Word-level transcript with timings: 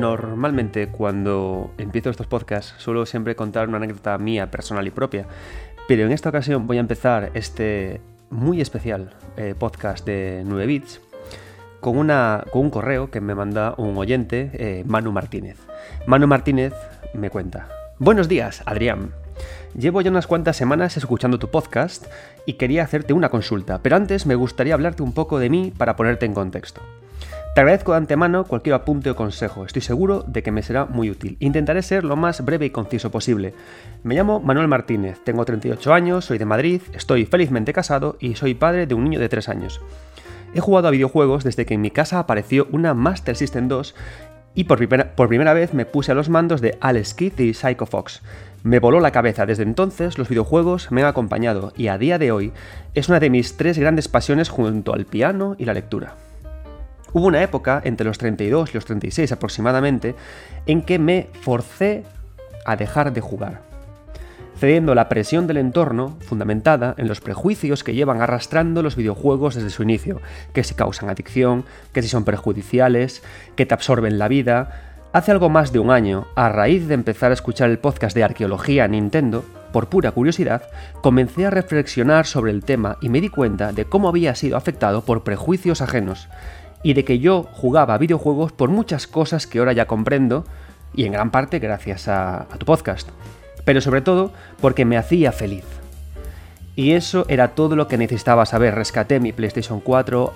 normalmente 0.00 0.88
cuando 0.88 1.72
empiezo 1.78 2.10
estos 2.10 2.26
podcasts 2.26 2.74
suelo 2.78 3.06
siempre 3.06 3.36
contar 3.36 3.68
una 3.68 3.78
anécdota 3.78 4.16
mía, 4.18 4.50
personal 4.50 4.86
y 4.86 4.90
propia, 4.90 5.26
pero 5.88 6.04
en 6.04 6.12
esta 6.12 6.28
ocasión 6.28 6.66
voy 6.66 6.78
a 6.78 6.80
empezar 6.80 7.30
este 7.34 8.00
muy 8.30 8.60
especial 8.60 9.14
eh, 9.36 9.54
podcast 9.58 10.06
de 10.06 10.42
9 10.44 10.66
bits 10.66 11.00
con, 11.80 11.98
un 11.98 12.70
correo 12.70 13.10
que 13.10 13.20
me 13.20 13.34
manda 13.34 13.74
un 13.76 13.98
oyente, 13.98 14.50
eh, 14.54 14.84
Manu 14.86 15.10
Martínez. 15.10 15.58
Manu 16.06 16.28
Martínez 16.28 16.72
me 17.12 17.28
cuenta. 17.28 17.68
Buenos 17.98 18.28
días, 18.28 18.62
Adrián. 18.66 19.12
Llevo 19.76 20.00
ya 20.00 20.10
unas 20.10 20.26
cuantas 20.26 20.56
semanas 20.56 20.96
escuchando 20.96 21.38
tu 21.38 21.50
podcast 21.50 22.06
y 22.46 22.54
quería 22.54 22.84
hacerte 22.84 23.12
una 23.12 23.30
consulta, 23.30 23.80
pero 23.82 23.96
antes 23.96 24.26
me 24.26 24.36
gustaría 24.36 24.74
hablarte 24.74 25.02
un 25.02 25.12
poco 25.12 25.38
de 25.38 25.50
mí 25.50 25.72
para 25.76 25.96
ponerte 25.96 26.24
en 26.24 26.34
contexto. 26.34 26.82
Te 27.54 27.60
agradezco 27.60 27.92
de 27.92 27.98
antemano 27.98 28.44
cualquier 28.44 28.74
apunte 28.74 29.10
o 29.10 29.14
consejo, 29.14 29.66
estoy 29.66 29.82
seguro 29.82 30.24
de 30.26 30.42
que 30.42 30.50
me 30.50 30.62
será 30.62 30.86
muy 30.86 31.10
útil. 31.10 31.36
Intentaré 31.38 31.82
ser 31.82 32.02
lo 32.02 32.16
más 32.16 32.42
breve 32.42 32.64
y 32.64 32.70
conciso 32.70 33.10
posible. 33.10 33.52
Me 34.04 34.14
llamo 34.14 34.40
Manuel 34.40 34.68
Martínez, 34.68 35.20
tengo 35.22 35.44
38 35.44 35.92
años, 35.92 36.24
soy 36.24 36.38
de 36.38 36.46
Madrid, 36.46 36.80
estoy 36.94 37.26
felizmente 37.26 37.74
casado 37.74 38.16
y 38.20 38.36
soy 38.36 38.54
padre 38.54 38.86
de 38.86 38.94
un 38.94 39.04
niño 39.04 39.20
de 39.20 39.28
3 39.28 39.50
años. 39.50 39.82
He 40.54 40.60
jugado 40.60 40.88
a 40.88 40.92
videojuegos 40.92 41.44
desde 41.44 41.66
que 41.66 41.74
en 41.74 41.82
mi 41.82 41.90
casa 41.90 42.20
apareció 42.20 42.68
una 42.72 42.94
Master 42.94 43.36
System 43.36 43.68
2 43.68 43.94
y 44.54 44.64
por 44.64 44.78
primera, 44.78 45.14
por 45.14 45.28
primera 45.28 45.52
vez 45.52 45.74
me 45.74 45.84
puse 45.84 46.10
a 46.10 46.14
los 46.14 46.30
mandos 46.30 46.62
de 46.62 46.78
Alex 46.80 47.12
Kidd 47.12 47.38
y 47.38 47.52
Psycho 47.52 47.84
Fox. 47.84 48.22
Me 48.62 48.78
voló 48.78 48.98
la 48.98 49.10
cabeza, 49.10 49.44
desde 49.44 49.64
entonces 49.64 50.16
los 50.16 50.30
videojuegos 50.30 50.90
me 50.90 51.02
han 51.02 51.08
acompañado 51.08 51.74
y 51.76 51.88
a 51.88 51.98
día 51.98 52.16
de 52.16 52.32
hoy 52.32 52.52
es 52.94 53.10
una 53.10 53.20
de 53.20 53.28
mis 53.28 53.58
tres 53.58 53.76
grandes 53.76 54.08
pasiones 54.08 54.48
junto 54.48 54.94
al 54.94 55.04
piano 55.04 55.54
y 55.58 55.66
la 55.66 55.74
lectura. 55.74 56.14
Hubo 57.12 57.26
una 57.26 57.42
época, 57.42 57.80
entre 57.84 58.06
los 58.06 58.18
32 58.18 58.70
y 58.70 58.74
los 58.74 58.84
36 58.86 59.32
aproximadamente, 59.32 60.14
en 60.66 60.82
que 60.82 60.98
me 60.98 61.28
forcé 61.42 62.04
a 62.64 62.76
dejar 62.76 63.12
de 63.12 63.20
jugar, 63.20 63.60
cediendo 64.58 64.94
la 64.94 65.08
presión 65.08 65.46
del 65.46 65.58
entorno 65.58 66.16
fundamentada 66.20 66.94
en 66.96 67.08
los 67.08 67.20
prejuicios 67.20 67.84
que 67.84 67.94
llevan 67.94 68.22
arrastrando 68.22 68.82
los 68.82 68.96
videojuegos 68.96 69.54
desde 69.54 69.70
su 69.70 69.82
inicio, 69.82 70.22
que 70.54 70.64
si 70.64 70.74
causan 70.74 71.10
adicción, 71.10 71.64
que 71.92 72.02
si 72.02 72.08
son 72.08 72.24
perjudiciales, 72.24 73.22
que 73.56 73.66
te 73.66 73.74
absorben 73.74 74.18
la 74.18 74.28
vida. 74.28 74.98
Hace 75.12 75.32
algo 75.32 75.50
más 75.50 75.72
de 75.72 75.80
un 75.80 75.90
año, 75.90 76.26
a 76.34 76.48
raíz 76.48 76.88
de 76.88 76.94
empezar 76.94 77.30
a 77.30 77.34
escuchar 77.34 77.68
el 77.68 77.78
podcast 77.78 78.16
de 78.16 78.24
arqueología 78.24 78.88
Nintendo, 78.88 79.44
por 79.72 79.88
pura 79.88 80.12
curiosidad, 80.12 80.62
comencé 81.00 81.46
a 81.46 81.50
reflexionar 81.50 82.26
sobre 82.26 82.52
el 82.52 82.62
tema 82.62 82.98
y 83.00 83.08
me 83.08 83.20
di 83.20 83.30
cuenta 83.30 83.72
de 83.72 83.86
cómo 83.86 84.08
había 84.08 84.34
sido 84.34 84.56
afectado 84.56 85.02
por 85.02 85.24
prejuicios 85.24 85.80
ajenos, 85.80 86.28
y 86.82 86.94
de 86.94 87.04
que 87.04 87.18
yo 87.18 87.44
jugaba 87.52 87.98
videojuegos 87.98 88.52
por 88.52 88.70
muchas 88.70 89.06
cosas 89.06 89.46
que 89.46 89.58
ahora 89.58 89.72
ya 89.72 89.86
comprendo, 89.86 90.44
y 90.94 91.04
en 91.04 91.12
gran 91.12 91.30
parte 91.30 91.58
gracias 91.58 92.08
a, 92.08 92.46
tu 92.58 92.66
podcast, 92.66 93.08
pero 93.64 93.80
sobre 93.80 94.02
todo 94.02 94.32
porque 94.60 94.84
me 94.84 94.96
hacía 94.96 95.32
feliz. 95.32 95.64
Y 96.74 96.92
eso 96.92 97.26
era 97.28 97.48
todo 97.48 97.76
lo 97.76 97.86
que 97.86 97.98
necesitaba 97.98 98.46
saber. 98.46 98.74
Rescaté 98.74 99.20
mi 99.20 99.32
PlayStation 99.32 99.80
4, 99.80 100.32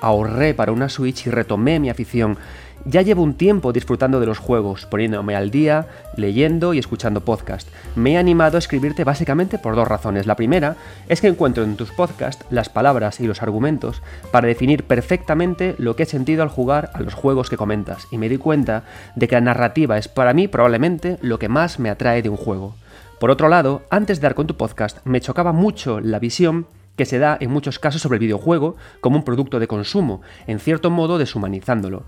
ahorré 0.00 0.54
para 0.54 0.70
una 0.70 0.88
Switch 0.88 1.26
y 1.26 1.30
retomé 1.30 1.80
mi 1.80 1.90
afición. 1.90 2.38
Ya 2.86 3.02
llevo 3.02 3.22
un 3.22 3.34
tiempo 3.34 3.74
disfrutando 3.74 4.20
de 4.20 4.26
los 4.26 4.38
juegos, 4.38 4.86
poniéndome 4.86 5.36
al 5.36 5.50
día, 5.50 5.86
leyendo 6.16 6.72
y 6.72 6.78
escuchando 6.78 7.20
podcast. 7.20 7.68
Me 7.94 8.12
he 8.12 8.16
animado 8.16 8.56
a 8.56 8.58
escribirte 8.58 9.04
básicamente 9.04 9.58
por 9.58 9.76
dos 9.76 9.86
razones. 9.86 10.26
La 10.26 10.34
primera 10.34 10.76
es 11.06 11.20
que 11.20 11.28
encuentro 11.28 11.62
en 11.62 11.76
tus 11.76 11.90
podcasts 11.90 12.46
las 12.50 12.70
palabras 12.70 13.20
y 13.20 13.26
los 13.26 13.42
argumentos 13.42 14.00
para 14.30 14.48
definir 14.48 14.84
perfectamente 14.84 15.74
lo 15.76 15.94
que 15.94 16.04
he 16.04 16.06
sentido 16.06 16.42
al 16.42 16.48
jugar 16.48 16.90
a 16.94 17.02
los 17.02 17.12
juegos 17.12 17.50
que 17.50 17.58
comentas, 17.58 18.06
y 18.10 18.16
me 18.16 18.30
di 18.30 18.38
cuenta 18.38 18.84
de 19.14 19.28
que 19.28 19.34
la 19.34 19.42
narrativa 19.42 19.98
es 19.98 20.08
para 20.08 20.32
mí 20.32 20.48
probablemente 20.48 21.18
lo 21.20 21.38
que 21.38 21.50
más 21.50 21.78
me 21.78 21.90
atrae 21.90 22.22
de 22.22 22.30
un 22.30 22.38
juego. 22.38 22.76
Por 23.18 23.30
otro 23.30 23.50
lado, 23.50 23.82
antes 23.90 24.20
de 24.20 24.22
dar 24.22 24.34
con 24.34 24.46
tu 24.46 24.56
podcast, 24.56 25.04
me 25.04 25.20
chocaba 25.20 25.52
mucho 25.52 26.00
la 26.00 26.18
visión 26.18 26.66
que 26.96 27.04
se 27.04 27.18
da 27.18 27.36
en 27.40 27.50
muchos 27.50 27.78
casos 27.78 28.00
sobre 28.00 28.16
el 28.16 28.20
videojuego 28.20 28.76
como 29.02 29.18
un 29.18 29.24
producto 29.24 29.58
de 29.58 29.68
consumo, 29.68 30.22
en 30.46 30.58
cierto 30.58 30.90
modo 30.90 31.18
deshumanizándolo 31.18 32.04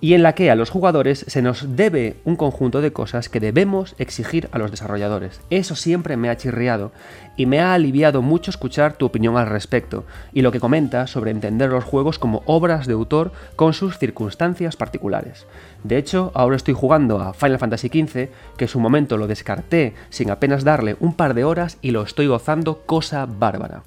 y 0.00 0.14
en 0.14 0.22
la 0.22 0.34
que 0.34 0.50
a 0.50 0.54
los 0.54 0.70
jugadores 0.70 1.24
se 1.26 1.42
nos 1.42 1.76
debe 1.76 2.16
un 2.24 2.36
conjunto 2.36 2.80
de 2.80 2.92
cosas 2.92 3.28
que 3.28 3.40
debemos 3.40 3.96
exigir 3.98 4.48
a 4.52 4.58
los 4.58 4.70
desarrolladores. 4.70 5.40
Eso 5.50 5.74
siempre 5.74 6.16
me 6.16 6.28
ha 6.28 6.36
chirriado 6.36 6.92
y 7.36 7.46
me 7.46 7.60
ha 7.60 7.74
aliviado 7.74 8.22
mucho 8.22 8.50
escuchar 8.50 8.94
tu 8.94 9.06
opinión 9.06 9.36
al 9.36 9.48
respecto 9.48 10.04
y 10.32 10.42
lo 10.42 10.52
que 10.52 10.60
comentas 10.60 11.10
sobre 11.10 11.32
entender 11.32 11.70
los 11.70 11.84
juegos 11.84 12.18
como 12.18 12.42
obras 12.46 12.86
de 12.86 12.92
autor 12.92 13.32
con 13.56 13.72
sus 13.72 13.98
circunstancias 13.98 14.76
particulares. 14.76 15.46
De 15.82 15.96
hecho, 15.96 16.30
ahora 16.34 16.56
estoy 16.56 16.74
jugando 16.74 17.20
a 17.20 17.34
Final 17.34 17.58
Fantasy 17.58 17.88
XV, 17.88 18.28
que 18.56 18.64
en 18.64 18.68
su 18.68 18.80
momento 18.80 19.16
lo 19.16 19.26
descarté 19.26 19.94
sin 20.10 20.30
apenas 20.30 20.64
darle 20.64 20.96
un 21.00 21.14
par 21.14 21.34
de 21.34 21.44
horas 21.44 21.78
y 21.82 21.90
lo 21.90 22.02
estoy 22.02 22.28
gozando 22.28 22.82
cosa 22.86 23.26
bárbara. 23.26 23.82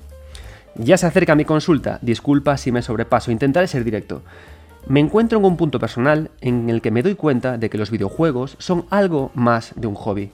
Ya 0.75 0.97
se 0.97 1.05
acerca 1.05 1.35
mi 1.35 1.43
consulta, 1.43 1.99
disculpa 2.01 2.57
si 2.57 2.71
me 2.71 2.81
sobrepaso, 2.81 3.31
intentaré 3.31 3.67
ser 3.67 3.83
directo. 3.83 4.23
Me 4.87 4.99
encuentro 4.99 5.37
en 5.37 5.45
un 5.45 5.57
punto 5.57 5.79
personal 5.79 6.31
en 6.41 6.69
el 6.69 6.81
que 6.81 6.91
me 6.91 7.03
doy 7.03 7.15
cuenta 7.15 7.57
de 7.57 7.69
que 7.69 7.77
los 7.77 7.91
videojuegos 7.91 8.55
son 8.59 8.85
algo 8.89 9.31
más 9.35 9.73
de 9.75 9.87
un 9.87 9.95
hobby. 9.95 10.31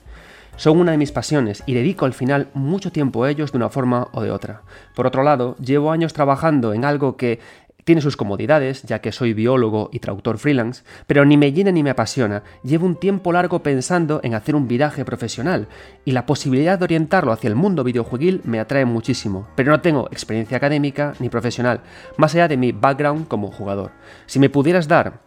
Son 0.55 0.79
una 0.79 0.91
de 0.91 0.97
mis 0.97 1.11
pasiones 1.11 1.61
y 1.67 1.73
dedico 1.73 2.05
al 2.05 2.13
final 2.13 2.47
mucho 2.53 2.91
tiempo 2.91 3.23
a 3.23 3.29
ellos 3.29 3.51
de 3.51 3.57
una 3.57 3.69
forma 3.69 4.07
o 4.13 4.21
de 4.21 4.31
otra. 4.31 4.61
Por 4.95 5.05
otro 5.05 5.21
lado, 5.21 5.55
llevo 5.57 5.91
años 5.91 6.13
trabajando 6.13 6.73
en 6.73 6.85
algo 6.85 7.17
que 7.17 7.39
tiene 7.87 8.01
sus 8.01 8.17
comodidades, 8.17 8.83
ya 8.83 8.99
que 8.99 9.13
soy 9.13 9.31
biólogo 9.31 9.89
y 9.93 9.99
traductor 9.99 10.37
freelance, 10.39 10.83
pero 11.07 11.23
ni 11.23 11.37
me 11.37 11.53
llena 11.53 11.71
ni 11.71 11.83
me 11.83 11.89
apasiona. 11.89 12.43
Llevo 12.61 12.85
un 12.85 12.97
tiempo 12.97 13.31
largo 13.31 13.63
pensando 13.63 14.19
en 14.23 14.33
hacer 14.33 14.57
un 14.57 14.67
viraje 14.67 15.05
profesional, 15.05 15.69
y 16.03 16.11
la 16.11 16.25
posibilidad 16.25 16.77
de 16.77 16.83
orientarlo 16.83 17.31
hacia 17.31 17.47
el 17.47 17.55
mundo 17.55 17.85
videojueguil 17.85 18.41
me 18.43 18.59
atrae 18.59 18.83
muchísimo, 18.83 19.47
pero 19.55 19.71
no 19.71 19.79
tengo 19.79 20.09
experiencia 20.11 20.57
académica 20.57 21.13
ni 21.19 21.29
profesional, 21.29 21.79
más 22.17 22.35
allá 22.35 22.49
de 22.49 22.57
mi 22.57 22.73
background 22.73 23.29
como 23.29 23.53
jugador. 23.53 23.91
Si 24.25 24.37
me 24.37 24.49
pudieras 24.49 24.89
dar 24.89 25.21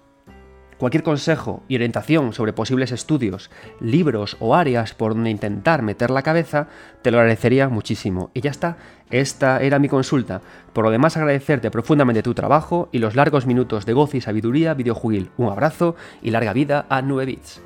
Cualquier 0.81 1.03
consejo 1.03 1.63
y 1.69 1.75
orientación 1.75 2.33
sobre 2.33 2.55
posibles 2.55 2.91
estudios, 2.91 3.51
libros 3.81 4.39
o 4.41 4.55
áreas 4.55 4.95
por 4.95 5.13
donde 5.13 5.29
intentar 5.29 5.83
meter 5.83 6.11
la 6.11 6.23
cabeza, 6.23 6.69
te 7.03 7.11
lo 7.11 7.19
agradecería 7.19 7.69
muchísimo. 7.69 8.31
Y 8.33 8.41
ya 8.41 8.51
está, 8.51 8.79
esta 9.11 9.61
era 9.61 9.79
mi 9.79 9.91
consulta. 9.91 10.41
Por 10.73 10.87
lo 10.87 10.91
demás, 10.91 11.19
agradecerte 11.19 11.71
profundamente 11.71 12.23
tu 12.23 12.33
trabajo 12.33 12.89
y 12.93 12.99
los 12.99 13.15
largos 13.15 13.45
minutos 13.45 13.85
de 13.85 13.93
gozo 13.93 14.17
y 14.17 14.23
sabiduría 14.23 14.73
videojuguil. 14.73 15.29
Un 15.37 15.51
abrazo 15.51 15.97
y 16.23 16.31
larga 16.31 16.55
vida 16.55 16.87
a 16.89 17.03
9 17.03 17.27
bits. 17.27 17.61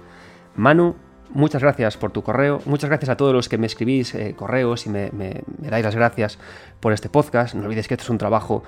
Manu, 0.57 0.97
muchas 1.31 1.63
gracias 1.63 1.97
por 1.97 2.11
tu 2.11 2.25
correo, 2.25 2.63
muchas 2.67 2.91
gracias 2.91 3.11
a 3.11 3.17
todos 3.17 3.33
los 3.33 3.49
que 3.49 3.59
me 3.59 3.69
escribís 3.69 4.13
eh, 4.17 4.35
correos 4.37 4.87
y 4.87 4.91
me, 4.91 5.13
me, 5.13 5.45
dais 5.61 5.85
las 5.85 5.95
gracias 5.95 6.41
por 6.81 6.93
este 6.93 7.09
podcast. 7.09 7.55
No 7.55 7.67
olvides 7.67 7.87
que 7.87 7.95
esto 7.95 8.03
es 8.03 8.11
un 8.11 8.19
trabajo 8.19 8.65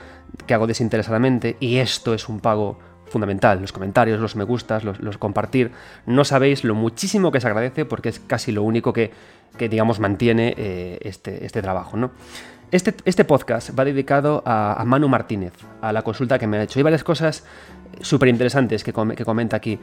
que 0.46 0.54
hago 0.54 0.68
desinteresadamente 0.68 1.56
y 1.58 1.78
esto 1.78 2.14
es 2.14 2.28
un 2.28 2.38
pago 2.38 2.78
fundamental, 3.16 3.62
los 3.62 3.72
comentarios, 3.72 4.20
los 4.20 4.36
me 4.36 4.44
gustas, 4.44 4.84
los, 4.84 5.16
compartir. 5.16 5.72
No 6.04 6.22
sabéis 6.22 6.64
lo 6.64 6.74
muchísimo 6.74 7.32
que 7.32 7.40
se 7.40 7.46
agradece 7.46 7.86
porque 7.86 8.10
es 8.10 8.20
casi 8.20 8.52
lo 8.52 8.62
único 8.62 8.92
que, 8.92 9.10
digamos, 9.58 10.00
mantiene 10.00 10.54
eh, 10.58 10.98
este, 11.00 11.46
este, 11.46 11.62
trabajo. 11.62 11.96
¿no? 11.96 12.10
Este, 12.70 12.94
este, 13.06 13.24
podcast 13.24 13.70
va 13.78 13.86
dedicado 13.86 14.42
a, 14.44 14.82
Manu 14.84 15.08
Martínez, 15.08 15.54
a 15.80 15.94
la 15.94 16.02
consulta 16.02 16.38
que 16.38 16.46
me 16.46 16.58
ha 16.58 16.62
hecho. 16.64 16.78
Hay 16.78 16.82
varias 16.82 17.04
cosas 17.04 17.44
súper 18.02 18.28
interesantes 18.28 18.84
que, 18.84 18.92
que 18.92 19.24
comenta 19.24 19.56
aquí. 19.56 19.78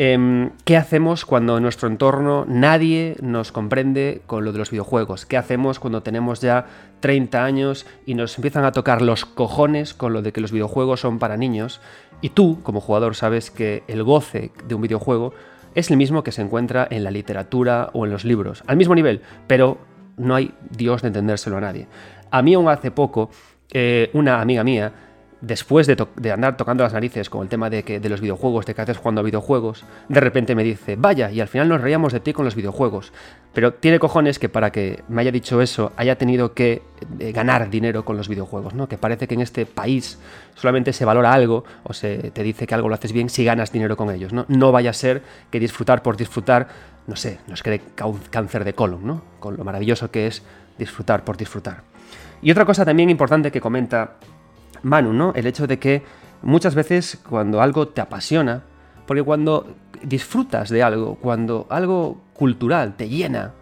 Em, 0.00 0.50
¿Qué 0.64 0.76
hacemos 0.76 1.24
cuando 1.24 1.56
en 1.56 1.64
nuestro 1.64 1.88
entorno 1.88 2.44
nadie 2.46 3.16
nos 3.20 3.50
comprende 3.50 4.22
con 4.26 4.44
lo 4.44 4.52
de 4.52 4.58
los 4.58 4.70
videojuegos? 4.70 5.26
¿Qué 5.26 5.36
hacemos 5.36 5.80
cuando 5.80 6.04
tenemos 6.04 6.40
ya 6.40 6.66
30 7.00 7.44
años 7.44 7.84
y 8.06 8.14
nos 8.14 8.38
empiezan 8.38 8.64
a 8.64 8.70
tocar 8.70 9.02
los 9.02 9.24
cojones 9.24 9.94
con 9.94 10.12
lo 10.12 10.22
de 10.22 10.32
que 10.32 10.40
los 10.40 10.52
videojuegos 10.52 11.00
son 11.00 11.18
para 11.18 11.36
niños? 11.36 11.80
Y 12.20 12.30
tú, 12.30 12.58
como 12.62 12.80
jugador, 12.80 13.14
sabes 13.14 13.50
que 13.50 13.82
el 13.86 14.02
goce 14.02 14.50
de 14.66 14.74
un 14.74 14.82
videojuego 14.82 15.32
es 15.74 15.90
el 15.90 15.96
mismo 15.96 16.24
que 16.24 16.32
se 16.32 16.42
encuentra 16.42 16.86
en 16.90 17.04
la 17.04 17.10
literatura 17.10 17.90
o 17.92 18.04
en 18.04 18.10
los 18.10 18.24
libros, 18.24 18.64
al 18.66 18.76
mismo 18.76 18.94
nivel, 18.94 19.22
pero 19.46 19.78
no 20.16 20.34
hay 20.34 20.52
Dios 20.70 21.02
de 21.02 21.08
entendérselo 21.08 21.56
a 21.56 21.60
nadie. 21.60 21.86
A 22.30 22.42
mí 22.42 22.54
aún 22.54 22.68
hace 22.68 22.90
poco, 22.90 23.30
eh, 23.72 24.10
una 24.12 24.40
amiga 24.40 24.64
mía 24.64 24.92
después 25.40 25.86
de, 25.86 26.32
andar 26.32 26.56
tocando 26.56 26.82
las 26.82 26.92
narices 26.92 27.30
con 27.30 27.42
el 27.42 27.48
tema 27.48 27.70
de, 27.70 27.84
que, 27.84 28.00
de 28.00 28.08
los 28.08 28.20
videojuegos, 28.20 28.66
de 28.66 28.74
que 28.74 28.82
haces 28.82 28.96
jugando 28.96 29.20
a 29.20 29.24
videojuegos, 29.24 29.84
de 30.08 30.20
repente 30.20 30.54
me 30.54 30.64
dice, 30.64 30.96
vaya, 30.96 31.30
y 31.30 31.40
al 31.40 31.48
final 31.48 31.68
nos 31.68 31.80
reíamos 31.80 32.12
de 32.12 32.20
ti 32.20 32.32
con 32.32 32.44
los 32.44 32.54
videojuegos. 32.54 33.12
Pero 33.52 33.74
tiene 33.74 33.98
cojones 33.98 34.38
que 34.38 34.48
para 34.48 34.72
que 34.72 35.02
me 35.08 35.22
haya 35.22 35.30
dicho 35.30 35.60
eso 35.62 35.92
haya 35.96 36.16
tenido 36.16 36.54
que 36.54 36.82
eh, 37.18 37.32
ganar 37.32 37.70
dinero 37.70 38.04
con 38.04 38.16
los 38.16 38.28
videojuegos, 38.28 38.74
¿no? 38.74 38.88
Que 38.88 38.98
parece 38.98 39.28
que 39.28 39.34
en 39.34 39.40
este 39.40 39.64
país 39.66 40.18
solamente 40.54 40.92
se 40.92 41.04
valora 41.04 41.32
algo 41.32 41.64
o 41.84 41.92
se 41.92 42.30
te 42.32 42.42
dice 42.42 42.66
que 42.66 42.74
algo 42.74 42.88
lo 42.88 42.94
haces 42.94 43.12
bien 43.12 43.30
si 43.30 43.44
ganas 43.44 43.72
dinero 43.72 43.96
con 43.96 44.10
ellos, 44.10 44.32
¿no? 44.32 44.44
No 44.48 44.72
vaya 44.72 44.90
a 44.90 44.94
ser 44.94 45.22
que 45.50 45.60
disfrutar 45.60 46.02
por 46.02 46.16
disfrutar, 46.16 46.68
no 47.06 47.16
sé, 47.16 47.38
nos 47.46 47.62
quede 47.62 47.80
cáncer 48.30 48.64
de 48.64 48.74
colon, 48.74 49.06
¿no? 49.06 49.22
Con 49.40 49.56
lo 49.56 49.64
maravilloso 49.64 50.10
que 50.10 50.26
es 50.26 50.42
disfrutar 50.78 51.24
por 51.24 51.36
disfrutar. 51.36 51.82
Y 52.40 52.50
otra 52.50 52.64
cosa 52.64 52.84
también 52.84 53.10
importante 53.10 53.50
que 53.50 53.60
comenta 53.60 54.16
Manu, 54.82 55.12
¿no? 55.12 55.32
El 55.34 55.46
hecho 55.46 55.66
de 55.66 55.78
que 55.78 56.02
muchas 56.42 56.74
veces 56.74 57.18
cuando 57.28 57.60
algo 57.60 57.88
te 57.88 58.00
apasiona, 58.00 58.62
Porque 59.08 59.22
cuando 59.22 59.74
disfrutas 60.02 60.68
de 60.68 60.82
algo, 60.82 61.14
cuando 61.14 61.66
algo 61.70 62.20
cultural 62.34 62.94
te 62.94 63.08
llena, 63.08 63.54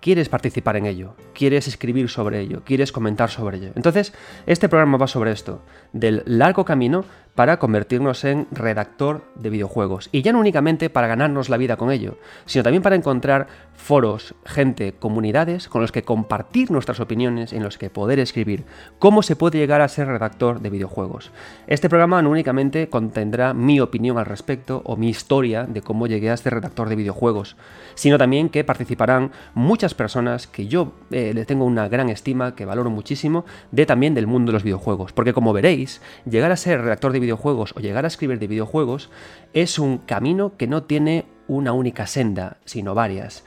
quieres 0.00 0.28
participar 0.28 0.76
en 0.76 0.86
ello, 0.86 1.16
quieres 1.34 1.66
escribir 1.66 2.08
sobre 2.08 2.38
ello, 2.38 2.62
quieres 2.64 2.92
comentar 2.92 3.28
sobre 3.28 3.56
ello. 3.56 3.72
Entonces, 3.74 4.12
este 4.46 4.68
programa 4.68 4.96
va 4.96 5.08
sobre 5.08 5.32
esto, 5.32 5.62
del 5.92 6.22
largo 6.26 6.64
camino 6.64 7.04
para 7.34 7.58
convertirnos 7.58 8.24
en 8.24 8.46
redactor 8.52 9.24
de 9.34 9.50
videojuegos. 9.50 10.08
Y 10.12 10.22
ya 10.22 10.32
no 10.32 10.38
únicamente 10.38 10.90
para 10.90 11.08
ganarnos 11.08 11.48
la 11.48 11.56
vida 11.56 11.76
con 11.76 11.90
ello, 11.90 12.16
sino 12.46 12.62
también 12.62 12.82
para 12.82 12.96
encontrar 12.96 13.48
foros, 13.74 14.34
gente, 14.44 14.92
comunidades 14.92 15.68
con 15.68 15.82
los 15.82 15.92
que 15.92 16.04
compartir 16.04 16.70
nuestras 16.70 17.00
opiniones, 17.00 17.52
en 17.52 17.62
los 17.62 17.76
que 17.76 17.90
poder 17.90 18.18
escribir 18.18 18.64
cómo 18.98 19.22
se 19.22 19.36
puede 19.36 19.58
llegar 19.58 19.80
a 19.80 19.88
ser 19.88 20.06
redactor 20.06 20.60
de 20.60 20.70
videojuegos. 20.70 21.32
Este 21.66 21.88
programa 21.88 22.22
no 22.22 22.30
únicamente 22.30 22.88
contendrá 22.88 23.52
mi 23.52 23.80
opinión 23.80 24.16
al 24.18 24.26
respecto 24.26 24.82
o 24.84 24.96
mi 24.96 25.08
historia 25.08 25.64
de 25.64 25.82
cómo 25.82 26.06
llegué 26.06 26.30
a 26.30 26.36
ser 26.36 26.54
redactor 26.54 26.88
de 26.88 26.96
videojuegos, 26.96 27.56
sino 27.94 28.16
también 28.16 28.48
que 28.48 28.64
participarán 28.64 29.32
muchas 29.54 29.94
personas 29.94 30.46
que 30.46 30.68
yo 30.68 30.92
eh, 31.10 31.32
le 31.34 31.44
tengo 31.44 31.64
una 31.64 31.88
gran 31.88 32.08
estima, 32.08 32.54
que 32.54 32.64
valoro 32.64 32.90
muchísimo, 32.90 33.44
de 33.72 33.86
también 33.86 34.14
del 34.14 34.26
mundo 34.26 34.50
de 34.50 34.54
los 34.54 34.62
videojuegos. 34.62 35.12
Porque 35.12 35.32
como 35.32 35.52
veréis, 35.52 36.00
llegar 36.28 36.52
a 36.52 36.56
ser 36.56 36.80
redactor 36.80 37.12
de 37.12 37.20
videojuegos 37.24 37.74
o 37.76 37.80
llegar 37.80 38.04
a 38.04 38.08
escribir 38.08 38.38
de 38.38 38.46
videojuegos 38.46 39.10
es 39.52 39.78
un 39.78 39.98
camino 39.98 40.56
que 40.56 40.66
no 40.66 40.84
tiene 40.84 41.26
una 41.48 41.72
única 41.72 42.06
senda, 42.06 42.58
sino 42.64 42.94
varias. 42.94 43.44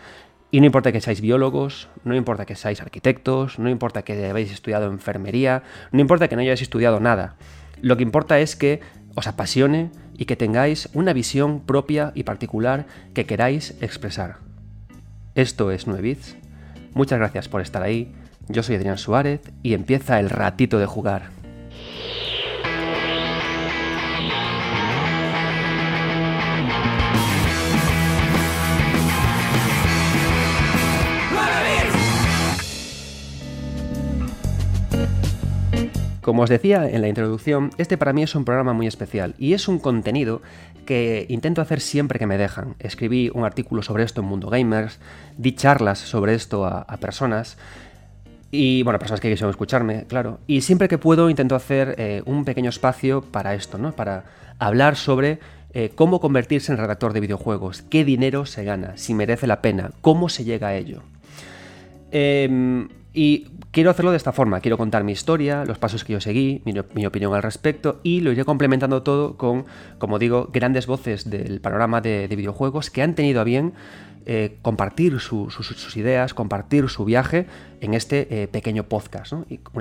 Y 0.49 0.59
no 0.59 0.65
importa 0.65 0.91
que 0.91 1.01
seáis 1.01 1.19
biólogos, 1.19 1.89
no 2.03 2.15
importa 2.15 2.45
que 2.45 2.55
seáis 2.55 2.81
arquitectos, 2.81 3.59
no 3.59 3.69
importa 3.69 4.03
que 4.03 4.13
hayáis 4.13 4.51
estudiado 4.51 4.87
enfermería, 4.87 5.63
no 5.91 5.99
importa 5.99 6.27
que 6.27 6.35
no 6.35 6.41
hayáis 6.41 6.61
estudiado 6.61 6.99
nada. 6.99 7.35
Lo 7.81 7.97
que 7.97 8.03
importa 8.03 8.39
es 8.39 8.55
que 8.55 8.79
os 9.15 9.27
apasione 9.27 9.91
y 10.15 10.25
que 10.25 10.35
tengáis 10.35 10.89
una 10.93 11.13
visión 11.13 11.61
propia 11.61 12.11
y 12.15 12.23
particular 12.23 12.85
que 13.13 13.25
queráis 13.25 13.75
expresar. 13.81 14.37
Esto 15.35 15.71
es 15.71 15.85
9 15.85 16.01
Bits. 16.01 16.37
Muchas 16.93 17.19
gracias 17.19 17.49
por 17.49 17.61
estar 17.61 17.83
ahí. 17.83 18.15
Yo 18.47 18.63
soy 18.63 18.75
Adrián 18.75 18.97
Suárez 18.97 19.41
y 19.61 19.73
empieza 19.73 20.19
el 20.19 20.29
ratito 20.29 20.79
de 20.79 20.85
jugar. 20.85 21.29
Como 36.27 36.41
os 36.41 36.49
decía 36.49 36.85
en 36.89 36.99
la 36.99 37.07
introducción, 37.07 37.69
este 37.77 37.97
para 37.97 38.11
mí 38.11 38.21
es 38.21 38.35
un 38.35 38.43
programa 38.43 38.73
muy 38.73 38.85
especial 38.85 39.33
y 39.39 39.53
es 39.53 39.69
un 39.69 39.79
contenido 39.79 40.41
que 40.85 41.25
intento 41.29 41.61
hacer 41.61 41.79
siempre 41.79 42.19
que 42.19 42.27
me 42.27 42.37
dejan. 42.37 42.75
Escribí 42.79 43.31
un 43.33 43.45
artículo 43.45 43.81
sobre 43.81 44.03
esto 44.03 44.19
en 44.19 44.27
Mundo 44.27 44.49
Gamers, 44.49 44.99
di 45.37 45.53
charlas 45.53 45.99
sobre 45.99 46.33
esto 46.33 46.65
a, 46.65 46.85
personas 46.97 47.57
y, 48.51 48.83
bueno, 48.83 48.99
personas 48.99 49.21
que 49.21 49.29
quisieron 49.29 49.51
escucharme, 49.51 50.03
claro. 50.03 50.41
Y 50.47 50.59
siempre 50.59 50.89
que 50.89 50.97
puedo 50.97 51.29
intento 51.29 51.55
hacer 51.55 51.95
eh, 51.97 52.23
un 52.25 52.43
pequeño 52.43 52.71
espacio 52.71 53.21
para 53.21 53.53
esto, 53.53 53.77
¿no? 53.77 53.93
Para 53.93 54.25
hablar 54.59 54.97
sobre 54.97 55.39
eh, 55.73 55.93
cómo 55.95 56.19
convertirse 56.19 56.73
en 56.73 56.77
redactor 56.77 57.13
de 57.13 57.21
videojuegos, 57.21 57.83
qué 57.83 58.03
dinero 58.03 58.45
se 58.45 58.65
gana, 58.65 58.97
si 58.97 59.13
merece 59.13 59.47
la 59.47 59.61
pena, 59.61 59.91
cómo 60.01 60.27
se 60.27 60.43
llega 60.43 60.67
a 60.67 60.75
ello. 60.75 61.03
Em, 62.11 62.89
y 63.13 63.47
quiero 63.77 63.91
hacerlo 63.91 64.09
de 64.09 64.17
esta 64.17 64.31
forma, 64.31 64.59
quiero 64.59 64.75
contar 64.75 65.03
mi 65.03 65.11
historia, 65.11 65.63
los 65.63 65.77
pasos 65.77 66.03
que 66.03 66.13
yo 66.13 66.19
seguí, 66.19 66.63
mi, 66.65 67.05
opinión 67.05 67.35
al 67.35 67.43
respecto 67.43 67.99
y 68.01 68.21
lo 68.21 68.31
iré 68.31 68.43
complementando 68.43 69.03
todo 69.03 69.37
con, 69.37 69.65
como 69.99 70.17
digo, 70.17 70.49
grandes 70.51 70.87
voces 70.87 71.29
del 71.29 71.61
panorama 71.61 72.01
de, 72.01 72.27
de 72.27 72.35
videojuegos 72.35 72.89
que 72.89 73.03
han 73.03 73.13
tenido 73.13 73.39
a 73.39 73.43
bien 73.43 73.73
eh, 74.29 74.57
compartir 74.61 75.21
sus 75.21 75.95
ideas, 75.95 76.33
compartir 76.33 76.89
su 76.89 77.05
viaje 77.05 77.45
en 77.79 77.93
este 77.93 78.43
eh, 78.43 78.49
pequeño 78.49 78.83
podcast. 78.83 79.31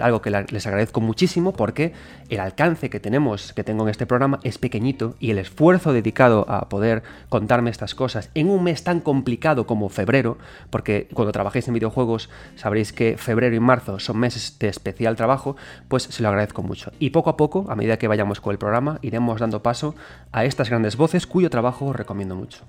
Algo 0.00 0.22
que 0.22 0.30
les 0.30 0.66
agradezco 0.68 1.00
muchísimo 1.00 1.52
porque 1.52 1.92
el 2.28 2.38
alcance 2.38 2.88
que 2.88 3.00
tenemos, 3.00 3.52
que 3.52 3.64
tengo 3.64 3.82
en 3.82 3.90
este 3.90 4.06
programa, 4.06 4.38
es 4.44 4.58
pequeñito 4.58 5.16
y 5.18 5.32
el 5.32 5.38
esfuerzo 5.38 5.92
dedicado 5.92 6.48
a 6.48 6.68
poder 6.68 7.02
contarme 7.28 7.70
estas 7.70 7.96
cosas 7.96 8.30
en 8.34 8.48
un 8.48 8.62
mes 8.62 8.84
tan 8.84 9.00
complicado 9.00 9.66
como 9.66 9.88
febrero, 9.88 10.38
porque 10.70 11.08
cuando 11.12 11.32
trabajéis 11.32 11.66
en 11.66 11.74
videojuegos 11.74 12.30
sabréis 12.54 12.92
que 12.92 13.16
febrero 13.16 13.56
y 13.56 13.60
marzo 13.60 13.98
son 13.98 14.18
meses 14.18 14.60
de 14.60 14.68
especial 14.68 15.16
trabajo, 15.16 15.56
pues 15.88 16.04
se 16.04 16.22
lo 16.22 16.28
agradezco 16.28 16.62
mucho. 16.62 16.92
Y 17.00 17.10
poco 17.10 17.30
a 17.30 17.36
poco, 17.36 17.66
a 17.68 17.74
medida 17.74 17.98
que 17.98 18.06
vayamos 18.06 18.40
con 18.40 18.52
el 18.52 18.58
programa, 18.58 19.00
iremos 19.02 19.40
dando 19.40 19.64
paso 19.64 19.96
a 20.30 20.44
estas 20.44 20.70
grandes 20.70 20.96
voces 20.96 21.26
cuyo 21.26 21.50
trabajo 21.50 21.86
os 21.86 21.96
recomiendo 21.96 22.36
mucho. 22.36 22.64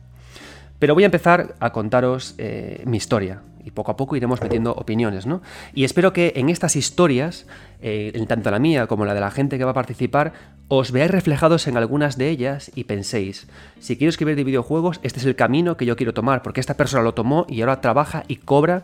Pero 0.79 0.93
voy 0.93 1.03
a 1.03 1.07
empezar 1.07 1.55
a 1.59 1.71
contaros 1.71 2.35
eh, 2.37 2.83
mi 2.85 2.97
historia 2.97 3.41
y 3.67 3.71
poco 3.71 3.91
a 3.91 3.97
poco 3.97 4.15
iremos 4.15 4.41
metiendo 4.41 4.71
opiniones, 4.73 5.25
¿no? 5.25 5.41
Y 5.73 5.83
espero 5.83 6.13
que 6.13 6.33
en 6.37 6.49
estas 6.49 6.77
historias, 6.77 7.47
eh, 7.81 8.13
tanto 8.27 8.49
la 8.49 8.59
mía 8.59 8.87
como 8.87 9.03
la 9.03 9.13
de 9.13 9.19
la 9.19 9.29
gente 9.29 9.57
que 9.57 9.65
va 9.65 9.71
a 9.71 9.73
participar, 9.73 10.31
os 10.69 10.91
veáis 10.91 11.11
reflejados 11.11 11.67
en 11.67 11.75
algunas 11.75 12.17
de 12.17 12.29
ellas 12.29 12.71
y 12.75 12.85
penséis, 12.85 13.47
si 13.79 13.97
quiero 13.97 14.09
escribir 14.09 14.37
de 14.37 14.45
videojuegos, 14.45 15.01
este 15.03 15.19
es 15.19 15.25
el 15.25 15.35
camino 15.35 15.75
que 15.75 15.85
yo 15.85 15.97
quiero 15.97 16.13
tomar, 16.13 16.43
porque 16.43 16.61
esta 16.61 16.75
persona 16.75 17.03
lo 17.03 17.13
tomó 17.13 17.45
y 17.49 17.59
ahora 17.59 17.81
trabaja 17.81 18.23
y 18.29 18.37
cobra 18.37 18.83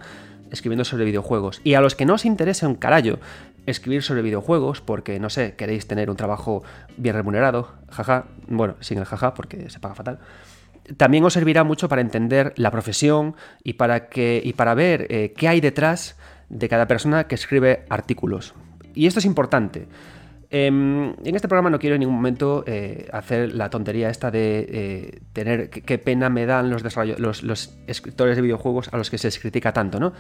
escribiendo 0.51 0.84
sobre 0.84 1.06
videojuegos. 1.06 1.62
Y 1.63 1.75
a 1.75 1.81
los 1.81 1.95
que 1.95 2.06
no 2.06 2.16
os 2.16 2.25
interese 2.25 2.68
un 2.68 2.75
carallo 2.75 3.19
escribir 3.66 4.04
sobre 4.04 4.22
videojuegos, 4.22 4.81
porque 4.81 5.18
no 5.19 5.30
sé, 5.30 5.56
queréis 5.56 5.88
tener 5.88 6.10
un 6.10 6.18
trabajo 6.18 6.63
bien 6.98 7.16
remunerado, 7.16 7.69
jaja, 7.90 8.25
bueno, 8.48 8.75
sin 8.81 8.98
el 8.98 9.06
jaja 9.06 9.34
porque 9.34 9.69
se 9.69 9.80
paga 9.80 9.95
fatal 9.95 10.19
también 10.97 11.24
os 11.24 11.33
servirá 11.33 11.63
mucho 11.63 11.88
para 11.89 12.01
entender 12.01 12.53
la 12.57 12.71
profesión 12.71 13.35
y 13.63 13.74
para, 13.74 14.09
que, 14.09 14.41
y 14.44 14.53
para 14.53 14.74
ver 14.74 15.07
eh, 15.09 15.33
qué 15.35 15.47
hay 15.47 15.62
detrás 15.62 16.18
de 16.50 16.69
cada 16.69 16.88
persona 16.88 17.25
que 17.25 17.35
escribe 17.35 17.85
artículos. 17.89 18.53
Y 18.94 19.07
esto 19.07 19.19
es 19.19 19.25
importante. 19.25 19.88
Em, 20.56 21.15
en 21.25 21.35
este 21.35 21.47
programa 21.47 21.71
no 21.71 21.80
quiero 21.80 21.95
en 21.95 22.01
ningún 22.01 22.15
momento 22.15 22.63
eh, 22.68 23.07
hacer 23.12 23.56
la 23.56 23.71
tontería 23.71 24.12
esta 24.12 24.30
de 24.30 24.68
eh, 24.69 25.19
tener 25.33 25.71
qué 25.71 25.97
pena 25.97 26.30
me 26.30 26.45
dan 26.45 26.69
los, 26.69 26.83
los, 27.18 27.75
escritores 27.88 28.35
de 28.35 28.44
videojuegos 28.44 28.94
a 28.94 28.97
los 28.97 29.09
que 29.09 29.18
se 29.18 29.27
les 29.27 29.39
critica 29.39 29.74
tanto, 29.74 30.00
¿no? 30.00 30.13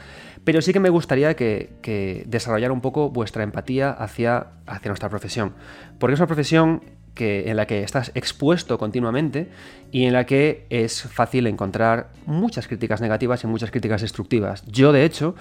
Pero 0.43 0.63
sí 0.63 0.73
que 0.73 0.79
me 0.79 0.89
gustaría 0.89 1.35
que, 1.35 1.75
que 1.83 2.23
desarrollara 2.25 2.73
un 2.73 2.81
poco 2.81 3.11
vuestra 3.11 3.43
empatía 3.43 3.91
hacia, 3.91 4.47
hacia 4.65 4.89
nuestra 4.89 5.07
profesión. 5.07 5.53
Porque 5.99 6.15
es 6.15 6.19
una 6.19 6.25
profesión 6.25 6.81
que, 7.13 7.49
en 7.49 7.57
la 7.57 7.67
que 7.67 7.83
estás 7.83 8.11
expuesto 8.15 8.77
continuamente 8.77 9.49
y 9.91 10.05
en 10.05 10.13
la 10.13 10.25
que 10.25 10.65
es 10.69 11.03
fácil 11.03 11.47
encontrar 11.47 12.09
muchas 12.25 12.67
críticas 12.67 13.01
negativas 13.01 13.43
y 13.43 13.47
muchas 13.47 13.71
críticas 13.71 14.01
destructivas. 14.01 14.65
Yo, 14.65 14.91
de 14.91 15.05
hecho, 15.05 15.35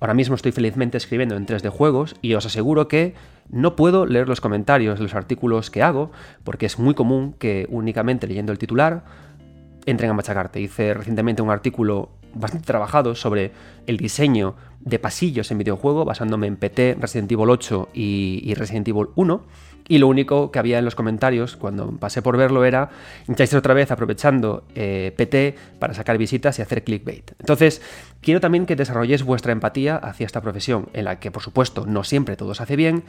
ahora 0.00 0.14
mismo 0.14 0.34
estoy 0.34 0.52
felizmente 0.52 0.96
escribiendo 0.96 1.36
en 1.36 1.46
3D 1.46 1.68
Juegos 1.68 2.16
y 2.22 2.34
os 2.34 2.46
aseguro 2.46 2.88
que 2.88 3.14
no 3.50 3.76
puedo 3.76 4.06
leer 4.06 4.28
los 4.28 4.40
comentarios 4.40 4.98
de 4.98 5.02
los 5.02 5.14
artículos 5.14 5.70
que 5.70 5.82
hago 5.82 6.10
porque 6.44 6.66
es 6.66 6.78
muy 6.78 6.94
común 6.94 7.34
que 7.38 7.66
únicamente 7.70 8.26
leyendo 8.26 8.52
el 8.52 8.58
titular 8.58 9.04
entren 9.86 10.10
a 10.10 10.14
machacarte. 10.14 10.60
Hice 10.60 10.94
recientemente 10.94 11.42
un 11.42 11.50
artículo 11.50 12.10
bastante 12.32 12.66
trabajado 12.66 13.14
sobre 13.14 13.52
el 13.86 13.96
diseño 13.96 14.54
de 14.80 14.98
pasillos 14.98 15.50
en 15.50 15.58
videojuego 15.58 16.04
basándome 16.04 16.46
en 16.46 16.56
PT, 16.56 16.96
Resident 17.00 17.30
Evil 17.32 17.50
8 17.50 17.88
y, 17.92 18.40
y 18.44 18.54
Resident 18.54 18.88
Evil 18.88 19.08
1 19.16 19.44
y 19.90 19.98
lo 19.98 20.06
único 20.06 20.52
que 20.52 20.60
había 20.60 20.78
en 20.78 20.84
los 20.84 20.94
comentarios 20.94 21.56
cuando 21.56 21.90
pasé 21.90 22.22
por 22.22 22.36
verlo 22.36 22.64
era 22.64 22.90
hincháis 23.26 23.52
otra 23.54 23.74
vez 23.74 23.90
aprovechando 23.90 24.62
eh, 24.76 25.12
PT 25.16 25.56
para 25.80 25.94
sacar 25.94 26.16
visitas 26.16 26.60
y 26.60 26.62
hacer 26.62 26.84
clickbait. 26.84 27.32
Entonces, 27.40 27.82
quiero 28.20 28.40
también 28.40 28.66
que 28.66 28.76
desarrolléis 28.76 29.24
vuestra 29.24 29.50
empatía 29.50 29.96
hacia 29.96 30.26
esta 30.26 30.42
profesión, 30.42 30.88
en 30.92 31.06
la 31.06 31.18
que 31.18 31.32
por 31.32 31.42
supuesto 31.42 31.86
no 31.86 32.04
siempre 32.04 32.36
todo 32.36 32.54
se 32.54 32.62
hace 32.62 32.76
bien, 32.76 33.02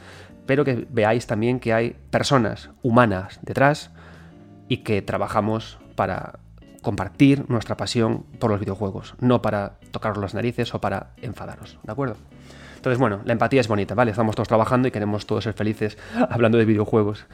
pero 0.44 0.64
que 0.64 0.84
veáis 0.90 1.28
también 1.28 1.60
que 1.60 1.72
hay 1.72 1.94
personas 2.10 2.70
humanas 2.82 3.38
detrás 3.42 3.92
y 4.66 4.78
que 4.78 5.02
trabajamos 5.02 5.78
para 5.94 6.40
compartir 6.82 7.48
nuestra 7.48 7.76
pasión 7.76 8.24
por 8.40 8.50
los 8.50 8.58
videojuegos, 8.58 9.14
no 9.20 9.40
para 9.40 9.74
tocaros 9.92 10.18
las 10.18 10.34
narices 10.34 10.74
o 10.74 10.80
para 10.80 11.10
enfadaros, 11.18 11.78
¿de 11.84 11.92
acuerdo? 11.92 12.16
Entonces, 12.82 12.98
bueno, 12.98 13.20
la 13.24 13.32
empatía 13.32 13.60
es 13.60 13.68
bonita, 13.68 13.94
¿vale? 13.94 14.10
Estamos 14.10 14.34
todos 14.34 14.48
trabajando 14.48 14.88
y 14.88 14.90
queremos 14.90 15.24
todos 15.24 15.44
ser 15.44 15.52
felices 15.52 15.96
hablando 16.30 16.58
de 16.58 16.64
videojuegos. 16.64 17.26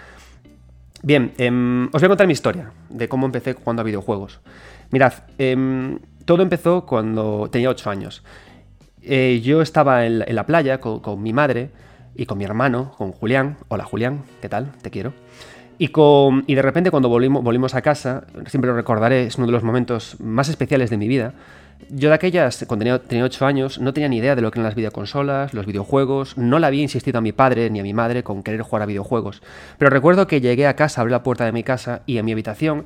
Bien, 1.02 1.32
em, 1.38 1.86
os 1.86 1.92
voy 2.02 2.04
a 2.04 2.08
contar 2.08 2.26
mi 2.26 2.34
historia 2.34 2.70
de 2.90 3.08
cómo 3.08 3.24
empecé 3.24 3.54
jugando 3.54 3.80
a 3.80 3.84
videojuegos. 3.86 4.40
Mirad, 4.90 5.14
em, 5.38 6.00
todo 6.26 6.42
empezó 6.42 6.84
cuando 6.84 7.48
tenía 7.50 7.70
8 7.70 7.88
años. 7.88 8.22
Eh, 9.00 9.40
yo 9.42 9.62
estaba 9.62 10.04
en 10.04 10.18
la, 10.18 10.44
playa 10.44 10.80
con, 10.80 11.22
mi 11.22 11.32
madre 11.32 11.70
y 12.14 12.26
con 12.26 12.36
mi 12.36 12.44
hermano, 12.44 12.92
con 12.98 13.12
Julián. 13.12 13.56
Hola 13.68 13.84
Julián, 13.84 14.24
¿qué 14.42 14.50
tal? 14.50 14.72
Te 14.82 14.90
quiero. 14.90 15.14
Y, 15.78 15.88
con, 15.88 16.44
y 16.46 16.56
de 16.56 16.62
repente 16.62 16.90
cuando 16.90 17.08
volvimos, 17.08 17.42
volvimos 17.42 17.74
a 17.74 17.80
casa, 17.80 18.26
siempre 18.48 18.70
lo 18.70 18.76
recordaré, 18.76 19.24
es 19.24 19.38
uno 19.38 19.46
de 19.46 19.52
los 19.52 19.62
momentos 19.62 20.20
más 20.20 20.50
especiales 20.50 20.90
de 20.90 20.98
mi 20.98 21.08
vida, 21.08 21.32
Yo 21.90 22.10
de 22.10 22.14
aquellas, 22.14 22.64
cuando 22.66 22.98
tenía, 23.00 23.24
8 23.24 23.46
años, 23.46 23.78
no 23.78 23.94
tenía 23.94 24.08
ni 24.08 24.18
idea 24.18 24.36
de 24.36 24.42
lo 24.42 24.50
que 24.50 24.58
eran 24.58 24.64
las 24.64 24.74
videoconsolas, 24.74 25.54
los 25.54 25.64
videojuegos, 25.64 26.36
no 26.36 26.58
le 26.58 26.66
había 26.66 26.82
insistido 26.82 27.18
a 27.18 27.22
mi 27.22 27.32
padre 27.32 27.70
ni 27.70 27.80
a 27.80 27.82
mi 27.82 27.94
madre 27.94 28.22
con 28.22 28.42
querer 28.42 28.60
jugar 28.62 28.82
a 28.82 28.86
videojuegos. 28.86 29.42
Pero 29.78 29.90
recuerdo 29.90 30.26
que 30.26 30.40
llegué 30.40 30.66
a 30.66 30.76
casa, 30.76 31.00
abrí 31.00 31.12
la 31.12 31.22
puerta 31.22 31.44
de 31.44 31.52
mi 31.52 31.62
casa 31.62 32.02
y 32.04 32.18
en 32.18 32.26
mi 32.26 32.32
habitación 32.32 32.84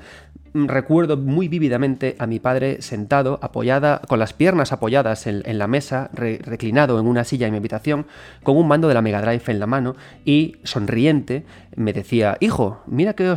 mm, 0.53 0.67
recuerdo 0.67 1.17
muy 1.17 1.49
vívidamente 1.49 2.15
a 2.19 2.27
mi 2.27 2.39
padre 2.39 2.81
sentado, 2.81 3.41
apoyada, 3.43 4.03
con 4.07 4.19
las 4.19 4.35
piernas 4.35 4.73
apoyadas 4.73 5.27
en, 5.27 5.59
la 5.59 5.67
mesa, 5.67 6.11
reclinado 6.13 7.01
en 7.01 7.07
una 7.07 7.25
silla 7.25 7.47
en 7.47 7.53
mi 7.53 7.59
habitación, 7.59 8.07
con 8.45 8.57
un 8.57 8.69
mando 8.69 8.89
de 8.89 8.95
la 8.95 9.03
Mega 9.03 9.21
Drive 9.21 9.45
en 9.49 9.59
la 9.59 9.67
mano 9.67 9.97
y 10.25 10.57
sonriente 10.63 11.45
me 11.75 11.93
decía, 11.93 12.37
hijo, 12.41 12.83
mira 12.87 13.15
qué, 13.15 13.35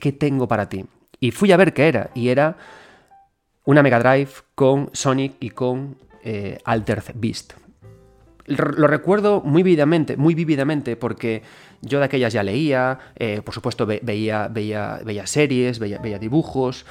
qué 0.00 0.12
tengo 0.18 0.48
para 0.48 0.68
ti. 0.68 0.86
Y 1.18 1.32
fui 1.32 1.52
a 1.52 1.58
ver 1.58 1.74
qué 1.74 1.88
era, 1.88 2.10
y 2.14 2.28
era 2.28 2.56
una 3.64 3.82
Mega 3.82 3.98
Drive 3.98 4.30
con 4.54 4.90
Sonic 4.92 5.34
y 5.40 5.50
con 5.50 5.96
eh, 6.22 6.58
Altered 6.64 7.14
Beast. 7.14 7.54
Lo 8.46 8.88
recuerdo 8.88 9.42
muy 9.42 9.62
vívidamente, 9.62 10.16
muy 10.16 10.34
vívidamente, 10.34 10.96
porque 10.96 11.42
yo 11.82 12.00
de 12.00 12.06
aquellas 12.06 12.32
ya 12.32 12.42
leía, 12.42 12.98
eh, 13.14 13.42
por 13.44 13.54
supuesto 13.54 13.86
veía, 13.86 14.48
veía, 14.48 15.00
veía 15.04 15.26
series, 15.28 15.78
veía, 15.78 15.98
veía 15.98 16.18
dibujos, 16.18 16.84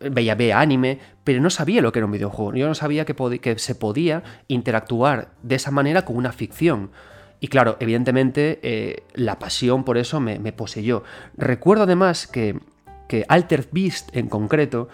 veía, 0.00 0.34
veía 0.34 0.58
anime, 0.58 0.98
pero 1.22 1.40
no 1.40 1.50
sabía 1.50 1.82
lo 1.82 1.92
que 1.92 2.00
era 2.00 2.06
un 2.06 2.12
videojuego. 2.12 2.54
Yo 2.54 2.66
no 2.66 2.74
sabía 2.74 3.04
que, 3.04 3.14
que 3.38 3.58
se 3.58 3.74
podía 3.76 4.24
interactuar 4.48 5.28
de 5.42 5.54
esa 5.54 5.70
manera 5.70 6.04
con 6.04 6.16
una 6.16 6.32
ficción. 6.32 6.90
Y 7.40 7.48
claro, 7.48 7.76
evidentemente 7.78 8.58
eh, 8.62 9.04
la 9.14 9.38
pasión 9.38 9.84
por 9.84 9.98
eso 9.98 10.18
me, 10.18 10.52
poseyó. 10.52 11.04
Recuerdo 11.36 11.84
además 11.84 12.26
que, 12.26 12.58
que 13.08 13.24
Altered 13.28 13.68
Beast 13.70 14.14
en 14.16 14.28
concreto 14.28 14.88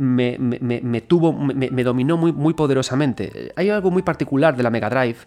me, 0.00 1.00
tuvo, 1.02 1.32
me, 1.32 1.84
dominó 1.84 2.16
muy, 2.16 2.32
muy 2.32 2.54
poderosamente. 2.54 3.52
Hay 3.54 3.68
algo 3.68 3.90
muy 3.90 4.02
particular 4.02 4.56
de 4.56 4.62
la 4.62 4.70
Mega 4.70 4.88
Drive 4.88 5.18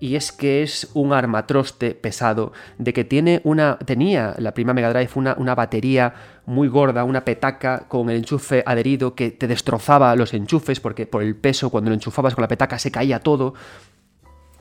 y 0.00 0.16
es 0.16 0.32
que 0.32 0.62
es 0.62 0.90
un 0.94 1.12
armatroste 1.12 1.94
pesado, 1.94 2.52
de 2.78 2.92
que 2.94 3.04
tiene 3.04 3.42
una, 3.44 3.78
tenía 3.78 4.34
la 4.38 4.54
primera 4.54 4.74
Mega 4.74 4.92
Drive 4.92 5.10
una, 5.16 5.34
una, 5.38 5.54
batería 5.54 6.14
muy 6.46 6.68
gorda, 6.68 7.04
una 7.04 7.24
petaca 7.24 7.86
con 7.86 8.08
el 8.08 8.16
enchufe 8.16 8.62
adherido 8.66 9.14
que 9.14 9.30
te 9.30 9.46
destrozaba 9.46 10.16
los 10.16 10.32
enchufes 10.32 10.80
porque 10.80 11.06
por 11.06 11.22
el 11.22 11.36
peso 11.36 11.68
cuando 11.70 11.90
lo 11.90 11.94
enchufabas 11.94 12.34
con 12.34 12.42
la 12.42 12.48
petaca 12.48 12.78
se 12.78 12.90
caía 12.90 13.20
todo 13.20 13.54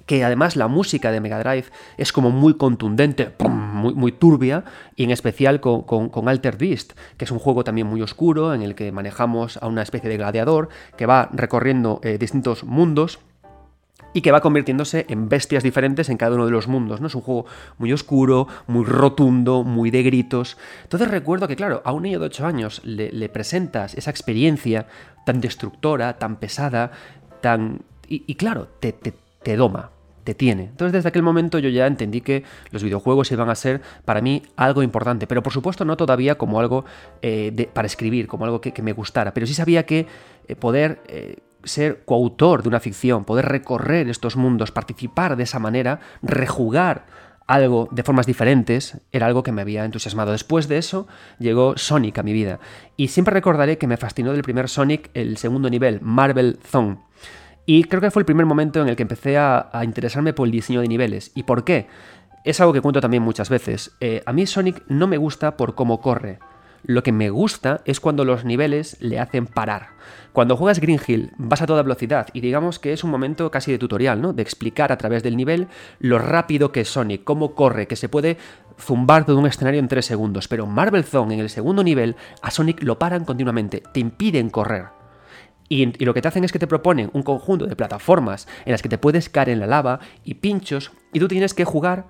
que 0.05 0.23
además 0.23 0.55
la 0.55 0.67
música 0.67 1.11
de 1.11 1.21
Mega 1.21 1.39
Drive 1.39 1.65
es 1.97 2.11
como 2.11 2.31
muy 2.31 2.55
contundente, 2.55 3.31
muy, 3.39 3.93
muy, 3.93 4.11
turbia, 4.11 4.63
y 4.95 5.03
en 5.03 5.11
especial 5.11 5.59
con, 5.59 5.83
con, 5.83 6.29
Alter 6.29 6.57
Beast, 6.57 6.93
que 7.17 7.25
es 7.25 7.31
un 7.31 7.39
juego 7.39 7.63
también 7.63 7.87
muy 7.87 8.01
oscuro 8.01 8.53
en 8.53 8.61
el 8.61 8.75
que 8.75 8.91
manejamos 8.91 9.57
a 9.57 9.67
una 9.67 9.81
especie 9.81 10.09
de 10.09 10.17
gladiador 10.17 10.69
que 10.97 11.05
va 11.05 11.29
recorriendo 11.31 11.99
eh, 12.03 12.17
distintos 12.17 12.63
mundos 12.63 13.19
y 14.13 14.21
que 14.21 14.31
va 14.31 14.41
convirtiéndose 14.41 15.05
en 15.09 15.27
bestias 15.27 15.63
diferentes 15.63 16.09
en 16.09 16.17
cada 16.17 16.35
uno 16.35 16.45
de 16.45 16.51
los 16.51 16.67
mundos, 16.67 17.01
¿no? 17.01 17.07
Es 17.07 17.15
un 17.15 17.21
juego 17.21 17.45
muy 17.79 17.91
oscuro, 17.91 18.47
muy 18.67 18.85
rotundo, 18.85 19.63
muy 19.63 19.89
de 19.89 20.03
gritos. 20.03 20.57
Entonces 20.83 21.09
recuerdo 21.09 21.47
que, 21.47 21.55
claro, 21.55 21.81
a 21.83 21.91
un 21.93 22.03
niño 22.03 22.19
de 22.19 22.27
8 22.27 22.45
años 22.45 22.81
le, 22.83 23.27
presentas 23.29 23.95
esa 23.95 24.11
experiencia 24.11 24.85
tan 25.25 25.41
destructora, 25.41 26.19
tan 26.19 26.35
pesada, 26.35 26.91
tan... 27.41 27.81
Y, 28.07 28.35
claro, 28.35 28.67
te, 28.79 28.91
te 28.91 29.11
doma, 29.57 29.91
te 30.23 30.33
tiene. 30.33 30.63
Entonces 30.63 30.93
desde 30.93 31.09
aquel 31.09 31.23
momento 31.23 31.59
yo 31.59 31.69
ya 31.69 31.85
entendí 31.85 32.21
que 32.21 32.43
los 32.71 32.83
videojuegos 32.83 33.31
iban 33.31 33.49
a 33.49 33.55
ser 33.55 33.81
para 34.05 34.21
mí 34.21 34.43
algo 34.55 34.83
importante, 34.83 35.27
pero 35.27 35.43
por 35.43 35.53
supuesto 35.53 35.85
no 35.85 35.97
todavía 35.97 36.35
como 36.35 36.59
algo 36.59 36.85
eh, 37.21 37.69
para 37.73 37.85
escribir, 37.85 38.27
como 38.27 38.45
algo 38.45 38.61
que, 38.61 38.73
me 38.81 38.93
gustara, 38.93 39.33
pero 39.33 39.45
sí 39.47 39.53
sabía 39.53 39.85
que 39.85 40.07
eh, 40.47 40.55
poder 40.55 41.01
eh, 41.07 41.37
ser 41.63 42.03
coautor 42.05 42.63
de 42.63 42.69
una 42.69 42.79
ficción, 42.79 43.25
poder 43.25 43.45
recorrer 43.45 44.09
estos 44.09 44.35
mundos, 44.35 44.71
participar 44.71 45.35
de 45.35 45.43
esa 45.43 45.59
manera, 45.59 45.99
rejugar 46.21 47.05
algo 47.47 47.89
de 47.91 48.03
formas 48.03 48.25
diferentes, 48.25 49.01
era 49.11 49.25
algo 49.25 49.43
que 49.43 49.51
me 49.51 49.61
había 49.61 49.83
entusiasmado. 49.83 50.31
Después 50.31 50.67
de 50.67 50.77
eso 50.77 51.07
llegó 51.39 51.77
Sonic 51.77 52.17
a 52.19 52.23
mi 52.23 52.33
vida, 52.33 52.59
y 52.95 53.09
siempre 53.09 53.33
recordaré 53.33 53.77
que 53.77 53.87
me 53.87 53.97
fascinó 53.97 54.31
del 54.31 54.43
primer 54.43 54.69
Sonic 54.69 55.09
el 55.13 55.37
segundo 55.37 55.69
nivel, 55.69 55.99
Marvel 56.01 56.59
Zone. 56.63 56.99
Y 57.65 57.85
creo 57.85 58.01
que 58.01 58.11
fue 58.11 58.21
el 58.21 58.25
primer 58.25 58.45
momento 58.45 58.81
en 58.81 58.89
el 58.89 58.95
que 58.95 59.03
empecé 59.03 59.37
a, 59.37 59.69
interesarme 59.83 60.33
por 60.33 60.47
el 60.47 60.51
diseño 60.51 60.81
de 60.81 60.87
niveles. 60.87 61.31
¿Y 61.33 61.43
por 61.43 61.63
qué? 61.63 61.87
Es 62.43 62.59
algo 62.59 62.73
que 62.73 62.81
cuento 62.81 62.99
también 62.99 63.23
muchas 63.23 63.49
veces. 63.49 63.91
Eh, 64.01 64.21
a 64.25 64.33
mí 64.33 64.45
Sonic 64.45 64.83
no 64.87 65.07
me 65.07 65.17
gusta 65.17 65.55
por 65.55 65.75
cómo 65.75 66.01
corre. 66.01 66.39
Lo 66.85 67.01
que 67.01 67.13
me 67.13 67.29
gusta 67.29 67.79
es 67.85 68.01
cuando 68.01 68.25
los 68.25 68.43
niveles 68.43 68.97
le 68.99 69.17
hacen 69.17 69.47
parar. 69.47 69.91
Cuando 70.33 70.57
juegas 70.57 70.81
Green 70.81 70.99
Hill 71.05 71.31
vas 71.37 71.61
a 71.61 71.65
toda 71.65 71.81
velocidad 71.81 72.27
y 72.33 72.41
digamos 72.41 72.77
que 72.77 72.91
es 72.91 73.05
un 73.05 73.11
momento 73.11 73.49
casi 73.49 73.71
de 73.71 73.77
tutorial, 73.77 74.21
¿no? 74.21 74.33
De 74.33 74.41
explicar 74.41 74.91
a 74.91 74.97
través 74.97 75.23
del 75.23 75.37
nivel 75.37 75.69
lo 75.99 76.19
rápido 76.19 76.73
que 76.73 76.81
es 76.81 76.89
Sonic, 76.89 77.23
cómo 77.23 77.55
corre, 77.55 77.87
que 77.87 77.95
se 77.95 78.09
puede 78.09 78.37
zumbar 78.77 79.25
todo 79.25 79.39
un 79.39 79.47
escenario 79.47 79.79
en 79.79 79.87
3 79.87 80.05
segundos. 80.05 80.49
Pero 80.49 80.65
Marvel 80.65 81.05
Zone 81.05 81.35
en 81.35 81.39
el 81.39 81.49
segundo 81.49 81.85
nivel 81.85 82.17
a 82.41 82.51
Sonic 82.51 82.83
lo 82.83 82.99
paran 82.99 83.23
continuamente, 83.23 83.81
te 83.93 84.01
impiden 84.01 84.49
correr. 84.49 85.02
Y, 85.69 85.85
lo 86.03 86.13
que 86.13 86.21
te 86.21 86.27
hacen 86.27 86.43
es 86.43 86.51
que 86.51 86.59
te 86.59 86.67
proponen 86.67 87.09
un 87.13 87.23
conjunto 87.23 87.65
de 87.65 87.75
plataformas 87.75 88.47
en 88.65 88.71
las 88.71 88.81
que 88.81 88.89
te 88.89 88.97
puedes 88.97 89.29
caer 89.29 89.49
en 89.49 89.59
la 89.59 89.67
lava 89.67 89.99
y 90.23 90.35
pinchos 90.35 90.91
y 91.11 91.19
tú 91.19 91.27
tienes 91.27 91.53
que 91.53 91.65
jugar 91.65 92.05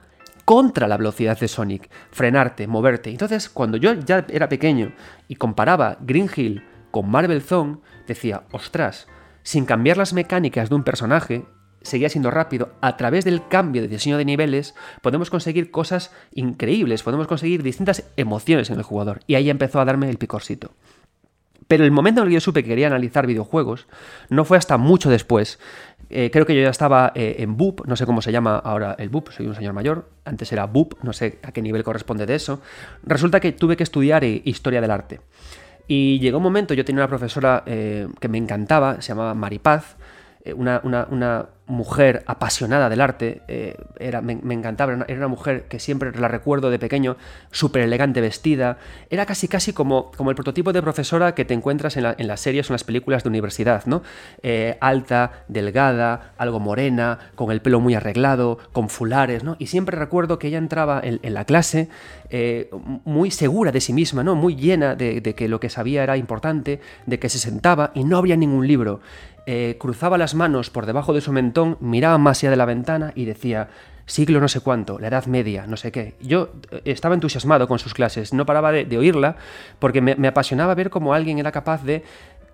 contra 0.45 0.88
la 0.88 0.98
velocidad 0.98 1.39
de 1.39 1.48
Sonic, 1.48 1.89
frenarte, 2.12 2.67
moverte. 2.67 3.10
Entonces, 3.10 3.50
cuando 3.50 3.77
yo 3.77 3.93
ya 3.93 4.25
era 4.29 4.50
pequeño 4.50 4.91
y 5.27 5.36
comparaba 5.36 5.98
Green 6.01 6.29
Hill 6.36 6.63
con 6.91 7.10
Marvel 7.10 7.41
Zone, 7.41 7.77
decía, 8.07 8.43
ostras, 8.51 9.07
sin 9.43 9.65
cambiar 9.65 9.98
las 9.98 10.13
mecánicas 10.13 10.69
de 10.69 10.75
un 10.75 10.83
personaje, 10.83 11.45
seguía 11.83 12.10
siendo 12.10 12.31
rápido, 12.31 12.74
a 12.81 12.98
través 12.98 13.25
del 13.25 13.48
cambio 13.48 13.81
de 13.81 13.88
diseño 13.88 14.17
de 14.17 14.25
niveles 14.25 14.74
podemos 15.01 15.29
conseguir 15.29 15.69
cosas 15.69 16.12
increíbles, 16.33 17.03
podemos 17.03 17.27
conseguir 17.27 17.62
distintas 17.62 18.10
emociones 18.17 18.69
en 18.69 18.77
el 18.77 18.83
jugador. 18.83 19.19
Y 19.27 19.36
ahí 19.36 19.50
empezó 19.50 19.79
a 19.79 19.86
darme 19.86 20.10
el 20.10 20.17
picorcito. 20.17 20.72
Pero 21.73 21.85
el 21.85 21.89
momento 21.91 22.21
en 22.21 22.27
el 22.27 22.29
que 22.29 22.35
yo 22.35 22.39
supe 22.39 22.61
que 22.61 22.69
quería 22.69 22.85
analizar 22.85 23.25
videojuegos 23.25 23.87
no 24.29 24.45
fue 24.45 24.59
hasta 24.59 24.77
mucho 24.77 25.09
después. 25.09 25.57
Eh, 26.11 26.29
creo 26.31 26.45
que 26.45 26.55
yo 26.55 26.61
ya 26.61 26.69
estaba 26.69 27.11
eh, 27.15 27.37
en 27.39 27.57
BUP, 27.57 27.87
no 27.87 27.95
sé 27.95 28.05
cómo 28.05 28.21
se 28.21 28.31
llama 28.31 28.57
ahora 28.57 28.95
el 28.99 29.09
BUP, 29.09 29.31
soy 29.31 29.47
un 29.47 29.55
señor 29.55 29.73
mayor, 29.73 30.07
antes 30.23 30.51
era 30.51 30.67
BUP, 30.67 30.93
no 31.01 31.13
sé 31.13 31.39
a 31.41 31.51
qué 31.51 31.63
nivel 31.63 31.83
corresponde 31.83 32.27
de 32.27 32.35
eso. 32.35 32.61
Resulta 33.01 33.39
que 33.39 33.53
tuve 33.53 33.75
que 33.75 33.81
estudiar 33.81 34.23
eh, 34.23 34.43
historia 34.45 34.81
del 34.81 34.91
arte. 34.91 35.21
Y 35.87 36.19
llegó 36.19 36.37
un 36.37 36.43
momento, 36.43 36.75
yo 36.75 36.85
tenía 36.85 37.01
una 37.01 37.07
profesora 37.07 37.63
que 37.65 38.27
me 38.29 38.37
encantaba, 38.37 39.01
se 39.01 39.07
llamaba 39.09 39.33
Maripaz, 39.33 39.95
una, 40.55 40.79
una 40.83 41.47
mujer 41.65 42.24
apasionada 42.27 42.89
del 42.89 43.00
arte, 43.00 43.41
eh, 43.48 43.77
era, 43.98 44.22
me, 44.22 44.34
encantaba, 44.34 44.93
era 45.08 45.17
una, 45.17 45.27
mujer 45.29 45.63
que 45.70 45.79
siempre 45.79 46.12
la 46.12 46.27
recuerdo 46.27 46.70
de 46.70 46.77
pequeño, 46.77 47.15
súper 47.51 47.84
elegante 47.84 48.20
vestida, 48.20 48.77
era 49.10 49.25
casi 49.25 49.48
casi 49.48 49.72
como, 49.72 50.12
como 50.12 50.29
el 50.29 50.36
prototipo 50.36 50.74
de 50.74 50.82
profesora 50.82 51.36
que 51.36 51.46
te 51.46 51.53
encuentras 51.53 51.96
en, 51.96 52.03
las 52.03 52.41
series 52.41 52.70
o 52.70 52.74
en 52.74 52.75
las 52.75 52.84
películas 52.84 53.24
de 53.24 53.29
universidad, 53.29 53.86
¿no? 53.86 54.03
Eh, 54.41 54.77
alta, 54.82 55.46
delgada, 55.48 56.34
algo 56.38 56.60
morena, 56.60 57.32
con 57.36 57.50
el 57.50 57.62
pelo 57.62 57.79
muy 57.79 57.96
arreglado, 57.96 58.60
con 58.74 58.89
fulares, 58.89 59.46
¿no? 59.46 59.55
Y 59.58 59.67
siempre 59.67 59.98
recuerdo 59.98 60.39
que 60.39 60.48
ella 60.48 60.58
entraba 60.58 61.01
en, 61.01 61.34
la 61.34 61.46
clase 61.46 61.88
eh, 62.29 62.70
muy 63.05 63.32
segura 63.32 63.72
de 63.72 63.79
sí 63.79 63.93
misma, 63.93 64.24
¿no? 64.24 64.36
Muy 64.36 64.55
llena 64.55 64.96
de, 64.96 65.22
que 65.22 65.48
lo 65.48 65.62
que 65.62 65.70
sabía 65.70 66.03
era 66.03 66.17
importante, 66.17 66.82
de 67.05 67.20
que 67.20 67.29
se 67.29 67.39
sentaba 67.39 67.91
y 67.93 68.03
no 68.03 68.17
habría 68.17 68.36
ningún 68.36 68.67
libro. 68.67 69.00
Cruzaba 69.77 70.17
las 70.17 70.36
manos 70.36 70.70
por 70.70 70.86
debajo 70.86 71.12
de 71.12 71.20
su 71.20 71.34
miraba 71.79 72.17
más 72.17 72.41
allá 72.41 72.51
de 72.51 72.57
la 72.57 72.65
ventana 72.65 73.12
y 73.15 73.25
decía, 73.25 73.69
siglo 74.05 74.39
no 74.39 74.48
sé 74.48 74.60
cuánto, 74.60 75.00
la 75.00 75.07
Edad 75.07 75.25
Media, 75.25 75.65
no 75.67 75.77
sé 75.77 75.91
qué. 75.91 76.15
Yo 76.22 76.50
eh, 76.72 76.81
estaba 76.86 77.15
entusiasmado 77.15 77.67
con 77.67 77.79
sus 77.79 77.93
clases, 77.93 78.33
no 78.33 78.45
paraba 78.45 78.72
de, 78.72 78.98
oírla 78.98 79.38
porque 79.79 80.01
me, 80.01 80.27
apasionaba 80.27 80.75
ver 80.75 80.89
cómo 80.89 81.13
alguien 81.13 81.39
era 81.39 81.51
capaz 81.51 81.83
de 81.83 82.03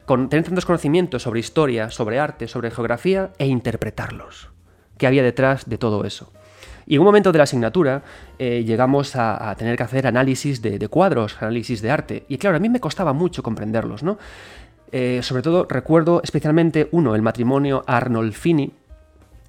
tener 0.05 0.43
tantos 0.43 0.65
conocimientos 0.65 1.21
sobre 1.21 1.39
historia, 1.39 1.91
sobre 1.91 2.19
arte, 2.19 2.47
sobre 2.47 2.71
geografía 2.71 3.31
e 3.37 3.45
interpretarlos. 3.45 4.49
¿Qué 4.97 5.05
había 5.07 5.23
detrás 5.23 5.69
de 5.69 5.77
todo 5.77 6.03
eso? 6.03 6.31
Y 6.87 6.95
en 6.95 7.01
un 7.01 7.05
momento 7.05 7.31
de 7.31 7.37
la 7.37 7.43
asignatura 7.43 8.01
eh, 8.39 8.63
llegamos 8.65 9.15
a, 9.15 9.55
tener 9.55 9.77
que 9.77 9.83
hacer 9.83 10.07
análisis 10.07 10.63
de, 10.63 10.79
de, 10.79 10.87
cuadros, 10.87 11.37
análisis 11.39 11.83
de 11.83 11.91
arte. 11.91 12.23
Y 12.27 12.39
claro, 12.39 12.57
a 12.57 12.59
mí 12.59 12.67
me 12.67 12.79
costaba 12.79 13.13
mucho 13.13 13.43
comprenderlos, 13.43 14.01
¿no? 14.01 14.17
Eh, 14.91 15.19
sobre 15.21 15.43
todo 15.43 15.67
recuerdo 15.69 16.21
especialmente 16.23 16.89
uno, 16.91 17.13
el 17.13 17.21
matrimonio 17.21 17.83
Arnolfini, 17.85 18.71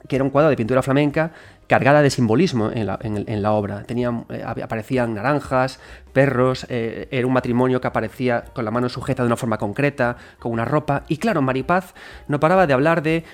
que 0.08 0.16
era 0.16 0.24
un 0.24 0.30
cuadro 0.30 0.50
de 0.50 0.56
pintura 0.56 0.82
flamenca 0.82 1.32
cargada 1.70 2.02
de 2.02 2.10
simbolismo 2.10 2.72
en 2.72 2.84
la, 2.86 3.52
obra. 3.52 3.84
Eh, 3.88 4.44
aparecían 4.60 5.14
naranjas, 5.14 5.78
perros, 6.12 6.66
eh, 6.68 7.06
era 7.12 7.24
un 7.28 7.32
matrimonio 7.32 7.80
que 7.80 7.86
aparecía 7.86 8.42
con 8.52 8.64
la 8.64 8.72
mano 8.72 8.88
sujeta 8.88 9.22
de 9.22 9.28
una 9.28 9.36
forma 9.36 9.56
concreta, 9.56 10.16
con 10.40 10.50
una 10.50 10.64
ropa. 10.64 11.04
Y 11.06 11.18
claro, 11.18 11.42
Maripaz 11.42 11.94
no 12.26 12.40
paraba 12.40 12.66
de 12.66 12.72
hablar 12.72 13.02
de, 13.02 13.24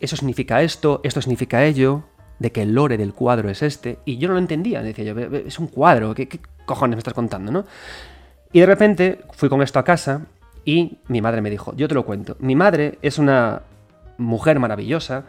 eso 0.00 0.16
significa 0.16 0.60
esto, 0.62 1.00
esto 1.04 1.22
significa 1.22 1.64
ello, 1.64 2.02
de 2.40 2.50
que 2.50 2.62
el 2.62 2.74
lore 2.74 2.98
del 2.98 3.14
cuadro 3.14 3.48
es 3.48 3.62
este. 3.62 4.00
Y 4.04 4.18
yo 4.18 4.26
no 4.26 4.34
lo 4.34 4.40
entendía, 4.40 4.82
decía 4.82 5.04
yo, 5.04 5.16
es 5.20 5.60
un 5.60 5.68
cuadro, 5.68 6.16
¿qué, 6.16 6.26
qué 6.26 6.40
cojones 6.66 6.96
me 6.96 6.98
estás 6.98 7.14
contando? 7.14 7.52
¿no? 7.52 7.64
Y 8.52 8.58
de 8.58 8.66
repente 8.66 9.20
fui 9.34 9.48
con 9.48 9.62
esto 9.62 9.78
a 9.78 9.84
casa 9.84 10.26
Y 10.64 10.98
mi 11.06 11.20
madre 11.20 11.42
me 11.42 11.50
dijo, 11.50 11.72
yo 11.76 11.86
te 11.86 11.94
lo 11.94 12.04
cuento. 12.04 12.36
Mi 12.40 12.56
madre 12.56 12.98
es 13.02 13.18
una 13.18 13.62
mujer 14.18 14.58
maravillosa 14.58 15.26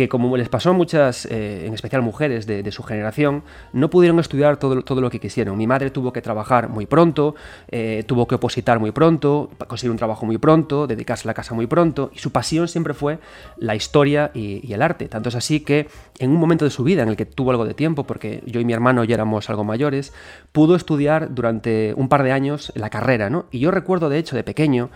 que 0.00 0.08
como 0.08 0.34
les 0.38 0.48
pasó 0.48 0.70
a 0.70 0.72
muchas, 0.72 1.26
eh, 1.26 1.66
en 1.66 1.74
especial 1.74 2.00
mujeres 2.00 2.46
de, 2.46 2.70
su 2.72 2.82
generación, 2.82 3.42
no 3.74 3.90
pudieron 3.90 4.18
estudiar 4.18 4.56
todo, 4.56 4.80
todo, 4.80 5.02
lo 5.02 5.10
que 5.10 5.20
quisieron. 5.20 5.58
Mi 5.58 5.66
madre 5.66 5.90
tuvo 5.90 6.10
que 6.10 6.22
trabajar 6.22 6.70
muy 6.70 6.86
pronto, 6.86 7.34
eh, 7.68 8.02
tuvo 8.06 8.26
que 8.26 8.36
opositar 8.36 8.78
muy 8.78 8.92
pronto, 8.92 9.50
conseguir 9.66 9.90
un 9.90 9.98
trabajo 9.98 10.24
muy 10.24 10.38
pronto, 10.38 10.86
dedicarse 10.86 11.26
a 11.26 11.28
la 11.28 11.34
casa 11.34 11.54
muy 11.54 11.66
pronto, 11.66 12.10
y 12.14 12.18
su 12.18 12.32
pasión 12.32 12.66
siempre 12.66 12.94
fue 12.94 13.18
la 13.58 13.74
historia 13.74 14.30
y, 14.32 14.66
y, 14.66 14.72
el 14.72 14.80
arte. 14.80 15.06
Tanto 15.08 15.28
es 15.28 15.34
así 15.34 15.60
que 15.60 15.88
en 16.18 16.30
un 16.30 16.38
momento 16.38 16.64
de 16.64 16.70
su 16.70 16.82
vida 16.82 17.02
en 17.02 17.10
el 17.10 17.16
que 17.16 17.26
tuvo 17.26 17.50
algo 17.50 17.66
de 17.66 17.74
tiempo, 17.74 18.04
porque 18.04 18.42
yo 18.46 18.58
y 18.60 18.64
mi 18.64 18.72
hermano 18.72 19.04
ya 19.04 19.16
éramos 19.16 19.50
algo 19.50 19.64
mayores, 19.64 20.14
pudo 20.52 20.76
estudiar 20.76 21.34
durante 21.34 21.92
un 21.94 22.08
par 22.08 22.22
de 22.22 22.32
años 22.32 22.72
la 22.74 22.88
carrera, 22.88 23.28
¿no? 23.28 23.44
Y 23.50 23.58
yo 23.58 23.70
recuerdo, 23.70 24.08
de 24.08 24.16
hecho, 24.16 24.34
de 24.34 24.44
pequeño, 24.44 24.88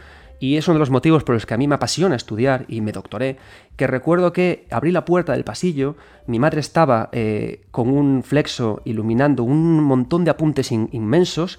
y 0.45 0.59
es 0.59 0.69
uno 0.69 0.75
de 0.75 0.81
los 0.81 0.91
motivos 0.91 1.25
por 1.25 1.35
los 1.35 1.47
que 1.47 1.55
a 1.55 1.57
mí 1.57 1.67
me 1.67 1.77
apasiona 1.77 2.17
estudiar 2.17 2.67
y 2.69 2.83
me 2.83 2.93
doctoré, 2.93 3.39
que 3.77 3.87
recuerdo 3.87 4.35
que 4.35 4.67
abrí 4.71 4.93
la 4.93 5.07
puerta 5.07 5.33
del 5.33 5.43
pasillo, 5.43 5.97
mi 6.27 6.39
madre 6.39 6.61
estaba 6.61 7.09
eh, 7.13 7.63
con 7.71 7.89
un 7.89 8.23
flexo 8.23 8.83
iluminando 8.85 9.43
un 9.43 9.83
montón 9.83 10.23
de 10.23 10.31
apuntes 10.31 10.71
inmensos, 10.71 11.59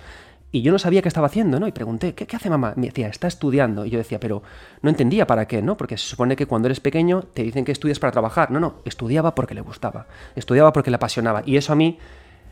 y 0.51 0.61
yo 0.61 0.71
no 0.71 0.77
sabía 0.77 1.01
qué 1.01 1.07
estaba 1.07 1.25
haciendo, 1.25 1.59
¿no? 1.59 1.67
Y 1.67 1.71
pregunté, 1.71 2.13
¿qué, 2.13 2.27
¿qué, 2.27 2.35
hace 2.35 2.47
mamá? 2.47 2.73
Me 2.75 2.85
decía, 2.85 3.07
está 3.07 3.27
estudiando. 3.27 3.85
Y 3.85 3.89
yo 3.89 3.97
decía, 3.97 4.19
pero 4.19 4.43
no 4.83 4.89
entendía 4.91 5.25
para 5.25 5.47
qué, 5.47 5.63
¿no? 5.63 5.75
Porque 5.75 5.97
se 5.97 6.07
supone 6.07 6.35
que 6.35 6.45
cuando 6.45 6.67
eres 6.67 6.79
pequeño 6.79 7.23
te 7.23 7.41
dicen 7.41 7.65
que 7.65 7.71
estudias 7.71 7.97
para 7.97 8.11
trabajar. 8.11 8.51
No, 8.51 8.59
no, 8.59 8.75
estudiaba 8.85 9.33
porque 9.33 9.55
le 9.55 9.61
gustaba, 9.61 10.05
estudiaba 10.35 10.71
porque 10.71 10.91
le 10.91 10.95
apasionaba. 10.95 11.41
Y 11.45 11.57
eso 11.57 11.73
a 11.73 11.75
mí, 11.75 11.97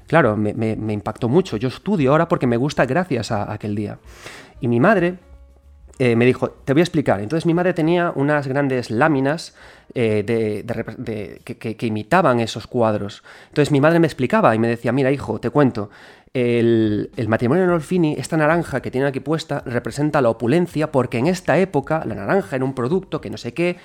claro, 0.07 0.35
me, 0.35 0.53
me, 0.53 0.93
impactó 0.93 1.29
mucho. 1.29 1.55
Yo 1.57 1.69
estudio 1.69 2.11
ahora 2.11 2.27
porque 2.27 2.47
me 2.47 2.57
gusta 2.57 2.85
gracias 2.85 3.31
a, 3.31 3.43
a 3.43 3.53
aquel 3.53 3.75
día. 3.75 3.99
Y 4.59 4.67
mi 4.67 4.81
madre 4.81 5.19
eh, 5.99 6.15
me 6.15 6.25
dijo, 6.25 6.49
te 6.49 6.73
voy 6.73 6.81
a 6.81 6.83
explicar. 6.83 7.21
Entonces 7.21 7.45
mi 7.45 7.53
madre 7.53 7.73
tenía 7.73 8.11
unas 8.15 8.47
grandes 8.47 8.89
láminas 8.89 9.55
eh, 9.93 10.23
de, 10.25 11.41
que, 11.43 11.85
imitaban 11.85 12.39
esos 12.39 12.65
cuadros. 12.65 13.23
Entonces 13.49 13.71
mi 13.71 13.79
madre 13.79 13.99
me 13.99 14.07
explicaba 14.07 14.55
y 14.55 14.59
me 14.59 14.67
decía, 14.67 14.91
mira 14.91 15.11
hijo, 15.11 15.39
te 15.39 15.51
cuento, 15.51 15.91
el, 16.33 17.11
matrimonio 17.27 17.67
de 17.67 17.73
Orfini, 17.73 18.15
esta 18.17 18.37
naranja 18.37 18.81
que 18.81 18.89
tiene 18.89 19.05
aquí 19.05 19.19
puesta, 19.19 19.61
representa 19.65 20.19
la 20.21 20.29
opulencia 20.29 20.91
porque 20.91 21.19
en 21.19 21.27
esta 21.27 21.59
época 21.59 22.03
la 22.05 22.15
naranja 22.15 22.55
era 22.55 22.65
un 22.65 22.73
producto 22.73 23.21
que 23.21 23.29
no 23.29 23.37
sé 23.37 23.53
qué. 23.53 23.77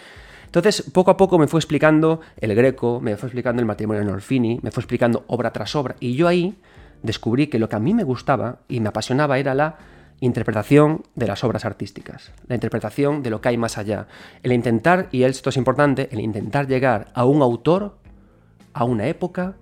Entonces, 0.46 0.82
poco 0.94 1.10
a 1.10 1.18
poco 1.18 1.38
me 1.38 1.46
fue 1.46 1.60
explicando 1.60 2.22
el 2.38 2.54
Greco, 2.54 3.00
me 3.02 3.18
fue 3.18 3.26
explicando 3.26 3.60
el 3.60 3.66
matrimonio 3.66 4.02
de 4.02 4.10
Orfini, 4.10 4.60
me 4.62 4.70
fue 4.70 4.80
explicando 4.80 5.24
obra 5.26 5.52
tras 5.52 5.76
obra. 5.76 5.96
Y 6.00 6.14
yo 6.14 6.26
ahí 6.26 6.56
descubrí 7.02 7.48
que 7.48 7.58
lo 7.58 7.68
que 7.68 7.76
a 7.76 7.80
mí 7.80 7.92
me 7.92 8.02
gustaba 8.02 8.60
y 8.66 8.80
me 8.80 8.88
apasionaba 8.88 9.38
era 9.38 9.54
la 9.54 9.76
interpretación 10.20 11.02
de 11.14 11.26
las 11.26 11.44
obras 11.44 11.64
artísticas, 11.64 12.32
la 12.46 12.54
interpretación 12.54 13.22
de 13.22 13.30
lo 13.30 13.40
que 13.40 13.50
hay 13.50 13.56
más 13.56 13.78
allá, 13.78 14.08
el 14.42 14.52
intentar, 14.52 15.08
y 15.12 15.22
esto 15.22 15.50
es 15.50 15.56
importante, 15.56 16.08
el 16.10 16.20
intentar 16.20 16.66
llegar 16.66 17.10
a 17.14 17.24
un 17.24 17.42
autor, 17.42 17.98
a 18.72 18.84
una 18.84 19.06
época, 19.06 19.56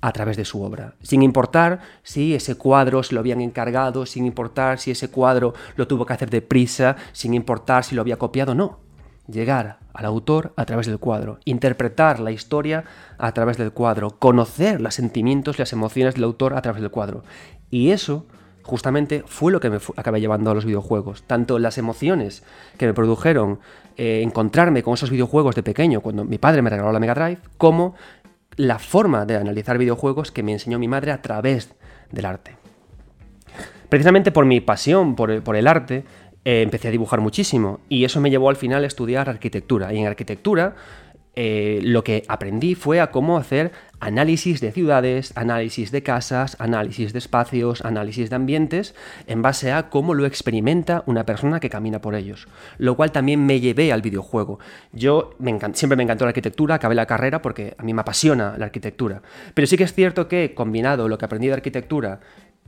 a 0.00 0.12
través 0.12 0.36
de 0.36 0.44
su 0.44 0.62
obra, 0.62 0.94
sin 1.02 1.22
importar 1.22 1.80
si 2.02 2.34
ese 2.34 2.54
cuadro 2.56 3.02
se 3.02 3.14
lo 3.14 3.20
habían 3.20 3.40
encargado, 3.40 4.06
sin 4.06 4.24
importar 4.24 4.78
si 4.78 4.90
ese 4.90 5.10
cuadro 5.10 5.52
lo 5.76 5.86
tuvo 5.86 6.06
que 6.06 6.14
hacer 6.14 6.30
deprisa, 6.30 6.96
sin 7.12 7.34
importar 7.34 7.84
si 7.84 7.94
lo 7.94 8.00
había 8.00 8.16
copiado, 8.16 8.54
no. 8.54 8.80
Llegar 9.26 9.78
al 9.92 10.06
autor 10.06 10.54
a 10.56 10.64
través 10.64 10.86
del 10.86 10.98
cuadro, 10.98 11.38
interpretar 11.44 12.18
la 12.18 12.32
historia 12.32 12.84
a 13.18 13.32
través 13.32 13.58
del 13.58 13.72
cuadro, 13.72 14.18
conocer 14.18 14.80
los 14.80 14.94
sentimientos 14.94 15.56
y 15.56 15.62
las 15.62 15.72
emociones 15.72 16.14
del 16.14 16.24
autor 16.24 16.54
a 16.54 16.62
través 16.62 16.80
del 16.80 16.90
cuadro. 16.90 17.22
Y 17.70 17.90
eso 17.90 18.26
justamente 18.62 19.24
fue 19.26 19.52
lo 19.52 19.60
que 19.60 19.70
me 19.70 19.78
acabé 19.96 20.20
llevando 20.20 20.50
a 20.50 20.54
los 20.54 20.64
videojuegos. 20.64 21.22
Tanto 21.22 21.58
las 21.58 21.78
emociones 21.78 22.42
que 22.78 22.86
me 22.86 22.94
produjeron 22.94 23.60
eh, 23.96 24.22
encontrarme 24.22 24.82
con 24.82 24.94
esos 24.94 25.10
videojuegos 25.10 25.54
de 25.54 25.62
pequeño, 25.62 26.00
cuando 26.00 26.24
mi 26.24 26.38
padre 26.38 26.62
me 26.62 26.70
regaló 26.70 26.92
la 26.92 27.00
Mega 27.00 27.14
Drive, 27.14 27.38
como 27.58 27.94
la 28.56 28.78
forma 28.78 29.26
de 29.26 29.36
analizar 29.36 29.78
videojuegos 29.78 30.32
que 30.32 30.42
me 30.42 30.52
enseñó 30.52 30.78
mi 30.78 30.88
madre 30.88 31.12
a 31.12 31.22
través 31.22 31.74
del 32.10 32.26
arte. 32.26 32.56
Precisamente 33.88 34.30
por 34.30 34.44
mi 34.46 34.60
pasión 34.60 35.16
por 35.16 35.30
el, 35.30 35.66
arte, 35.66 36.04
eh, 36.44 36.62
empecé 36.62 36.88
a 36.88 36.90
dibujar 36.92 37.20
muchísimo 37.20 37.80
y 37.88 38.04
eso 38.04 38.20
me 38.20 38.30
llevó 38.30 38.48
al 38.48 38.56
final 38.56 38.84
a 38.84 38.86
estudiar 38.86 39.28
arquitectura. 39.28 39.92
Y 39.92 39.98
en 39.98 40.06
arquitectura 40.06 40.76
eh, 41.42 41.80
lo 41.82 42.04
que 42.04 42.22
aprendí 42.28 42.74
fue 42.74 43.00
a 43.00 43.10
cómo 43.10 43.38
hacer 43.38 43.72
análisis 43.98 44.60
de 44.60 44.72
ciudades, 44.72 45.32
análisis 45.36 45.90
de 45.90 46.02
casas, 46.02 46.54
análisis 46.58 47.14
de 47.14 47.18
espacios, 47.18 47.82
análisis 47.82 48.28
de 48.28 48.36
ambientes, 48.36 48.94
en 49.26 49.40
base 49.40 49.72
a 49.72 49.88
cómo 49.88 50.12
lo 50.12 50.26
experimenta 50.26 51.02
una 51.06 51.24
persona 51.24 51.58
que 51.58 51.70
camina 51.70 52.02
por 52.02 52.14
ellos. 52.14 52.46
Lo 52.76 52.94
cual 52.94 53.10
también 53.10 53.46
me 53.46 53.58
llevé 53.58 53.90
al 53.90 54.02
videojuego. 54.02 54.58
Yo 54.92 55.30
siempre 55.72 55.96
me 55.96 56.02
encantó 56.02 56.26
la 56.26 56.30
arquitectura, 56.30 56.74
acabé 56.74 56.94
la 56.94 57.06
carrera 57.06 57.40
porque 57.40 57.74
a 57.78 57.84
mí 57.84 57.94
me 57.94 58.02
apasiona 58.02 58.58
la 58.58 58.66
arquitectura. 58.66 59.22
Pero 59.54 59.66
sí 59.66 59.78
que 59.78 59.84
es 59.84 59.94
cierto 59.94 60.28
que 60.28 60.52
combinado 60.54 61.08
lo 61.08 61.16
que 61.16 61.24
aprendí 61.24 61.46
de 61.46 61.54
arquitectura 61.54 62.20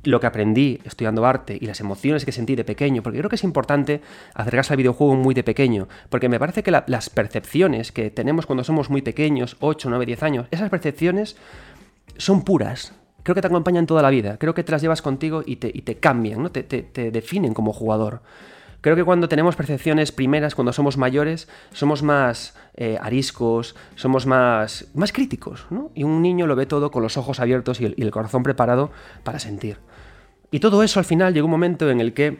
lo 0.05 0.21
que 0.21 0.27
aprendí 0.27 0.81
estudiando 0.85 1.25
arte 1.25 1.57
y 1.61 1.67
las 1.67 1.81
emociones 1.81 2.25
que 2.25 2.33
sentí 2.33 2.57
de 2.57 2.65
pequeño, 2.65 3.03
porque 3.03 3.19
creo 3.19 3.31
que 3.31 3.37
es 3.37 3.45
importante 3.45 4.01
acercarse 4.35 4.73
al 4.73 4.79
videojuego 4.79 5.15
muy 5.15 5.35
de 5.35 5.45
pequeño, 5.45 5.88
porque 6.09 6.29
me 6.29 6.38
parece 6.38 6.62
que 6.62 6.71
las 6.71 7.11
percepciones 7.11 7.93
que 7.93 8.11
tenemos 8.11 8.47
cuando 8.47 8.65
somos 8.65 8.91
muy 8.91 9.03
pequeños, 9.03 9.57
8, 9.61 9.91
9, 9.91 10.07
10 10.07 10.23
años, 10.23 10.47
esas 10.51 10.71
percepciones 10.71 11.37
son 12.17 12.45
puras. 12.45 12.95
Creo 13.23 13.37
que 13.37 13.41
te 13.41 13.47
acompañan 13.47 13.87
toda 13.87 14.03
la 14.03 14.11
vida, 14.11 14.37
creo 14.38 14.55
que 14.55 14.65
te 14.65 14.73
las 14.73 14.83
llevas 14.83 15.01
contigo 15.01 15.43
y 15.47 15.57
te, 15.57 15.97
cambian, 15.99 16.43
¿no? 16.43 16.51
te, 16.51 16.62
te 16.65 17.11
definen 17.11 17.55
como 17.55 17.73
jugador. 17.73 18.23
Creo 18.83 18.97
que 18.97 19.05
cuando 19.05 19.29
tenemos 19.29 19.55
percepciones 19.55 20.11
primeras, 20.11 20.57
cuando 20.57 20.73
somos 20.73 20.97
mayores, 20.97 21.49
somos 21.73 22.03
más 22.03 22.57
eh, 22.75 22.99
ariscos, 23.01 23.77
somos 23.95 24.27
más, 24.27 24.88
más 24.95 25.12
críticos, 25.12 25.67
¿no? 25.71 25.93
Y 25.95 26.03
un 26.03 26.21
niño 26.21 26.49
lo 26.49 26.57
ve 26.57 26.67
todo 26.67 26.91
con 26.91 27.01
los 27.01 27.17
ojos 27.17 27.38
abiertos 27.38 27.81
y 27.81 27.85
el, 27.97 28.11
corazón 28.11 28.43
preparado 28.43 28.91
para 29.23 29.38
sentir. 29.38 29.79
Y 30.53 30.61
todo 30.61 30.85
eso 30.85 31.01
al 31.01 31.05
final 31.05 31.35
llegó 31.35 31.47
un 31.47 31.51
momento 31.51 31.91
en 31.91 32.01
el 32.01 32.12
que 32.12 32.38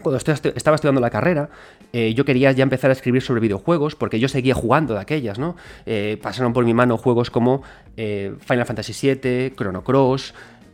cuando 0.00 0.16
estaba 0.16 0.74
estudiando 0.76 1.00
la 1.00 1.10
carrera, 1.10 1.50
eh, 1.92 2.14
yo 2.14 2.24
quería 2.24 2.52
ya 2.52 2.62
empezar 2.62 2.90
a 2.90 2.92
escribir 2.92 3.22
sobre 3.22 3.40
videojuegos, 3.40 3.96
porque 3.96 4.20
yo 4.20 4.28
seguía 4.28 4.54
jugando 4.54 4.94
de 4.94 5.00
aquellas, 5.00 5.38
¿no? 5.38 5.56
Eh, 5.84 6.18
pasaron 6.22 6.52
por 6.52 6.64
mi 6.64 6.72
mano 6.72 6.96
juegos 6.96 7.30
como 7.30 7.62
Final 7.96 8.64
Fantasy 8.64 8.94
VII, 9.14 9.54
Chrono 9.56 9.82
Cross, 9.82 10.32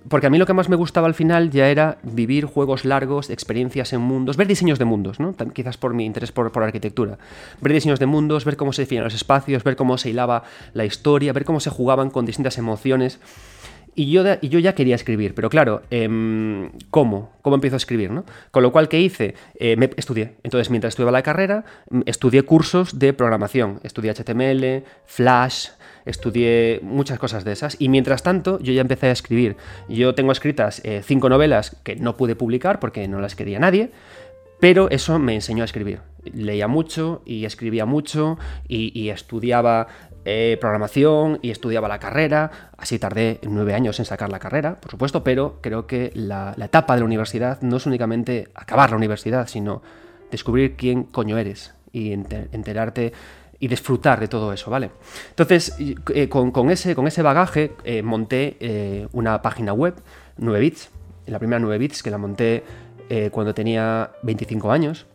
porque 0.08 0.26
a 0.26 0.30
mí 0.30 0.38
lo 0.38 0.46
que 0.46 0.52
más 0.52 0.68
me 0.68 0.76
gustaba 0.76 1.06
al 1.08 1.14
final 1.14 1.50
ya 1.50 1.68
era 1.68 1.98
vivir 2.02 2.44
juegos 2.44 2.84
largos, 2.84 3.30
experiencias 3.30 3.92
en 3.92 4.00
mundos, 4.00 4.36
ver 4.36 4.46
diseños 4.46 4.78
de 4.78 4.84
mundos, 4.84 5.18
¿no? 5.18 5.34
Quizás 5.52 5.76
por 5.76 5.94
mi 5.94 6.04
interés 6.04 6.30
por, 6.30 6.52
por 6.52 6.62
arquitectura. 6.62 7.18
Ver 7.60 7.72
diseños 7.72 7.98
de 7.98 8.06
mundos, 8.06 8.44
ver 8.44 8.56
cómo 8.56 8.72
se 8.72 8.82
definen 8.82 9.04
los 9.04 9.14
espacios, 9.14 9.64
ver 9.64 9.74
cómo 9.74 9.98
se 9.98 10.10
hilaba 10.10 10.44
la 10.74 10.84
historia, 10.84 11.32
ver 11.32 11.44
cómo 11.44 11.60
se 11.60 11.70
jugaban 11.70 12.10
con 12.10 12.24
distintas 12.24 12.58
emociones. 12.58 13.18
Y 13.98 14.10
yo, 14.10 14.22
y 14.42 14.50
yo 14.50 14.58
ya 14.58 14.74
quería 14.74 14.94
escribir, 14.94 15.34
pero 15.34 15.48
claro, 15.48 15.82
em, 15.90 16.70
¿cómo? 16.90 17.32
¿Cómo 17.40 17.56
empiezo 17.56 17.76
a 17.76 17.78
escribir? 17.78 18.10
¿no? 18.10 18.24
Con 18.50 18.62
lo 18.62 18.70
cual, 18.70 18.88
¿qué 18.88 19.00
hice? 19.00 19.34
Eh, 19.58 19.74
me 19.76 19.90
estudié. 19.96 20.34
Entonces, 20.42 20.68
mientras 20.68 20.92
estudiaba 20.92 21.12
la 21.12 21.22
carrera, 21.22 21.64
estudié 22.04 22.42
cursos 22.42 22.98
de 22.98 23.14
programación. 23.14 23.80
Estudié 23.82 24.12
HTML, 24.12 24.84
Flash, 25.06 25.70
estudié 26.04 26.80
muchas 26.82 27.18
cosas 27.18 27.44
de 27.44 27.52
esas 27.52 27.76
y 27.80 27.88
mientras 27.88 28.22
tanto 28.22 28.58
yo 28.60 28.74
ya 28.74 28.82
empecé 28.82 29.06
a 29.06 29.12
escribir. 29.12 29.56
Yo 29.88 30.14
tengo 30.14 30.30
escritas 30.30 30.80
eh, 30.84 31.02
cinco 31.02 31.28
novelas 31.28 31.76
que 31.82 31.96
no 31.96 32.16
pude 32.16 32.36
publicar 32.36 32.80
porque 32.80 33.08
no 33.08 33.20
las 33.20 33.34
quería 33.34 33.58
nadie, 33.58 33.90
pero 34.60 34.88
eso 34.90 35.18
me 35.18 35.34
enseñó 35.34 35.62
a 35.62 35.66
escribir. 35.66 36.00
Leía 36.24 36.68
mucho 36.68 37.22
y 37.24 37.44
escribía 37.44 37.86
mucho 37.86 38.38
y, 38.68 39.08
estudiaba 39.10 39.88
eh, 40.28 40.58
programación 40.60 41.38
y 41.40 41.52
estudiaba 41.52 41.86
la 41.86 42.00
carrera. 42.00 42.72
Así 42.76 42.98
tardé 42.98 43.38
nueve 43.48 43.74
años 43.74 44.00
en 44.00 44.04
sacar 44.04 44.28
la 44.28 44.40
carrera, 44.40 44.74
por 44.80 44.90
supuesto, 44.90 45.22
pero 45.22 45.60
creo 45.60 45.86
que 45.86 46.10
la, 46.14 46.52
la 46.56 46.64
etapa 46.64 46.94
de 46.94 47.00
la 47.00 47.06
universidad 47.06 47.60
no 47.62 47.76
es 47.76 47.86
únicamente 47.86 48.48
acabar 48.56 48.90
la 48.90 48.96
universidad, 48.96 49.46
sino 49.46 49.82
descubrir 50.32 50.74
quién 50.74 51.04
coño 51.04 51.38
eres 51.38 51.74
y 51.92 52.12
enterarte 52.12 53.12
y 53.60 53.68
disfrutar 53.68 54.18
de 54.18 54.26
todo 54.26 54.52
eso, 54.52 54.68
¿vale? 54.68 54.90
Entonces, 55.30 55.76
eh, 55.78 56.28
con, 56.28 56.70
ese, 56.70 56.96
con 56.96 57.06
ese 57.06 57.22
bagaje 57.22 57.76
eh, 57.84 58.02
monté 58.02 59.06
una 59.12 59.40
página 59.42 59.74
web, 59.74 59.94
9 60.38 60.58
bits, 60.58 60.90
la 61.26 61.38
primera 61.38 61.60
9 61.60 61.78
bits 61.78 62.02
que 62.02 62.10
la 62.10 62.18
monté 62.18 62.64
cuando 63.30 63.54
tenía 63.54 64.10
25 64.24 64.72
años. 64.72 65.06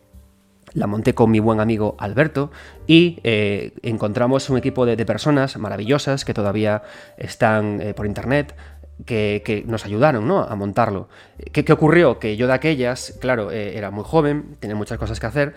La 0.74 0.86
monté 0.86 1.14
con 1.14 1.30
mi 1.30 1.38
buen 1.38 1.60
amigo 1.60 1.96
Alberto 1.98 2.50
y 2.86 3.18
encontramos 3.22 4.48
un 4.50 4.58
equipo 4.58 4.86
de, 4.86 4.96
personas 5.04 5.56
maravillosas 5.58 6.24
que 6.24 6.32
todavía 6.32 6.82
están 7.18 7.80
por 7.94 8.06
internet. 8.06 8.54
Que, 9.04 9.64
nos 9.66 9.84
ayudaron 9.84 10.26
¿no? 10.26 10.42
a 10.42 10.54
montarlo. 10.54 11.08
¿Qué, 11.52 11.64
¿Qué, 11.64 11.72
ocurrió? 11.72 12.18
Que 12.18 12.36
yo 12.36 12.46
de 12.46 12.52
aquellas, 12.52 13.16
claro, 13.20 13.50
eh, 13.50 13.76
era 13.76 13.90
muy 13.90 14.04
joven, 14.04 14.56
tenía 14.60 14.76
muchas 14.76 14.98
cosas 14.98 15.18
que 15.20 15.26
hacer 15.26 15.54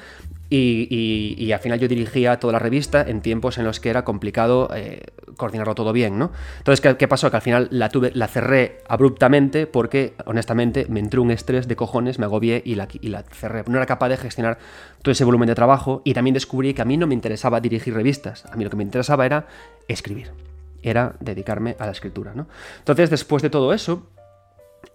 y, 0.50 1.52
al 1.52 1.60
final 1.60 1.80
yo 1.80 1.88
dirigía 1.88 2.40
toda 2.40 2.54
la 2.54 2.60
revista 2.60 3.02
en 3.02 3.22
tiempos 3.22 3.58
en 3.58 3.66
los 3.66 3.80
que 3.80 3.90
era 3.90 4.04
complicado 4.04 4.70
eh, 4.76 5.02
coordinarlo 5.38 5.76
todo 5.76 5.92
bien, 5.92 6.20
¿no? 6.20 6.32
Entonces, 6.60 6.96
¿qué, 6.98 7.08
pasó? 7.08 7.30
Que 7.30 7.38
al 7.38 7.42
final 7.42 7.68
la, 7.72 7.90
tuve, 7.90 8.12
la 8.14 8.28
cerré 8.28 8.80
abruptamente 8.88 9.68
porque, 9.68 10.14
honestamente, 10.26 10.86
me 10.90 11.00
entró 11.00 11.22
un 11.22 11.32
estrés 11.32 11.68
de 11.68 11.76
cojones, 11.76 12.20
me 12.20 12.26
agobié 12.26 12.62
y 12.64 12.76
la, 12.76 12.88
y 12.94 13.10
la 13.10 13.24
cerré. 13.24 13.64
No 13.68 13.78
era 13.78 13.86
capaz 13.86 14.10
de 14.10 14.18
gestionar 14.18 14.60
todo 15.02 15.12
ese 15.12 15.24
volumen 15.24 15.48
de 15.48 15.56
trabajo 15.56 16.02
y 16.04 16.14
también 16.14 16.34
descubrí 16.34 16.74
que 16.74 16.82
a 16.82 16.86
mí 16.86 16.98
no 16.98 17.08
me 17.08 17.14
interesaba 17.14 17.60
dirigir 17.60 17.94
revistas, 17.94 18.46
a 18.46 18.56
mí 18.56 18.64
lo 18.64 18.70
que 18.70 18.78
me 18.78 18.84
interesaba 18.84 19.26
era 19.26 19.48
escribir 19.88 20.32
era 20.86 21.16
dedicarme 21.20 21.76
a 21.80 21.86
la 21.86 21.92
escritura. 21.92 22.34
¿no? 22.36 22.48
Entonces, 22.80 23.10
después 23.10 23.42
de 23.44 23.50
todo 23.50 23.74
eso, 23.74 24.08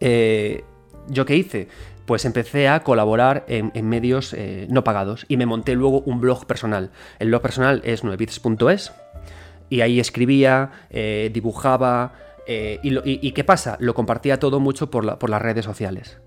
eh, 0.00 0.64
¿yo 1.09 1.24
qué 1.26 1.37
hice? 1.37 1.68
Pues 2.07 2.24
empecé 2.24 2.68
a 2.68 2.83
colaborar 2.83 3.44
en, 3.48 3.88
medios 3.88 4.35
eh, 4.35 4.66
no 4.70 4.83
pagados 4.83 5.26
y 5.29 5.37
me 5.37 5.46
monté 5.46 5.74
luego 5.74 6.00
un 6.00 6.20
blog 6.20 6.46
personal. 6.46 6.90
El 7.18 7.29
blog 7.29 7.42
personal 7.42 7.83
es 7.85 8.05
9bits.es 8.05 8.92
y 9.68 9.81
ahí 9.83 10.00
escribía, 10.00 10.70
eh, 10.90 11.31
dibujaba. 11.33 12.14
Y, 12.48 13.31
qué 13.31 13.44
pasa? 13.44 13.76
Lo 13.79 13.94
compartía 13.94 14.40
todo 14.40 14.59
mucho 14.59 14.90
por, 14.90 15.18
por 15.18 15.31
las 15.31 15.40
redes 15.40 15.64
sociales. 15.64 16.20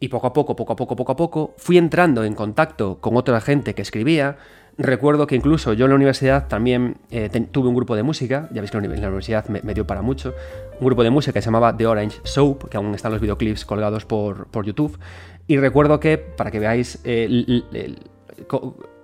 Y 0.00 0.08
poco 0.08 0.26
a 0.26 0.32
poco, 0.32 0.56
poco 0.56 0.72
a 0.72 0.76
poco, 0.76 0.96
poco 0.96 1.12
a 1.12 1.16
poco, 1.16 1.54
fui 1.56 1.78
entrando 1.78 2.24
en 2.24 2.34
contacto 2.34 2.98
con 3.00 3.16
otra 3.16 3.40
gente 3.40 3.74
que 3.74 3.82
escribía, 3.82 4.36
Recuerdo 4.76 5.26
que 5.26 5.36
incluso 5.36 5.72
yo 5.72 5.84
en 5.86 5.90
la 5.90 5.94
universidad 5.94 6.48
también 6.48 6.96
eh, 7.10 7.30
tuve 7.52 7.68
un 7.68 7.76
grupo 7.76 7.94
de 7.94 8.02
música, 8.02 8.48
ya 8.52 8.60
veis 8.60 8.72
que 8.72 8.80
la 8.80 8.88
universidad 9.08 9.46
me, 9.48 9.74
dio 9.74 9.86
para 9.86 10.02
mucho, 10.02 10.34
un 10.80 10.86
grupo 10.86 11.04
de 11.04 11.10
música 11.10 11.32
que 11.32 11.42
se 11.42 11.46
llamaba 11.46 11.76
The 11.76 11.86
Orange 11.86 12.20
Soap, 12.24 12.68
que 12.68 12.76
aún 12.76 12.92
están 12.94 13.12
los 13.12 13.20
videoclips 13.20 13.64
colgados 13.64 14.04
por, 14.04 14.48
YouTube. 14.64 14.98
Y 15.46 15.58
recuerdo 15.58 16.00
que, 16.00 16.18
para 16.18 16.50
que 16.50 16.58
veáis 16.58 17.00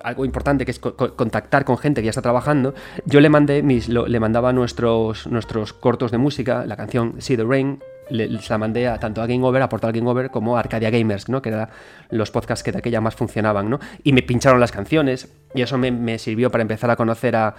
algo 0.02 0.24
importante 0.24 0.64
que 0.64 0.72
es 0.72 0.80
contactar 0.80 1.64
con 1.64 1.78
gente 1.78 2.00
que 2.00 2.06
ya 2.06 2.10
está 2.10 2.22
trabajando, 2.22 2.74
yo 3.04 3.20
le 3.20 3.28
mandé 3.28 3.62
mis, 3.62 3.88
le 3.88 4.20
mandaba 4.20 4.52
nuestros, 4.52 5.28
nuestros 5.28 5.72
cortos 5.72 6.10
de 6.10 6.18
música, 6.18 6.66
la 6.66 6.76
canción 6.76 7.14
See 7.18 7.36
the 7.36 7.44
Rain, 7.44 7.80
le, 8.10 8.28
la 8.28 8.58
mandé 8.58 8.88
a, 8.88 8.98
tanto 8.98 9.22
a 9.22 9.26
Game 9.26 9.44
Over, 9.44 9.62
a 9.62 9.68
Portal 9.68 9.92
Game 9.92 10.08
Over, 10.08 10.30
como 10.30 10.56
a 10.56 10.60
Arcadia 10.60 10.90
Gamers, 10.90 11.28
¿no? 11.28 11.40
que 11.40 11.50
eran 11.50 11.68
los 12.10 12.30
podcasts 12.30 12.62
que 12.62 12.72
de 12.72 12.78
aquella 12.78 13.00
más 13.00 13.14
funcionaban. 13.14 13.70
¿no? 13.70 13.80
Y 14.02 14.12
me 14.12 14.22
pincharon 14.22 14.60
las 14.60 14.72
canciones, 14.72 15.32
y 15.54 15.62
eso 15.62 15.78
me, 15.78 16.18
sirvió 16.18 16.50
para 16.50 16.62
empezar 16.62 16.90
a 16.90 16.96
conocer 16.96 17.36
a, 17.36 17.54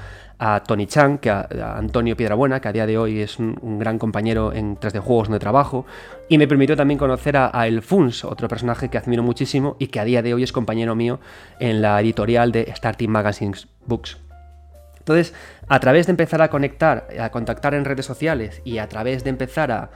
Tony 0.66 0.88
Chan, 0.88 1.18
que 1.18 1.30
a, 1.30 1.48
Antonio 1.76 2.16
Piedrabuena, 2.16 2.60
que 2.60 2.68
a 2.68 2.72
día 2.72 2.86
de 2.86 2.98
hoy 2.98 3.20
es 3.20 3.40
un, 3.40 3.80
gran 3.80 3.98
compañero 4.00 4.54
en 4.54 4.78
3D 4.78 5.00
Juegos 5.00 5.28
donde 5.28 5.40
trabajo, 5.40 5.86
y 6.30 6.38
me 6.38 6.48
permitió 6.48 6.76
también 6.76 6.98
conocer 6.98 7.38
a, 7.38 7.68
El 7.68 7.82
Funs, 7.82 8.24
otro 8.26 8.48
personaje 8.48 8.90
que 8.90 8.98
admiro 8.98 9.24
muchísimo 9.24 9.76
y 9.80 9.88
que 9.88 10.00
a 10.00 10.06
día 10.06 10.22
de 10.22 10.34
hoy 10.34 10.44
es 10.44 10.52
compañero 10.52 10.96
mío 10.96 11.20
en 11.60 11.82
la 11.82 12.00
editorial 12.02 12.52
de 12.52 12.72
Starting 12.76 13.10
Magazines 13.10 13.68
Books. 13.86 14.18
Entonces, 15.02 15.34
a 15.68 15.80
través 15.80 16.06
de 16.06 16.12
empezar 16.12 16.42
a 16.44 16.50
conectar, 16.50 17.08
a 17.20 17.32
contactar 17.32 17.74
en 17.74 17.86
redes 17.86 18.06
sociales 18.06 18.62
y 18.64 18.78
a 18.78 18.88
través 18.88 19.24
de 19.24 19.32
empezar 19.32 19.72
a, 19.72 19.90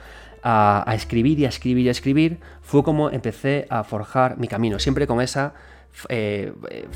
a, 0.48 0.94
escribir 0.94 1.40
y 1.40 1.44
a 1.44 1.48
escribir 1.48 1.86
y 1.86 1.88
a 1.88 1.90
escribir, 1.90 2.38
fue 2.62 2.84
como 2.84 3.10
empecé 3.10 3.66
a 3.68 3.82
forjar 3.82 4.38
mi 4.38 4.46
camino, 4.46 4.78
siempre 4.78 5.08
con 5.08 5.20
esa, 5.20 5.54
eh, 6.08 6.52
eh, 6.70 6.86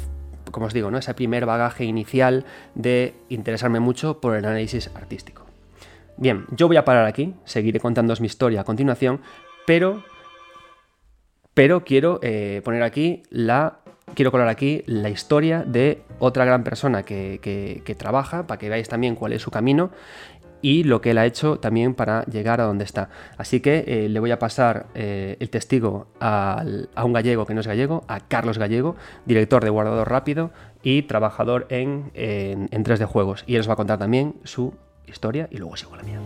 como 0.52 0.66
os 0.66 0.72
digo, 0.72 0.90
¿no? 0.92 0.98
ese 0.98 1.12
primer 1.14 1.46
bagaje 1.46 1.84
inicial 1.84 2.44
de 2.76 3.14
interesarme 3.28 3.80
mucho 3.80 4.20
por 4.20 4.36
el 4.36 4.44
análisis 4.44 4.88
artístico. 4.94 5.46
Bien, 6.16 6.46
yo 6.52 6.68
voy 6.68 6.76
a 6.76 6.84
parar 6.84 7.06
aquí, 7.06 7.34
seguiré 7.44 7.80
contándoos 7.80 8.20
mi 8.20 8.26
historia 8.26 8.60
a 8.60 8.64
continuación, 8.64 9.20
pero, 9.66 10.04
pero 11.52 11.82
quiero 11.84 12.20
eh, 12.22 12.62
poner 12.64 12.84
aquí 12.84 13.24
la 13.30 13.80
quiero 14.14 14.30
colar 14.30 14.48
aquí 14.48 14.82
la 14.86 15.08
historia 15.08 15.64
de 15.64 16.02
otra 16.18 16.44
gran 16.44 16.64
persona 16.64 17.04
que, 17.04 17.38
que, 17.40 17.94
trabaja, 17.94 18.46
para 18.46 18.58
que 18.58 18.68
veáis 18.68 18.88
también 18.88 19.14
cuál 19.14 19.32
es 19.32 19.42
su 19.42 19.50
camino 19.50 19.90
y 20.62 20.84
lo 20.84 21.00
que 21.00 21.12
él 21.12 21.18
ha 21.18 21.26
hecho 21.26 21.58
también 21.58 21.94
para 21.94 22.24
llegar 22.24 22.60
a 22.60 22.64
donde 22.64 22.84
está. 22.84 23.08
Así 23.38 23.60
que 23.60 23.84
eh, 23.86 24.08
le 24.08 24.20
voy 24.20 24.30
a 24.30 24.38
pasar 24.38 24.86
eh, 24.94 25.36
el 25.40 25.50
testigo 25.50 26.08
a 26.20 26.64
un 27.04 27.12
gallego 27.12 27.46
que 27.46 27.54
no 27.54 27.60
es 27.60 27.66
gallego, 27.66 28.04
a 28.08 28.20
Carlos 28.20 28.58
Gallego, 28.58 28.96
director 29.26 29.64
de 29.64 29.70
Guardador 29.70 30.08
Rápido 30.08 30.50
y 30.82 31.02
trabajador 31.02 31.66
en, 31.70 32.10
en, 32.14 32.84
3D 32.84 33.06
Juegos. 33.06 33.44
Y 33.46 33.54
él 33.54 33.60
os 33.60 33.68
va 33.68 33.74
a 33.74 33.76
contar 33.76 33.98
también 33.98 34.36
su 34.44 34.74
historia 35.06 35.48
y 35.50 35.58
luego 35.58 35.76
sigo 35.76 35.96
la 35.96 36.02
mía. 36.02 36.20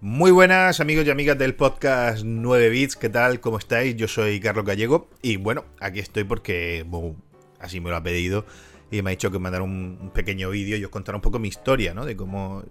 Muy 0.00 0.30
buenas 0.30 0.80
amigos 0.80 1.06
y 1.06 1.10
amigas 1.10 1.38
del 1.38 1.54
podcast 1.54 2.24
9 2.24 2.68
bits, 2.68 2.94
¿qué 2.94 3.08
tal? 3.08 3.40
¿Cómo 3.40 3.58
estáis? 3.58 3.96
Yo 3.96 4.06
soy 4.06 4.38
Carlos 4.38 4.64
Gallego 4.64 5.08
y 5.22 5.38
bueno, 5.38 5.64
aquí 5.80 5.98
estoy 5.98 6.24
porque 6.24 6.86
así 7.58 7.80
me 7.80 7.90
lo 7.90 7.96
ha 7.96 8.02
pedido 8.02 8.44
y 8.94 9.02
me 9.02 9.10
ha 9.10 9.12
dicho 9.12 9.30
que 9.30 9.38
me 9.40 9.60
un, 9.60 10.12
pequeño 10.14 10.50
vídeo 10.50 10.76
y 10.76 10.84
os 10.84 10.90
contará 10.90 11.16
un 11.16 11.22
poco 11.22 11.40
mi 11.40 11.48
historia, 11.48 11.94
¿no? 11.94 12.04
De 12.04 12.16
cómo 12.16 12.62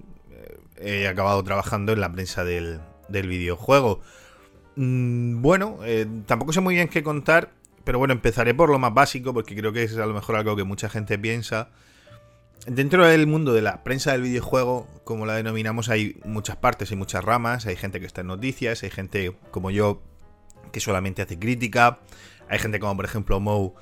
eh, 0.77 1.01
he 1.01 1.07
acabado 1.07 1.43
trabajando 1.43 1.91
en 1.91 1.99
la 1.99 2.11
prensa 2.11 2.45
del, 2.45 2.79
videojuego. 3.09 3.99
Mm, 4.77 5.41
bueno, 5.41 5.79
eh, 5.83 6.07
tampoco 6.25 6.53
sé 6.53 6.61
muy 6.61 6.75
bien 6.75 6.87
qué 6.87 7.03
contar, 7.03 7.51
pero 7.83 7.99
bueno, 7.99 8.13
empezaré 8.13 8.53
por 8.53 8.69
lo 8.69 8.79
más 8.79 8.93
básico 8.93 9.33
porque 9.33 9.53
creo 9.53 9.73
que 9.73 9.83
es 9.83 9.97
a 9.97 10.05
lo 10.05 10.13
mejor 10.13 10.37
algo 10.37 10.55
que 10.55 10.63
mucha 10.63 10.87
gente 10.87 11.19
piensa. 11.19 11.69
Dentro 12.67 13.05
del 13.05 13.27
mundo 13.27 13.51
de 13.51 13.61
la 13.61 13.83
prensa 13.83 14.13
del 14.13 14.21
videojuego, 14.21 14.87
como 15.03 15.25
la 15.25 15.35
denominamos, 15.35 15.89
hay 15.89 16.21
muchas 16.23 16.55
partes, 16.55 16.89
hay 16.91 16.97
muchas 16.97 17.21
ramas, 17.21 17.65
hay 17.65 17.75
gente 17.75 17.99
que 17.99 18.05
está 18.05 18.21
en 18.21 18.27
noticias, 18.27 18.83
hay 18.83 18.89
gente 18.89 19.35
como 19.51 19.71
yo 19.71 20.01
que 20.71 20.79
solamente 20.79 21.21
hace 21.21 21.37
crítica, 21.37 21.99
hay 22.47 22.59
gente 22.59 22.79
como 22.79 22.95
por 22.95 23.03
ejemplo 23.03 23.41
Moe 23.41 23.73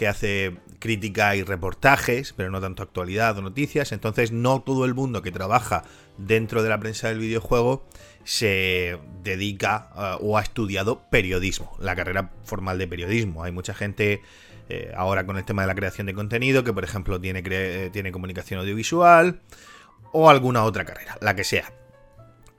que 0.00 0.08
hace 0.08 0.56
crítica 0.78 1.36
y 1.36 1.42
reportajes, 1.42 2.32
pero 2.32 2.50
no 2.50 2.58
tanto 2.58 2.82
actualidad 2.82 3.36
o 3.36 3.42
noticias. 3.42 3.92
Entonces 3.92 4.32
no 4.32 4.62
todo 4.62 4.86
el 4.86 4.94
mundo 4.94 5.20
que 5.20 5.30
trabaja 5.30 5.84
dentro 6.16 6.62
de 6.62 6.70
la 6.70 6.80
prensa 6.80 7.08
del 7.08 7.18
videojuego 7.18 7.86
se 8.24 8.98
dedica 9.22 9.90
eh, 9.94 10.16
o 10.22 10.38
ha 10.38 10.40
estudiado 10.40 11.02
periodismo, 11.10 11.76
la 11.80 11.94
carrera 11.94 12.30
formal 12.44 12.78
de 12.78 12.88
periodismo. 12.88 13.44
Hay 13.44 13.52
mucha 13.52 13.74
gente 13.74 14.22
eh, 14.70 14.90
ahora 14.96 15.26
con 15.26 15.36
el 15.36 15.44
tema 15.44 15.64
de 15.64 15.68
la 15.68 15.74
creación 15.74 16.06
de 16.06 16.14
contenido 16.14 16.64
que 16.64 16.72
por 16.72 16.84
ejemplo 16.84 17.20
tiene, 17.20 17.42
eh, 17.44 17.90
tiene 17.92 18.10
comunicación 18.10 18.60
audiovisual 18.60 19.42
o 20.12 20.30
alguna 20.30 20.64
otra 20.64 20.86
carrera, 20.86 21.18
la 21.20 21.36
que 21.36 21.44
sea. 21.44 21.74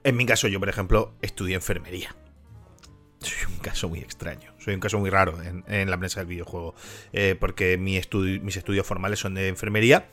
En 0.04 0.16
mi 0.16 0.26
caso 0.26 0.46
yo 0.46 0.60
por 0.60 0.68
ejemplo 0.68 1.16
estudié 1.22 1.56
enfermería 1.56 2.14
soy 3.22 3.52
un 3.52 3.58
caso 3.58 3.88
muy 3.88 4.00
extraño, 4.00 4.52
soy 4.58 4.74
un 4.74 4.80
caso 4.80 4.98
muy 4.98 5.10
raro 5.10 5.38
en, 5.42 5.90
la 5.90 5.98
prensa 5.98 6.20
del 6.20 6.28
videojuego, 6.28 6.74
eh, 7.12 7.36
porque 7.38 7.78
mis 7.78 7.98
estudios 7.98 8.86
formales 8.86 9.18
son 9.18 9.34
de 9.34 9.48
enfermería 9.48 10.08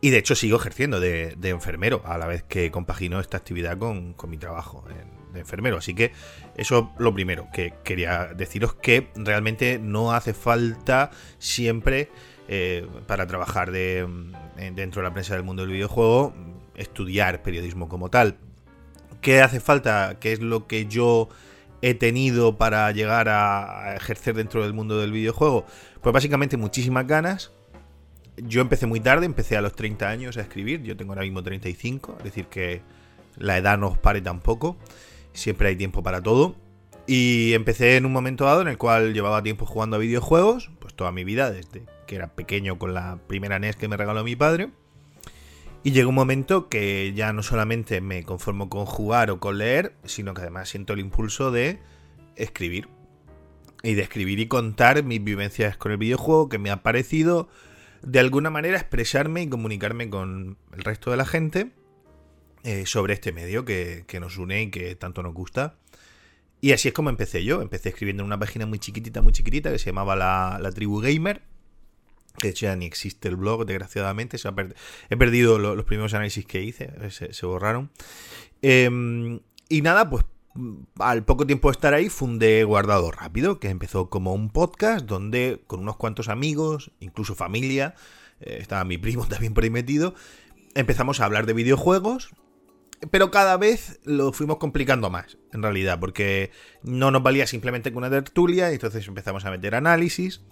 y 0.00 0.10
de 0.10 0.18
hecho 0.18 0.34
sigo 0.34 0.58
ejerciendo 0.58 1.00
de, 1.00 1.36
enfermero 1.42 2.02
a 2.04 2.18
la 2.18 2.26
vez 2.26 2.42
que 2.42 2.70
compagino 2.70 3.20
esta 3.20 3.36
actividad 3.36 3.78
con, 3.78 4.14
mi 4.28 4.38
trabajo 4.38 4.84
de 5.32 5.40
enfermero. 5.40 5.78
Así 5.78 5.94
que 5.94 6.12
eso 6.56 6.92
lo 6.98 7.12
primero 7.12 7.48
que 7.52 7.74
quería 7.84 8.26
deciros 8.34 8.74
que 8.74 9.08
realmente 9.16 9.78
no 9.78 10.12
hace 10.12 10.34
falta 10.34 11.10
siempre 11.38 12.10
eh, 12.48 12.86
para 13.06 13.26
trabajar 13.26 13.70
dentro 13.70 15.02
de 15.02 15.08
la 15.08 15.12
prensa 15.12 15.34
del 15.34 15.42
mundo 15.42 15.62
del 15.62 15.72
videojuego 15.72 16.34
estudiar 16.74 17.42
periodismo 17.42 17.88
como 17.88 18.08
tal. 18.08 18.38
¿Qué 19.20 19.42
hace 19.42 19.60
falta? 19.60 20.16
¿Qué 20.20 20.32
es 20.32 20.40
lo 20.40 20.66
que 20.66 20.86
yo 20.86 21.28
he 21.82 21.94
tenido 21.94 22.58
para 22.58 22.90
llegar 22.92 23.28
a 23.28 23.94
ejercer 23.96 24.34
dentro 24.34 24.62
del 24.62 24.74
mundo 24.74 24.98
del 24.98 25.12
videojuego? 25.12 25.64
Pues 26.00 26.12
básicamente 26.12 26.56
muchísimas 26.56 27.06
ganas. 27.06 27.52
Yo 28.36 28.60
empecé 28.60 28.86
muy 28.86 29.00
tarde, 29.00 29.26
empecé 29.26 29.56
a 29.56 29.60
los 29.60 29.74
30 29.74 30.08
años 30.08 30.36
a 30.36 30.42
escribir, 30.42 30.82
yo 30.82 30.96
tengo 30.96 31.12
ahora 31.12 31.22
mismo 31.22 31.42
35, 31.42 32.16
es 32.18 32.24
decir 32.24 32.46
que 32.46 32.82
la 33.36 33.58
edad 33.58 33.78
no 33.78 33.88
os 33.88 33.98
pare 33.98 34.20
tampoco, 34.20 34.76
siempre 35.32 35.68
hay 35.68 35.76
tiempo 35.76 36.02
para 36.02 36.22
todo. 36.22 36.54
Y 37.06 37.54
empecé 37.54 37.96
en 37.96 38.04
un 38.04 38.12
momento 38.12 38.44
dado 38.44 38.60
en 38.60 38.68
el 38.68 38.76
cual 38.76 39.14
llevaba 39.14 39.42
tiempo 39.42 39.64
jugando 39.64 39.96
a 39.96 39.98
videojuegos, 39.98 40.70
pues 40.78 40.94
toda 40.94 41.10
mi 41.10 41.24
vida, 41.24 41.50
desde 41.50 41.84
que 42.06 42.16
era 42.16 42.28
pequeño 42.34 42.78
con 42.78 42.92
la 42.92 43.18
primera 43.26 43.58
NES 43.58 43.76
que 43.76 43.88
me 43.88 43.96
regaló 43.96 44.22
mi 44.24 44.36
padre. 44.36 44.70
Y 45.88 45.90
llega 45.90 46.06
un 46.06 46.14
momento 46.14 46.68
que 46.68 47.14
ya 47.14 47.32
no 47.32 47.42
solamente 47.42 48.02
me 48.02 48.22
conformo 48.22 48.68
con 48.68 48.84
jugar 48.84 49.30
o 49.30 49.40
con 49.40 49.56
leer, 49.56 49.94
sino 50.04 50.34
que 50.34 50.42
además 50.42 50.68
siento 50.68 50.92
el 50.92 50.98
impulso 50.98 51.50
de 51.50 51.78
escribir. 52.36 52.90
Y 53.82 53.94
de 53.94 54.02
escribir 54.02 54.38
y 54.38 54.48
contar 54.48 55.02
mis 55.02 55.24
vivencias 55.24 55.78
con 55.78 55.90
el 55.90 55.96
videojuego, 55.96 56.50
que 56.50 56.58
me 56.58 56.70
ha 56.70 56.82
parecido 56.82 57.48
de 58.02 58.18
alguna 58.18 58.50
manera 58.50 58.76
expresarme 58.76 59.40
y 59.40 59.48
comunicarme 59.48 60.10
con 60.10 60.58
el 60.76 60.84
resto 60.84 61.10
de 61.10 61.16
la 61.16 61.24
gente 61.24 61.70
eh, 62.64 62.84
sobre 62.84 63.14
este 63.14 63.32
medio 63.32 63.64
que, 63.64 64.04
nos 64.20 64.36
une 64.36 64.64
y 64.64 64.70
que 64.70 64.94
tanto 64.94 65.22
nos 65.22 65.32
gusta. 65.32 65.78
Y 66.60 66.72
así 66.72 66.88
es 66.88 66.92
como 66.92 67.08
empecé 67.08 67.44
yo. 67.44 67.62
Empecé 67.62 67.88
escribiendo 67.88 68.24
en 68.24 68.26
una 68.26 68.38
página 68.38 68.66
muy 68.66 68.78
chiquitita, 68.78 69.22
muy 69.22 69.32
chiquitita, 69.32 69.72
que 69.72 69.78
se 69.78 69.86
llamaba 69.86 70.16
La, 70.16 70.58
la 70.60 70.70
Tribu 70.70 71.00
Gamer. 71.00 71.47
Hecho, 72.42 72.66
ya 72.66 72.76
ni 72.76 72.86
existe 72.86 73.28
el 73.28 73.36
blog, 73.36 73.66
desgraciadamente. 73.66 74.38
Se 74.38 74.48
he 75.10 75.16
perdido 75.16 75.58
los 75.58 75.84
primeros 75.84 76.14
análisis 76.14 76.44
que 76.44 76.62
hice, 76.62 76.90
se, 77.10 77.46
borraron. 77.46 77.90
Em, 78.62 79.40
y 79.68 79.82
nada, 79.82 80.08
pues 80.08 80.24
al 80.98 81.24
poco 81.24 81.46
tiempo 81.46 81.68
de 81.68 81.72
estar 81.72 81.94
ahí 81.94 82.08
fundé 82.08 82.64
Guardado 82.64 83.10
Rápido, 83.10 83.60
que 83.60 83.68
empezó 83.68 84.10
como 84.10 84.34
un 84.34 84.50
podcast 84.50 85.06
donde 85.06 85.62
con 85.66 85.80
unos 85.80 85.96
cuantos 85.96 86.28
amigos, 86.28 86.90
incluso 87.00 87.34
familia, 87.34 87.94
eh, 88.40 88.58
estaba 88.60 88.84
mi 88.84 88.98
primo 88.98 89.26
también 89.28 89.54
por 89.54 89.64
ahí 89.64 89.70
metido, 89.70 90.14
empezamos 90.74 91.20
a 91.20 91.24
hablar 91.24 91.46
de 91.46 91.52
videojuegos, 91.52 92.30
pero 93.10 93.30
cada 93.30 93.56
vez 93.56 94.00
lo 94.04 94.32
fuimos 94.32 94.58
complicando 94.58 95.10
más, 95.10 95.38
en 95.52 95.62
realidad, 95.62 96.00
porque 96.00 96.50
no 96.82 97.10
nos 97.10 97.22
valía 97.22 97.46
simplemente 97.46 97.92
con 97.92 97.98
una 97.98 98.10
tertulia, 98.10 98.70
y 98.70 98.74
entonces 98.74 99.06
empezamos 99.06 99.44
a 99.44 99.50
meter 99.50 99.74
análisis, 99.74 100.42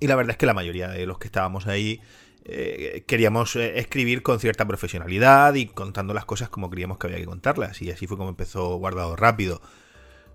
y 0.00 0.06
la 0.06 0.16
verdad 0.16 0.32
es 0.32 0.36
que 0.36 0.46
la 0.46 0.54
mayoría 0.54 0.88
de 0.88 1.06
los 1.06 1.18
que 1.18 1.26
estábamos 1.28 1.66
ahí 1.66 2.00
eh, 2.48 3.02
queríamos 3.08 3.56
eh, 3.56 3.80
escribir 3.80 4.22
con 4.22 4.38
cierta 4.38 4.64
profesionalidad 4.66 5.54
y 5.54 5.66
contando 5.66 6.14
las 6.14 6.24
cosas 6.24 6.48
como 6.48 6.70
creíamos 6.70 6.98
que 6.98 7.08
había 7.08 7.18
que 7.18 7.26
contarlas. 7.26 7.82
Y 7.82 7.90
así 7.90 8.06
fue 8.06 8.16
como 8.16 8.30
empezó 8.30 8.76
Guardado 8.76 9.16
Rápido. 9.16 9.60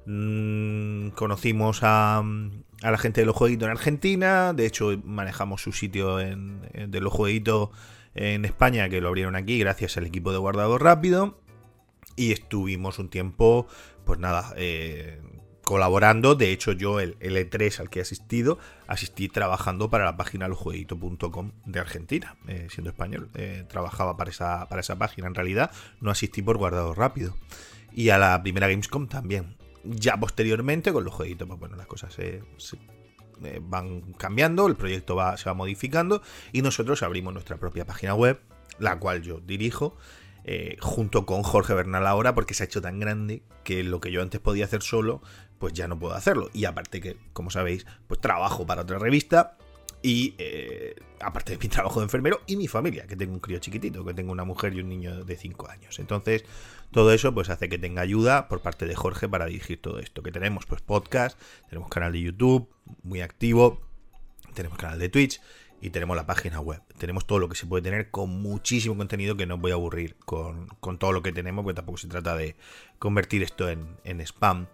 Mm, 0.05 1.09
conocimos 1.11 1.79
a, 1.83 2.21
la 2.81 2.97
gente 2.97 3.21
de 3.21 3.25
los 3.25 3.35
jueguitos 3.35 3.65
en 3.67 3.71
Argentina. 3.71 4.53
De 4.53 4.65
hecho, 4.65 4.91
manejamos 5.05 5.61
su 5.61 5.71
sitio 5.71 6.19
en, 6.19 6.61
de 6.91 6.99
los 6.99 7.13
jueguitos 7.13 7.69
en 8.13 8.43
España, 8.43 8.89
que 8.89 8.99
lo 8.99 9.07
abrieron 9.07 9.37
aquí 9.37 9.57
gracias 9.57 9.95
al 9.95 10.05
equipo 10.05 10.33
de 10.33 10.37
Guardado 10.37 10.77
Rápido. 10.77 11.39
Y 12.17 12.33
estuvimos 12.33 12.99
un 12.99 13.09
tiempo, 13.09 13.67
pues 14.03 14.19
nada, 14.19 14.53
eh, 14.57 15.20
colaborando. 15.71 16.35
De 16.35 16.51
hecho, 16.51 16.73
yo 16.73 16.99
el, 16.99 17.17
E3 17.17 17.79
al 17.79 17.89
que 17.89 17.99
he 17.99 18.01
asistido, 18.01 18.59
asistí 18.87 19.29
trabajando 19.29 19.89
para 19.89 20.03
la 20.03 20.17
página 20.17 20.49
losjueguito.com 20.49 21.51
de 21.65 21.79
Argentina, 21.79 22.35
eh, 22.49 22.67
siendo 22.69 22.89
español. 22.89 23.29
Eh, 23.35 23.63
trabajaba 23.69 24.17
para 24.17 24.31
esa, 24.31 24.67
para 24.67 24.81
esa 24.81 24.97
página. 24.97 25.27
En 25.27 25.33
realidad, 25.33 25.71
no 26.01 26.11
asistí 26.11 26.41
por 26.41 26.57
guardado 26.57 26.93
rápido. 26.93 27.37
Y 27.93 28.09
a 28.09 28.17
la 28.17 28.41
primera 28.43 28.67
Gamescom 28.67 29.07
también. 29.07 29.55
Ya 29.85 30.17
posteriormente, 30.17 30.91
con 30.91 31.05
los 31.05 31.13
jueguitos, 31.13 31.47
pues 31.47 31.57
bueno, 31.57 31.77
las 31.77 31.87
cosas 31.87 32.13
se, 32.13 32.43
eh, 33.45 33.61
van 33.61 34.01
cambiando, 34.17 34.67
el 34.67 34.75
proyecto 34.75 35.15
va, 35.15 35.37
se 35.37 35.45
va 35.45 35.53
modificando 35.53 36.21
y 36.51 36.63
nosotros 36.63 37.01
abrimos 37.01 37.33
nuestra 37.33 37.55
propia 37.55 37.85
página 37.85 38.13
web, 38.13 38.41
la 38.77 38.99
cual 38.99 39.21
yo 39.21 39.39
dirijo 39.39 39.95
junto 40.79 41.27
con 41.27 41.43
Jorge 41.43 41.75
Bernal 41.75 42.07
ahora, 42.07 42.33
porque 42.33 42.55
se 42.55 42.63
ha 42.63 42.65
hecho 42.65 42.81
tan 42.81 42.99
grande 42.99 43.43
que 43.63 43.83
lo 43.83 44.01
que 44.01 44.11
yo 44.11 44.23
antes 44.23 44.41
podía 44.41 44.65
hacer 44.65 44.81
solo, 44.81 45.21
pues 45.61 45.73
ya 45.73 45.87
no 45.87 45.97
puedo 45.97 46.15
hacerlo. 46.15 46.49
Y 46.51 46.65
aparte 46.65 46.99
que, 46.99 47.15
como 47.31 47.51
sabéis, 47.51 47.85
pues 48.07 48.19
trabajo 48.19 48.65
para 48.65 48.81
otra 48.81 48.97
revista 48.97 49.57
y 50.01 50.33
eh, 50.39 50.95
aparte 51.21 51.53
de 51.53 51.59
mi 51.59 51.67
trabajo 51.69 51.99
de 51.99 52.05
enfermero 52.05 52.41
y 52.47 52.57
mi 52.57 52.67
familia, 52.67 53.05
que 53.05 53.15
tengo 53.15 53.33
un 53.33 53.39
crío 53.39 53.59
chiquitito, 53.59 54.03
que 54.03 54.15
tengo 54.15 54.31
una 54.31 54.43
mujer 54.43 54.73
y 54.73 54.81
un 54.81 54.89
niño 54.89 55.23
de 55.23 55.37
5 55.37 55.69
años. 55.69 55.99
Entonces, 55.99 56.43
todo 56.91 57.13
eso 57.13 57.33
pues 57.33 57.49
hace 57.49 57.69
que 57.69 57.77
tenga 57.77 58.01
ayuda 58.01 58.47
por 58.47 58.61
parte 58.61 58.87
de 58.87 58.95
Jorge 58.95 59.29
para 59.29 59.45
dirigir 59.45 59.79
todo 59.79 59.99
esto. 59.99 60.23
Que 60.23 60.31
tenemos 60.31 60.65
pues 60.65 60.81
podcast, 60.81 61.39
tenemos 61.69 61.89
canal 61.89 62.11
de 62.11 62.21
YouTube 62.21 62.67
muy 63.03 63.21
activo, 63.21 63.79
tenemos 64.55 64.79
canal 64.79 64.97
de 64.97 65.09
Twitch 65.09 65.39
y 65.81 65.89
tenemos 65.89 66.15
la 66.15 66.25
página 66.25 66.59
web. 66.59 66.81
Tenemos 66.97 67.25
todo 67.25 67.39
lo 67.39 67.49
que 67.49 67.55
se 67.55 67.65
puede 67.65 67.81
tener 67.81 68.11
con 68.11 68.29
muchísimo 68.41 68.95
contenido 68.95 69.35
que 69.35 69.47
no 69.47 69.55
os 69.55 69.61
voy 69.61 69.71
a 69.71 69.73
aburrir 69.73 70.15
con, 70.25 70.67
todo 70.99 71.11
lo 71.11 71.23
que 71.23 71.31
tenemos, 71.31 71.63
porque 71.63 71.75
tampoco 71.75 71.97
se 71.97 72.07
trata 72.07 72.35
de 72.35 72.55
convertir 72.99 73.41
esto 73.41 73.67
en, 73.67 74.21
spam. 74.21 74.67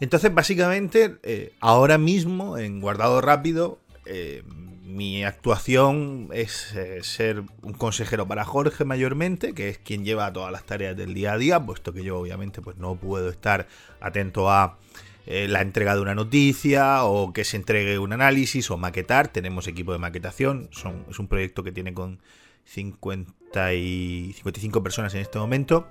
Entonces, 0.00 0.32
básicamente, 0.32 1.18
eh, 1.22 1.52
ahora 1.60 1.98
mismo 1.98 2.56
en 2.56 2.80
Guardado 2.80 3.20
Rápido, 3.20 3.78
eh, 4.06 4.42
mi 4.82 5.24
actuación 5.24 6.30
es 6.32 6.74
eh, 6.74 7.02
ser 7.02 7.42
un 7.62 7.74
consejero 7.74 8.26
para 8.26 8.44
Jorge 8.46 8.86
mayormente, 8.86 9.52
que 9.52 9.68
es 9.68 9.78
quien 9.78 10.04
lleva 10.04 10.32
todas 10.32 10.50
las 10.50 10.64
tareas 10.64 10.96
del 10.96 11.12
día 11.12 11.34
a 11.34 11.38
día, 11.38 11.60
puesto 11.60 11.92
que 11.92 12.02
yo 12.02 12.18
obviamente 12.18 12.62
pues 12.62 12.78
no 12.78 12.96
puedo 12.96 13.28
estar 13.28 13.68
atento 14.00 14.50
a 14.50 14.78
la 15.26 15.60
entrega 15.60 15.94
de 15.94 16.00
una 16.00 16.16
noticia 16.16 17.04
o 17.04 17.32
que 17.32 17.44
se 17.44 17.56
entregue 17.56 18.00
un 18.00 18.12
análisis 18.12 18.68
o 18.72 18.76
maquetar. 18.76 19.28
Tenemos 19.28 19.68
equipo 19.68 19.92
de 19.92 19.98
maquetación, 19.98 20.70
es 21.08 21.18
un 21.20 21.28
proyecto 21.28 21.62
que 21.62 21.70
tiene 21.70 21.94
con 21.94 22.20
50 22.64 23.74
y 23.74 24.32
55 24.32 24.82
personas 24.82 25.14
en 25.14 25.20
este 25.20 25.38
momento. 25.38 25.86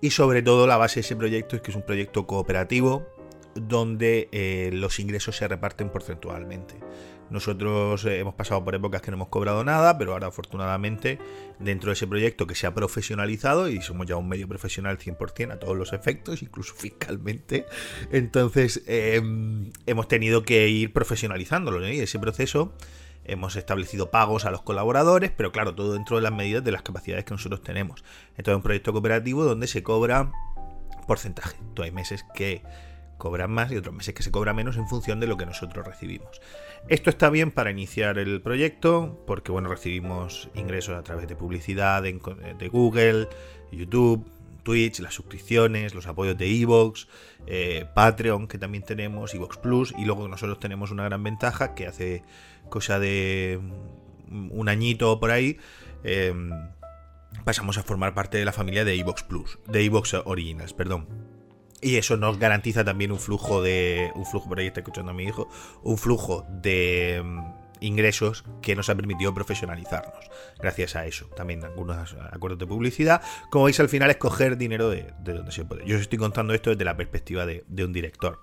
Y 0.00 0.12
sobre 0.12 0.40
todo 0.40 0.66
la 0.66 0.78
base 0.78 0.94
de 0.94 1.00
ese 1.00 1.16
proyecto 1.16 1.56
es 1.56 1.62
que 1.62 1.72
es 1.72 1.76
un 1.76 1.84
proyecto 1.84 2.26
cooperativo 2.26 3.06
donde 3.54 4.28
eh, 4.32 4.70
los 4.72 4.98
ingresos 4.98 5.36
se 5.36 5.48
reparten 5.48 5.90
porcentualmente. 5.90 6.76
Nosotros 7.30 8.04
eh, 8.04 8.18
hemos 8.18 8.34
pasado 8.34 8.62
por 8.64 8.74
épocas 8.74 9.00
que 9.00 9.10
no 9.10 9.16
hemos 9.16 9.28
cobrado 9.28 9.64
nada, 9.64 9.96
pero 9.98 10.12
ahora 10.12 10.28
afortunadamente 10.28 11.18
dentro 11.58 11.88
de 11.88 11.94
ese 11.94 12.06
proyecto 12.06 12.46
que 12.46 12.54
se 12.54 12.66
ha 12.66 12.74
profesionalizado 12.74 13.68
y 13.68 13.80
somos 13.80 14.06
ya 14.06 14.16
un 14.16 14.28
medio 14.28 14.46
profesional 14.46 14.98
100% 14.98 15.52
a 15.52 15.58
todos 15.58 15.76
los 15.76 15.92
efectos, 15.92 16.42
incluso 16.42 16.74
fiscalmente, 16.76 17.66
entonces 18.12 18.82
em, 18.86 19.72
hemos 19.86 20.08
tenido 20.08 20.42
que 20.42 20.68
ir 20.68 20.92
profesionalizándolo 20.92 21.86
y 21.88 22.00
ese 22.00 22.18
proceso 22.18 22.74
hemos 23.24 23.56
establecido 23.56 24.10
pagos 24.10 24.44
a 24.44 24.50
los 24.50 24.62
colaboradores, 24.62 25.30
pero 25.30 25.50
claro, 25.50 25.74
todo 25.74 25.94
dentro 25.94 26.16
de 26.16 26.22
las 26.22 26.32
medidas 26.32 26.62
de 26.62 26.72
las 26.72 26.82
capacidades 26.82 27.24
que 27.24 27.32
nosotros 27.32 27.62
tenemos. 27.62 28.04
Entonces 28.36 28.52
es 28.52 28.56
un 28.56 28.62
proyecto 28.62 28.92
cooperativo 28.92 29.44
donde 29.44 29.66
se 29.66 29.82
cobra 29.82 30.30
porcentaje. 31.06 31.56
Entonces 31.58 31.84
hay 31.84 31.92
meses 31.92 32.24
que 32.34 32.62
cobran 33.18 33.50
más 33.50 33.72
y 33.72 33.76
otros 33.76 33.94
meses 33.94 34.14
que 34.14 34.22
se 34.22 34.30
cobra 34.30 34.52
menos 34.52 34.76
en 34.76 34.88
función 34.88 35.20
de 35.20 35.26
lo 35.26 35.36
que 35.36 35.46
nosotros 35.46 35.86
recibimos. 35.86 36.40
Esto 36.88 37.10
está 37.10 37.30
bien 37.30 37.50
para 37.50 37.70
iniciar 37.70 38.18
el 38.18 38.42
proyecto 38.42 39.22
porque 39.26 39.52
bueno, 39.52 39.68
recibimos 39.68 40.48
ingresos 40.54 40.96
a 40.96 41.02
través 41.02 41.28
de 41.28 41.36
publicidad 41.36 42.02
de 42.02 42.68
Google, 42.68 43.28
YouTube, 43.72 44.26
Twitch, 44.64 44.98
las 44.98 45.14
suscripciones, 45.14 45.94
los 45.94 46.06
apoyos 46.08 46.36
de 46.36 46.46
Evox, 46.60 47.06
eh, 47.46 47.86
Patreon 47.94 48.48
que 48.48 48.58
también 48.58 48.82
tenemos, 48.82 49.34
Evox 49.34 49.58
Plus 49.58 49.94
y 49.96 50.04
luego 50.04 50.26
nosotros 50.26 50.58
tenemos 50.58 50.90
una 50.90 51.04
gran 51.04 51.22
ventaja 51.22 51.74
que 51.74 51.86
hace 51.86 52.24
cosa 52.68 52.98
de 52.98 53.60
un 54.28 54.68
añito 54.68 55.20
por 55.20 55.30
ahí. 55.30 55.58
Em, 56.02 56.50
pasamos 57.44 57.78
a 57.78 57.82
formar 57.82 58.14
parte 58.14 58.38
de 58.38 58.44
la 58.44 58.52
familia 58.52 58.84
de 58.84 58.94
Evox 58.94 59.22
Plus, 59.22 59.58
de 59.68 59.84
Evox 59.84 60.14
Originals, 60.24 60.72
perdón. 60.72 61.06
Y 61.80 61.96
eso 61.96 62.16
nos 62.16 62.38
garantiza 62.38 62.84
también 62.84 63.12
un 63.12 63.18
flujo 63.18 63.62
de. 63.62 64.10
Un 64.14 64.24
flujo, 64.24 64.48
por 64.48 64.58
ahí 64.58 64.66
está 64.66 64.80
escuchando 64.80 65.10
a 65.10 65.14
mi 65.14 65.24
hijo. 65.24 65.48
Un 65.82 65.98
flujo 65.98 66.46
de 66.48 67.22
mm, 67.22 67.40
ingresos 67.80 68.44
que 68.62 68.74
nos 68.74 68.88
ha 68.88 68.94
permitido 68.94 69.34
profesionalizarnos. 69.34 70.30
Gracias 70.58 70.96
a 70.96 71.06
eso. 71.06 71.26
También 71.36 71.64
algunos 71.64 72.16
acuerdos 72.32 72.58
de 72.58 72.66
publicidad. 72.66 73.22
Como 73.50 73.66
veis, 73.66 73.78
al 73.80 73.88
final 73.88 74.10
es 74.10 74.16
coger 74.16 74.56
dinero 74.56 74.90
de, 74.90 75.12
donde 75.22 75.52
se 75.52 75.64
puede. 75.64 75.86
Yo 75.86 75.96
os 75.96 76.02
estoy 76.02 76.18
contando 76.18 76.54
esto 76.54 76.70
desde 76.70 76.84
la 76.84 76.96
perspectiva 76.96 77.46
de, 77.46 77.64
un 77.84 77.92
director. 77.92 78.40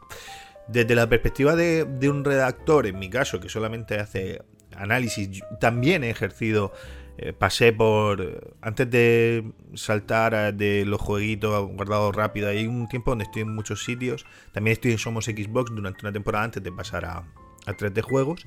Desde 0.67 0.95
la 0.95 1.09
perspectiva 1.09 1.55
de, 1.55 1.85
de, 1.85 2.09
un 2.09 2.23
redactor, 2.23 2.85
en 2.85 2.99
mi 2.99 3.09
caso, 3.09 3.39
que 3.39 3.49
solamente 3.49 3.99
hace 3.99 4.41
análisis, 4.75 5.41
también 5.59 6.03
he 6.03 6.09
ejercido 6.09 6.71
eh, 7.21 7.33
pasé 7.33 7.71
por. 7.71 8.55
Antes 8.61 8.89
de 8.89 9.51
saltar 9.75 10.53
de 10.53 10.85
los 10.85 10.99
jueguitos 10.99 11.69
guardados 11.69 12.15
rápido, 12.15 12.49
hay 12.49 12.65
un 12.65 12.87
tiempo 12.87 13.11
donde 13.11 13.25
estoy 13.25 13.43
en 13.43 13.53
muchos 13.53 13.83
sitios. 13.83 14.25
También 14.51 14.73
estoy 14.73 14.91
en 14.91 14.97
Somos 14.97 15.25
Xbox 15.25 15.73
durante 15.73 15.99
una 16.01 16.11
temporada 16.11 16.45
antes 16.45 16.63
de 16.63 16.71
pasar 16.71 17.05
a, 17.05 17.17
a 17.65 17.77
3D 17.77 18.01
Juegos. 18.01 18.45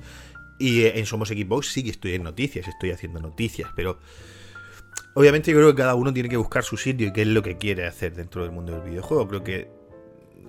Y 0.58 0.82
eh, 0.82 0.98
en 0.98 1.06
Somos 1.06 1.28
Xbox 1.28 1.72
sí 1.72 1.84
que 1.84 1.90
estoy 1.90 2.14
en 2.14 2.24
noticias, 2.24 2.66
estoy 2.68 2.90
haciendo 2.90 3.20
noticias, 3.20 3.70
pero. 3.74 3.98
Obviamente 5.16 5.52
yo 5.52 5.56
creo 5.58 5.70
que 5.70 5.76
cada 5.76 5.94
uno 5.94 6.12
tiene 6.12 6.28
que 6.28 6.36
buscar 6.36 6.64
su 6.64 6.76
sitio 6.76 7.06
y 7.06 7.12
qué 7.12 7.22
es 7.22 7.28
lo 7.28 7.40
que 7.40 7.56
quiere 7.56 7.86
hacer 7.86 8.16
dentro 8.16 8.42
del 8.42 8.50
mundo 8.50 8.72
del 8.72 8.90
videojuego. 8.90 9.28
Creo 9.28 9.44
que 9.44 9.68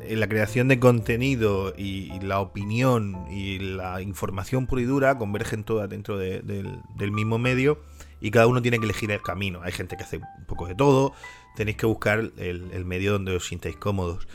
la 0.09 0.27
creación 0.27 0.67
de 0.67 0.79
contenido 0.79 1.73
y, 1.77 2.19
la 2.19 2.39
opinión 2.39 3.25
y 3.31 3.59
la 3.59 4.01
información 4.01 4.67
pura 4.67 4.81
y 4.81 4.85
dura 4.85 5.17
convergen 5.17 5.63
todas 5.63 5.89
dentro 5.89 6.17
del, 6.17 7.11
mismo 7.11 7.37
medio 7.37 7.79
y 8.21 8.31
cada 8.31 8.47
uno 8.47 8.61
tiene 8.61 8.79
que 8.79 8.85
elegir 8.85 9.11
el 9.11 9.21
camino. 9.21 9.61
Hay 9.63 9.71
gente 9.71 9.97
que 9.97 10.03
hace 10.03 10.17
un 10.17 10.45
poco 10.47 10.67
de 10.67 10.75
todo, 10.75 11.13
tenéis 11.55 11.77
que 11.77 11.85
buscar 11.85 12.31
el, 12.37 12.85
medio 12.85 13.13
donde 13.13 13.35
os 13.35 13.47
sintáis 13.47 13.75
cómodos. 13.77 14.27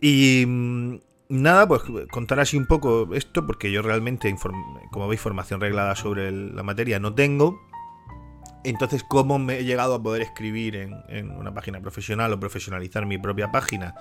Y 0.00 0.44
mm, 0.46 0.96
nada, 1.28 1.68
pues 1.68 1.82
contar 2.10 2.40
así 2.40 2.56
un 2.56 2.66
poco 2.66 3.14
esto, 3.14 3.46
porque 3.46 3.70
yo 3.70 3.82
realmente, 3.82 4.34
como 4.90 5.08
veis, 5.08 5.20
formación 5.20 5.60
reglada 5.60 5.94
sobre 5.96 6.30
la 6.32 6.62
materia 6.62 6.98
no 6.98 7.14
tengo. 7.14 7.60
Entonces, 8.62 9.02
¿cómo 9.02 9.38
me 9.38 9.60
he 9.60 9.64
llegado 9.64 9.94
a 9.94 10.02
poder 10.02 10.20
escribir 10.20 10.76
en 10.76 11.30
una 11.30 11.54
página 11.54 11.80
profesional 11.80 12.32
o 12.32 12.40
profesionalizar 12.40 13.06
mi 13.06 13.16
propia 13.16 13.50
página? 13.50 13.94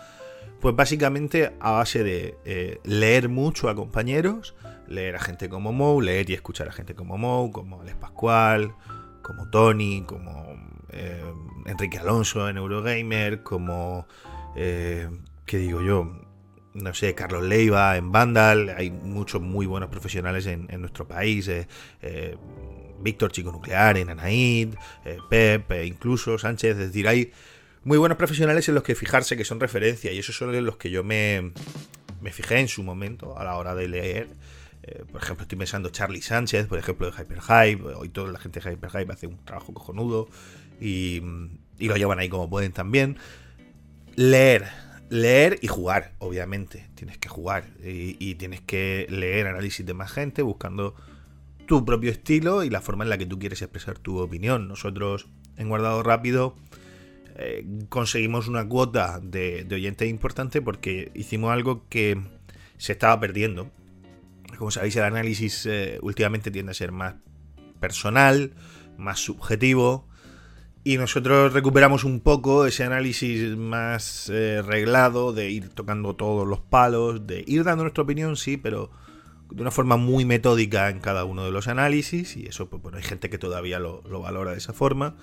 Pues 0.60 0.76
básicamente 0.76 1.54
a 1.62 1.72
base 1.72 2.04
de 2.04 2.38
eh, 2.44 2.80
leer 2.84 3.30
mucho 3.30 3.70
a 3.70 3.76
compañeros, 3.76 4.56
leer 4.88 5.16
a 5.16 5.20
gente 5.20 5.48
como 5.48 5.72
Mou, 5.72 6.02
leer 6.02 6.30
y 6.30 6.34
escuchar 6.34 6.68
a 6.68 6.74
gente 6.74 6.96
como 6.96 7.18
Mou, 7.18 7.52
como 7.52 7.82
Alex 7.82 7.96
Pascual, 7.98 8.76
como 9.30 9.48
Tony, 9.48 10.02
como 10.08 10.58
eh, 10.92 11.22
Enrique 11.68 12.00
Alonso 12.00 12.50
en 12.50 12.58
Eurogamer, 12.58 13.44
como, 13.44 14.08
eh, 14.56 15.08
¿qué 15.46 15.60
digo 15.60 15.84
yo? 15.84 16.12
no 16.74 16.94
sé, 16.96 17.14
Carlos 17.14 17.44
Leiva 17.44 17.96
en 17.98 18.12
Vandal, 18.12 18.74
hay 18.76 18.90
muchos 18.90 19.42
muy 19.42 19.68
buenos 19.68 19.90
profesionales 19.90 20.48
en, 20.48 20.68
nuestro 20.82 21.08
país, 21.08 21.48
eh, 21.48 21.68
Víctor 23.02 23.32
Chico 23.32 23.52
Nuclear 23.52 23.98
en 23.98 24.10
Anaid, 24.10 24.76
Pep, 25.30 25.72
incluso 25.84 26.38
Sánchez, 26.40 26.72
es 26.72 26.78
decir, 26.78 27.08
hay 27.08 27.32
muy 27.84 27.98
buenos 27.98 28.18
profesionales 28.18 28.68
en 28.70 28.76
los 28.76 28.84
que 28.84 28.96
fijarse 28.96 29.38
que 29.38 29.46
son 29.46 29.60
referencia 29.60 30.12
y 30.12 30.20
esos 30.20 30.38
son 30.38 30.66
los 30.66 30.78
que 30.78 30.90
yo 30.90 31.04
me, 31.04 31.52
me 32.22 32.32
fijé 32.32 32.60
en 32.60 32.68
su 32.68 32.82
momento 32.82 33.38
a 33.38 33.44
la 33.44 33.58
hora 33.58 33.76
de 33.76 33.88
leer. 33.88 34.28
Por 35.12 35.22
ejemplo, 35.22 35.44
estoy 35.44 35.58
pensando 35.58 35.90
Charlie 35.90 36.22
Sánchez, 36.22 36.68
por 36.68 36.80
ejemplo, 36.80 37.10
de 37.10 37.14
Hyperhype. 37.14 37.84
Hoy 37.96 38.10
toda 38.10 38.32
la 38.32 38.40
gente 38.40 38.60
de 38.60 38.72
Hyperhype 38.72 39.12
hace 39.12 39.28
un 39.28 39.38
trabajo 39.46 39.74
cojonudo 39.74 40.28
y, 40.80 41.22
y 41.78 41.88
lo 41.88 41.96
llevan 41.96 42.20
ahí 42.20 42.30
como 42.30 42.50
pueden 42.50 42.72
también. 42.72 43.18
Leer, 44.16 44.68
leer 45.10 45.60
y 45.62 45.68
jugar, 45.68 46.14
obviamente. 46.20 46.90
Tienes 46.96 47.18
que 47.18 47.30
jugar 47.30 47.66
y, 47.84 48.36
tienes 48.36 48.62
que 48.62 49.08
leer 49.10 49.48
análisis 49.48 49.86
de 49.86 49.94
más 49.94 50.12
gente 50.12 50.42
buscando 50.42 50.96
tu 51.66 51.86
propio 51.86 52.12
estilo 52.12 52.64
y 52.64 52.70
la 52.70 52.82
forma 52.82 53.04
en 53.04 53.10
la 53.10 53.18
que 53.18 53.26
tú 53.26 53.40
quieres 53.40 53.62
expresar 53.62 54.00
tu 54.00 54.20
opinión. 54.20 54.68
Nosotros 54.68 55.28
en 55.58 55.70
Guardado 55.70 56.04
Rápido 56.04 56.56
eh, 57.36 57.66
conseguimos 57.90 58.48
una 58.48 58.68
cuota 58.68 59.20
de 59.22 59.68
oyentes 59.72 60.10
importante 60.10 60.62
porque 60.62 61.12
hicimos 61.14 61.52
algo 61.52 61.88
que 61.90 62.22
se 62.78 62.94
estaba 62.94 63.20
perdiendo. 63.20 63.72
Como 64.60 64.72
sabéis, 64.72 64.98
el 64.98 65.04
análisis 65.04 65.66
eh, 65.68 66.00
últimamente 66.02 66.52
tiende 66.52 66.72
a 66.72 66.76
ser 66.76 66.92
más 66.92 67.16
personal, 67.80 68.52
más 68.98 69.22
subjetivo, 69.22 70.06
y 70.84 70.98
nosotros 70.98 71.54
recuperamos 71.54 72.04
un 72.04 72.20
poco 72.20 72.66
ese 72.66 72.84
análisis 72.84 73.56
más 73.56 74.30
eh, 74.30 74.62
reglado 74.62 75.32
de 75.32 75.50
ir 75.50 75.70
tocando 75.70 76.18
todos 76.18 76.46
los 76.46 76.60
palos, 76.60 77.26
de 77.26 77.42
ir 77.48 77.64
dando 77.64 77.86
nuestra 77.86 78.04
opinión, 78.04 78.36
sí, 78.36 78.58
pero 78.58 78.92
de 79.50 79.62
una 79.62 79.72
forma 79.72 79.96
muy 79.96 80.26
metódica 80.26 80.90
en 80.90 81.00
cada 81.00 81.24
uno 81.24 81.46
de 81.46 81.52
los 81.52 81.70
análisis. 81.70 82.36
Y 82.36 82.46
eso, 82.48 82.70
pues 82.70 82.82
bueno, 82.84 82.98
hay 82.98 83.04
gente 83.04 83.30
que 83.30 83.38
todavía 83.38 83.80
lo, 83.80 84.02
valora 84.02 84.52
de 84.52 84.58
esa 84.58 84.74
forma. 84.74 85.16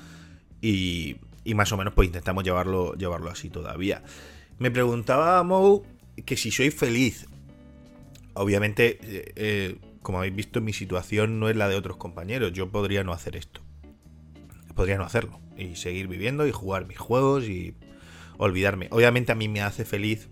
Y, 0.63 1.17
más 1.55 1.71
o 1.73 1.77
menos 1.77 1.93
pues 1.93 2.07
intentamos 2.07 2.43
llevarlo, 2.43 2.95
llevarlo 2.95 3.31
así 3.31 3.51
todavía. 3.51 4.03
Me 4.59 4.71
preguntaba 4.71 5.43
Mo 5.43 5.83
que 6.25 6.39
si 6.39 6.51
soy 6.51 6.71
feliz. 6.71 7.27
Obviamente, 8.37 8.99
eh, 9.03 9.33
eh, 9.37 9.79
como 10.03 10.19
habéis 10.19 10.37
visto, 10.37 10.61
mi 10.61 10.73
situación 10.73 11.41
no 11.41 11.49
es 11.49 11.57
la 11.57 11.69
de 11.69 11.75
otros 11.75 11.97
compañeros. 11.97 12.53
Yo 12.53 12.71
podría 12.71 13.03
no 13.03 13.13
hacer 13.13 13.37
esto. 13.37 13.63
Podría 14.75 14.99
no 14.99 15.05
hacerlo 15.05 15.41
y 15.57 15.77
seguir 15.77 16.07
viviendo 16.07 16.47
y 16.47 16.53
jugar 16.53 16.87
mis 16.87 16.99
juegos 16.99 17.45
y 17.45 17.75
olvidarme. 18.37 18.89
Obviamente 18.91 19.33
a 19.33 19.35
mí 19.35 19.49
me 19.49 19.63
hace 19.63 19.85
feliz 19.85 20.29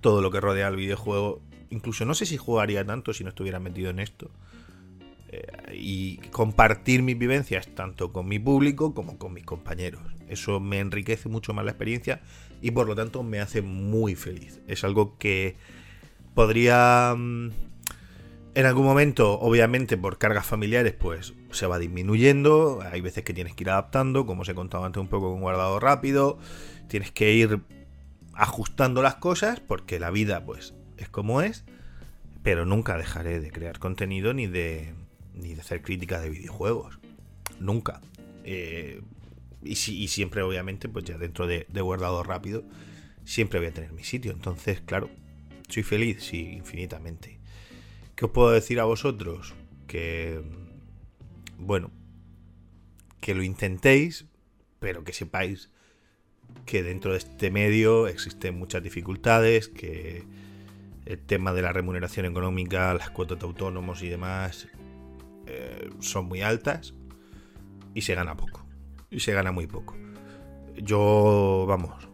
todo 0.00 0.22
lo 0.22 0.30
que 0.30 0.40
rodea 0.40 0.66
al 0.66 0.76
videojuego. 0.76 1.42
Incluso 1.70 2.04
no 2.06 2.14
sé 2.14 2.24
si 2.24 2.38
jugaría 2.38 2.84
tanto 2.86 3.12
si 3.12 3.22
no 3.22 3.28
estuviera 3.28 3.60
metido 3.60 3.90
en 3.90 4.00
esto. 4.00 4.30
Eh, 5.28 5.42
y 5.74 6.16
compartir 6.30 7.02
mis 7.02 7.18
vivencias 7.18 7.68
tanto 7.74 8.12
con 8.12 8.28
mi 8.28 8.38
público 8.38 8.94
como 8.94 9.18
con 9.18 9.34
mis 9.34 9.44
compañeros. 9.44 10.00
Eso 10.28 10.58
me 10.58 10.78
enriquece 10.78 11.28
mucho 11.28 11.52
más 11.52 11.64
la 11.64 11.72
experiencia 11.72 12.22
y 12.62 12.70
por 12.70 12.86
lo 12.86 12.94
tanto 12.94 13.22
me 13.22 13.40
hace 13.40 13.60
muy 13.60 14.14
feliz. 14.14 14.60
Es 14.68 14.84
algo 14.84 15.18
que 15.18 15.56
podría 16.34 17.14
mm, 17.16 17.50
en 18.56 18.66
algún 18.66 18.84
momento, 18.84 19.40
obviamente, 19.40 19.96
por 19.96 20.18
cargas 20.18 20.46
familiares, 20.46 20.92
pues 20.92 21.34
se 21.50 21.66
va 21.66 21.80
disminuyendo. 21.80 22.82
Hay 22.82 23.00
veces 23.00 23.24
que 23.24 23.34
tienes 23.34 23.54
que 23.54 23.64
ir 23.64 23.70
adaptando, 23.70 24.26
como 24.26 24.42
os 24.42 24.48
he 24.48 24.54
contado 24.54 24.84
antes 24.84 25.00
un 25.00 25.08
poco 25.08 25.32
con 25.32 25.40
guardado 25.40 25.80
rápido. 25.80 26.38
Tienes 26.86 27.10
que 27.10 27.32
ir 27.32 27.60
ajustando 28.32 29.02
las 29.02 29.16
cosas, 29.16 29.58
porque 29.58 29.98
la 29.98 30.10
vida, 30.10 30.44
pues, 30.44 30.74
es 30.98 31.08
como 31.08 31.42
es. 31.42 31.64
Pero 32.44 32.64
nunca 32.64 32.96
dejaré 32.96 33.40
de 33.40 33.50
crear 33.50 33.80
contenido 33.80 34.34
ni 34.34 34.46
de, 34.46 34.94
ni 35.34 35.54
de 35.54 35.60
hacer 35.60 35.82
críticas 35.82 36.22
de 36.22 36.30
videojuegos. 36.30 37.00
Nunca. 37.58 38.02
Eh, 38.44 39.02
y, 39.64 39.74
siempre, 39.74 40.42
obviamente, 40.42 40.88
pues 40.88 41.04
ya 41.04 41.18
dentro 41.18 41.48
de, 41.48 41.66
de 41.68 41.80
guardado 41.80 42.22
rápido, 42.22 42.62
siempre 43.24 43.58
voy 43.58 43.68
a 43.68 43.72
tener 43.72 43.92
mi 43.92 44.04
sitio. 44.04 44.30
Entonces, 44.30 44.80
claro, 44.80 45.10
soy 45.74 45.82
feliz, 45.82 46.22
sí, 46.22 46.52
infinitamente. 46.52 47.40
¿Qué 48.14 48.26
os 48.26 48.30
puedo 48.30 48.52
decir 48.52 48.78
a 48.78 48.84
vosotros? 48.84 49.54
Que, 49.88 50.40
bueno, 51.58 51.90
que 53.20 53.34
lo 53.34 53.42
intentéis, 53.42 54.26
pero 54.78 55.02
que 55.02 55.12
sepáis 55.12 55.70
que 56.64 56.84
dentro 56.84 57.10
de 57.10 57.18
este 57.18 57.50
medio 57.50 58.06
existen 58.06 58.56
muchas 58.56 58.84
dificultades, 58.84 59.68
que 59.68 60.24
el 61.06 61.18
tema 61.18 61.52
de 61.52 61.62
la 61.62 61.72
remuneración 61.72 62.26
económica, 62.26 62.94
las 62.94 63.10
cuotas 63.10 63.40
de 63.40 63.46
autónomos 63.46 64.00
y 64.04 64.08
demás 64.08 64.68
eh, 65.46 65.90
son 65.98 66.26
muy 66.26 66.42
altas 66.42 66.94
y 67.94 68.02
se 68.02 68.14
gana 68.14 68.36
poco. 68.36 68.64
Y 69.10 69.18
se 69.18 69.32
gana 69.32 69.50
muy 69.50 69.66
poco. 69.66 69.96
Yo, 70.76 71.64
vamos, 71.66 72.08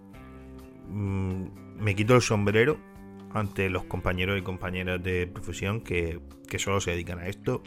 mm, 0.88 1.44
me 1.78 1.94
quito 1.94 2.14
el 2.14 2.22
sombrero 2.22 2.88
ante 3.32 3.70
los 3.70 3.84
compañeros 3.84 4.38
y 4.38 4.42
compañeras 4.42 5.02
de 5.02 5.26
profesión 5.26 5.80
que, 5.80 6.20
solo 6.58 6.80
se 6.80 6.90
dedican 6.90 7.18
a 7.20 7.28
esto 7.28 7.62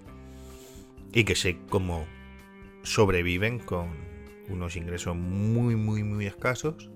y 1.13 1.23
que 1.23 1.35
sé 1.35 1.57
cómo 1.69 2.05
sobreviven 2.83 3.59
con 3.59 3.89
unos 4.49 4.75
ingresos 4.75 5.15
muy, 5.15 5.75
muy, 5.75 6.03
muy 6.03 6.25
escasos 6.25 6.89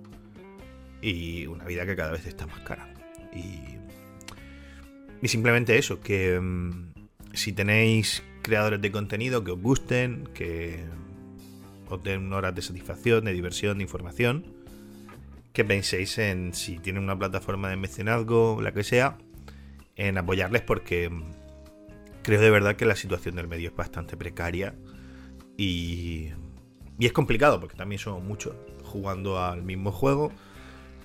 y 1.01 1.45
una 1.45 1.65
vida 1.65 1.85
que 1.85 1.95
cada 1.95 2.11
vez 2.11 2.25
está 2.25 2.45
más 2.45 2.59
cara. 2.59 2.93
Y, 3.33 3.77
y 5.21 5.27
simplemente 5.29 5.77
eso, 5.77 6.01
que 6.01 6.39
mm, 6.39 6.93
si 7.33 7.53
tenéis 7.53 8.23
creadores 8.41 8.81
de 8.81 8.91
contenido 8.91 9.43
que 9.43 9.51
os 9.51 9.61
gusten, 9.61 10.27
que 10.33 10.83
os 11.89 12.03
den 12.03 12.33
horas 12.33 12.53
de 12.53 12.61
satisfacción, 12.61 13.25
de 13.25 13.33
diversión, 13.33 13.77
de 13.77 13.83
información, 13.83 14.56
que 15.57 15.65
penséis 15.65 16.19
en 16.19 16.53
si 16.53 16.77
tienen 16.77 17.01
una 17.01 17.17
plataforma 17.17 17.67
de 17.67 17.77
mecenazgo, 17.77 18.61
la 18.61 18.73
que 18.73 18.83
sea, 18.83 19.17
en 19.95 20.19
apoyarles 20.19 20.61
porque 20.61 21.09
creo 22.21 22.39
de 22.39 22.51
verdad 22.51 22.75
que 22.75 22.85
la 22.85 22.95
situación 22.95 23.35
del 23.35 23.47
medio 23.47 23.69
es 23.69 23.75
bastante 23.75 24.15
precaria 24.15 24.75
y, 25.57 26.27
es 26.99 27.11
complicado 27.11 27.59
porque 27.59 27.75
también 27.75 27.97
somos 27.97 28.23
muchos 28.23 28.53
jugando 28.83 29.43
al 29.43 29.63
mismo 29.63 29.91
juego, 29.91 30.31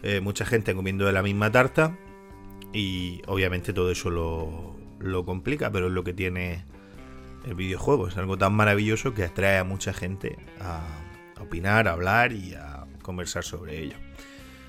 eh, 0.03 0.21
mucha 0.21 0.45
gente 0.45 0.75
comiendo 0.75 1.07
de 1.07 1.13
la 1.13 1.23
misma 1.23 1.51
tarta 1.51 1.97
y 2.75 3.23
obviamente 3.29 3.73
todo 3.73 3.91
eso 3.91 4.11
lo, 4.11 5.25
complica, 5.25 5.73
pero 5.73 5.87
es 5.87 5.95
lo 5.95 6.05
que 6.05 6.13
tiene 6.13 6.67
el 7.47 7.55
videojuego, 7.55 8.07
es 8.07 8.19
algo 8.19 8.37
tan 8.37 8.53
maravilloso 8.53 9.15
que 9.15 9.25
atrae 9.25 9.57
a 9.57 9.65
mucha 9.65 9.95
gente 9.95 10.37
a 10.61 10.83
opinar, 11.41 11.89
a 11.89 11.93
hablar 11.93 12.35
y 12.35 12.53
a 12.53 12.85
conversar 13.01 13.45
sobre 13.45 13.81
ello. 13.81 13.97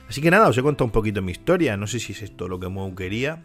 Así 0.08 0.22
que 0.22 0.30
nada, 0.32 0.48
os 0.48 0.58
he 0.58 0.62
contado 0.62 0.86
un 0.86 0.92
poquito 0.92 1.22
mi 1.22 1.32
historia. 1.32 1.78
No 1.78 1.88
sé 1.88 2.00
si 2.00 2.14
es 2.14 2.22
esto 2.22 2.48
lo 2.48 2.60
que 2.60 2.68
Mo 2.68 2.96
quería. 2.96 3.44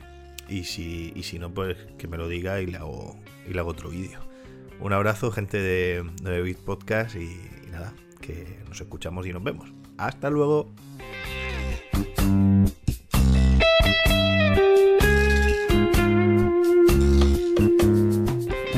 Y 0.48 0.64
si, 0.64 1.12
si 1.22 1.38
no, 1.38 1.52
pues 1.52 1.76
que 1.98 2.08
me 2.08 2.16
lo 2.16 2.28
diga 2.28 2.60
y 2.60 2.66
le 2.66 2.78
hago, 2.78 3.16
y 3.48 3.56
hago 3.56 3.70
otro 3.70 3.90
vídeo. 3.90 4.20
Un 4.80 4.92
abrazo, 4.92 5.30
gente 5.30 5.58
de, 5.58 6.04
de 6.22 6.42
Beat 6.42 6.58
Podcast. 6.58 7.16
Y, 7.16 7.40
y 7.66 7.70
nada, 7.70 7.94
que 8.20 8.58
nos 8.68 8.80
escuchamos 8.80 9.26
y 9.26 9.32
nos 9.32 9.42
vemos. 9.42 9.72
Hasta 9.96 10.30
luego. 10.30 10.72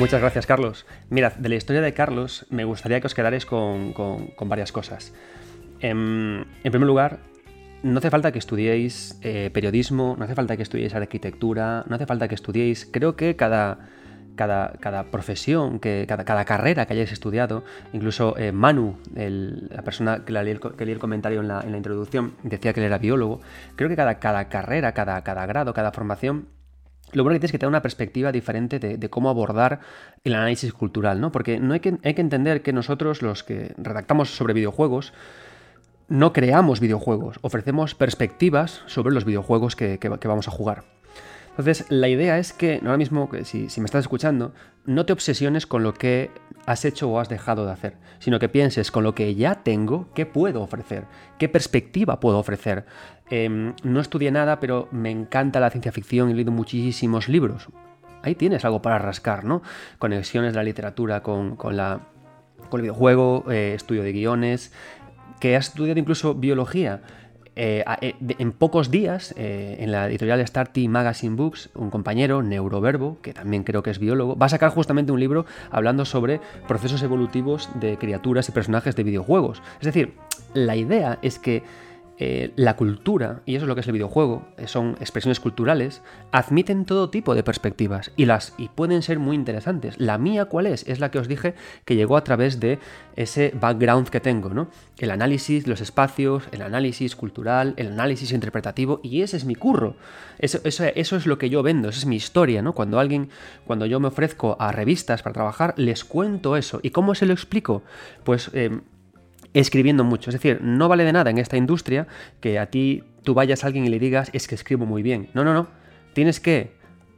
Muchas 0.01 0.19
gracias, 0.19 0.47
Carlos. 0.47 0.87
Mirad, 1.11 1.33
de 1.33 1.47
la 1.47 1.53
historia 1.53 1.79
de 1.79 1.93
Carlos 1.93 2.47
me 2.49 2.63
gustaría 2.65 2.99
que 2.99 3.05
os 3.05 3.13
quedarais 3.13 3.45
con, 3.45 3.93
varias 4.45 4.71
cosas. 4.71 5.13
En, 5.79 6.47
en, 6.63 6.71
primer 6.71 6.87
lugar, 6.87 7.19
no 7.83 7.97
hace 7.97 8.09
falta 8.09 8.31
que 8.31 8.39
estudiéis 8.39 9.17
eh, 9.21 9.49
periodismo, 9.53 10.15
no 10.17 10.25
hace 10.25 10.35
falta 10.35 10.55
que 10.57 10.63
estudiéis 10.63 10.93
arquitectura, 10.93 11.83
no 11.87 11.95
hace 11.95 12.05
falta 12.05 12.27
que 12.27 12.35
estudiéis. 12.35 12.87
Creo 12.91 13.15
que 13.15 13.35
cada, 13.35 13.89
cada, 14.35 14.73
cada 14.79 15.05
profesión, 15.05 15.79
que 15.79 16.05
cada, 16.07 16.23
cada, 16.23 16.45
carrera 16.45 16.85
que 16.85 16.93
hayáis 16.93 17.11
estudiado, 17.11 17.63
incluso 17.93 18.37
eh, 18.37 18.51
Manu, 18.51 18.97
la 19.15 19.81
persona 19.81 20.23
que, 20.25 20.31
leí 20.31 20.51
el, 20.51 20.89
el 20.89 20.99
comentario 20.99 21.41
en 21.41 21.47
la, 21.47 21.65
introducción, 21.77 22.33
decía 22.43 22.73
que 22.73 22.81
él 22.81 22.85
era 22.85 22.97
biólogo. 22.97 23.41
Creo 23.75 23.89
que 23.89 23.95
cada, 23.95 24.19
cada 24.19 24.47
carrera, 24.49 24.93
cada, 24.93 25.23
cada 25.23 25.45
grado, 25.45 25.73
cada 25.73 25.91
formación 25.91 26.47
lo 27.13 27.23
bueno 27.23 27.35
que 27.35 27.39
tienes 27.39 27.49
es 27.49 27.51
que 27.51 27.59
tener 27.59 27.69
una 27.69 27.81
perspectiva 27.81 28.31
diferente 28.31 28.79
de, 28.79 28.97
de, 28.97 29.09
cómo 29.09 29.29
abordar 29.29 29.81
el 30.23 30.33
análisis 30.33 30.71
cultural, 30.71 31.19
¿no? 31.19 31.29
Porque 31.29 31.59
no 31.59 31.73
hay 31.73 31.81
que, 31.81 31.97
hay 32.05 32.13
que 32.13 32.21
entender 32.21 32.61
que 32.61 32.71
nosotros, 32.71 33.21
los 33.21 33.43
que 33.43 33.73
redactamos 33.77 34.29
sobre 34.29 34.53
videojuegos, 34.53 35.11
no 36.11 36.33
creamos 36.33 36.81
videojuegos, 36.81 37.39
ofrecemos 37.41 37.95
perspectivas 37.95 38.81
sobre 38.85 39.13
los 39.13 39.23
videojuegos 39.23 39.77
que, 39.77 39.97
vamos 40.25 40.49
a 40.49 40.51
jugar. 40.51 40.83
Entonces, 41.51 41.85
la 41.89 42.09
idea 42.09 42.37
es 42.37 42.51
que 42.51 42.79
ahora 42.83 42.97
mismo, 42.97 43.29
si, 43.43 43.69
si 43.69 43.79
me 43.79 43.85
estás 43.85 44.01
escuchando, 44.01 44.53
no 44.85 45.05
te 45.05 45.13
obsesiones 45.13 45.65
con 45.65 45.83
lo 45.83 45.93
que 45.93 46.29
has 46.65 46.83
hecho 46.83 47.09
o 47.09 47.17
has 47.17 47.29
dejado 47.29 47.65
de 47.65 47.71
hacer, 47.71 47.95
sino 48.19 48.39
que 48.39 48.49
pienses 48.49 48.91
con 48.91 49.05
lo 49.05 49.15
que 49.15 49.35
ya 49.35 49.63
tengo, 49.63 50.09
qué 50.13 50.25
puedo 50.25 50.61
ofrecer, 50.61 51.05
qué 51.37 51.47
perspectiva 51.47 52.19
puedo 52.19 52.39
ofrecer. 52.39 52.85
Em, 53.29 53.73
no 53.83 54.01
estudié 54.01 54.31
nada, 54.31 54.59
pero 54.59 54.89
me 54.91 55.11
encanta 55.11 55.61
la 55.61 55.69
ciencia 55.69 55.93
ficción 55.93 56.27
y 56.27 56.33
he 56.33 56.35
leído 56.35 56.51
muchísimos 56.51 57.29
libros. 57.29 57.69
Ahí 58.21 58.35
tienes 58.35 58.65
algo 58.65 58.81
para 58.81 58.99
rascar, 58.99 59.45
¿no? 59.45 59.61
Conexiones 59.97 60.51
de 60.51 60.57
la 60.57 60.63
literatura 60.63 61.23
con, 61.23 61.57
el 61.71 62.81
videojuego, 62.81 63.45
eh, 63.49 63.73
estudio 63.75 64.03
de 64.03 64.11
guiones, 64.11 64.73
que 65.41 65.57
has 65.57 65.67
estudiado 65.67 65.99
incluso 65.99 66.35
biología. 66.35 67.01
Eh, 67.57 67.83
eh, 68.01 68.15
en 68.39 68.53
pocos 68.53 68.91
días, 68.91 69.33
en 69.35 69.91
la 69.91 70.07
editorial 70.07 70.47
Starty 70.47 70.87
Magazine 70.87 71.35
Books, 71.35 71.69
un 71.75 71.89
compañero, 71.89 72.41
Neuroverbo, 72.41 73.17
que 73.21 73.33
también 73.33 73.63
creo 73.63 73.83
que 73.83 73.89
es 73.89 73.99
biólogo, 73.99 74.37
va 74.37 74.45
a 74.45 74.49
sacar 74.49 74.69
justamente 74.69 75.11
un 75.11 75.19
libro 75.19 75.45
hablando 75.69 76.05
sobre 76.05 76.39
procesos 76.65 77.03
evolutivos 77.03 77.69
de 77.81 77.97
criaturas 77.97 78.47
y 78.47 78.53
personajes 78.53 78.95
de 78.95 79.03
videojuegos. 79.03 79.61
Es 79.81 79.85
decir, 79.85 80.13
la 80.53 80.77
idea 80.77 81.19
es 81.21 81.39
que 81.39 81.63
eh, 82.23 82.51
la 82.55 82.75
cultura, 82.75 83.41
y 83.47 83.55
eso 83.55 83.65
es 83.65 83.67
lo 83.67 83.73
que 83.73 83.81
es 83.81 83.87
el 83.87 83.93
videojuego, 83.93 84.45
eh, 84.59 84.67
son 84.67 84.95
expresiones 84.99 85.39
culturales, 85.39 86.03
admiten 86.31 86.85
todo 86.85 87.09
tipo 87.09 87.33
de 87.33 87.41
perspectivas 87.41 88.11
y, 88.15 88.25
las, 88.25 88.53
y 88.59 88.67
pueden 88.67 89.01
ser 89.01 89.17
muy 89.17 89.35
interesantes. 89.35 89.99
La 89.99 90.19
mía, 90.19 90.45
¿cuál 90.45 90.67
es? 90.67 90.87
Es 90.87 90.99
la 90.99 91.09
que 91.09 91.17
os 91.17 91.27
dije 91.27 91.55
que 91.83 91.95
llegó 91.95 92.17
a 92.17 92.23
través 92.23 92.59
de 92.59 92.77
ese 93.15 93.55
background 93.59 94.09
que 94.09 94.19
tengo, 94.19 94.49
¿no? 94.49 94.67
El 94.99 95.09
análisis 95.09 95.65
los 95.65 95.81
espacios, 95.81 96.43
el 96.51 96.61
análisis 96.61 97.15
cultural, 97.15 97.73
el 97.77 97.87
análisis 97.87 98.33
interpretativo, 98.33 98.99
y 99.01 99.23
ese 99.23 99.37
es 99.37 99.45
mi 99.45 99.55
curro. 99.55 99.95
Eso, 100.37 100.59
eso, 100.63 100.83
eso 100.93 101.15
es 101.15 101.25
lo 101.25 101.39
que 101.39 101.49
yo 101.49 101.63
vendo, 101.63 101.89
esa 101.89 101.97
es 101.97 102.05
mi 102.05 102.17
historia, 102.17 102.61
¿no? 102.61 102.75
Cuando 102.75 102.99
alguien, 102.99 103.29
cuando 103.65 103.87
yo 103.87 103.99
me 103.99 104.09
ofrezco 104.09 104.57
a 104.59 104.71
revistas 104.71 105.23
para 105.23 105.33
trabajar, 105.33 105.73
les 105.75 106.05
cuento 106.05 106.55
eso. 106.55 106.81
¿Y 106.83 106.91
cómo 106.91 107.15
se 107.15 107.25
lo 107.25 107.33
explico? 107.33 107.81
Pues 108.23 108.51
eh, 108.53 108.79
escribiendo 109.53 110.03
mucho. 110.03 110.29
Es 110.29 110.35
decir, 110.35 110.59
no 110.61 110.87
vale 110.87 111.03
de 111.03 111.13
nada 111.13 111.29
en 111.29 111.37
esta 111.37 111.57
industria 111.57 112.07
que 112.39 112.59
a 112.59 112.67
ti 112.67 113.03
tú 113.23 113.33
vayas 113.33 113.63
a 113.63 113.67
alguien 113.67 113.85
y 113.85 113.89
le 113.89 113.99
digas 113.99 114.29
es 114.33 114.47
que 114.47 114.55
escribo 114.55 114.85
muy 114.85 115.03
bien. 115.03 115.29
No, 115.33 115.43
no, 115.43 115.53
no. 115.53 115.67
Tienes 116.13 116.39
que, 116.39 116.73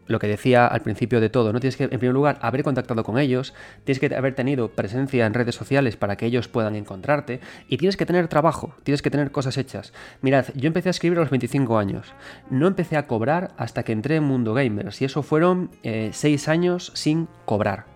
lo 0.08 0.20
que 0.20 0.28
decía 0.28 0.68
al 0.68 0.82
principio 0.82 1.22
de 1.22 1.30
todo, 1.30 1.54
¿no? 1.54 1.60
Tienes 1.60 1.78
que, 1.78 1.86
en 1.86 1.90
primer 1.90 2.14
lugar, 2.14 2.38
haber 2.42 2.64
contactado 2.64 3.04
con 3.04 3.18
ellos, 3.18 3.54
tienes 3.84 4.00
que 4.00 4.14
haber 4.16 4.36
tenido 4.36 4.70
presencia 4.70 5.26
en 5.26 5.34
redes 5.34 5.56
sociales 5.56 5.96
para 5.96 6.16
que 6.16 6.26
ellos 6.26 6.48
puedan 6.48 6.76
encontrarte, 6.76 7.40
y 7.68 7.78
tienes 7.78 7.98
que 7.98 8.06
tener 8.06 8.28
trabajo, 8.28 8.76
tienes 8.84 9.02
que 9.02 9.10
tener 9.10 9.32
cosas 9.32 9.58
hechas. 9.58 9.94
Mirad, 10.22 10.46
yo 10.56 10.68
empecé 10.68 10.90
a 10.90 10.92
escribir 10.92 11.18
a 11.18 11.22
los 11.22 11.30
25 11.30 11.78
años. 11.78 12.14
No 12.50 12.68
empecé 12.68 12.98
a 12.98 13.08
cobrar 13.08 13.52
hasta 13.58 13.84
que 13.84 13.94
entré 13.94 14.18
en 14.18 14.24
Mundo 14.24 14.54
Gamers, 14.54 15.02
y 15.02 15.06
eso 15.06 15.24
fueron 15.24 15.72
6 15.84 16.24
eh, 16.48 16.52
años 16.52 16.92
sin 16.96 17.28
cobrar. 17.46 17.93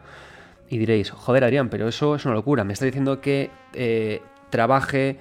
Y 0.69 0.77
diréis, 0.77 1.11
joder 1.11 1.43
Adrián, 1.43 1.69
pero 1.69 1.87
eso 1.87 2.15
es 2.15 2.25
una 2.25 2.33
locura. 2.33 2.63
Me 2.63 2.73
está 2.73 2.85
diciendo 2.85 3.21
que 3.21 3.49
eh, 3.73 4.21
trabaje 4.49 5.17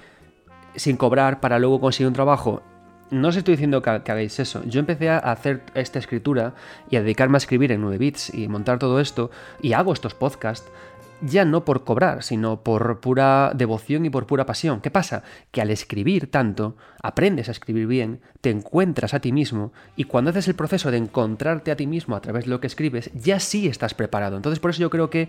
sin 0.74 0.96
cobrar 0.96 1.40
para 1.40 1.58
luego 1.58 1.80
conseguir 1.80 2.08
un 2.08 2.14
trabajo. 2.14 2.62
No 3.10 3.28
os 3.28 3.36
estoy 3.36 3.52
diciendo 3.52 3.82
que, 3.82 3.90
hagáis 3.90 4.38
eso. 4.40 4.62
Yo 4.64 4.80
empecé 4.80 5.10
a 5.10 5.18
hacer 5.18 5.62
esta 5.74 6.00
escritura 6.00 6.54
y 6.90 6.96
a 6.96 7.02
dedicarme 7.02 7.36
a 7.36 7.38
escribir 7.38 7.70
en 7.70 7.80
9 7.80 7.98
bits 7.98 8.34
y 8.34 8.48
montar 8.48 8.80
todo 8.80 8.98
esto 8.98 9.30
y 9.62 9.74
hago 9.74 9.92
estos 9.92 10.14
podcasts 10.14 10.68
ya 11.20 11.44
no 11.44 11.64
por 11.64 11.84
cobrar, 11.84 12.22
sino 12.22 12.62
por 12.62 13.00
pura 13.00 13.52
devoción 13.54 14.04
y 14.04 14.10
por 14.10 14.26
pura 14.26 14.46
pasión. 14.46 14.80
¿Qué 14.80 14.90
pasa? 14.90 15.22
Que 15.50 15.60
al 15.60 15.70
escribir 15.70 16.30
tanto, 16.30 16.76
aprendes 17.02 17.48
a 17.48 17.52
escribir 17.52 17.86
bien, 17.86 18.20
te 18.40 18.50
encuentras 18.50 19.14
a 19.14 19.20
ti 19.20 19.32
mismo 19.32 19.72
y 19.96 20.04
cuando 20.04 20.30
haces 20.30 20.48
el 20.48 20.54
proceso 20.54 20.90
de 20.90 20.98
encontrarte 20.98 21.70
a 21.70 21.76
ti 21.76 21.86
mismo 21.86 22.16
a 22.16 22.20
través 22.20 22.44
de 22.44 22.50
lo 22.50 22.60
que 22.60 22.66
escribes, 22.66 23.10
ya 23.14 23.40
sí 23.40 23.68
estás 23.68 23.94
preparado. 23.94 24.36
Entonces 24.36 24.60
por 24.60 24.70
eso 24.70 24.80
yo 24.80 24.90
creo 24.90 25.10
que 25.10 25.28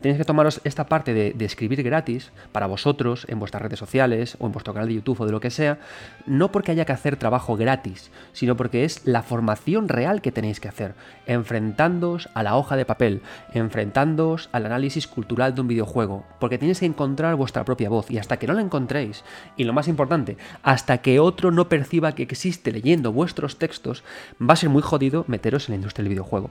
tenéis 0.00 0.18
que 0.18 0.24
tomaros 0.24 0.60
esta 0.64 0.86
parte 0.86 1.14
de, 1.14 1.44
escribir 1.44 1.82
gratis 1.82 2.32
para 2.52 2.66
vosotros 2.66 3.24
en 3.28 3.38
vuestras 3.38 3.62
redes 3.62 3.78
sociales 3.78 4.36
o 4.40 4.46
en 4.46 4.52
vuestro 4.52 4.74
canal 4.74 4.88
de 4.88 4.94
YouTube 4.94 5.20
o 5.20 5.26
de 5.26 5.32
lo 5.32 5.40
que 5.40 5.50
sea, 5.50 5.78
no 6.26 6.50
porque 6.50 6.72
haya 6.72 6.84
que 6.84 6.92
hacer 6.92 7.16
trabajo 7.16 7.56
gratis, 7.56 8.10
sino 8.32 8.56
porque 8.56 8.84
es 8.84 9.06
la 9.06 9.22
formación 9.22 9.88
real 9.88 10.22
que 10.22 10.32
tenéis 10.32 10.60
que 10.60 10.68
hacer, 10.68 10.94
enfrentándoos 11.26 12.28
a 12.34 12.42
la 12.42 12.56
hoja 12.56 12.76
de 12.76 12.84
papel, 12.84 13.22
enfrentándoos 13.54 14.48
al 14.52 14.66
análisis 14.66 15.06
cultural 15.06 15.25
de 15.26 15.60
un 15.60 15.68
videojuego, 15.68 16.24
porque 16.40 16.58
tenéis 16.58 16.80
que 16.80 16.86
encontrar 16.86 17.34
vuestra 17.34 17.64
propia 17.64 17.88
voz 17.88 18.10
y 18.10 18.18
hasta 18.18 18.38
que 18.38 18.46
no 18.46 18.54
la 18.54 18.62
encontréis, 18.62 19.24
y 19.56 19.64
lo 19.64 19.72
más 19.72 19.88
importante, 19.88 20.36
hasta 20.62 20.98
que 20.98 21.20
otro 21.20 21.50
no 21.50 21.68
perciba 21.68 22.14
que 22.14 22.22
existe 22.22 22.72
leyendo 22.72 23.12
vuestros 23.12 23.58
textos, 23.58 24.02
va 24.40 24.54
a 24.54 24.56
ser 24.56 24.70
muy 24.70 24.82
jodido 24.82 25.24
meteros 25.28 25.68
en 25.68 25.72
la 25.72 25.76
industria 25.76 26.04
del 26.04 26.10
videojuego. 26.10 26.50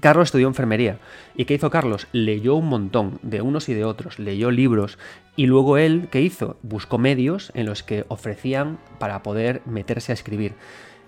Carlos 0.00 0.28
estudió 0.28 0.48
enfermería. 0.48 0.98
¿Y 1.36 1.44
qué 1.44 1.54
hizo 1.54 1.70
Carlos? 1.70 2.06
Leyó 2.12 2.54
un 2.56 2.68
montón, 2.68 3.18
de 3.22 3.40
unos 3.40 3.68
y 3.68 3.74
de 3.74 3.84
otros, 3.84 4.18
leyó 4.18 4.50
libros. 4.50 4.98
Y 5.36 5.46
luego 5.46 5.78
él, 5.78 6.08
¿qué 6.10 6.20
hizo? 6.20 6.58
Buscó 6.62 6.98
medios 6.98 7.50
en 7.54 7.66
los 7.66 7.82
que 7.82 8.04
ofrecían 8.08 8.78
para 8.98 9.22
poder 9.22 9.62
meterse 9.64 10.12
a 10.12 10.14
escribir. 10.14 10.54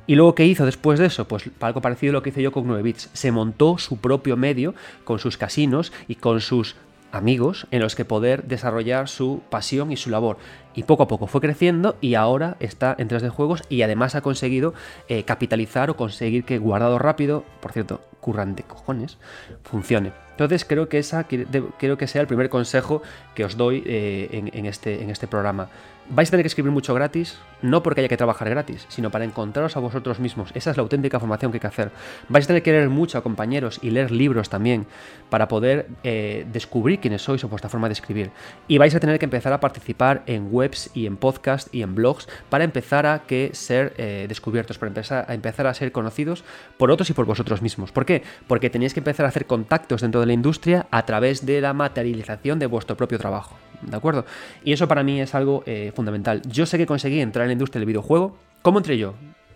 ¿Y 0.08 0.14
luego 0.14 0.34
qué 0.34 0.46
hizo 0.46 0.64
después 0.64 0.98
de 0.98 1.04
eso? 1.04 1.28
Pues 1.28 1.50
algo 1.60 1.82
parecido 1.82 2.12
a 2.12 2.14
lo 2.14 2.22
que 2.22 2.30
hice 2.30 2.42
yo 2.42 2.50
con 2.50 2.66
9 2.66 2.82
bits. 2.82 3.10
Se 3.12 3.30
montó 3.30 3.76
su 3.76 3.98
propio 3.98 4.38
medio 4.38 4.74
con 5.04 5.18
sus 5.18 5.36
casinos 5.36 5.92
y 6.08 6.14
con 6.14 6.40
sus 6.40 6.76
amigos 7.12 7.66
en 7.70 7.80
los 7.80 7.94
que 7.94 8.06
poder 8.06 8.44
desarrollar 8.44 9.10
su 9.10 9.42
pasión 9.50 9.92
y 9.92 9.98
su 9.98 10.08
labor. 10.08 10.38
Y 10.74 10.84
poco 10.84 11.02
a 11.02 11.08
poco 11.08 11.26
fue 11.26 11.42
creciendo 11.42 11.96
y 12.00 12.14
ahora 12.14 12.56
está 12.58 12.96
en 12.98 13.10
3D 13.10 13.28
Juegos 13.28 13.62
y 13.68 13.82
además 13.82 14.14
ha 14.14 14.22
conseguido 14.22 14.72
eh, 15.08 15.24
capitalizar 15.24 15.90
o 15.90 15.96
conseguir 15.96 16.44
que 16.44 16.56
guardado 16.56 16.98
rápido, 16.98 17.44
por 17.60 17.72
cierto, 17.72 18.00
currante 18.20 18.62
cojones, 18.62 19.18
funcione. 19.62 20.12
Entonces 20.30 20.64
creo 20.64 20.88
que, 20.88 20.98
esa, 20.98 21.26
creo 21.26 21.98
que 21.98 22.06
sea 22.06 22.22
el 22.22 22.28
primer 22.28 22.48
consejo 22.48 23.02
que 23.34 23.44
os 23.44 23.58
doy 23.58 23.82
eh, 23.84 24.50
en, 24.52 24.64
este, 24.64 25.02
en 25.02 25.10
este 25.10 25.26
programa. 25.26 25.68
Vais 26.10 26.26
a 26.26 26.30
tener 26.30 26.42
que 26.42 26.48
escribir 26.48 26.72
mucho 26.72 26.94
gratis, 26.94 27.38
no 27.60 27.82
porque 27.82 28.00
haya 28.00 28.08
que 28.08 28.16
trabajar 28.16 28.48
gratis, 28.48 28.86
sino 28.88 29.10
para 29.10 29.26
encontraros 29.26 29.76
a 29.76 29.80
vosotros 29.80 30.20
mismos. 30.20 30.50
Esa 30.54 30.70
es 30.70 30.78
la 30.78 30.82
auténtica 30.82 31.20
formación 31.20 31.52
que 31.52 31.56
hay 31.56 31.60
que 31.60 31.66
hacer. 31.66 31.90
Vais 32.30 32.46
a 32.46 32.48
tener 32.48 32.62
que 32.62 32.72
leer 32.72 32.88
mucho 32.88 33.18
a 33.18 33.22
compañeros 33.22 33.78
y 33.82 33.90
leer 33.90 34.10
libros 34.10 34.48
también 34.48 34.86
para 35.28 35.48
poder 35.48 35.86
eh, 36.04 36.46
descubrir 36.50 37.00
quiénes 37.00 37.20
sois 37.20 37.44
o 37.44 37.48
vuestra 37.48 37.68
forma 37.68 37.88
de 37.88 37.92
escribir. 37.92 38.30
Y 38.68 38.78
vais 38.78 38.94
a 38.94 39.00
tener 39.00 39.18
que 39.18 39.26
empezar 39.26 39.52
a 39.52 39.60
participar 39.60 40.22
en 40.24 40.48
webs 40.50 40.90
y 40.94 41.04
en 41.04 41.18
podcasts 41.18 41.68
y 41.74 41.82
en 41.82 41.94
blogs 41.94 42.26
para 42.48 42.64
empezar 42.64 43.04
a 43.04 43.26
que 43.26 43.50
ser 43.52 43.92
eh, 43.98 44.24
descubiertos, 44.30 44.78
para 44.78 44.88
empezar 44.88 45.26
a, 45.28 45.34
empezar 45.34 45.66
a 45.66 45.74
ser 45.74 45.92
conocidos 45.92 46.42
por 46.78 46.90
otros 46.90 47.10
y 47.10 47.12
por 47.12 47.26
vosotros 47.26 47.60
mismos. 47.60 47.92
¿Por 47.92 48.06
qué? 48.06 48.22
Porque 48.46 48.70
tenéis 48.70 48.94
que 48.94 49.00
empezar 49.00 49.26
a 49.26 49.28
hacer 49.28 49.44
contactos 49.44 50.00
dentro 50.00 50.20
de 50.20 50.26
la 50.26 50.32
industria 50.32 50.86
a 50.90 51.04
través 51.04 51.44
de 51.44 51.60
la 51.60 51.74
materialización 51.74 52.58
de 52.58 52.64
vuestro 52.64 52.96
propio 52.96 53.18
trabajo. 53.18 53.58
¿De 53.82 53.96
acuerdo? 53.96 54.24
Y 54.64 54.72
eso 54.72 54.88
para 54.88 55.02
mí 55.02 55.20
es 55.20 55.34
algo 55.34 55.62
eh, 55.66 55.92
fundamental. 55.94 56.42
Yo 56.48 56.66
sé 56.66 56.78
que 56.78 56.86
conseguí 56.86 57.20
entrar 57.20 57.44
en 57.44 57.48
la 57.48 57.52
industria 57.52 57.80
del 57.80 57.86
videojuego. 57.86 58.36
¿Cómo 58.62 58.78
entré 58.78 58.98
yo? 58.98 59.14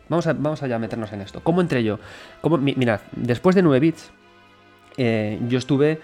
Vamos 0.09 0.27
a, 0.27 0.33
vamos 0.33 0.63
a 0.63 0.67
ya 0.67 0.79
meternos 0.79 1.13
en 1.13 1.21
esto. 1.21 1.41
¿Cómo 1.43 1.61
entré 1.61 1.83
yo? 1.83 1.99
¿Cómo, 2.41 2.59
mirad, 2.59 3.01
después 3.13 3.57
de 3.57 3.63
9 3.63 3.81
bits, 3.81 4.11
eh, 4.97 5.41
yo 5.49 5.59
estuve 5.59 6.01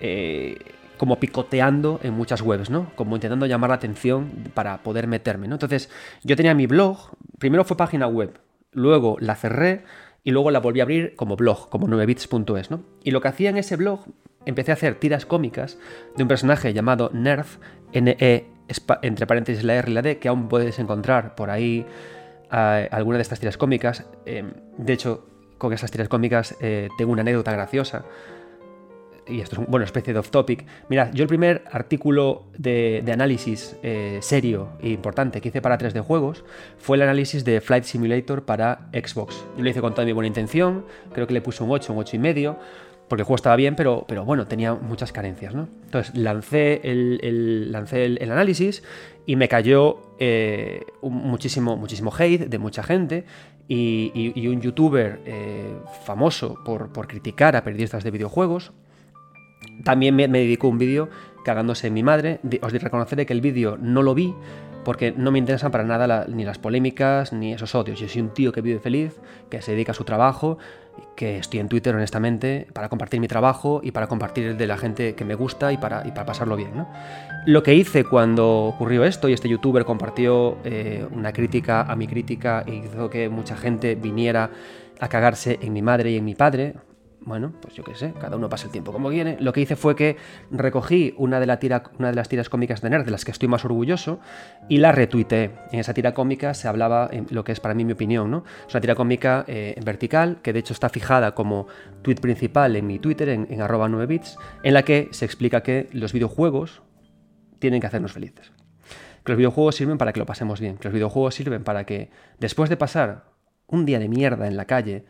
eh, 0.00 0.58
como 0.96 1.18
picoteando 1.18 2.00
en 2.02 2.14
muchas 2.14 2.42
webs, 2.42 2.70
¿no? 2.70 2.90
Como 2.94 3.16
intentando 3.16 3.46
llamar 3.46 3.70
la 3.70 3.76
atención 3.76 4.30
para 4.54 4.78
poder 4.82 5.06
meterme, 5.06 5.48
¿no? 5.48 5.56
Entonces, 5.56 5.90
yo 6.22 6.36
tenía 6.36 6.54
mi 6.54 6.66
blog, 6.66 7.10
primero 7.38 7.64
fue 7.64 7.76
página 7.76 8.06
web, 8.06 8.38
luego 8.72 9.16
la 9.20 9.34
cerré 9.34 9.84
y 10.22 10.30
luego 10.30 10.50
la 10.50 10.60
volví 10.60 10.80
a 10.80 10.84
abrir 10.84 11.14
como 11.16 11.36
blog, 11.36 11.68
como 11.68 11.88
9bits.es, 11.88 12.70
¿no? 12.70 12.82
Y 13.02 13.10
lo 13.10 13.20
que 13.20 13.28
hacía 13.28 13.50
en 13.50 13.56
ese 13.56 13.76
blog, 13.76 14.00
empecé 14.46 14.72
a 14.72 14.74
hacer 14.74 14.96
tiras 14.96 15.26
cómicas 15.26 15.78
de 16.16 16.22
un 16.22 16.28
personaje 16.28 16.72
llamado 16.72 17.10
Nerf, 17.12 17.58
N-E, 17.92 18.46
entre 19.02 19.26
paréntesis 19.26 19.64
la 19.64 19.74
R 19.74 19.90
y 19.90 19.94
la 19.94 20.02
D, 20.02 20.18
que 20.18 20.28
aún 20.28 20.48
puedes 20.48 20.78
encontrar 20.78 21.34
por 21.34 21.50
ahí 21.50 21.86
eh, 22.52 22.88
alguna 22.90 23.18
de 23.18 23.22
estas 23.22 23.40
tiras 23.40 23.56
cómicas. 23.56 24.04
Em, 24.26 24.52
de 24.78 24.92
hecho, 24.92 25.26
con 25.58 25.72
esas 25.72 25.90
tiras 25.90 26.08
cómicas 26.08 26.56
eh, 26.60 26.88
tengo 26.98 27.12
una 27.12 27.22
anécdota 27.22 27.52
graciosa 27.52 28.04
y 29.26 29.40
esto 29.40 29.60
es 29.60 29.68
una 29.68 29.84
especie 29.84 30.12
de 30.12 30.18
off 30.18 30.30
topic. 30.30 30.66
Mirad, 30.88 31.12
yo 31.12 31.22
el 31.22 31.28
primer 31.28 31.64
artículo 31.70 32.44
de, 32.56 33.02
análisis 33.12 33.76
eh, 33.82 34.18
serio 34.20 34.70
e 34.80 34.90
importante 34.90 35.40
que 35.40 35.48
hice 35.48 35.62
para 35.62 35.78
3D 35.78 36.02
Juegos 36.02 36.44
fue 36.78 36.96
el 36.96 37.02
análisis 37.02 37.44
de 37.44 37.60
Flight 37.60 37.84
Simulator 37.84 38.44
para 38.44 38.88
Xbox. 38.92 39.44
Yo 39.56 39.62
lo 39.62 39.70
hice 39.70 39.80
con 39.80 39.94
toda 39.94 40.04
mi 40.04 40.12
buena 40.12 40.28
intención, 40.28 40.84
creo 41.12 41.26
que 41.26 41.34
le 41.34 41.40
puse 41.40 41.62
un 41.62 41.70
8, 41.70 41.92
un 41.92 41.98
8 42.00 42.16
y 42.16 42.18
medio, 42.18 42.58
porque 43.08 43.22
el 43.22 43.26
juego 43.26 43.36
estaba 43.36 43.56
bien, 43.56 43.76
pero, 43.76 44.04
pero 44.08 44.24
bueno, 44.24 44.46
tenía 44.46 44.74
muchas 44.74 45.12
carencias, 45.12 45.54
¿no? 45.54 45.68
Entonces 45.84 46.14
lancé 46.16 46.80
el, 46.84 47.70
lancé 47.70 48.04
el, 48.04 48.30
análisis 48.30 48.82
y 49.26 49.36
me 49.36 49.48
cayó 49.48 50.14
eh, 50.18 50.82
muchísimo, 51.02 51.76
muchísimo 51.76 52.12
hate 52.16 52.48
de 52.48 52.58
mucha 52.58 52.82
gente 52.82 53.24
y, 53.68 54.46
un 54.48 54.60
youtuber 54.60 55.20
eh, 55.26 55.74
famoso 56.04 56.62
por, 56.64 56.92
por 56.92 57.08
criticar 57.08 57.56
a 57.56 57.64
periodistas 57.64 58.04
de 58.04 58.10
videojuegos, 58.10 58.72
también 59.82 60.14
me, 60.16 60.28
dedicó 60.28 60.68
un 60.68 60.78
vídeo 60.78 61.08
cagándose 61.44 61.88
en 61.88 61.94
mi 61.94 62.02
madre. 62.02 62.40
Os 62.62 62.72
reconoceré 62.72 63.26
que 63.26 63.32
el 63.32 63.40
vídeo 63.40 63.76
no 63.80 64.02
lo 64.02 64.14
vi 64.14 64.34
porque 64.84 65.12
no 65.16 65.30
me 65.30 65.38
interesan 65.38 65.70
para 65.70 65.84
nada 65.84 66.26
ni 66.28 66.44
las 66.44 66.58
polémicas 66.58 67.32
ni 67.32 67.54
esos 67.54 67.74
odios. 67.74 67.98
Yo 67.98 68.08
soy 68.08 68.20
un 68.20 68.34
tío 68.34 68.52
que 68.52 68.60
vive 68.60 68.78
feliz, 68.78 69.18
que 69.50 69.62
se 69.62 69.72
dedica 69.72 69.92
a 69.92 69.94
su 69.94 70.04
trabajo, 70.04 70.58
que 71.16 71.38
estoy 71.38 71.60
en 71.60 71.68
Twitter 71.68 71.94
honestamente 71.94 72.66
para 72.72 72.88
compartir 72.88 73.20
mi 73.20 73.28
trabajo 73.28 73.80
y 73.82 73.92
para 73.92 74.06
compartir 74.06 74.46
el 74.46 74.58
de 74.58 74.66
la 74.66 74.76
gente 74.76 75.14
que 75.14 75.24
me 75.24 75.34
gusta 75.34 75.72
y 75.72 75.76
para, 75.76 76.02
para 76.02 76.26
pasarlo 76.26 76.56
bien. 76.56 76.86
Lo 77.46 77.62
que 77.62 77.74
hice 77.74 78.04
cuando 78.04 78.64
ocurrió 78.64 79.04
esto 79.04 79.28
y 79.28 79.32
este 79.32 79.48
youtuber 79.48 79.84
compartió 79.84 80.58
eh, 80.64 81.06
una 81.10 81.32
crítica 81.32 81.82
a 81.82 81.96
mi 81.96 82.06
crítica 82.06 82.64
e 82.66 82.76
hizo 82.76 83.10
que 83.10 83.28
mucha 83.28 83.56
gente 83.56 83.94
viniera 83.94 84.50
a 85.00 85.08
cagarse 85.08 85.58
en 85.60 85.72
mi 85.72 85.82
madre 85.82 86.10
y 86.10 86.16
en 86.16 86.24
mi 86.24 86.34
padre, 86.34 86.74
bueno, 87.26 87.52
pues 87.60 87.74
yo 87.74 87.84
qué 87.84 87.94
sé, 87.94 88.12
cada 88.20 88.36
uno 88.36 88.48
pasa 88.48 88.66
el 88.66 88.72
tiempo 88.72 88.92
como 88.92 89.08
viene. 89.08 89.36
Lo 89.40 89.52
que 89.52 89.60
hice 89.60 89.76
fue 89.76 89.96
que 89.96 90.16
recogí 90.50 91.14
una 91.16 91.40
de, 91.40 91.46
las 91.46 92.28
tiras 92.28 92.48
cómicas 92.48 92.82
de 92.82 92.90
Nerd, 92.90 93.04
de 93.04 93.10
las 93.10 93.24
que 93.24 93.30
estoy 93.30 93.48
más 93.48 93.64
orgulloso, 93.64 94.20
y 94.68 94.78
la 94.78 94.92
retuiteé. 94.92 95.52
En 95.72 95.80
esa 95.80 95.94
tira 95.94 96.12
cómica 96.12 96.54
se 96.54 96.68
hablaba, 96.68 97.08
en 97.10 97.26
lo 97.30 97.44
que 97.44 97.52
es 97.52 97.60
para 97.60 97.74
mí 97.74 97.84
mi 97.84 97.92
opinión, 97.92 98.30
¿no? 98.30 98.44
Es 98.66 98.74
una 98.74 98.80
tira 98.80 98.94
cómica 98.94 99.44
eh, 99.48 99.80
vertical, 99.84 100.38
que 100.42 100.52
de 100.52 100.58
hecho 100.58 100.74
está 100.74 100.88
fijada 100.88 101.34
como 101.34 101.66
tweet 102.02 102.16
principal 102.16 102.76
en 102.76 102.86
mi 102.86 102.98
Twitter, 102.98 103.30
en, 103.30 103.46
en 103.50 103.62
arroba 103.62 103.88
9 103.88 104.06
bits, 104.06 104.38
en 104.62 104.74
la 104.74 104.82
que 104.82 105.08
se 105.12 105.24
explica 105.24 105.62
que 105.62 105.88
los 105.92 106.12
videojuegos 106.12 106.82
tienen 107.58 107.80
que 107.80 107.86
hacernos 107.86 108.12
felices. 108.12 108.52
Que 109.24 109.32
los 109.32 109.38
videojuegos 109.38 109.76
sirven 109.76 109.96
para 109.96 110.12
que 110.12 110.20
lo 110.20 110.26
pasemos 110.26 110.60
bien, 110.60 110.76
que 110.76 110.88
los 110.88 110.92
videojuegos 110.92 111.34
sirven 111.34 111.64
para 111.64 111.84
que 111.84 112.10
después 112.38 112.68
de 112.68 112.76
pasar 112.76 113.24
un 113.66 113.86
día 113.86 113.98
de 113.98 114.08
mierda 114.08 114.46
en 114.46 114.56
la 114.56 114.66
calle, 114.66 115.06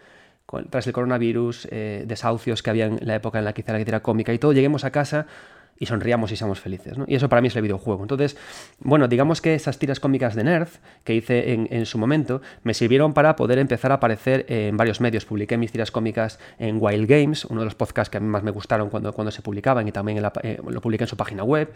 tras 0.70 0.86
el 0.86 0.92
coronavirus, 0.92 1.68
eh, 1.70 2.04
desahucios 2.06 2.62
que 2.62 2.70
había 2.70 2.86
en 2.86 2.98
la 3.02 3.14
época 3.14 3.38
en 3.38 3.44
la 3.44 3.52
que 3.52 3.62
hice 3.62 3.72
la 3.72 3.78
guitarra 3.78 4.00
cómica 4.00 4.32
y 4.32 4.38
todo, 4.38 4.52
lleguemos 4.52 4.84
a 4.84 4.90
casa 4.90 5.26
y 5.78 5.86
sonriamos 5.86 6.32
y 6.32 6.36
seamos 6.36 6.60
felices. 6.60 6.96
¿no? 6.98 7.04
Y 7.06 7.14
eso 7.14 7.28
para 7.28 7.42
mí 7.42 7.48
es 7.48 7.56
el 7.56 7.62
videojuego. 7.62 8.02
Entonces, 8.02 8.36
bueno, 8.80 9.08
digamos 9.08 9.40
que 9.40 9.54
esas 9.54 9.78
tiras 9.78 10.00
cómicas 10.00 10.34
de 10.34 10.44
Nerd 10.44 10.68
que 11.04 11.14
hice 11.14 11.52
en, 11.52 11.86
su 11.86 11.98
momento 11.98 12.40
me 12.62 12.74
sirvieron 12.74 13.12
para 13.12 13.36
poder 13.36 13.58
empezar 13.58 13.92
a 13.92 13.96
aparecer 13.96 14.46
en 14.48 14.76
varios 14.76 15.00
medios. 15.00 15.24
Publiqué 15.24 15.56
mis 15.56 15.72
tiras 15.72 15.90
cómicas 15.90 16.38
en 16.58 16.78
Wild 16.80 17.08
Games, 17.08 17.44
uno 17.44 17.60
de 17.60 17.66
los 17.66 17.74
podcasts 17.74 18.10
que 18.10 18.18
a 18.18 18.20
mí 18.20 18.26
más 18.26 18.42
me 18.42 18.50
gustaron 18.50 18.90
cuando, 18.90 19.12
cuando 19.12 19.30
se 19.30 19.42
publicaban 19.42 19.86
y 19.88 19.92
también 19.92 20.24
eh, 20.42 20.58
lo 20.66 20.80
publiqué 20.80 21.04
en 21.04 21.08
su 21.08 21.16
página 21.16 21.44
web, 21.44 21.72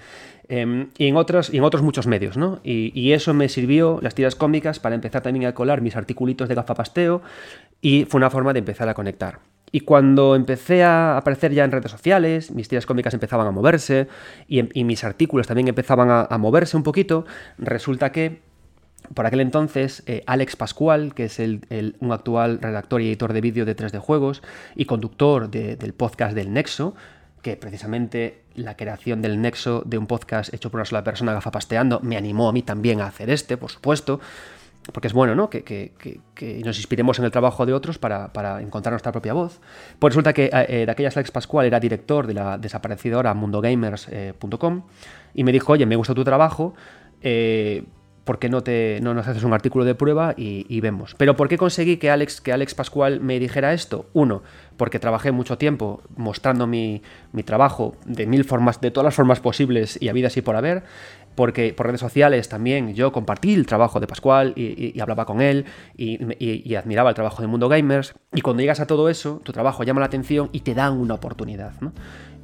em, 0.49 0.89
y, 0.97 1.07
en 1.07 1.17
otros, 1.17 1.53
y 1.53 1.59
en 1.59 1.65
otros 1.65 1.83
muchos 1.83 2.07
medios. 2.07 2.37
Y, 2.63 2.93
y, 2.99 3.13
eso 3.13 3.35
me 3.35 3.49
sirvió, 3.49 3.99
las 4.03 4.15
tiras 4.15 4.35
cómicas, 4.35 4.79
para 4.79 4.95
empezar 4.95 5.23
también 5.23 5.47
a 5.47 5.55
colar 5.55 5.81
mis 5.81 5.97
articulitos 5.97 6.49
de 6.49 6.55
gafapasteo 6.55 7.23
y 7.81 8.05
fue 8.05 8.19
una 8.19 8.31
forma 8.31 8.53
de 8.53 8.61
empezar 8.61 8.89
a 8.89 8.95
conectar. 8.95 9.41
Y 9.73 9.81
cuando 9.81 10.35
empecé 10.35 10.83
a 10.83 11.17
aparecer 11.17 11.53
ya 11.53 11.65
en 11.65 11.73
redes 11.73 11.91
sociales, 11.91 12.51
mis 12.51 12.69
tiras 12.69 12.87
cómicas 12.87 13.15
empezaban 13.15 13.47
a 13.47 13.51
moverse 13.51 14.09
y, 14.47 14.63
mis 14.85 15.05
artículos 15.05 15.47
también 15.47 15.69
empezaban 15.69 16.09
a, 16.11 16.39
moverse 16.39 16.77
un 16.77 16.83
poquito, 16.83 17.27
resulta 17.59 18.13
que 18.13 18.41
por 19.15 19.27
aquel 19.27 19.41
entonces 19.41 20.03
eh, 20.07 20.23
Alex 20.27 20.57
Pascual, 20.57 21.15
que 21.15 21.25
es 21.25 21.39
un 21.39 22.13
actual 22.13 22.61
redactor 22.61 23.01
y 23.01 23.09
editor 23.09 23.33
de 23.33 23.41
vídeo 23.41 23.65
de 23.65 23.77
3D 23.77 23.99
Juegos 23.99 24.43
y 24.75 24.87
conductor 24.87 25.51
del 25.51 25.93
podcast 25.95 26.35
del 26.35 26.53
Nexo, 26.53 26.95
que 27.43 27.57
precisamente 27.57 28.43
la 28.55 28.77
creación 28.77 29.23
del 29.23 29.41
Nexo 29.41 29.83
de 29.87 29.99
un 29.99 30.07
podcast 30.07 30.53
hecho 30.53 30.71
por 30.71 30.79
una 30.79 30.85
sola 30.85 31.05
persona 31.05 31.33
gafapasteando 31.33 32.01
me 32.01 32.17
animó 32.17 32.49
a 32.49 32.53
mí 32.53 32.63
también 32.63 33.01
a 33.01 33.07
hacer 33.07 33.31
este, 33.31 33.57
por 33.57 33.71
supuesto 33.71 34.21
porque 34.93 35.09
es 35.09 35.15
bueno, 35.15 35.35
¿no? 35.35 35.51
Que, 35.51 35.93
nos 36.65 36.79
inspiremos 36.79 37.19
en 37.19 37.25
el 37.25 37.31
trabajo 37.31 37.67
de 37.67 37.73
otros 37.73 37.99
para, 37.99 38.61
encontrar 38.61 38.93
nuestra 38.93 39.13
propia 39.13 39.33
voz. 39.33 39.61
Pues 39.99 40.13
resulta 40.15 40.33
que 40.33 40.51
eh, 40.53 40.87
de 40.87 40.91
aquellas 40.91 41.17
Alex 41.17 41.31
Pascual 41.31 41.67
era 41.67 41.81
director 41.81 42.27
de 42.27 42.35
la 42.35 42.59
desaparecidora 42.59 43.35
mundogamers.com 43.35 44.83
y 45.35 45.45
me 45.45 45.53
dijo, 45.53 45.73
oye, 45.73 45.87
me 45.87 45.97
gusta 45.97 46.15
tu 46.15 46.25
trabajo, 46.25 46.75
eh, 47.21 47.85
¿por 48.25 48.39
qué 48.39 48.49
no, 48.49 48.63
te, 48.63 48.99
no 49.03 49.15
nos 49.15 49.27
haces 49.27 49.43
un 49.43 49.53
artículo 49.53 49.85
de 49.85 49.95
prueba 49.95 50.35
y, 50.37 50.81
vemos? 50.81 51.15
Pero 51.17 51.37
¿por 51.37 51.49
qué 51.49 51.59
conseguí 51.59 51.97
que 51.97 52.11
Alex, 52.11 52.41
que 52.41 52.53
Alex 52.53 52.75
Pascual 52.75 53.21
me 53.21 53.39
dijera 53.39 53.73
esto? 53.73 54.07
Uno, 54.13 54.43
porque 54.77 54.99
trabajé 54.99 55.33
mucho 55.33 55.59
tiempo 55.59 56.03
mostrando 56.17 56.67
mi, 56.67 57.03
mi 57.33 57.43
trabajo 57.43 57.97
de 58.05 58.27
mil 58.27 58.45
formas, 58.45 58.81
de 58.81 58.91
todas 58.91 59.07
las 59.07 59.15
formas 59.15 59.41
posibles 59.41 59.99
y 60.01 60.09
habidas 60.09 60.37
y 60.37 60.43
por 60.43 60.57
haber 60.57 60.85
porque 61.39 61.73
por 61.73 61.87
redes 61.87 62.01
sociales 62.01 62.49
también 62.49 62.95
yo 62.95 63.13
compartí 63.13 63.55
el 63.55 63.65
trabajo 63.65 64.01
de 64.01 64.09
Pascual 64.09 64.55
y, 64.57 64.99
hablaba 64.99 65.25
con 65.25 65.41
él 65.41 65.67
y, 65.97 66.75
admiraba 66.75 67.11
el 67.11 67.15
trabajo 67.15 67.43
de 67.43 67.47
Mundo 67.47 67.69
Gamers. 67.69 68.15
Y 68.35 68.41
cuando 68.41 68.61
llegas 68.61 68.81
a 68.81 68.89
todo 68.89 69.09
eso, 69.09 69.41
tu 69.45 69.53
trabajo 69.53 69.85
llama 69.85 70.01
la 70.01 70.07
atención 70.07 70.49
y 70.51 70.63
te 70.63 70.75
dan 70.75 70.95
una 70.95 71.15
oportunidad. 71.15 71.75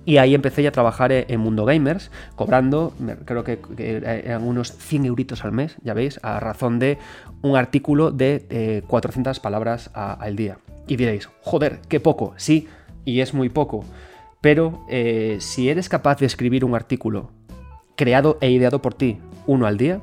Y 0.04 0.18
ahí 0.18 0.32
empecé 0.32 0.64
a 0.68 0.70
trabajar 0.70 1.10
en 1.10 1.40
Mundo 1.40 1.64
Gamers, 1.64 2.12
cobrando, 2.36 2.94
creo 3.24 3.42
que, 3.42 3.58
eran 3.78 4.46
unos 4.46 4.70
100 4.70 5.06
euritos 5.06 5.44
al 5.44 5.50
mes, 5.50 5.74
ya 5.82 5.92
veis, 5.92 6.20
a 6.22 6.38
razón 6.38 6.78
de 6.78 6.98
un 7.42 7.56
artículo 7.56 8.12
de 8.12 8.84
400 8.86 9.40
palabras 9.40 9.90
al 9.92 10.36
día. 10.36 10.58
Y 10.86 10.94
diréis, 10.94 11.28
joder, 11.40 11.80
qué 11.88 11.98
poco, 11.98 12.32
sí, 12.36 12.68
y 13.04 13.22
es 13.22 13.34
muy 13.34 13.48
poco. 13.48 13.84
Pero 14.40 14.84
eh, 14.88 15.38
si 15.40 15.68
eres 15.68 15.88
capaz 15.88 16.20
de 16.20 16.26
escribir 16.26 16.64
un 16.64 16.76
artículo 16.76 17.32
creado 17.96 18.38
e 18.40 18.50
ideado 18.50 18.80
por 18.82 18.94
ti 18.94 19.18
uno 19.46 19.66
al 19.66 19.76
día, 19.76 20.00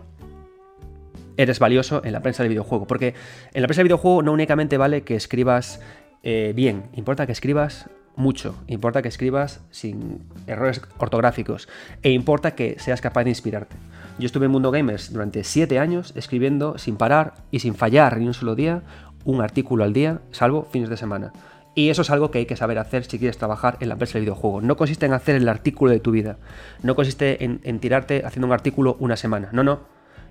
eres 1.38 1.60
valioso 1.60 2.02
en 2.04 2.14
la 2.14 2.22
prensa 2.22 2.44
del 2.44 2.50
videojuego. 2.50 2.86
Porque 2.88 3.14
en 3.54 3.62
la 3.62 3.68
prensa 3.68 3.80
del 3.80 3.88
videojuego 3.88 4.22
no 4.22 4.32
únicamente 4.32 4.78
vale 4.78 5.04
que 5.04 5.16
escribas 5.16 5.82
eh, 6.24 6.54
bien, 6.56 6.84
importa 6.94 7.26
que 7.26 7.32
escribas 7.32 7.89
mucho, 8.16 8.56
importa 8.68 9.02
que 9.02 9.08
escribas 9.08 9.62
sin 9.72 10.20
errores 10.46 10.82
ortográficos 10.98 11.68
e 12.04 12.12
importa 12.12 12.56
que 12.56 12.78
seas 12.80 13.02
capaz 13.02 13.24
de 13.24 13.32
inspirarte. 13.32 13.76
Yo 14.20 14.26
estuve 14.26 14.46
en 14.46 14.52
Mundo 14.52 14.70
Gamers 14.70 15.12
durante 15.12 15.44
7 15.44 15.80
años 15.80 16.14
escribiendo 16.16 16.78
sin 16.78 16.98
parar 16.98 17.36
y 17.50 17.60
sin 17.60 17.74
fallar 17.74 18.18
ni 18.18 18.28
un 18.28 18.34
solo 18.34 18.56
día 18.56 18.84
un 19.24 19.42
artículo 19.42 19.84
al 19.84 19.94
día, 19.94 20.20
salvo 20.32 20.68
fines 20.72 20.89
de 20.89 20.98
semana. 20.98 21.32
Y 21.74 21.89
eso 21.89 22.01
es 22.01 22.09
algo 22.09 22.32
que 22.32 22.39
hay 22.39 22.45
que 22.45 22.57
saber 22.57 22.78
hacer 22.80 23.05
si 23.05 23.17
quieres 23.17 23.38
trabajar 23.38 23.78
en 23.80 23.88
la 23.88 23.93
empresa 23.93 24.13
del 24.13 24.24
videojuego. 24.24 24.61
No 24.61 24.76
consiste 24.76 25.05
en 25.05 25.13
hacer 25.13 25.36
el 25.36 25.47
artículo 25.47 25.91
de 25.91 25.99
tu 25.99 26.11
vida. 26.11 26.38
No 26.84 26.95
consiste 26.95 27.43
en, 27.45 27.80
tirarte 27.80 28.24
haciendo 28.26 28.47
un 28.47 28.53
artículo 28.53 28.97
una 28.99 29.15
semana. 29.15 29.49
No, 29.53 29.63
no. 29.63 29.80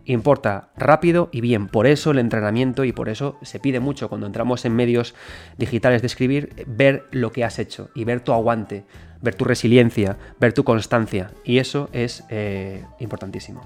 Importa 0.04 0.70
rápido 0.76 1.28
y 1.32 1.40
bien. 1.40 1.68
Por 1.68 1.86
eso 1.86 2.10
el 2.10 2.18
entrenamiento 2.18 2.84
y 2.84 2.92
por 2.92 3.08
eso 3.08 3.38
se 3.42 3.58
pide 3.58 3.80
mucho 3.80 4.08
cuando 4.08 4.26
entramos 4.26 4.64
en 4.64 4.74
medios 4.74 5.14
digitales 5.56 6.02
de 6.02 6.06
escribir, 6.06 6.64
ver 6.66 7.06
lo 7.10 7.32
que 7.32 7.44
has 7.44 7.58
hecho 7.58 7.90
y 7.94 8.04
ver 8.04 8.20
tu 8.20 8.32
aguante, 8.32 8.84
ver 9.22 9.34
tu 9.34 9.44
resiliencia, 9.44 10.16
ver 10.40 10.52
tu 10.52 10.64
constancia. 10.64 11.30
Y 11.44 11.58
eso 11.58 11.88
es 11.92 12.24
eh, 12.28 12.84
importantísimo. 12.98 13.62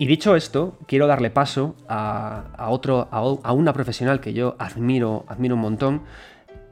Y 0.00 0.06
dicho 0.06 0.34
esto, 0.34 0.78
quiero 0.86 1.06
darle 1.06 1.28
paso 1.28 1.76
a, 1.86 2.68
otro, 2.70 3.08
a, 3.10 3.52
una 3.52 3.74
profesional 3.74 4.18
que 4.20 4.32
yo 4.32 4.56
admiro, 4.58 5.26
admiro 5.28 5.56
un 5.56 5.60
montón, 5.60 6.02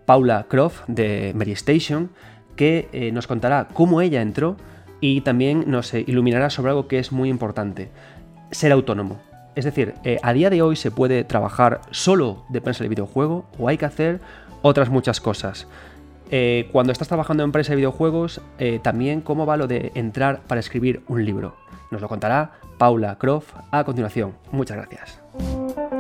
Paula 0.09 0.47
Croft 0.49 0.85
de 0.87 1.35
Mary 1.35 1.53
Station, 1.53 2.09
que 2.57 2.89
eh, 2.93 3.13
nos 3.13 3.27
contará 3.27 3.69
cómo 3.75 4.01
ella 4.01 4.23
entró 4.23 4.57
y 5.03 5.21
también 5.21 5.65
nos 5.67 5.93
iluminará 5.93 6.49
sobre 6.49 6.71
algo 6.71 6.89
que 6.89 6.99
es 6.99 7.13
muy 7.13 7.29
importante, 7.29 7.91
ser 8.51 8.73
autónomo. 8.73 9.21
Es 9.55 9.67
decir, 9.67 9.93
eh, 10.05 10.19
a 10.23 10.33
día 10.33 10.49
de 10.49 10.63
hoy 10.63 10.77
se 10.77 10.91
puede 10.91 11.25
trabajar 11.25 11.83
solo 11.91 12.47
de 12.49 12.63
prensa 12.63 12.85
de 12.85 12.89
videojuego 12.89 13.45
o 13.59 13.69
hay 13.69 13.77
que 13.77 13.85
hacer 13.85 14.21
otras 14.63 14.89
muchas 14.89 15.21
cosas. 15.21 15.69
Eh, 16.31 16.71
cuando 16.73 16.91
estás 16.91 17.09
trabajando 17.09 17.43
en 17.43 17.49
empresa 17.49 17.73
de 17.73 17.77
videojuegos, 17.77 18.41
también 18.83 19.21
cómo 19.21 19.45
va 19.45 19.59
lo 19.59 19.67
de 19.67 19.93
entrar 19.95 20.41
para 20.47 20.61
escribir 20.61 21.03
un 21.09 21.23
libro. 21.23 21.55
Nos 21.91 22.01
lo 22.01 22.09
contará 22.09 22.53
Paula 22.79 23.19
Croft 23.19 23.53
a 23.71 23.85
continuación. 23.85 24.33
Muchas 24.53 24.79
gracias. 24.79 25.98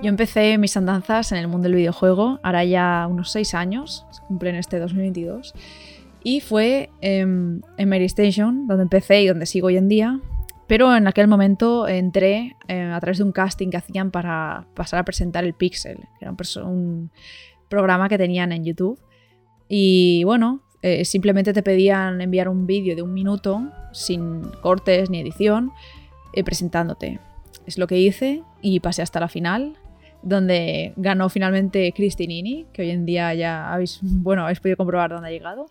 Yo 0.00 0.08
empecé 0.10 0.58
mis 0.58 0.76
andanzas 0.76 1.32
en 1.32 1.38
el 1.38 1.48
mundo 1.48 1.64
del 1.64 1.74
videojuego, 1.74 2.38
ahora 2.44 2.64
ya 2.64 3.08
unos 3.10 3.32
seis 3.32 3.52
años, 3.54 4.06
se 4.12 4.22
cumplen 4.22 4.54
este 4.54 4.78
2022, 4.78 5.54
y 6.22 6.40
fue 6.40 6.90
en 7.00 7.62
Mary 7.84 8.04
Station, 8.04 8.68
donde 8.68 8.84
empecé 8.84 9.22
y 9.22 9.26
donde 9.26 9.44
sigo 9.44 9.66
hoy 9.66 9.76
en 9.76 9.88
día, 9.88 10.20
pero 10.68 10.94
en 10.94 11.08
aquel 11.08 11.26
momento 11.26 11.88
entré 11.88 12.54
eh, 12.68 12.82
a 12.82 13.00
través 13.00 13.18
de 13.18 13.24
un 13.24 13.32
casting 13.32 13.70
que 13.70 13.78
hacían 13.78 14.12
para 14.12 14.66
pasar 14.74 15.00
a 15.00 15.04
presentar 15.04 15.44
el 15.44 15.54
Pixel, 15.54 15.96
que 16.20 16.26
era 16.26 16.36
un, 16.64 17.10
programa 17.68 18.08
que 18.08 18.16
tenían 18.16 18.52
en 18.52 18.64
YouTube. 18.64 18.98
Y 19.68 20.24
bueno, 20.24 20.62
eh, 20.80 21.04
simplemente 21.04 21.52
te 21.52 21.62
pedían 21.62 22.20
enviar 22.20 22.48
un 22.48 22.66
vídeo 22.66 22.94
de 22.96 23.02
un 23.02 23.12
minuto, 23.12 23.62
sin 23.92 24.42
cortes 24.62 25.10
ni 25.10 25.20
edición, 25.20 25.72
eh, 26.32 26.44
presentándote. 26.44 27.18
Es 27.66 27.76
lo 27.78 27.86
que 27.86 27.98
hice 27.98 28.42
y 28.62 28.80
pasé 28.80 29.02
hasta 29.02 29.20
la 29.20 29.28
final 29.28 29.76
donde 30.22 30.92
ganó 30.96 31.28
finalmente 31.28 31.92
Cristinini, 31.92 32.66
que 32.72 32.82
hoy 32.82 32.90
en 32.90 33.06
día 33.06 33.34
ya 33.34 33.72
habéis, 33.72 34.00
bueno, 34.02 34.42
habéis 34.42 34.60
podido 34.60 34.76
comprobar 34.76 35.10
dónde 35.10 35.28
ha 35.28 35.32
llegado. 35.32 35.66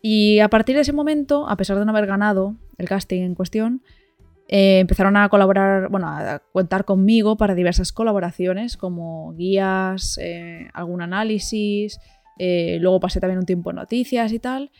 Y 0.00 0.40
a 0.40 0.48
partir 0.48 0.74
de 0.74 0.82
ese 0.82 0.92
momento, 0.92 1.48
a 1.48 1.56
pesar 1.56 1.78
de 1.78 1.84
no 1.84 1.92
haber 1.92 2.06
ganado 2.06 2.56
el 2.76 2.88
casting 2.88 3.22
en 3.22 3.34
cuestión, 3.34 3.82
eh, 4.48 4.80
empezaron 4.80 5.16
a 5.16 5.28
colaborar, 5.28 5.88
bueno, 5.88 6.08
a 6.08 6.42
contar 6.52 6.84
conmigo 6.84 7.36
para 7.36 7.54
diversas 7.54 7.92
colaboraciones 7.92 8.76
como 8.76 9.32
guías, 9.34 10.18
eh, 10.20 10.68
algún 10.74 11.02
análisis, 11.02 11.98
Eh, 12.38 12.78
luego 12.80 12.98
pasé 12.98 13.20
también 13.20 13.38
un 13.38 13.46
tiempo 13.46 13.70
en 13.70 13.76
noticias 13.76 14.32
y 14.32 14.38
tal. 14.38 14.70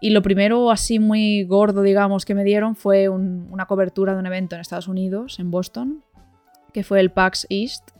Y 0.00 0.10
lo 0.10 0.22
primero 0.22 0.70
así 0.70 0.98
muy 0.98 1.42
gordo, 1.44 1.82
digamos, 1.82 2.24
que 2.24 2.34
me 2.34 2.44
dieron 2.44 2.76
fue 2.76 3.08
una 3.08 3.66
cobertura 3.66 4.12
de 4.12 4.20
un 4.20 4.26
evento 4.26 4.54
en 4.54 4.60
Estados 4.60 4.88
Unidos, 4.88 5.40
en 5.40 5.50
Boston, 5.50 6.04
que 6.72 6.84
fue 6.84 7.00
el 7.00 7.10
PAX 7.10 7.46
East. 7.50 7.90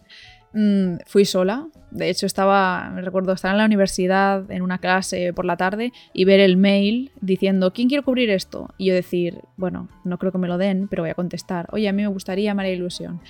Mm, 0.53 0.97
fui 1.07 1.25
sola. 1.25 1.69
De 1.91 2.11
hecho, 2.11 2.27
estaba, 2.27 2.91
me 2.95 3.03
recuerdo, 3.03 3.33
estar 3.33 3.53
en 3.53 3.59
la 3.59 3.65
universidad 3.65 4.51
en 4.51 4.63
una 4.63 4.79
clase 4.79 5.33
por 5.33 5.45
la 5.45 5.57
tarde 5.57 5.93
y 6.13 6.25
ver 6.25 6.41
el 6.41 6.57
mail 6.57 7.11
diciendo, 7.21 7.73
¿quién 7.73 7.89
quiere 7.89 8.05
cubrir 8.05 8.31
esto? 8.31 8.75
Y 8.79 8.87
yo 8.87 8.95
decir, 8.95 9.41
bueno, 9.57 9.89
no 10.05 10.19
creo 10.19 10.33
que 10.33 10.39
me 10.39 10.49
lo 10.49 10.59
den, 10.59 10.89
pero 10.89 11.03
voy 11.03 11.11
a 11.11 11.15
contestar, 11.15 11.69
oye, 11.73 11.89
a 11.89 11.93
mí 11.93 12.03
me 12.03 12.09
gustaría, 12.09 12.55
María 12.55 12.73
Ilusión. 12.73 13.21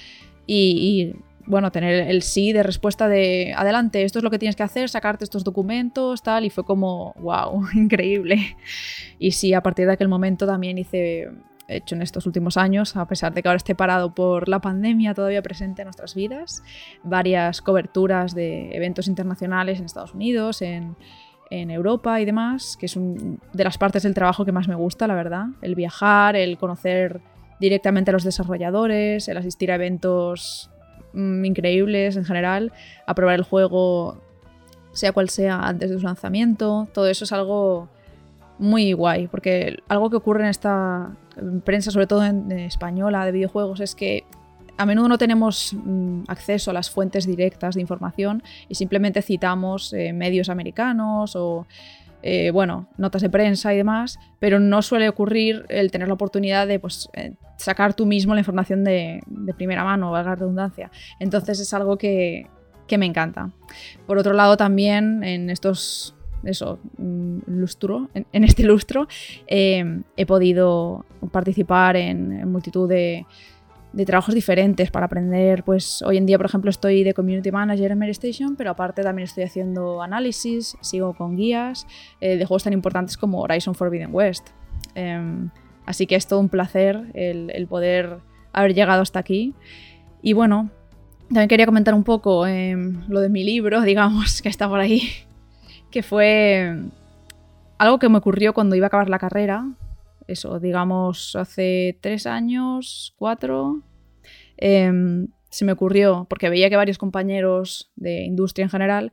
y 0.46 1.14
bueno, 1.48 1.72
tener 1.72 2.08
el 2.08 2.22
sí 2.22 2.52
de 2.52 2.62
respuesta 2.62 3.08
de 3.08 3.54
adelante, 3.56 4.04
esto 4.04 4.18
es 4.18 4.22
lo 4.22 4.30
que 4.30 4.38
tienes 4.38 4.54
que 4.54 4.62
hacer, 4.62 4.90
sacarte 4.90 5.24
estos 5.24 5.44
documentos, 5.44 6.22
tal, 6.22 6.44
y 6.44 6.50
fue 6.50 6.64
como, 6.64 7.14
wow, 7.18 7.66
increíble. 7.74 8.56
Y 9.18 9.32
sí, 9.32 9.54
a 9.54 9.62
partir 9.62 9.86
de 9.86 9.94
aquel 9.94 10.08
momento 10.08 10.46
también 10.46 10.76
hice, 10.76 11.30
hecho 11.68 11.94
en 11.94 12.02
estos 12.02 12.26
últimos 12.26 12.56
años, 12.56 12.96
a 12.96 13.06
pesar 13.06 13.34
de 13.34 13.42
que 13.42 13.48
ahora 13.48 13.58
esté 13.58 13.74
parado 13.74 14.14
por 14.14 14.48
la 14.48 14.60
pandemia 14.60 15.14
todavía 15.14 15.42
presente 15.42 15.82
en 15.82 15.86
nuestras 15.86 16.14
vidas, 16.14 16.62
varias 17.02 17.60
coberturas 17.62 18.34
de 18.34 18.74
eventos 18.74 19.06
internacionales 19.06 19.78
en 19.78 19.84
Estados 19.84 20.14
Unidos, 20.14 20.62
en, 20.62 20.96
Europa 21.50 22.20
y 22.20 22.26
demás, 22.26 22.76
que 22.78 22.84
es 22.84 22.94
de 22.98 23.64
las 23.64 23.78
partes 23.78 24.02
del 24.02 24.12
trabajo 24.12 24.44
que 24.44 24.52
más 24.52 24.68
me 24.68 24.74
gusta, 24.74 25.06
la 25.06 25.14
verdad, 25.14 25.46
el 25.62 25.74
viajar, 25.74 26.36
el 26.36 26.58
conocer 26.58 27.22
directamente 27.58 28.10
a 28.10 28.12
los 28.12 28.22
desarrolladores, 28.22 29.28
el 29.28 29.36
asistir 29.38 29.72
a 29.72 29.76
eventos 29.76 30.70
Mm, 31.12 31.44
increíbles 31.44 32.16
en 32.16 32.24
general, 32.24 32.72
a 33.06 33.14
probar 33.14 33.36
el 33.36 33.42
juego, 33.42 34.18
sea 34.92 35.12
cual 35.12 35.30
sea, 35.30 35.60
antes 35.60 35.90
de 35.90 35.98
su 35.98 36.04
lanzamiento. 36.04 36.88
Todo 36.92 37.08
eso 37.08 37.24
es 37.24 37.32
algo 37.32 37.88
muy 38.58 38.92
guay, 38.92 39.28
porque 39.28 39.78
algo 39.88 40.10
que 40.10 40.16
ocurre 40.16 40.44
en 40.44 40.50
esta 40.50 41.16
prensa, 41.64 41.90
sobre 41.90 42.06
todo 42.06 42.24
en, 42.24 42.50
española 42.52 43.24
de 43.24 43.32
videojuegos, 43.32 43.80
es 43.80 43.94
que 43.94 44.24
a 44.76 44.86
menudo 44.86 45.08
no 45.08 45.18
tenemos 45.18 45.74
mm, 45.74 46.22
acceso 46.28 46.70
a 46.70 46.74
las 46.74 46.90
fuentes 46.90 47.26
directas 47.26 47.74
de 47.74 47.80
información 47.80 48.42
y 48.68 48.76
simplemente 48.76 49.22
citamos 49.22 49.92
eh, 49.92 50.12
medios 50.12 50.48
americanos 50.48 51.34
o 51.34 51.66
eh, 52.22 52.50
bueno, 52.50 52.88
notas 52.96 53.22
de 53.22 53.30
prensa 53.30 53.72
y 53.72 53.76
demás, 53.76 54.18
pero 54.40 54.58
no 54.58 54.82
suele 54.82 55.08
ocurrir 55.08 55.64
el 55.68 55.90
tener 55.90 56.08
la 56.08 56.14
oportunidad 56.14 56.66
de 56.66 56.80
pues, 56.80 57.08
eh, 57.12 57.34
sacar 57.56 57.94
tú 57.94 58.06
mismo 58.06 58.34
la 58.34 58.40
información 58.40 58.82
de, 58.82 59.22
primera 59.56 59.84
mano, 59.84 60.10
valga 60.10 60.30
la 60.30 60.36
redundancia. 60.36 60.90
Entonces 61.20 61.60
es 61.60 61.72
algo 61.74 61.96
que, 61.96 62.46
me 62.98 63.06
encanta. 63.06 63.50
Por 64.06 64.18
otro 64.18 64.32
lado, 64.32 64.56
también 64.56 65.22
en 65.22 65.50
estos 65.50 66.16
eso, 66.44 66.78
mm, 66.98 67.38
lustro, 67.46 68.08
en, 68.14 68.44
este 68.44 68.62
lustro, 68.64 69.08
eh, 69.46 70.02
he 70.16 70.26
podido 70.26 71.04
participar 71.32 71.96
en 71.96 72.50
multitud 72.50 72.88
de, 72.88 73.26
trabajos 74.06 74.34
diferentes 74.34 74.90
para 74.90 75.06
aprender. 75.06 75.64
Pues 75.64 76.02
hoy 76.02 76.18
en 76.18 76.26
día, 76.26 76.36
por 76.38 76.46
ejemplo, 76.46 76.70
estoy 76.70 77.02
de 77.02 77.14
Community 77.14 77.50
Manager 77.50 77.90
en 77.90 78.02
Station, 78.04 78.54
pero 78.54 78.70
aparte 78.70 79.02
también 79.02 79.24
estoy 79.24 79.44
haciendo 79.44 80.02
análisis, 80.02 80.76
sigo 80.80 81.14
con 81.14 81.36
guías 81.36 81.86
eh, 82.20 82.36
de 82.36 82.44
juegos 82.44 82.64
tan 82.64 82.72
importantes 82.72 83.16
como 83.16 83.40
Horizon 83.40 83.74
Forbidden 83.74 84.14
West. 84.14 84.50
Em, 84.94 85.50
así 85.84 86.06
que 86.06 86.14
es 86.14 86.26
todo 86.26 86.38
un 86.40 86.48
placer 86.48 87.10
el, 87.14 87.66
poder 87.66 88.18
haber 88.52 88.74
llegado 88.74 89.02
hasta 89.02 89.18
aquí. 89.18 89.54
Y 90.22 90.32
bueno, 90.32 90.70
también 91.28 91.48
quería 91.48 91.66
comentar 91.66 91.94
un 91.94 92.04
poco 92.04 92.46
em, 92.46 93.02
lo 93.08 93.20
de 93.20 93.28
mi 93.28 93.42
libro, 93.42 93.80
digamos, 93.82 94.42
que 94.42 94.48
está 94.48 94.68
por 94.68 94.80
ahí, 94.80 95.02
que 95.90 96.02
fue 96.02 96.76
algo 97.78 97.98
que 97.98 98.08
me 98.08 98.18
ocurrió 98.18 98.54
cuando 98.54 98.76
iba 98.76 98.86
a 98.86 98.88
acabar 98.88 99.08
la 99.08 99.18
carrera 99.18 99.66
eso, 100.28 100.60
digamos, 100.60 101.34
hace 101.34 101.98
tres 102.02 102.26
años, 102.26 103.14
cuatro, 103.16 103.82
em, 104.58 105.28
se 105.48 105.64
me 105.64 105.72
ocurrió, 105.72 106.26
porque 106.28 106.50
veía 106.50 106.68
que 106.68 106.76
varios 106.76 106.98
compañeros 106.98 107.90
de 107.96 108.24
industria 108.24 108.64
en 108.64 108.70
general 108.70 109.12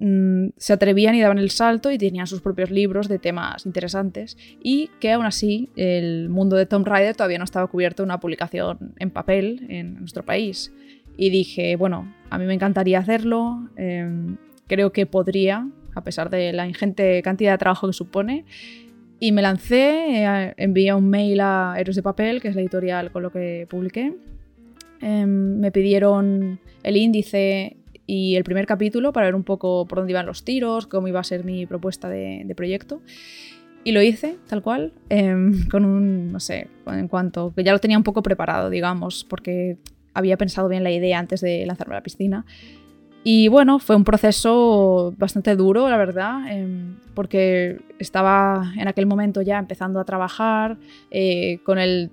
mm, 0.00 0.50
se 0.56 0.72
atrevían 0.72 1.14
y 1.14 1.20
daban 1.20 1.38
el 1.38 1.50
salto 1.50 1.90
y 1.90 1.98
tenían 1.98 2.26
sus 2.26 2.40
propios 2.40 2.70
libros 2.70 3.08
de 3.08 3.18
temas 3.18 3.66
interesantes 3.66 4.36
y 4.62 4.90
que 5.00 5.12
aún 5.12 5.26
así 5.26 5.70
el 5.76 6.28
mundo 6.28 6.54
de 6.56 6.66
Tomb 6.66 6.86
Raider 6.86 7.16
todavía 7.16 7.38
no 7.38 7.44
estaba 7.44 7.66
cubierto 7.66 8.04
una 8.04 8.20
publicación 8.20 8.94
en 8.98 9.10
papel 9.10 9.66
en 9.68 9.98
nuestro 9.98 10.24
país. 10.24 10.72
Y 11.16 11.30
dije, 11.30 11.74
bueno, 11.74 12.14
a 12.30 12.38
mí 12.38 12.44
me 12.44 12.54
encantaría 12.54 13.00
hacerlo, 13.00 13.70
em, 13.76 14.36
creo 14.68 14.92
que 14.92 15.06
podría, 15.06 15.68
a 15.94 16.04
pesar 16.04 16.30
de 16.30 16.52
la 16.52 16.68
ingente 16.68 17.20
cantidad 17.22 17.52
de 17.52 17.58
trabajo 17.58 17.88
que 17.88 17.92
supone, 17.92 18.44
y 19.20 19.32
me 19.32 19.42
lancé, 19.42 20.24
eh, 20.24 20.54
envié 20.56 20.94
un 20.94 21.10
mail 21.10 21.40
a 21.40 21.74
Héroes 21.76 21.96
de 21.96 22.02
Papel, 22.02 22.40
que 22.40 22.48
es 22.48 22.54
la 22.54 22.60
editorial 22.60 23.10
con 23.10 23.22
lo 23.22 23.32
que 23.32 23.66
publiqué. 23.68 24.14
Em, 25.00 25.58
me 25.58 25.72
pidieron 25.72 26.60
el 26.82 26.96
índice 26.96 27.76
y 28.06 28.36
el 28.36 28.44
primer 28.44 28.66
capítulo 28.66 29.12
para 29.12 29.26
ver 29.26 29.34
un 29.34 29.44
poco 29.44 29.86
por 29.86 29.98
dónde 29.98 30.12
iban 30.12 30.26
los 30.26 30.44
tiros, 30.44 30.86
cómo 30.86 31.08
iba 31.08 31.20
a 31.20 31.24
ser 31.24 31.44
mi 31.44 31.66
propuesta 31.66 32.08
de, 32.08 32.52
proyecto. 32.56 33.02
Y 33.84 33.92
lo 33.92 34.02
hice, 34.02 34.36
tal 34.48 34.62
cual, 34.62 34.92
em, 35.08 35.66
con 35.70 35.84
un, 35.84 36.30
no 36.30 36.40
sé, 36.40 36.68
en 36.86 37.08
cuanto, 37.08 37.52
que 37.54 37.64
ya 37.64 37.72
lo 37.72 37.80
tenía 37.80 37.98
un 37.98 38.04
poco 38.04 38.22
preparado, 38.22 38.70
digamos, 38.70 39.24
porque 39.24 39.78
había 40.14 40.36
pensado 40.36 40.68
bien 40.68 40.84
la 40.84 40.90
idea 40.90 41.18
antes 41.18 41.40
de 41.40 41.66
lanzarme 41.66 41.94
a 41.94 41.98
la 41.98 42.02
piscina. 42.02 42.44
Y 43.24 43.48
bueno, 43.48 43.78
fue 43.78 43.96
un 43.96 44.04
proceso 44.04 45.12
bastante 45.18 45.56
duro, 45.56 45.88
la 45.88 45.96
verdad, 45.96 46.50
em, 46.50 46.96
porque 47.14 47.80
estaba 47.98 48.72
en 48.76 48.88
aquel 48.88 49.06
momento 49.06 49.42
ya 49.42 49.58
empezando 49.58 50.00
a 50.00 50.04
trabajar, 50.04 50.78
eh, 51.10 51.58
con 51.64 51.78
el, 51.78 52.10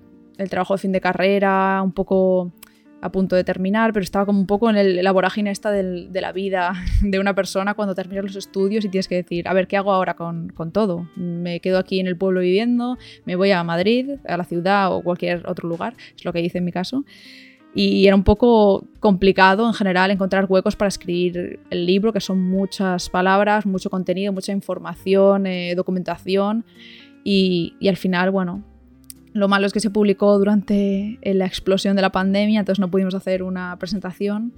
trabajo 0.50 0.74
de 0.74 0.78
fin 0.78 0.92
de 0.92 1.00
carrera, 1.00 1.80
un 1.82 1.92
poco 1.92 2.52
a 3.00 3.10
punto 3.10 3.36
de 3.36 3.44
terminar, 3.44 3.92
pero 3.92 4.02
estaba 4.02 4.26
como 4.26 4.40
un 4.40 4.46
poco 4.46 4.68
en 4.68 4.76
el, 4.76 5.02
la 5.02 5.12
vorágine 5.12 5.52
de 5.52 6.20
la 6.20 6.32
vida 6.32 6.72
de 7.02 7.18
una 7.18 7.34
persona 7.34 7.74
cuando 7.74 7.94
terminas 7.94 8.24
los 8.24 8.36
estudios 8.36 8.84
y 8.84 8.88
tienes 8.88 9.08
que 9.08 9.14
decir, 9.16 9.48
a 9.48 9.54
ver, 9.54 9.66
¿qué 9.68 9.76
hago 9.76 9.92
ahora 9.92 10.14
con, 10.14 10.52
todo? 10.72 11.08
¿Me 11.16 11.60
quedo 11.60 11.78
aquí 11.78 12.00
en 12.00 12.08
el 12.08 12.16
pueblo 12.16 12.40
viviendo? 12.40 12.98
¿Me 13.24 13.36
voy 13.36 13.52
a 13.52 13.62
Madrid, 13.64 14.10
a 14.26 14.36
la 14.36 14.44
ciudad 14.44 14.92
o 14.92 15.02
cualquier 15.02 15.46
otro 15.46 15.68
lugar? 15.68 15.94
Es 16.16 16.24
lo 16.24 16.32
que 16.32 16.40
hice 16.40 16.58
en 16.58 16.64
mi 16.64 16.72
caso 16.72 17.04
y 17.78 18.06
era 18.06 18.16
un 18.16 18.24
poco 18.24 18.86
complicado 19.00 19.66
en 19.66 19.74
general 19.74 20.10
encontrar 20.10 20.46
huecos 20.48 20.76
para 20.76 20.88
escribir 20.88 21.60
el 21.68 21.84
libro, 21.84 22.10
que 22.10 22.22
son 22.22 22.42
muchas 22.42 23.10
palabras, 23.10 23.66
mucho 23.66 23.90
contenido, 23.90 24.32
mucha 24.32 24.50
información, 24.50 25.46
eh, 25.46 25.74
documentación 25.76 26.64
y, 27.22 27.74
al 27.86 27.98
final, 27.98 28.30
bueno, 28.30 28.64
lo 29.34 29.46
malo 29.46 29.66
es 29.66 29.74
que 29.74 29.80
se 29.80 29.90
publicó 29.90 30.38
durante 30.38 31.18
la 31.22 31.44
explosión 31.44 31.96
de 31.96 32.02
la 32.02 32.10
pandemia, 32.10 32.60
entonces 32.60 32.80
no 32.80 32.90
pudimos 32.90 33.14
hacer 33.14 33.42
una 33.42 33.78
presentación, 33.78 34.54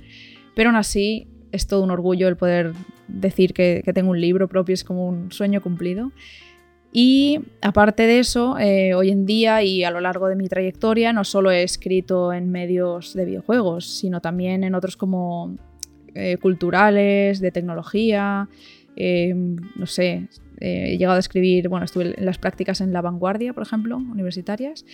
pero 0.54 0.68
aún 0.68 0.76
así 0.76 1.26
es 1.50 1.66
todo 1.66 1.82
un 1.82 1.90
orgullo 1.90 2.28
el 2.28 2.36
poder 2.36 2.72
decir 3.08 3.52
que 3.52 3.82
tengo 3.92 4.10
un 4.10 4.20
libro 4.20 4.46
propio, 4.46 4.74
es 4.74 4.84
como 4.84 5.08
un 5.08 5.32
sueño 5.32 5.60
cumplido. 5.60 6.12
Y 6.92 7.40
aparte 7.60 8.04
de 8.06 8.18
eso, 8.18 8.58
eh, 8.58 8.94
hoy 8.94 9.10
en 9.10 9.26
día 9.26 9.62
y 9.62 9.84
a 9.84 9.90
lo 9.90 10.00
largo 10.00 10.28
de 10.28 10.36
mi 10.36 10.48
trayectoria, 10.48 11.12
no 11.12 11.24
solo 11.24 11.50
he 11.50 11.62
escrito 11.62 12.32
en 12.32 12.50
medios 12.50 13.14
de 13.14 13.26
videojuegos, 13.26 13.86
sino 13.86 14.20
también 14.20 14.64
en 14.64 14.74
otros 14.74 14.96
como 14.96 15.56
eh, 16.14 16.38
culturales, 16.38 17.40
de 17.40 17.50
tecnología, 17.52 18.48
eh, 18.96 19.34
no 19.34 19.86
sé, 19.86 20.28
he 20.60 20.96
llegado 20.96 21.16
a 21.16 21.20
escribir, 21.20 21.68
bueno, 21.68 21.84
estuve 21.84 22.18
en 22.18 22.24
las 22.24 22.38
prácticas 22.38 22.80
en 22.80 22.92
La 22.92 23.02
Vanguardia, 23.02 23.52
por 23.52 23.62
ejemplo, 23.62 23.96
universitarias, 23.96 24.84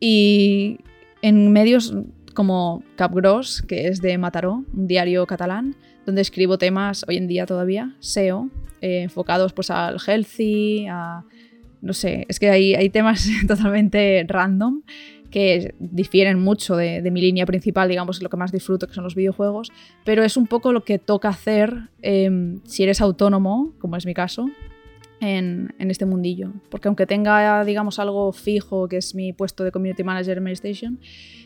y 0.00 0.78
en 1.22 1.52
medios 1.52 1.94
como 2.34 2.82
Capgros, 2.96 3.62
que 3.62 3.88
es 3.88 4.00
de 4.00 4.18
Mataró, 4.18 4.64
un 4.74 4.86
diario 4.86 5.26
catalán, 5.26 5.76
donde 6.06 6.22
escribo 6.22 6.56
temas 6.56 7.04
hoy 7.08 7.16
en 7.16 7.26
día 7.26 7.44
todavía, 7.44 7.94
SEO, 7.98 8.48
eh, 8.80 9.02
enfocados 9.02 9.52
pues 9.52 9.70
al 9.70 9.98
healthy, 10.06 10.86
a... 10.88 11.24
No 11.82 11.92
sé, 11.92 12.24
es 12.28 12.40
que 12.40 12.48
hay, 12.48 12.74
hay 12.74 12.88
temas 12.88 13.28
totalmente 13.46 14.24
random 14.26 14.82
que 15.30 15.74
difieren 15.78 16.40
mucho 16.40 16.76
de, 16.76 17.02
mi 17.10 17.20
línea 17.20 17.44
principal, 17.44 17.88
digamos, 17.88 18.22
lo 18.22 18.30
que 18.30 18.36
más 18.36 18.52
disfruto, 18.52 18.86
que 18.86 18.94
son 18.94 19.04
los 19.04 19.14
videojuegos, 19.14 19.70
pero 20.04 20.24
es 20.24 20.36
un 20.36 20.46
poco 20.46 20.72
lo 20.72 20.84
que 20.84 20.98
toca 20.98 21.28
hacer 21.28 21.90
em, 22.00 22.60
si 22.64 22.84
eres 22.84 23.00
autónomo, 23.00 23.74
como 23.78 23.96
es 23.96 24.06
mi 24.06 24.14
caso, 24.14 24.48
en, 25.20 25.74
este 25.78 26.06
mundillo. 26.06 26.52
Porque 26.70 26.88
aunque 26.88 27.06
tenga, 27.06 27.64
digamos, 27.64 27.98
algo 27.98 28.32
fijo, 28.32 28.88
que 28.88 28.98
es 28.98 29.14
mi 29.14 29.32
puesto 29.32 29.64
de 29.64 29.72
Community 29.72 30.04
Manager 30.04 30.38
en 30.38 30.44
Mailstation, 30.44 31.00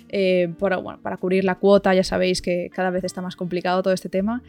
eh, 0.09 0.53
para, 0.59 0.79
bueno, 0.79 1.01
para 1.03 1.17
cubrir 1.17 1.45
la 1.45 1.57
cuota 1.57 1.95
ya 1.95 2.03
sabéis 2.03 2.43
que 2.43 2.69
cada 2.75 2.91
vez 2.91 3.05
está 3.05 3.23
más 3.23 3.37
complicado 3.37 3.83
todo 3.83 3.95
este 3.95 4.09
tema 4.09 4.43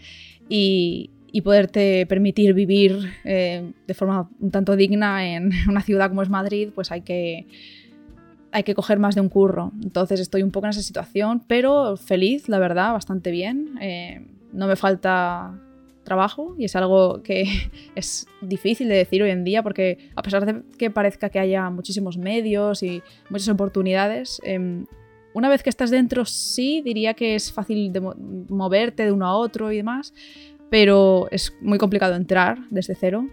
y, 0.50 1.12
y 1.32 1.42
poderte 1.42 2.06
permitir 2.08 2.54
vivir 2.54 3.12
eh, 3.24 3.72
de 3.88 3.94
forma 3.94 4.30
un 4.40 4.52
tanto 4.52 4.76
digna 4.76 5.26
en 5.26 5.52
una 5.70 5.82
ciudad 5.82 6.10
como 6.10 6.22
es 6.22 6.30
Madrid, 6.30 6.70
pues 6.74 6.92
hay 6.92 7.02
que, 7.02 7.48
hay 8.52 8.64
que 8.64 8.76
coger 8.76 9.00
más 9.00 9.16
de 9.16 9.22
un 9.22 9.30
curro. 9.30 9.72
Entonces 9.82 10.20
estoy 10.20 10.44
un 10.44 10.52
poco 10.52 10.68
en 10.68 10.72
esa 10.72 10.82
situación, 10.82 11.44
pero 11.48 11.96
feliz, 11.96 12.50
la 12.50 12.60
verdad, 12.60 12.94
bastante 12.94 13.32
bien. 13.32 13.78
Eh, 13.82 14.26
no 14.52 14.68
me 14.68 14.76
falta 14.76 15.54
trabajo 16.04 16.56
y 16.58 16.66
es 16.66 16.76
algo 16.76 17.22
que 17.24 17.46
es 17.96 18.28
difícil 18.42 18.88
de 18.88 18.96
decir 18.96 19.22
hoy 19.24 19.30
en 19.30 19.44
día 19.44 19.64
porque 19.64 20.10
a 20.16 20.22
pesar 20.22 20.46
de 20.46 20.62
que 20.78 20.90
parezca 20.90 21.30
que 21.30 21.40
haya 21.40 21.70
muchísimos 21.70 22.18
medios 22.18 22.84
y 22.84 23.02
muchas 23.30 23.50
oportunidades, 23.50 24.42
em, 24.44 24.86
una 25.34 25.50
vez 25.50 25.64
que 25.64 25.70
estás 25.70 25.92
dentro 25.92 26.26
sí 26.26 26.82
diría 26.84 27.14
que 27.14 27.36
es 27.36 27.52
fácil 27.52 27.94
de 27.94 28.02
moverte 28.02 29.06
de 29.06 29.12
uno 29.12 29.26
a 29.26 29.36
otro 29.36 29.72
y 29.72 29.78
demás, 29.78 30.14
pero 30.70 31.28
es 31.32 31.54
muy 31.62 31.78
complicado 31.78 32.16
entrar 32.16 32.60
desde 32.70 32.96
cero. 32.96 33.28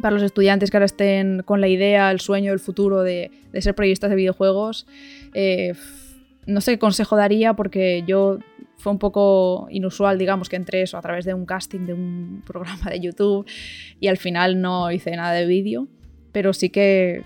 Para 0.00 0.14
los 0.14 0.22
estudiantes 0.22 0.70
que 0.70 0.76
ahora 0.76 0.86
estén 0.86 1.42
con 1.44 1.60
la 1.60 1.68
idea, 1.68 2.10
el 2.10 2.20
sueño, 2.20 2.52
el 2.52 2.58
futuro 2.58 3.02
de, 3.02 3.30
ser 3.58 3.74
periodistas 3.74 4.10
de 4.10 4.16
videojuegos, 4.16 4.86
eh, 5.34 5.74
no 6.46 6.60
sé 6.60 6.72
qué 6.72 6.78
consejo 6.78 7.16
daría 7.16 7.54
porque 7.54 8.02
yo 8.06 8.38
fue 8.84 8.92
un 8.92 8.98
poco 8.98 9.66
inusual, 9.70 10.18
digamos, 10.18 10.50
que 10.50 10.56
entré 10.56 10.82
eso 10.82 10.98
a 10.98 11.00
través 11.00 11.24
de 11.24 11.32
un 11.32 11.46
casting 11.46 11.86
de 11.86 11.94
un 11.94 12.42
programa 12.46 12.90
de 12.90 13.00
YouTube 13.00 13.46
y 13.98 14.08
al 14.08 14.18
final 14.18 14.60
no 14.60 14.92
hice 14.92 15.16
nada 15.16 15.32
de 15.32 15.46
vídeo, 15.46 15.88
pero 16.32 16.52
sí 16.52 16.68
que 16.68 17.24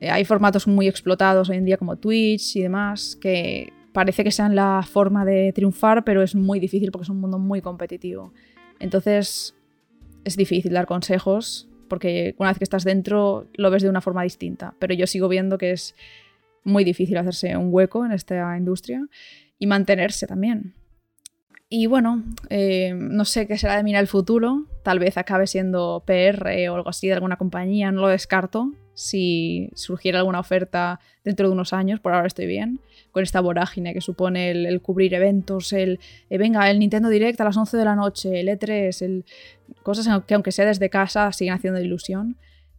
eh, 0.00 0.10
hay 0.10 0.26
formatos 0.26 0.68
muy 0.68 0.86
explotados 0.86 1.48
hoy 1.48 1.56
en 1.56 1.64
día 1.64 1.78
como 1.78 1.96
Twitch 1.96 2.56
y 2.56 2.60
demás 2.60 3.16
que 3.16 3.72
parece 3.94 4.24
que 4.24 4.30
sean 4.30 4.54
la 4.54 4.82
forma 4.86 5.24
de 5.24 5.54
triunfar, 5.54 6.04
pero 6.04 6.20
es 6.20 6.34
muy 6.34 6.60
difícil 6.60 6.90
porque 6.92 7.04
es 7.04 7.08
un 7.08 7.20
mundo 7.20 7.38
muy 7.38 7.62
competitivo. 7.62 8.34
Entonces 8.78 9.56
es 10.22 10.36
difícil 10.36 10.74
dar 10.74 10.84
consejos 10.84 11.66
porque 11.88 12.34
una 12.36 12.50
vez 12.50 12.58
que 12.58 12.64
estás 12.64 12.84
dentro 12.84 13.46
lo 13.54 13.70
ves 13.70 13.82
de 13.82 13.88
una 13.88 14.02
forma 14.02 14.22
distinta, 14.22 14.74
pero 14.78 14.92
yo 14.92 15.06
sigo 15.06 15.28
viendo 15.28 15.56
que 15.56 15.70
es 15.70 15.94
muy 16.64 16.84
difícil 16.84 17.16
hacerse 17.18 17.56
un 17.56 17.68
hueco 17.70 18.04
en 18.04 18.12
esta 18.12 18.56
industria 18.56 19.06
y 19.58 19.66
mantenerse 19.66 20.26
también. 20.26 20.74
Y 21.68 21.86
bueno, 21.86 22.22
eh, 22.50 22.94
no 22.94 23.24
sé 23.24 23.46
qué 23.46 23.58
será 23.58 23.76
de 23.76 23.82
mí 23.82 23.90
en 23.90 23.98
el 23.98 24.06
futuro. 24.06 24.66
Tal 24.82 24.98
vez 24.98 25.16
acabe 25.16 25.46
siendo 25.46 26.04
PR 26.06 26.68
o 26.70 26.76
algo 26.76 26.88
así 26.88 27.08
de 27.08 27.14
alguna 27.14 27.36
compañía, 27.36 27.90
no 27.90 28.02
lo 28.02 28.08
descarto. 28.08 28.72
Si 28.92 29.70
surgiera 29.74 30.20
alguna 30.20 30.38
oferta 30.38 31.00
dentro 31.24 31.48
de 31.48 31.52
unos 31.52 31.72
años, 31.72 31.98
por 31.98 32.12
ahora 32.12 32.28
estoy 32.28 32.46
bien, 32.46 32.78
con 33.10 33.24
esta 33.24 33.40
vorágine 33.40 33.92
que 33.92 34.00
supone 34.00 34.52
el, 34.52 34.80
cubrir 34.82 35.14
eventos, 35.14 35.72
el 35.72 35.98
eh, 36.30 36.38
venga, 36.38 36.70
el 36.70 36.78
Nintendo 36.78 37.08
Direct 37.08 37.40
a 37.40 37.44
las 37.44 37.56
11 37.56 37.76
de 37.76 37.84
la 37.84 37.96
noche, 37.96 38.40
el 38.40 38.48
E3, 38.48 39.02
el, 39.02 39.24
cosas 39.82 40.22
que 40.26 40.34
aunque 40.34 40.52
sea 40.52 40.66
desde 40.66 40.90
casa 40.90 41.32
siguen 41.32 41.54
haciendo 41.54 41.80
ilusión 41.80 42.36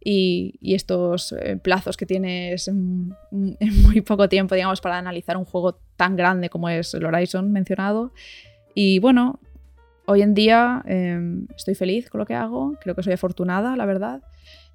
y, 0.08 0.74
estos 0.74 1.32
eh, 1.32 1.56
plazos 1.56 1.96
que 1.96 2.06
tienes 2.06 2.68
en, 2.68 3.12
muy 3.82 4.00
poco 4.02 4.28
tiempo, 4.28 4.54
digamos, 4.54 4.80
para 4.80 4.98
analizar 4.98 5.36
un 5.36 5.44
juego 5.44 5.80
tan 5.96 6.14
grande 6.14 6.48
como 6.48 6.68
es 6.68 6.94
el 6.94 7.04
Horizon 7.04 7.50
mencionado. 7.50 8.12
Y 8.72 9.00
bueno, 9.00 9.40
hoy 10.06 10.22
en 10.22 10.34
día 10.34 10.84
em, 10.86 11.48
estoy 11.56 11.74
feliz 11.74 12.08
con 12.08 12.20
lo 12.20 12.26
que 12.26 12.34
hago, 12.34 12.74
creo 12.80 12.94
que 12.94 13.02
soy 13.02 13.14
afortunada, 13.14 13.74
la 13.74 13.84
verdad, 13.84 14.22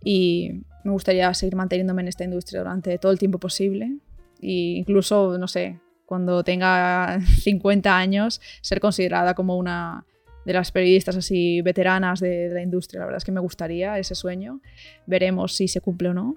y 0.04 0.64
me 0.84 0.92
gustaría 0.92 1.34
seguir 1.34 1.56
manteniéndome 1.56 2.02
en 2.02 2.10
esta 2.10 2.26
industria 2.26 2.60
durante 2.60 2.98
todo 2.98 3.14
el 3.14 3.20
tiempo 3.20 3.40
posible. 3.40 4.00
E 4.42 4.80
incluso, 4.80 5.38
no 5.38 5.48
sé, 5.48 5.80
cuando 6.06 6.44
tenga 6.44 7.22
50 7.42 7.96
años, 7.96 8.42
ser 8.60 8.82
considerada 8.82 9.34
como 9.34 9.56
una 9.56 10.04
de 10.46 10.54
las 10.54 10.72
periodistas 10.72 11.16
así 11.16 11.62
veteranas 11.62 12.20
de, 12.20 12.50
la 12.50 12.62
industria. 12.62 13.00
La 13.00 13.06
verdad 13.06 13.18
es 13.18 13.26
que 13.26 13.32
me 13.32 13.42
gustaría 13.42 13.98
ese 14.00 14.16
sueño. 14.16 14.62
Veremos 15.06 15.56
si 15.56 15.68
se 15.68 15.82
cumple 15.82 16.10
o 16.10 16.14
no. 16.14 16.36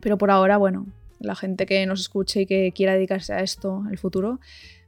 Pero 0.00 0.18
por 0.18 0.30
ahora, 0.30 0.56
bueno, 0.56 0.86
la 1.18 1.34
gente 1.34 1.66
que 1.66 1.84
nos 1.86 2.00
escuche 2.00 2.42
y 2.42 2.46
que 2.46 2.72
quiera 2.72 2.94
dedicarse 2.94 3.32
a 3.32 3.40
esto 3.40 3.82
en 3.84 3.92
el 3.92 3.98
futuro, 3.98 4.40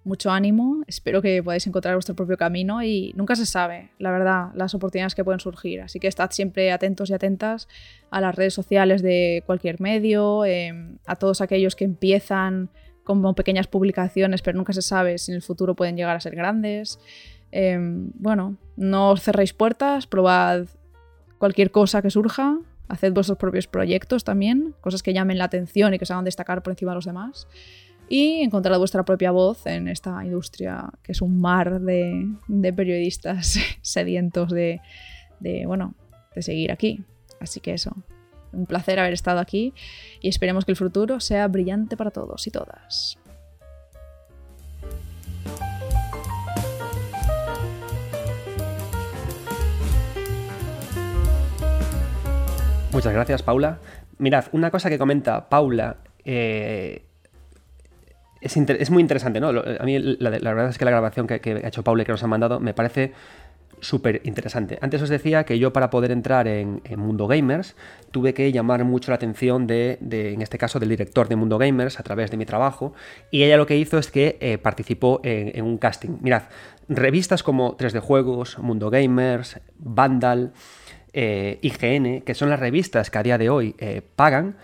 mucho 0.05 0.31
ánimo. 0.31 0.83
Espero 0.87 1.23
que 1.23 1.43
podáis 1.43 1.67
encontrar 1.67 1.95
vuestro 1.95 2.15
propio 2.17 2.37
camino 2.37 2.83
y 2.83 3.13
nunca 3.17 3.37
se 3.37 3.47
sabe, 3.47 3.91
la 3.99 4.11
verdad, 4.11 4.49
las 4.55 4.75
oportunidades 4.75 5.15
que 5.15 5.25
pueden 5.25 5.41
surgir. 5.41 5.81
Así 5.81 6.01
que 6.01 6.09
estad 6.09 6.31
siempre 6.31 6.73
atentos 6.73 7.11
y 7.11 7.15
atentas 7.15 7.69
a 8.11 8.21
las 8.21 8.35
redes 8.35 8.55
sociales 8.55 9.03
de 9.03 9.43
cualquier 9.47 9.81
medio, 9.81 10.45
em, 10.45 10.99
a 11.07 11.17
todos 11.17 11.41
aquellos 11.41 11.77
que 11.77 11.85
empiezan 11.85 12.71
como 13.05 13.35
pequeñas 13.35 13.67
publicaciones, 13.67 14.43
pero 14.43 14.57
nunca 14.57 14.73
se 14.73 14.83
sabe 14.83 15.19
si 15.19 15.33
en 15.33 15.37
el 15.37 15.43
futuro 15.43 15.75
pueden 15.75 15.97
llegar 15.97 16.17
a 16.17 16.21
ser 16.21 16.37
grandes. 16.37 16.99
Em, 17.53 18.11
bueno, 18.15 18.57
no 18.77 19.11
os 19.11 19.23
cerréis 19.23 19.53
puertas, 19.53 20.07
probad 20.07 20.67
cualquier 21.39 21.71
cosa 21.71 22.01
que 22.01 22.11
surja, 22.11 22.59
haced 22.89 23.13
vuestros 23.13 23.39
propios 23.39 23.67
proyectos 23.67 24.25
también, 24.25 24.75
cosas 24.81 25.03
que 25.03 25.13
llamen 25.13 25.39
la 25.39 25.45
atención 25.45 25.93
y 25.93 25.99
que 25.99 26.07
se 26.07 26.13
hagan 26.15 26.25
destacar 26.25 26.63
por 26.63 26.73
encima 26.73 26.93
de 26.93 26.97
los 26.97 27.05
demás. 27.05 27.47
Y 28.09 28.43
encontrad 28.43 28.79
vuestra 28.79 29.05
propia 29.05 29.31
voz 29.31 29.67
en 29.67 29.89
esta 29.89 30.25
industria 30.25 30.91
que 31.03 31.13
es 31.13 31.23
un 31.23 31.41
mar 31.41 31.81
de, 31.81 32.73
periodistas 32.75 33.59
sedientos 33.83 34.51
de, 34.51 34.81
bueno, 35.67 35.95
de 36.35 36.43
seguir 36.43 36.73
aquí. 36.73 37.05
Así 37.41 37.61
que 37.61 37.75
eso, 37.75 37.97
un 38.53 38.67
placer 38.67 38.99
haber 38.99 39.13
estado 39.13 39.41
aquí 39.41 39.75
y 40.21 40.29
esperemos 40.29 40.65
que 40.65 40.73
el 40.73 40.77
futuro 40.77 41.21
sea 41.21 41.49
brillante 41.49 41.97
para 41.97 42.11
todos 42.11 42.47
y 42.47 42.51
todas. 42.51 43.19
Muchas 52.93 53.13
gracias, 53.13 53.43
Paula. 53.43 53.79
Mirad, 54.19 54.45
una 54.53 54.71
cosa 54.71 54.91
que 54.91 54.99
comenta 54.99 55.49
Paula 55.49 55.97
eh, 56.25 57.03
es, 58.41 58.91
muy 58.91 59.01
interesante, 59.01 59.41
¿no? 59.41 59.49
A 59.49 59.85
mí 59.85 59.99
la, 59.99 60.31
verdad 60.31 60.69
es 60.69 60.79
que 60.79 60.85
la 60.85 60.91
grabación 60.91 61.27
que, 61.27 61.35
ha 61.65 61.69
hecho 61.69 61.83
Paula 61.83 62.03
y 62.03 62.07
que 62.07 62.13
nos 62.13 62.23
ha 62.23 62.27
mandado 62.27 62.61
me 62.61 62.75
parece 62.75 63.13
súper 63.81 64.21
interesante. 64.25 64.79
Antes 64.81 65.01
os 65.03 65.09
decía 65.09 65.45
que 65.45 65.59
yo 65.59 65.73
para 65.73 65.91
poder 65.91 66.13
entrar 66.13 66.47
en, 66.47 66.83
Mundo 66.97 67.27
Gamers 67.27 67.75
tuve 68.11 68.35
que 68.35 68.53
llamar 68.53 68.85
mucho 68.85 69.11
la 69.11 69.17
atención 69.17 69.67
de, 69.67 69.99
en 70.01 70.43
este 70.43 70.59
caso, 70.59 70.79
del 70.79 70.91
director 70.91 71.29
de 71.29 71.37
Mundo 71.37 71.59
Gamers 71.59 71.99
a 71.99 72.03
través 72.03 72.31
de 72.31 72.37
mi 72.37 72.47
trabajo 72.47 72.93
y 73.31 73.43
ella 73.43 73.57
lo 73.57 73.67
que 73.67 73.77
hizo 73.77 73.99
es 73.99 74.11
que 74.11 74.37
eh, 74.41 74.59
participó 74.59 75.21
en, 75.25 75.65
un 75.65 75.79
casting. 75.79 76.19
Mirad, 76.21 76.43
revistas 76.89 77.43
como 77.43 77.77
3D 77.77 78.01
Juegos, 78.01 78.59
Mundo 78.59 78.91
Gamers, 78.91 79.61
Vandal, 79.79 80.53
eh, 81.13 81.59
IGN, 81.63 82.23
que 82.23 82.35
son 82.35 82.51
las 82.51 82.61
revistas 82.61 83.11
que 83.11 83.19
a 83.19 83.23
día 83.23 83.39
de 83.39 83.51
hoy 83.51 83.75
eh, 83.79 84.03
pagan, 84.17 84.57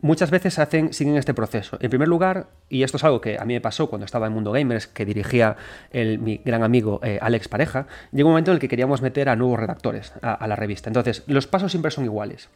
muchas 0.00 0.30
veces 0.30 0.58
siguen 0.90 1.16
este 1.16 1.34
proceso. 1.34 1.76
En 1.80 1.90
primer 1.90 2.08
lugar, 2.08 2.48
y 2.68 2.82
esto 2.82 2.96
es 2.96 3.04
algo 3.04 3.20
que 3.20 3.36
a 3.38 3.44
mí 3.44 3.54
me 3.54 3.60
pasó 3.60 3.88
cuando 3.88 4.04
estaba 4.04 4.26
en 4.26 4.32
Mundo 4.32 4.52
Gamers, 4.52 4.86
que 4.86 5.04
dirigía 5.04 5.56
mi 5.92 6.40
gran 6.44 6.62
amigo 6.62 7.00
eh, 7.02 7.18
Alex 7.20 7.48
Pareja, 7.48 7.86
llegó 8.12 8.28
un 8.28 8.34
momento 8.34 8.52
en 8.52 8.56
el 8.56 8.60
que 8.60 8.68
queríamos 8.68 9.02
meter 9.02 9.28
a 9.28 9.36
nuevos 9.36 9.58
redactores 9.58 10.12
a 10.22 10.46
la 10.46 10.56
revista. 10.56 10.88
Entonces, 10.88 11.24
los 11.26 11.46
pasos 11.46 11.72
siempre 11.72 11.90
son 11.90 12.04
iguales. 12.04 12.48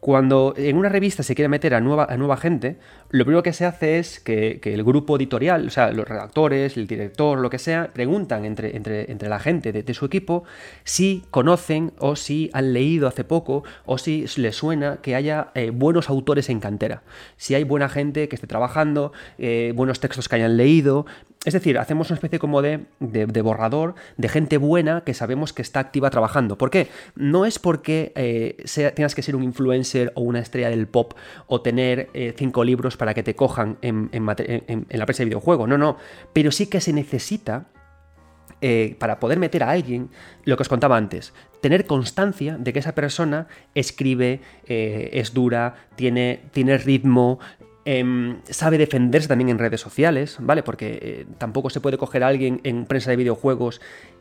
Cuando 0.00 0.54
en 0.56 0.78
una 0.78 0.88
revista 0.88 1.22
se 1.22 1.34
quiere 1.34 1.50
meter 1.50 1.74
a 1.74 1.80
nueva, 1.80 2.36
gente, 2.38 2.78
lo 3.10 3.26
primero 3.26 3.42
que 3.42 3.52
se 3.52 3.66
hace 3.66 3.98
es 3.98 4.18
que, 4.18 4.58
el 4.64 4.82
grupo 4.82 5.18
editorial, 5.18 5.66
o 5.66 5.70
sea, 5.70 5.92
los 5.92 6.08
redactores, 6.08 6.78
el 6.78 6.86
director, 6.86 7.38
lo 7.38 7.50
que 7.50 7.58
sea, 7.58 7.90
preguntan 7.92 8.46
entre, 8.46 8.76
entre, 8.76 9.12
entre 9.12 9.28
la 9.28 9.38
gente 9.38 9.72
de, 9.72 9.90
su 9.94 10.06
equipo 10.06 10.44
si 10.84 11.24
conocen 11.30 11.92
o 11.98 12.16
si 12.16 12.48
han 12.54 12.72
leído 12.72 13.08
hace 13.08 13.24
poco 13.24 13.64
o 13.84 13.98
si 13.98 14.24
les 14.36 14.56
suena 14.56 14.98
que 15.02 15.16
haya 15.16 15.50
eh, 15.54 15.70
buenos 15.70 16.08
autores 16.08 16.48
en 16.48 16.60
cantera. 16.60 17.02
Si 17.36 17.54
hay 17.54 17.64
buena 17.64 17.90
gente 17.90 18.28
que 18.30 18.36
esté 18.36 18.46
trabajando, 18.46 19.12
eh, 19.36 19.74
buenos 19.76 20.00
textos 20.00 20.30
que 20.30 20.36
hayan 20.36 20.56
leído, 20.56 21.04
es 21.46 21.54
decir, 21.54 21.78
hacemos 21.78 22.10
una 22.10 22.16
especie 22.16 22.38
como 22.38 22.60
de, 22.60 22.84
borrador 23.42 23.94
de 24.18 24.28
gente 24.28 24.58
buena 24.58 25.04
que 25.04 25.14
sabemos 25.14 25.54
que 25.54 25.62
está 25.62 25.80
activa 25.80 26.10
trabajando. 26.10 26.58
¿Por 26.58 26.68
qué? 26.68 26.88
No 27.14 27.46
es 27.46 27.58
porque 27.58 28.12
eh, 28.14 28.92
tengas 28.94 29.14
que 29.14 29.22
ser 29.22 29.34
un 29.34 29.42
influencer 29.42 30.12
o 30.16 30.20
una 30.20 30.40
estrella 30.40 30.68
del 30.68 30.86
pop 30.86 31.14
o 31.46 31.62
tener 31.62 32.10
eh, 32.12 32.34
cinco 32.36 32.62
libros 32.62 32.98
para 32.98 33.14
que 33.14 33.22
te 33.22 33.34
cojan 33.34 33.78
en, 33.80 34.10
la 34.12 35.06
prensa 35.06 35.22
de 35.22 35.24
videojuego. 35.24 35.66
No, 35.66 35.78
no. 35.78 35.96
Pero 36.34 36.52
sí 36.52 36.66
que 36.66 36.82
se 36.82 36.92
necesita 36.92 37.68
eh, 38.60 38.96
para 38.98 39.18
poder 39.18 39.38
meter 39.38 39.62
a 39.62 39.70
alguien, 39.70 40.10
lo 40.44 40.58
que 40.58 40.62
os 40.64 40.68
contaba 40.68 40.98
antes, 40.98 41.32
tener 41.62 41.86
constancia 41.86 42.58
de 42.58 42.74
que 42.74 42.80
esa 42.80 42.94
persona 42.94 43.48
escribe, 43.74 44.42
es 44.66 45.32
dura, 45.32 45.76
tiene, 45.96 46.42
tiene 46.52 46.76
ritmo, 46.76 47.38
Em, 47.86 48.40
sabe 48.44 48.76
defenderse 48.76 49.26
también 49.26 49.48
en 49.48 49.58
redes 49.58 49.80
sociales, 49.80 50.36
¿vale? 50.38 50.62
Porque 50.62 50.98
eh, 51.00 51.26
tampoco 51.38 51.70
se 51.70 51.80
puede 51.80 51.96
coger 51.96 52.22
a 52.22 52.28
alguien 52.28 52.60
en 52.62 52.84
prensa 52.84 53.10
de 53.10 53.16
videojuegos 53.16 53.80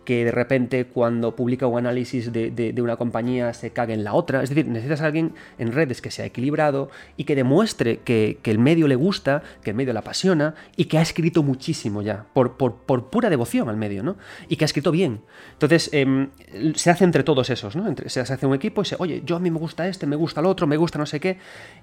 que 0.10 0.26
de 0.26 0.32
repente 0.32 0.86
cuando 0.86 1.36
publica 1.36 1.68
un 1.68 1.78
análisis 1.78 2.34
de, 2.34 2.74
una 2.82 2.96
compañía 2.96 3.54
se 3.54 3.70
cague 3.70 3.94
en 3.94 4.04
la 4.04 4.16
otra. 4.16 4.42
Es 4.42 4.50
decir, 4.50 4.66
necesitas 4.68 5.02
a 5.02 5.06
alguien 5.06 5.36
en 5.60 5.72
redes 5.72 6.02
que 6.02 6.10
sea 6.10 6.26
equilibrado 6.26 6.90
y 7.16 7.26
que 7.26 7.36
demuestre 7.36 8.00
que, 8.00 8.40
el 8.44 8.58
medio 8.58 8.88
le 8.88 8.96
gusta, 8.96 9.44
que 9.62 9.70
el 9.70 9.76
medio 9.76 9.94
le 9.94 10.00
apasiona 10.00 10.56
y 10.76 10.86
que 10.86 10.98
ha 10.98 11.04
escrito 11.04 11.44
muchísimo 11.44 12.02
ya, 12.02 12.26
por, 12.34 12.58
pura 12.58 13.30
devoción 13.30 13.70
al 13.70 13.78
medio, 13.78 14.02
¿no? 14.02 14.18
Y 14.48 14.56
que 14.56 14.64
ha 14.64 14.66
escrito 14.66 14.90
bien. 14.90 15.22
Entonces, 15.54 15.92
em, 15.94 16.30
se 16.74 16.90
hace 16.90 17.04
entre 17.04 17.22
todos 17.24 17.52
esos, 17.52 17.76
¿no? 17.76 17.86
Se 18.08 18.22
hace 18.22 18.48
un 18.48 18.56
equipo 18.56 18.82
y 18.82 18.86
se, 18.86 18.96
oye, 18.98 19.22
yo 19.24 19.36
a 19.36 19.40
mí 19.40 19.52
me 19.52 19.60
gusta 19.60 19.88
este, 19.88 20.08
me 20.08 20.16
gusta 20.16 20.40
el 20.40 20.48
otro, 20.48 20.66
me 20.66 20.78
gusta 20.78 20.98
no 20.98 21.06
sé 21.06 21.20
qué. 21.20 21.38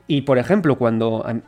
Y 0.08 0.22
por 0.22 0.38
ejemplo, 0.38 0.76
cuando 0.78 1.24
em, 1.28 1.42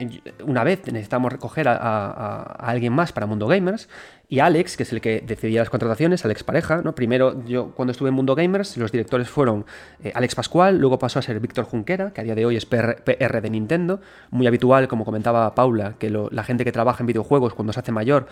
una 0.46 0.62
vez 0.62 0.86
necesitamos 0.86 1.32
recoger 1.32 1.66
a, 1.66 1.74
a 1.74 2.42
alguien 2.70 2.92
más 2.92 3.10
para 3.10 3.26
Mundo 3.26 3.48
Gamers, 3.48 3.88
y 4.30 4.40
Alex, 4.40 4.76
que 4.76 4.82
es 4.82 4.92
el 4.92 5.00
que 5.00 5.22
decidía 5.26 5.60
las 5.60 5.70
contrataciones, 5.70 6.22
Alex 6.26 6.44
Pareja, 6.44 6.82
¿no? 6.82 6.94
Primero, 6.94 7.42
yo 7.46 7.70
cuando 7.74 7.92
estuve 7.92 8.10
en 8.10 8.14
Mundo 8.14 8.34
Gamers, 8.34 8.76
los 8.76 8.92
directores 8.92 9.30
fueron 9.30 9.64
eh, 10.04 10.12
Alex 10.14 10.34
Pascual, 10.34 10.76
luego 10.76 10.98
pasó 10.98 11.18
a 11.18 11.22
ser 11.22 11.40
Víctor 11.40 11.64
Junquera, 11.64 12.12
que 12.12 12.20
a 12.20 12.24
día 12.24 12.34
de 12.34 12.44
hoy 12.44 12.56
es 12.56 12.66
PR, 12.66 13.40
de 13.40 13.50
Nintendo, 13.50 14.02
muy 14.30 14.46
habitual, 14.46 14.86
como 14.86 15.06
comentaba 15.06 15.54
Paula, 15.54 15.94
que 15.98 16.10
la 16.10 16.44
gente 16.44 16.66
que 16.66 16.72
trabaja 16.72 17.02
en 17.02 17.06
videojuegos 17.06 17.54
cuando 17.54 17.72
se 17.72 17.80
hace 17.80 17.90
mayor 17.90 18.26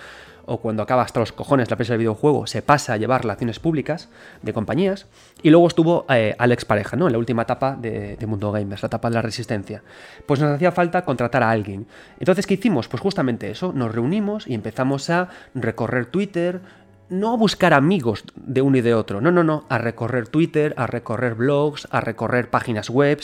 o 0.46 0.58
cuando 0.58 0.82
acaba 0.82 1.02
hasta 1.02 1.20
los 1.20 1.32
cojones 1.32 1.68
la 1.68 1.74
empresa 1.74 1.92
de 1.92 1.98
videojuego, 1.98 2.46
se 2.46 2.62
pasa 2.62 2.94
a 2.94 2.96
llevar 2.96 3.22
relaciones 3.22 3.58
públicas 3.58 4.08
de 4.42 4.52
compañías. 4.52 5.06
Y 5.42 5.50
luego 5.50 5.66
estuvo 5.66 6.06
eh, 6.08 6.34
Alex 6.38 6.64
Pareja, 6.64 6.96
¿no? 6.96 7.06
En 7.06 7.12
la 7.12 7.18
última 7.18 7.42
etapa 7.42 7.76
de, 7.76 8.16
de, 8.16 8.26
Mundo 8.26 8.52
Gamers, 8.52 8.82
la 8.82 8.86
etapa 8.86 9.08
de 9.08 9.14
la 9.14 9.22
resistencia. 9.22 9.82
Pues 10.24 10.40
nos 10.40 10.52
hacía 10.52 10.72
falta 10.72 11.04
contratar 11.04 11.42
a 11.42 11.50
alguien. 11.50 11.86
Entonces, 12.18 12.46
¿qué 12.46 12.54
hicimos? 12.54 12.88
Pues 12.88 13.00
justamente 13.00 13.50
eso, 13.50 13.72
nos 13.72 13.94
reunimos 13.94 14.46
y 14.46 14.54
empezamos 14.54 15.10
a 15.10 15.28
recorrer 15.54 16.06
Twitter, 16.06 16.60
no 17.08 17.32
a 17.32 17.36
buscar 17.36 17.72
amigos 17.72 18.24
de 18.34 18.62
uno 18.62 18.78
y 18.78 18.80
de 18.80 18.94
otro, 18.94 19.20
no, 19.20 19.30
no, 19.30 19.44
no, 19.44 19.64
a 19.68 19.78
recorrer 19.78 20.26
Twitter, 20.28 20.74
a 20.76 20.86
recorrer 20.86 21.34
blogs, 21.34 21.86
a 21.90 22.00
recorrer 22.00 22.50
páginas 22.50 22.90
web, 22.90 23.20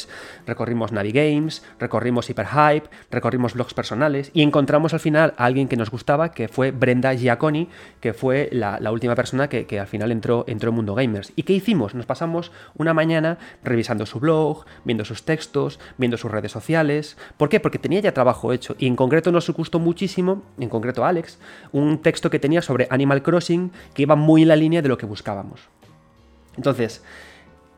recorrimos 0.47 0.93
Navigames, 0.93 1.63
recorrimos 1.79 2.29
Hyperhype, 2.29 2.89
recorrimos 3.11 3.55
blogs 3.55 3.75
personales 3.75 4.31
y 4.35 4.43
encontramos 4.43 4.95
al 4.95 5.01
final 5.01 5.35
a 5.37 5.45
alguien 5.45 5.69
que 5.69 5.77
nos 5.77 5.91
gustaba, 5.91 6.31
que 6.31 6.49
fue 6.49 6.71
Brenda 6.71 7.15
Giaconi, 7.15 7.69
que 8.01 8.15
fue 8.15 8.49
la, 8.53 8.79
última 8.93 9.15
persona 9.15 9.49
que, 9.49 9.81
al 9.81 9.87
final 9.87 10.13
entró, 10.13 10.45
entró 10.47 10.69
en 10.69 10.77
Mundo 10.77 10.95
Gamers. 10.95 11.33
¿Y 11.35 11.43
qué 11.43 11.53
hicimos? 11.55 11.95
Nos 11.95 12.07
pasamos 12.07 12.53
una 12.77 12.95
mañana 12.95 13.39
revisando 13.65 14.07
su 14.07 14.21
blog, 14.21 14.65
viendo 14.85 15.05
sus 15.05 15.25
textos, 15.25 15.81
viendo 15.99 16.17
sus 16.17 16.31
redes 16.31 16.53
sociales. 16.53 17.17
¿Por 17.37 17.49
qué? 17.49 17.59
Porque 17.59 17.79
tenía 17.79 18.01
ya 18.01 18.13
trabajo 18.13 18.53
hecho 18.53 18.77
y 18.79 18.87
en 18.87 18.97
concreto 18.97 19.33
nos 19.33 19.49
gustó 19.51 19.79
muchísimo, 19.79 20.43
en 20.59 20.69
concreto 20.69 21.05
Alex, 21.05 21.39
un 21.73 21.99
texto 21.99 22.31
que 22.31 22.39
tenía 22.39 22.63
sobre 22.63 22.87
Animal 22.91 23.23
Crossing 23.23 23.72
que 23.95 24.03
iba 24.03 24.17
muy 24.17 24.43
en 24.43 24.49
la 24.49 24.57
línea 24.57 24.83
de 24.83 24.89
lo 24.89 24.99
que 24.99 25.07
buscábamos. 25.07 25.69
Entonces, 26.57 27.03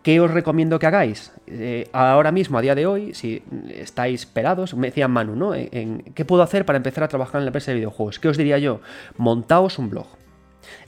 ¿qué 0.03 0.20
os 0.20 0.30
recomiendo 0.30 0.78
que 0.78 0.86
hagáis? 0.86 1.32
Eh, 1.47 1.88
ahora 1.92 2.32
mismo, 2.32 2.59
a 2.59 2.62
día 2.62 2.74
de 2.74 2.86
hoy, 2.86 3.14
si 3.14 3.42
estáis 3.70 4.26
pelados, 4.26 4.74
me 4.74 4.88
decía 4.88 5.09
Manu, 5.09 5.36
¿no? 5.36 5.55
En, 5.55 6.03
¿Qué 6.14 6.24
puedo 6.24 6.42
hacer 6.42 6.64
para 6.64 6.76
empezar 6.76 7.05
a 7.05 7.09
trabajar 7.09 7.40
en 7.40 7.45
la 7.45 7.49
empresa 7.51 7.70
de 7.70 7.76
videojuegos? 7.76 8.18
¿Qué 8.18 8.28
os 8.28 8.36
diría 8.36 8.59
yo? 8.59 8.80
Montaos 9.16 9.78
un 9.78 9.90
blog, 9.90 10.07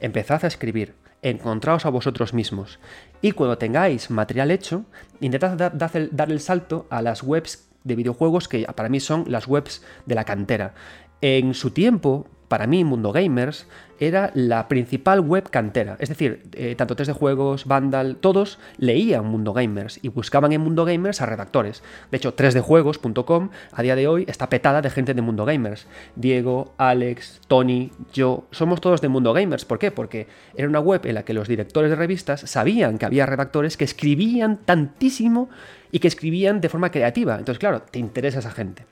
empezad 0.01 0.45
a 0.45 0.49
escribir, 0.49 0.95
encontraos 1.23 1.87
a 1.87 1.91
vosotros 1.91 2.35
mismos 2.35 2.79
y 3.21 3.33
cuando 3.33 3.59
tengáis 3.59 4.11
material 4.11 4.51
hecho, 4.51 4.85
intentad 5.21 5.73
dar 5.73 6.31
el 6.31 6.41
salto 6.41 6.87
a 6.91 7.03
las 7.03 7.23
webs 7.23 7.69
de 7.85 7.95
videojuegos 7.95 8.49
que 8.49 8.67
para 8.75 8.89
mí 8.89 9.01
son 9.01 9.25
las 9.29 9.47
webs 9.47 9.83
de 10.07 10.15
la 10.15 10.25
cantera. 10.25 10.75
En 11.21 11.55
su 11.55 11.71
tiempo, 11.71 12.27
para 12.49 12.67
mí, 12.67 12.85
Mundo 12.85 13.13
Gamers 13.13 13.67
era 13.99 14.31
la 14.35 14.69
principal 14.69 15.21
web 15.21 15.49
cantera. 15.51 15.97
Es 15.99 16.09
decir, 16.09 16.43
eh, 16.53 16.75
tanto 16.77 16.97
test 16.97 17.09
de 17.09 17.15
juegos, 17.15 17.67
Vandal, 17.67 18.17
todos 18.17 18.59
leían 18.79 19.27
Mundo 19.27 19.53
Gamers 19.53 19.99
y 20.03 20.09
buscaban 20.09 20.53
en 20.53 20.61
Mundo 20.61 20.85
Gamers 20.85 21.21
a 21.23 21.27
redactores. 21.27 21.83
De 22.11 22.19
hecho, 22.19 22.37
3dejuegos.com 22.37 23.51
a 23.73 23.83
día 23.83 23.97
de 23.97 24.07
hoy 24.07 24.25
está 24.29 24.49
petada 24.49 24.83
de 24.83 24.91
gente 24.91 25.15
de 25.15 25.23
Mundo 25.23 25.45
Gamers. 25.45 25.87
Diego, 26.15 26.75
Alex, 26.77 27.41
Tony, 27.49 27.91
yo, 28.13 28.45
somos 28.51 28.81
todos 28.81 29.01
de 29.01 29.09
Mundo 29.09 29.33
Gamers. 29.33 29.65
¿Por 29.65 29.79
qué? 29.79 29.91
Porque 29.91 30.29
era 30.55 30.69
una 30.69 30.81
web 30.81 31.07
en 31.07 31.15
la 31.15 31.25
que 31.25 31.35
los 31.35 31.49
directores 31.49 31.91
de 31.91 31.97
revistas 31.97 32.41
sabían 32.43 32.99
que 32.99 33.07
había 33.07 33.27
redactores 33.27 33.77
que 33.77 33.85
escribían 33.85 34.59
tantísimo 34.59 35.49
y 35.91 35.99
que 35.99 36.09
escribían 36.09 36.61
de 36.61 36.69
forma 36.69 36.91
creativa. 36.91 37.39
Entonces, 37.39 37.59
claro, 37.59 37.83
te 37.83 37.99
interesa 37.99 38.41
esa 38.41 38.51
gente. 38.51 38.85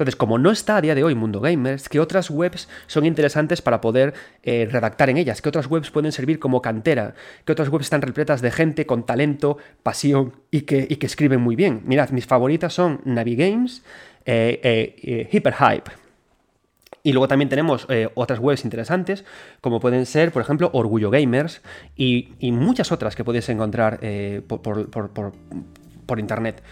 Entonces, 0.00 0.16
como 0.16 0.38
no 0.38 0.50
está 0.50 0.78
a 0.78 0.80
día 0.80 0.94
de 0.94 1.04
hoy 1.04 1.14
Mundo 1.14 1.40
Gamers, 1.40 1.90
¿qué 1.90 2.00
otras 2.00 2.30
webs 2.30 2.70
son 2.86 3.04
interesantes 3.04 3.60
para 3.60 3.82
poder 3.82 4.14
eh, 4.42 4.66
redactar 4.70 5.10
en 5.10 5.18
ellas? 5.18 5.42
¿Qué 5.42 5.50
otras 5.50 5.66
webs 5.66 5.90
pueden 5.90 6.10
servir 6.10 6.38
como 6.38 6.62
cantera? 6.62 7.12
¿Qué 7.44 7.52
otras 7.52 7.68
webs 7.68 7.84
están 7.84 8.00
repletas 8.00 8.40
de 8.40 8.50
gente 8.50 8.86
con 8.86 9.04
talento, 9.04 9.58
pasión 9.82 10.32
y 10.50 10.62
que, 10.62 10.96
escriben 11.02 11.42
muy 11.42 11.54
bien? 11.54 11.82
Mirad, 11.84 12.08
mis 12.12 12.24
favoritas 12.24 12.72
son 12.72 13.02
Navigames, 13.04 13.82
eh, 14.24 14.96
eh, 15.02 15.28
Hyperhype. 15.30 15.90
Y 17.02 17.12
luego 17.12 17.28
también 17.28 17.50
tenemos 17.50 17.86
otras 18.14 18.38
webs 18.38 18.64
interesantes, 18.64 19.26
como 19.60 19.80
pueden 19.80 20.06
ser, 20.06 20.32
por 20.32 20.40
ejemplo, 20.40 20.70
Orgullo 20.72 21.10
Gamers 21.10 21.60
y, 21.94 22.30
muchas 22.52 22.90
otras 22.90 23.16
que 23.16 23.24
podéis 23.24 23.50
encontrar 23.50 24.00
por 26.06 26.18
internet. 26.18 26.62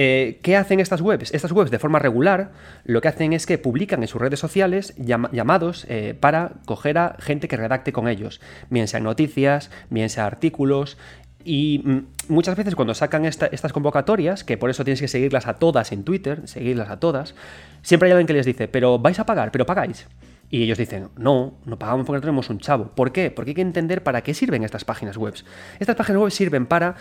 Eh, 0.00 0.38
¿Qué 0.44 0.56
hacen 0.56 0.78
estas 0.78 1.00
webs? 1.00 1.34
Estas 1.34 1.50
webs 1.50 1.72
de 1.72 1.80
forma 1.80 1.98
regular 1.98 2.52
lo 2.84 3.00
que 3.00 3.08
hacen 3.08 3.32
es 3.32 3.46
que 3.46 3.58
publican 3.58 4.00
en 4.00 4.06
sus 4.06 4.20
redes 4.20 4.38
sociales 4.38 4.94
llamados 4.96 5.86
eh, 5.88 6.14
para 6.20 6.52
coger 6.66 6.98
a 6.98 7.16
gente 7.18 7.48
que 7.48 7.56
redacte 7.56 7.92
con 7.92 8.06
ellos, 8.06 8.40
bien 8.70 8.86
sean 8.86 9.02
noticias, 9.02 9.72
bien 9.90 10.08
sean 10.08 10.26
artículos. 10.26 10.98
Y 11.42 11.82
mm, 11.84 12.32
muchas 12.32 12.54
veces 12.54 12.76
cuando 12.76 12.94
sacan 12.94 13.24
estas 13.24 13.72
convocatorias, 13.72 14.44
que 14.44 14.56
por 14.56 14.70
eso 14.70 14.84
tienes 14.84 15.00
que 15.00 15.08
seguirlas 15.08 15.48
a 15.48 15.54
todas 15.54 15.90
en 15.90 16.04
Twitter, 16.04 16.46
seguirlas 16.46 16.90
a 16.90 17.00
todas, 17.00 17.34
siempre 17.82 18.06
hay 18.06 18.12
alguien 18.12 18.28
que 18.28 18.34
les 18.34 18.46
dice, 18.46 18.68
pero 18.68 19.00
vais 19.00 19.18
a 19.18 19.26
pagar, 19.26 19.50
pero 19.50 19.66
pagáis. 19.66 20.06
Y 20.48 20.62
ellos 20.62 20.78
dicen, 20.78 21.08
no, 21.16 21.58
no 21.64 21.76
pagamos 21.76 22.06
porque 22.06 22.18
no 22.18 22.20
tenemos 22.20 22.50
un 22.50 22.60
chavo. 22.60 22.92
¿Por 22.94 23.10
qué? 23.10 23.32
Porque 23.32 23.50
hay 23.50 23.54
que 23.56 23.62
entender 23.62 24.04
para 24.04 24.22
qué 24.22 24.32
sirven 24.32 24.62
estas 24.62 24.84
páginas 24.84 25.16
web. 25.16 25.34
Estas 25.80 25.96
páginas 25.96 26.22
web 26.22 26.30
sirven 26.30 26.66
para 26.66 26.94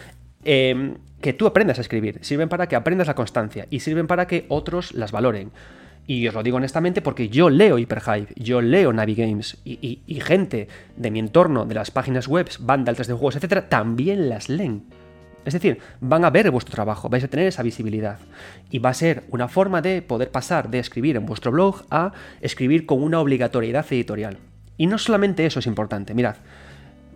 Em, 0.49 0.95
que 1.19 1.33
tú 1.33 1.45
aprendas 1.45 1.77
a 1.77 1.81
escribir, 1.81 2.19
sirven 2.21 2.47
para 2.47 2.67
que 2.67 2.77
aprendas 2.77 3.07
la 3.07 3.15
constancia 3.15 3.67
y 3.69 3.81
sirven 3.81 4.07
para 4.07 4.27
que 4.27 4.45
otros 4.47 4.93
las 4.93 5.11
valoren. 5.11 5.51
Y 6.05 6.25
os 6.25 6.33
lo 6.33 6.41
digo 6.41 6.55
honestamente 6.55 7.01
porque 7.01 7.27
yo 7.27 7.49
leo 7.49 7.77
Hyperhype, 7.77 8.33
yo 8.37 8.61
leo 8.61 8.93
Navigames 8.93 9.57
y, 9.65 9.99
y, 10.07 10.21
gente 10.21 10.69
de 10.95 11.11
mi 11.11 11.19
entorno, 11.19 11.65
de 11.65 11.75
las 11.75 11.91
páginas 11.91 12.29
web, 12.29 12.47
Vandal, 12.61 12.95
3 12.95 13.09
de 13.09 13.13
juegos, 13.13 13.35
etcétera, 13.35 13.67
también 13.67 14.29
las 14.29 14.47
leen. 14.47 14.83
Es 15.43 15.53
decir, 15.53 15.79
van 15.99 16.23
a 16.23 16.29
ver 16.29 16.49
vuestro 16.49 16.73
trabajo, 16.73 17.09
vais 17.09 17.25
a 17.25 17.27
tener 17.27 17.47
esa 17.47 17.61
visibilidad. 17.61 18.19
Y 18.71 18.79
va 18.79 18.91
a 18.91 18.93
ser 18.93 19.23
una 19.31 19.49
forma 19.49 19.81
de 19.81 20.01
poder 20.01 20.31
pasar 20.31 20.69
de 20.69 20.79
escribir 20.79 21.17
en 21.17 21.25
vuestro 21.25 21.51
blog 21.51 21.83
a 21.91 22.13
escribir 22.39 22.85
con 22.85 23.03
una 23.03 23.19
obligatoriedad 23.19 23.85
editorial. 23.91 24.37
Y 24.77 24.87
no 24.87 24.97
solamente 24.97 25.45
eso 25.45 25.59
es 25.59 25.67
importante, 25.67 26.13
mirad. 26.13 26.37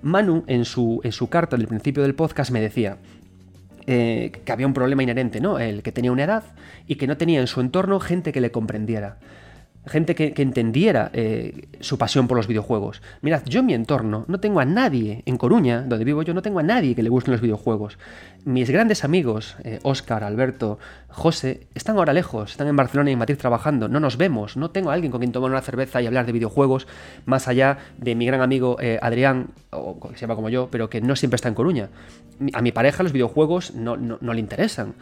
Manu 0.02 0.44
en 0.48 0.66
su, 0.66 1.00
en 1.04 1.12
su 1.12 1.30
carta 1.30 1.56
del 1.56 1.68
principio 1.68 2.04
del 2.04 2.16
podcast 2.16 2.52
me 2.52 2.60
decía, 2.60 2.98
eh, 3.88 4.32
que 4.46 4.52
había 4.52 4.68
un 4.68 4.74
problema 4.74 5.04
inherente, 5.04 5.40
¿no? 5.40 5.60
El 5.60 5.84
que 5.84 5.92
tenía 5.92 6.12
una 6.12 6.24
edad 6.24 6.44
y 6.88 6.96
que 6.96 7.08
no 7.08 7.18
tenía 7.18 7.40
en 7.40 7.48
su 7.48 7.62
entorno 7.62 8.00
gente 8.00 8.32
que 8.32 8.42
le 8.42 8.52
comprendiera 8.52 9.18
gente 9.88 10.16
que, 10.16 10.34
entendiera 10.38 11.10
eh, 11.14 11.68
su 11.80 11.98
pasión 11.98 12.28
por 12.28 12.38
los 12.38 12.48
videojuegos. 12.48 13.02
Mirad, 13.22 13.44
yo 13.46 13.62
en 13.62 13.66
mi 13.66 13.74
entorno 13.74 14.26
no 14.28 14.40
tengo 14.40 14.60
a 14.60 14.66
nadie, 14.66 15.24
en 15.26 15.38
Coruña, 15.38 15.82
donde 15.82 16.06
vivo 16.06 16.22
yo, 16.22 16.34
no 16.34 16.42
tengo 16.42 16.60
a 16.60 16.64
nadie 16.64 16.96
que 16.96 17.04
le 17.04 17.10
gusten 17.10 17.32
los 17.32 17.42
videojuegos. 17.42 17.98
Mis 18.44 18.72
grandes 18.72 19.04
amigos, 19.04 19.56
Oscar, 19.84 20.24
eh, 20.24 20.26
Alberto, 20.26 20.80
José, 21.10 21.68
están 21.76 21.98
ahora 21.98 22.12
lejos, 22.12 22.52
están 22.52 22.68
en 22.68 22.76
Barcelona 22.76 23.12
y 23.12 23.14
en 23.14 23.20
Madrid 23.20 23.38
trabajando, 23.38 23.88
no 23.88 24.00
nos 24.00 24.18
vemos, 24.18 24.58
no 24.58 24.72
tengo 24.72 24.90
a 24.90 24.94
alguien 24.94 25.12
con 25.12 25.20
quien 25.20 25.32
tomar 25.32 25.52
una 25.52 25.62
cerveza 25.62 26.02
y 26.02 26.08
hablar 26.08 26.26
de 26.26 26.32
videojuegos, 26.32 26.88
más 27.26 27.48
allá 27.48 27.78
de 27.98 28.16
mi 28.16 28.26
gran 28.26 28.42
amigo 28.42 28.78
eh, 28.80 28.98
Adrián, 29.00 29.50
o 29.70 30.00
que 30.00 30.16
se 30.16 30.22
llama 30.22 30.36
como 30.36 30.50
yo, 30.50 30.70
pero 30.72 30.90
que 30.90 31.02
no 31.02 31.16
siempre 31.16 31.36
está 31.36 31.50
en 31.50 31.56
Coruña. 31.56 31.90
A 32.54 32.64
mi 32.64 32.72
pareja 32.72 33.04
los 33.04 33.12
videojuegos 33.12 33.76
no, 33.76 33.96
le 33.96 34.40
interesan. 34.40 34.96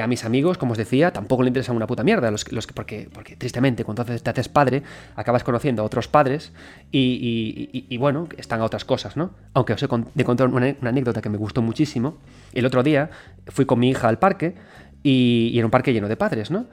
a 0.00 0.06
mis 0.06 0.24
amigos, 0.24 0.58
como 0.58 0.72
os 0.72 0.78
decía, 0.78 1.12
tampoco 1.12 1.42
le 1.42 1.48
interesan 1.48 1.74
una 1.74 1.88
puta 1.88 2.04
mierda, 2.04 2.30
los, 2.30 2.52
los 2.52 2.68
porque, 2.68 3.08
porque 3.12 3.34
tristemente, 3.34 3.82
cuando 3.82 4.04
te 4.04 4.30
haces 4.30 4.48
padre, 4.48 4.84
acabas 5.16 5.42
conociendo 5.42 5.82
a 5.82 5.86
otros 5.86 6.06
padres 6.06 6.52
y, 6.92 7.96
bueno, 7.98 8.28
están 8.36 8.60
a 8.60 8.64
otras 8.64 8.84
cosas, 8.84 9.16
¿no? 9.16 9.32
Aunque 9.54 9.72
os 9.72 9.82
he 9.82 9.88
de 10.14 10.24
contar 10.24 10.46
una, 10.46 10.76
anécdota 10.82 11.20
que 11.20 11.30
me 11.30 11.36
gustó 11.36 11.60
muchísimo. 11.62 12.18
El 12.52 12.64
otro 12.66 12.83
día 12.84 13.10
fui 13.48 13.66
con 13.66 13.78
mi 13.78 13.90
hija 13.90 14.08
al 14.08 14.18
parque 14.18 14.54
y, 15.02 15.52
era 15.56 15.66
un 15.66 15.70
parque 15.70 15.92
lleno 15.92 16.08
de 16.08 16.16
padres, 16.16 16.50
¿no? 16.50 16.66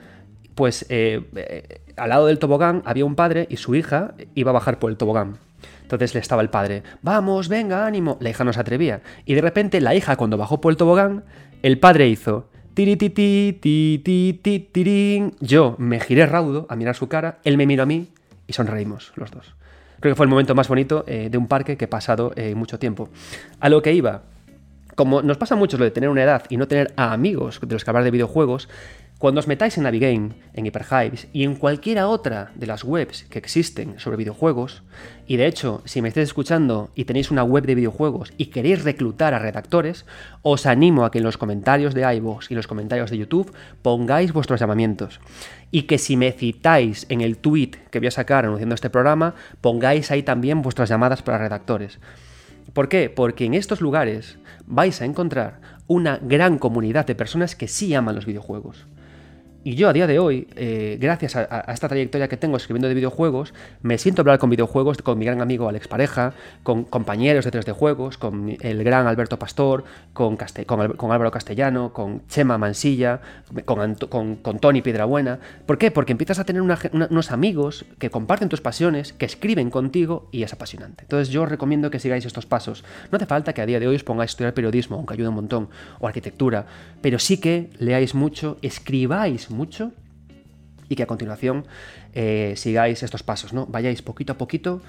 Pues 0.55 0.86
eh, 0.89 1.22
eh, 1.36 1.82
al 1.97 2.09
lado 2.09 2.28
del 2.28 2.39
tobogán 2.39 2.82
había 2.86 3.05
un 3.05 3.16
padre 3.16 3.47
y 3.49 3.57
su 3.57 3.76
hija 3.76 4.14
iba 4.36 4.51
a 4.51 4.53
bajar 4.53 4.80
por 4.80 4.91
el 4.91 4.97
tobogán. 4.97 5.38
Entonces 5.82 6.14
le 6.14 6.20
estaba 6.22 6.41
el 6.41 6.49
padre, 6.49 6.84
vamos, 7.01 7.49
venga, 7.49 7.86
ánimo. 7.86 8.18
La 8.22 8.30
hija 8.30 8.43
no 8.43 8.53
se 8.53 8.59
atrevía. 8.59 9.01
Y 9.26 9.34
de 9.34 9.41
repente 9.41 9.82
la 9.82 9.93
hija 9.95 10.16
cuando 10.16 10.38
bajó 10.38 10.62
por 10.62 10.72
el 10.72 10.78
tobogán, 10.78 11.24
el 11.64 11.80
padre 11.80 12.07
hizo, 12.07 12.47
yo 15.39 15.76
me 15.78 15.99
giré 15.99 16.26
raudo 16.26 16.66
a 16.70 16.76
mirar 16.76 16.95
su 16.95 17.07
cara, 17.09 17.39
él 17.43 17.57
me 17.57 17.66
miró 17.66 17.84
a 17.84 17.86
mí 17.86 18.07
y 18.47 18.53
sonreímos 18.53 19.12
los 19.16 19.32
dos. 19.32 19.53
Creo 19.99 20.14
que 20.14 20.16
fue 20.16 20.26
el 20.26 20.30
momento 20.30 20.55
más 20.55 20.68
bonito 20.68 21.03
eh, 21.07 21.28
de 21.30 21.38
un 21.38 21.47
parque 21.47 21.78
que 21.78 21.86
he 21.86 21.88
pasado 21.88 22.32
eh, 22.36 22.55
mucho 22.55 22.80
tiempo. 22.80 23.09
A 23.59 23.70
lo 23.70 23.82
que 23.82 23.93
iba, 23.93 24.24
como 25.02 25.24
nos 25.24 25.38
pasa 25.38 25.56
mucho 25.56 25.80
lo 25.80 25.84
de 25.84 25.89
tener 25.89 26.12
una 26.12 26.22
edad 26.22 26.43
y 26.47 26.58
no 26.58 26.68
tener 26.68 26.93
a 26.95 27.12
amigos 27.12 27.60
de 27.60 27.74
los 27.74 27.84
que 27.84 27.89
hablar 27.89 28.04
de 28.04 28.12
videojuegos, 28.12 28.70
cuando 29.18 29.39
os 29.39 29.47
metáis 29.47 29.76
en 29.76 29.84
Navigame, 29.84 30.34
en 30.54 30.68
Hyperhypes 30.68 31.28
y 31.34 31.43
en 31.43 31.56
cualquiera 31.56 32.08
otra 32.08 32.52
de 32.54 32.68
las 32.68 32.84
webs 32.84 33.24
que 33.24 33.39
existen 33.39 33.99
sobre 33.99 34.18
videojuegos, 34.18 34.84
y 35.26 35.38
de 35.38 35.47
hecho, 35.47 35.82
si 35.86 36.04
me 36.04 36.10
estáis 36.10 36.28
escuchando 36.28 36.91
y 36.93 37.06
tenéis 37.06 37.32
una 37.32 37.43
web 37.43 37.66
de 37.66 37.74
videojuegos 37.74 38.32
y 38.38 38.52
queréis 38.52 38.84
reclutar 38.84 39.34
a 39.34 39.39
redactores, 39.39 40.06
os 40.43 40.68
animo 40.68 41.04
a 41.04 41.10
que 41.10 41.18
en 41.18 41.24
los 41.24 41.38
comentarios 41.38 41.95
de 41.95 42.02
iVoox 42.18 42.52
y 42.52 42.54
los 42.54 42.68
comentarios 42.68 43.10
de 43.10 43.18
YouTube 43.18 43.52
pongáis 43.82 44.34
vuestros 44.34 44.60
llamamientos. 44.60 45.20
Y 45.72 45.84
que 45.84 45.97
si 45.97 46.16
me 46.16 46.32
citáis 46.32 47.08
en 47.10 47.22
el 47.22 47.38
tweet 47.38 47.72
que 47.89 47.97
voy 47.97 48.10
a 48.10 48.12
sacar 48.12 48.45
anunciando 48.45 48.76
este 48.76 48.91
programa, 48.91 49.34
pongáis 49.62 50.12
ahí 50.12 50.22
también 50.22 50.62
vuestras 50.62 50.89
llamadas 50.89 51.24
para 51.24 51.39
redactores. 51.39 51.97
¿Por 52.74 52.89
qué? 52.89 53.09
Porque 53.09 53.45
en 53.45 53.53
estos 53.53 53.82
lugares 53.82 54.38
vais 54.66 55.01
a 55.01 55.05
encontrar 55.05 55.59
una 55.88 56.18
gran 56.18 56.57
comunidad 56.57 57.05
de 57.05 57.16
personas 57.16 57.55
que 57.55 57.68
sí 57.68 57.93
aman 57.93 58.16
los 58.16 58.26
videojuegos. 58.26 58.88
Y 59.64 59.76
yo 59.76 59.89
a 59.89 59.93
día 59.93 60.07
de 60.07 60.18
hoy, 60.18 60.47
eh, 60.55 60.97
gracias 60.99 61.36
a, 61.36 61.43
esta 61.72 61.88
trayectoria 61.88 62.28
que 62.28 62.36
tengo 62.36 62.57
escribiendo 62.57 62.88
de 62.88 62.95
videojuegos, 62.95 63.53
me 63.84 63.99
siento 63.99 64.22
a 64.22 64.24
hablar 64.24 64.39
con 64.39 64.49
videojuegos 64.49 64.97
con 65.03 65.20
mi 65.20 65.26
gran 65.26 65.39
amigo 65.39 65.70
Alex 65.70 65.88
Pareja, 65.88 66.34
con 66.64 66.84
compañeros 66.84 67.45
de 67.45 67.51
3D 67.51 67.72
Juegos, 67.74 68.18
con 68.18 68.57
el 68.59 68.84
gran 68.84 69.05
Alberto 69.05 69.38
Pastor, 69.38 69.84
con, 70.14 70.39
Álvaro 71.12 71.30
Castellano, 71.30 71.93
con 71.93 72.28
Chema 72.28 72.57
Mansilla, 72.57 73.22
con, 73.66 73.95
con, 73.95 74.59
Tony 74.59 74.82
Piedrabuena. 74.82 75.39
¿Por 75.68 75.78
qué? 75.78 75.91
Porque 75.91 76.14
empiezas 76.14 76.39
a 76.39 76.43
tener 76.43 76.64
unos 76.64 77.32
amigos 77.32 77.86
que 77.99 78.09
comparten 78.09 78.49
tus 78.49 78.62
pasiones, 78.62 79.14
que 79.14 79.28
escriben 79.28 79.70
contigo 79.70 80.28
y 80.32 80.41
es 80.41 80.53
apasionante. 80.53 81.03
Entonces 81.03 81.30
yo 81.30 81.43
os 81.43 81.49
recomiendo 81.49 81.91
que 81.91 81.99
sigáis 81.99 82.26
estos 82.26 82.47
pasos. 82.47 82.84
No 83.12 83.18
hace 83.18 83.28
falta 83.28 83.53
que 83.53 83.62
a 83.62 83.68
día 83.68 83.80
de 83.80 83.88
hoy 83.88 83.95
os 83.95 84.03
pongáis 84.03 84.32
a 84.32 84.34
estudiar 84.34 84.55
periodismo, 84.55 84.95
aunque 84.95 85.14
ayuda 85.14 85.30
un 85.30 85.36
montón, 85.36 85.70
o 85.99 86.07
arquitectura, 86.07 86.66
pero 87.01 87.20
sí 87.20 87.38
que 87.38 87.70
leáis 87.78 88.16
mucho, 88.16 88.57
escribáis 88.64 89.51
mucho 89.52 89.91
y 90.89 90.95
que 90.95 91.04
a 91.04 91.08
continuación 91.08 91.66
eh, 92.14 92.54
sigáis 92.58 93.02
estos 93.04 93.24
pasos, 93.24 93.54
¿no? 93.54 93.66
Vayáis 93.66 94.02
poquito 94.02 94.34
a 94.34 94.38
poquito 94.38 94.82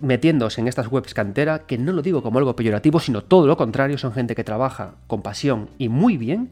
metiéndose 0.00 0.60
en 0.60 0.68
estas 0.68 0.90
webs 0.90 1.14
cantera, 1.14 1.66
que 1.66 1.78
no 1.78 1.92
lo 1.92 2.02
digo 2.02 2.22
como 2.22 2.38
algo 2.38 2.56
peyorativo, 2.56 3.00
sino 3.00 3.22
todo 3.22 3.46
lo 3.46 3.56
contrario, 3.56 3.98
son 3.98 4.12
gente 4.12 4.34
que 4.34 4.44
trabaja 4.44 4.94
con 5.06 5.22
pasión 5.22 5.70
y 5.78 5.88
muy 5.88 6.16
bien, 6.16 6.50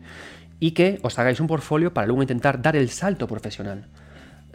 y 0.61 0.72
que 0.72 0.99
os 1.03 1.18
hagáis 1.18 1.41
un 1.41 1.47
portfolio 1.47 1.95
para 1.95 2.07
luego 2.07 2.22
intentar 2.22 2.61
dar 2.61 2.76
el 2.76 2.91
salto 2.91 3.26
profesional, 3.26 3.86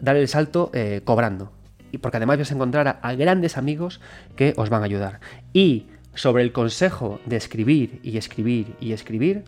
dar 0.00 0.16
el 0.16 0.28
salto 0.28 0.70
eh, 0.74 1.00
cobrando, 1.04 1.52
y 1.92 1.98
porque 1.98 2.18
además 2.18 2.38
vais 2.38 2.50
a 2.50 2.54
encontrar 2.54 3.00
a 3.02 3.14
grandes 3.14 3.56
amigos 3.56 4.00
que 4.36 4.54
os 4.56 4.70
van 4.70 4.82
a 4.82 4.86
ayudar. 4.86 5.20
Y 5.52 5.86
sobre 6.14 6.42
el 6.42 6.52
consejo 6.52 7.20
de 7.26 7.36
escribir 7.36 8.00
y 8.02 8.16
escribir 8.16 8.74
y 8.80 8.92
escribir, 8.92 9.44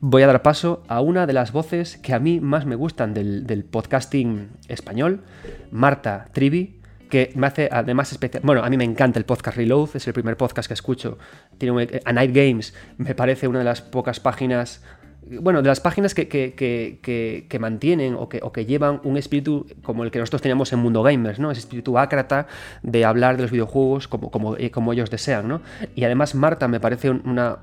voy 0.00 0.22
a 0.22 0.26
dar 0.26 0.42
paso 0.42 0.82
a 0.88 1.00
una 1.00 1.26
de 1.26 1.32
las 1.32 1.52
voces 1.52 1.96
que 1.96 2.14
a 2.14 2.18
mí 2.18 2.40
más 2.40 2.66
me 2.66 2.74
gustan 2.74 3.14
del, 3.14 3.64
podcasting 3.70 4.50
español, 4.68 5.22
Marta 5.70 6.26
Trivi, 6.32 6.80
que 7.08 7.32
me 7.34 7.46
hace 7.46 7.68
además 7.70 8.12
especial. 8.12 8.42
Bueno, 8.44 8.64
a 8.64 8.70
mí 8.70 8.76
me 8.76 8.84
encanta 8.84 9.18
el 9.18 9.24
podcast 9.24 9.56
Reload, 9.56 9.90
es 9.94 10.06
el 10.06 10.12
primer 10.12 10.36
podcast 10.36 10.68
que 10.68 10.74
escucho. 10.74 11.18
Tiene 11.58 12.00
a 12.04 12.12
Night 12.12 12.34
Games, 12.34 12.74
me 12.98 13.14
parece 13.14 13.48
una 13.48 13.60
de 13.60 13.64
las 13.64 13.80
pocas 13.80 14.20
páginas 14.20 14.82
bueno, 15.28 15.60
de 15.62 15.68
las 15.68 15.80
páginas 15.80 16.14
que, 16.14 17.58
mantienen 17.58 18.14
o, 18.14 18.28
que, 18.28 18.66
llevan 18.66 19.00
un 19.02 19.16
espíritu 19.16 19.66
como 19.82 20.04
el 20.04 20.10
que 20.10 20.18
nosotros 20.18 20.42
teníamos 20.42 20.72
en 20.72 20.78
Mundo 20.78 21.02
Gamers, 21.02 21.38
¿no? 21.38 21.50
Ese 21.50 21.60
espíritu 21.60 21.98
ácrata 21.98 22.46
de 22.82 23.04
hablar 23.04 23.36
de 23.36 23.42
los 23.42 23.50
videojuegos 23.50 24.08
como, 24.08 24.56
eh, 24.56 24.70
ellos 24.92 25.10
desean, 25.10 25.48
¿no? 25.48 25.62
Y 25.94 26.04
además 26.04 26.34
Marta 26.34 26.68
me 26.68 26.78
parece 26.78 27.10
una, 27.10 27.58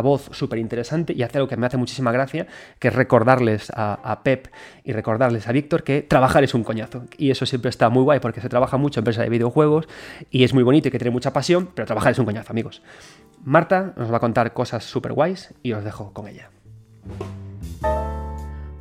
voz 0.00 0.30
súper 0.32 0.58
interesante 0.58 1.12
y 1.12 1.22
hace 1.22 1.38
algo 1.38 1.48
que 1.48 1.56
me 1.56 1.66
hace 1.66 1.76
muchísima 1.76 2.12
gracia, 2.12 2.46
que 2.78 2.88
es 2.88 2.94
recordarles 2.94 3.72
a, 3.74 4.20
Pep 4.22 4.48
y 4.84 4.92
recordarles 4.92 5.48
a 5.48 5.52
Víctor 5.52 5.82
que 5.82 6.02
trabajar 6.02 6.44
es 6.44 6.54
un 6.54 6.62
coñazo. 6.62 7.04
Y 7.16 7.30
eso 7.30 7.46
siempre 7.46 7.70
está 7.70 7.88
muy 7.88 8.02
guay 8.02 8.20
porque 8.20 8.40
se 8.40 8.48
trabaja 8.48 8.76
mucho 8.76 9.00
en 9.00 9.02
empresa 9.02 9.22
de 9.22 9.28
videojuegos 9.28 9.88
y 10.30 10.44
es 10.44 10.54
muy 10.54 10.62
bonito 10.62 10.88
y 10.88 10.90
que 10.90 10.98
tiene 10.98 11.10
mucha 11.10 11.32
pasión, 11.32 11.70
pero 11.74 11.86
trabajar 11.86 12.12
es 12.12 12.18
un 12.18 12.24
coñazo, 12.24 12.52
amigos. 12.52 12.82
Marta 13.44 13.94
nos 13.96 14.12
va 14.12 14.18
a 14.18 14.20
contar 14.20 14.52
cosas 14.52 14.84
súper 14.84 15.12
guays 15.12 15.54
y 15.62 15.72
os 15.72 15.82
dejo 15.82 16.12
con 16.12 16.28
ella. 16.28 16.50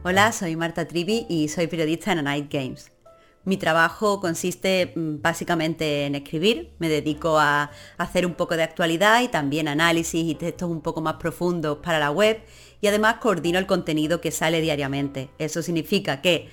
Hola, 0.04 0.32
soy 0.32 0.56
Marta 0.56 0.88
Trivi 0.88 1.26
y 1.30 1.50
soy 1.50 1.68
periodista 1.68 2.14
en 2.14 2.24
Night 2.24 2.52
Games. 2.52 2.92
Mi 3.46 3.58
trabajo 3.58 4.20
consiste 4.20 4.92
mm, 4.96 5.22
básicamente 5.22 6.06
en 6.06 6.16
escribir, 6.16 6.72
me 6.80 6.90
dedico 6.90 7.40
a 7.40 7.72
hacer 7.98 8.26
un 8.26 8.34
poco 8.34 8.56
de 8.56 8.64
actualidad 8.64 9.22
y 9.22 9.28
también 9.28 9.68
análisis 9.68 10.24
y 10.24 10.36
textos 10.36 10.70
un 10.70 10.82
poco 10.82 11.02
más 11.02 11.16
profundos 11.16 11.80
para 11.80 12.00
la 12.00 12.12
web 12.12 12.42
y 12.82 12.88
además 12.88 13.16
coordino 13.16 13.60
el 13.60 13.66
contenido 13.66 14.22
que 14.22 14.32
sale 14.32 14.62
diariamente. 14.62 15.30
Eso 15.38 15.62
significa 15.62 16.22
que 16.22 16.50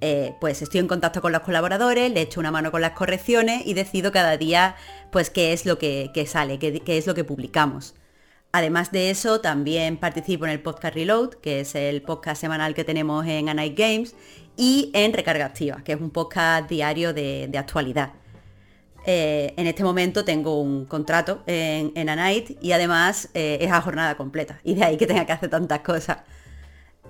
eh, 0.00 0.34
pues 0.40 0.62
estoy 0.62 0.80
en 0.80 0.88
contacto 0.88 1.20
con 1.20 1.32
los 1.32 1.42
colaboradores, 1.42 2.10
le 2.10 2.22
echo 2.22 2.40
una 2.40 2.50
mano 2.50 2.70
con 2.70 2.80
las 2.80 2.92
correcciones 2.92 3.66
y 3.66 3.74
decido 3.74 4.12
cada 4.12 4.36
día 4.36 4.76
pues 5.12 5.30
qué 5.30 5.52
es 5.52 5.66
lo 5.66 5.78
que, 5.78 6.10
sale, 6.26 6.58
qué 6.58 6.98
es 6.98 7.06
lo 7.06 7.14
que 7.14 7.24
publicamos. 7.24 7.94
Además 8.52 8.90
de 8.90 9.10
eso, 9.10 9.40
también 9.40 9.96
participo 9.96 10.44
en 10.44 10.50
el 10.50 10.60
podcast 10.60 10.94
Reload, 10.94 11.34
que 11.34 11.60
es 11.60 11.76
el 11.76 12.02
podcast 12.02 12.40
semanal 12.40 12.74
que 12.74 12.82
tenemos 12.82 13.24
en 13.26 13.48
A 13.48 13.54
Night 13.54 13.78
Games, 13.78 14.16
y 14.56 14.90
en 14.92 15.12
Recarga 15.12 15.46
Activa, 15.46 15.82
que 15.84 15.92
es 15.92 16.00
un 16.00 16.10
podcast 16.10 16.68
diario 16.68 17.14
de, 17.14 17.48
actualidad. 17.56 18.12
Eh, 19.06 19.54
en 19.56 19.68
este 19.68 19.84
momento 19.84 20.24
tengo 20.24 20.60
un 20.60 20.84
contrato 20.84 21.42
en, 21.46 21.92
en 21.94 22.08
A 22.08 22.16
Night 22.16 22.58
y 22.60 22.72
además 22.72 23.30
eh, 23.34 23.58
es 23.60 23.70
a 23.70 23.80
jornada 23.80 24.16
completa, 24.16 24.60
y 24.64 24.74
de 24.74 24.84
ahí 24.84 24.96
que 24.96 25.06
tenga 25.06 25.24
que 25.24 25.32
hacer 25.32 25.48
tantas 25.48 25.80
cosas. 25.80 26.18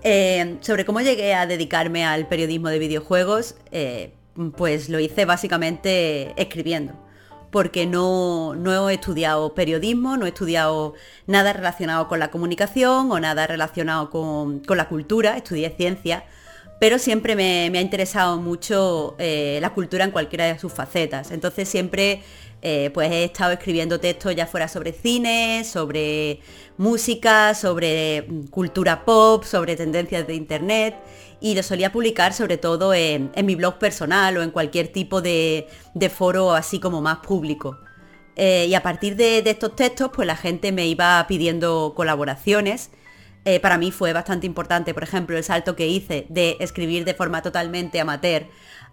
Eh, 0.03 0.59
sobre 0.61 0.84
cómo 0.84 1.01
llegué 1.01 1.34
a 1.34 1.47
dedicarme 1.47 2.05
al 2.05 2.28
periodismo 2.28 2.68
de 2.68 2.78
videojuegos, 2.78 3.57
pues 4.57 4.91
lo 4.91 5.01
hice 5.01 5.24
básicamente 5.24 6.34
escribiendo 6.41 7.09
porque 7.51 7.86
no, 7.86 8.55
he 8.88 8.94
estudiado 8.94 9.55
periodismo, 9.55 10.16
no 10.16 10.26
he 10.26 10.28
estudiado 10.28 10.94
nada 11.26 11.53
relacionado 11.53 12.09
con 12.09 12.18
la 12.18 12.30
comunicación 12.30 13.11
o 13.11 13.20
nada 13.20 13.46
relacionado 13.46 14.11
con, 14.11 14.62
la 14.68 14.88
cultura, 14.88 15.36
estudié 15.36 15.70
ciencia, 15.70 16.24
pero 16.78 16.98
siempre 16.98 17.36
me, 17.36 17.76
ha 17.76 17.80
interesado 17.80 18.36
mucho 18.38 19.16
eh, 19.18 19.59
la 19.61 19.70
cultura 19.70 20.05
en 20.05 20.12
cualquiera 20.12 20.46
de 20.46 20.59
sus 20.59 20.72
facetas. 20.72 21.30
Entonces 21.30 21.68
siempre 21.68 22.22
eh, 22.62 22.90
pues 22.92 23.11
he 23.11 23.24
estado 23.24 23.53
escribiendo 23.53 24.01
textos 24.01 24.34
ya 24.36 24.46
fuera 24.46 24.68
sobre 24.68 24.92
cine, 24.92 25.64
sobre 25.64 26.40
música, 26.76 27.55
sobre 27.55 28.22
mm, 28.22 28.46
cultura 28.48 29.05
pop, 29.05 29.44
sobre 29.44 29.76
tendencias 29.76 30.26
de 30.26 30.34
internet 30.34 30.94
y 31.41 31.55
lo 31.55 31.62
solía 31.62 31.91
publicar 31.91 32.32
sobre 32.32 32.59
todo 32.59 32.93
en, 32.95 33.32
mi 33.45 33.55
blog 33.55 33.78
personal 33.78 34.36
o 34.36 34.43
en 34.43 34.51
cualquier 34.51 34.88
tipo 34.88 35.22
de, 35.22 35.66
foro 36.14 36.53
así 36.53 36.78
como 36.78 37.01
más 37.01 37.18
público. 37.18 37.78
Eh, 38.36 38.66
y 38.68 38.74
a 38.74 38.82
partir 38.82 39.16
de, 39.16 39.38
estos 39.38 39.74
textos, 39.74 40.11
pues 40.14 40.26
la 40.26 40.36
gente 40.36 40.72
me 40.72 40.86
iba 40.86 41.24
pidiendo 41.26 41.95
colaboraciones. 41.97 42.91
Eh, 43.47 43.59
para 43.59 43.78
mí 43.78 43.91
fue 43.91 44.12
bastante 44.12 44.47
importante, 44.47 44.93
por 44.93 45.03
ejemplo, 45.03 45.36
el 45.36 45.45
salto 45.45 45.74
que 45.74 45.86
hice 45.88 46.26
de 46.28 46.59
escribir 46.61 47.05
de 47.07 47.14
forma 47.14 47.41
totalmente 47.41 47.99
amateur 47.99 48.47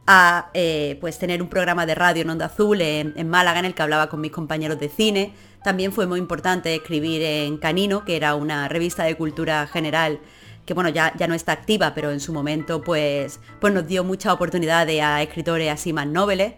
a 0.10 0.52
eh, 0.54 0.98
pues 1.02 1.20
tener 1.20 1.42
un 1.42 1.50
programa 1.50 1.86
de 1.86 1.94
radio 1.94 2.22
en 2.22 2.30
Onda 2.30 2.46
Azul 2.46 2.80
en, 2.80 3.14
en, 3.18 3.28
Málaga 3.28 3.60
en 3.60 3.66
el 3.66 3.76
que 3.76 3.82
hablaba 3.82 4.08
con 4.08 4.22
mis 4.22 4.32
compañeros 4.32 4.80
de 4.80 4.88
cine. 4.88 5.34
También 5.66 5.92
fue 5.92 6.08
muy 6.08 6.18
importante 6.18 6.74
escribir 6.74 7.22
en 7.22 7.58
Canino, 7.58 8.06
que 8.06 8.16
era 8.16 8.36
una 8.36 8.70
revista 8.70 9.04
de 9.04 9.16
cultura 9.16 9.68
general 9.68 10.22
que 10.68 10.74
bueno, 10.74 10.90
ya, 10.90 11.14
ya 11.18 11.28
no 11.28 11.34
está 11.34 11.54
activa, 11.54 11.94
pero 11.96 12.12
en 12.12 12.20
su 12.20 12.34
momento 12.34 12.82
pues, 12.82 13.40
pues 13.62 13.74
nos 13.74 13.88
dio 13.88 14.04
muchas 14.04 14.34
oportunidades 14.34 15.02
a 15.02 15.22
escritores 15.24 15.72
así 15.72 15.94
más 15.94 16.06
nobles. 16.06 16.56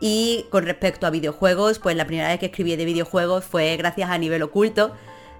Y 0.00 0.46
con 0.48 0.64
respecto 0.64 1.06
a 1.06 1.10
videojuegos, 1.10 1.78
pues 1.78 1.94
la 1.94 2.06
primera 2.06 2.28
vez 2.28 2.40
que 2.40 2.46
escribí 2.46 2.74
de 2.74 2.86
videojuegos 2.86 3.44
fue 3.44 3.76
gracias 3.76 4.08
a 4.08 4.16
Nivel 4.16 4.42
Oculto, 4.42 4.92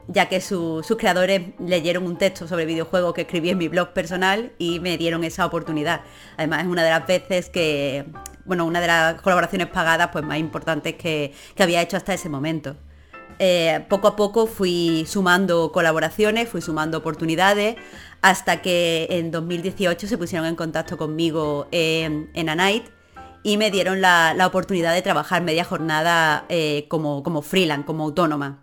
ya 0.06 0.28
que 0.28 0.42
sus 0.42 0.86
creadores 0.98 1.40
leyeron 1.58 2.04
un 2.04 2.18
texto 2.18 2.46
sobre 2.46 2.66
videojuegos 2.66 3.14
que 3.14 3.22
escribí 3.22 3.48
en 3.48 3.56
mi 3.56 3.68
blog 3.68 3.94
personal 3.94 4.52
y 4.58 4.80
me 4.80 4.98
dieron 4.98 5.24
esa 5.24 5.46
oportunidad. 5.46 6.02
Además 6.36 6.64
es 6.64 6.68
una 6.68 6.84
de 6.84 6.90
las 6.90 7.06
veces 7.06 7.48
que, 7.48 8.04
bueno, 8.44 8.66
una 8.66 8.82
de 8.82 8.86
las 8.86 9.22
colaboraciones 9.22 9.68
pagadas 9.68 10.10
pues 10.12 10.26
más 10.26 10.38
importantes 10.38 10.94
que, 10.96 11.32
que 11.54 11.62
había 11.62 11.80
hecho 11.80 11.96
hasta 11.96 12.12
ese 12.12 12.28
momento. 12.28 12.76
Eh, 13.43 13.86
poco 13.88 14.07
a 14.07 14.16
poco 14.16 14.47
fui 14.47 15.07
sumando 15.09 15.72
colaboraciones, 15.72 16.47
fui 16.47 16.61
sumando 16.61 16.99
oportunidades, 16.99 17.76
hasta 18.20 18.61
que 18.61 19.07
en 19.09 19.30
2018 19.30 20.07
se 20.07 20.18
pusieron 20.18 20.47
en 20.47 20.57
contacto 20.57 20.99
conmigo 20.99 21.66
en, 21.70 22.30
en 22.34 22.51
A 22.51 22.70
y 23.43 23.57
me 23.57 23.70
dieron 23.70 24.03
la, 24.03 24.34
oportunidad 24.47 24.93
de 24.93 25.01
trabajar 25.01 25.41
media 25.41 25.64
jornada 25.64 26.45
eh, 26.51 26.84
como, 26.88 27.22
como 27.22 27.41
freelance, 27.41 27.86
como 27.86 28.05
autónoma. 28.05 28.62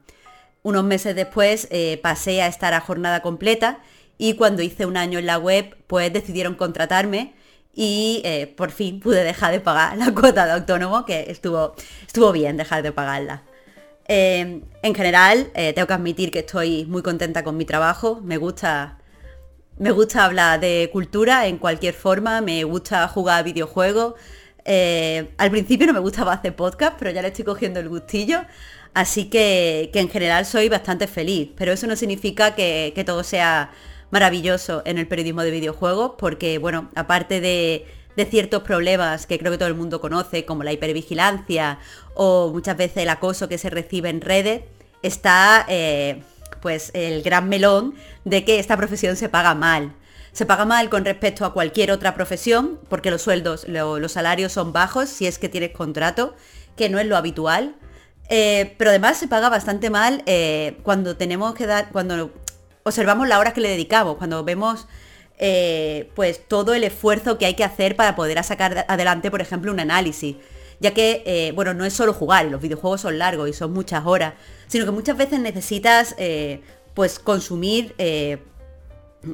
Unos 0.61 0.83
meses 0.83 1.15
después 1.15 1.67
eh, 1.71 1.99
pasé 2.03 2.43
a 2.43 2.47
estar 2.47 2.75
a 2.75 2.79
jornada 2.79 3.23
completa 3.23 3.79
y 4.19 4.35
cuando 4.35 4.61
hice 4.61 4.85
un 4.85 4.95
año 4.95 5.17
en 5.17 5.25
la 5.25 5.39
web, 5.39 5.75
pues 5.87 6.13
decidieron 6.13 6.53
contratarme 6.53 7.33
y 7.73 8.23
por 8.55 8.69
fin 8.69 8.99
pude 8.99 9.23
dejar 9.23 9.53
de 9.53 9.59
pagar 9.59 9.97
la 9.97 10.11
cuota 10.13 10.45
de 10.45 10.51
autónomo, 10.51 11.03
que 11.03 11.31
estuvo, 11.31 11.73
estuvo 12.05 12.31
bien 12.31 12.57
dejar 12.57 12.83
de 12.83 12.91
pagarla. 12.91 13.41
Em, 14.07 14.61
en 14.81 14.95
general, 14.95 15.51
eh, 15.53 15.73
tengo 15.73 15.87
que 15.87 15.93
admitir 15.93 16.31
que 16.31 16.39
estoy 16.39 16.85
muy 16.85 17.01
contenta 17.01 17.43
con 17.43 17.57
mi 17.57 17.65
trabajo. 17.65 18.21
Me 18.23 18.37
gusta, 18.37 18.99
me 19.77 19.91
gusta 19.91 20.25
hablar 20.25 20.59
de 20.59 20.89
cultura 20.93 21.47
en 21.47 21.57
cualquier 21.57 21.93
forma, 21.93 22.41
me 22.41 22.63
gusta 22.63 23.07
jugar 23.07 23.43
videojuegos. 23.43 24.15
Eh, 24.65 25.29
al 25.37 25.51
principio 25.51 25.87
no 25.87 25.93
me 25.93 25.99
gustaba 25.99 26.33
hacer 26.33 26.55
podcast, 26.55 26.95
pero 26.99 27.11
ya 27.11 27.21
le 27.21 27.29
estoy 27.29 27.45
cogiendo 27.45 27.79
el 27.79 27.89
gustillo. 27.89 28.45
Así 28.93 29.25
que, 29.29 29.91
en 29.93 30.09
general 30.09 30.45
soy 30.45 30.69
bastante 30.69 31.07
feliz. 31.07 31.49
Pero 31.57 31.73
eso 31.73 31.87
no 31.87 31.95
significa 31.95 32.55
que, 32.55 32.93
que 32.95 33.03
todo 33.03 33.23
sea 33.23 33.71
maravilloso 34.09 34.83
en 34.85 34.97
el 34.97 35.07
periodismo 35.07 35.43
de 35.43 35.51
videojuegos, 35.51 36.13
porque 36.17 36.57
bueno, 36.59 36.89
aparte 36.95 37.41
de, 37.41 37.85
de 38.17 38.25
ciertos 38.25 38.63
problemas 38.63 39.27
que 39.27 39.37
creo 39.37 39.51
que 39.51 39.59
todo 39.59 39.69
el 39.69 39.75
mundo 39.75 40.01
conoce, 40.01 40.43
como 40.43 40.63
la 40.63 40.73
hipervigilancia 40.73 41.77
o 42.15 42.49
muchas 42.51 42.75
veces 42.75 43.03
el 43.03 43.09
acoso 43.09 43.47
que 43.47 43.59
se 43.59 43.69
recibe 43.69 44.09
en 44.09 44.21
redes, 44.21 44.63
está 45.03 45.63
eh, 45.69 46.23
pues 46.59 46.89
el 46.95 47.21
gran 47.21 47.47
melón 47.47 47.93
de 48.25 48.43
que 48.43 48.57
esta 48.57 48.75
profesión 48.75 49.15
se 49.15 49.29
paga 49.29 49.53
mal. 49.53 49.93
Se 50.31 50.47
paga 50.47 50.65
mal 50.65 50.89
con 50.89 51.05
respecto 51.05 51.45
a 51.45 51.53
cualquier 51.53 51.91
otra 51.91 52.15
profesión, 52.15 52.79
porque 52.89 53.11
los 53.11 53.21
sueldos, 53.21 53.67
los 53.67 54.11
salarios 54.11 54.51
son 54.51 54.73
bajos 54.73 55.09
si 55.09 55.27
es 55.27 55.37
que 55.37 55.47
tienes 55.47 55.71
contrato, 55.71 56.35
que 56.75 56.89
no 56.89 56.97
es 56.97 57.05
lo 57.05 57.17
habitual. 57.17 57.75
Eh, 58.29 58.73
pero 58.79 58.89
además 58.89 59.17
se 59.17 59.27
paga 59.27 59.49
bastante 59.49 59.91
mal 59.91 60.23
eh, 60.25 60.79
cuando 60.81 61.17
tenemos 61.17 61.53
que 61.53 61.67
dar, 61.67 61.89
cuando 61.91 62.31
observamos 62.81 63.27
las 63.27 63.39
horas 63.39 63.53
que 63.53 63.61
le 63.61 63.69
dedicamos, 63.69 64.17
cuando 64.17 64.43
vemos 64.43 64.87
eh, 65.37 66.09
pues 66.15 66.41
todo 66.47 66.73
el 66.73 66.83
esfuerzo 66.83 67.37
que 67.37 67.45
hay 67.45 67.53
que 67.53 67.63
hacer 67.63 67.95
para 67.95 68.15
poder 68.15 68.43
sacar 68.43 68.85
adelante, 68.87 69.31
por 69.31 69.41
ejemplo, 69.41 69.71
un 69.71 69.79
análisis. 69.79 70.35
Ya 70.79 70.93
que, 70.93 71.51
bueno, 71.55 71.73
no 71.73 71.85
es 71.85 71.93
solo 71.93 72.13
jugar, 72.13 72.45
los 72.45 72.61
videojuegos 72.61 73.01
son 73.01 73.17
largos 73.17 73.49
y 73.49 73.53
son 73.53 73.73
muchas 73.73 74.05
horas, 74.05 74.35
sino 74.67 74.85
que 74.85 74.91
muchas 74.91 75.17
veces 75.17 75.39
necesitas 75.39 76.15
pues 76.93 77.17
consumir 77.17 77.95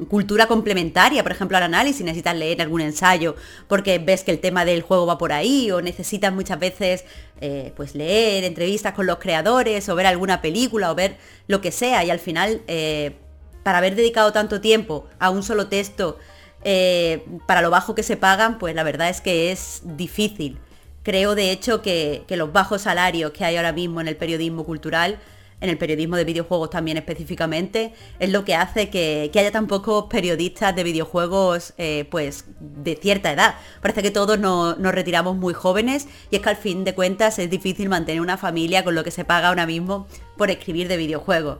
cultura 0.08 0.46
complementaria, 0.46 1.22
por 1.22 1.32
ejemplo, 1.32 1.56
al 1.56 1.62
análisis, 1.64 2.04
necesitas 2.04 2.36
leer 2.36 2.60
algún 2.62 2.80
ensayo 2.80 3.36
porque 3.68 3.98
ves 3.98 4.24
que 4.24 4.30
el 4.30 4.40
tema 4.40 4.64
del 4.64 4.82
juego 4.82 5.06
va 5.06 5.18
por 5.18 5.32
ahí, 5.32 5.70
o 5.70 5.80
necesitas 5.82 6.32
muchas 6.32 6.58
veces 6.58 7.04
eh, 7.40 7.72
pues 7.76 7.94
leer 7.94 8.44
entrevistas 8.44 8.94
con 8.94 9.06
los 9.06 9.18
creadores, 9.18 9.88
o 9.88 9.94
ver 9.94 10.06
alguna 10.06 10.40
película, 10.40 10.90
o 10.90 10.94
ver 10.94 11.16
lo 11.46 11.60
que 11.60 11.70
sea, 11.70 12.04
y 12.04 12.10
al 12.10 12.18
final, 12.18 12.62
eh, 12.66 13.16
para 13.64 13.78
haber 13.78 13.96
dedicado 13.96 14.32
tanto 14.32 14.60
tiempo 14.60 15.08
a 15.18 15.30
un 15.30 15.42
solo 15.42 15.66
texto, 15.66 16.18
eh, 16.62 17.26
para 17.46 17.62
lo 17.62 17.70
bajo 17.70 17.96
que 17.96 18.04
se 18.04 18.16
pagan, 18.16 18.58
pues 18.58 18.76
la 18.76 18.84
verdad 18.84 19.08
es 19.08 19.20
que 19.20 19.50
es 19.50 19.82
difícil. 19.82 20.58
Creo 21.02 21.34
de 21.34 21.50
hecho 21.50 21.82
que 21.82 22.24
los 22.28 22.52
bajos 22.52 22.82
salarios 22.82 23.32
que 23.32 23.44
hay 23.44 23.56
ahora 23.56 23.72
mismo 23.72 24.00
en 24.00 24.06
el 24.06 24.16
periodismo 24.16 24.64
cultural 24.64 25.18
en 25.64 25.70
el 25.70 25.78
periodismo 25.78 26.16
de 26.16 26.24
videojuegos 26.24 26.68
también 26.68 26.98
específicamente, 26.98 27.94
es 28.18 28.30
lo 28.30 28.44
que 28.44 28.54
hace 28.54 28.90
que, 28.90 29.30
haya 29.34 29.50
tan 29.50 29.66
pocos 29.66 30.06
periodistas 30.10 30.76
de 30.76 30.84
videojuegos 30.84 31.72
eh, 31.78 32.06
pues 32.10 32.44
de 32.60 32.96
cierta 32.96 33.32
edad. 33.32 33.54
Parece 33.80 34.02
que 34.02 34.10
todos 34.10 34.38
nos, 34.38 34.76
retiramos 34.76 35.36
muy 35.36 35.54
jóvenes 35.54 36.06
y 36.30 36.36
es 36.36 36.42
que 36.42 36.50
al 36.50 36.56
fin 36.56 36.84
de 36.84 36.94
cuentas 36.94 37.38
es 37.38 37.48
difícil 37.48 37.88
mantener 37.88 38.20
una 38.20 38.36
familia 38.36 38.84
con 38.84 38.94
lo 38.94 39.04
que 39.04 39.10
se 39.10 39.24
paga 39.24 39.48
ahora 39.48 39.64
mismo 39.66 40.06
por 40.36 40.50
escribir 40.50 40.86
de 40.86 40.98
videojuegos. 40.98 41.58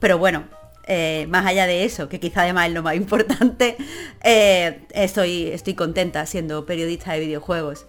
Pero 0.00 0.16
bueno, 0.16 0.44
eh, 0.86 1.26
más 1.28 1.46
allá 1.46 1.66
de 1.66 1.84
eso, 1.84 2.08
que 2.08 2.20
quizá 2.20 2.42
además 2.42 2.68
es 2.68 2.74
lo 2.74 2.82
más 2.82 2.94
importante, 2.96 3.76
eh, 4.22 4.80
estoy, 4.94 5.48
estoy 5.48 5.74
contenta 5.74 6.26
siendo 6.26 6.66
periodista 6.66 7.12
de 7.12 7.20
videojuegos. 7.20 7.86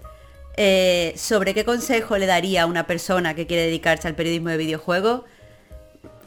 sobre 1.16 1.54
qué 1.54 1.66
consejo 1.66 2.18
le 2.18 2.26
daría 2.28 2.64
a 2.64 2.66
una 2.66 2.86
persona 2.86 3.34
que 3.36 3.48
quiere 3.48 3.64
dedicarse 3.64 4.08
al 4.08 4.16
periodismo 4.16 4.50
de 4.50 4.58
videojuegos, 4.58 5.22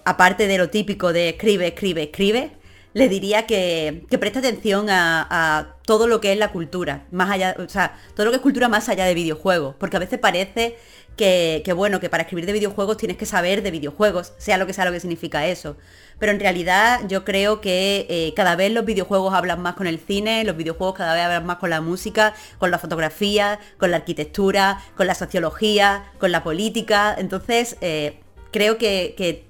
aparte 0.04 0.46
de 0.46 0.56
lo 0.56 0.70
típico 0.70 1.12
de 1.12 1.30
escribe, 1.30 1.66
escribe, 1.66 2.04
escribe, 2.04 2.50
le 2.96 3.10
diría 3.10 3.44
que, 3.44 4.06
preste 4.18 4.38
atención 4.38 4.86
a, 4.88 5.74
todo 5.84 6.06
lo 6.06 6.20
que 6.20 6.32
es 6.32 6.38
la 6.38 6.50
cultura, 6.50 7.04
más 7.10 7.30
allá, 7.30 7.54
o 7.58 7.68
sea, 7.68 7.94
todo 8.14 8.24
lo 8.24 8.32
que 8.32 8.36
es 8.36 8.42
cultura 8.42 8.68
más 8.68 8.88
allá 8.88 9.04
de 9.04 9.14
videojuegos, 9.14 9.74
porque 9.78 9.96
a 9.96 10.00
veces 10.00 10.18
parece 10.18 10.78
que, 11.16 11.72
bueno, 11.74 11.98
que 11.98 12.10
para 12.10 12.24
escribir 12.24 12.44
de 12.44 12.52
videojuegos 12.52 12.98
tienes 12.98 13.16
que 13.16 13.24
saber 13.24 13.62
de 13.62 13.70
videojuegos, 13.70 14.34
sea 14.36 14.58
lo 14.58 14.66
que 14.66 14.74
sea 14.74 14.84
lo 14.84 14.92
que 14.92 15.00
significa 15.00 15.46
eso. 15.46 15.76
Pero 16.18 16.32
en 16.32 16.40
realidad 16.40 17.00
yo 17.08 17.24
creo 17.24 17.60
que 17.60 18.06
eh, 18.08 18.32
cada 18.36 18.54
vez 18.54 18.70
los 18.70 18.84
videojuegos 18.84 19.32
hablan 19.34 19.62
más 19.62 19.74
con 19.74 19.86
el 19.86 19.98
cine, 19.98 20.44
los 20.44 20.56
videojuegos 20.56 20.96
cada 20.96 21.14
vez 21.14 21.24
hablan 21.24 21.46
más 21.46 21.56
con 21.56 21.70
la 21.70 21.80
música, 21.80 22.34
con 22.58 22.70
la 22.70 22.78
fotografía, 22.78 23.58
con 23.78 23.90
la 23.90 23.98
arquitectura, 23.98 24.82
con 24.94 25.06
la 25.06 25.14
sociología, 25.14 26.04
con 26.18 26.32
la 26.32 26.42
política. 26.42 27.14
Entonces, 27.18 27.76
eh, 27.80 28.18
creo 28.52 28.76
que, 28.78 29.44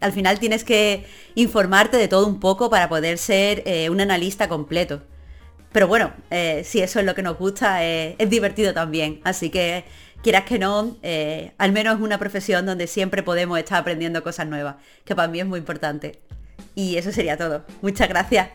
al 0.00 0.12
final 0.12 0.40
tienes 0.40 0.64
que 0.64 1.06
informarte 1.36 1.96
de 1.96 2.08
todo 2.08 2.26
un 2.26 2.40
poco 2.40 2.68
para 2.68 2.88
poder 2.88 3.18
ser 3.18 3.62
eh, 3.66 3.88
un 3.88 4.00
analista 4.00 4.48
completo. 4.48 5.02
Pero 5.72 5.86
bueno, 5.86 6.12
si 6.64 6.80
eso 6.80 7.00
es 7.00 7.06
lo 7.06 7.14
que 7.14 7.22
nos 7.22 7.38
gusta, 7.38 7.82
es 7.82 8.28
divertido 8.28 8.74
también. 8.74 9.22
Así 9.24 9.48
que, 9.48 9.84
quieras 10.22 10.44
que 10.44 10.58
no, 10.58 10.96
al 11.58 11.72
menos 11.72 11.96
es 11.96 12.00
una 12.00 12.18
profesión 12.18 12.66
donde 12.66 12.86
siempre 12.86 13.22
podemos 13.22 13.58
estar 13.58 13.80
aprendiendo 13.80 14.22
cosas 14.22 14.46
nuevas, 14.46 14.76
que 15.04 15.14
para 15.14 15.28
mí 15.28 15.40
es 15.40 15.46
muy 15.46 15.58
importante. 15.58 16.20
Y 16.74 16.96
eso 16.96 17.12
sería 17.12 17.36
todo. 17.36 17.64
Muchas 17.82 18.08
gracias. 18.08 18.48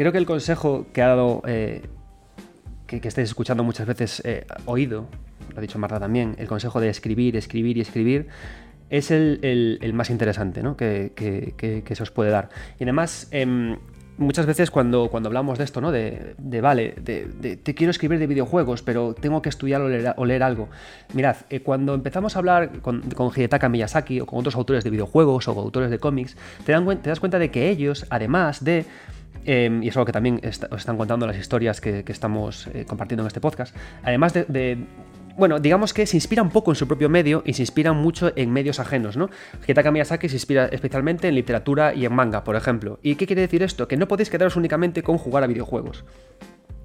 Creo 0.00 0.12
que 0.12 0.18
el 0.18 0.24
consejo 0.24 0.86
que 0.94 1.02
ha 1.02 1.08
dado, 1.08 1.42
eh, 1.46 1.82
que, 2.86 2.96
estáis 3.06 3.28
escuchando 3.28 3.62
muchas 3.62 3.86
veces 3.86 4.22
eh, 4.24 4.46
oído, 4.64 5.06
lo 5.50 5.58
ha 5.58 5.60
dicho 5.60 5.78
Marta 5.78 6.00
también, 6.00 6.36
el 6.38 6.48
consejo 6.48 6.80
de 6.80 6.88
escribir, 6.88 7.36
escribir 7.36 7.76
y 7.76 7.82
escribir, 7.82 8.28
es 8.90 9.10
el, 9.10 9.90
más 9.94 10.10
interesante 10.10 10.62
¿no? 10.62 10.76
que, 10.76 11.84
se 11.92 12.02
os 12.02 12.10
puede 12.10 12.30
dar. 12.30 12.50
Y 12.78 12.82
además, 12.82 13.28
em, 13.30 13.76
muchas 14.18 14.46
veces 14.46 14.70
cuando, 14.70 15.08
cuando 15.08 15.28
hablamos 15.28 15.58
de 15.58 15.64
esto, 15.64 15.80
¿no? 15.80 15.92
De, 15.92 16.34
vale, 16.60 16.94
de, 17.00 17.56
te 17.56 17.74
quiero 17.74 17.90
escribir 17.92 18.18
de 18.18 18.26
videojuegos, 18.26 18.82
pero 18.82 19.14
tengo 19.14 19.40
que 19.40 19.48
estudiar 19.48 19.80
o 19.80 20.24
leer, 20.26 20.42
algo. 20.42 20.68
Mirad, 21.14 21.36
eh, 21.48 21.60
cuando 21.60 21.94
empezamos 21.94 22.36
a 22.36 22.40
hablar 22.40 22.80
con, 22.80 23.02
con, 23.02 23.30
Hidetaka 23.34 23.68
Miyazaki 23.68 24.20
o 24.20 24.26
con 24.26 24.40
otros 24.40 24.56
autores 24.56 24.84
de 24.84 24.90
videojuegos 24.90 25.48
o 25.48 25.52
autores 25.52 25.90
de 25.90 25.98
cómics, 25.98 26.36
te, 26.64 26.74
te 26.74 27.08
das 27.08 27.20
cuenta 27.20 27.38
de 27.38 27.50
que 27.50 27.70
ellos, 27.70 28.06
además 28.10 28.64
de 28.64 28.84
Em, 29.44 29.82
y 29.82 29.88
es 29.88 29.96
algo 29.96 30.06
que 30.06 30.12
también 30.12 30.40
os 30.44 30.78
están 30.78 30.96
contando 30.96 31.26
las 31.26 31.36
historias 31.36 31.80
que, 31.80 32.04
estamos 32.06 32.66
eh, 32.68 32.84
compartiendo 32.86 33.22
en 33.22 33.28
este 33.28 33.40
podcast. 33.40 33.74
Además 34.02 34.34
de, 34.34 34.86
bueno, 35.36 35.58
digamos 35.58 35.94
que 35.94 36.06
se 36.06 36.16
inspira 36.16 36.42
un 36.42 36.50
poco 36.50 36.70
en 36.70 36.74
su 36.74 36.86
propio 36.86 37.08
medio 37.08 37.42
y 37.46 37.54
se 37.54 37.62
inspira 37.62 37.92
mucho 37.92 38.32
en 38.36 38.52
medios 38.52 38.80
ajenos, 38.80 39.16
¿no? 39.16 39.30
Hitaka 39.66 39.90
Miyazaki 39.90 40.28
se 40.28 40.36
inspira 40.36 40.66
especialmente 40.66 41.28
en 41.28 41.34
literatura 41.34 41.94
y 41.94 42.04
en 42.04 42.14
manga, 42.14 42.44
por 42.44 42.56
ejemplo. 42.56 42.98
¿Y 43.02 43.14
qué 43.14 43.26
quiere 43.26 43.42
decir 43.42 43.62
esto? 43.62 43.88
Que 43.88 43.96
no 43.96 44.08
podéis 44.08 44.30
quedaros 44.30 44.56
únicamente 44.56 45.02
con 45.02 45.18
jugar 45.18 45.44
a 45.44 45.46
videojuegos. 45.46 46.04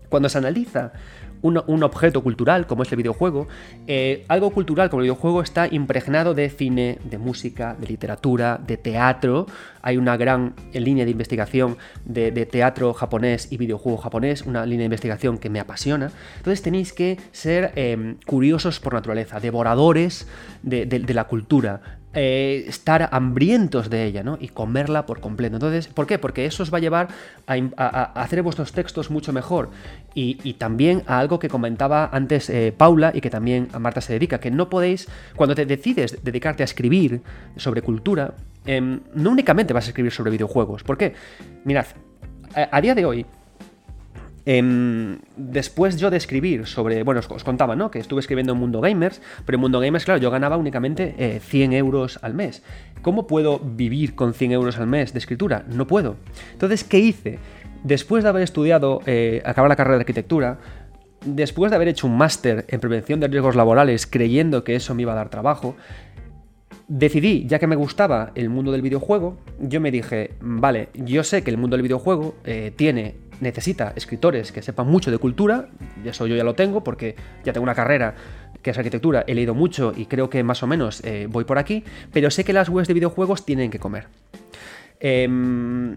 Cuando 0.10 0.30
se 0.30 0.38
analiza 0.38 0.94
un, 1.42 1.84
objeto 1.84 2.24
cultural 2.24 2.68
como 2.68 2.84
es 2.84 2.92
el 2.92 2.98
videojuego, 2.98 3.48
eh, 3.88 4.26
algo 4.28 4.52
cultural 4.52 4.90
como 4.90 5.02
el 5.02 5.06
videojuego 5.06 5.42
está 5.42 5.68
impregnado 5.68 6.34
de 6.34 6.50
cine, 6.50 7.00
de 7.04 7.18
música, 7.18 7.76
de 7.80 7.88
literatura, 7.88 8.60
de 8.66 8.78
teatro. 8.78 9.46
Hay 9.82 9.98
una 9.98 10.18
gran 10.18 10.56
línea 10.74 11.06
de 11.06 11.12
investigación 11.12 11.78
de, 12.06 12.32
teatro 12.46 12.94
japonés 12.94 13.52
y 13.52 13.58
videojuego 13.58 13.98
japonés, 13.98 14.44
una 14.44 14.66
línea 14.66 14.80
de 14.80 14.86
investigación 14.86 15.38
que 15.38 15.50
me 15.50 15.60
apasiona. 15.60 16.12
Entonces 16.38 16.62
tenéis 16.62 16.94
que 16.94 17.18
ser 17.32 17.72
em, 17.76 18.18
curiosos 18.26 18.80
por 18.80 18.94
naturaleza, 18.94 19.40
devoradores 19.40 20.28
de 20.64 21.14
la 21.14 21.26
cultura, 21.26 21.95
eh, 22.18 22.64
estar 22.68 23.10
hambrientos 23.12 23.90
de 23.90 24.06
ella, 24.06 24.24
¿no? 24.24 24.38
Y 24.40 24.48
comerla 24.48 25.06
por 25.06 25.20
completo. 25.20 25.58
Entonces, 25.58 25.88
¿por 25.88 26.08
qué? 26.08 26.18
Porque 26.18 26.46
eso 26.46 26.64
os 26.64 26.74
va 26.74 26.78
a 26.78 26.82
llevar 26.82 27.10
a, 27.46 28.22
hacer 28.22 28.42
vuestros 28.42 28.72
textos 28.72 29.12
mucho 29.12 29.34
mejor. 29.34 29.70
Y, 30.14 30.54
también 30.54 31.04
a 31.08 31.20
algo 31.20 31.40
que 31.40 31.50
comentaba 31.50 32.10
antes 32.12 32.50
eh, 32.50 32.74
Paula 32.76 33.12
y 33.14 33.20
que 33.20 33.30
también 33.30 33.68
a 33.74 33.80
Marta 33.80 34.00
se 34.00 34.14
dedica, 34.14 34.40
que 34.40 34.50
no 34.50 34.70
podéis, 34.70 35.10
cuando 35.36 35.56
te 35.56 35.66
decides 35.66 36.24
dedicarte 36.24 36.64
a 36.64 36.66
escribir 36.66 37.22
sobre 37.58 37.82
cultura, 37.82 38.34
em, 38.66 39.02
no 39.14 39.32
únicamente 39.32 39.74
vas 39.74 39.86
a 39.86 39.90
escribir 39.90 40.14
sobre 40.14 40.32
videojuegos. 40.32 40.84
¿Por 40.84 40.98
qué? 40.98 41.14
Mirad, 41.66 41.88
a 42.56 42.80
día 42.80 42.96
de 42.96 43.06
hoy, 43.06 43.26
Em, 44.46 45.18
después 45.36 45.98
yo 45.98 46.12
de 46.12 46.18
escribir 46.18 46.68
sobre, 46.68 47.04
bueno, 47.04 47.22
os, 47.28 47.44
contaba, 47.44 47.76
¿no? 47.76 47.90
Que 47.90 48.00
estuve 48.00 48.20
escribiendo 48.20 48.54
en 48.54 48.60
Mundo 48.60 48.80
Gamers, 48.80 49.22
pero 49.46 49.56
en 49.56 49.62
Mundo 49.62 49.80
Gamers, 49.80 50.06
claro, 50.06 50.22
yo 50.22 50.30
ganaba 50.30 50.58
únicamente 50.58 51.40
100 51.42 51.74
eh, 51.74 51.78
euros 51.78 52.20
al 52.22 52.34
mes. 52.36 52.64
¿Cómo 53.02 53.28
puedo 53.28 53.60
vivir 53.60 54.16
con 54.16 54.34
100 54.34 54.52
euros 54.52 54.78
al 54.78 54.88
mes 54.88 55.14
de 55.14 55.20
escritura? 55.20 55.66
No 55.68 55.88
puedo. 55.88 56.18
Entonces, 56.54 56.84
¿qué 56.84 57.00
hice? 57.00 57.40
Después 57.84 58.24
de 58.24 58.30
haber 58.30 58.44
estudiado, 58.44 59.02
eh, 59.06 59.42
acabar 59.46 59.70
la 59.70 59.76
carrera 59.76 59.98
de 59.98 60.02
arquitectura, 60.02 60.60
después 61.26 61.72
de 61.72 61.76
haber 61.76 61.88
hecho 61.88 62.08
un 62.08 62.18
máster 62.18 62.66
en 62.68 62.80
prevención 62.80 63.20
de 63.20 63.28
riesgos 63.28 63.56
laborales 63.56 64.06
creyendo 64.06 64.64
que 64.64 64.76
eso 64.76 64.94
me 64.96 65.04
iba 65.04 65.14
a 65.14 65.16
dar 65.16 65.30
trabajo, 65.30 65.76
decidí, 66.88 67.46
ya 67.48 67.60
que 67.60 67.68
me 67.68 67.76
gustaba 67.76 68.32
el 68.36 68.50
mundo 68.50 68.72
del 68.72 68.82
videojuego, 68.82 69.38
yo 69.60 69.82
me 69.82 69.92
dije, 69.92 70.32
vale, 70.40 70.90
yo 70.94 71.24
sé 71.24 71.44
que 71.44 71.52
el 71.52 71.58
mundo 71.58 71.76
del 71.76 71.84
videojuego 71.84 72.36
eh, 72.44 72.72
tiene 72.76 73.16
necesita 73.42 73.94
escritores 73.96 74.52
que 74.52 74.62
sepan 74.62 74.88
mucho 74.88 75.12
de 75.12 75.18
cultura, 75.18 75.70
y 76.04 76.08
eso 76.08 76.28
yo 76.28 76.36
ya 76.36 76.44
lo 76.44 76.56
tengo 76.56 76.84
porque 76.84 77.16
ya 77.44 77.54
tengo 77.54 77.64
una 77.64 77.76
carrera 77.76 78.16
que 78.62 78.72
es 78.72 78.78
arquitectura, 78.78 79.24
he 79.28 79.36
leído 79.36 79.54
mucho 79.54 79.94
y 79.96 80.08
creo 80.08 80.30
que 80.30 80.44
más 80.44 80.64
o 80.64 80.68
menos 80.68 81.04
eh, 81.04 81.28
voy 81.30 81.44
por 81.44 81.60
aquí, 81.60 81.84
pero 82.12 82.32
sé 82.32 82.44
que 82.44 82.54
las 82.54 82.68
webs 82.68 82.88
de 82.88 82.96
videojuegos 82.96 83.46
tienen 83.46 83.70
que 83.70 83.80
comer. 83.80 84.08
Em, 85.00 85.96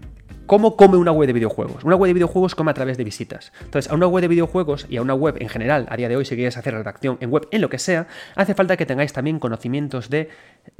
¿Cómo 0.49 0.75
come 0.75 0.97
una 0.97 1.11
web 1.11 1.27
de 1.27 1.33
videojuegos? 1.33 1.83
Una 1.83 1.95
web 1.95 2.09
de 2.09 2.15
videojuegos 2.15 2.55
come 2.55 2.71
a 2.71 2.73
través 2.73 2.97
de 2.97 3.03
visitas. 3.03 3.53
Entonces, 3.61 3.91
a 3.91 3.93
una 3.93 4.07
web 4.07 4.23
de 4.23 4.27
videojuegos 4.29 4.87
y 4.89 4.97
a 4.97 5.03
una 5.03 5.13
web 5.13 5.35
en 5.39 5.47
general, 5.47 5.85
a 5.91 5.95
día 5.95 6.09
de 6.09 6.15
hoy, 6.15 6.25
si 6.25 6.33
quieres 6.33 6.57
hacer 6.57 6.73
redacción 6.73 7.19
en 7.21 7.29
web, 7.29 7.47
en 7.51 7.61
lo 7.61 7.69
que 7.69 7.77
sea, 7.77 8.07
hace 8.33 8.55
falta 8.55 8.75
que 8.75 8.87
tengáis 8.87 9.13
también 9.13 9.37
conocimientos 9.37 10.09
de, 10.09 10.29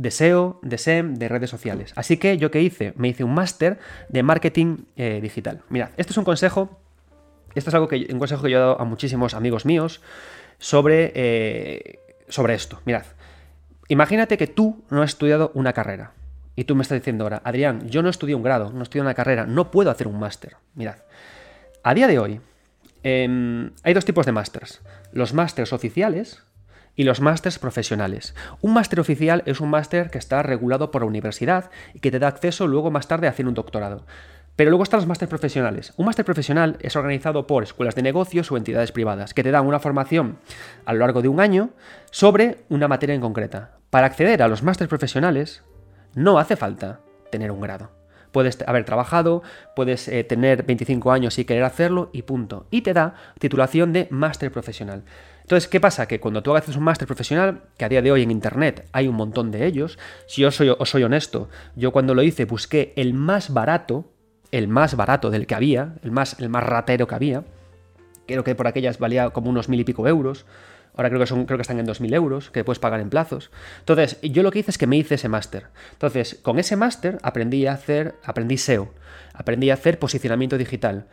SEO, 0.09 0.59
de 0.63 0.79
SEM, 0.79 1.13
de 1.13 1.27
redes 1.29 1.51
sociales. 1.51 1.93
Así 1.95 2.17
que 2.17 2.39
yo 2.39 2.49
que 2.49 2.63
hice, 2.63 2.93
me 2.95 3.09
hice 3.09 3.23
un 3.23 3.35
máster 3.35 3.77
de 4.07 4.23
marketing 4.23 4.85
eh, 4.95 5.19
digital. 5.21 5.61
Mirad, 5.69 5.89
este 5.97 6.13
es 6.13 6.17
un 6.17 6.23
consejo, 6.23 6.79
esto 7.53 7.69
es 7.69 7.73
algo 7.75 7.87
que 7.87 8.07
un 8.11 8.17
consejo 8.17 8.41
que 8.41 8.49
yo 8.49 8.57
he 8.57 8.61
dado 8.61 8.81
a 8.81 8.85
muchísimos 8.85 9.35
amigos 9.35 9.67
míos 9.67 10.01
sobre, 10.57 11.11
eh, 11.13 11.99
sobre 12.27 12.55
esto. 12.55 12.81
Mirad, 12.85 13.03
imagínate 13.87 14.35
que 14.35 14.47
tú 14.47 14.83
no 14.89 15.03
has 15.03 15.11
estudiado 15.11 15.51
una 15.53 15.73
carrera. 15.73 16.13
Y 16.55 16.65
tú 16.65 16.75
me 16.75 16.81
estás 16.81 16.99
diciendo 16.99 17.23
ahora, 17.23 17.41
Adrián, 17.43 17.87
yo 17.89 18.01
no 18.01 18.09
estudié 18.09 18.35
un 18.35 18.43
grado, 18.43 18.71
no 18.71 18.83
estudié 18.83 19.01
una 19.01 19.13
carrera, 19.13 19.45
no 19.45 19.71
puedo 19.71 19.91
hacer 19.91 20.07
un 20.07 20.19
máster. 20.19 20.57
Mirad, 20.75 20.97
a 21.83 21.93
día 21.93 22.07
de 22.07 22.19
hoy 22.19 22.41
em, 23.03 23.71
hay 23.83 23.93
dos 23.93 24.05
tipos 24.05 24.25
de 24.25 24.31
másters. 24.31 24.81
Los 25.13 25.33
másters 25.33 25.71
oficiales 25.73 26.43
y 26.95 27.03
los 27.03 27.21
másters 27.21 27.59
profesionales. 27.59 28.35
Un 28.61 28.73
máster 28.73 28.99
oficial 28.99 29.41
es 29.45 29.61
un 29.61 29.69
máster 29.69 30.09
que 30.09 30.17
está 30.17 30.43
regulado 30.43 30.91
por 30.91 31.03
la 31.03 31.07
universidad 31.07 31.71
y 31.93 31.99
que 31.99 32.11
te 32.11 32.19
da 32.19 32.27
acceso 32.27 32.67
luego 32.67 32.91
más 32.91 33.07
tarde 33.07 33.27
a 33.27 33.29
hacer 33.29 33.47
un 33.47 33.53
doctorado. 33.53 34.05
Pero 34.57 34.71
luego 34.71 34.83
están 34.83 34.99
los 34.99 35.07
másteres 35.07 35.29
profesionales. 35.29 35.93
Un 35.95 36.05
máster 36.07 36.25
profesional 36.25 36.75
es 36.81 36.97
organizado 36.97 37.47
por 37.47 37.63
escuelas 37.63 37.95
de 37.95 38.01
negocios 38.01 38.51
o 38.51 38.57
entidades 38.57 38.91
privadas 38.91 39.33
que 39.33 39.43
te 39.43 39.51
dan 39.51 39.65
una 39.65 39.79
formación 39.79 40.39
a 40.83 40.91
lo 40.91 40.99
largo 40.99 41.21
de 41.21 41.29
un 41.29 41.39
año 41.39 41.69
sobre 42.11 42.57
una 42.67 42.89
materia 42.89 43.15
en 43.15 43.21
concreta. 43.21 43.77
Para 43.89 44.07
acceder 44.07 44.43
a 44.43 44.49
los 44.49 44.61
másteres 44.61 44.89
profesionales 44.89 45.63
no 46.19 46.37
hace 46.37 46.57
falta 46.57 46.99
tener 47.31 47.49
un 47.49 47.61
grado. 47.61 47.91
Puedes 48.31 48.59
haber 48.67 48.83
trabajado, 48.83 49.41
puedes 49.75 50.07
eh, 50.07 50.23
tener 50.23 50.63
25 50.63 51.11
años 51.11 51.39
y 51.39 51.45
querer 51.45 51.63
hacerlo 51.63 52.09
y 52.13 52.23
punto. 52.23 52.67
Y 52.69 52.81
te 52.81 52.93
da 52.93 53.15
titulación 53.39 53.93
de 53.93 54.07
máster 54.11 54.51
profesional. 54.51 55.03
Entonces, 55.41 55.67
¿qué 55.67 55.79
pasa? 55.79 56.07
Que 56.07 56.19
cuando 56.19 56.43
tú 56.43 56.55
haces 56.55 56.75
un 56.75 56.83
máster 56.83 57.07
profesional, 57.07 57.63
que 57.77 57.85
a 57.85 57.89
día 57.89 58.01
de 58.01 58.11
hoy 58.11 58.21
en 58.21 58.31
Internet 58.31 58.87
hay 58.91 59.07
un 59.07 59.15
montón 59.15 59.49
de 59.49 59.65
ellos, 59.65 59.97
si 60.27 60.41
yo 60.41 60.51
soy, 60.51 60.69
os 60.69 60.89
soy 60.89 61.03
honesto, 61.03 61.49
yo 61.75 61.91
cuando 61.91 62.13
lo 62.13 62.21
hice 62.21 62.45
busqué 62.45 62.93
el 62.97 63.13
más 63.13 63.51
barato, 63.51 64.11
el 64.51 64.67
más 64.67 64.95
barato 64.95 65.31
del 65.31 65.47
que 65.47 65.55
había, 65.55 65.95
el 66.03 66.11
más, 66.11 66.39
el 66.39 66.49
más 66.49 66.63
ratero 66.63 67.07
que 67.07 67.15
había, 67.15 67.45
creo 68.27 68.43
que 68.43 68.53
por 68.53 68.67
aquellas 68.67 68.99
valía 68.99 69.31
como 69.31 69.49
unos 69.49 69.69
mil 69.69 69.79
y 69.79 69.85
pico 69.85 70.07
euros, 70.07 70.45
Ahora 70.95 71.09
creo 71.09 71.19
que, 71.21 71.27
son, 71.27 71.45
creo 71.45 71.57
que 71.57 71.61
están 71.61 71.79
en 71.79 71.87
2.000 71.87 72.13
euros, 72.13 72.49
que 72.49 72.63
puedes 72.63 72.79
pagar 72.79 72.99
en 72.99 73.09
plazos. 73.09 73.51
Entonces, 73.79 74.19
yo 74.21 74.43
lo 74.43 74.51
que 74.51 74.59
hice 74.59 74.71
es 74.71 74.77
que 74.77 74.87
me 74.87 74.97
hice 74.97 75.15
ese 75.15 75.29
máster. 75.29 75.67
Entonces, 75.93 76.39
con 76.41 76.59
ese 76.59 76.75
máster 76.75 77.17
aprendí 77.21 77.67
a 77.67 77.73
hacer, 77.73 78.15
aprendí 78.23 78.57
SEO, 78.57 78.93
aprendí 79.33 79.69
a 79.69 79.75
hacer 79.75 79.99
posicionamiento 79.99 80.57
digital. 80.57 81.05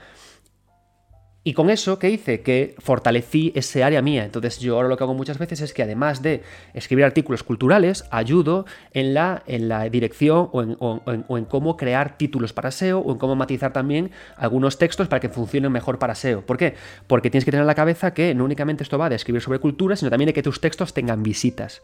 Y 1.47 1.55
con 1.55 1.71
eso, 1.71 2.01
¿qué 2.01 2.11
hice? 2.11 2.41
Que 2.41 2.75
fortalecí 2.79 3.53
ese 3.55 3.85
área 3.85 4.03
mía. 4.03 4.25
Entonces 4.25 4.59
yo 4.59 4.75
ahora 4.75 4.89
lo 4.89 4.97
que 4.97 5.05
hago 5.05 5.15
muchas 5.15 5.39
veces 5.39 5.61
es 5.61 5.73
que 5.73 5.85
además 5.85 6.21
de 6.21 6.43
escribir 6.75 7.05
artículos 7.05 7.45
culturales, 7.45 8.05
ayudo 8.11 8.67
en 8.93 9.15
la, 9.15 9.45
en 9.47 9.69
la 9.69 9.89
dirección 9.89 10.51
o 10.51 11.03
en, 11.07 11.45
cómo 11.45 11.77
crear 11.77 12.19
títulos 12.19 12.53
para 12.53 12.73
SEO 12.73 12.99
o 12.99 13.13
en 13.13 13.19
cómo 13.19 13.37
matizar 13.37 13.73
también 13.73 14.11
algunos 14.37 14.77
textos 14.77 15.07
para 15.07 15.21
que 15.21 15.29
funcionen 15.29 15.71
mejor 15.71 16.01
para 16.01 16.17
SEO. 16.17 16.45
¿Por 16.45 16.57
qué? 16.57 16.75
Porque 17.07 17.31
tienes 17.31 17.45
que 17.45 17.53
tener 17.53 17.63
en 17.63 17.69
la 17.69 17.77
cabeza 17.77 18.13
que 18.13 18.35
no 18.35 18.45
únicamente 18.45 18.83
esto 18.83 18.99
va 18.99 19.09
de 19.09 19.15
escribir 19.15 19.41
sobre 19.41 19.61
cultura, 19.61 19.95
sino 19.95 20.11
también 20.11 20.27
de 20.27 20.33
que 20.33 20.43
tus 20.43 20.61
textos 20.61 20.95
tengan 20.95 21.23
visitas. 21.23 21.81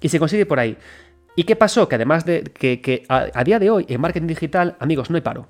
Y 0.00 0.08
se 0.08 0.18
consigue 0.18 0.46
por 0.46 0.58
ahí. 0.58 0.78
¿Y 1.36 1.44
qué 1.44 1.54
pasó? 1.54 1.86
Que 1.86 1.96
además 1.96 2.24
de 2.24 2.44
que, 2.44 3.04
a, 3.10 3.44
día 3.44 3.58
de 3.58 3.68
hoy 3.68 3.84
en 3.90 4.00
marketing 4.00 4.28
digital, 4.28 4.74
amigos, 4.80 5.10
no 5.10 5.16
hay 5.16 5.22
paro. 5.22 5.48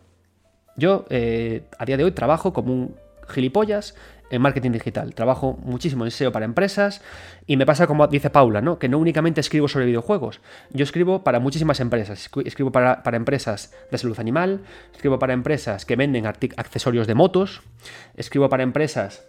Yo 0.76 1.04
eh, 1.10 1.62
a 1.78 1.84
día 1.84 1.96
de 1.96 2.02
hoy 2.02 2.10
trabajo 2.10 2.52
como 2.52 2.72
un 2.72 2.96
gilipollas 3.28 3.94
en 4.32 4.40
marketing 4.40 4.72
digital. 4.72 5.14
Trabajo 5.14 5.58
muchísimo 5.62 6.04
en 6.04 6.10
SEO 6.10 6.32
para 6.32 6.46
empresas 6.46 7.02
y 7.46 7.56
me 7.56 7.66
pasa 7.66 7.86
como 7.86 8.06
dice 8.08 8.30
Paula, 8.30 8.60
¿no? 8.62 8.78
que 8.78 8.88
no 8.88 8.98
únicamente 8.98 9.40
escribo 9.40 9.68
sobre 9.68 9.86
videojuegos, 9.86 10.40
yo 10.70 10.82
escribo 10.82 11.22
para 11.22 11.38
muchísimas 11.38 11.80
empresas. 11.80 12.30
Escribo 12.44 12.72
para, 12.72 13.02
empresas 13.12 13.74
de 13.90 13.98
salud 13.98 14.18
animal, 14.18 14.62
escribo 14.94 15.18
para 15.18 15.34
empresas 15.34 15.84
que 15.84 15.96
venden 15.96 16.26
accesorios 16.26 17.06
de 17.06 17.14
motos, 17.14 17.62
escribo 18.16 18.48
para 18.48 18.62
empresas 18.62 19.22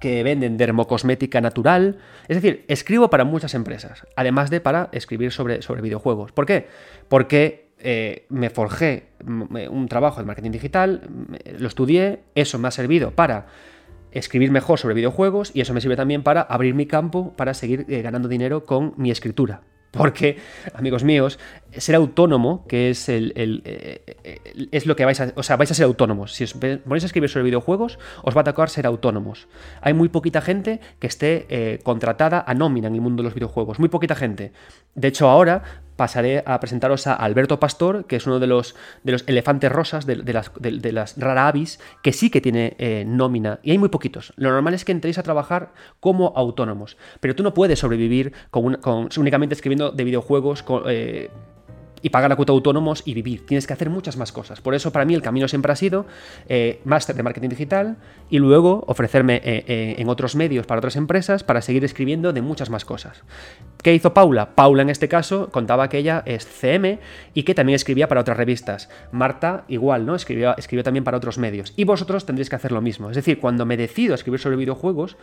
que 0.00 0.22
venden 0.22 0.56
dermocosmética 0.56 1.40
natural. 1.40 1.98
Es 2.28 2.36
decir, 2.36 2.64
escribo 2.68 3.08
para 3.08 3.24
muchas 3.24 3.54
empresas, 3.54 4.06
además 4.14 4.50
de 4.50 4.60
para 4.60 4.90
escribir 4.92 5.32
sobre, 5.32 5.62
sobre 5.62 5.80
videojuegos. 5.80 6.32
¿Por 6.32 6.44
qué? 6.44 6.68
Porque 7.08 7.61
eh, 7.84 8.26
me 8.28 8.48
forjé 8.50 9.08
un 9.26 9.88
trabajo 9.88 10.20
de 10.20 10.26
marketing 10.26 10.52
digital, 10.52 11.08
lo 11.58 11.68
estudié, 11.68 12.20
eso 12.34 12.58
me 12.58 12.68
ha 12.68 12.70
servido 12.70 13.10
para 13.10 13.46
escribir 14.12 14.50
mejor 14.50 14.78
sobre 14.78 14.94
videojuegos 14.94 15.50
y 15.54 15.62
eso 15.62 15.74
me 15.74 15.80
sirve 15.80 15.96
también 15.96 16.22
para 16.22 16.42
abrir 16.42 16.74
mi 16.74 16.86
campo 16.86 17.32
para 17.36 17.54
seguir 17.54 17.86
eh, 17.88 18.02
ganando 18.02 18.28
dinero 18.28 18.64
con 18.64 18.94
mi 18.96 19.10
escritura. 19.10 19.62
Porque, 19.90 20.38
amigos 20.72 21.04
míos, 21.04 21.38
ser 21.76 21.96
autónomo, 21.96 22.66
que 22.66 22.88
es 22.88 23.10
el, 23.10 23.32
eh, 23.36 24.68
es 24.72 24.86
lo 24.86 24.96
que 24.96 25.04
vais 25.04 25.20
a. 25.20 25.34
O 25.36 25.42
sea, 25.42 25.56
vais 25.56 25.70
a 25.70 25.74
ser 25.74 25.84
autónomos. 25.84 26.32
Si 26.32 26.44
os 26.44 26.54
ponéis 26.54 27.02
a 27.02 27.06
escribir 27.06 27.28
sobre 27.28 27.44
videojuegos, 27.44 27.98
os 28.22 28.34
va 28.34 28.40
a 28.40 28.44
tocar 28.44 28.70
ser 28.70 28.86
autónomos. 28.86 29.48
Hay 29.82 29.92
muy 29.92 30.08
poquita 30.08 30.40
gente 30.40 30.80
que 30.98 31.06
esté 31.08 31.78
contratada 31.82 32.42
a 32.46 32.54
nómina 32.54 32.88
en 32.88 32.94
el 32.94 33.02
mundo 33.02 33.22
de 33.22 33.26
los 33.26 33.34
videojuegos. 33.34 33.78
Muy 33.78 33.90
poquita 33.90 34.14
gente. 34.14 34.52
De 34.94 35.08
hecho, 35.08 35.28
ahora 35.28 35.82
pasaré 36.02 36.42
a 36.46 36.58
presentaros 36.58 37.06
a 37.06 37.14
Alberto 37.14 37.60
Pastor, 37.60 38.06
que 38.06 38.16
es 38.16 38.26
uno 38.26 38.40
de 38.40 38.48
los, 38.48 38.74
de 39.04 39.12
los 39.12 39.22
elefantes 39.28 39.70
rosas, 39.70 40.04
de, 40.04 40.16
las, 40.16 40.50
de, 40.58 40.90
las 40.90 41.16
rara 41.16 41.46
avis, 41.46 41.78
que 42.02 42.12
sí 42.12 42.28
que 42.28 42.40
tiene 42.40 42.74
eh, 42.80 43.04
nómina, 43.06 43.60
y 43.62 43.70
hay 43.70 43.78
muy 43.78 43.88
poquitos. 43.88 44.32
Lo 44.34 44.50
normal 44.50 44.74
es 44.74 44.84
que 44.84 44.90
entréis 44.90 45.18
a 45.18 45.22
trabajar 45.22 45.74
como 46.00 46.32
autónomos, 46.34 46.96
pero 47.20 47.36
tú 47.36 47.44
no 47.44 47.54
puedes 47.54 47.78
sobrevivir 47.78 48.32
con, 48.50 48.80
únicamente 49.16 49.54
escribiendo 49.54 49.92
de 49.92 50.02
videojuegos 50.02 50.64
eh, 50.88 51.30
y 52.02 52.10
pagar 52.10 52.30
la 52.30 52.36
cuota 52.36 52.52
de 52.52 52.56
autónomos 52.56 53.02
y 53.04 53.14
vivir. 53.14 53.46
Tienes 53.46 53.66
que 53.66 53.72
hacer 53.72 53.88
muchas 53.90 54.16
más 54.16 54.32
cosas. 54.32 54.60
Por 54.60 54.74
eso 54.74 54.92
para 54.92 55.04
mí 55.04 55.14
el 55.14 55.22
camino 55.22 55.48
siempre 55.48 55.72
ha 55.72 55.76
sido 55.76 56.06
eh, 56.48 56.80
máster 56.84 57.16
de 57.16 57.22
marketing 57.22 57.48
digital 57.48 57.96
y 58.28 58.38
luego 58.38 58.84
ofrecerme 58.86 59.36
eh, 59.36 59.64
eh, 59.66 59.94
en 59.98 60.08
otros 60.08 60.34
medios 60.34 60.66
para 60.66 60.78
otras 60.78 60.96
empresas 60.96 61.44
para 61.44 61.62
seguir 61.62 61.84
escribiendo 61.84 62.32
de 62.32 62.42
muchas 62.42 62.70
más 62.70 62.84
cosas. 62.84 63.22
¿Qué 63.82 63.94
hizo 63.94 64.14
Paula? 64.14 64.54
Paula 64.54 64.82
en 64.82 64.90
este 64.90 65.08
caso 65.08 65.50
contaba 65.50 65.88
que 65.88 65.98
ella 65.98 66.22
es 66.26 66.46
CM 66.46 66.98
y 67.34 67.42
que 67.44 67.54
también 67.54 67.76
escribía 67.76 68.08
para 68.08 68.20
otras 68.20 68.36
revistas. 68.36 68.88
Marta 69.12 69.64
igual, 69.68 70.06
¿no? 70.06 70.14
Escribió, 70.14 70.56
escribió 70.56 70.84
también 70.84 71.04
para 71.04 71.16
otros 71.16 71.38
medios. 71.38 71.72
Y 71.76 71.84
vosotros 71.84 72.26
tendréis 72.26 72.50
que 72.50 72.56
hacer 72.56 72.72
lo 72.72 72.80
mismo. 72.80 73.10
Es 73.10 73.16
decir, 73.16 73.38
cuando 73.40 73.66
me 73.66 73.76
decido 73.76 74.12
a 74.12 74.16
escribir 74.16 74.40
sobre 74.40 74.56
videojuegos, 74.56 75.16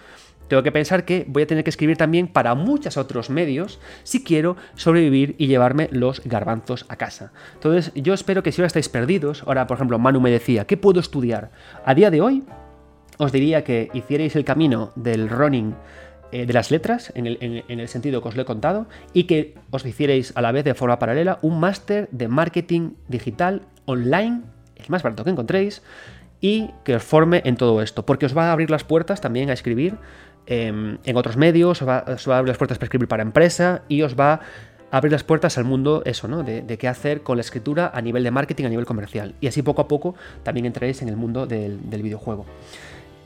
tengo 0.48 0.64
que 0.64 0.72
pensar 0.72 1.06
que 1.06 1.26
voy 1.28 1.44
a 1.44 1.48
tener 1.48 1.64
que 1.64 1.70
escribir 1.70 1.96
también 1.96 2.28
para 2.28 2.56
muchos 2.56 2.98
otros 2.98 3.30
medios 3.30 3.80
si 4.04 4.24
quiero 4.24 4.58
sobrevivir 4.76 5.36
y 5.38 5.48
llevarme 5.48 5.90
los 5.92 6.22
garbanzos 6.26 6.69
a 6.90 6.96
casa. 6.96 7.32
Entonces, 7.56 7.92
yo 7.96 8.14
espero 8.14 8.44
que 8.44 8.52
si 8.52 8.62
ahora 8.62 8.68
estáis 8.68 8.90
perdidos, 8.90 9.44
ahora 9.46 9.68
por 9.68 9.78
ejemplo 9.78 10.00
Manu 10.00 10.20
me 10.22 10.32
decía, 10.32 10.66
¿qué 10.66 10.78
puedo 10.78 11.00
estudiar? 11.00 11.52
A 11.86 11.94
día 11.94 12.12
de 12.12 12.22
hoy, 12.22 12.44
os 13.18 13.32
diría 13.32 13.64
que 13.64 13.90
hicierais 13.94 14.36
el 14.36 14.46
camino 14.46 14.92
del 14.96 15.30
running 15.30 15.76
eh, 16.32 16.46
de 16.46 16.54
las 16.54 16.70
letras, 16.70 17.12
en 17.16 17.26
el, 17.26 17.88
sentido 17.88 18.22
que 18.22 18.30
os 18.30 18.36
lo 18.36 18.44
he 18.44 18.46
contado, 18.46 18.88
y 19.14 19.24
que 19.24 19.56
os 19.72 19.84
hicierais 19.84 20.32
a 20.36 20.42
la 20.42 20.52
vez 20.52 20.64
de 20.64 20.76
forma 20.76 21.00
paralela 21.00 21.40
un 21.42 21.60
máster 21.60 22.08
de 22.12 22.28
marketing 22.28 22.92
digital 23.08 23.64
online, 23.86 24.42
el 24.76 24.86
más 24.90 25.02
barato 25.02 25.24
que 25.24 25.32
encontréis, 25.32 25.82
y 26.40 26.70
que 26.86 26.96
os 26.96 27.04
forme 27.04 27.42
en 27.46 27.58
todo 27.58 27.82
esto, 27.82 28.06
porque 28.06 28.28
os 28.28 28.38
va 28.38 28.50
a 28.50 28.52
abrir 28.52 28.70
las 28.70 28.84
puertas 28.84 29.22
también 29.22 29.50
a 29.50 29.54
escribir 29.54 29.98
em, 30.46 31.00
en 31.04 31.18
otros 31.18 31.36
medios, 31.36 31.82
os 31.82 31.88
va, 31.88 32.06
os 32.08 32.30
va, 32.30 32.36
a 32.36 32.38
abrir 32.38 32.50
las 32.50 32.58
puertas 32.58 32.78
para 32.78 32.86
escribir 32.86 33.08
para 33.08 33.24
empresa 33.24 33.82
y 33.88 34.04
os 34.04 34.16
va 34.18 34.40
abrir 34.92 35.12
las 35.12 35.24
puertas 35.24 35.58
al 35.58 35.66
mundo, 35.66 36.02
eso, 36.06 36.28
¿no? 36.28 36.44
De, 36.44 36.78
qué 36.78 36.88
hacer 36.88 37.22
con 37.22 37.38
la 37.38 37.42
escritura 37.42 37.92
a 37.94 38.02
nivel 38.02 38.24
de 38.24 38.32
marketing, 38.32 38.66
a 38.66 38.70
nivel 38.70 38.86
comercial. 38.86 39.36
Y 39.42 39.48
así 39.48 39.62
poco 39.62 39.82
a 39.82 39.88
poco 39.88 40.16
también 40.44 40.66
entraréis 40.66 41.02
en 41.02 41.10
el 41.10 41.16
mundo 41.16 41.46
del, 41.46 41.80
videojuego. 41.80 42.46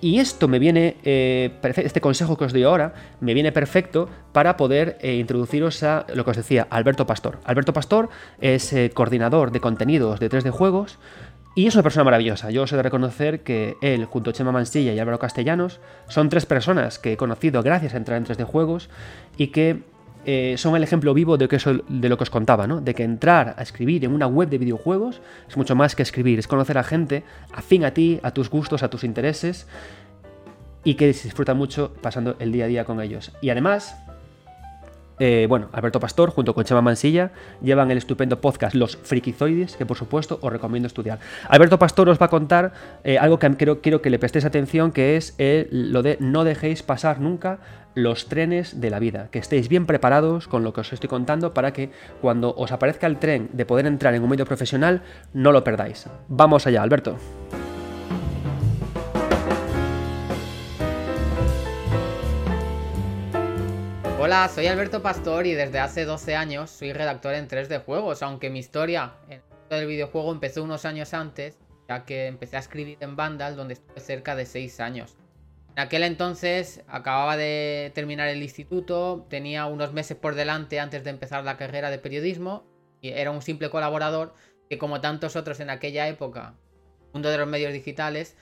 Y 0.01 0.19
esto 0.19 0.49
me 0.49 0.59
viene, 0.59 0.97
eh, 1.05 1.51
este 1.77 2.01
consejo 2.01 2.35
que 2.35 2.43
os 2.43 2.51
doy 2.51 2.63
ahora, 2.63 2.93
me 3.21 3.33
viene 3.33 3.53
perfecto 3.53 4.09
para 4.33 4.57
poder 4.57 4.97
eh, 4.99 5.15
introduciros 5.15 5.81
a 5.83 6.05
lo 6.13 6.25
que 6.25 6.31
os 6.31 6.37
decía, 6.37 6.67
Alberto 6.69 7.05
Pastor. 7.05 7.39
Alberto 7.45 7.71
Pastor 7.71 8.09
es 8.41 8.73
eh, 8.73 8.91
coordinador 8.93 9.51
de 9.51 9.61
contenidos 9.61 10.19
de 10.19 10.29
3D 10.29 10.51
Juegos 10.51 10.99
y 11.55 11.67
es 11.67 11.75
una 11.75 11.83
persona 11.83 12.03
maravillosa. 12.03 12.49
Yo 12.49 12.63
os 12.63 12.73
he 12.73 12.75
de 12.75 12.83
reconocer 12.83 13.43
que 13.43 13.77
él, 13.81 14.05
junto 14.05 14.31
a 14.31 14.33
Chema 14.33 14.51
Mansilla 14.51 14.91
y 14.91 14.99
Álvaro 14.99 15.19
Castellanos, 15.19 15.79
son 16.09 16.27
tres 16.27 16.45
personas 16.45 16.99
que 16.99 17.13
he 17.13 17.17
conocido 17.17 17.61
gracias 17.61 17.93
a 17.93 17.97
entrar 17.97 18.17
en 18.17 18.25
3D 18.25 18.43
Juegos 18.43 18.89
y 19.37 19.47
que 19.47 19.83
eh, 20.25 20.55
son 20.57 20.75
el 20.75 20.83
ejemplo 20.83 21.13
vivo 21.13 21.37
de, 21.37 21.47
que 21.47 21.57
de 21.89 22.09
lo 22.09 22.17
que 22.17 22.23
os 22.23 22.29
contaba, 22.29 22.67
¿no? 22.67 22.81
De 22.81 22.93
que 22.93 23.03
entrar 23.03 23.55
a 23.57 23.61
escribir 23.63 24.05
en 24.05 24.13
una 24.13 24.27
web 24.27 24.49
de 24.49 24.57
videojuegos 24.57 25.21
es 25.47 25.57
mucho 25.57 25.75
más 25.75 25.95
que 25.95 26.03
escribir, 26.03 26.39
es 26.39 26.47
conocer 26.47 26.77
a 26.77 26.83
gente 26.83 27.23
afín 27.53 27.83
a 27.85 27.91
ti, 27.91 28.19
a 28.23 28.31
tus 28.31 28.49
gustos, 28.49 28.83
a 28.83 28.89
tus 28.89 29.03
intereses 29.03 29.67
y 30.83 30.95
que 30.95 31.13
se 31.13 31.25
disfruta 31.25 31.53
mucho 31.53 31.93
pasando 32.01 32.35
el 32.39 32.51
día 32.51 32.65
a 32.65 32.67
día 32.67 32.85
con 32.85 33.01
ellos. 33.01 33.31
Y 33.41 33.49
además, 33.49 33.97
eh, 35.25 35.47
bueno, 35.47 35.69
Alberto 35.71 36.01
Pastor 36.01 36.31
junto 36.31 36.53
con 36.53 36.65
Chema 36.65 36.81
Mansilla 36.81 37.31
llevan 37.61 37.89
el 37.91 37.97
estupendo 37.97 38.41
podcast 38.41 38.75
Los 38.75 38.97
Frikizoides, 38.97 39.77
que 39.77 39.85
por 39.85 39.95
supuesto 39.95 40.37
os 40.41 40.51
recomiendo 40.51 40.87
estudiar. 40.87 41.19
Alberto 41.47 41.79
Pastor 41.79 42.09
os 42.09 42.21
va 42.21 42.25
a 42.25 42.29
contar 42.29 42.73
eh, 43.05 43.17
algo 43.17 43.39
que 43.39 43.49
quiero, 43.55 43.79
quiero 43.79 44.01
que 44.01 44.09
le 44.09 44.19
prestéis 44.19 44.43
atención, 44.43 44.91
que 44.91 45.15
es 45.15 45.37
lo 45.39 46.03
de 46.03 46.17
no 46.19 46.43
dejéis 46.43 46.83
pasar 46.83 47.21
nunca 47.21 47.59
los 47.95 48.27
trenes 48.27 48.81
de 48.81 48.89
la 48.89 48.99
vida, 48.99 49.29
que 49.31 49.39
estéis 49.39 49.69
bien 49.69 49.85
preparados 49.85 50.49
con 50.49 50.65
lo 50.65 50.73
que 50.73 50.81
os 50.81 50.91
estoy 50.91 51.07
contando 51.07 51.53
para 51.53 51.71
que 51.71 51.91
cuando 52.19 52.53
os 52.57 52.73
aparezca 52.73 53.07
el 53.07 53.17
tren 53.17 53.49
de 53.53 53.65
poder 53.65 53.85
entrar 53.85 54.13
en 54.15 54.23
un 54.23 54.29
medio 54.29 54.45
profesional, 54.45 55.03
no 55.33 55.53
lo 55.53 55.63
perdáis. 55.63 56.05
Vamos 56.27 56.67
allá, 56.67 56.81
Alberto. 56.81 57.15
Hola, 64.25 64.47
soy 64.47 64.67
Alberto 64.67 65.01
Pastor 65.01 65.45
y 65.47 65.53
desde 65.53 65.79
hace 65.79 66.05
12 66.05 66.37
años 66.37 66.69
soy 66.69 66.93
redactor 66.93 67.33
en 67.33 67.49
3D 67.49 67.83
Juegos, 67.83 68.23
aunque 68.23 68.49
mi 68.49 68.59
historia 68.59 69.15
el 69.27 69.41
del 69.69 69.85
videojuego 69.85 70.31
empezó 70.31 70.63
unos 70.63 70.85
años 70.85 71.13
antes, 71.13 71.59
ya 71.89 72.05
que 72.05 72.27
empecé 72.27 72.55
a 72.55 72.59
escribir 72.59 72.97
en 73.01 73.17
Vandal, 73.17 73.57
donde 73.57 73.73
estuve 73.73 73.99
cerca 73.99 74.37
de 74.37 74.45
6 74.45 74.79
años. 74.79 75.17
En 75.75 75.83
aquel 75.83 76.03
entonces 76.03 76.85
acababa 76.87 77.35
de 77.35 77.91
terminar 77.93 78.29
el 78.29 78.41
instituto, 78.41 79.27
tenía 79.29 79.65
unos 79.65 79.91
meses 79.91 80.15
por 80.15 80.35
delante 80.35 80.79
antes 80.79 81.03
de 81.03 81.09
empezar 81.09 81.43
la 81.43 81.57
carrera 81.57 81.91
de 81.91 81.97
periodismo 81.97 82.65
y 83.01 83.09
era 83.09 83.29
un 83.29 83.41
simple 83.41 83.69
colaborador 83.69 84.35
que 84.69 84.77
como 84.77 85.01
tantos 85.01 85.35
otros 85.35 85.59
en 85.59 85.69
aquella 85.69 86.07
época, 86.07 86.55
mundo 87.11 87.29
de 87.29 87.39
los 87.39 87.47
medios 87.49 87.73
digitales, 87.73 88.37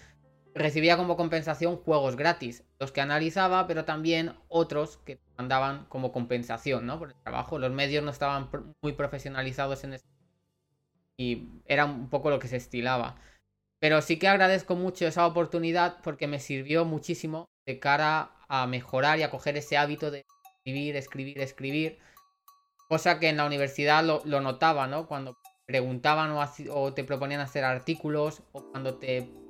recibía 0.54 0.98
como 0.98 1.18
compensación 1.18 1.78
juegos 1.78 2.16
gratis, 2.16 2.64
los 2.80 2.92
que 2.92 3.02
analizaba, 3.02 3.68
pero 3.68 3.86
también 3.86 4.36
otros 4.48 4.98
que 4.98 5.20
mandaban 5.38 5.86
como 5.86 6.12
compensación, 6.12 6.86
¿no? 6.86 7.00
Por 7.00 7.10
el 7.10 7.16
trabajo. 7.24 7.60
Los 7.60 7.72
medios 7.72 8.04
no 8.04 8.12
estaban 8.12 8.50
muy 8.82 8.94
profesionalizados 8.94 9.84
en 9.84 9.94
esto. 9.94 10.10
Y 11.18 11.50
era 11.66 11.86
un 11.86 12.10
poco 12.10 12.30
lo 12.30 12.40
que 12.40 12.48
se 12.48 12.58
estilaba. 12.58 13.16
Pero 13.80 14.02
sí 14.02 14.20
que 14.20 14.28
agradezco 14.28 14.76
mucho 14.76 15.08
esa 15.08 15.26
oportunidad 15.26 15.98
porque 16.04 16.28
me 16.28 16.40
sirvió 16.40 16.86
muchísimo 16.86 17.50
de 17.66 17.80
cara 17.80 18.32
a 18.48 18.68
mejorar 18.68 19.20
y 19.20 19.24
a 19.24 19.32
coger 19.32 19.58
ese 19.58 19.78
hábito 19.78 20.12
de 20.12 20.26
escribir, 20.58 20.96
escribir, 20.96 21.40
escribir. 21.40 22.00
Cosa 22.88 23.20
que 23.20 23.30
en 23.30 23.38
la 23.38 23.46
universidad 23.46 24.04
lo, 24.04 24.42
notaba, 24.42 24.88
¿no? 24.88 25.08
Cuando 25.08 25.38
preguntaban 25.66 26.32
o, 26.32 26.44
o 26.74 26.94
te 26.94 27.04
proponían 27.04 27.40
hacer 27.40 27.64
artículos 27.64 28.44
o 28.52 28.70
cuando 28.72 29.00
te 29.00 29.41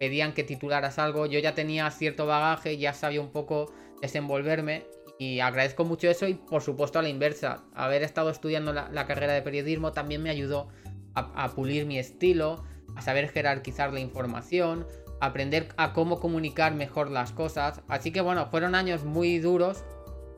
pedían 0.00 0.32
que 0.32 0.44
titularas 0.44 0.98
algo, 0.98 1.26
yo 1.26 1.38
ya 1.40 1.54
tenía 1.54 1.90
cierto 1.90 2.24
bagaje, 2.24 2.78
ya 2.78 2.94
sabía 2.94 3.20
un 3.20 3.30
poco 3.30 3.70
desenvolverme 4.00 4.86
y 5.18 5.40
agradezco 5.40 5.84
mucho 5.84 6.08
eso 6.08 6.26
y 6.26 6.32
por 6.32 6.62
supuesto 6.62 6.98
a 6.98 7.02
la 7.02 7.10
inversa, 7.10 7.64
haber 7.74 8.02
estado 8.02 8.30
estudiando 8.30 8.72
la, 8.72 9.06
carrera 9.06 9.34
de 9.34 9.42
periodismo 9.42 9.92
también 9.92 10.22
me 10.22 10.30
ayudó 10.30 10.68
a, 11.14 11.50
pulir 11.50 11.84
mi 11.84 11.98
estilo, 11.98 12.64
a 12.96 13.02
saber 13.02 13.28
jerarquizar 13.28 13.92
la 13.92 14.00
información, 14.00 14.86
a 15.20 15.26
aprender 15.26 15.68
a 15.76 15.92
cómo 15.92 16.18
comunicar 16.18 16.74
mejor 16.74 17.10
las 17.10 17.32
cosas. 17.32 17.82
Así 17.86 18.10
que 18.10 18.22
bueno, 18.22 18.46
fueron 18.46 18.74
años 18.74 19.04
muy 19.04 19.38
duros 19.38 19.84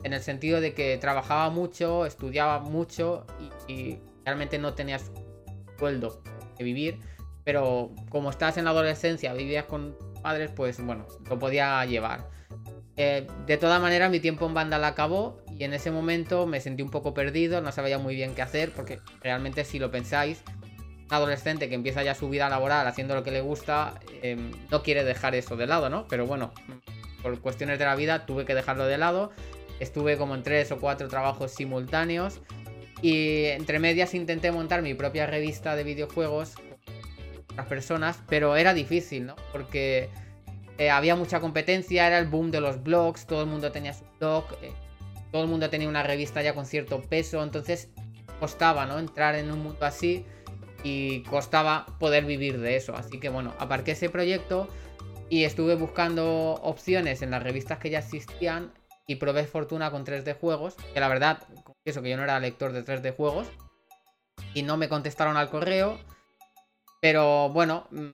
en 0.02 0.12
el 0.12 0.22
sentido 0.22 0.60
de 0.60 0.74
que 0.74 0.98
trabajaba 0.98 1.50
mucho, 1.50 2.04
estudiaba 2.04 2.58
mucho 2.58 3.26
y, 3.68 3.98
realmente 4.24 4.58
no 4.58 4.74
tenías 4.74 5.12
sueldo 5.78 6.20
de 6.58 6.64
vivir 6.64 6.98
pero 7.44 7.90
como 8.08 8.30
estás 8.30 8.56
en 8.56 8.64
la 8.64 8.70
adolescencia, 8.70 9.32
vivías 9.32 9.64
con 9.64 9.96
padres, 10.22 10.50
pues 10.54 10.84
bueno, 10.84 11.06
lo 11.28 11.38
podía 11.38 11.84
llevar. 11.84 12.28
Eh, 12.96 13.26
de 13.46 13.56
todas 13.56 13.80
maneras, 13.80 14.10
mi 14.10 14.20
tiempo 14.20 14.46
en 14.46 14.54
banda 14.54 14.78
la 14.78 14.88
acabó 14.88 15.42
y 15.58 15.64
en 15.64 15.72
ese 15.72 15.90
momento 15.90 16.46
me 16.46 16.60
sentí 16.60 16.82
un 16.82 16.90
poco 16.90 17.14
perdido, 17.14 17.60
no 17.60 17.72
sabía 17.72 17.98
muy 17.98 18.14
bien 18.14 18.34
qué 18.34 18.42
hacer, 18.42 18.72
porque 18.72 19.00
realmente 19.20 19.64
si 19.64 19.78
lo 19.78 19.90
pensáis, 19.90 20.42
un 21.08 21.14
adolescente 21.14 21.68
que 21.68 21.74
empieza 21.74 22.02
ya 22.02 22.14
su 22.14 22.28
vida 22.28 22.48
laboral 22.48 22.86
haciendo 22.86 23.14
lo 23.14 23.22
que 23.22 23.30
le 23.30 23.40
gusta, 23.40 23.94
em, 24.22 24.52
no 24.70 24.82
quiere 24.82 25.04
dejar 25.04 25.34
eso 25.34 25.56
de 25.56 25.66
lado, 25.66 25.90
¿no? 25.90 26.06
Pero 26.08 26.26
bueno, 26.26 26.52
por 27.22 27.40
cuestiones 27.40 27.78
de 27.78 27.84
la 27.84 27.96
vida 27.96 28.26
tuve 28.26 28.44
que 28.44 28.54
dejarlo 28.54 28.86
de 28.86 28.98
lado. 28.98 29.30
Estuve 29.80 30.16
como 30.16 30.34
en 30.34 30.42
tres 30.42 30.70
o 30.70 30.78
cuatro 30.78 31.08
trabajos 31.08 31.52
simultáneos 31.52 32.40
y 33.00 33.46
entre 33.46 33.78
medias 33.78 34.14
intenté 34.14 34.52
montar 34.52 34.82
mi 34.82 34.94
propia 34.94 35.26
revista 35.26 35.74
de 35.76 35.84
videojuegos 35.84 36.54
las 37.56 37.66
personas, 37.66 38.18
pero 38.28 38.56
era 38.56 38.74
difícil, 38.74 39.26
¿no? 39.26 39.36
Porque 39.52 40.08
eh, 40.78 40.90
había 40.90 41.16
mucha 41.16 41.40
competencia, 41.40 42.06
era 42.06 42.18
el 42.18 42.26
boom 42.26 42.50
de 42.50 42.60
los 42.60 42.82
blogs, 42.82 43.26
todo 43.26 43.42
el 43.42 43.48
mundo 43.48 43.72
tenía 43.72 43.94
su 43.94 44.04
blog, 44.18 44.44
eh, 44.62 44.72
todo 45.30 45.42
el 45.42 45.48
mundo 45.48 45.70
tenía 45.70 45.88
una 45.88 46.02
revista 46.02 46.42
ya 46.42 46.54
con 46.54 46.66
cierto 46.66 47.02
peso, 47.02 47.42
entonces 47.42 47.88
costaba, 48.40 48.86
¿no? 48.86 48.98
Entrar 48.98 49.34
en 49.34 49.50
un 49.50 49.62
mundo 49.62 49.84
así 49.84 50.24
y 50.82 51.22
costaba 51.22 51.86
poder 51.98 52.24
vivir 52.24 52.58
de 52.60 52.76
eso. 52.76 52.96
Así 52.96 53.20
que 53.20 53.28
bueno, 53.28 53.54
aparqué 53.58 53.92
ese 53.92 54.10
proyecto 54.10 54.68
y 55.28 55.44
estuve 55.44 55.74
buscando 55.76 56.54
opciones 56.62 57.22
en 57.22 57.30
las 57.30 57.42
revistas 57.42 57.78
que 57.78 57.90
ya 57.90 58.00
existían 58.00 58.72
y 59.06 59.16
probé 59.16 59.44
fortuna 59.44 59.90
con 59.90 60.04
3D 60.04 60.38
juegos, 60.38 60.76
que 60.92 61.00
la 61.00 61.08
verdad, 61.08 61.42
eso 61.84 62.02
que 62.02 62.10
yo 62.10 62.16
no 62.16 62.24
era 62.24 62.38
lector 62.40 62.72
de 62.72 62.84
3D 62.84 63.14
juegos 63.14 63.48
y 64.54 64.62
no 64.62 64.76
me 64.76 64.88
contestaron 64.88 65.36
al 65.36 65.50
correo 65.50 65.98
pero 67.02 67.48
bueno, 67.48 67.88
mm, 67.90 68.10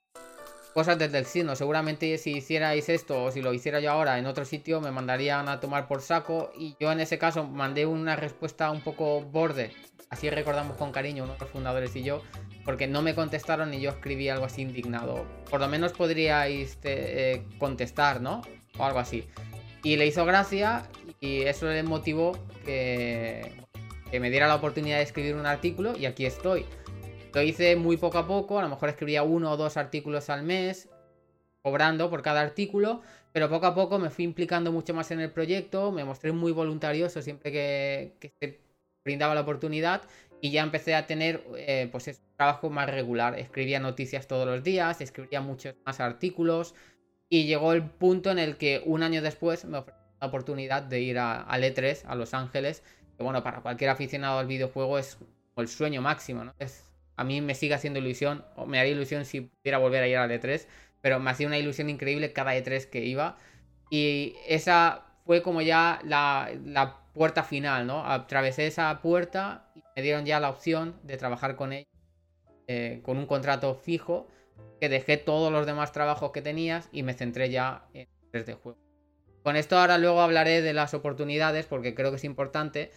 cosas 0.73 0.97
desde 0.97 1.19
el 1.19 1.25
signo. 1.25 1.55
Seguramente 1.55 2.17
si 2.17 2.37
hicierais 2.37 2.89
esto 2.89 3.25
o 3.25 3.31
si 3.31 3.39
lo 3.39 3.53
hiciera 3.53 3.79
yo 3.79 3.91
ahora 3.91 4.17
en 4.17 4.25
otro 4.25 4.45
sitio 4.45 4.81
me 4.81 4.89
mandarían 4.89 5.47
a 5.47 5.59
tomar 5.59 5.87
por 5.87 6.01
saco. 6.01 6.51
Y 6.57 6.75
yo 6.79 6.91
en 6.91 6.99
ese 6.99 7.19
caso 7.19 7.43
mandé 7.43 7.85
una 7.85 8.15
respuesta 8.15 8.71
un 8.71 8.81
poco 8.81 9.21
borde. 9.21 9.73
Así 10.09 10.27
recordamos 10.31 10.75
con 10.75 10.91
cariño 10.91 11.23
unos 11.23 11.37
fundadores 11.51 11.95
y 11.95 12.01
yo. 12.01 12.23
Porque 12.65 12.87
no 12.87 13.03
me 13.03 13.13
contestaron 13.13 13.71
y 13.75 13.79
yo 13.79 13.91
escribí 13.91 14.27
algo 14.27 14.45
así 14.45 14.63
indignado. 14.63 15.23
Por 15.51 15.59
lo 15.59 15.67
menos 15.67 15.93
podríais 15.93 16.79
eh, 16.81 17.45
contestar, 17.59 18.21
¿no? 18.21 18.41
O 18.79 18.85
algo 18.85 18.97
así. 18.97 19.29
Y 19.83 19.97
le 19.97 20.07
hizo 20.07 20.25
gracia 20.25 20.89
y 21.19 21.43
eso 21.43 21.67
le 21.67 21.83
motivó 21.83 22.31
que, 22.65 23.53
que 24.09 24.19
me 24.19 24.31
diera 24.31 24.47
la 24.47 24.55
oportunidad 24.55 24.97
de 24.97 25.03
escribir 25.03 25.35
un 25.35 25.45
artículo 25.45 25.95
y 25.95 26.07
aquí 26.07 26.25
estoy. 26.25 26.65
Lo 27.33 27.41
hice 27.41 27.75
muy 27.75 27.97
poco 27.97 28.17
a 28.17 28.27
poco, 28.27 28.59
a 28.59 28.63
lo 28.63 28.69
mejor 28.69 28.89
escribía 28.89 29.23
uno 29.23 29.51
o 29.51 29.57
dos 29.57 29.77
artículos 29.77 30.29
al 30.29 30.43
mes, 30.43 30.89
cobrando 31.61 32.09
por 32.09 32.21
cada 32.21 32.41
artículo, 32.41 33.01
pero 33.31 33.49
poco 33.49 33.67
a 33.67 33.75
poco 33.75 33.99
me 33.99 34.09
fui 34.09 34.25
implicando 34.25 34.71
mucho 34.71 34.93
más 34.93 35.11
en 35.11 35.19
el 35.19 35.31
proyecto, 35.31 35.91
me 35.91 36.03
mostré 36.03 36.31
muy 36.31 36.51
voluntarioso 36.51 37.21
siempre 37.21 37.51
que, 37.51 38.33
se 38.39 38.59
brindaba 39.03 39.35
la 39.35 39.41
oportunidad 39.41 40.01
y 40.41 40.51
ya 40.51 40.63
empecé 40.63 40.95
a 40.95 41.05
tener 41.05 41.43
eh, 41.55 41.87
pues 41.91 42.07
un 42.07 42.15
trabajo 42.35 42.69
más 42.69 42.89
regular. 42.89 43.37
Escribía 43.37 43.79
noticias 43.79 44.27
todos 44.27 44.47
los 44.47 44.63
días, 44.63 45.01
escribía 45.01 45.41
muchos 45.41 45.75
más 45.85 45.99
artículos 45.99 46.73
y 47.29 47.45
llegó 47.45 47.73
el 47.73 47.83
punto 47.83 48.31
en 48.31 48.39
el 48.39 48.57
que 48.57 48.81
un 48.85 49.03
año 49.03 49.21
después 49.21 49.65
me 49.65 49.79
ofreció 49.79 49.99
la 50.19 50.27
oportunidad 50.27 50.81
de 50.83 51.01
ir 51.01 51.19
a, 51.19 51.41
a 51.41 51.59
E3, 51.59 52.03
a 52.05 52.15
Los 52.15 52.33
Ángeles, 52.33 52.83
que 53.15 53.23
bueno, 53.23 53.43
para 53.43 53.61
cualquier 53.61 53.91
aficionado 53.91 54.39
al 54.39 54.47
videojuego 54.47 54.97
es 54.97 55.17
el 55.55 55.67
sueño 55.67 56.01
máximo, 56.01 56.43
¿no? 56.43 56.53
Es 56.57 56.88
a 57.19 57.25
mí 57.25 57.41
me 57.41 57.53
sigue 57.53 57.73
haciendo 57.73 57.99
ilusión, 57.99 58.45
o 58.55 58.65
me 58.65 58.79
haría 58.79 58.93
ilusión 58.93 59.25
si 59.25 59.41
pudiera 59.41 59.77
volver 59.77 60.03
a 60.03 60.07
ir 60.07 60.15
al 60.15 60.31
E3, 60.31 60.65
pero 61.01 61.19
me 61.19 61.29
hacía 61.29 61.47
una 61.47 61.57
ilusión 61.57 61.89
increíble 61.89 62.31
cada 62.31 62.55
E3 62.55 62.85
que 62.85 63.03
iba. 63.03 63.37
Y 63.89 64.35
esa 64.47 65.03
fue 65.25 65.41
como 65.41 65.61
ya 65.61 65.99
la, 66.05 66.95
puerta 67.13 67.43
final, 67.43 67.85
¿no? 67.85 68.05
Atravesé 68.05 68.67
esa 68.67 69.01
puerta 69.01 69.69
y 69.75 69.83
me 69.97 70.01
dieron 70.01 70.25
ya 70.25 70.39
la 70.39 70.49
opción 70.49 70.95
de 71.03 71.17
trabajar 71.17 71.57
con 71.57 71.73
ellos 71.73 71.89
eh, 72.67 73.01
con 73.03 73.17
un 73.17 73.25
contrato 73.25 73.75
fijo, 73.75 74.29
que 74.79 74.87
dejé 74.87 75.17
todos 75.17 75.51
los 75.51 75.65
demás 75.65 75.91
trabajos 75.91 76.31
que 76.31 76.41
tenías 76.41 76.87
y 76.93 77.03
me 77.03 77.13
centré 77.13 77.49
ya 77.49 77.83
en 77.93 78.07
3D 78.31 78.53
juego. 78.53 78.79
Con 79.43 79.57
esto 79.57 79.77
ahora 79.77 79.97
luego 79.97 80.21
hablaré 80.21 80.61
de 80.61 80.73
las 80.73 80.93
oportunidades 80.93 81.65
porque 81.65 81.95
creo 81.95 82.11
que 82.11 82.17
es 82.17 82.23
importante, 82.23 82.91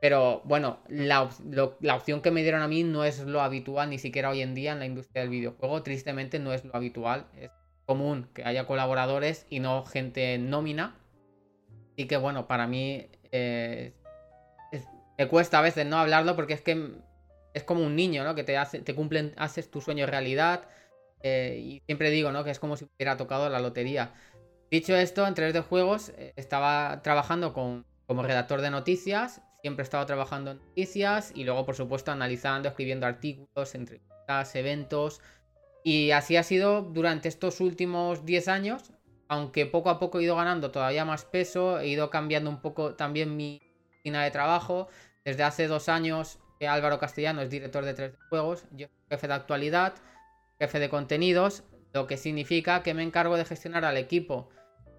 pero 0.00 0.42
bueno, 0.44 0.78
la, 0.88 1.22
opción 1.22 2.22
que 2.22 2.30
me 2.30 2.42
dieron 2.42 2.62
a 2.62 2.68
mí 2.68 2.84
no 2.84 3.04
es 3.04 3.20
lo 3.20 3.40
habitual, 3.40 3.90
ni 3.90 3.98
siquiera 3.98 4.30
hoy 4.30 4.42
en 4.42 4.54
día 4.54 4.72
en 4.72 4.78
la 4.78 4.86
industria 4.86 5.22
del 5.22 5.30
videojuego. 5.30 5.82
Tristemente 5.82 6.38
no 6.38 6.52
es 6.52 6.64
lo 6.64 6.74
habitual. 6.76 7.26
Es 7.36 7.50
común 7.84 8.28
que 8.32 8.44
haya 8.44 8.66
colaboradores 8.66 9.46
y 9.50 9.58
no 9.58 9.84
gente 9.84 10.38
nómina. 10.38 10.96
Y 11.96 12.06
que 12.06 12.16
bueno, 12.16 12.46
para 12.46 12.68
mí 12.68 13.08
eh, 13.32 13.92
me 15.18 15.26
cuesta 15.26 15.58
a 15.58 15.62
veces 15.62 15.84
no 15.84 15.98
hablarlo 15.98 16.36
porque 16.36 16.52
es 16.52 16.60
que 16.60 16.92
es 17.52 17.64
como 17.64 17.84
un 17.84 17.96
niño, 17.96 18.22
¿no? 18.22 18.36
Que 18.36 18.44
te, 18.44 18.56
hace, 18.56 18.78
te 18.78 18.94
cumplen, 18.94 19.34
haces 19.36 19.68
tu 19.68 19.80
sueño 19.80 20.06
realidad. 20.06 20.68
Eh, 21.22 21.60
y 21.60 21.82
siempre 21.86 22.10
digo, 22.10 22.30
¿no? 22.30 22.44
Que 22.44 22.52
es 22.52 22.60
como 22.60 22.76
si 22.76 22.84
hubiera 22.84 23.16
tocado 23.16 23.48
la 23.48 23.58
lotería. 23.58 24.12
Dicho 24.70 24.94
esto, 24.94 25.26
en 25.26 25.34
3D 25.34 25.64
Juegos 25.64 26.10
eh, 26.10 26.34
estaba 26.36 27.02
trabajando 27.02 27.52
con, 27.52 27.84
como 28.06 28.22
redactor 28.22 28.60
de 28.60 28.70
noticias 28.70 29.42
Siempre 29.62 29.82
he 29.82 29.84
estado 29.84 30.06
trabajando 30.06 30.52
en 30.52 30.58
noticias 30.58 31.32
y 31.34 31.44
luego, 31.44 31.64
por 31.66 31.74
supuesto, 31.74 32.12
analizando, 32.12 32.68
escribiendo 32.68 33.06
artículos, 33.06 33.74
entrevistas, 33.74 34.54
eventos. 34.54 35.20
Y 35.82 36.10
así 36.12 36.36
ha 36.36 36.42
sido 36.42 36.82
durante 36.82 37.28
estos 37.28 37.60
últimos 37.60 38.24
10 38.24 38.48
años, 38.48 38.92
aunque 39.28 39.66
poco 39.66 39.90
a 39.90 39.98
poco 39.98 40.18
he 40.18 40.24
ido 40.24 40.36
ganando 40.36 40.70
todavía 40.70 41.04
más 41.04 41.24
peso, 41.24 41.80
he 41.80 41.88
ido 41.88 42.10
cambiando 42.10 42.50
un 42.50 42.60
poco 42.60 42.94
también 42.94 43.36
mi, 43.36 43.60
rutina 43.96 44.22
de 44.22 44.30
trabajo. 44.30 44.88
Desde 45.24 45.42
hace 45.42 45.66
dos 45.66 45.88
años 45.88 46.38
Álvaro 46.66 46.98
Castellano 46.98 47.42
es 47.42 47.50
director 47.50 47.84
de 47.84 47.94
3D 47.94 48.16
Juegos, 48.28 48.64
yo 48.72 48.88
soy 48.88 48.96
jefe 49.10 49.28
de 49.28 49.34
actualidad, 49.34 49.94
jefe 50.58 50.80
de 50.80 50.88
contenidos, 50.88 51.62
lo 51.92 52.06
que 52.06 52.16
significa 52.16 52.82
que 52.82 52.94
me 52.94 53.02
encargo 53.02 53.36
de 53.36 53.44
gestionar 53.44 53.84
al 53.84 53.96
equipo. 53.96 54.48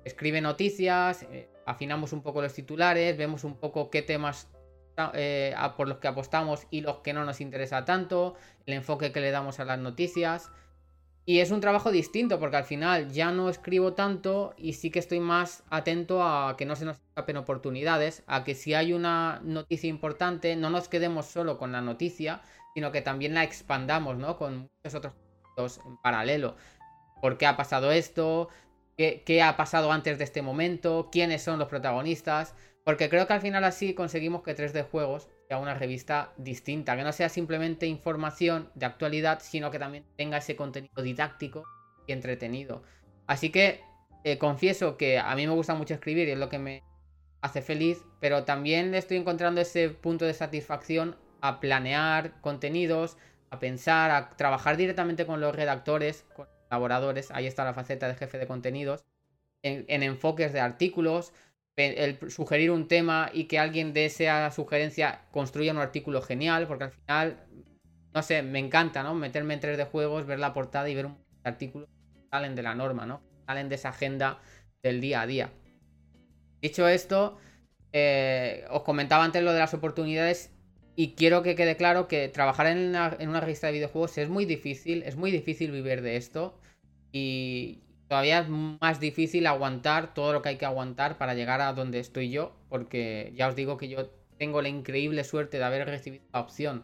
Escribe 0.05 0.39
noticias, 0.41 1.23
eh, 1.23 1.49
afinamos 1.69 2.13
un 2.13 2.23
poco 2.23 2.41
los 2.41 2.53
titulares, 2.53 3.15
vemos 3.15 3.43
un 3.43 3.55
poco 3.55 3.89
qué 3.89 4.01
temas 4.01 4.49
eh, 5.13 5.55
por 5.77 5.87
los 5.87 5.99
que 5.99 6.07
apostamos 6.07 6.65
y 6.71 6.81
los 6.81 6.97
que 6.97 7.13
no 7.13 7.23
nos 7.23 7.41
interesa 7.41 7.85
tanto, 7.85 8.35
el 8.65 8.73
enfoque 8.73 9.11
que 9.11 9.21
le 9.21 9.31
damos 9.31 9.59
a 9.59 9.65
las 9.65 9.79
noticias. 9.79 10.51
Y 11.25 11.41
es 11.41 11.51
un 11.51 11.61
trabajo 11.61 11.91
distinto 11.91 12.39
porque 12.39 12.57
al 12.57 12.63
final 12.63 13.11
ya 13.11 13.31
no 13.31 13.49
escribo 13.49 13.93
tanto 13.93 14.55
y 14.57 14.73
sí 14.73 14.89
que 14.89 14.97
estoy 14.97 15.19
más 15.19 15.63
atento 15.69 16.23
a 16.23 16.57
que 16.57 16.65
no 16.65 16.75
se 16.75 16.85
nos 16.85 16.97
escapen 16.97 17.37
oportunidades, 17.37 18.23
a 18.25 18.43
que 18.43 18.55
si 18.55 18.73
hay 18.73 18.93
una 18.93 19.39
noticia 19.43 19.89
importante 19.89 20.55
no 20.55 20.71
nos 20.71 20.89
quedemos 20.89 21.27
solo 21.27 21.59
con 21.59 21.71
la 21.71 21.81
noticia, 21.81 22.41
sino 22.73 22.91
que 22.91 23.01
también 23.01 23.35
la 23.35 23.43
expandamos, 23.43 24.17
¿no? 24.17 24.37
Con 24.37 24.69
muchos 24.83 24.95
otros 24.95 25.13
en 25.85 25.97
paralelo. 25.97 26.55
¿Por 27.21 27.37
qué 27.37 27.45
ha 27.45 27.57
pasado 27.57 27.91
esto? 27.91 28.49
¿Qué, 28.99 29.23
¿Qué 29.25 29.41
ha 29.41 29.55
pasado 29.55 29.93
antes 29.93 30.17
de 30.17 30.25
este 30.25 30.41
momento? 30.41 31.07
¿Quiénes 31.09 31.41
son 31.41 31.57
los 31.57 31.69
protagonistas? 31.69 32.53
Porque 32.83 33.07
creo 33.07 33.27
que 33.27 33.31
al 33.31 33.39
final 33.39 33.63
así 33.63 33.93
conseguimos 33.93 34.43
que 34.43 34.53
3D 34.53 34.83
Juegos 34.89 35.29
sea 35.47 35.57
una 35.57 35.73
revista 35.73 36.33
distinta, 36.35 36.97
que 36.97 37.03
no 37.03 37.13
sea 37.13 37.29
simplemente 37.29 37.85
información 37.85 38.69
de 38.75 38.87
actualidad, 38.87 39.39
sino 39.41 39.71
que 39.71 39.79
también 39.79 40.03
tenga 40.17 40.39
ese 40.39 40.57
contenido 40.57 41.01
didáctico 41.01 41.63
y 42.07 42.11
entretenido. 42.11 42.83
Así 43.25 43.51
que 43.51 43.79
eh, 44.25 44.37
confieso 44.37 44.97
que 44.97 45.17
a 45.17 45.33
mí 45.33 45.47
me 45.47 45.53
gusta 45.53 45.75
mucho 45.75 45.93
escribir 45.93 46.27
y 46.27 46.31
es 46.31 46.37
lo 46.37 46.49
que 46.49 46.59
me 46.59 46.83
hace 47.39 47.61
feliz, 47.61 48.03
pero 48.19 48.43
también 48.43 48.93
estoy 48.93 49.15
encontrando 49.15 49.61
ese 49.61 49.91
punto 49.91 50.25
de 50.25 50.33
satisfacción 50.33 51.15
a 51.39 51.61
planear 51.61 52.41
contenidos, 52.41 53.15
a 53.49 53.59
pensar, 53.59 54.11
a 54.11 54.31
trabajar 54.31 54.75
directamente 54.75 55.25
con 55.25 55.39
los 55.39 55.55
redactores, 55.55 56.25
ahí 56.69 57.47
está 57.47 57.63
la 57.63 57.73
faceta 57.73 58.07
de 58.07 58.15
jefe 58.15 58.37
de 58.37 58.47
contenidos, 58.47 59.05
en 59.61 60.03
enfoques 60.03 60.53
de 60.53 60.59
artículos, 60.61 61.33
el 61.87 62.31
sugerir 62.31 62.71
un 62.71 62.87
tema 62.87 63.29
y 63.33 63.45
que 63.45 63.59
alguien 63.59 63.93
de 63.93 64.05
esa 64.05 64.51
sugerencia 64.51 65.21
construya 65.31 65.71
un 65.71 65.79
artículo 65.79 66.21
genial, 66.21 66.67
porque 66.67 66.85
al 66.85 66.91
final, 66.91 67.43
no 68.13 68.21
sé, 68.21 68.41
me 68.41 68.59
encanta, 68.59 69.03
¿no? 69.03 69.13
Meterme 69.13 69.53
en 69.53 69.61
3D 69.61 69.85
juegos, 69.85 70.25
ver 70.25 70.39
la 70.39 70.53
portada 70.53 70.89
y 70.89 70.95
ver 70.95 71.05
un 71.05 71.17
artículo 71.43 71.87
que 71.87 72.27
salen 72.29 72.55
de 72.55 72.63
la 72.63 72.75
norma, 72.75 73.05
¿no? 73.05 73.21
Salen 73.45 73.69
de 73.69 73.75
esa 73.75 73.89
agenda 73.89 74.39
del 74.83 74.99
día 75.01 75.21
a 75.21 75.27
día. 75.27 75.51
Dicho 76.61 76.87
esto, 76.87 77.37
eh, 77.93 78.65
os 78.69 78.83
comentaba 78.83 79.23
antes 79.23 79.41
lo 79.41 79.53
de 79.53 79.59
las 79.59 79.73
oportunidades 79.73 80.51
y 80.99 81.13
quiero 81.13 81.43
que 81.43 81.55
quede 81.55 81.77
claro 81.77 82.09
que 82.09 82.27
trabajar 82.27 82.67
en 82.67 82.89
una, 82.89 83.15
en 83.19 83.33
revista 83.33 83.67
de 83.67 83.73
videojuegos 83.73 84.17
es 84.17 84.27
muy 84.27 84.43
difícil, 84.43 85.01
es 85.03 85.15
muy 85.15 85.31
difícil 85.31 85.71
vivir 85.71 86.01
de 86.01 86.17
esto 86.17 86.59
y, 87.13 87.79
todavía 88.09 88.39
es 88.39 88.49
más 88.49 88.99
difícil 88.99 89.47
aguantar 89.47 90.13
todo 90.13 90.33
lo 90.33 90.41
que 90.41 90.49
hay 90.49 90.57
que 90.57 90.65
aguantar 90.65 91.17
para 91.17 91.35
llegar 91.35 91.61
a 91.61 91.71
donde 91.71 91.99
estoy 91.99 92.29
yo, 92.31 92.51
porque 92.67 93.31
ya 93.33 93.47
os 93.47 93.55
digo 93.55 93.77
que 93.77 93.87
yo 93.87 94.09
tengo 94.37 94.61
la 94.61 94.67
increíble 94.67 95.23
suerte 95.23 95.57
de 95.57 95.63
haber 95.63 95.87
recibido 95.87 96.25
la 96.33 96.41
opción, 96.41 96.83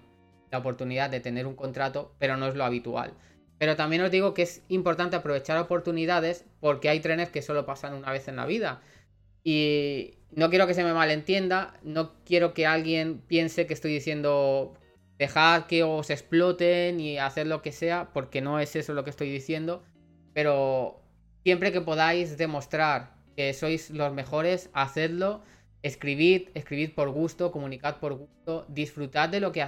la 0.49 0.59
oportunidad 0.59 1.09
de 1.09 1.19
tener 1.19 1.45
un 1.45 1.55
contrato, 1.55 2.15
pero 2.17 2.37
no 2.37 2.47
es 2.47 2.55
lo 2.55 2.63
habitual. 2.63 3.11
Pero 3.57 3.75
también 3.75 4.01
os 4.01 4.11
digo 4.11 4.33
que 4.33 4.43
es 4.43 4.63
importante 4.69 5.17
aprovechar 5.17 5.57
oportunidades 5.57 6.45
porque 6.61 6.87
hay 6.87 7.01
trenes 7.01 7.31
que 7.31 7.41
solo 7.41 7.65
pasan 7.65 7.93
una 7.93 8.13
vez 8.13 8.29
en 8.29 8.37
la 8.37 8.45
vida. 8.45 8.81
Y 9.45 10.15
no 10.31 10.49
quiero 10.49 10.67
que 10.67 10.73
se 10.73 10.83
me 10.83 10.93
malentienda, 10.93 11.79
no 11.83 12.15
quiero 12.25 12.53
que 12.53 12.65
alguien 12.65 13.21
piense 13.25 13.65
que 13.65 13.73
estoy 13.73 13.93
diciendo 13.93 14.73
dejad 15.17 15.67
que 15.67 15.83
os 15.83 16.09
exploten 16.09 16.99
y 16.99 17.19
hacer 17.19 17.47
lo 17.47 17.61
que 17.61 17.71
sea, 17.71 18.09
porque 18.11 18.41
no 18.41 18.59
es 18.59 18.75
eso 18.75 18.93
lo 18.93 19.05
que 19.05 19.11
estoy 19.11 19.31
diciendo. 19.31 19.81
Pero 20.33 21.05
Siempre 21.45 21.71
que 21.71 21.79
podáis 21.79 22.37
demostrar 22.37 23.13
que 23.35 23.53
sois 23.53 23.91
los 23.91 24.11
mejores, 24.11 24.71
hacedlo. 24.73 25.43
Escribid, 25.83 26.49
escribid 26.55 26.95
por 26.95 27.11
gusto, 27.11 27.51
comunicad 27.51 27.97
por 27.97 28.15
gusto, 28.15 28.65
disfrutad 28.67 29.29
de 29.29 29.39
lo 29.39 29.51
que, 29.51 29.61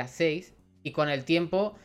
hacéis 0.00 0.56
y 0.82 0.90
con 0.90 1.08
el 1.08 1.24
tiempo, 1.24 1.76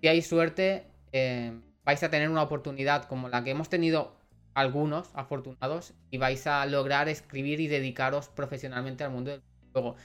si 0.00 0.06
hay 0.06 0.22
suerte, 0.22 0.86
eh, 1.10 1.58
vais 1.84 2.00
a 2.04 2.10
tener 2.10 2.30
una 2.30 2.44
oportunidad 2.44 3.06
como 3.06 3.28
la 3.28 3.42
que 3.42 3.50
hemos 3.50 3.68
tenido 3.68 4.16
algunos 4.54 5.10
afortunados 5.14 5.94
y 6.10 6.18
vais 6.18 6.46
a 6.46 6.64
lograr 6.66 7.08
escribir 7.08 7.60
y 7.60 7.68
dedicaros 7.68 8.28
profesionalmente 8.28 9.04
al 9.04 9.10
mundo 9.10 9.30
del 9.30 9.42
juego. 9.72 9.96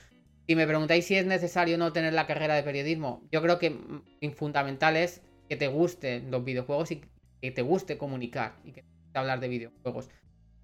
Si 0.47 0.55
me 0.55 0.67
preguntáis 0.67 1.05
si 1.05 1.15
es 1.15 1.25
necesario 1.25 1.77
no 1.77 1.93
tener 1.93 2.13
la 2.13 2.27
carrera 2.27 2.55
de 2.55 2.63
periodismo, 2.63 3.23
yo 3.31 3.41
creo 3.41 3.59
que 3.59 3.69
mm, 3.71 4.31
fundamental 4.35 4.97
es 4.97 5.21
que 5.47 5.55
te 5.55 5.67
gusten 5.67 6.29
los 6.31 6.43
videojuegos 6.43 6.91
y 6.91 7.01
que 7.41 7.51
te 7.51 7.61
guste 7.61 7.97
comunicar 7.97 8.57
y 8.63 8.71
que 8.71 8.81
te 8.81 8.87
guste 8.87 9.19
hablar 9.19 9.39
de 9.39 9.47
videojuegos. 9.47 10.09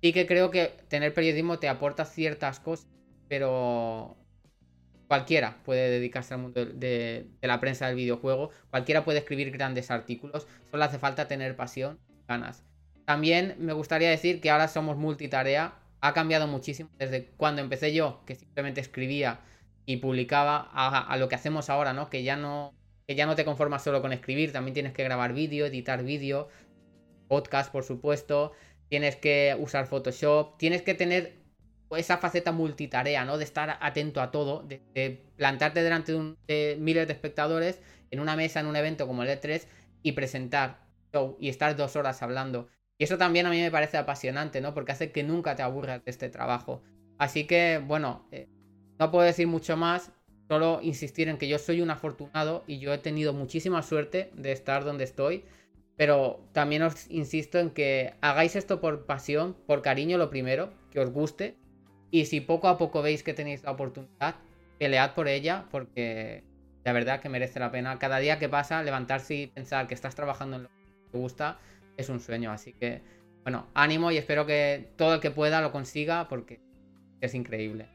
Sí 0.01 0.13
que 0.13 0.27
creo 0.27 0.51
que 0.51 0.73
tener 0.87 1.13
periodismo 1.13 1.59
te 1.59 1.67
aporta 1.67 2.05
ciertas 2.05 2.59
cosas, 2.59 2.87
pero 3.27 4.17
cualquiera 5.09 5.57
puede 5.65 5.89
dedicarse 5.89 6.35
al 6.35 6.41
mundo 6.41 6.65
de, 6.65 7.27
la 7.41 7.59
prensa 7.59 7.87
del 7.87 7.95
videojuego, 7.95 8.51
cualquiera 8.69 9.03
puede 9.03 9.19
escribir 9.19 9.51
grandes 9.51 9.91
artículos, 9.91 10.47
solo 10.69 10.83
hace 10.83 10.99
falta 10.99 11.27
tener 11.27 11.55
pasión, 11.55 11.99
ganas. 12.27 12.63
También 13.09 13.55
me 13.57 13.73
gustaría 13.73 14.11
decir 14.11 14.39
que 14.39 14.51
ahora 14.51 14.67
somos 14.67 14.95
multitarea, 14.95 15.73
ha 15.99 16.13
cambiado 16.13 16.45
muchísimo 16.45 16.91
desde 16.99 17.25
cuando 17.37 17.59
empecé 17.59 17.91
yo, 17.91 18.21
que 18.27 18.35
simplemente 18.35 18.81
escribía 18.81 19.39
y 19.87 19.97
publicaba, 19.97 20.69
a, 20.71 21.17
lo 21.17 21.27
que 21.27 21.33
hacemos 21.33 21.71
ahora, 21.71 21.91
¿no? 21.91 22.11
Que 22.11 22.21
ya 22.21 22.37
no, 22.37 22.71
que 23.07 23.15
ya 23.15 23.25
no 23.25 23.33
te 23.35 23.45
conformas 23.45 23.83
solo 23.83 24.03
con 24.03 24.13
escribir, 24.13 24.51
también 24.51 24.75
tienes 24.75 24.93
que 24.93 25.03
grabar 25.03 25.33
vídeo, 25.33 25.65
editar 25.65 26.03
vídeo, 26.03 26.49
podcast, 27.27 27.71
por 27.71 27.83
supuesto, 27.83 28.51
tienes 28.89 29.15
que 29.15 29.57
usar 29.59 29.87
Photoshop, 29.87 30.59
tienes 30.59 30.83
que 30.83 30.93
tener 30.93 31.33
esa 31.89 32.19
faceta 32.19 32.51
multitarea, 32.51 33.25
¿no? 33.25 33.39
De 33.39 33.43
estar 33.43 33.79
atento 33.81 34.21
a 34.21 34.29
todo, 34.29 34.61
de, 34.61 35.23
plantarte 35.35 35.81
delante 35.81 36.13
de, 36.45 36.77
miles 36.79 37.07
de 37.07 37.13
espectadores 37.13 37.81
en 38.11 38.19
una 38.19 38.35
mesa, 38.35 38.59
en 38.59 38.67
un 38.67 38.75
evento 38.75 39.07
como 39.07 39.23
el 39.23 39.29
E3 39.29 39.65
y 40.03 40.11
presentar 40.11 40.87
y 41.39 41.49
estar 41.49 41.75
dos 41.75 41.95
horas 41.95 42.21
hablando. 42.21 42.69
Y 42.99 43.05
eso 43.05 43.17
también 43.17 43.45
a 43.45 43.49
mí 43.49 43.61
me 43.61 43.71
parece 43.71 43.97
apasionante, 43.97 44.59
¿no? 44.59 44.73
Porque 44.73 44.91
hace 44.91 45.11
que 45.11 45.23
nunca 45.23 45.55
te 45.55 45.63
aburras 45.63 46.03
de 46.03 46.11
este 46.11 46.29
trabajo. 46.29 46.83
Así 47.17 47.47
que, 47.47 47.81
bueno, 47.83 48.27
eh, 48.31 48.49
no 48.99 49.09
puedo 49.09 49.25
decir 49.25 49.47
mucho 49.47 49.77
más, 49.77 50.11
solo 50.49 50.79
insistir 50.83 51.29
en 51.29 51.37
que 51.37 51.47
yo 51.47 51.59
soy 51.59 51.79
un 51.79 51.91
afortunado 51.91 52.65
y 52.67 52.79
yo 52.79 52.93
he 52.93 52.97
tenido 52.97 53.31
muchísima 53.31 53.83
suerte 53.83 54.31
de 54.35 54.51
estar 54.51 54.83
donde 54.83 55.05
estoy. 55.05 55.45
Pero 55.95 56.45
también 56.51 56.83
os 56.83 57.09
insisto 57.09 57.57
en 57.57 57.69
que 57.69 58.15
hagáis 58.19 58.57
esto 58.57 58.81
por 58.81 59.05
pasión, 59.05 59.55
por 59.65 59.81
cariño 59.81 60.17
lo 60.17 60.29
primero, 60.29 60.73
que 60.91 60.99
os 60.99 61.09
guste. 61.09 61.55
Y 62.11 62.25
si 62.25 62.41
poco 62.41 62.67
a 62.67 62.77
poco 62.77 63.01
veis 63.01 63.23
que 63.23 63.33
tenéis 63.33 63.63
la 63.63 63.71
oportunidad, 63.71 64.35
pelead 64.77 65.13
por 65.13 65.29
ella 65.29 65.67
porque 65.71 66.43
la 66.83 66.91
verdad 66.91 67.21
que 67.21 67.29
merece 67.29 67.61
la 67.61 67.71
pena. 67.71 67.97
Cada 67.97 68.19
día 68.19 68.39
que 68.39 68.49
pasa, 68.49 68.83
levantarse 68.83 69.35
y 69.35 69.47
pensar 69.47 69.87
que 69.87 69.93
estás 69.93 70.15
trabajando 70.15 70.57
en 70.57 70.63
lo 70.63 70.69
que 70.69 71.11
te 71.11 71.17
gusta 71.17 71.59
es 71.99 72.09
un 72.09 72.19
sueño. 72.19 72.51
Así 72.51 72.73
que, 72.73 73.01
bueno, 73.43 73.67
ánimo 73.73 74.11
y 74.11 74.17
espero 74.17 74.45
que 74.45 74.91
todo 74.95 75.15
el 75.15 75.19
que 75.19 75.31
pueda 75.31 75.61
lo 75.61 75.71
consiga 75.71 76.27
porque 76.27 76.59
es 77.21 77.33
increíble. 77.35 77.87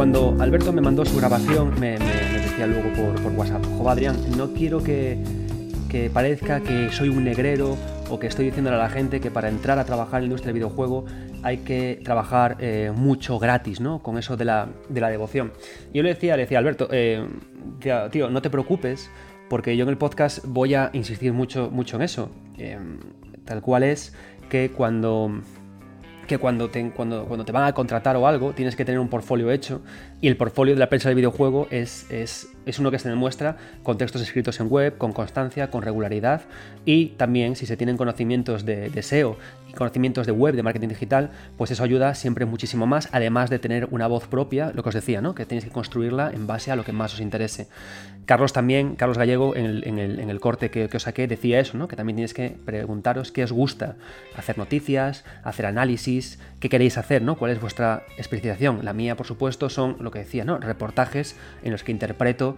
cuando 0.00 0.34
Alberto 0.40 0.72
me 0.72 0.80
mandó 0.80 1.04
su 1.04 1.18
grabación, 1.18 1.78
me, 1.78 1.98
decía 1.98 2.66
luego 2.66 2.88
por, 3.22 3.32
WhatsApp, 3.32 3.62
jo 3.76 3.90
Adrián, 3.90 4.16
no 4.34 4.50
quiero 4.54 4.82
que, 4.82 5.18
parezca 6.14 6.62
que 6.62 6.90
soy 6.90 7.10
un 7.10 7.24
negrero 7.24 7.76
o 8.10 8.18
que 8.18 8.26
estoy 8.26 8.46
diciéndole 8.46 8.76
a 8.76 8.80
la 8.80 8.88
gente 8.88 9.20
que 9.20 9.30
para 9.30 9.48
entrar 9.48 9.78
a 9.78 9.84
trabajar 9.84 10.16
en 10.16 10.22
la 10.22 10.26
industria 10.26 10.52
del 10.52 10.54
videojuego 10.54 11.04
hay 11.42 11.58
que 11.58 12.00
trabajar 12.04 12.56
eh, 12.58 12.92
mucho 12.94 13.38
gratis, 13.38 13.80
¿no? 13.80 14.02
Con 14.02 14.18
eso 14.18 14.36
de 14.36 14.44
la, 14.44 14.68
devoción. 14.88 15.52
yo 15.94 16.02
le 16.02 16.10
decía, 16.10 16.36
le 16.36 16.42
decía, 16.42 16.58
Alberto, 16.58 16.88
eh, 16.90 17.26
tío, 18.10 18.30
no 18.30 18.42
te 18.42 18.50
preocupes, 18.50 19.10
porque 19.48 19.76
yo 19.76 19.84
en 19.84 19.88
el 19.88 19.98
podcast 19.98 20.44
voy 20.44 20.74
a 20.74 20.90
insistir 20.92 21.32
mucho, 21.32 21.70
mucho 21.70 21.96
en 21.96 22.02
eso. 22.02 22.30
Eh, 22.58 22.78
tal 23.44 23.62
cual 23.62 23.84
es 23.84 24.14
que 24.48 24.70
cuando 24.70 25.40
que 26.30 26.38
cuando 26.38 26.70
te, 26.70 26.88
cuando, 26.92 27.44
te 27.44 27.50
van 27.50 27.64
a 27.64 27.72
contratar 27.72 28.16
o 28.16 28.28
algo, 28.28 28.52
tienes 28.52 28.76
que 28.76 28.84
tener 28.84 29.00
un 29.00 29.08
portfolio 29.08 29.50
hecho. 29.50 29.82
Y 30.20 30.28
el 30.28 30.36
portfolio 30.36 30.74
de 30.74 30.78
la 30.78 30.88
prensa 30.88 31.08
del 31.08 31.16
videojuego 31.16 31.66
es, 31.72 32.08
es 32.08 32.48
es 32.66 32.78
uno 32.78 32.90
que 32.90 32.98
se 32.98 33.08
demuestra 33.08 33.56
con 33.82 33.98
textos 33.98 34.22
escritos 34.22 34.60
en 34.60 34.68
web, 34.68 34.98
con 34.98 35.12
constancia, 35.12 35.70
con 35.70 35.82
regularidad 35.82 36.42
y 36.84 37.06
también 37.10 37.56
si 37.56 37.66
se 37.66 37.76
tienen 37.76 37.96
conocimientos 37.96 38.64
de, 38.64 38.90
de 38.90 39.02
SEO 39.02 39.36
y 39.70 39.72
conocimientos 39.72 40.26
de 40.26 40.32
web, 40.32 40.54
de 40.54 40.62
marketing 40.62 40.88
digital, 40.88 41.30
pues 41.56 41.70
eso 41.70 41.84
ayuda 41.84 42.14
siempre 42.14 42.44
muchísimo 42.44 42.86
más, 42.86 43.08
además 43.12 43.50
de 43.50 43.58
tener 43.58 43.88
una 43.90 44.06
voz 44.06 44.26
propia, 44.26 44.72
lo 44.74 44.82
que 44.82 44.88
os 44.88 44.94
decía, 44.94 45.20
¿no? 45.20 45.34
que 45.34 45.46
tenéis 45.46 45.64
que 45.64 45.70
construirla 45.70 46.30
en 46.32 46.46
base 46.46 46.70
a 46.70 46.76
lo 46.76 46.84
que 46.84 46.92
más 46.92 47.14
os 47.14 47.20
interese. 47.20 47.68
Carlos 48.26 48.52
también, 48.52 48.94
Carlos 48.94 49.18
Gallego, 49.18 49.56
en 49.56 49.98
el, 49.98 50.40
corte 50.40 50.70
que, 50.70 50.88
os 50.94 51.02
saqué, 51.02 51.26
decía 51.26 51.58
eso, 51.58 51.76
¿no? 51.76 51.88
que 51.88 51.96
también 51.96 52.16
tenéis 52.16 52.34
que 52.34 52.56
preguntaros 52.64 53.32
qué 53.32 53.42
os 53.42 53.50
gusta, 53.50 53.96
hacer 54.36 54.56
noticias, 54.56 55.24
hacer 55.42 55.66
análisis, 55.66 56.38
qué 56.60 56.68
queréis 56.68 56.96
hacer, 56.96 57.22
¿no? 57.22 57.36
cuál 57.36 57.50
es 57.50 57.60
vuestra 57.60 58.04
especialización. 58.18 58.84
La 58.84 58.92
mía, 58.92 59.16
por 59.16 59.26
supuesto, 59.26 59.68
son 59.68 59.96
lo 59.98 60.12
que 60.12 60.20
decía, 60.20 60.44
¿no? 60.44 60.58
reportajes 60.58 61.34
en 61.64 61.72
los 61.72 61.82
que 61.82 61.90
interpreto 61.90 62.56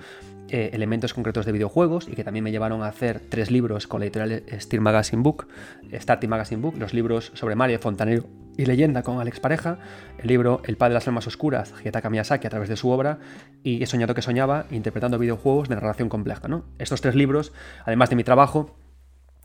eh, 0.48 0.70
elementos 0.72 1.14
concretos 1.14 1.46
de 1.46 1.52
videojuegos 1.52 2.08
y 2.08 2.12
que 2.12 2.24
también 2.24 2.44
me 2.44 2.50
llevaron 2.50 2.82
a 2.82 2.86
hacer 2.86 3.20
tres 3.20 3.50
libros 3.50 3.86
con 3.86 4.00
la 4.00 4.06
editorial 4.06 4.42
Steel 4.60 4.82
Magazine 4.82 5.22
Book, 5.22 5.46
Starting 5.92 6.28
Magazine 6.28 6.60
Book, 6.60 6.74
los 6.78 6.92
libros 6.92 7.32
sobre 7.34 7.54
Mario 7.54 7.78
Fontanero 7.78 8.24
y 8.56 8.66
Leyenda 8.66 9.02
con 9.02 9.20
Alex 9.20 9.40
Pareja, 9.40 9.78
el 10.18 10.28
libro 10.28 10.60
El 10.64 10.76
padre 10.76 10.90
de 10.90 10.94
las 10.94 11.08
almas 11.08 11.26
oscuras, 11.26 11.72
Hidetaka 11.80 12.10
Miyazaki 12.10 12.46
a 12.46 12.50
través 12.50 12.68
de 12.68 12.76
su 12.76 12.90
obra, 12.90 13.18
y 13.62 13.82
He 13.82 13.86
soñado 13.86 14.14
que 14.14 14.22
soñaba, 14.22 14.66
interpretando 14.70 15.18
videojuegos 15.18 15.68
de 15.68 15.76
narración 15.76 16.08
compleja. 16.08 16.48
¿no? 16.48 16.64
Estos 16.78 17.00
tres 17.00 17.14
libros, 17.14 17.52
además 17.86 18.10
de 18.10 18.16
mi 18.16 18.24
trabajo, 18.24 18.76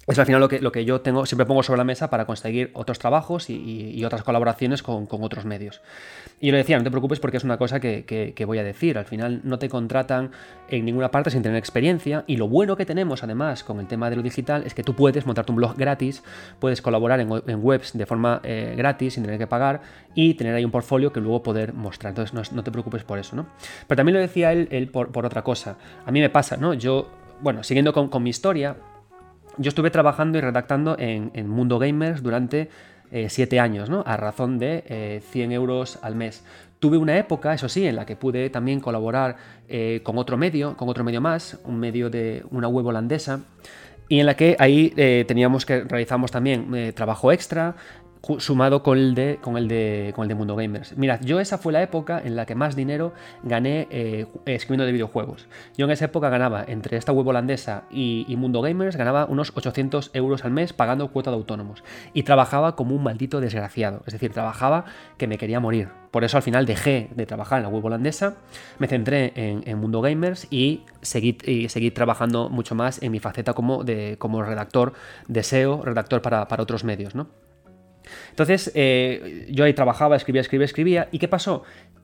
es 0.08 0.20
al 0.20 0.26
final 0.26 0.40
lo 0.40 0.48
que, 0.48 0.62
lo 0.62 0.72
que 0.72 0.86
yo 0.86 1.02
tengo, 1.02 1.26
siempre 1.26 1.46
pongo 1.46 1.64
sobre 1.64 1.80
la 1.80 1.84
mesa 1.84 2.10
para 2.10 2.26
conseguir 2.26 2.72
otros 2.74 2.98
trabajos 2.98 3.50
y, 3.50 4.04
otras 4.06 4.24
colaboraciones 4.24 4.82
con, 4.82 5.06
otros 5.10 5.44
medios. 5.44 5.82
Y 6.40 6.52
le 6.52 6.58
decía, 6.58 6.78
no 6.78 6.84
te 6.86 6.92
preocupes 6.92 7.20
porque 7.20 7.36
es 7.36 7.44
una 7.44 7.58
cosa 7.58 7.82
que, 7.82 8.44
voy 8.48 8.58
a 8.58 8.64
decir. 8.64 8.98
Al 8.98 9.04
final 9.04 9.42
no 9.44 9.60
te 9.60 9.68
contratan 9.68 10.32
en 10.70 10.86
ninguna 10.86 11.12
parte 11.12 11.30
sin 11.30 11.42
tener 11.42 11.58
experiencia. 11.58 12.24
Y 12.26 12.38
lo 12.38 12.48
bueno 12.48 12.78
que 12.78 12.86
tenemos 12.86 13.22
además 13.24 13.66
con 13.66 13.82
el 13.82 13.88
tema 13.88 14.10
de 14.10 14.16
lo 14.16 14.22
digital 14.22 14.64
es 14.66 14.74
que 14.74 14.82
tú 14.82 14.96
puedes 14.96 15.26
montarte 15.26 15.52
un 15.52 15.58
blog 15.58 15.76
gratis, 15.76 16.24
puedes 16.60 16.82
colaborar 16.82 17.20
en, 17.20 17.30
webs 17.62 17.92
de 17.98 18.06
forma 18.06 18.40
eh, 18.44 18.76
gratis 18.78 19.16
sin 19.16 19.24
tener 19.24 19.38
que 19.38 19.48
pagar 19.48 19.82
y 20.16 20.36
tener 20.36 20.56
ahí 20.56 20.64
un 20.64 20.72
portfolio 20.72 21.12
que 21.12 21.20
luego 21.20 21.44
poder 21.44 21.74
mostrar. 21.74 22.12
Entonces 22.12 22.54
no, 22.54 22.64
te 22.64 22.72
preocupes 22.72 23.04
por 23.04 23.20
eso, 23.20 23.36
¿no? 23.36 23.48
Pero 23.88 23.98
también 23.98 24.14
lo 24.14 24.22
decía 24.22 24.54
él, 24.54 24.90
por, 24.90 25.26
otra 25.26 25.44
cosa. 25.44 25.76
A 26.06 26.12
mí 26.12 26.22
me 26.22 26.30
pasa, 26.30 26.56
¿no? 26.56 26.74
Yo, 26.74 27.10
bueno, 27.42 27.62
siguiendo 27.64 27.92
con, 27.92 28.08
con 28.08 28.24
mi 28.24 28.30
historia, 28.30 28.78
yo 29.58 29.70
estuve 29.70 29.92
trabajando 29.92 30.38
y 30.38 30.42
redactando 30.42 30.96
en, 31.00 31.50
Mundo 31.50 31.80
Gamers 31.80 32.22
durante 32.22 32.70
7 33.12 33.56
eh, 33.56 33.60
años, 33.60 33.90
¿no? 33.90 34.04
A 34.06 34.18
razón 34.18 34.60
de 34.60 35.22
100 35.32 35.52
eh, 35.52 35.56
euros 35.56 36.00
al 36.02 36.16
mes. 36.16 36.44
Tuve 36.80 36.98
una 36.98 37.18
época, 37.18 37.54
eso 37.54 37.70
sí, 37.70 37.86
en 37.86 37.96
la 37.96 38.06
que 38.06 38.16
pude 38.16 38.50
también 38.50 38.80
colaborar 38.80 39.38
eh, 39.68 40.02
con 40.04 40.18
otro 40.18 40.38
medio, 40.38 40.78
con 40.78 40.90
otro 40.90 41.04
medio 41.04 41.22
más, 41.22 41.60
un 41.64 41.80
medio 41.80 42.10
de 42.10 42.44
una 42.52 42.68
web 42.68 42.86
holandesa, 42.86 43.42
y 44.10 44.20
en 44.20 44.26
la 44.26 44.36
que 44.36 44.56
ahí 44.58 44.92
teníamos 45.28 45.66
que 45.66 45.82
realizamos 45.82 46.32
también 46.32 46.94
trabajo 46.96 47.34
extra, 47.34 47.76
sumado 48.40 48.84
con 48.84 48.98
el, 48.98 49.16
de, 49.16 49.40
con, 49.42 49.58
el 49.58 49.68
de, 49.68 50.12
con 50.16 50.24
el 50.24 50.30
de 50.30 50.36
Mundo 50.36 50.56
Gamers. 50.56 50.98
Mirad, 50.98 51.22
yo 51.22 51.40
esa 51.40 51.58
fue 51.58 51.74
la 51.74 51.82
época 51.82 52.22
en 52.24 52.36
la 52.36 52.46
que 52.46 52.56
más 52.56 52.76
dinero 52.76 53.14
gané 53.44 53.88
eh, 53.90 54.28
escribiendo 54.46 54.86
de 54.86 54.92
videojuegos. 54.92 55.48
Yo 55.78 55.86
en 55.86 55.92
esa 55.92 56.06
época 56.06 56.30
ganaba, 56.30 56.64
entre 56.68 56.98
esta 56.98 57.12
web 57.12 57.28
holandesa 57.28 57.84
y, 57.90 58.26
Mundo 58.38 58.62
Gamers, 58.62 58.96
ganaba 58.96 59.26
unos 59.26 59.52
800 59.56 60.12
euros 60.14 60.46
al 60.46 60.52
mes 60.52 60.74
pagando 60.74 61.08
cuota 61.10 61.32
de 61.32 61.38
autónomos. 61.38 61.84
Y 62.14 62.24
trabajaba 62.24 62.76
como 62.76 62.96
un 62.96 63.04
maldito 63.04 63.40
desgraciado. 63.40 64.04
Es 64.06 64.14
decir, 64.14 64.32
trabajaba 64.32 64.86
que 65.18 65.28
me 65.28 65.38
quería 65.38 65.60
morir. 65.60 65.90
Por 66.12 66.24
eso 66.24 66.38
al 66.38 66.44
final 66.44 66.66
dejé 66.66 67.10
de 67.16 67.26
trabajar 67.26 67.60
en 67.60 67.64
la 67.64 67.70
web 67.70 67.84
holandesa, 67.86 68.36
me 68.80 68.88
centré 68.88 69.34
en, 69.36 69.78
Mundo 69.78 70.02
Gamers 70.02 70.48
y 70.50 70.84
seguí, 71.02 71.38
y 71.46 71.92
trabajando 71.92 72.50
mucho 72.50 72.76
más 72.76 73.02
en 73.04 73.12
mi 73.12 73.20
faceta 73.20 73.54
como, 73.54 73.84
de, 73.84 74.18
como 74.18 74.42
redactor 74.42 74.94
de 75.28 75.44
SEO, 75.44 75.84
redactor 75.84 76.22
para, 76.22 76.48
para 76.48 76.64
otros 76.64 76.84
medios, 76.84 77.14
¿no? 77.14 77.28
Entonces, 78.30 78.72
eh, 78.76 79.48
yo 79.50 79.64
ahí 79.64 79.74
trabajaba, 79.74 80.16
escribía, 80.16 80.42
escribía, 80.42 80.66
escribía. 80.66 81.10
¿Y 81.12 81.20
qué 81.20 81.28
pasó? 81.28 81.64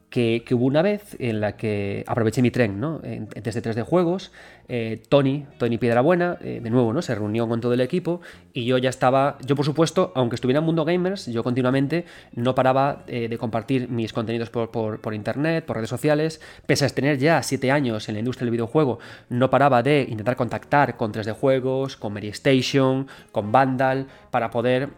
Que, 0.09 0.43
hubo 0.51 0.65
una 0.65 0.81
vez 0.83 1.15
en 1.19 1.41
la 1.41 1.57
que 1.57 2.03
aproveché 2.07 2.41
mi 2.41 2.51
tren, 2.51 2.79
¿no? 2.79 2.99
desde 2.99 3.63
3D 3.63 3.83
Juegos, 3.83 4.31
eh, 4.69 5.01
Tony, 5.09 5.45
Tony 5.57 5.77
Piedrabuena, 5.77 6.37
eh, 6.41 6.59
de 6.63 6.69
nuevo, 6.69 6.93
¿no? 6.93 7.01
Se 7.01 7.13
reunió 7.13 7.47
con 7.47 7.59
todo 7.59 7.73
el 7.73 7.81
equipo 7.81 8.21
y 8.53 8.65
yo 8.65 8.77
ya 8.77 8.89
estaba, 8.89 9.37
yo 9.45 9.55
por 9.55 9.65
supuesto, 9.65 10.11
aunque 10.15 10.35
estuviera 10.35 10.59
en 10.59 10.65
Mundo 10.65 10.85
Gamers, 10.85 11.25
yo 11.27 11.43
continuamente 11.43 12.05
no 12.33 12.55
paraba 12.55 13.03
de 13.07 13.37
compartir 13.37 13.89
mis 13.89 14.13
contenidos 14.13 14.49
por, 14.49 15.13
internet, 15.13 15.65
por 15.65 15.77
redes 15.77 15.89
sociales, 15.89 16.39
pese 16.65 16.85
a 16.85 16.89
tener 16.89 17.17
ya 17.17 17.41
7 17.41 17.71
años 17.71 18.07
en 18.09 18.15
la 18.15 18.19
industria 18.19 18.45
del 18.45 18.51
videojuego, 18.51 18.99
no 19.29 19.49
paraba 19.49 19.83
de 19.83 20.05
intentar 20.07 20.35
contactar 20.35 20.97
con 20.97 21.11
3D 21.11 21.33
Juegos, 21.33 21.97
con 21.97 22.13
Mary 22.13 22.29
Station, 22.29 23.07
con 23.31 23.51
Vandal, 23.51 24.07
para 24.29 24.49
poder 24.49 24.89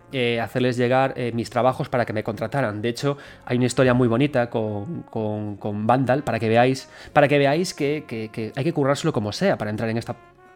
hacerles 0.41 0.77
llegar 0.77 1.15
mis 1.33 1.49
trabajos 1.49 1.89
para 1.89 2.05
que 2.05 2.13
me 2.13 2.23
contrataran. 2.23 2.81
De 2.81 2.89
hecho, 2.89 3.17
hay 3.45 3.57
una 3.57 3.65
historia 3.65 3.93
muy 3.93 4.07
bonita 4.07 4.49
con, 4.49 5.03
con, 5.03 5.87
Vandal 5.87 6.23
para 6.23 6.39
que 6.39 6.49
veáis, 6.49 6.89
para 7.13 7.27
que, 7.27 7.37
veáis 7.37 7.73
que, 7.73 8.51
hay 8.55 8.63
que 8.63 8.73
currárselo 8.73 9.13
como 9.13 9.31
sea 9.31 9.54
para 9.57 9.71
entrar 9.71 9.89
en 9.89 9.97
esta 9.97 10.15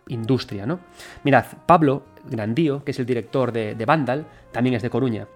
industria, 0.09 0.65
¿no? 0.65 0.79
Mirad, 1.23 1.45
Pablo 1.65 2.03
Grandío, 2.29 2.83
que 2.83 2.91
es 2.91 2.99
el 2.99 3.05
director 3.05 3.51
de, 3.51 3.85
Vandal, 3.85 4.25
también 4.51 4.75
es 4.75 4.81
de 4.81 4.89
Coruña. 4.89 5.27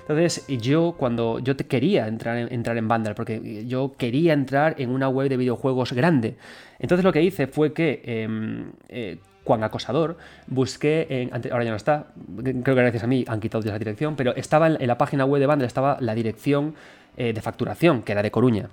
Entonces, 0.00 0.46
yo 0.48 0.94
cuando 0.96 1.38
yo 1.38 1.54
te 1.54 1.66
quería 1.66 2.08
entrar 2.08 2.36
en, 2.36 2.52
entrar 2.52 2.76
en 2.76 2.88
Vandal, 2.88 3.14
porque 3.14 3.66
yo 3.66 3.92
quería 3.96 4.32
entrar 4.32 4.74
en 4.78 4.90
una 4.90 5.08
web 5.08 5.28
de 5.28 5.36
videojuegos 5.36 5.92
grande. 5.92 6.36
Entonces 6.78 7.04
lo 7.04 7.12
que 7.12 7.22
hice 7.22 7.46
fue 7.46 7.72
que 7.72 8.02
em, 8.04 8.72
eh, 8.88 9.18
Juan 9.44 9.62
Acosador, 9.64 10.16
busqué 10.46 11.06
en, 11.08 11.30
ahora 11.52 11.64
ya 11.64 11.70
no 11.70 11.76
está, 11.76 12.08
creo 12.36 12.62
que 12.62 12.82
gracias 12.82 13.04
a 13.04 13.06
mí 13.06 13.24
han 13.26 13.40
quitado 13.40 13.64
ya 13.64 13.72
la 13.72 13.78
dirección, 13.78 14.16
pero 14.16 14.34
estaba 14.34 14.66
en, 14.68 14.86
la 14.86 14.98
página 14.98 15.24
web 15.24 15.40
de 15.40 15.46
Vandal, 15.46 15.66
estaba 15.66 15.96
la 16.00 16.14
dirección 16.14 16.74
eh, 17.16 17.32
de 17.32 17.40
facturación, 17.40 18.02
que 18.02 18.12
era 18.12 18.22
de 18.22 18.30
Coruña. 18.30 18.68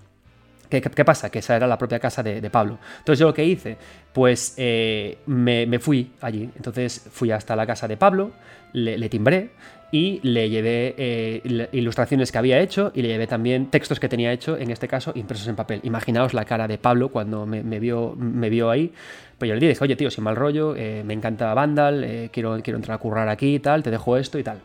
¿Qué, 0.69 0.81
pasa? 1.05 1.29
Que 1.29 1.39
esa 1.39 1.55
era 1.55 1.67
la 1.67 1.77
propia 1.77 1.99
casa 1.99 2.21
de, 2.23 2.49
Pablo. 2.49 2.77
Entonces 2.99 3.19
yo 3.19 3.27
lo 3.27 3.33
que 3.33 3.45
hice, 3.45 3.77
pues 4.13 4.53
eh, 4.57 5.19
me, 5.27 5.79
fui 5.79 6.11
allí. 6.21 6.49
Entonces 6.55 7.07
fui 7.11 7.31
hasta 7.31 7.55
la 7.55 7.65
casa 7.65 7.87
de 7.87 7.97
Pablo, 7.97 8.31
le 8.73 9.09
timbré, 9.09 9.51
y 9.91 10.19
le 10.23 10.49
llevé 10.49 10.95
eh, 10.97 11.69
ilustraciones 11.71 12.31
que 12.31 12.37
había 12.37 12.59
hecho 12.59 12.91
y 12.93 13.01
le 13.01 13.07
llevé 13.07 13.27
también 13.27 13.67
textos 13.67 13.99
que 13.99 14.09
tenía 14.09 14.31
hecho, 14.33 14.57
en 14.57 14.71
este 14.71 14.87
caso 14.87 15.11
impresos 15.15 15.47
en 15.47 15.55
papel. 15.55 15.79
Imaginaos 15.83 16.33
la 16.33 16.45
cara 16.45 16.67
de 16.67 16.77
Pablo 16.77 17.09
cuando 17.09 17.45
me, 17.45 17.61
vio, 17.79 18.13
me 18.17 18.49
vio 18.49 18.69
ahí. 18.69 18.91
Pues 19.37 19.49
yo 19.49 19.55
le 19.55 19.67
dije, 19.67 19.83
oye 19.83 19.95
tío, 19.95 20.09
sin 20.09 20.23
mal 20.23 20.35
rollo, 20.35 20.75
eh, 20.75 21.03
me 21.05 21.13
encanta 21.13 21.53
Vandal, 21.53 22.03
eh, 22.03 22.29
quiero, 22.31 22.59
quiero 22.63 22.77
entrar 22.77 22.95
a 22.95 22.97
currar 22.99 23.29
aquí 23.29 23.55
y 23.55 23.59
tal, 23.59 23.83
te 23.83 23.91
dejo 23.91 24.17
esto 24.17 24.39
y 24.39 24.43
tal. 24.43 24.59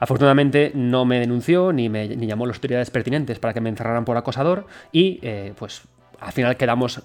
Afortunadamente 0.00 0.72
no 0.74 1.04
me 1.04 1.18
denunció 1.18 1.72
ni 1.72 1.88
me 1.88 2.08
llamó 2.08 2.46
las 2.46 2.56
autoridades 2.56 2.90
pertinentes 2.90 3.38
para 3.38 3.54
que 3.54 3.60
me 3.60 3.68
encerraran 3.68 4.04
por 4.04 4.16
acosador 4.16 4.66
y 4.92 5.20
pues 5.56 5.82
al 6.20 6.32
final 6.32 6.56
quedamos 6.56 7.02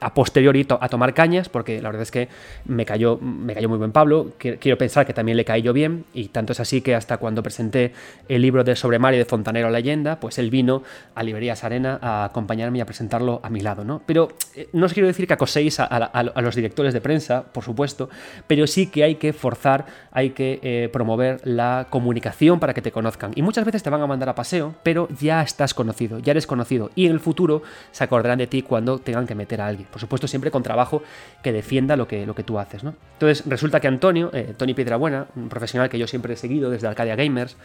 a 0.00 0.14
posteriori 0.14 0.66
a 0.68 0.88
tomar 0.88 1.14
cañas, 1.14 1.48
porque 1.48 1.80
la 1.82 1.88
verdad 1.88 2.02
es 2.02 2.10
que 2.10 2.28
me 2.64 2.84
cayó, 2.84 3.18
me 3.18 3.54
cayó 3.54 3.68
muy 3.68 3.78
buen 3.78 3.92
Pablo, 3.92 4.32
quiero 4.38 4.78
pensar 4.78 5.06
que 5.06 5.12
también 5.12 5.36
le 5.36 5.44
caí 5.44 5.62
yo 5.62 5.72
bien, 5.72 6.04
y 6.14 6.28
tanto 6.28 6.52
es 6.52 6.60
así 6.60 6.80
que 6.80 6.94
hasta 6.94 7.16
cuando 7.18 7.42
presenté 7.42 7.92
el 8.28 8.42
libro 8.42 8.64
de 8.64 8.76
Sobre 8.76 8.98
Mario 8.98 9.18
de 9.18 9.24
Fontanero 9.24 9.70
Leyenda, 9.70 10.20
pues 10.20 10.38
él 10.38 10.50
vino 10.50 10.82
a 11.14 11.22
Librerías 11.22 11.64
Arena 11.64 11.98
a 12.00 12.24
acompañarme 12.24 12.78
y 12.78 12.80
a 12.80 12.86
presentarlo 12.86 13.40
a 13.42 13.50
mi 13.50 13.60
lado, 13.60 13.84
¿no? 13.84 14.02
Pero 14.06 14.28
eh, 14.54 14.68
no 14.72 14.86
os 14.86 14.92
quiero 14.92 15.06
decir 15.06 15.26
que 15.26 15.34
acoséis 15.34 15.80
a, 15.80 16.40
los 16.42 16.54
directores 16.54 16.94
de 16.94 17.00
prensa, 17.00 17.44
por 17.44 17.64
supuesto, 17.64 18.08
pero 18.46 18.66
sí 18.66 18.88
que 18.88 19.04
hay 19.04 19.16
que 19.16 19.32
forzar, 19.32 19.86
hay 20.12 20.30
que 20.30 20.60
eh, 20.62 20.88
promover 20.92 21.40
la 21.44 21.86
comunicación 21.90 22.60
para 22.60 22.74
que 22.74 22.82
te 22.82 22.92
conozcan. 22.92 23.32
Y 23.34 23.42
muchas 23.42 23.64
veces 23.64 23.82
te 23.82 23.90
van 23.90 24.02
a 24.02 24.06
mandar 24.06 24.28
a 24.28 24.34
paseo, 24.34 24.74
pero 24.82 25.08
ya 25.20 25.42
estás 25.42 25.74
conocido, 25.74 26.18
ya 26.18 26.32
eres 26.32 26.46
conocido, 26.46 26.90
y 26.94 27.06
en 27.06 27.12
el 27.12 27.20
futuro 27.20 27.62
se 27.90 28.04
acordarán 28.04 28.38
de 28.38 28.46
ti 28.46 28.62
cuando 28.62 28.98
tengan 28.98 29.26
que 29.26 29.34
meter 29.34 29.60
a 29.60 29.66
alguien. 29.66 29.87
Por 29.90 30.00
supuesto, 30.00 30.28
siempre 30.28 30.50
con 30.50 30.62
trabajo 30.62 31.02
que 31.42 31.52
defienda 31.52 31.96
lo 31.96 32.06
que, 32.06 32.26
lo 32.26 32.34
que 32.34 32.42
tú 32.42 32.58
haces. 32.58 32.84
¿no? 32.84 32.94
Entonces, 33.14 33.44
resulta 33.46 33.80
que 33.80 33.88
Antonio, 33.88 34.30
eh, 34.32 34.54
Tony 34.56 34.74
Piedrabuena, 34.74 35.26
un 35.36 35.48
profesional 35.48 35.88
que 35.88 35.98
yo 35.98 36.06
siempre 36.06 36.34
he 36.34 36.36
seguido 36.36 36.70
desde 36.70 36.86
Arcadia 36.86 37.16
Gamers, 37.16 37.56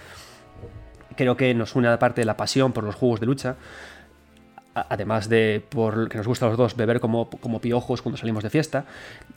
creo 1.15 1.37
que 1.37 1.53
nos 1.53 1.75
une 1.75 1.87
aparte 1.87 2.21
de 2.21 2.25
la 2.25 2.37
pasión 2.37 2.73
por 2.73 2.83
los 2.83 2.95
juegos 2.95 3.19
de 3.19 3.25
lucha, 3.25 3.55
además 4.73 5.29
de 5.29 5.63
por 5.69 6.09
que 6.09 6.17
nos 6.17 6.27
gusta 6.27 6.45
a 6.45 6.49
los 6.49 6.57
dos 6.57 6.75
beber 6.75 6.99
como, 6.99 7.29
como 7.29 7.59
piojos 7.59 8.01
cuando 8.01 8.17
salimos 8.17 8.43
de 8.43 8.49
fiesta, 8.49 8.85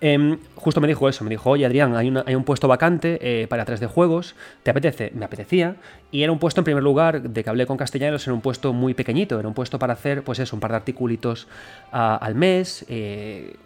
em, 0.01 0.39
justo 0.55 0.81
me 0.81 0.89
dijo 0.89 1.09
eso, 1.09 1.25
me 1.25 1.31
dijo, 1.31 1.51
oye 1.51 1.67
Adrián, 1.67 1.95
hay, 1.97 2.13
hay 2.27 2.35
un 2.35 2.45
puesto 2.45 2.69
vacante 2.69 3.19
eh, 3.21 3.47
para 3.47 3.67
3D 3.67 3.87
juegos, 3.87 4.35
¿te 4.63 4.71
apetece? 4.71 5.13
Me 5.15 5.25
apetecía, 5.25 5.77
y 6.11 6.23
era 6.23 6.33
un 6.33 6.39
puesto 6.39 6.61
en 6.61 6.65
primer 6.65 6.83
lugar, 6.83 7.23
de 7.23 7.45
que 7.45 7.51
hablé 7.51 7.67
con 7.67 7.77
castellanos, 7.77 8.27
era 8.27 8.35
un 8.35 8.41
puesto 8.41 8.73
muy 8.73 8.95
pequeñito, 8.95 9.39
era 9.39 9.49
un 9.49 9.55
puesto 9.55 9.79
para 9.79 9.93
hacer, 9.93 10.23
pues 10.23 10.39
eso, 10.39 10.57
un 10.57 10.61
par 10.61 10.71
de 10.71 10.77
articulitos 10.79 11.49
al 11.91 12.35
mes, 12.35 12.85
eh, 12.89 13.57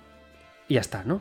y 0.69 0.75
ya 0.75 0.81
está, 0.81 1.05
¿no? 1.05 1.21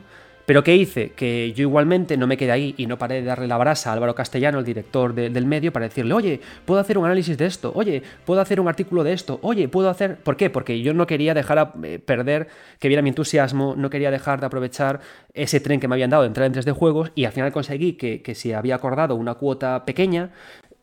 Pero 0.50 0.64
¿qué 0.64 0.74
hice? 0.74 1.12
Que 1.12 1.52
yo 1.52 1.62
igualmente 1.62 2.16
no 2.16 2.26
me 2.26 2.36
quedé 2.36 2.50
ahí 2.50 2.74
y 2.76 2.86
no 2.86 2.98
paré 2.98 3.20
de 3.20 3.22
darle 3.22 3.46
la 3.46 3.56
brasa 3.56 3.90
a 3.90 3.92
Álvaro 3.92 4.16
Castellano, 4.16 4.58
el 4.58 4.64
director 4.64 5.14
del 5.14 5.46
medio, 5.46 5.72
para 5.72 5.86
decirle, 5.86 6.12
oye, 6.12 6.40
puedo 6.64 6.80
hacer 6.80 6.98
un 6.98 7.04
análisis 7.04 7.38
de 7.38 7.46
esto, 7.46 7.70
oye, 7.72 8.02
puedo 8.26 8.40
hacer 8.40 8.58
un 8.58 8.66
artículo 8.66 9.04
de 9.04 9.12
esto, 9.12 9.38
oye, 9.42 9.68
puedo 9.68 9.88
hacer... 9.88 10.16
¿Por 10.16 10.36
qué? 10.36 10.50
Porque 10.50 10.82
yo 10.82 10.92
no 10.92 11.06
quería 11.06 11.34
dejar 11.34 11.60
a, 11.60 11.72
eh, 11.84 12.00
perder 12.00 12.48
que 12.80 12.88
viera 12.88 13.00
mi 13.00 13.10
entusiasmo, 13.10 13.76
no 13.76 13.90
quería 13.90 14.10
dejar 14.10 14.40
de 14.40 14.46
aprovechar 14.46 14.98
ese 15.34 15.60
tren 15.60 15.78
que 15.78 15.86
me 15.86 15.94
habían 15.94 16.10
dado 16.10 16.24
de 16.24 16.26
entrar 16.26 16.48
en 16.48 16.54
3D 16.54 16.72
juegos 16.72 17.12
y 17.14 17.26
al 17.26 17.32
final 17.32 17.52
conseguí 17.52 17.92
que, 17.92 18.20
que 18.20 18.34
si 18.34 18.52
había 18.52 18.74
acordado 18.74 19.14
una 19.14 19.36
cuota 19.36 19.84
pequeña, 19.84 20.32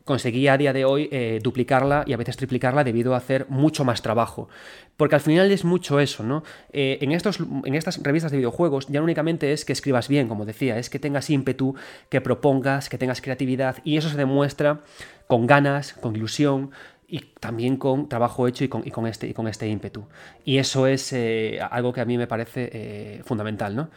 conseguí 0.08 0.48
a 0.48 0.56
día 0.56 0.72
de 0.72 0.86
hoy 0.86 1.10
eh, 1.12 1.38
duplicarla 1.42 2.02
y 2.06 2.14
a 2.14 2.16
veces 2.16 2.38
triplicarla 2.38 2.82
debido 2.82 3.12
a 3.12 3.18
hacer 3.18 3.44
mucho 3.50 3.84
más 3.84 4.00
trabajo. 4.00 4.48
Porque 4.96 5.16
al 5.16 5.20
final 5.20 5.52
es 5.52 5.66
mucho 5.66 6.00
eso, 6.00 6.22
¿no? 6.24 6.44
Eh, 6.72 6.96
en, 7.02 7.12
estos, 7.12 7.40
en 7.40 7.74
estas 7.74 8.02
revistas 8.02 8.32
de 8.32 8.38
videojuegos 8.38 8.86
ya 8.88 9.00
no 9.00 9.04
únicamente 9.04 9.52
es 9.52 9.66
que 9.66 9.74
escribas 9.74 10.08
bien, 10.08 10.26
como 10.26 10.46
decía, 10.46 10.78
es 10.78 10.88
que 10.88 10.98
tengas 10.98 11.28
ímpetu, 11.28 11.74
que 12.08 12.22
propongas, 12.22 12.88
que 12.88 12.96
tengas 12.96 13.20
creatividad 13.20 13.76
y 13.84 13.98
eso 13.98 14.08
se 14.08 14.16
demuestra 14.16 14.80
con 15.26 15.46
ganas, 15.46 15.92
con 15.92 16.16
ilusión, 16.16 16.70
y 17.06 17.20
también 17.40 17.76
con 17.76 18.08
trabajo 18.08 18.48
hecho 18.48 18.64
y 18.64 18.68
con, 18.68 19.06
este, 19.06 19.28
y 19.28 19.34
con 19.34 19.46
este 19.46 19.68
ímpetu. 19.68 20.04
Y 20.44 20.56
eso 20.56 20.86
es 20.86 21.12
eh, 21.12 21.58
algo 21.70 21.92
que 21.92 22.00
a 22.00 22.04
mí 22.04 22.18
me 22.18 22.26
parece 22.26 23.22
fundamental, 23.24 23.76
¿no? 23.76 23.90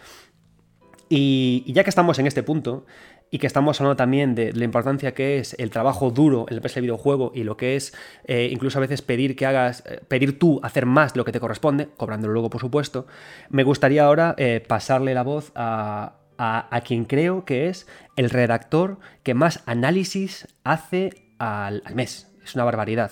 Y, 1.14 1.66
ya 1.74 1.84
que 1.84 1.90
estamos 1.90 2.18
en 2.20 2.28
este 2.28 2.42
punto, 2.42 2.86
y 3.32 3.40
que 3.40 3.48
estamos 3.48 3.80
hablando 3.80 3.96
también 3.96 4.36
de 4.36 4.52
la 4.52 4.66
importancia 4.66 5.14
que 5.14 5.40
es 5.40 5.56
el 5.58 5.72
trabajo 5.72 6.12
duro 6.12 6.46
en 6.50 6.58
el 6.58 6.62
de 6.62 6.82
videojuego 6.82 7.32
y 7.34 7.44
lo 7.44 7.56
que 7.56 7.78
es 7.78 7.94
eh, 8.26 8.50
incluso 8.52 8.78
a 8.78 8.82
veces 8.82 9.02
pedir 9.02 9.38
que 9.38 9.46
hagas, 9.46 9.84
eh, 9.88 10.02
pedir 10.08 10.38
tú 10.38 10.60
hacer 10.62 10.86
más 10.86 11.14
de 11.14 11.20
lo 11.20 11.26
que 11.26 11.32
te 11.32 11.40
corresponde, 11.40 11.88
cobrándolo 11.96 12.34
luego 12.34 12.50
por 12.50 12.60
supuesto, 12.60 13.08
me 13.50 13.64
gustaría 13.64 14.04
ahora 14.04 14.36
eh, 14.38 14.64
pasarle 14.68 15.14
la 15.14 15.24
voz 15.24 15.54
a, 15.56 16.18
a, 16.38 16.82
quien 16.82 17.06
creo 17.06 17.46
que 17.46 17.70
es 17.70 17.88
el 18.18 18.30
redactor 18.30 19.00
que 19.24 19.34
más 19.34 19.64
análisis 19.66 20.48
hace 20.64 21.32
al, 21.40 21.82
al 21.86 21.96
mes. 21.96 22.28
Es 22.44 22.56
una 22.56 22.64
barbaridad. 22.64 23.12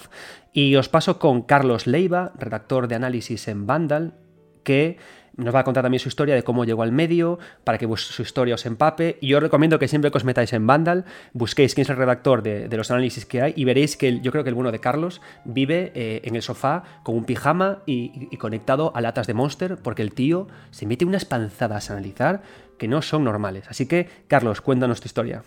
Y 0.52 0.76
os 0.76 0.90
paso 0.90 1.20
con 1.20 1.44
Carlos 1.44 1.86
Leiva, 1.86 2.34
redactor 2.36 2.88
de 2.88 2.96
análisis 2.96 3.48
en 3.48 3.68
Vandal, 3.68 4.16
que 4.64 4.98
nos 5.40 5.56
va 5.56 5.60
a 5.60 5.64
contar 5.64 5.84
también 5.84 6.00
su 6.00 6.10
historia 6.10 6.36
de 6.36 6.44
cómo 6.44 6.66
llegó 6.66 6.84
al 6.84 6.92
medio, 6.92 7.40
para 7.64 7.78
que 7.78 7.88
su 7.96 8.22
historia 8.22 8.56
os 8.56 8.66
empape. 8.66 9.18
Y 9.22 9.28
yo 9.28 9.38
os 9.38 9.44
recomiendo 9.44 9.80
que 9.80 9.88
siempre 9.88 10.12
que 10.12 10.18
os 10.18 10.24
metáis 10.24 10.54
en 10.54 10.68
Vandal, 10.68 11.06
busquéis 11.34 11.74
quién 11.74 11.84
es 11.84 11.90
el 11.90 11.98
redactor 11.98 12.44
de, 12.44 12.70
los 12.78 12.92
análisis 12.92 13.26
que 13.26 13.42
hay 13.42 13.54
y 13.56 13.66
veréis 13.66 13.98
que 13.98 14.22
yo 14.22 14.32
creo 14.32 14.44
que 14.44 14.50
el 14.50 14.56
bueno 14.56 14.72
de 14.72 14.80
Carlos 14.80 15.22
vive 15.44 15.92
eh, 15.96 16.22
en 16.24 16.36
el 16.36 16.42
sofá 16.42 16.84
con 17.04 17.16
un 17.16 17.26
pijama 17.26 17.80
y, 17.86 18.38
conectado 18.38 18.92
a 18.96 19.02
latas 19.02 19.28
de 19.28 19.34
Monster, 19.34 19.78
porque 19.78 20.02
el 20.02 20.14
tío 20.14 20.48
se 20.72 20.86
mete 20.86 21.04
unas 21.06 21.26
panzadas 21.26 21.90
a 21.90 21.94
analizar 21.94 22.42
que 22.78 22.88
no 22.88 23.02
son 23.02 23.24
normales. 23.24 23.66
Así 23.68 23.86
que, 23.86 24.08
Carlos, 24.28 24.62
cuéntanos 24.62 25.02
tu 25.02 25.08
historia. 25.08 25.44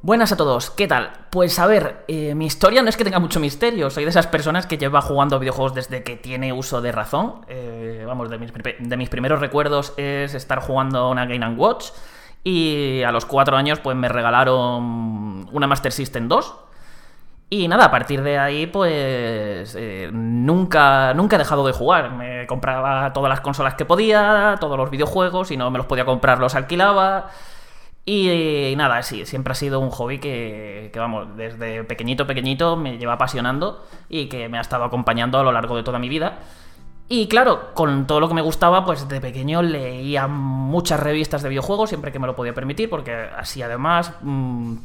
Buenas 0.00 0.30
a 0.30 0.36
todos, 0.36 0.70
¿qué 0.70 0.86
tal? 0.86 1.10
Pues 1.28 1.58
a 1.58 1.66
ver, 1.66 2.04
eh, 2.06 2.32
mi 2.36 2.46
historia 2.46 2.82
no 2.82 2.88
es 2.88 2.96
que 2.96 3.02
tenga 3.02 3.18
mucho 3.18 3.40
misterio, 3.40 3.90
soy 3.90 4.04
de 4.04 4.10
esas 4.10 4.28
personas 4.28 4.64
que 4.64 4.78
lleva 4.78 5.00
jugando 5.00 5.40
videojuegos 5.40 5.74
desde 5.74 6.04
que 6.04 6.14
tiene 6.14 6.52
uso 6.52 6.80
de 6.80 6.92
razón. 6.92 7.44
Eh, 7.48 8.04
vamos, 8.06 8.30
de 8.30 8.38
mis, 8.38 9.08
primeros 9.08 9.40
recuerdos 9.40 9.94
es 9.96 10.34
estar 10.34 10.60
jugando 10.60 11.10
una 11.10 11.26
Game 11.26 11.48
Watch 11.56 11.86
y 12.44 13.02
a 13.02 13.10
los 13.10 13.26
cuatro 13.26 13.56
años 13.56 13.80
pues 13.80 13.96
me 13.96 14.08
regalaron 14.08 15.48
una 15.50 15.66
Master 15.66 15.90
System 15.90 16.28
2. 16.28 16.54
Y 17.50 17.66
nada, 17.66 17.86
a 17.86 17.90
partir 17.90 18.22
de 18.22 18.38
ahí 18.38 18.68
pues 18.68 19.74
eh, 19.76 20.10
nunca, 20.12 21.12
nunca 21.14 21.34
he 21.34 21.38
dejado 21.40 21.66
de 21.66 21.72
jugar. 21.72 22.12
Me 22.12 22.46
compraba 22.46 23.12
todas 23.12 23.28
las 23.28 23.40
consolas 23.40 23.74
que 23.74 23.84
podía, 23.84 24.54
todos 24.60 24.76
los 24.76 24.90
videojuegos, 24.90 25.50
y 25.50 25.56
no 25.56 25.72
me 25.72 25.78
los 25.78 25.88
podía 25.88 26.04
comprar 26.04 26.38
los 26.38 26.54
alquilaba. 26.54 27.30
Y, 28.10 28.74
nada, 28.74 29.02
sí, 29.02 29.26
siempre 29.26 29.52
ha 29.52 29.54
sido 29.54 29.80
un 29.80 29.90
hobby 29.90 30.18
que, 30.18 30.90
vamos, 30.96 31.36
desde 31.36 31.84
pequeñito, 31.84 32.26
pequeñito 32.26 32.74
me 32.74 32.96
lleva 32.96 33.12
apasionando 33.12 33.84
y 34.08 34.30
que 34.30 34.48
me 34.48 34.56
ha 34.56 34.62
estado 34.62 34.84
acompañando 34.84 35.38
a 35.38 35.42
lo 35.42 35.52
largo 35.52 35.76
de 35.76 35.82
toda 35.82 35.98
mi 35.98 36.08
vida. 36.08 36.38
Y 37.10 37.28
claro, 37.28 37.74
con 37.74 38.06
todo 38.06 38.18
lo 38.20 38.28
que 38.28 38.32
me 38.32 38.40
gustaba, 38.40 38.86
pues 38.86 39.10
de 39.10 39.20
pequeño 39.20 39.60
leía 39.60 40.26
muchas 40.26 41.00
revistas 41.00 41.42
de 41.42 41.50
videojuegos, 41.50 41.90
siempre 41.90 42.10
que 42.10 42.18
me 42.18 42.26
lo 42.26 42.34
podía 42.34 42.54
permitir, 42.54 42.88
porque 42.88 43.12
así 43.12 43.60
además 43.60 44.14
mmm, 44.22 44.76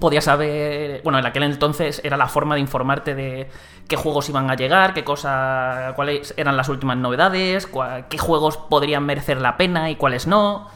podía 0.00 0.20
saber, 0.20 1.00
bueno, 1.04 1.20
en 1.20 1.26
aquel 1.26 1.44
entonces 1.44 2.00
era 2.02 2.16
la 2.16 2.26
forma 2.26 2.56
de 2.56 2.60
informarte 2.60 3.14
de 3.14 3.50
qué 3.86 3.94
juegos 3.94 4.28
iban 4.28 4.50
a 4.50 4.56
llegar, 4.56 4.94
qué 4.94 5.04
cosa, 5.04 5.92
cuáles 5.94 6.34
eran 6.36 6.56
las 6.56 6.68
últimas 6.68 6.96
novedades, 6.96 7.68
qué 8.08 8.18
juegos 8.18 8.56
podrían 8.56 9.06
merecer 9.06 9.40
la 9.40 9.56
pena 9.56 9.90
y 9.90 9.94
cuáles 9.94 10.26
no. 10.26 10.66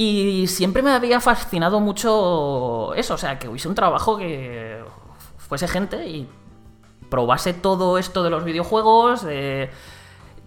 Y 0.00 0.46
siempre 0.46 0.80
me 0.80 0.92
había 0.92 1.18
fascinado 1.18 1.80
mucho 1.80 2.94
eso, 2.94 3.14
o 3.14 3.18
sea, 3.18 3.36
que 3.40 3.48
hubiese 3.48 3.66
un 3.66 3.74
trabajo 3.74 4.16
que 4.16 4.80
fuese 5.38 5.66
gente 5.66 6.06
y 6.06 6.28
probase 7.10 7.52
todo 7.52 7.98
esto 7.98 8.22
de 8.22 8.30
los 8.30 8.44
videojuegos, 8.44 9.24
de, 9.24 9.70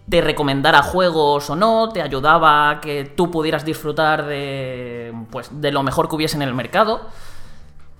te 0.07 0.21
recomendara 0.21 0.81
juegos 0.81 1.49
o 1.49 1.57
no, 1.57 1.89
te 1.89 2.01
ayudaba 2.01 2.69
a 2.69 2.79
que 2.79 3.03
tú 3.03 3.29
pudieras 3.29 3.65
disfrutar 3.65 4.25
de, 4.25 5.13
pues, 5.29 5.49
de 5.51 5.73
lo 5.73 5.83
mejor 5.83 6.07
que 6.07 6.15
hubiese 6.15 6.37
en 6.37 6.43
el 6.43 6.53
mercado. 6.53 7.01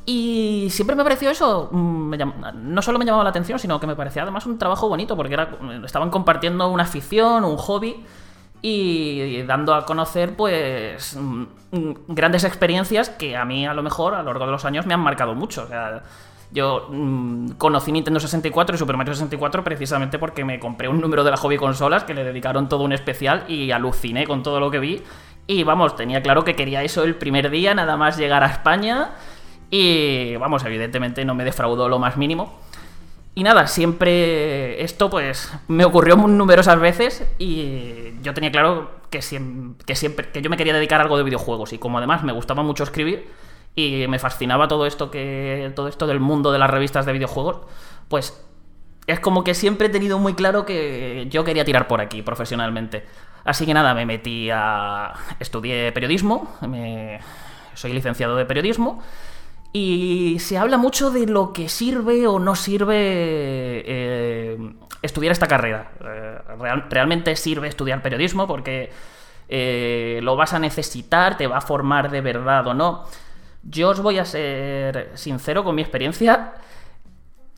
Y 0.06 0.69
siempre 0.72 0.95
me 0.95 1.03
pareció 1.03 1.32
eso, 1.32 1.68
mm, 1.69 2.14
no 2.56 2.82
solo 2.82 2.98
me 2.98 3.03
llamaba 3.03 3.26
la 3.26 3.30
atención, 3.32 3.60
sino 3.60 3.78
que 3.78 3.88
me 3.88 3.98
parecía 3.98 4.22
además 4.22 4.45
un 4.45 4.57
trabajo 4.57 4.88
bonito, 4.88 5.18
porque 5.18 5.34
era, 5.34 5.49
estaban 5.84 6.11
compartiendo 6.11 6.69
una 6.69 6.84
afición, 6.84 7.44
un 7.44 7.57
hobby 7.57 8.06
y 8.61 9.41
dando 9.43 9.73
a 9.73 9.85
conocer 9.85 10.35
pues 10.35 11.15
mm, 11.15 11.43
mm, 11.71 11.93
grandes 12.09 12.43
experiencias 12.43 13.09
que 13.09 13.35
a 13.35 13.43
mí 13.43 13.65
a 13.65 13.73
lo 13.73 13.81
mejor 13.81 14.13
a 14.13 14.19
lo 14.19 14.25
largo 14.25 14.45
de 14.45 14.51
los 14.51 14.65
años 14.65 14.85
me 14.85 14.93
han 14.93 14.99
marcado 14.99 15.33
mucho. 15.33 15.63
O 15.63 15.67
sea, 15.67 16.03
yo 16.51 16.88
mm, 16.89 17.51
conocí 17.57 17.91
Nintendo 17.91 18.19
64 18.19 18.75
y 18.75 18.77
Super 18.77 18.97
Mario 18.97 19.13
64 19.13 19.63
precisamente 19.63 20.19
porque 20.19 20.45
me 20.45 20.59
compré 20.59 20.88
un 20.88 21.01
número 21.01 21.23
de 21.23 21.31
la 21.31 21.38
hobby 21.38 21.57
consolas 21.57 22.03
que 22.03 22.13
le 22.13 22.23
dedicaron 22.23 22.69
todo 22.69 22.83
un 22.83 22.93
especial 22.93 23.45
y 23.47 23.71
aluciné 23.71 24.27
con 24.27 24.43
todo 24.43 24.59
lo 24.59 24.69
que 24.69 24.79
vi. 24.79 25.01
Y 25.47 25.63
vamos, 25.63 25.95
tenía 25.95 26.21
claro 26.21 26.43
que 26.43 26.55
quería 26.55 26.83
eso 26.83 27.03
el 27.03 27.15
primer 27.15 27.49
día, 27.49 27.73
nada 27.73 27.97
más 27.97 28.17
llegar 28.17 28.43
a 28.43 28.47
España. 28.47 29.11
Y 29.71 30.35
vamos, 30.35 30.63
evidentemente 30.65 31.25
no 31.25 31.33
me 31.33 31.45
defraudó 31.45 31.89
lo 31.89 31.97
más 31.97 32.17
mínimo. 32.17 32.59
Y 33.34 33.44
nada, 33.44 33.68
siempre 33.68 34.84
esto 34.84 35.10
pues 35.10 35.53
me 35.70 35.86
ocurrió 35.86 36.16
numerosas 36.18 36.80
veces 36.80 37.26
y 37.40 38.14
yo 38.22 38.34
tenía 38.34 38.52
claro 38.52 38.91
que 39.10 39.22
siempre, 39.22 40.32
que 40.32 40.41
yo 40.41 40.49
me 40.49 40.58
quería 40.58 40.74
dedicar 40.74 40.99
a 40.99 41.03
algo 41.03 41.18
de 41.18 41.24
videojuegos 41.24 41.72
y 41.72 41.78
como 41.78 41.98
además 41.98 42.24
me 42.24 42.34
gustaba 42.34 42.62
mucho 42.62 42.84
escribir 42.84 43.30
y 43.74 44.06
me 44.10 44.20
fascinaba 44.20 44.68
todo 44.68 44.86
esto 44.86 45.10
que 45.12 45.72
todo 45.76 45.88
esto 45.88 46.08
del 46.08 46.20
mundo 46.20 46.52
de 46.52 46.60
las 46.60 46.70
revistas 46.70 47.06
de 47.06 47.14
videojuegos, 47.14 47.62
pues 48.10 48.45
es 49.08 49.20
como 49.22 49.45
que 49.45 49.53
siempre 49.53 49.88
he 49.88 49.90
tenido 49.90 50.20
muy 50.20 50.34
claro 50.34 50.66
que 50.66 51.28
yo 51.30 51.45
quería 51.45 51.64
tirar 51.64 51.88
por 51.88 52.02
aquí 52.02 52.22
profesionalmente. 52.22 53.06
Así 53.45 53.66
que 53.66 53.74
nada, 53.74 53.94
me 53.94 54.06
metí 54.06 54.49
a 54.52 55.14
estudié 55.40 55.91
periodismo, 55.94 56.53
soy 57.76 57.94
licenciado 57.94 58.36
de 58.36 58.45
periodismo 58.45 59.02
y 59.73 60.38
se 60.39 60.57
habla 60.57 60.77
mucho 60.77 61.11
de 61.11 61.27
lo 61.27 61.53
que 61.53 61.69
sirve 61.69 62.27
o 62.27 62.39
no 62.39 62.56
sirve 62.56 62.95
eh, 62.98 64.57
estudiar 65.02 65.31
esta 65.31 65.48
carrera. 65.48 65.91
Eh, 66.03 66.39
realmente 66.89 67.35
sirve 67.38 67.69
estudiar 67.69 68.02
periodismo 68.02 68.48
porque 68.48 68.91
eh, 69.48 70.19
lo 70.23 70.35
vas 70.35 70.53
a 70.53 70.60
necesitar, 70.60 71.38
te 71.38 71.48
va 71.48 71.57
a 71.57 71.61
formar 71.61 72.11
de 72.11 72.19
verdad 72.19 72.68
o 72.68 72.73
no. 72.73 73.06
Yo 73.64 73.89
os 73.89 74.02
voy 74.02 74.19
a 74.19 74.26
ser 74.26 75.11
sincero 75.14 75.64
con 75.64 75.76
mi 75.76 75.81
experiencia. 75.81 76.53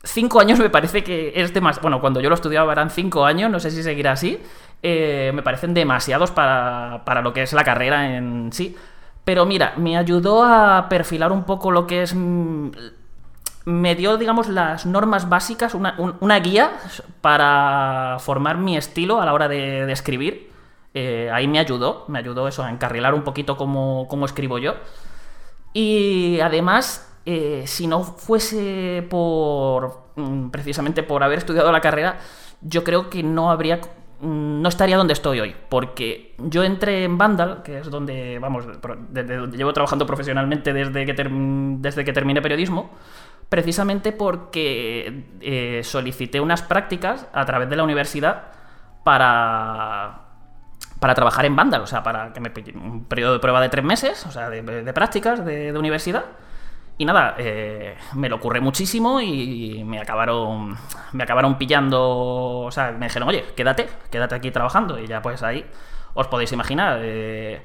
Cinco 0.04 0.38
años 0.38 0.60
me 0.60 0.70
parece 0.70 1.02
que 1.02 1.32
es 1.34 1.52
demasiado. 1.52 1.82
Bueno, 1.82 2.00
cuando 2.00 2.20
yo 2.20 2.28
lo 2.28 2.34
estudiaba 2.36 2.72
eran 2.72 2.90
cinco 2.90 3.24
años, 3.24 3.50
no 3.50 3.58
sé 3.58 3.70
si 3.72 3.82
seguirá 3.82 4.12
así. 4.12 4.40
me 4.82 5.42
parecen 5.42 5.74
demasiados 5.74 6.30
para, 6.30 7.02
para 7.04 7.22
lo 7.22 7.32
que 7.32 7.42
es 7.42 7.52
la 7.54 7.64
carrera 7.64 8.16
en 8.16 8.52
sí. 8.52 8.76
Pero 9.24 9.46
mira, 9.46 9.74
me 9.76 9.96
ayudó 9.96 10.44
a 10.44 10.88
perfilar 10.88 11.32
un 11.32 11.44
poco 11.44 11.70
lo 11.70 11.86
que 11.86 12.02
es... 12.02 12.14
Mm, 12.14 12.70
me 13.66 13.94
dio, 13.94 14.18
digamos, 14.18 14.48
las 14.48 14.84
normas 14.84 15.28
básicas, 15.30 15.74
una, 15.74 16.38
guía 16.40 16.72
para 17.22 18.18
formar 18.20 18.58
mi 18.58 18.76
estilo 18.76 19.22
a 19.22 19.24
la 19.24 19.32
hora 19.32 19.48
de, 19.48 19.90
escribir. 19.90 20.50
Eh, 20.92 21.30
ahí 21.32 21.48
me 21.48 21.58
ayudó, 21.58 22.04
me 22.08 22.18
ayudó 22.18 22.46
eso, 22.46 22.62
a 22.62 22.70
encarrilar 22.70 23.14
un 23.14 23.22
poquito 23.22 23.56
cómo, 23.56 24.24
escribo 24.26 24.58
yo. 24.58 24.74
Y 25.72 26.40
además, 26.40 27.10
eh, 27.24 27.64
si 27.66 27.86
no 27.86 28.04
fuese 28.04 29.06
por 29.08 30.08
mm, 30.16 30.50
precisamente 30.50 31.02
por 31.02 31.24
haber 31.24 31.38
estudiado 31.38 31.72
la 31.72 31.80
carrera, 31.80 32.18
yo 32.60 32.84
creo 32.84 33.08
que 33.08 33.22
no 33.22 33.50
habría 33.50 33.80
no 34.24 34.68
estaría 34.68 34.96
donde 34.96 35.12
estoy 35.12 35.40
hoy, 35.40 35.54
porque 35.68 36.34
yo 36.38 36.64
entré 36.64 37.04
en 37.04 37.18
Vandal, 37.18 37.62
que 37.62 37.78
es 37.78 37.90
donde, 37.90 38.38
vamos, 38.38 38.66
llevo 39.52 39.72
trabajando 39.72 40.06
profesionalmente 40.06 40.72
desde 40.72 41.04
que, 41.04 41.14
desde 41.78 42.04
que 42.04 42.12
terminé 42.12 42.40
periodismo, 42.40 42.90
precisamente 43.48 44.12
porque 44.12 45.26
eh, 45.40 45.82
solicité 45.84 46.40
unas 46.40 46.62
prácticas 46.62 47.26
a 47.32 47.44
través 47.44 47.68
de 47.68 47.76
la 47.76 47.84
universidad 47.84 48.44
para, 49.04 50.22
para 50.98 51.14
trabajar 51.14 51.44
en 51.44 51.54
Vandal, 51.54 51.82
o 51.82 51.86
sea, 51.86 52.02
para 52.02 52.32
que 52.32 52.40
me 52.40 52.50
un 52.74 53.04
periodo 53.04 53.34
de 53.34 53.38
prueba 53.38 53.60
de 53.60 53.68
tres 53.68 53.84
meses, 53.84 54.24
o 54.26 54.30
sea, 54.30 54.48
de, 54.50 54.92
prácticas 54.92 55.44
de, 55.44 55.76
universidad. 55.78 56.24
Y 56.96 57.04
nada, 57.04 57.34
eh, 57.38 57.96
me 58.14 58.28
lo 58.28 58.36
ocurre 58.36 58.60
muchísimo 58.60 59.20
y 59.20 59.82
me 59.84 59.98
acabaron, 60.00 60.76
me 61.12 61.24
acabaron 61.24 61.58
pillando, 61.58 62.60
o 62.60 62.70
sea, 62.70 62.92
me 62.92 63.06
dijeron, 63.06 63.28
oye, 63.28 63.44
quédate, 63.56 63.88
quédate 64.10 64.36
aquí 64.36 64.50
trabajando. 64.52 64.98
Y 64.98 65.06
ya 65.08 65.20
pues 65.20 65.42
ahí 65.42 65.64
os 66.14 66.28
podéis 66.28 66.52
imaginar, 66.52 67.00
eh, 67.02 67.62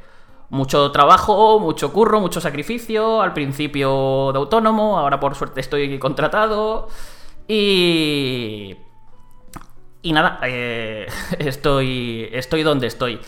mucho 0.50 0.92
trabajo, 0.92 1.60
mucho 1.60 1.94
curro, 1.94 2.20
mucho 2.20 2.42
sacrificio, 2.42 3.22
al 3.22 3.34
principio 3.34 4.32
de 4.34 4.40
autónomo, 4.40 4.98
ahora 4.98 5.20
por 5.20 5.36
suerte 5.36 5.62
estoy 5.62 6.00
contratado 6.00 6.88
y... 7.48 8.76
Y 10.02 10.14
nada, 10.14 10.40
eh, 10.44 11.08
estoy, 11.40 12.30
estoy 12.32 12.64
donde 12.64 12.88
estoy. 12.88 13.20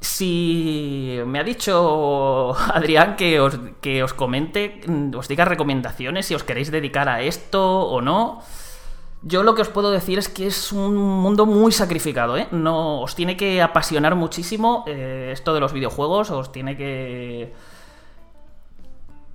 Si 0.00 1.18
me 1.26 1.40
ha 1.40 1.44
dicho 1.44 2.54
Adrián 2.72 3.16
que 3.16 3.40
os, 3.40 3.58
que 3.80 4.02
os 4.02 4.14
comente, 4.14 4.80
os 5.14 5.28
diga 5.28 5.44
recomendaciones 5.44 6.26
si 6.26 6.34
os 6.34 6.44
queréis 6.44 6.70
dedicar 6.70 7.08
a 7.08 7.22
esto 7.22 7.82
o 7.82 8.00
no. 8.00 8.42
Yo 9.22 9.42
lo 9.42 9.56
que 9.56 9.62
os 9.62 9.68
puedo 9.68 9.90
decir 9.90 10.18
es 10.18 10.28
que 10.28 10.46
es 10.46 10.70
un 10.70 10.96
mundo 10.96 11.44
muy 11.44 11.72
sacrificado, 11.72 12.36
¿eh? 12.36 12.46
No, 12.52 13.00
os 13.00 13.16
tiene 13.16 13.36
que 13.36 13.60
apasionar 13.60 14.14
muchísimo 14.14 14.84
eh, 14.86 15.30
esto 15.32 15.54
de 15.54 15.60
los 15.60 15.72
videojuegos, 15.72 16.30
os 16.30 16.52
tiene 16.52 16.76
que... 16.76 17.52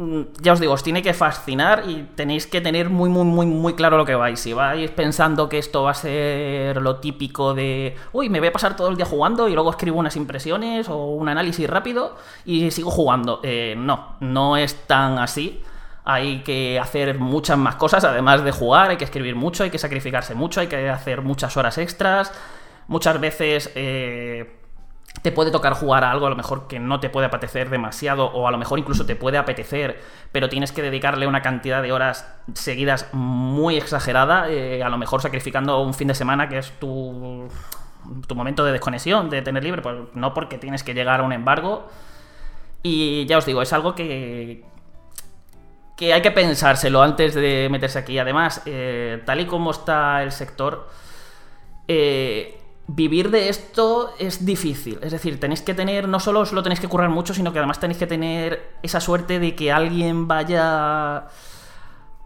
Mm, 0.03 0.21
ya 0.41 0.53
os 0.53 0.59
digo, 0.59 0.73
os 0.73 0.83
tiene 0.83 1.01
que 1.01 1.13
fascinar 1.13 1.83
y 1.87 2.03
tenéis 2.15 2.47
que 2.47 2.61
tener 2.61 2.89
muy, 2.89 3.09
muy, 3.09 3.23
muy, 3.23 3.45
muy 3.45 3.73
claro 3.73 3.97
lo 3.97 4.05
que 4.05 4.15
vais. 4.15 4.39
Si 4.39 4.53
vais 4.53 4.91
pensando 4.91 5.47
que 5.49 5.57
esto 5.57 5.83
va 5.83 5.91
a 5.91 5.93
ser 5.93 6.81
lo 6.81 6.97
típico 6.97 7.53
de, 7.53 7.95
uy, 8.11 8.29
me 8.29 8.39
voy 8.39 8.49
a 8.49 8.53
pasar 8.53 8.75
todo 8.75 8.89
el 8.89 8.97
día 8.97 9.05
jugando 9.05 9.47
y 9.47 9.53
luego 9.53 9.69
escribo 9.69 9.99
unas 9.99 10.15
impresiones 10.15 10.89
o 10.89 11.05
un 11.07 11.29
análisis 11.29 11.69
rápido 11.69 12.15
y 12.45 12.71
sigo 12.71 12.91
jugando. 12.91 13.39
Eh, 13.43 13.75
no, 13.77 14.15
no 14.19 14.57
es 14.57 14.75
tan 14.87 15.19
así 15.19 15.61
hay 16.05 16.39
que 16.43 16.77
hacer 16.79 17.17
muchas 17.17 17.57
más 17.57 17.75
cosas, 17.75 18.03
además 18.03 18.43
de 18.43 18.51
jugar, 18.51 18.89
hay 18.89 18.97
que 18.97 19.05
escribir 19.05 19.37
mucho, 19.37 19.63
hay 19.63 19.69
que 19.69 19.77
sacrificarse 19.77 20.35
mucho, 20.35 20.59
hay 20.59 20.67
que 20.67 20.89
hacer 20.89 21.21
muchas 21.21 21.55
horas 21.55 21.77
extras. 21.77 22.29
Muchas 22.87 23.21
veces 23.21 23.71
eh, 23.75 24.62
te 25.23 25.31
puede 25.31 25.51
tocar 25.51 25.73
jugar 25.73 26.03
a 26.03 26.11
algo 26.11 26.27
a 26.27 26.29
lo 26.29 26.35
mejor 26.35 26.67
que 26.67 26.79
no 26.79 26.99
te 26.99 27.09
puede 27.09 27.27
apetecer 27.27 27.69
demasiado 27.69 28.25
o 28.25 28.45
a 28.45 28.51
lo 28.51 28.57
mejor 28.57 28.77
incluso 28.77 29.05
te 29.05 29.15
puede 29.15 29.37
apetecer, 29.37 29.99
pero 30.33 30.49
tienes 30.49 30.73
que 30.73 30.81
dedicarle 30.81 31.25
una 31.25 31.41
cantidad 31.41 31.81
de 31.81 31.93
horas 31.93 32.29
seguidas 32.53 33.07
muy 33.13 33.77
exagerada, 33.77 34.49
eh, 34.49 34.83
a 34.83 34.89
lo 34.89 34.97
mejor 34.97 35.21
sacrificando 35.21 35.81
un 35.81 35.93
fin 35.93 36.09
de 36.09 36.13
semana 36.13 36.49
que 36.49 36.57
es 36.57 36.71
tu, 36.77 37.47
tu 38.27 38.35
momento 38.35 38.65
de 38.65 38.73
desconexión, 38.73 39.29
de 39.29 39.41
tener 39.41 39.63
libre, 39.63 39.81
pues 39.81 39.95
no 40.13 40.33
porque 40.33 40.57
tienes 40.57 40.83
que 40.83 40.93
llegar 40.93 41.21
a 41.21 41.23
un 41.23 41.31
embargo. 41.31 41.87
Y 42.83 43.25
ya 43.25 43.37
os 43.37 43.45
digo, 43.45 43.61
es 43.61 43.71
algo 43.71 43.95
que, 43.95 44.65
que 45.95 46.13
hay 46.13 46.21
que 46.21 46.31
pensárselo 46.31 47.01
antes 47.01 47.33
de 47.33 47.69
meterse 47.71 47.97
aquí. 47.97 48.19
Además, 48.19 48.61
eh, 48.65 49.23
tal 49.25 49.39
y 49.39 49.45
como 49.45 49.71
está 49.71 50.21
el 50.21 50.33
sector, 50.33 50.89
eh, 51.87 52.59
vivir 52.87 53.31
de 53.31 53.49
esto 53.49 54.13
es 54.19 54.45
difícil. 54.45 54.99
Es 55.01 55.11
decir, 55.11 55.39
tenéis 55.39 55.61
que 55.61 55.73
tener, 55.73 56.07
no 56.07 56.19
solo 56.19 56.41
os 56.41 56.51
lo 56.51 56.63
tenéis 56.63 56.79
que 56.79 56.87
currar 56.87 57.09
mucho, 57.09 57.33
sino 57.33 57.53
que 57.53 57.59
además 57.59 57.79
tenéis 57.79 57.97
que 57.97 58.07
tener 58.07 58.73
esa 58.83 58.99
suerte 58.99 59.39
de 59.39 59.55
que 59.55 59.71
alguien 59.71 60.27
vaya 60.27 61.27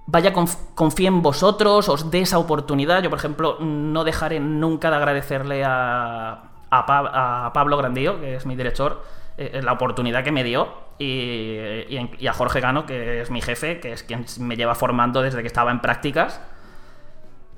vaya 0.07 0.33
confíe 0.33 1.07
en 1.07 1.21
vosotros, 1.21 1.89
os 1.89 2.09
dé 2.09 2.21
esa 2.21 2.39
oportunidad. 2.39 3.03
Yo, 3.03 3.09
por 3.09 3.19
ejemplo, 3.19 3.57
no 3.59 4.03
dejaré 4.03 4.39
nunca 4.39 4.89
de 4.89 4.95
agradecerle 4.95 5.63
a, 5.65 6.43
a, 6.71 7.51
Pablo 7.53 7.77
Grandío, 7.77 8.19
que 8.19 8.35
es 8.35 8.45
mi 8.45 8.55
director, 8.55 9.03
eh, 9.37 9.61
la 9.61 9.73
oportunidad 9.73 10.23
que 10.23 10.31
me 10.31 10.43
dio 10.43 10.69
y, 10.97 11.97
a 12.27 12.33
Jorge 12.33 12.61
Gano, 12.61 12.85
que 12.85 13.21
es 13.21 13.29
mi 13.29 13.41
jefe, 13.41 13.79
que 13.79 13.91
es 13.93 14.03
quien 14.03 14.25
me 14.39 14.55
lleva 14.55 14.75
formando 14.75 15.21
desde 15.21 15.41
que 15.41 15.47
estaba 15.47 15.71
en 15.71 15.81
prácticas. 15.81 16.41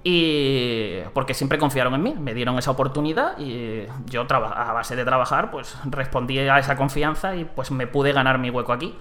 Y 0.04 1.02
porque 1.14 1.34
siempre 1.34 1.58
confiaron 1.58 1.94
en 1.94 2.04
mí, 2.04 2.16
me 2.18 2.34
dieron 2.34 2.58
esa 2.58 2.72
oportunidad 2.72 3.38
y 3.38 3.86
yo 4.06 4.26
a 4.30 4.74
base 4.74 4.96
de 4.96 5.04
trabajar, 5.04 5.52
pues 5.52 5.76
respondí 5.86 6.40
a 6.40 6.58
esa 6.58 6.78
confianza 6.78 7.36
y 7.36 7.44
pues 7.44 7.72
me 7.72 7.86
pude 7.86 8.14
ganar 8.14 8.38
mi 8.38 8.50
hueco 8.50 8.72
aquí. 8.72 8.96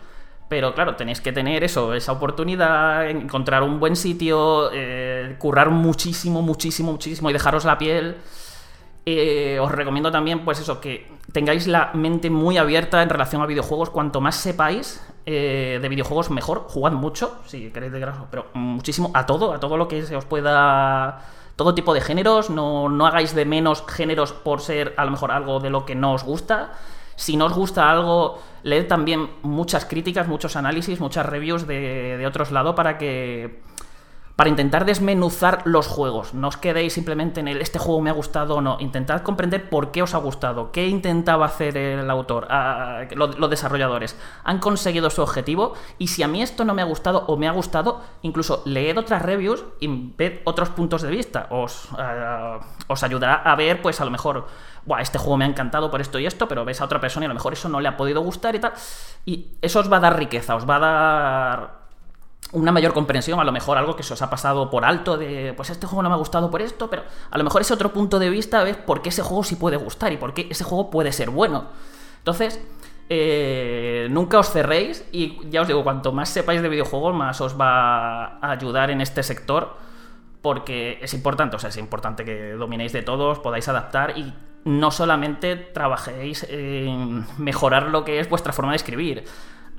Pero 0.48 0.74
claro, 0.74 0.96
tenéis 0.96 1.20
que 1.20 1.30
tener 1.30 1.62
eso, 1.62 1.92
esa 1.94 2.12
oportunidad, 2.12 3.08
encontrar 3.08 3.62
un 3.62 3.78
buen 3.78 3.96
sitio, 3.96 4.70
eh, 4.72 5.36
currar 5.38 5.70
muchísimo, 5.70 6.40
muchísimo, 6.40 6.92
muchísimo 6.92 7.28
y 7.30 7.32
dejaros 7.34 7.64
la 7.64 7.76
piel. 7.76 8.16
Eh, 9.10 9.58
os 9.58 9.72
recomiendo 9.72 10.10
también, 10.10 10.44
pues 10.44 10.60
eso, 10.60 10.82
que 10.82 11.10
tengáis 11.32 11.66
la 11.66 11.92
mente 11.94 12.28
muy 12.28 12.58
abierta 12.58 13.02
en 13.02 13.08
relación 13.08 13.40
a 13.40 13.46
videojuegos. 13.46 13.88
Cuanto 13.88 14.20
más 14.20 14.36
sepáis 14.36 15.02
eh, 15.24 15.78
de 15.80 15.88
videojuegos, 15.88 16.30
mejor. 16.30 16.66
Jugad 16.68 16.92
mucho, 16.92 17.38
si 17.46 17.70
queréis 17.70 17.92
de 17.92 18.00
graso, 18.00 18.26
pero 18.30 18.48
muchísimo 18.52 19.10
a 19.14 19.24
todo, 19.24 19.54
a 19.54 19.60
todo 19.60 19.78
lo 19.78 19.88
que 19.88 20.02
se 20.02 20.14
os 20.14 20.26
pueda. 20.26 21.24
Todo 21.56 21.74
tipo 21.74 21.94
de 21.94 22.02
géneros. 22.02 22.50
No, 22.50 22.90
no 22.90 23.06
hagáis 23.06 23.34
de 23.34 23.46
menos 23.46 23.82
géneros 23.88 24.32
por 24.32 24.60
ser 24.60 24.92
a 24.98 25.06
lo 25.06 25.10
mejor 25.12 25.32
algo 25.32 25.58
de 25.58 25.70
lo 25.70 25.86
que 25.86 25.94
no 25.94 26.12
os 26.12 26.22
gusta. 26.22 26.72
Si 27.16 27.36
no 27.36 27.46
os 27.46 27.54
gusta 27.54 27.90
algo, 27.90 28.38
leed 28.62 28.88
también 28.88 29.30
muchas 29.42 29.86
críticas, 29.86 30.28
muchos 30.28 30.54
análisis, 30.54 31.00
muchas 31.00 31.24
reviews 31.24 31.66
de, 31.66 32.16
de 32.18 32.26
otros 32.26 32.52
lados 32.52 32.76
para 32.76 32.98
que 32.98 33.60
para 34.38 34.50
intentar 34.50 34.84
desmenuzar 34.84 35.62
los 35.64 35.88
juegos. 35.88 36.32
No 36.32 36.46
os 36.46 36.56
quedéis 36.56 36.92
simplemente 36.92 37.40
en 37.40 37.48
el 37.48 37.60
este 37.60 37.80
juego 37.80 38.00
me 38.00 38.08
ha 38.08 38.12
gustado 38.12 38.54
o 38.54 38.60
no. 38.60 38.76
Intentad 38.78 39.22
comprender 39.22 39.68
por 39.68 39.90
qué 39.90 40.00
os 40.00 40.14
ha 40.14 40.18
gustado, 40.18 40.70
qué 40.70 40.86
intentaba 40.86 41.46
hacer 41.46 41.76
el 41.76 42.08
autor, 42.08 42.46
los, 43.16 43.50
desarrolladores. 43.50 44.16
Han 44.44 44.60
conseguido 44.60 45.10
su 45.10 45.22
objetivo 45.22 45.74
y 45.98 46.06
si 46.06 46.22
a 46.22 46.28
mí 46.28 46.40
esto 46.40 46.64
no 46.64 46.72
me 46.72 46.82
ha 46.82 46.84
gustado 46.84 47.24
o 47.26 47.36
me 47.36 47.48
ha 47.48 47.50
gustado, 47.50 48.00
incluso 48.22 48.62
leed 48.64 48.96
otras 48.96 49.22
reviews 49.22 49.64
y 49.80 49.88
ved 50.16 50.38
otros 50.44 50.68
puntos 50.68 51.02
de 51.02 51.10
vista. 51.10 51.48
Os, 51.50 51.88
os 52.86 53.02
ayudará 53.02 53.42
a 53.42 53.56
ver, 53.56 53.82
pues 53.82 54.00
a 54.00 54.04
lo 54.04 54.12
mejor, 54.12 54.46
Buah, 54.86 55.00
este 55.00 55.18
juego 55.18 55.36
me 55.36 55.46
ha 55.46 55.48
encantado 55.48 55.90
por 55.90 56.00
esto 56.00 56.20
y 56.20 56.26
esto, 56.26 56.46
pero 56.46 56.64
ves 56.64 56.80
a 56.80 56.84
otra 56.84 57.00
persona 57.00 57.24
y 57.24 57.26
a 57.26 57.30
lo 57.30 57.34
mejor 57.34 57.54
eso 57.54 57.68
no 57.68 57.80
le 57.80 57.88
ha 57.88 57.96
podido 57.96 58.20
gustar 58.20 58.54
y 58.54 58.60
tal. 58.60 58.72
Y 59.26 59.56
eso 59.62 59.80
os 59.80 59.92
va 59.92 59.96
a 59.96 60.00
dar 60.00 60.16
riqueza, 60.16 60.54
os 60.54 60.64
va 60.64 60.76
a 60.76 60.78
dar 60.78 61.77
una 62.52 62.72
mayor 62.72 62.94
comprensión, 62.94 63.38
a 63.40 63.44
lo 63.44 63.52
mejor 63.52 63.76
algo 63.76 63.94
que 63.94 64.02
se 64.02 64.14
os 64.14 64.22
ha 64.22 64.30
pasado 64.30 64.70
por 64.70 64.84
alto 64.84 65.18
de, 65.18 65.52
pues 65.54 65.70
este 65.70 65.86
juego 65.86 66.02
no 66.02 66.08
me 66.08 66.14
ha 66.14 66.18
gustado 66.18 66.50
por 66.50 66.62
esto, 66.62 66.88
pero 66.88 67.02
a 67.30 67.38
lo 67.38 67.44
mejor 67.44 67.60
ese 67.60 67.74
otro 67.74 67.92
punto 67.92 68.18
de 68.18 68.30
vista 68.30 68.66
es 68.66 68.76
por 68.76 69.02
qué 69.02 69.10
ese 69.10 69.22
juego 69.22 69.44
sí 69.44 69.56
puede 69.56 69.76
gustar 69.76 70.12
y 70.12 70.16
por 70.16 70.32
qué 70.32 70.46
ese 70.50 70.64
juego 70.64 70.90
puede 70.90 71.12
ser 71.12 71.30
bueno. 71.30 71.66
Entonces, 72.18 72.60
eh, 73.10 74.08
nunca 74.10 74.38
os 74.38 74.50
cerréis 74.50 75.04
y 75.12 75.38
ya 75.50 75.62
os 75.62 75.68
digo, 75.68 75.84
cuanto 75.84 76.12
más 76.12 76.30
sepáis 76.30 76.62
de 76.62 76.68
videojuegos, 76.68 77.14
más 77.14 77.40
os 77.40 77.58
va 77.58 78.38
a 78.38 78.50
ayudar 78.50 78.90
en 78.90 79.00
este 79.00 79.22
sector 79.22 79.76
porque 80.40 80.98
es 81.02 81.12
importante, 81.14 81.56
o 81.56 81.58
sea, 81.58 81.68
es 81.68 81.76
importante 81.76 82.24
que 82.24 82.52
dominéis 82.52 82.92
de 82.92 83.02
todos, 83.02 83.40
podáis 83.40 83.68
adaptar 83.68 84.16
y 84.16 84.32
no 84.64 84.90
solamente 84.90 85.56
trabajéis 85.56 86.46
en 86.48 87.26
mejorar 87.38 87.84
lo 87.84 88.04
que 88.04 88.20
es 88.20 88.28
vuestra 88.28 88.52
forma 88.52 88.72
de 88.72 88.76
escribir 88.76 89.24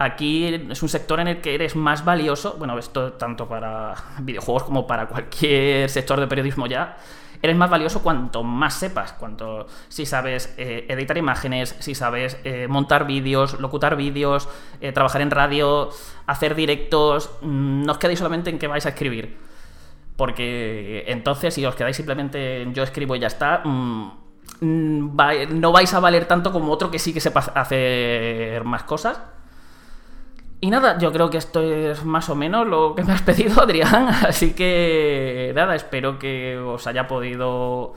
Aquí 0.02 0.46
es 0.46 0.82
un 0.82 0.88
sector 0.88 1.20
en 1.20 1.28
el 1.28 1.42
que 1.42 1.54
eres 1.54 1.76
más 1.76 2.06
valioso, 2.06 2.56
bueno, 2.58 2.80
esto 2.80 3.12
tanto 3.14 3.50
para 3.50 3.94
videojuegos 4.22 4.64
como 4.64 4.88
para 4.88 5.08
cualquier 5.08 5.90
sector 5.90 6.22
de 6.22 6.28
periodismo 6.28 6.68
ya, 6.68 6.96
eres 7.42 7.58
más 7.58 7.70
valioso 7.70 8.02
cuanto 8.02 8.42
más 8.42 8.76
sepas, 8.76 9.12
cuanto 9.12 9.68
si 9.90 10.06
sabes 10.06 10.54
eh, 10.58 10.86
editar 10.88 11.18
imágenes, 11.18 11.76
si 11.80 11.96
sabes 11.96 12.38
eh, 12.46 12.68
montar 12.70 13.06
vídeos, 13.06 13.60
locutar 13.60 13.98
vídeos, 13.98 14.48
eh, 14.80 14.94
trabajar 14.94 15.20
en 15.20 15.32
radio, 15.32 15.90
hacer 16.28 16.56
directos, 16.56 17.32
mm, 17.42 17.84
no 17.84 17.92
os 17.92 17.98
quedéis 17.98 18.20
solamente 18.20 18.50
en 18.50 18.58
que 18.58 18.68
vais 18.68 18.86
a 18.86 18.90
escribir. 18.90 19.38
Porque 20.16 21.04
entonces 21.08 21.54
si 21.54 21.66
os 21.66 21.76
quedáis 21.76 21.98
simplemente 21.98 22.62
en 22.62 22.74
yo 22.74 22.84
escribo 22.84 23.18
y 23.18 23.20
ya 23.20 23.28
está, 23.28 23.64
mm, 23.66 24.12
mm, 24.62 25.60
no 25.60 25.74
vais 25.74 25.94
a 25.94 26.00
valer 26.00 26.24
tanto 26.26 26.54
como 26.54 26.72
otro 26.72 26.90
que 26.90 27.00
sí 27.00 27.14
que 27.14 27.20
sepa 27.20 27.42
hacer 27.42 28.64
más 28.64 28.84
cosas 28.84 29.20
y 30.62 30.70
nada, 30.70 30.98
yo 30.98 31.12
creo 31.12 31.30
que 31.30 31.38
esto 31.38 31.62
es 31.62 32.04
más 32.04 32.30
o 32.30 32.36
menos 32.36 32.68
lo 32.68 32.94
que 32.96 33.04
me 33.04 33.14
has 33.14 33.22
pedido, 33.22 33.62
Adrián. 33.64 34.08
Así 34.28 34.54
que 34.54 35.52
nada, 35.56 35.76
espero 35.76 36.20
que 36.20 36.58
os 36.58 36.86
haya 36.88 37.08
podido 37.08 37.94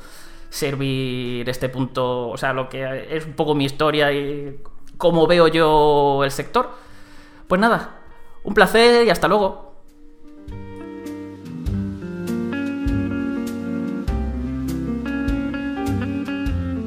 servir 0.48 1.48
este 1.48 1.68
punto, 1.68 2.28
o 2.28 2.36
sea, 2.36 2.52
lo 2.52 2.68
que 2.68 3.08
es 3.16 3.24
un 3.24 3.32
poco 3.32 3.54
mi 3.54 3.64
historia 3.64 4.12
y 4.12 4.60
cómo 4.96 5.26
veo 5.26 5.48
yo 5.48 6.22
el 6.24 6.30
sector. 6.30 6.70
Pues 7.48 7.60
nada, 7.60 8.00
un 8.44 8.54
placer 8.54 9.06
y 9.06 9.10
hasta 9.10 9.28
luego. 9.28 9.71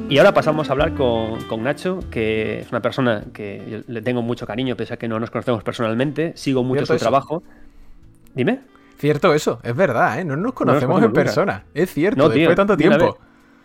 Y 0.08 0.20
ahora 0.20 0.34
pasamos 0.34 0.70
a 0.70 0.74
hablar 0.74 0.94
con, 0.94 1.64
Nacho, 1.64 2.00
que 2.12 2.60
es 2.60 2.72
una 2.72 2.82
persona 2.82 3.24
que 3.34 3.84
le 3.88 4.02
tengo 4.02 4.22
mucho 4.22 4.46
cariño, 4.46 4.76
pese 4.76 4.94
a 4.94 4.98
que 4.98 5.08
no 5.08 5.20
nos 5.20 5.32
conocemos 5.32 5.64
personalmente. 5.64 6.34
Sigo 6.36 6.64
mucho 6.64 6.86
su 6.86 6.98
trabajo. 6.98 7.44
Dime. 8.36 8.60
Cierto 8.98 9.34
eso, 9.34 9.60
es 9.64 9.76
verdad, 9.76 10.20
¿eh? 10.20 10.24
No 10.24 10.38
nos 10.38 10.54
conocemos 10.54 11.04
en 11.04 11.12
persona. 11.12 11.64
Es 11.74 11.94
cierto, 11.94 12.30
después 12.30 12.50
de 12.50 12.56
tanto 12.56 12.78
tiempo. 12.78 13.18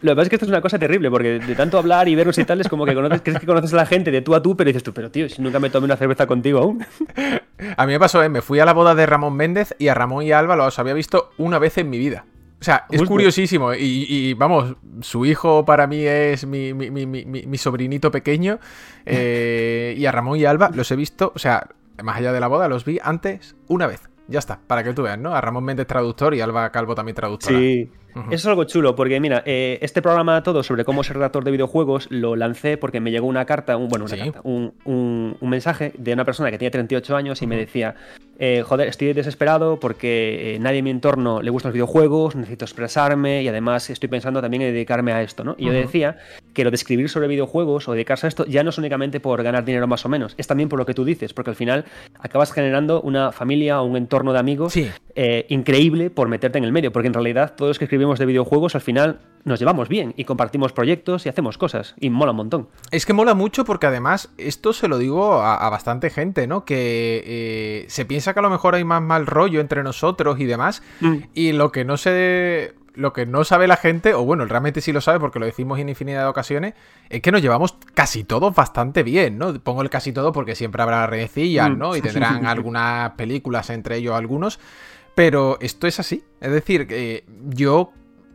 Lo 0.02 0.12
que 0.12 0.16
pasa 0.16 0.22
es 0.22 0.28
que 0.30 0.36
esto 0.36 0.46
es 0.46 0.50
una 0.50 0.62
cosa 0.62 0.78
terrible, 0.78 1.10
porque 1.10 1.40
de 1.40 1.54
tanto 1.54 1.76
hablar 1.76 2.08
y 2.08 2.14
verlos 2.14 2.38
y 2.38 2.44
tal, 2.44 2.58
es 2.60 2.68
como 2.68 2.86
que 2.86 2.94
conoces, 2.94 3.20
crees 3.20 3.38
que 3.38 3.46
conoces 3.46 3.74
a 3.74 3.76
la 3.76 3.86
gente 3.86 4.10
de 4.10 4.22
tú 4.22 4.34
a 4.34 4.40
tú, 4.42 4.56
pero 4.56 4.68
dices 4.68 4.82
tú, 4.82 4.94
pero 4.94 5.10
tío, 5.10 5.28
si 5.28 5.42
nunca 5.42 5.60
me 5.60 5.68
tomé 5.68 5.84
una 5.84 5.96
cerveza 5.96 6.26
contigo 6.26 6.60
aún. 6.60 6.86
A 7.76 7.84
mí 7.84 7.92
me 7.92 7.98
pasó, 7.98 8.22
¿eh? 8.22 8.30
me 8.30 8.40
fui 8.40 8.58
a 8.58 8.64
la 8.64 8.72
boda 8.72 8.94
de 8.94 9.04
Ramón 9.04 9.34
Méndez 9.34 9.74
y 9.78 9.88
a 9.88 9.94
Ramón 9.94 10.24
y 10.24 10.32
a 10.32 10.38
Alba 10.38 10.56
los 10.56 10.78
había 10.78 10.94
visto 10.94 11.30
una 11.36 11.58
vez 11.58 11.76
en 11.76 11.90
mi 11.90 11.98
vida. 11.98 12.24
O 12.60 12.64
sea, 12.64 12.84
es 12.90 13.00
curiosísimo. 13.08 13.72
Y, 13.74 14.04
y, 14.08 14.34
vamos, 14.34 14.76
su 15.00 15.24
hijo 15.24 15.64
para 15.64 15.86
mí 15.86 16.04
es 16.04 16.46
mi, 16.46 16.74
mi- 16.74 16.90
mi- 16.90 17.06
mi- 17.06 17.24
mi 17.24 17.58
sobrinito 17.58 18.10
pequeño. 18.10 18.58
eh, 19.06 19.94
y 19.96 20.06
a 20.06 20.12
Ramón 20.12 20.38
y 20.38 20.44
a 20.44 20.50
Alba 20.50 20.70
los 20.74 20.90
he 20.90 20.96
visto, 20.96 21.32
o 21.34 21.38
sea, 21.38 21.68
más 22.02 22.16
allá 22.18 22.32
de 22.32 22.40
la 22.40 22.48
boda, 22.48 22.68
los 22.68 22.84
vi 22.84 22.98
antes 23.02 23.56
una 23.68 23.86
vez. 23.86 24.02
Ya 24.28 24.38
está, 24.38 24.60
para 24.66 24.84
que 24.84 24.92
tú 24.92 25.02
veas, 25.02 25.18
¿no? 25.18 25.34
A 25.34 25.40
Ramón 25.40 25.64
Méndez 25.64 25.86
traductor 25.86 26.34
y 26.34 26.40
a 26.40 26.44
Alba 26.44 26.70
Calvo 26.70 26.94
también 26.94 27.16
traductora. 27.16 27.58
Sí. 27.58 27.90
Eso 28.14 28.34
es 28.34 28.46
algo 28.46 28.64
chulo, 28.64 28.94
porque 28.96 29.20
mira, 29.20 29.42
eh, 29.46 29.78
este 29.82 30.02
programa 30.02 30.42
todo 30.42 30.62
sobre 30.62 30.84
cómo 30.84 31.02
ser 31.02 31.16
redactor 31.16 31.44
de 31.44 31.50
videojuegos 31.50 32.06
lo 32.10 32.36
lancé 32.36 32.76
porque 32.76 33.00
me 33.00 33.10
llegó 33.10 33.26
una 33.26 33.44
carta, 33.44 33.76
un, 33.76 33.88
bueno, 33.88 34.04
una 34.06 34.14
Sí. 34.16 34.20
carta, 34.22 34.40
un, 34.44 34.72
un- 34.84 35.36
un 35.40 35.48
mensaje 35.50 35.92
de 35.96 36.12
una 36.12 36.24
persona 36.24 36.50
que 36.50 36.58
tenía 36.58 36.70
38 36.70 37.16
años 37.16 37.40
y 37.42 37.46
me 37.46 37.56
decía, 37.56 37.94
eh, 38.38 38.62
joder, 38.66 38.88
estoy 38.88 39.12
desesperado 39.12 39.78
porque 39.78 40.54
eh, 40.54 40.58
nadie 40.58 40.78
en 40.78 40.84
mi 40.84 40.90
entorno 40.90 41.42
le 41.42 41.50
gustan 41.50 41.70
los 41.70 41.74
videojuegos, 41.74 42.34
necesito 42.36 42.64
expresarme 42.64 43.42
y 43.42 43.48
además 43.48 43.90
estoy 43.90 44.08
pensando 44.08 44.40
también 44.40 44.62
en 44.62 44.72
dedicarme 44.72 45.12
a 45.12 45.22
esto, 45.22 45.44
¿no? 45.44 45.54
Y 45.58 45.66
yo 45.66 45.72
Ujú. 45.72 45.80
decía 45.80 46.16
que 46.54 46.64
lo 46.64 46.70
de 46.70 46.76
escribir 46.76 47.08
sobre 47.08 47.28
videojuegos 47.28 47.86
o 47.88 47.92
dedicarse 47.92 48.26
a 48.26 48.28
esto 48.28 48.44
ya 48.46 48.62
no 48.64 48.70
es 48.70 48.78
únicamente 48.78 49.20
por 49.20 49.42
ganar 49.42 49.64
dinero 49.64 49.86
más 49.86 50.04
o 50.06 50.08
menos, 50.08 50.34
es 50.38 50.46
también 50.46 50.68
por 50.68 50.78
lo 50.78 50.86
que 50.86 50.94
tú 50.94 51.04
dices, 51.04 51.32
porque 51.34 51.50
al 51.50 51.56
final 51.56 51.84
acabas 52.18 52.50
generando 52.52 53.00
una 53.02 53.30
familia 53.30 53.80
o 53.82 53.84
un 53.84 53.96
entorno 53.96 54.32
de 54.32 54.38
amigos 54.38 54.72
Sí. 54.72 54.90
eh, 55.14 55.44
increíble 55.48 56.08
por 56.10 56.28
meterte 56.28 56.58
en 56.58 56.64
el 56.64 56.72
medio, 56.72 56.92
porque 56.92 57.08
en 57.08 57.14
realidad 57.14 57.54
todos 57.56 57.70
los 57.70 57.78
que 57.78 57.86
escribimos 58.00 58.18
de 58.18 58.24
videojuegos 58.26 58.74
al 58.74 58.80
final 58.80 59.20
nos 59.44 59.58
llevamos 59.58 59.90
bien 59.90 60.14
y 60.16 60.24
compartimos 60.24 60.72
proyectos 60.72 61.26
y 61.26 61.28
hacemos 61.28 61.58
cosas 61.58 61.94
y 62.00 62.08
mola 62.08 62.30
un 62.30 62.38
montón. 62.38 62.68
Es 62.90 63.04
que 63.04 63.12
mola 63.12 63.34
mucho 63.34 63.64
porque 63.64 63.86
además 63.86 64.30
esto 64.38 64.72
se 64.72 64.88
lo 64.88 64.96
digo 64.96 65.34
a, 65.34 65.56
a 65.56 65.68
bastante 65.68 66.08
gente, 66.08 66.46
¿no? 66.46 66.64
Que 66.64 67.22
eh, 67.26 67.84
se 67.88 68.06
piensa 68.06 68.32
que 68.32 68.38
a 68.38 68.42
lo 68.42 68.48
mejor 68.48 68.74
hay 68.74 68.84
más 68.84 69.02
mal 69.02 69.26
rollo 69.26 69.60
entre 69.60 69.82
nosotros 69.82 70.40
y 70.40 70.46
demás. 70.46 70.82
Mm. 71.00 71.16
Y 71.34 71.52
lo 71.52 71.72
que 71.72 71.84
no 71.84 71.98
se. 71.98 72.74
Lo 72.94 73.12
que 73.12 73.24
no 73.24 73.44
sabe 73.44 73.68
la 73.68 73.76
gente, 73.76 74.14
o 74.14 74.24
bueno, 74.24 74.44
realmente 74.46 74.80
sí 74.80 74.92
lo 74.92 75.00
sabe 75.00 75.20
porque 75.20 75.38
lo 75.38 75.46
decimos 75.46 75.78
en 75.78 75.88
infinidad 75.88 76.22
de 76.22 76.28
ocasiones, 76.28 76.74
es 77.08 77.22
que 77.22 77.30
nos 77.30 77.40
llevamos 77.40 77.76
casi 77.94 78.24
todos 78.24 78.52
bastante 78.54 79.04
bien, 79.04 79.38
¿no? 79.38 79.54
Pongo 79.60 79.82
el 79.82 79.88
casi 79.90 80.12
todo 80.12 80.32
porque 80.32 80.56
siempre 80.56 80.82
habrá 80.82 81.06
rencillas, 81.06 81.70
Mm. 81.70 81.78
¿no? 81.78 81.96
Y 81.96 82.00
tendrán 82.02 82.46
algunas 82.46 83.12
películas, 83.12 83.70
entre 83.70 83.96
ellos 83.98 84.14
algunos. 84.14 84.58
Pero 85.14 85.58
esto 85.60 85.86
es 85.86 86.00
así. 86.00 86.24
Es 86.40 86.50
decir, 86.50 86.86
que 86.86 87.24
yo 87.48 87.92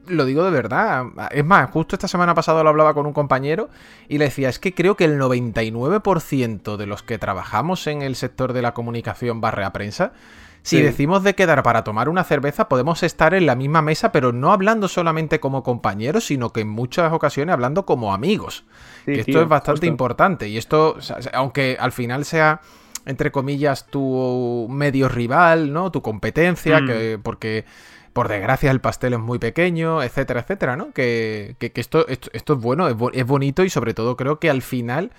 lo 0.08 0.26
digo 0.26 0.44
de 0.44 0.52
verdad. 0.52 1.06
Es 1.32 1.46
más, 1.46 1.70
justo 1.72 1.96
esta 1.96 2.08
semana 2.08 2.36
pasada 2.36 2.64
lo 2.64 2.70
hablaba 2.70 2.94
con 2.94 3.06
un 3.06 3.14
compañero 3.14 3.70
y 4.08 4.18
le 4.18 4.26
decía, 4.26 4.50
es 4.50 4.60
que 4.60 4.74
creo 4.74 4.96
que 4.96 5.06
el 5.06 5.20
99% 5.20 6.78
de 6.78 6.86
los 6.86 7.04
que 7.04 7.18
trabajamos 7.18 7.88
en 7.88 8.02
el 8.02 8.16
sector 8.16 8.54
de 8.54 8.62
la 8.62 8.74
comunicación 8.74 9.42
barra 9.42 9.72
prensa, 9.74 10.14
si 10.62 10.82
decimos 10.82 11.24
de 11.24 11.36
quedar 11.36 11.62
para 11.62 11.84
tomar 11.84 12.10
una 12.10 12.24
cerveza, 12.24 12.68
podemos 12.68 13.04
estar 13.04 13.36
en 13.36 13.46
la 13.46 13.56
misma 13.56 13.84
mesa, 13.84 14.12
pero 14.12 14.32
no 14.32 14.52
hablando 14.52 14.88
solamente 14.88 15.40
como 15.40 15.62
compañeros, 15.62 16.26
sino 16.26 16.52
que 16.52 16.62
en 16.62 16.70
muchas 16.70 17.14
ocasiones 17.14 17.54
hablando 17.54 17.86
como 17.86 18.16
amigos. 18.16 18.66
Sí, 19.06 19.14
que 19.14 19.20
esto 19.20 19.32
tío, 19.32 19.42
es 19.44 19.48
bastante 19.48 19.82
justo. 19.82 19.86
importante. 19.86 20.48
Y 20.48 20.58
esto, 20.58 20.96
o 20.98 21.02
sea, 21.02 21.18
aunque 21.34 21.78
al 21.80 21.92
final 21.92 22.26
sea, 22.26 22.62
entre 23.06 23.32
comillas, 23.32 23.88
tu 23.88 24.68
medio 24.70 25.10
rival, 25.10 25.72
¿no? 25.74 25.92
Tu 25.92 26.02
competencia, 26.02 26.82
Mm. 26.82 26.88
que, 26.88 27.20
porque 27.22 27.66
por 28.14 28.28
desgracia 28.30 28.72
el 28.72 28.80
pastel 28.82 29.14
es 29.14 29.20
muy 29.20 29.40
pequeño, 29.40 30.02
etcétera, 30.02 30.40
etcétera, 30.42 30.76
¿no? 30.78 30.92
Que, 30.94 31.56
que- 31.60 31.72
que 31.72 31.82
esto, 31.82 32.08
esto, 32.08 32.30
esto 32.34 32.54
es 32.54 32.60
bueno, 32.62 32.88
es 32.88 33.26
bonito 33.26 33.64
y 33.64 33.70
sobre 33.70 33.94
todo 33.94 34.16
creo 34.16 34.40
que 34.40 34.50
al 34.50 34.62
final 34.62 35.12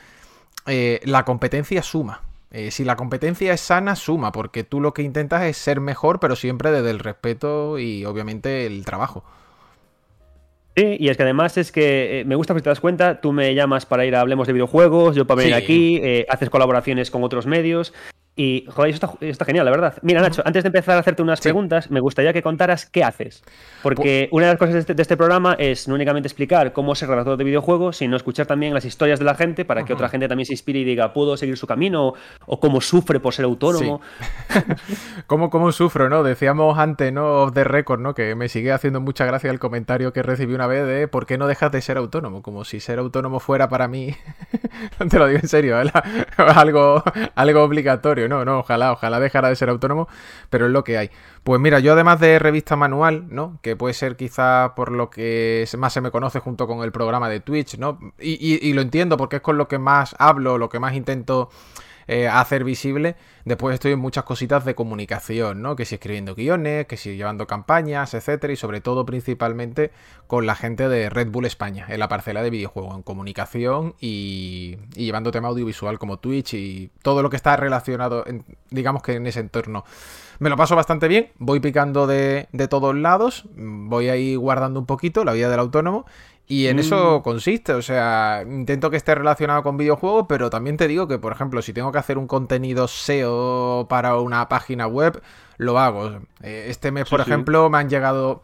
eh, 0.67 1.01
la 1.05 1.25
competencia 1.25 1.83
suma. 1.83 2.23
Eh, 2.53 2.71
si 2.71 2.85
la 2.85 2.97
competencia 2.97 3.53
es 3.53 3.61
sana, 3.61 3.97
suma, 3.97 4.33
porque 4.33 4.65
tú 4.65 4.81
lo 4.81 4.95
que 4.95 5.03
intentas 5.03 5.43
es 5.43 5.57
ser 5.59 5.81
mejor, 5.81 6.21
pero 6.21 6.37
siempre 6.37 6.71
desde 6.71 6.91
el 6.91 7.01
respeto 7.01 7.79
y 7.79 8.05
obviamente 8.05 8.67
el 8.67 8.85
trabajo. 8.85 9.25
Sí, 10.77 10.97
y 11.01 11.09
es 11.09 11.17
que 11.17 11.23
además 11.23 11.57
es 11.57 11.73
que 11.73 12.21
eh, 12.21 12.25
me 12.27 12.35
gusta, 12.35 12.55
si 12.55 12.61
te 12.61 12.69
das 12.69 12.81
cuenta, 12.81 13.21
tú 13.23 13.33
me 13.33 13.55
llamas 13.55 13.87
para 13.87 14.05
ir 14.05 14.15
a 14.15 14.21
Hablemos 14.21 14.47
de 14.47 14.53
videojuegos, 14.53 15.17
yo 15.17 15.27
para 15.27 15.39
venir 15.39 15.55
Sí. 15.55 15.63
aquí, 15.65 16.01
eh, 16.03 16.27
haces 16.29 16.51
colaboraciones 16.51 17.11
con 17.11 17.25
otros 17.25 17.47
medios. 17.47 17.95
Y, 18.39 18.67
joder, 18.69 18.91
eso 18.91 19.07
está, 19.07 19.27
está 19.27 19.45
genial, 19.47 19.65
la 19.65 19.71
verdad. 19.71 19.95
Mira, 20.03 20.21
Nacho, 20.21 20.43
antes 20.45 20.63
de 20.63 20.69
empezar 20.69 20.97
a 20.97 21.01
hacerte 21.01 21.23
unas 21.23 21.39
Sí. 21.39 21.45
preguntas, 21.45 21.91
me 21.91 22.01
gustaría 22.01 22.35
que 22.35 22.43
contaras 22.43 22.85
qué 22.85 23.03
haces. 23.03 23.43
Porque 23.83 24.29
una 24.31 24.47
de 24.47 24.53
las 24.53 24.59
cosas 24.59 24.75
de 24.75 24.81
este, 24.81 24.95
de 24.95 25.01
este 25.03 25.17
programa 25.17 25.55
es 25.59 25.89
no 25.89 25.95
únicamente 25.95 26.27
explicar 26.27 26.73
cómo 26.75 26.95
ser 26.95 27.09
redactor 27.09 27.39
de 27.39 27.45
videojuegos, 27.45 27.97
sino 27.97 28.15
escuchar 28.15 28.47
también 28.47 28.75
las 28.75 28.85
historias 28.85 29.19
de 29.19 29.25
la 29.25 29.35
gente 29.37 29.65
para 29.65 29.85
que 29.85 29.95
otra 29.95 30.11
gente 30.11 30.29
también 30.29 30.45
se 30.47 30.53
inspire 30.53 30.81
y 30.81 30.85
diga, 30.85 31.15
puedo 31.15 31.37
seguir 31.37 31.57
su 31.57 31.67
camino, 31.67 32.13
o, 32.47 32.61
cómo 32.61 32.81
sufre 32.83 33.21
por 33.21 33.33
ser 33.33 33.47
autónomo. 33.47 34.01
¿Cómo, 35.27 35.51
cómo 35.51 35.73
sufro, 35.73 36.09
no? 36.09 36.23
Decíamos 36.23 36.79
antes, 36.79 37.13
¿no? 37.13 37.43
Off 37.43 37.55
the 37.55 37.65
record, 37.65 38.01
¿no? 38.01 38.15
Que 38.15 38.35
me 38.35 38.49
sigue 38.49 38.73
haciendo 38.73 39.01
mucha 39.01 39.25
gracia 39.25 39.51
el 39.51 39.59
comentario 39.59 40.13
que 40.13 40.23
recibí 40.23 40.55
una 40.55 40.67
vez 40.67 40.87
de 40.87 41.09
¿por 41.09 41.27
qué 41.27 41.39
no 41.39 41.47
dejas 41.47 41.73
de 41.73 41.81
ser 41.81 41.97
autónomo? 41.97 42.43
Como 42.43 42.65
si 42.65 42.81
ser 42.81 42.99
autónomo 42.99 43.41
fuera 43.41 43.69
para 43.69 43.89
mí. 43.89 44.15
Te 45.11 45.19
lo 45.19 45.27
digo 45.27 45.41
en 45.43 45.49
serio, 45.49 45.81
¿eh? 45.81 45.91
algo, 46.37 47.03
algo 47.35 47.63
obligatorio. 47.63 48.26
No, 48.29 48.45
no, 48.45 48.61
ojalá, 48.61 48.93
ojalá 48.93 49.21
dejara 49.21 49.49
de 49.49 49.57
ser 49.57 49.69
autónomo, 49.69 50.09
pero 50.51 50.67
es 50.67 50.73
lo 50.73 50.85
que 50.85 50.99
hay. 50.99 51.11
Pues 51.45 51.61
mira, 51.61 51.79
yo 51.79 51.93
además 51.93 52.21
de 52.21 52.39
revista 52.39 52.77
manual, 52.77 53.27
¿no? 53.31 53.59
Que 53.63 53.77
puede 53.77 53.95
ser 53.95 54.17
quizá 54.17 54.75
por 54.75 54.91
lo 54.93 55.11
que 55.11 55.67
más 55.79 55.93
se 55.93 56.01
me 56.01 56.11
conoce 56.11 56.41
junto 56.41 56.67
con 56.67 56.83
el 56.83 56.93
programa 56.93 57.29
de 57.29 57.41
Twitch, 57.41 57.79
¿no? 57.79 57.99
Y- 58.19 58.59
y 58.69 58.73
lo 58.73 58.83
entiendo 58.83 59.17
porque 59.17 59.37
es 59.37 59.43
con 59.43 59.57
lo 59.59 59.69
que 59.69 59.79
más 59.79 60.15
hablo, 60.19 60.59
lo 60.59 60.69
que 60.69 60.79
más 60.81 60.95
intento 60.95 61.51
eh, 62.09 62.29
hacer 62.29 62.65
visible. 62.65 63.17
Después 63.45 63.75
estoy 63.75 63.93
en 63.93 63.99
muchas 63.99 64.25
cositas 64.25 64.65
de 64.65 64.75
comunicación, 64.75 65.63
¿no? 65.63 65.77
Que 65.77 65.85
si 65.85 65.97
escribiendo 65.97 66.35
guiones, 66.35 66.87
que 66.87 66.97
si 66.97 67.17
llevando 67.17 67.47
campañas, 67.47 68.15
etcétera, 68.15 68.53
y 68.53 68.57
sobre 68.57 68.81
todo 68.81 69.07
principalmente 69.07 69.91
con 70.27 70.47
la 70.47 70.55
gente 70.55 70.89
de 70.89 71.11
Red 71.11 71.29
Bull 71.31 71.45
España, 71.47 71.87
en 71.89 72.01
la 72.01 72.09
parcela 72.09 72.43
de 72.43 72.51
videojuegos, 72.51 72.97
en 72.97 73.03
comunicación 73.03 73.95
y, 74.01 74.77
y 74.95 75.05
llevando 75.05 75.31
tema 75.31 75.49
audiovisual 75.49 75.99
como 75.99 76.19
Twitch 76.19 76.55
y 76.55 76.91
todo 77.03 77.23
lo 77.23 77.31
que 77.31 77.37
está 77.37 77.57
relacionado, 77.57 78.25
en- 78.27 78.45
digamos 78.71 79.03
que 79.03 79.15
en 79.15 79.27
ese 79.27 79.41
entorno. 79.41 79.85
Me 80.39 80.51
lo 80.51 80.57
paso 80.57 80.77
bastante 80.77 81.09
bien, 81.09 81.31
voy 81.39 81.61
picando 81.61 82.07
de, 82.07 82.49
de 82.53 82.69
todos 82.69 82.95
lados, 82.95 83.47
voy 83.57 84.09
ahí 84.11 84.37
guardando 84.37 84.79
un 84.79 84.87
poquito 84.87 85.25
la 85.25 85.33
vida 85.33 85.49
del 85.49 85.61
autónomo 85.61 86.05
y 86.49 86.69
en 86.69 86.79
eso 86.79 87.23
consiste, 87.23 87.73
o 87.73 87.83
sea, 87.83 88.45
intento 88.49 88.89
que 88.91 88.97
esté 88.97 89.15
relacionado 89.15 89.63
con 89.63 89.77
videojuegos, 89.77 90.27
pero 90.29 90.49
también 90.49 90.77
te 90.77 90.87
digo 90.87 91.09
que, 91.09 91.19
por 91.19 91.33
ejemplo, 91.33 91.61
si 91.63 91.73
tengo 91.73 91.91
que 91.91 91.99
hacer 91.99 92.19
un 92.19 92.27
contenido 92.29 92.87
SEO 92.89 93.87
para 93.89 94.17
una 94.21 94.49
página 94.49 94.87
web, 94.87 95.21
lo 95.59 95.79
hago. 95.79 96.21
Eh, 96.43 96.67
Este 96.69 96.93
mes, 96.93 97.09
por 97.09 97.23
sí. 97.25 97.29
ejemplo, 97.31 97.69
me 97.71 97.79
han 97.79 97.89
llegado 97.89 98.43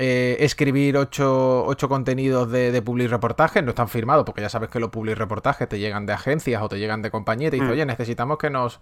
eh, 0.00 0.36
escribir 0.44 0.96
ocho, 0.96 1.64
ocho 1.66 1.88
contenidos 1.88 2.48
de, 2.52 2.70
de 2.70 2.82
public 2.82 3.10
reportajes, 3.10 3.64
no 3.64 3.70
están 3.70 3.88
firmados, 3.88 4.24
porque 4.24 4.40
ya 4.42 4.48
sabes 4.48 4.70
que 4.70 4.78
los 4.78 4.90
public 4.90 5.16
reportajes 5.18 5.68
te 5.68 5.80
llegan 5.80 6.06
de 6.06 6.12
agencias 6.12 6.62
o 6.62 6.68
te 6.68 6.78
llegan 6.78 7.02
de 7.02 7.10
compañía 7.10 7.48
y 7.48 7.50
te 7.50 7.56
dicen, 7.56 7.68
Mm. 7.68 7.72
oye, 7.72 7.84
necesitamos 7.86 8.38
que 8.38 8.48
nos 8.48 8.78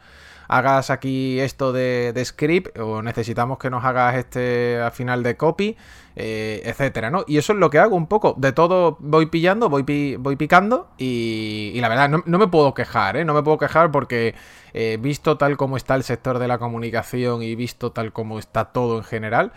hagas 0.49 0.91
aquí 0.91 1.41
esto 1.41 1.73
de, 1.73 2.13
de 2.15 2.25
script 2.25 2.79
o 2.79 3.01
necesitamos 3.03 3.59
que 3.59 3.71
nos 3.71 3.83
hagas 3.85 4.15
este 4.17 4.79
al 4.81 4.93
final 4.93 5.23
de 5.23 5.37
copy, 5.39 5.77
eh, 6.17 6.61
etcétera, 6.65 7.11
¿no? 7.11 7.25
Y 7.27 7.39
eso 7.39 7.53
es 7.55 7.59
lo 7.59 7.71
que 7.71 7.79
hago 7.79 7.97
un 7.97 8.07
poco. 8.07 8.35
De 8.39 8.53
todo 8.53 8.97
voy 9.01 9.27
pillando, 9.27 9.69
voy, 9.71 9.83
pi- 9.85 10.17
voy 10.17 10.37
picando 10.37 10.89
y, 10.99 11.73
y 11.75 11.81
la 11.81 11.89
verdad 11.89 12.09
no, 12.11 12.23
no 12.27 12.39
me 12.39 12.47
puedo 12.47 12.75
quejar, 12.75 13.17
¿eh? 13.17 13.25
No 13.25 13.33
me 13.35 13.43
puedo 13.43 13.57
quejar 13.59 13.91
porque 13.91 14.35
eh, 14.75 14.99
visto 15.01 15.37
tal 15.39 15.57
como 15.57 15.77
está 15.79 15.95
el 15.95 16.03
sector 16.05 16.39
de 16.39 16.47
la 16.47 16.59
comunicación 16.59 17.43
y 17.43 17.55
visto 17.55 17.91
tal 17.91 18.13
como 18.13 18.39
está 18.39 18.67
todo 18.67 18.99
en 18.99 19.05
general, 19.05 19.53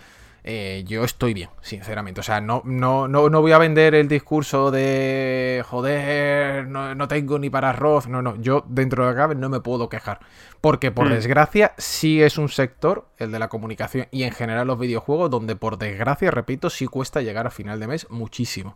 eh, 0.51 0.84
yo 0.84 1.03
estoy 1.03 1.34
bien, 1.35 1.49
sinceramente. 1.61 2.21
O 2.21 2.23
sea, 2.23 2.41
no, 2.41 2.63
no, 2.65 3.07
no, 3.07 3.30
no 3.30 3.41
voy 3.41 3.51
a 3.51 3.59
vender 3.59 3.93
el 3.93 4.07
discurso 4.07 4.71
de 4.71 5.63
joder, 5.67 6.67
no, 6.67 6.95
no 6.95 7.07
tengo 7.07 7.38
ni 7.38 7.49
para 7.51 7.69
arroz. 7.69 8.07
No, 8.07 8.21
no, 8.23 8.35
yo 8.41 8.65
dentro 8.67 9.05
de 9.05 9.11
acá 9.11 9.34
no 9.35 9.47
me 9.49 9.59
puedo 9.59 9.89
quejar. 9.89 10.19
Porque 10.61 10.91
por 10.91 11.07
Mm. 11.07 11.11
desgracia 11.11 11.73
sí 11.77 12.21
es 12.23 12.38
un 12.38 12.49
sector, 12.49 13.07
el 13.17 13.31
de 13.31 13.38
la 13.39 13.47
comunicación 13.47 14.07
y 14.09 14.23
en 14.23 14.31
general 14.31 14.65
los 14.67 14.80
videojuegos, 14.80 15.30
donde 15.30 15.55
por 15.55 15.77
desgracia, 15.77 16.31
repito, 16.31 16.69
sí 16.69 16.88
cuesta 16.88 17.21
llegar 17.21 17.45
a 17.45 17.51
final 17.51 17.80
de 17.80 17.88
mes 17.88 18.07
muchísimo. 18.09 18.76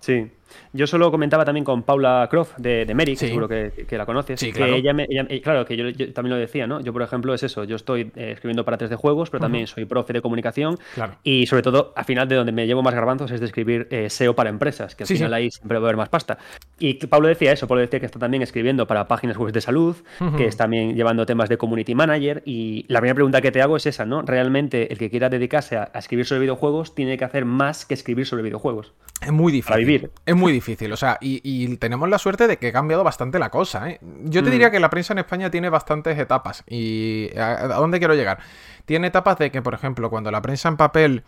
Sí. 0.00 0.30
Yo 0.72 0.86
solo 0.86 1.10
comentaba 1.10 1.44
también 1.44 1.64
con 1.64 1.82
Paula 1.82 2.26
Croft 2.30 2.56
de, 2.58 2.84
de 2.86 2.94
que 2.94 3.16
Sí. 3.16 3.28
seguro 3.28 3.48
que, 3.48 3.86
que 3.88 3.96
la 3.98 4.06
conoces. 4.06 4.38
Sí, 4.40 4.46
que 4.46 4.58
claro. 4.58 4.74
ella 4.74 4.92
me- 4.92 5.06
ella- 5.08 5.26
y 5.28 5.40
claro, 5.40 5.64
que 5.64 5.76
yo, 5.76 5.88
yo 5.88 6.12
también 6.12 6.34
lo 6.34 6.40
decía, 6.40 6.66
¿no? 6.66 6.80
Yo, 6.80 6.92
por 6.92 7.02
ejemplo, 7.02 7.34
es 7.34 7.42
eso. 7.42 7.64
Yo 7.64 7.76
estoy 7.76 8.10
eh, 8.16 8.32
escribiendo 8.32 8.64
para 8.64 8.76
3D 8.78 8.96
juegos, 8.96 9.30
pero 9.30 9.40
también 9.40 9.66
soy 9.66 9.84
profe 9.84 10.12
de 10.12 10.20
comunicación. 10.20 10.76
Claro. 10.94 11.14
Y 11.22 11.46
sobre 11.46 11.62
todo, 11.62 11.92
al 11.96 12.04
final 12.04 12.28
de 12.28 12.36
donde 12.36 12.52
me 12.52 12.66
llevo 12.66 12.82
más 12.82 12.94
garbanzos 12.94 13.30
es 13.30 13.40
de 13.40 13.46
escribir 13.46 13.88
eh, 13.90 14.10
SEO 14.10 14.34
para 14.34 14.50
empresas, 14.50 14.94
que 14.94 15.04
al 15.04 15.08
Sí, 15.08 15.14
final 15.14 15.32
ahí 15.34 15.50
siempre 15.50 15.78
va 15.78 15.84
a 15.84 15.88
haber 15.88 15.96
más 15.96 16.08
pasta. 16.08 16.38
Y 16.78 16.94
Pablo 17.06 17.28
decía 17.28 17.52
eso, 17.52 17.66
Pablo 17.66 17.80
decía 17.80 17.98
que 18.00 18.06
está 18.06 18.18
también 18.18 18.42
escribiendo 18.42 18.86
para 18.86 19.08
páginas 19.08 19.36
web 19.36 19.52
de 19.52 19.60
salud, 19.60 19.96
que 20.36 20.44
está 20.46 20.64
también 20.64 20.94
llevando 20.94 21.24
temas 21.24 21.48
de 21.48 21.56
community 21.56 21.94
manager. 21.94 22.42
Y 22.44 22.84
la 22.88 23.00
primera 23.00 23.14
pregunta 23.14 23.40
que 23.40 23.50
te 23.50 23.62
hago 23.62 23.76
es 23.76 23.86
esa, 23.86 24.04
¿no? 24.04 24.22
Realmente 24.22 24.92
el 24.92 24.98
que 24.98 25.08
quiera 25.08 25.28
dedicarse 25.28 25.76
a, 25.76 25.90
a 25.94 25.98
escribir 25.98 26.26
sobre 26.26 26.40
videojuegos 26.42 26.94
tiene 26.94 27.16
que 27.16 27.24
hacer 27.24 27.44
más 27.44 27.86
que 27.86 27.94
escribir 27.94 28.26
sobre 28.26 28.42
videojuegos. 28.42 28.92
Es 29.20 29.32
muy 29.32 29.50
difícil. 29.52 29.68
Para 29.68 29.78
vivir. 29.78 30.10
Es 30.26 30.36
muy 30.38 30.52
difícil. 30.52 30.92
O 30.92 30.96
sea, 30.96 31.18
y, 31.20 31.40
y 31.44 31.76
tenemos 31.76 32.08
la 32.08 32.18
suerte 32.18 32.46
de 32.46 32.56
que 32.56 32.68
ha 32.68 32.72
cambiado 32.72 33.04
bastante 33.04 33.38
la 33.38 33.50
cosa. 33.50 33.90
¿eh? 33.90 33.98
Yo 34.24 34.42
te 34.42 34.48
Mm. 34.48 34.52
diría 34.52 34.70
que 34.70 34.80
la 34.80 34.88
prensa 34.90 35.12
en 35.12 35.18
España 35.18 35.50
tiene 35.50 35.68
bastantes 35.68 36.18
etapas. 36.18 36.64
¿Y 36.66 37.30
a, 37.38 37.50
a 37.64 37.66
dónde 37.68 37.98
quiero 37.98 38.14
llegar? 38.14 38.38
Tiene 38.86 39.08
etapas 39.08 39.36
de 39.38 39.50
que, 39.50 39.60
por 39.60 39.74
ejemplo, 39.74 40.08
cuando 40.10 40.30
la 40.30 40.40
prensa 40.40 40.68
en 40.68 40.76
papel 40.78 41.24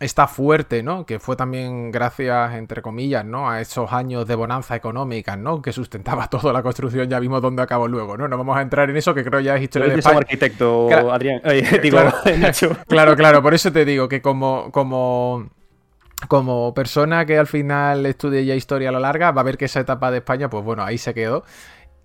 está 0.00 0.26
fuerte, 0.26 0.82
¿no? 0.82 1.06
Que 1.06 1.20
fue 1.20 1.36
también 1.36 1.92
gracias, 1.92 2.54
entre 2.54 2.82
comillas, 2.82 3.24
¿no? 3.24 3.48
A 3.48 3.60
esos 3.60 3.92
años 3.92 4.26
de 4.26 4.34
bonanza 4.34 4.74
económica, 4.74 5.36
¿no? 5.36 5.62
Que 5.62 5.72
sustentaba 5.72 6.26
toda 6.30 6.52
la 6.52 6.62
construcción. 6.62 7.08
Ya 7.08 7.20
vimos 7.20 7.40
dónde 7.40 7.62
acabó 7.62 7.86
luego, 7.86 8.16
¿no? 8.16 8.26
No 8.26 8.36
vamos 8.36 8.56
a 8.56 8.62
entrar 8.62 8.90
en 8.90 8.96
eso, 8.96 9.14
que 9.14 9.22
creo 9.22 9.38
ya 9.40 9.56
es 9.56 9.62
historia 9.62 9.88
de 9.88 9.98
España. 10.00 10.18
arquitecto, 10.18 10.86
Claro. 10.88 11.12
Adrián. 11.12 11.40
Oye, 11.44 11.62
digo, 11.82 11.98
Claro. 11.98 12.16
Nacho. 12.38 12.76
Claro, 12.88 13.14
claro, 13.16 13.42
por 13.42 13.54
eso 13.54 13.70
te 13.70 13.84
digo 13.84 14.08
que 14.08 14.20
como, 14.20 14.70
como, 14.72 15.48
como 16.28 16.72
persona 16.74 17.26
que 17.26 17.38
al 17.38 17.46
final 17.46 18.06
estudie 18.06 18.44
ya 18.44 18.54
historia 18.54 18.88
a 18.90 18.92
la 18.92 19.00
larga, 19.00 19.30
va 19.32 19.40
a 19.40 19.44
ver 19.44 19.58
que 19.58 19.64
esa 19.66 19.80
etapa 19.80 20.10
de 20.10 20.18
España, 20.18 20.48
pues 20.48 20.64
bueno, 20.64 20.82
ahí 20.84 20.98
se 20.98 21.14
quedó. 21.14 21.44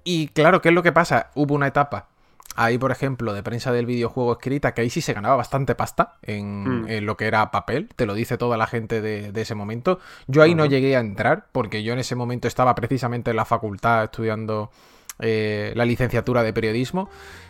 Y 0.04 0.30
claro, 0.30 0.62
¿qué 0.62 0.70
es 0.70 0.76
lo 0.76 0.84
que 0.84 0.92
pasa? 0.92 1.32
Hubo 1.36 1.54
una 1.54 1.68
etapa, 1.68 2.08
ahí 2.56 2.78
por 2.78 2.92
ejemplo, 2.92 3.34
de 3.34 3.44
prensa 3.44 3.72
del 3.72 3.86
videojuego 3.86 4.34
escrita, 4.34 4.74
que 4.74 4.82
ahí 4.82 4.90
sí 4.90 5.02
se 5.02 5.14
ganaba 5.14 5.36
bastante 5.36 5.76
pasta 5.76 6.16
en, 6.22 6.84
Mm. 6.84 6.90
en 6.90 7.06
lo 7.06 7.18
que 7.18 7.28
era 7.28 7.52
papel, 7.52 7.90
te 7.96 8.06
lo 8.06 8.14
dice 8.14 8.38
toda 8.38 8.58
la 8.58 8.68
gente 8.68 9.02
de, 9.02 9.32
de 9.32 9.42
ese 9.42 9.54
momento. 9.56 10.00
Yo 10.28 10.42
ahí 10.42 10.56
no 10.56 10.66
llegué 10.66 10.96
a 10.96 11.00
entrar, 11.00 11.48
porque 11.52 11.84
yo 11.84 11.94
en 11.94 12.00
ese 12.00 12.16
momento 12.16 12.48
estaba 12.48 12.74
precisamente 12.76 13.32
en 13.32 13.38
la 13.38 13.46
facultad 13.46 14.06
estudiando 14.06 14.72
eh, 15.20 15.74
la 15.76 15.86
licenciatura 15.86 16.44
de 16.44 16.54
periodismo. 16.54 17.10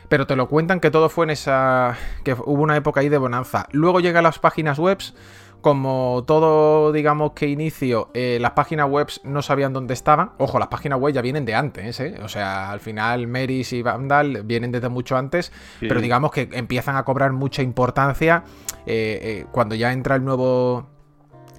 Pero 0.09 0.25
te 0.25 0.37
lo 0.37 0.47
cuentan 0.47 0.79
que 0.79 0.89
todo 0.89 1.09
fue 1.09 1.25
en 1.25 1.31
esa. 1.31 1.97
que 2.23 2.31
hubo 2.33 2.63
una 2.63 2.77
época 2.77 3.01
ahí 3.01 3.09
de 3.09 3.17
bonanza. 3.17 3.67
Luego 3.71 3.99
llegan 3.99 4.23
las 4.23 4.39
páginas 4.39 4.79
webs. 4.79 5.13
Como 5.61 6.23
todo, 6.27 6.91
digamos 6.91 7.31
que 7.33 7.47
inicio, 7.47 8.09
eh, 8.13 8.37
las 8.39 8.51
páginas 8.51 8.87
webs 8.89 9.21
no 9.23 9.41
sabían 9.41 9.73
dónde 9.73 9.93
estaban. 9.93 10.31
Ojo, 10.37 10.59
las 10.59 10.67
páginas 10.67 10.99
web 10.99 11.13
ya 11.13 11.21
vienen 11.21 11.45
de 11.45 11.55
antes, 11.55 11.99
¿eh? 11.99 12.15
O 12.23 12.29
sea, 12.29 12.71
al 12.71 12.79
final 12.79 13.27
Meris 13.27 13.73
y 13.73 13.81
Vandal 13.81 14.43
vienen 14.43 14.71
desde 14.71 14.89
mucho 14.89 15.17
antes. 15.17 15.51
Sí. 15.79 15.87
Pero 15.87 15.99
digamos 15.99 16.31
que 16.31 16.47
empiezan 16.53 16.95
a 16.95 17.03
cobrar 17.03 17.33
mucha 17.33 17.63
importancia 17.63 18.43
eh, 18.85 19.19
eh, 19.21 19.45
cuando 19.51 19.75
ya 19.75 19.91
entra 19.91 20.15
el 20.15 20.23
nuevo. 20.23 20.87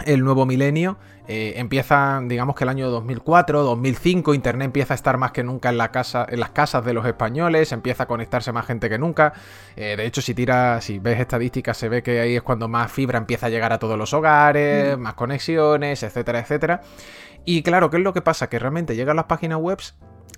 El 0.07 0.25
nuevo 0.25 0.47
milenio. 0.47 0.99
Eh, 1.31 1.55
empieza, 1.57 2.23
digamos 2.25 2.57
que 2.57 2.65
el 2.65 2.71
año 2.71 2.89
2004, 2.89 3.63
2005, 3.63 4.33
Internet 4.33 4.65
empieza 4.67 4.95
a 4.95 4.97
estar 4.97 5.19
más 5.19 5.33
que 5.33 5.45
nunca 5.45 5.69
en, 5.69 5.77
la 5.77 5.93
casa, 5.93 6.25
en 6.27 6.41
las 6.41 6.51
casas 6.51 6.83
de 6.87 6.95
los 6.95 7.05
españoles, 7.05 7.71
empieza 7.73 8.05
a 8.05 8.07
conectarse 8.07 8.51
más 8.51 8.65
gente 8.65 8.89
que 8.89 8.99
nunca. 8.99 9.35
Eh, 9.77 9.95
de 9.97 10.07
hecho, 10.07 10.23
si 10.23 10.35
tiras, 10.35 10.85
si 10.85 10.99
ves 10.99 11.21
estadísticas, 11.21 11.77
se 11.77 11.91
ve 11.91 12.03
que 12.03 12.21
ahí 12.21 12.37
es 12.37 12.43
cuando 12.43 12.67
más 12.67 12.91
fibra 12.91 13.19
empieza 13.19 13.47
a 13.47 13.49
llegar 13.51 13.75
a 13.75 13.79
todos 13.79 13.99
los 13.99 14.15
hogares, 14.15 14.97
más 14.97 15.13
conexiones, 15.15 16.03
etcétera, 16.03 16.39
etcétera. 16.39 16.81
Y 17.45 17.63
claro, 17.63 17.91
¿qué 17.91 17.99
es 17.99 18.03
lo 18.03 18.15
que 18.15 18.23
pasa? 18.23 18.49
Que 18.49 18.59
realmente 18.59 18.97
llegan 18.97 19.17
las 19.17 19.27
páginas 19.27 19.59
web 19.59 19.79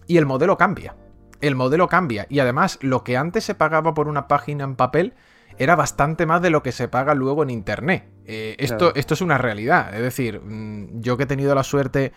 y 0.09 0.17
el 0.17 0.27
modelo 0.27 0.57
cambia. 0.59 0.97
El 1.41 1.55
modelo 1.55 1.87
cambia. 1.87 2.27
Y 2.29 2.41
además, 2.41 2.79
lo 2.83 3.05
que 3.05 3.17
antes 3.17 3.45
se 3.45 3.55
pagaba 3.55 3.95
por 3.95 4.09
una 4.09 4.27
página 4.27 4.65
en 4.65 4.75
papel 4.75 5.15
era 5.61 5.77
bastante 5.77 6.25
más 6.25 6.41
de 6.41 6.49
lo 6.49 6.63
que 6.63 6.73
se 6.73 6.89
paga 6.89 7.15
luego 7.15 7.43
en 7.43 7.51
internet. 7.51 8.09
Eh, 8.25 8.57
esto, 8.59 8.79
Claro. 8.79 8.93
esto 8.97 9.13
es 9.13 9.21
una 9.21 9.37
realidad. 9.37 9.95
Es 9.95 10.01
decir, 10.01 10.41
mm, 10.41 11.03
yo 11.03 11.19
que 11.19 11.25
he 11.25 11.27
tenido 11.27 11.55
la 11.55 11.63
suerte 11.63 12.13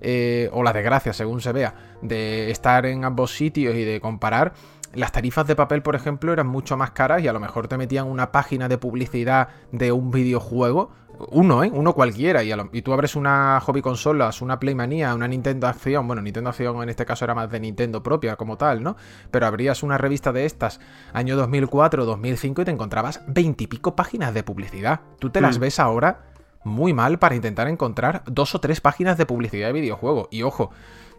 eh, 0.00 0.48
o 0.52 0.62
la 0.62 0.72
desgracia, 0.72 1.12
según 1.12 1.40
se 1.40 1.52
vea, 1.52 1.74
de 2.02 2.52
estar 2.52 2.86
en 2.86 3.04
ambos 3.04 3.34
sitios 3.34 3.74
y 3.74 3.82
de 3.82 4.00
comparar, 4.00 4.52
las 4.92 5.10
tarifas 5.10 5.44
de 5.48 5.56
papel, 5.56 5.82
por 5.82 5.96
ejemplo, 5.96 6.32
eran 6.32 6.46
mucho 6.46 6.76
más 6.76 6.92
caras 6.92 7.20
y 7.20 7.26
a 7.26 7.32
lo 7.32 7.40
mejor 7.40 7.66
te 7.66 7.76
metían 7.76 8.06
una 8.06 8.30
página 8.30 8.68
de 8.68 8.78
publicidad 8.78 9.48
de 9.72 9.90
un 9.90 10.12
videojuego. 10.12 10.92
Uno, 11.30 11.62
¿eh? 11.64 11.70
Uno 11.72 11.92
cualquiera. 11.94 12.42
Y, 12.42 12.50
a 12.52 12.56
lo- 12.56 12.70
y 12.72 12.82
tú 12.82 12.92
abres 12.92 13.14
una 13.16 13.60
hobby 13.60 13.80
consolas, 13.82 14.42
una 14.42 14.58
Playmanía, 14.58 15.14
una 15.14 15.28
Nintendo 15.28 15.66
Acción. 15.68 16.06
Bueno, 16.06 16.22
Nintendo 16.22 16.50
Acción 16.50 16.82
en 16.82 16.88
este 16.88 17.06
caso 17.06 17.24
era 17.24 17.34
más 17.34 17.50
de 17.50 17.60
Nintendo 17.60 18.02
propia 18.02 18.36
como 18.36 18.56
tal, 18.56 18.82
¿no? 18.82 18.96
Pero 19.30 19.46
abrías 19.46 19.82
una 19.82 19.96
revista 19.98 20.32
de 20.32 20.44
estas 20.44 20.80
año 21.12 21.36
2004, 21.36 22.04
2005 22.04 22.62
y 22.62 22.64
te 22.64 22.70
encontrabas 22.70 23.22
veintipico 23.28 23.94
páginas 23.96 24.34
de 24.34 24.42
publicidad. 24.42 25.00
Tú 25.18 25.30
te 25.30 25.40
las 25.40 25.58
Mm. 25.58 25.60
ves 25.60 25.78
ahora 25.80 26.24
muy 26.64 26.92
mal 26.94 27.18
para 27.18 27.34
intentar 27.34 27.68
encontrar 27.68 28.22
dos 28.26 28.54
o 28.54 28.60
tres 28.60 28.80
páginas 28.80 29.16
de 29.18 29.26
publicidad 29.26 29.66
de 29.68 29.72
videojuego. 29.74 30.28
Y 30.30 30.42
ojo, 30.42 30.70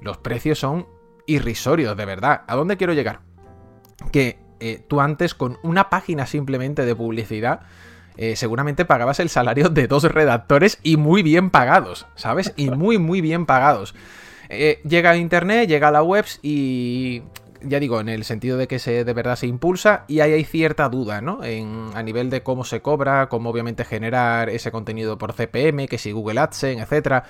los 0.02 0.18
precios 0.18 0.60
son 0.60 0.88
irrisorios, 1.28 1.96
de 1.96 2.06
verdad. 2.06 2.42
¿A 2.48 2.56
dónde 2.56 2.78
quiero 2.78 2.94
llegar? 2.94 3.22
Que 4.12 4.40
eh, 4.60 4.84
tú 4.88 5.02
antes 5.02 5.36
con 5.36 5.58
una 5.64 5.90
página 5.90 6.26
simplemente 6.26 6.86
de 6.86 6.96
publicidad 6.96 7.62
eh, 8.18 8.36
seguramente 8.36 8.86
pagabas 8.86 9.20
el 9.20 9.30
salario 9.30 9.70
de 9.70 9.88
dos 9.88 10.04
redactores 10.04 10.80
y 10.84 10.98
muy 10.98 11.24
bien 11.24 11.50
pagados, 11.50 12.06
¿sabes? 12.16 12.54
Y 12.56 12.70
muy, 12.70 12.98
muy 12.98 13.22
bien 13.22 13.46
pagados. 13.46 13.96
Eh, 14.50 14.80
llega 14.88 15.12
a 15.12 15.18
internet, 15.18 15.68
llega 15.68 15.88
a 15.88 15.92
la 15.92 16.04
web 16.04 16.26
y 16.42 17.24
ya 17.62 17.80
digo, 17.80 18.00
en 18.00 18.10
el 18.10 18.24
sentido 18.24 18.58
de 18.58 18.68
que 18.68 18.80
se 18.80 19.04
de 19.04 19.14
verdad 19.14 19.36
se 19.36 19.48
impulsa 19.48 20.06
y 20.08 20.20
ahí 20.20 20.34
hay 20.34 20.44
cierta 20.44 20.88
duda, 20.90 21.22
¿no? 21.22 21.44
En, 21.44 21.90
a 21.96 22.04
nivel 22.04 22.30
de 22.30 22.44
cómo 22.44 22.64
se 22.64 22.82
cobra, 22.82 23.28
cómo 23.28 23.50
obviamente 23.50 23.84
generar 23.86 24.50
ese 24.50 24.72
contenido 24.72 25.18
por 25.18 25.34
CPM, 25.34 25.88
que 25.88 25.98
si 25.98 26.12
Google 26.12 26.40
AdSense, 26.40 26.84
etcétera. 26.84 27.24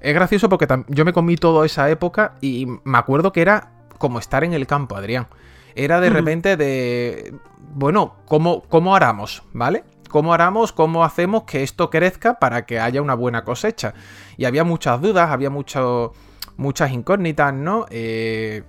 Es 0.00 0.14
gracioso 0.14 0.48
porque 0.48 0.66
yo 0.88 1.04
me 1.04 1.12
comí 1.12 1.36
toda 1.36 1.66
esa 1.66 1.90
época 1.90 2.34
y 2.40 2.66
me 2.84 2.98
acuerdo 2.98 3.32
que 3.32 3.42
era 3.42 3.72
como 3.98 4.18
estar 4.18 4.44
en 4.44 4.54
el 4.54 4.66
campo, 4.66 4.96
Adrián. 4.96 5.26
Era 5.74 6.00
de 6.00 6.10
repente 6.10 6.56
de, 6.56 7.34
bueno, 7.74 8.16
¿cómo, 8.26 8.62
cómo 8.62 8.96
haramos? 8.96 9.42
¿Vale? 9.52 9.84
¿Cómo 10.10 10.34
haramos? 10.34 10.72
¿Cómo 10.72 11.04
hacemos 11.04 11.44
que 11.44 11.62
esto 11.62 11.88
crezca 11.88 12.38
para 12.38 12.66
que 12.66 12.78
haya 12.78 13.00
una 13.00 13.14
buena 13.14 13.44
cosecha? 13.44 13.94
Y 14.36 14.44
había 14.44 14.64
muchas 14.64 15.00
dudas, 15.00 15.30
había 15.30 15.50
muchas 15.50 16.92
incógnitas, 16.92 17.54
¿no? 17.54 17.86
Eh, 17.90 18.64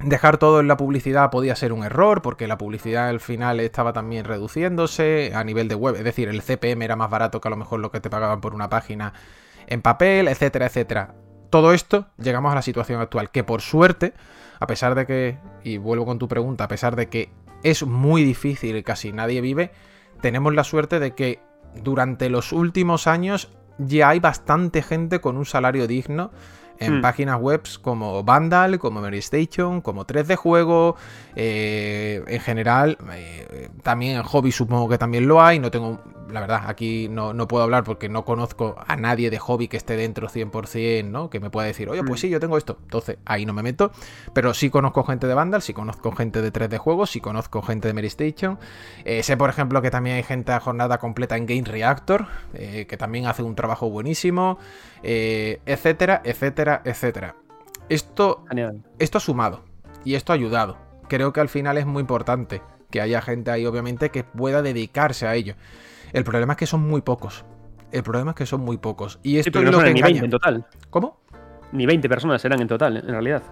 Dejar 0.00 0.38
todo 0.38 0.58
en 0.58 0.66
la 0.66 0.76
publicidad 0.76 1.30
podía 1.30 1.54
ser 1.54 1.72
un 1.72 1.84
error, 1.84 2.20
porque 2.20 2.48
la 2.48 2.58
publicidad 2.58 3.08
al 3.08 3.20
final 3.20 3.60
estaba 3.60 3.92
también 3.92 4.24
reduciéndose 4.24 5.32
a 5.34 5.44
nivel 5.44 5.68
de 5.68 5.76
web. 5.76 5.94
Es 5.94 6.02
decir, 6.02 6.28
el 6.28 6.42
CPM 6.42 6.84
era 6.84 6.96
más 6.96 7.10
barato 7.10 7.40
que 7.40 7.48
a 7.48 7.50
lo 7.50 7.56
mejor 7.56 7.78
lo 7.78 7.92
que 7.92 8.00
te 8.00 8.10
pagaban 8.10 8.40
por 8.40 8.54
una 8.54 8.68
página 8.68 9.14
en 9.68 9.82
papel, 9.82 10.26
etcétera, 10.26 10.66
etcétera. 10.66 11.14
Todo 11.48 11.72
esto 11.72 12.08
llegamos 12.18 12.50
a 12.50 12.56
la 12.56 12.62
situación 12.62 13.00
actual, 13.00 13.30
que 13.30 13.44
por 13.44 13.60
suerte, 13.62 14.14
a 14.58 14.66
pesar 14.66 14.96
de 14.96 15.06
que, 15.06 15.38
y 15.62 15.76
vuelvo 15.76 16.04
con 16.06 16.18
tu 16.18 16.26
pregunta, 16.26 16.64
a 16.64 16.68
pesar 16.68 16.96
de 16.96 17.08
que 17.08 17.30
es 17.62 17.86
muy 17.86 18.24
difícil 18.24 18.82
casi 18.82 19.12
nadie 19.12 19.40
vive, 19.40 19.70
tenemos 20.24 20.54
la 20.54 20.64
suerte 20.64 21.00
de 21.00 21.14
que 21.14 21.38
durante 21.82 22.30
los 22.30 22.52
últimos 22.52 23.06
años 23.06 23.50
ya 23.76 24.08
hay 24.08 24.20
bastante 24.20 24.80
gente 24.80 25.20
con 25.20 25.36
un 25.36 25.44
salario 25.44 25.86
digno 25.86 26.30
en 26.78 26.98
Hmm. 26.98 27.02
páginas 27.02 27.40
web 27.40 27.62
como 27.82 28.22
Vandal, 28.24 28.78
como 28.78 29.00
Mary 29.00 29.18
Station, 29.18 29.80
como 29.80 30.04
3D 30.06 30.36
Juego, 30.36 30.96
eh, 31.36 32.22
en 32.26 32.40
general, 32.40 32.98
eh, 33.12 33.68
también 33.82 34.16
en 34.16 34.22
hobby 34.22 34.52
supongo 34.52 34.88
que 34.88 34.98
también 34.98 35.26
lo 35.28 35.42
hay, 35.42 35.58
no 35.58 35.70
tengo, 35.70 36.00
la 36.30 36.40
verdad, 36.40 36.62
aquí 36.66 37.08
no, 37.08 37.32
no 37.32 37.46
puedo 37.46 37.62
hablar 37.64 37.84
porque 37.84 38.08
no 38.08 38.24
conozco 38.24 38.76
a 38.86 38.96
nadie 38.96 39.30
de 39.30 39.38
hobby 39.38 39.68
que 39.68 39.76
esté 39.76 39.96
dentro 39.96 40.28
100%, 40.28 41.04
¿no? 41.10 41.30
Que 41.30 41.38
me 41.40 41.50
pueda 41.50 41.66
decir, 41.66 41.88
oye, 41.88 42.02
pues 42.02 42.20
Mm. 42.20 42.22
sí, 42.22 42.28
yo 42.30 42.40
tengo 42.40 42.56
esto, 42.58 42.78
entonces 42.82 43.18
ahí 43.24 43.46
no 43.46 43.52
me 43.52 43.62
meto, 43.62 43.90
pero 44.32 44.52
sí 44.54 44.70
conozco 44.70 45.04
gente 45.04 45.26
de 45.26 45.34
Vandal, 45.34 45.62
sí 45.62 45.72
conozco 45.74 46.10
gente 46.12 46.40
de 46.42 46.50
3D 46.52 46.78
Juegos, 46.78 47.10
sí 47.10 47.20
conozco 47.20 47.62
gente 47.62 47.88
de 47.88 47.94
Mary 47.94 48.06
Station, 48.08 48.58
eh, 49.04 49.22
sé 49.22 49.36
por 49.36 49.50
ejemplo 49.50 49.80
que 49.82 49.90
también 49.90 50.16
hay 50.16 50.22
gente 50.22 50.52
a 50.52 50.60
jornada 50.60 50.98
completa 50.98 51.36
en 51.36 51.46
Game 51.46 51.62
Reactor, 51.64 52.26
que 52.52 52.96
también 52.96 53.26
hace 53.26 53.42
un 53.42 53.54
trabajo 53.54 53.90
buenísimo, 53.90 54.58
eh, 55.02 55.60
etcétera, 55.66 56.22
etcétera, 56.64 56.82
etcétera. 56.84 57.36
Esto 57.88 58.44
Genial. 58.48 58.82
esto 58.98 59.18
ha 59.18 59.20
sumado 59.20 59.64
y 60.04 60.14
esto 60.14 60.32
ha 60.32 60.36
ayudado. 60.36 60.78
Creo 61.08 61.32
que 61.32 61.40
al 61.40 61.48
final 61.48 61.76
es 61.78 61.86
muy 61.86 62.00
importante 62.00 62.62
que 62.90 63.00
haya 63.00 63.20
gente 63.20 63.50
ahí, 63.50 63.66
obviamente, 63.66 64.10
que 64.10 64.24
pueda 64.24 64.62
dedicarse 64.62 65.26
a 65.26 65.34
ello. 65.34 65.54
El 66.12 66.24
problema 66.24 66.54
es 66.54 66.58
que 66.58 66.66
son 66.66 66.80
muy 66.82 67.02
pocos. 67.02 67.44
El 67.92 68.02
problema 68.02 68.30
es 68.30 68.36
que 68.36 68.46
son 68.46 68.62
muy 68.62 68.78
pocos. 68.78 69.18
Y 69.22 69.32
Sí, 69.32 69.38
esto 69.40 69.58
es 69.58 69.64
no 69.64 69.72
lo 69.72 69.78
que 69.78 69.84
ni 69.92 69.98
engaña. 70.00 70.20
20 70.20 70.24
en 70.24 70.30
total. 70.30 70.66
¿Cómo? 70.90 71.20
Ni 71.72 71.86
20 71.86 72.08
personas 72.08 72.44
eran 72.44 72.60
en 72.60 72.68
total, 72.68 72.96
en 72.96 73.06
realidad. 73.08 73.42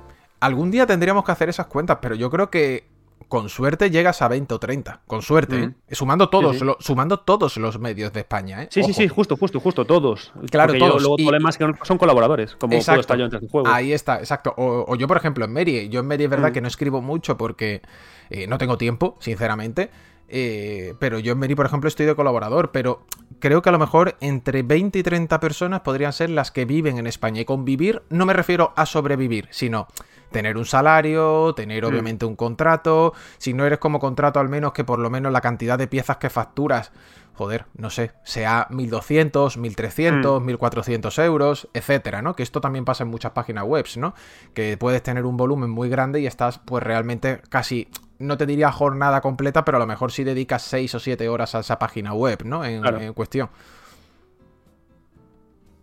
Algún 0.40 0.70
día 0.70 0.86
tendríamos 0.86 1.24
que 1.24 1.32
hacer 1.32 1.48
esas 1.48 1.66
cuentas, 1.66 1.98
pero 2.00 2.14
yo 2.14 2.30
creo 2.30 2.50
que 2.50 2.88
con 3.32 3.48
suerte 3.48 3.90
llegas 3.90 4.20
a 4.20 4.28
20 4.28 4.52
o 4.52 4.58
30. 4.58 5.00
Con 5.06 5.22
suerte, 5.22 5.56
Mm. 5.56 5.74
¿eh? 5.88 5.94
Sumando 5.94 6.28
todos, 6.28 6.52
Sí, 6.52 6.58
sí. 6.58 6.64
lo- 6.66 6.76
sumando 6.80 7.20
todos 7.20 7.56
los 7.56 7.78
medios 7.78 8.12
de 8.12 8.20
España, 8.20 8.64
¿eh? 8.64 8.68
Sí, 8.70 8.82
sí, 8.82 8.90
Ojo. 8.90 9.00
sí, 9.00 9.08
justo, 9.08 9.36
justo, 9.38 9.58
justo, 9.58 9.86
todos. 9.86 10.32
Claro, 10.50 10.72
Porque 10.74 10.80
yo 10.80 10.88
todos. 10.88 11.00
luego 11.00 11.16
Y- 11.18 11.24
problemas 11.24 11.56
que 11.56 11.66
no- 11.66 11.74
son 11.82 11.96
colaboradores, 11.96 12.56
como 12.56 12.74
Exacto. 12.74 12.90
puedo 12.92 13.00
estar 13.00 13.16
yo 13.18 13.24
en 13.24 13.34
este 13.34 13.48
juego. 13.48 13.68
Ahí 13.68 13.94
está, 13.94 14.18
exacto. 14.18 14.52
O, 14.58 14.84
o 14.86 14.96
yo, 14.96 15.08
por 15.08 15.16
ejemplo, 15.16 15.46
en 15.46 15.52
Mary. 15.54 15.88
Yo 15.88 16.00
en 16.00 16.08
Mary 16.08 16.24
es 16.24 16.28
verdad 16.30 16.50
Mm. 16.50 16.52
que 16.52 16.60
no 16.60 16.68
escribo 16.68 17.00
mucho 17.00 17.38
porque 17.38 17.80
eh, 18.28 18.46
no 18.46 18.58
tengo 18.58 18.76
tiempo, 18.76 19.16
sinceramente. 19.18 19.88
Eh, 20.34 20.94
pero 20.98 21.18
yo 21.18 21.32
en 21.32 21.38
Mary, 21.38 21.54
por 21.54 21.66
ejemplo, 21.66 21.88
estoy 21.88 22.06
de 22.06 22.14
colaborador. 22.16 22.72
Pero 22.72 23.04
creo 23.38 23.60
que 23.62 23.68
a 23.68 23.72
lo 23.72 23.78
mejor 23.78 24.16
entre 24.20 24.62
20 24.62 24.98
y 24.98 25.02
30 25.02 25.38
personas 25.38 25.80
podrían 25.82 26.12
ser 26.12 26.30
las 26.30 26.50
que 26.50 26.64
viven 26.64 26.96
en 26.98 27.06
España. 27.06 27.42
Y 27.42 27.44
con 27.44 27.64
vivir 27.64 28.02
no 28.08 28.24
me 28.26 28.32
refiero 28.32 28.72
a 28.76 28.86
sobrevivir, 28.86 29.46
sino 29.50 29.86
tener 30.30 30.56
un 30.56 30.64
salario, 30.64 31.52
tener 31.54 31.84
Mm. 31.84 31.86
obviamente 31.86 32.24
un 32.24 32.36
contrato. 32.36 33.12
Si 33.36 33.52
no 33.52 33.66
eres 33.66 33.78
como 33.78 34.00
contrato, 34.00 34.40
al 34.40 34.48
menos 34.48 34.72
que 34.72 34.82
por 34.84 34.98
lo 34.98 35.10
menos 35.10 35.30
la 35.30 35.42
cantidad 35.42 35.78
de 35.78 35.86
piezas 35.86 36.16
que 36.16 36.30
facturas 36.30 36.90
joder, 37.34 37.64
no 37.78 37.88
sé, 37.88 38.12
sea 38.24 38.66
1200, 38.68 39.56
1300, 39.56 40.40
Mm. 40.42 40.44
1400 40.44 41.18
euros, 41.18 41.66
etcétera, 41.72 42.20
¿no? 42.20 42.36
Que 42.36 42.42
esto 42.42 42.60
también 42.60 42.84
pasa 42.84 43.04
en 43.04 43.10
muchas 43.10 43.32
páginas 43.32 43.64
web, 43.64 43.86
¿no? 43.96 44.14
Que 44.52 44.76
puedes 44.76 45.02
tener 45.02 45.24
un 45.24 45.38
volumen 45.38 45.70
muy 45.70 45.88
grande 45.88 46.20
y 46.20 46.26
estás, 46.26 46.58
pues 46.58 46.82
realmente 46.84 47.40
casi, 47.48 47.88
no 48.22 48.36
te 48.38 48.46
diría 48.46 48.72
jornada 48.72 49.20
completa, 49.20 49.64
pero 49.64 49.76
a 49.76 49.80
lo 49.80 49.86
mejor 49.86 50.12
sí 50.12 50.24
dedicas 50.24 50.62
6 50.62 50.94
o 50.94 51.00
7 51.00 51.28
horas 51.28 51.54
a 51.54 51.60
esa 51.60 51.78
página 51.78 52.14
web, 52.14 52.42
¿no? 52.44 52.64
En, 52.64 52.80
Claro. 52.80 53.00
en 53.00 53.12
cuestión. 53.12 53.48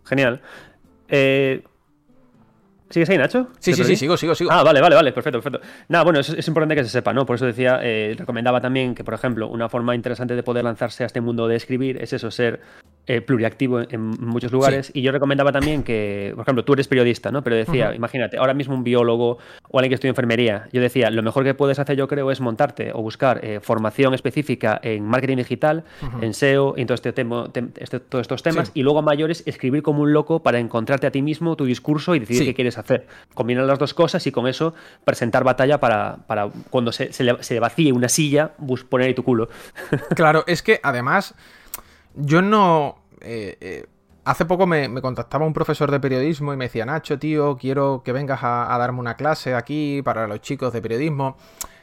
Genial. 0.04 0.40
Eh, 1.08 1.62
¿Sigues 2.88 3.08
ahí, 3.08 3.18
Nacho? 3.18 3.48
Sí, 3.60 3.70
¿Te 3.70 3.76
sí, 3.76 3.84
sí, 3.84 3.96
sigo, 3.96 4.16
sigo, 4.16 4.34
sigo. 4.34 4.50
Ah, 4.50 4.64
vale, 4.64 4.80
vale, 4.80 4.96
vale, 4.96 5.12
perfecto, 5.12 5.40
perfecto. 5.40 5.64
Nada, 5.88 6.02
bueno, 6.02 6.18
es, 6.18 6.28
es 6.30 6.48
importante 6.48 6.74
que 6.74 6.82
se 6.82 6.90
sepa, 6.90 7.12
¿no? 7.12 7.24
Por 7.24 7.36
eso 7.36 7.46
decía, 7.46 7.78
eh, 7.82 8.16
recomendaba 8.18 8.60
también 8.60 8.96
que, 8.96 9.04
por 9.04 9.14
ejemplo, 9.14 9.46
una 9.46 9.68
forma 9.68 9.94
interesante 9.94 10.34
de 10.34 10.42
poder 10.42 10.64
lanzarse 10.64 11.04
a 11.04 11.06
este 11.06 11.20
mundo 11.20 11.46
de 11.46 11.54
escribir 11.54 12.02
es 12.02 12.12
eso, 12.12 12.32
ser 12.32 12.60
eh, 13.06 13.20
pluriactivo 13.20 13.80
en, 13.80 14.00
muchos 14.20 14.52
lugares. 14.52 14.90
Y 14.94 15.02
yo 15.02 15.10
recomendaba 15.12 15.52
también 15.52 15.82
que, 15.82 16.32
por 16.34 16.42
ejemplo, 16.42 16.64
tú 16.64 16.74
eres 16.74 16.86
periodista, 16.88 17.30
¿no? 17.30 17.42
Pero 17.42 17.56
decía, 17.56 17.94
imagínate, 17.94 18.36
ahora 18.38 18.54
mismo 18.54 18.74
un 18.74 18.84
biólogo 18.84 19.38
o 19.68 19.78
alguien 19.78 19.90
que 19.90 19.94
estudia 19.96 20.10
enfermería, 20.10 20.68
yo 20.72 20.80
decía, 20.80 21.10
lo 21.10 21.22
mejor 21.22 21.44
que 21.44 21.54
puedes 21.54 21.78
hacer, 21.78 21.96
yo 21.96 22.06
creo, 22.08 22.30
es 22.30 22.40
montarte 22.40 22.92
o 22.92 23.02
buscar 23.02 23.40
eh, 23.44 23.60
formación 23.60 24.14
específica 24.14 24.78
en 24.82 25.04
marketing 25.06 25.38
digital, 25.38 25.84
en 26.20 26.34
SEO, 26.34 26.74
en 26.76 26.86
todo 26.86 26.94
este 26.94 27.08
este- 27.10 28.00
todos 28.00 28.22
estos 28.22 28.42
temas, 28.42 28.68
Sí. 28.68 28.80
y 28.80 28.82
luego 28.82 29.00
a 29.00 29.02
mayores 29.02 29.42
escribir 29.46 29.82
como 29.82 30.02
un 30.02 30.12
loco 30.12 30.42
para 30.42 30.58
encontrarte 30.58 31.06
a 31.06 31.10
ti 31.10 31.22
mismo 31.22 31.56
tu 31.56 31.64
discurso 31.64 32.14
y 32.14 32.20
decidir 32.20 32.42
Sí. 32.42 32.46
qué 32.48 32.54
quieres 32.54 32.78
hacer. 32.78 33.06
Combinar 33.34 33.64
las 33.64 33.78
dos 33.78 33.94
cosas 33.94 34.26
y 34.26 34.32
con 34.32 34.46
eso 34.46 34.74
presentar 35.04 35.42
batalla 35.44 35.78
para, 35.80 36.18
para 36.26 36.48
cuando 36.70 36.92
se, 36.92 37.12
se 37.12 37.24
le, 37.24 37.42
se 37.42 37.54
le 37.54 37.60
vacíe 37.60 37.92
una 37.92 38.08
silla, 38.08 38.52
poner 38.88 39.08
ahí 39.08 39.14
tu 39.14 39.24
culo. 39.24 39.48
Claro, 40.14 40.44
es 40.46 40.62
que 40.62 40.80
además, 40.82 41.34
yo 42.14 42.42
no. 42.42 42.96
eh, 43.20 43.56
eh, 43.60 43.86
hace 44.24 44.44
poco 44.44 44.66
me, 44.66 44.88
me 44.88 45.00
contactaba 45.00 45.46
un 45.46 45.52
profesor 45.52 45.90
de 45.90 45.98
periodismo 46.00 46.52
y 46.52 46.56
me 46.56 46.66
decía, 46.66 46.84
Nacho, 46.86 47.18
tío, 47.18 47.56
quiero 47.56 48.02
que 48.04 48.12
vengas 48.12 48.42
a, 48.42 48.72
a 48.74 48.78
darme 48.78 49.00
una 49.00 49.16
clase 49.16 49.54
aquí 49.54 50.02
para 50.04 50.26
los 50.26 50.40
chicos 50.40 50.72
de 50.72 50.82
periodismo. 50.82 51.36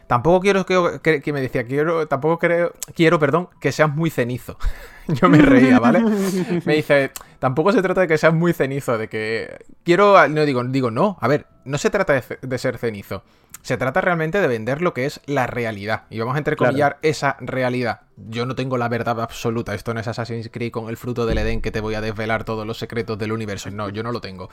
Tampoco 0.08 0.40
quiero 0.40 0.66
que, 0.66 1.00
que- 1.04 1.22
que 1.22 1.34
me 1.34 1.42
decía, 1.42 1.66
quiero, 1.66 2.08
tampoco 2.08 2.40
creo, 2.40 2.72
quiero, 2.96 3.20
perdón, 3.20 3.50
que 3.60 3.72
seas 3.72 3.94
muy 3.94 4.10
cenizo. 4.10 4.58
Yo 5.08 5.30
me 5.30 5.38
reía, 5.40 5.80
¿vale? 5.80 6.00
Me 6.66 6.76
dice, 6.76 7.12
tampoco 7.40 7.72
se 7.72 7.82
trata 7.82 8.02
de 8.02 8.08
que 8.08 8.18
seas 8.18 8.34
muy 8.34 8.52
cenizo, 8.54 8.98
de 8.98 9.08
que 9.08 9.58
quiero, 9.84 10.28
no 10.28 10.46
digo, 10.46 10.64
digo, 10.66 10.92
no, 10.92 11.18
a 11.22 11.28
ver, 11.28 11.46
no 11.66 11.78
se 11.78 11.90
trata 11.90 12.22
de 12.42 12.58
ser 12.58 12.78
cenizo. 12.78 13.24
Se 13.62 13.76
trata 13.78 14.00
realmente 14.00 14.40
de 14.40 14.48
vender 14.48 14.82
lo 14.82 14.94
que 14.94 15.06
es 15.06 15.20
la 15.26 15.46
realidad. 15.48 16.04
Y 16.10 16.20
vamos 16.20 16.36
a 16.36 16.38
entrecomillar 16.38 16.98
esa 17.02 17.36
realidad. 17.42 18.02
Yo 18.16 18.46
no 18.46 18.56
tengo 18.56 18.78
la 18.78 18.88
verdad 18.88 19.20
absoluta. 19.20 19.74
Esto 19.76 19.94
no 19.94 20.00
es 20.00 20.08
Assassin's 20.08 20.50
Creed 20.52 20.72
con 20.72 20.88
el 20.90 20.96
fruto 20.96 21.26
del 21.26 21.38
Edén 21.38 21.62
que 21.62 21.72
te 21.72 21.82
voy 21.82 21.96
a 21.96 22.02
desvelar 22.02 22.46
todos 22.46 22.66
los 22.66 22.78
secretos 22.78 23.18
del 23.18 23.34
universo. 23.34 23.70
No, 23.72 23.90
yo 23.90 24.04
no 24.04 24.12
lo 24.14 24.22
tengo. 24.22 24.50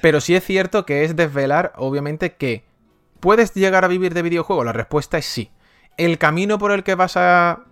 Pero 0.00 0.20
sí 0.22 0.34
es 0.34 0.44
cierto 0.44 0.86
que 0.86 1.04
es 1.04 1.16
desvelar, 1.16 1.72
obviamente, 1.76 2.34
que 2.36 2.64
¿puedes 3.20 3.54
llegar 3.54 3.84
a 3.84 3.88
vivir 3.88 4.14
de 4.14 4.22
videojuego? 4.22 4.64
La 4.64 4.72
respuesta 4.72 5.18
es 5.18 5.26
sí. 5.26 5.50
El 5.96 6.18
camino 6.18 6.58
por 6.58 6.72
el 6.72 6.82
que 6.82 6.94
vas 6.94 7.16
a 7.16 7.64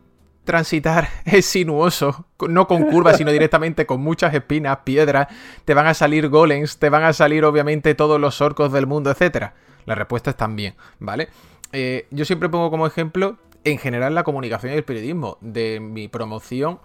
transitar 0.45 1.09
es 1.25 1.47
sinuoso, 1.47 2.27
no 2.49 2.67
con 2.67 2.85
curvas, 2.85 3.17
sino 3.17 3.33
directamente 3.33 3.87
con 3.87 4.01
muchas 4.01 4.35
espinas, 4.35 4.79
piedras, 4.85 5.29
te 5.65 5.75
van 5.75 5.87
a 5.87 5.95
salir 5.95 6.29
golems, 6.29 6.79
te 6.79 6.91
van 6.91 7.05
a 7.05 7.13
salir 7.13 7.45
obviamente 7.45 7.95
todos 7.95 8.21
los 8.21 8.41
orcos 8.41 8.73
del 8.73 8.87
mundo, 8.87 9.11
etcétera. 9.11 9.55
La 9.87 9.95
respuesta 9.95 10.31
es 10.31 10.37
también, 10.37 10.75
¿vale? 10.99 11.29
Eh, 11.73 12.07
yo 12.11 12.25
siempre 12.25 12.49
pongo 12.49 12.71
como 12.71 12.87
ejemplo, 12.87 13.39
en 13.65 13.79
general, 13.79 14.15
la 14.15 14.25
comunicación 14.25 14.73
y 14.73 14.77
el 14.77 14.85
periodismo 14.85 15.39
de 15.41 15.81
mi 15.81 16.09
promoción, 16.09 16.81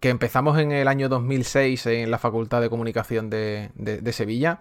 que 0.00 0.08
empezamos 0.08 0.58
en 0.58 0.72
el 0.72 0.88
año 0.88 1.08
2006 1.08 1.86
en 1.86 2.10
la 2.10 2.18
Facultad 2.18 2.60
de 2.60 2.68
Comunicación 2.68 3.30
de 3.30 4.12
Sevilla. 4.12 4.60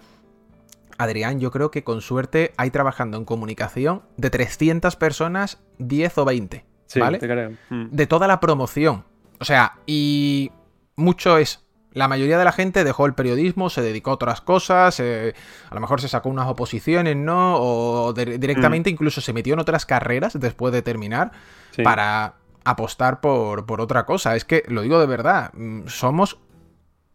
Adrián, 0.97 1.39
yo 1.39 1.51
creo 1.51 1.71
que 1.71 1.83
con 1.83 2.01
suerte 2.01 2.53
hay 2.57 2.71
trabajando 2.71 3.17
en 3.17 3.25
comunicación 3.25 4.03
de 4.17 4.29
300 4.29 4.95
personas, 4.95 5.59
10 5.79 6.17
o 6.19 6.25
20, 6.25 6.65
¿vale? 6.97 7.17
te 7.19 7.27
creo. 7.27 7.51
Mm. 7.69 7.87
de 7.91 8.07
toda 8.07 8.27
la 8.27 8.39
promoción. 8.39 9.03
O 9.39 9.45
sea, 9.45 9.73
y 9.85 10.51
mucho 10.95 11.37
es. 11.37 11.61
La 11.91 12.07
mayoría 12.09 12.37
de 12.37 12.43
la 12.43 12.51
gente 12.51 12.83
dejó 12.83 13.05
el 13.05 13.13
periodismo, 13.13 13.69
se 13.69 13.81
dedicó 13.81 14.11
a 14.11 14.15
otras 14.15 14.41
cosas, 14.41 14.99
eh, 14.99 15.33
a 15.69 15.75
lo 15.75 15.79
mejor 15.81 16.01
se 16.01 16.09
sacó 16.09 16.27
unas 16.29 16.47
oposiciones, 16.47 17.15
¿no? 17.15 17.55
O 17.57 18.11
de- 18.13 18.37
directamente 18.37 18.89
incluso 18.89 19.21
se 19.21 19.31
metió 19.31 19.53
en 19.53 19.59
otras 19.61 19.85
carreras 19.85 20.37
después 20.37 20.73
de 20.73 20.81
terminar 20.81 21.31
Sí. 21.71 21.83
para 21.83 22.35
apostar 22.65 23.21
por, 23.21 23.65
por 23.65 23.79
otra 23.79 24.05
cosa. 24.05 24.35
Es 24.35 24.43
que, 24.43 24.63
lo 24.67 24.81
digo 24.81 24.99
de 24.99 25.05
verdad, 25.05 25.51
mm, 25.53 25.87
somos 25.87 26.37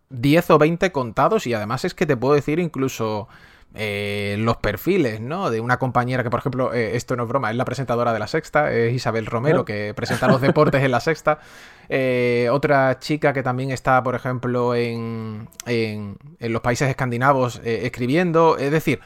10 0.08 0.50
o 0.50 0.58
20 0.58 0.92
contados 0.92 1.46
y 1.46 1.52
además 1.54 1.84
es 1.84 1.92
que 1.94 2.06
te 2.06 2.16
puedo 2.16 2.34
decir 2.34 2.58
incluso 2.58 3.28
eh, 3.74 4.36
los 4.38 4.56
perfiles, 4.56 5.20
¿no? 5.20 5.50
De 5.50 5.60
una 5.60 5.78
compañera 5.78 6.22
que, 6.22 6.30
por 6.30 6.40
ejemplo, 6.40 6.74
eh, 6.74 6.96
esto 6.96 7.14
no 7.16 7.22
es 7.22 7.28
broma, 7.28 7.50
es 7.50 7.56
la 7.56 7.64
presentadora 7.64 8.12
de 8.12 8.18
La 8.18 8.26
Sexta, 8.26 8.72
es 8.72 8.92
Isabel 8.92 9.26
Romero, 9.26 9.60
Ah. 9.60 9.64
que 9.64 9.94
presenta 9.94 10.26
los 10.28 10.40
deportes 10.40 10.82
en 10.82 10.90
La 10.90 11.00
Sexta. 11.00 11.38
Eh, 11.92 12.48
otra 12.52 13.00
chica 13.00 13.32
que 13.32 13.42
también 13.42 13.72
está, 13.72 14.00
por 14.04 14.14
ejemplo, 14.14 14.76
en, 14.76 15.48
en, 15.66 16.18
en 16.38 16.52
los 16.52 16.62
países 16.62 16.88
escandinavos 16.88 17.60
escribiendo. 17.64 18.58
Es 18.58 18.70
decir, 18.70 19.00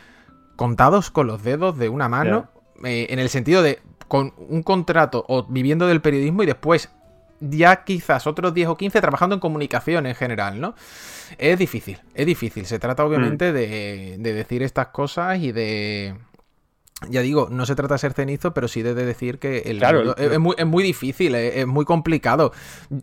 contados 0.56 1.10
con 1.10 1.26
los 1.26 1.42
dedos 1.42 1.78
de 1.78 1.88
una 1.88 2.10
mano, 2.10 2.50
en 2.82 3.18
el 3.18 3.30
sentido 3.30 3.62
de 3.62 3.80
con 4.06 4.34
un 4.36 4.62
contrato 4.62 5.24
o 5.28 5.44
viviendo 5.44 5.86
del 5.86 6.02
periodismo 6.02 6.42
y 6.42 6.46
después 6.46 6.90
ya 7.40 7.84
quizás 7.84 8.26
otros 8.26 8.52
10 8.52 8.68
o 8.68 8.76
15 8.76 9.00
trabajando 9.00 9.34
en 9.34 9.40
comunicación 9.40 10.04
en 10.06 10.14
general, 10.14 10.60
¿no? 10.60 10.74
Es 11.38 11.58
difícil, 11.58 11.98
es 12.14 12.26
difícil. 12.26 12.66
Se 12.66 12.78
trata 12.78 13.04
obviamente 13.04 13.52
de, 13.52 14.16
de 14.18 14.32
decir 14.32 14.62
estas 14.62 14.88
cosas 14.88 15.38
y 15.40 15.52
de... 15.52 16.14
Ya 17.10 17.20
digo, 17.20 17.48
no 17.50 17.66
se 17.66 17.74
trata 17.74 17.96
de 17.96 17.98
ser 17.98 18.14
cenizo, 18.14 18.54
pero 18.54 18.66
sí 18.66 18.80
de, 18.80 18.94
de 18.94 19.04
decir 19.04 19.38
que 19.38 19.58
el 19.66 19.78
Claro, 19.78 19.98
mundo- 19.98 20.16
es, 20.16 20.32
es 20.32 20.38
muy, 20.38 20.54
es 20.56 20.64
muy 20.64 20.82
difícil, 20.82 21.34
es, 21.34 21.56
es 21.56 21.66
muy 21.66 21.84
complicado. 21.84 22.52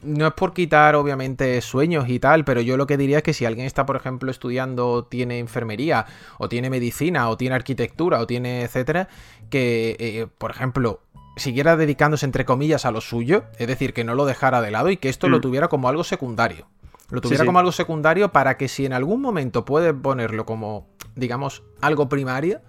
No 0.04 0.26
es 0.28 0.34
por 0.34 0.54
quitar, 0.54 0.96
obviamente, 0.96 1.62
sueños 1.62 2.10
y 2.10 2.18
tal, 2.20 2.44
pero 2.44 2.62
yo 2.62 2.78
lo 2.78 2.88
que 2.88 2.98
diría 2.98 3.18
es 3.18 3.24
que 3.24 3.34
si 3.34 3.46
alguien 3.46 3.68
está, 3.68 3.86
por 3.86 3.98
ejemplo, 3.98 4.32
estudiando, 4.32 5.06
tiene 5.06 5.38
enfermería, 5.38 6.08
o 6.40 6.50
tiene 6.50 6.72
medicina, 6.72 7.30
o 7.30 7.38
tiene 7.38 7.54
arquitectura, 7.54 8.20
o 8.20 8.26
tiene 8.26 8.64
etcétera, 8.64 9.08
que, 9.52 9.96
eh, 10.00 10.28
por 10.36 10.50
ejemplo, 10.50 11.02
siguiera 11.36 11.76
dedicándose, 11.78 12.26
entre 12.26 12.44
comillas, 12.46 12.86
a 12.86 12.92
lo 12.92 13.02
suyo, 13.02 13.44
es 13.60 13.68
decir, 13.68 13.94
que 13.94 14.04
no 14.04 14.16
lo 14.16 14.26
dejara 14.26 14.62
de 14.62 14.72
lado 14.72 14.90
y 14.90 14.98
que 14.98 15.10
esto 15.10 15.30
lo 15.30 15.38
Mm. 15.38 15.42
tuviera 15.42 15.68
como 15.68 15.90
algo 15.90 16.04
secundario. 16.04 16.66
Lo 17.12 17.22
tuviera 17.22 17.44
sí. 17.44 17.46
como 17.46 17.60
algo 17.60 17.72
secundario 17.72 18.32
para 18.32 18.58
que 18.58 18.68
si 18.68 18.86
en 18.86 18.94
algún 18.94 19.22
momento 19.22 19.66
puede 19.66 19.94
ponerlo 19.94 20.46
como, 20.46 20.88
digamos, 21.16 21.64
algo 21.82 22.10
primario, 22.10 22.62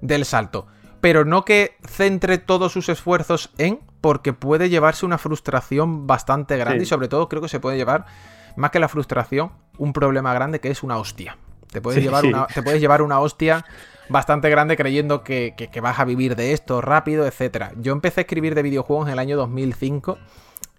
del 0.00 0.24
salto. 0.24 0.66
Pero 1.00 1.24
no 1.24 1.44
que 1.44 1.76
centre 1.86 2.38
todos 2.38 2.72
sus 2.72 2.88
esfuerzos 2.88 3.50
en, 3.58 3.80
porque 4.00 4.32
puede 4.32 4.68
llevarse 4.68 5.06
una 5.06 5.18
frustración 5.18 6.06
bastante 6.06 6.56
grande 6.56 6.80
Sí. 6.80 6.82
y 6.84 6.86
sobre 6.86 7.08
todo 7.08 7.28
creo 7.28 7.40
que 7.42 7.48
se 7.48 7.60
puede 7.60 7.76
llevar, 7.76 8.04
más 8.56 8.70
que 8.70 8.78
la 8.80 8.88
frustración, 8.88 9.52
un 9.78 9.92
problema 9.92 10.34
grande 10.34 10.60
que 10.60 10.70
es 10.70 10.82
una 10.82 10.98
hostia. 10.98 11.38
Te 11.72 11.80
puedes, 11.80 12.02
llevar. 12.02 12.24
Una, 12.24 12.46
te 12.46 12.62
puedes 12.62 12.80
llevar 12.80 13.02
una 13.02 13.18
hostia 13.20 13.64
bastante 14.08 14.48
grande 14.50 14.76
creyendo 14.76 15.24
que, 15.24 15.54
que- 15.56 15.70
que 15.70 15.80
vas 15.80 15.98
a 15.98 16.04
vivir 16.04 16.36
de 16.36 16.52
esto 16.52 16.80
rápido, 16.80 17.26
etcétera. 17.26 17.72
Yo 17.78 17.92
empecé 17.92 18.20
a 18.20 18.22
escribir 18.22 18.54
de 18.54 18.62
videojuegos 18.62 19.06
en 19.08 19.12
el 19.14 19.18
año 19.18 19.36
2005 19.36 20.18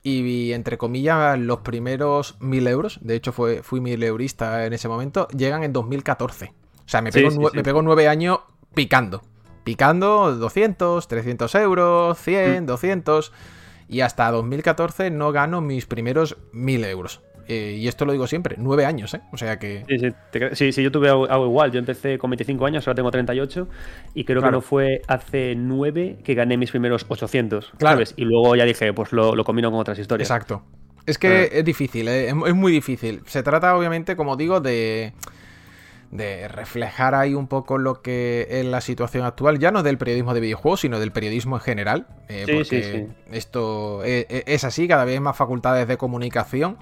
y 0.07 0.53
entre 0.53 0.77
comillas 0.77 1.37
los 1.39 1.59
primeros 1.61 2.35
mil 2.39 2.67
euros, 2.67 2.99
de 3.01 3.15
hecho 3.15 3.31
fue, 3.31 3.63
fui 3.63 3.81
mil 3.81 4.03
eurista 4.03 4.65
en 4.67 4.73
ese 4.73 4.87
momento, 4.87 5.27
llegan 5.29 5.63
en 5.63 5.73
2014. 5.73 6.53
O 6.85 6.87
sea, 6.87 7.01
me 7.01 7.11
pego, 7.11 7.31
sí, 7.31 7.37
nue- 7.37 7.49
sí. 7.49 7.57
me 7.57 7.63
pego 7.63 7.81
nueve 7.81 8.07
años 8.07 8.39
picando. 8.75 9.23
Picando 9.63 10.35
200, 10.35 11.07
300 11.07 11.55
euros, 11.55 12.17
100, 12.19 12.63
Mm. 12.63 12.65
200. 12.67 13.33
Y 13.89 14.01
hasta 14.01 14.29
2014 14.29 15.09
no 15.09 15.31
gano 15.31 15.59
mis 15.61 15.87
primeros 15.87 16.37
mil 16.51 16.83
euros. 16.85 17.21
Eh, 17.47 17.77
y 17.79 17.87
esto 17.87 18.05
lo 18.05 18.11
digo 18.11 18.25
siempre, 18.25 18.55
nueve 18.57 18.85
años, 18.85 19.13
¿eh? 19.13 19.21
O 19.31 19.37
sea 19.37 19.59
que... 19.59 19.83
Sí, 19.87 19.99
sí, 19.99 20.07
te 20.31 20.55
sí, 20.55 20.71
sí, 20.71 20.81
yo 20.81 20.91
tuve 20.91 21.09
algo, 21.09 21.29
algo 21.29 21.45
igual. 21.45 21.71
Yo 21.71 21.77
empecé 21.79 22.17
con 22.17 22.31
25 22.31 22.65
años, 22.65 22.87
ahora 22.87 22.95
tengo 22.95 23.11
38 23.11 23.67
y 24.15 24.23
creo 24.23 24.41
Claro. 24.41 24.51
que 24.51 24.55
no 24.57 24.61
fue 24.61 25.01
hace 25.07 25.53
9 25.55 26.17
que 26.23 26.33
gané 26.33 26.57
mis 26.57 26.71
primeros 26.71 27.05
800, 27.07 27.73
Claro. 27.77 27.95
¿sabes? 27.97 28.13
Y 28.17 28.25
luego 28.25 28.55
ya 28.55 28.65
dije, 28.65 28.91
pues 28.93 29.11
lo, 29.11 29.35
lo 29.35 29.43
combino 29.43 29.69
con 29.69 29.79
otras 29.79 29.99
historias. 29.99 30.27
Exacto. 30.29 30.63
Es 31.05 31.19
que 31.19 31.27
Ah. 31.27 31.57
es 31.59 31.63
difícil, 31.65 32.07
¿eh? 32.07 32.29
es, 32.29 32.55
muy 32.55 32.71
difícil. 32.71 33.21
Se 33.27 33.43
trata, 33.43 33.77
obviamente, 33.77 34.15
como 34.15 34.37
digo, 34.37 34.59
de, 34.59 35.13
de 36.11 36.47
reflejar 36.47 37.13
ahí 37.13 37.33
un 37.35 37.47
poco 37.47 37.77
lo 37.77 38.01
que 38.01 38.47
es 38.49 38.65
la 38.65 38.81
situación 38.81 39.23
actual, 39.25 39.59
ya 39.59 39.69
no 39.71 39.83
del 39.83 39.97
periodismo 39.99 40.33
de 40.33 40.39
videojuegos, 40.39 40.79
sino 40.81 40.99
del 40.99 41.11
periodismo 41.11 41.57
en 41.57 41.61
general. 41.61 42.07
eh, 42.29 42.43
Sí, 42.47 42.53
porque 42.53 42.83
sí, 42.83 43.07
esto 43.31 44.03
es, 44.03 44.25
es 44.29 44.63
así, 44.63 44.87
cada 44.87 45.05
vez 45.05 45.13
hay 45.13 45.19
más 45.19 45.37
facultades 45.37 45.87
de 45.87 45.97
comunicación 45.97 46.77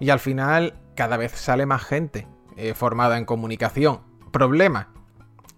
y 0.00 0.10
al 0.10 0.20
final 0.20 0.74
cada 0.94 1.16
vez 1.16 1.32
sale 1.32 1.66
más 1.66 1.84
gente 1.84 2.26
eh, 2.56 2.74
formada 2.74 3.18
en 3.18 3.24
comunicación. 3.24 4.00
Problema, 4.32 4.88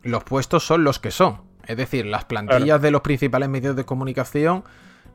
los 0.02 0.24
puestos 0.24 0.65
son 0.65 0.85
los 0.85 0.98
que 0.98 1.10
son. 1.10 1.43
Es 1.66 1.77
decir, 1.77 2.06
las 2.06 2.24
plantillas 2.24 2.81
de 2.81 2.90
los 2.90 3.02
principales 3.02 3.48
medios 3.48 3.77
de 3.77 3.85
comunicación 3.85 4.65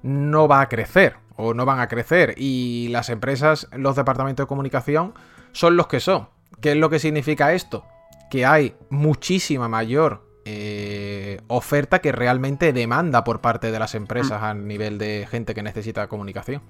no 0.04 0.48
va 0.48 0.62
a 0.62 0.70
crecer 0.70 1.16
o 1.36 1.54
no 1.54 1.66
van 1.66 1.80
a 1.80 1.88
crecer 1.88 2.36
y 2.38 2.90
las 2.92 3.10
empresas, 3.10 3.68
los 3.76 3.96
departamentos 3.96 4.44
de 4.44 4.48
comunicación 4.48 5.14
son 5.52 5.76
los 5.76 5.88
que 5.88 6.00
son. 6.00 6.30
¿Qué 6.62 6.72
es 6.72 6.78
lo 6.78 6.90
que 6.90 7.00
significa 7.00 7.54
esto? 7.54 7.86
Que 8.30 8.46
hay 8.46 8.76
muchísima 8.90 9.68
mayor 9.68 10.28
eh, 10.46 11.40
oferta 11.48 12.00
que 12.00 12.12
realmente 12.12 12.74
demanda 12.74 13.24
por 13.24 13.42
parte 13.42 13.72
de 13.72 13.80
las 13.80 13.96
empresas 13.96 14.44
a 14.44 14.54
nivel 14.54 14.98
de 14.98 15.28
gente 15.30 15.54
que 15.54 15.64
necesita 15.64 16.08
comunicación. 16.08 16.62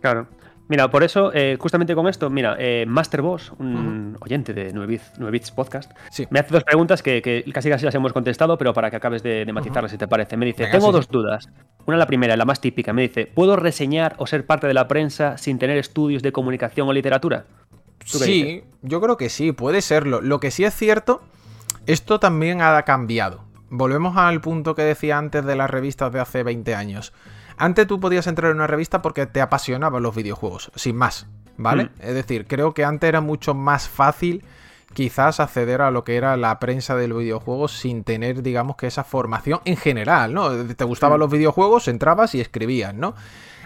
Claro. 0.00 0.26
Mira, 0.68 0.90
por 0.90 1.02
eso, 1.04 1.30
eh, 1.34 1.56
justamente 1.60 1.94
con 1.94 2.06
esto, 2.08 2.30
mira, 2.30 2.56
eh, 2.58 2.86
Master 2.88 3.20
Boss, 3.20 3.52
un 3.58 4.16
oyente 4.20 4.54
de 4.54 4.72
9 4.72 4.86
Bits, 4.86 5.12
9 5.18 5.30
Bits 5.30 5.50
Podcast, 5.50 5.92
Sí. 6.10 6.26
me 6.30 6.38
hace 6.40 6.54
dos 6.54 6.64
preguntas 6.64 7.02
que, 7.02 7.20
que 7.20 7.44
casi 7.52 7.68
casi 7.68 7.84
las 7.84 7.94
hemos 7.94 8.14
contestado, 8.14 8.56
pero 8.56 8.72
para 8.72 8.90
que 8.90 8.96
acabes 8.96 9.22
de, 9.22 9.44
de 9.44 9.52
matizarlas, 9.52 9.90
si 9.92 9.98
te 9.98 10.08
parece. 10.08 10.38
Me 10.38 10.46
dice, 10.46 10.62
Venga, 10.62 10.72
tengo 10.72 10.86
sí, 10.86 10.92
dos 10.92 11.08
dudas. 11.08 11.48
Una, 11.84 11.98
la 11.98 12.06
primera, 12.06 12.34
la 12.36 12.46
más 12.46 12.60
típica, 12.62 12.94
me 12.94 13.02
dice, 13.02 13.26
¿puedo 13.26 13.56
reseñar 13.56 14.14
o 14.16 14.26
ser 14.26 14.46
parte 14.46 14.66
de 14.66 14.72
la 14.74 14.88
prensa 14.88 15.36
sin 15.36 15.58
tener 15.58 15.76
estudios 15.76 16.22
de 16.22 16.32
comunicación 16.32 16.88
o 16.88 16.92
literatura? 16.94 17.44
¿Tú 18.10 18.18
qué 18.18 18.24
Sí, 18.24 18.64
yo 18.80 19.00
creo 19.02 19.18
que 19.18 19.28
sí, 19.28 19.52
puede 19.52 19.82
serlo. 19.82 20.22
Lo 20.22 20.40
que 20.40 20.50
sí 20.50 20.64
es 20.64 20.74
cierto, 20.74 21.20
esto 21.86 22.18
también 22.20 22.62
ha 22.62 22.80
cambiado. 22.84 23.44
Volvemos 23.68 24.16
al 24.16 24.40
punto 24.40 24.74
que 24.74 24.82
decía 24.82 25.18
antes 25.18 25.44
de 25.44 25.56
las 25.56 25.68
revistas 25.68 26.10
de 26.12 26.20
hace 26.20 26.42
20 26.42 26.74
años. 26.74 27.12
Antes 27.56 27.86
tú 27.86 28.00
podías 28.00 28.26
entrar 28.26 28.50
en 28.50 28.56
una 28.56 28.66
revista 28.66 29.02
porque 29.02 29.26
te 29.26 29.40
apasionaban 29.40 30.02
los 30.02 30.14
videojuegos, 30.14 30.70
sin 30.74 30.96
más, 30.96 31.26
¿vale? 31.56 31.84
Mm. 31.84 31.90
Es 32.00 32.14
decir, 32.14 32.46
creo 32.46 32.74
que 32.74 32.84
antes 32.84 33.08
era 33.08 33.20
mucho 33.20 33.54
más 33.54 33.88
fácil 33.88 34.44
quizás 34.92 35.40
acceder 35.40 35.82
a 35.82 35.90
lo 35.90 36.04
que 36.04 36.16
era 36.16 36.36
la 36.36 36.58
prensa 36.58 36.94
del 36.96 37.12
videojuego 37.12 37.68
sin 37.68 38.04
tener, 38.04 38.42
digamos, 38.42 38.76
que 38.76 38.86
esa 38.86 39.04
formación 39.04 39.60
en 39.64 39.76
general, 39.76 40.32
¿no? 40.32 40.50
Te 40.66 40.84
gustaban 40.84 41.18
Mm. 41.18 41.20
los 41.20 41.30
videojuegos, 41.30 41.88
entrabas 41.88 42.34
y 42.34 42.40
escribías, 42.40 42.94
¿no? 42.94 43.14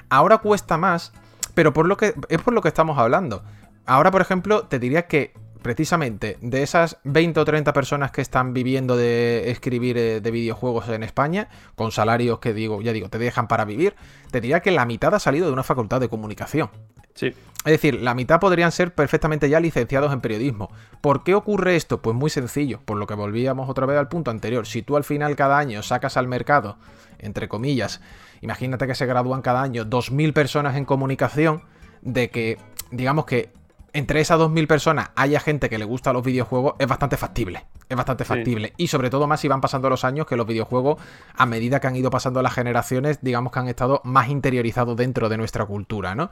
Ahora 0.08 0.38
cuesta 0.38 0.78
más, 0.78 1.12
pero 1.54 1.72
por 1.72 1.86
lo 1.86 1.96
que 1.96 2.14
es 2.28 2.40
por 2.40 2.54
lo 2.54 2.62
que 2.62 2.68
estamos 2.68 2.98
hablando. 2.98 3.42
Ahora, 3.84 4.10
por 4.10 4.20
ejemplo, 4.20 4.64
te 4.64 4.78
diría 4.78 5.06
que 5.06 5.32
precisamente 5.62 6.38
de 6.40 6.62
esas 6.62 6.98
20 7.04 7.40
o 7.40 7.44
30 7.44 7.72
personas 7.72 8.10
que 8.10 8.20
están 8.20 8.54
viviendo 8.54 8.96
de 8.96 9.50
escribir 9.50 9.98
eh, 9.98 10.20
de 10.20 10.30
videojuegos 10.30 10.88
en 10.88 11.02
España, 11.02 11.48
con 11.74 11.92
salarios 11.92 12.38
que 12.38 12.54
digo, 12.54 12.80
ya 12.82 12.92
digo, 12.92 13.08
te 13.08 13.18
dejan 13.18 13.48
para 13.48 13.64
vivir, 13.64 13.94
te 14.30 14.40
diría 14.40 14.60
que 14.60 14.70
la 14.70 14.86
mitad 14.86 15.14
ha 15.14 15.18
salido 15.18 15.46
de 15.46 15.52
una 15.52 15.62
facultad 15.62 16.00
de 16.00 16.08
comunicación. 16.08 16.70
Sí. 17.14 17.34
Es 17.64 17.72
decir, 17.72 18.00
la 18.00 18.14
mitad 18.14 18.38
podrían 18.38 18.70
ser 18.70 18.94
perfectamente 18.94 19.50
ya 19.50 19.58
licenciados 19.58 20.12
en 20.12 20.20
periodismo. 20.20 20.70
¿Por 21.00 21.24
qué 21.24 21.34
ocurre 21.34 21.74
esto? 21.74 22.00
Pues 22.00 22.14
muy 22.14 22.30
sencillo, 22.30 22.80
por 22.84 22.96
lo 22.96 23.06
que 23.06 23.14
volvíamos 23.14 23.68
otra 23.68 23.86
vez 23.86 23.98
al 23.98 24.08
punto 24.08 24.30
anterior. 24.30 24.66
Si 24.66 24.82
tú 24.82 24.96
al 24.96 25.04
final 25.04 25.34
cada 25.34 25.58
año 25.58 25.82
sacas 25.82 26.16
al 26.16 26.28
mercado, 26.28 26.78
entre 27.18 27.48
comillas, 27.48 28.00
imagínate 28.40 28.86
que 28.86 28.94
se 28.94 29.06
gradúan 29.06 29.42
cada 29.42 29.62
año 29.62 29.84
2.000 29.84 30.32
personas 30.32 30.76
en 30.76 30.84
comunicación, 30.84 31.62
de 32.02 32.30
que, 32.30 32.58
digamos 32.90 33.24
que 33.24 33.50
entre 33.92 34.20
esas 34.20 34.38
2.000 34.38 34.66
personas 34.66 35.10
haya 35.16 35.40
gente 35.40 35.68
que 35.70 35.78
le 35.78 35.84
gusta 35.84 36.12
los 36.12 36.22
videojuegos, 36.22 36.74
es 36.78 36.86
bastante 36.86 37.16
factible. 37.16 37.66
Es 37.88 37.96
bastante 37.96 38.24
Sí. 38.24 38.28
factible. 38.28 38.74
Y 38.76 38.88
sobre 38.88 39.10
todo 39.10 39.26
más 39.26 39.40
si 39.40 39.48
van 39.48 39.60
pasando 39.60 39.88
los 39.88 40.04
años, 40.04 40.26
que 40.26 40.36
los 40.36 40.46
videojuegos, 40.46 41.00
a 41.34 41.46
medida 41.46 41.80
que 41.80 41.86
han 41.86 41.96
ido 41.96 42.10
pasando 42.10 42.42
las 42.42 42.52
generaciones, 42.54 43.18
digamos 43.22 43.52
que 43.52 43.58
han 43.60 43.68
estado 43.68 44.00
más 44.04 44.28
interiorizados 44.28 44.96
dentro 44.96 45.28
de 45.28 45.36
nuestra 45.38 45.64
cultura, 45.64 46.14
¿no? 46.14 46.30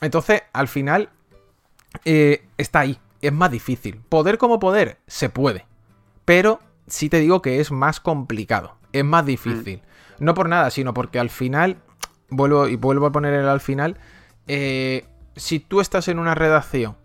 Entonces, 0.00 0.42
al 0.52 0.68
final, 0.68 1.10
eh, 2.04 2.44
está 2.58 2.80
ahí. 2.80 2.98
Es 3.20 3.32
más 3.32 3.50
difícil. 3.50 4.00
Poder 4.08 4.38
como 4.38 4.58
poder, 4.58 4.98
se 5.06 5.30
puede. 5.30 5.66
Pero 6.24 6.60
sí 6.86 7.08
te 7.08 7.18
digo 7.20 7.42
que 7.42 7.60
es 7.60 7.72
más 7.72 8.00
complicado. 8.00 8.76
Es 8.92 9.04
más 9.04 9.24
difícil. 9.26 9.82
No 10.18 10.34
por 10.34 10.48
nada, 10.48 10.70
sino 10.70 10.94
porque 10.94 11.18
al 11.18 11.30
final, 11.30 11.78
vuelvo 12.28 12.68
y 12.68 12.76
vuelvo 12.76 13.06
a 13.06 13.12
poner 13.12 13.34
el 13.34 13.48
al 13.48 13.60
final, 13.60 13.96
eh, 14.46 15.06
si 15.36 15.60
tú 15.60 15.80
estás 15.80 16.08
en 16.08 16.18
una 16.18 16.34
redacción 16.34 16.96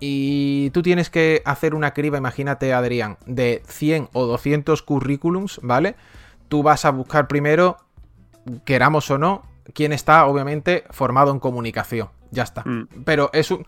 y 0.00 0.70
tú 0.70 0.82
tienes 0.82 1.10
que 1.10 1.42
hacer 1.44 1.74
una 1.74 1.92
criba, 1.92 2.18
imagínate 2.18 2.72
Adrián, 2.72 3.18
de 3.26 3.62
100 3.66 4.10
o 4.12 4.26
200 4.26 4.82
currículums, 4.82 5.60
¿vale? 5.62 5.96
Tú 6.48 6.62
vas 6.62 6.84
a 6.84 6.90
buscar 6.90 7.26
primero, 7.28 7.76
queramos 8.64 9.10
o 9.10 9.18
no, 9.18 9.42
quién 9.74 9.92
está 9.92 10.24
obviamente 10.26 10.84
formado 10.90 11.30
en 11.32 11.40
comunicación. 11.40 12.08
Ya 12.30 12.42
está. 12.42 12.62
Mm. 12.64 12.88
Pero 13.04 13.30
es, 13.32 13.50
un- 13.50 13.64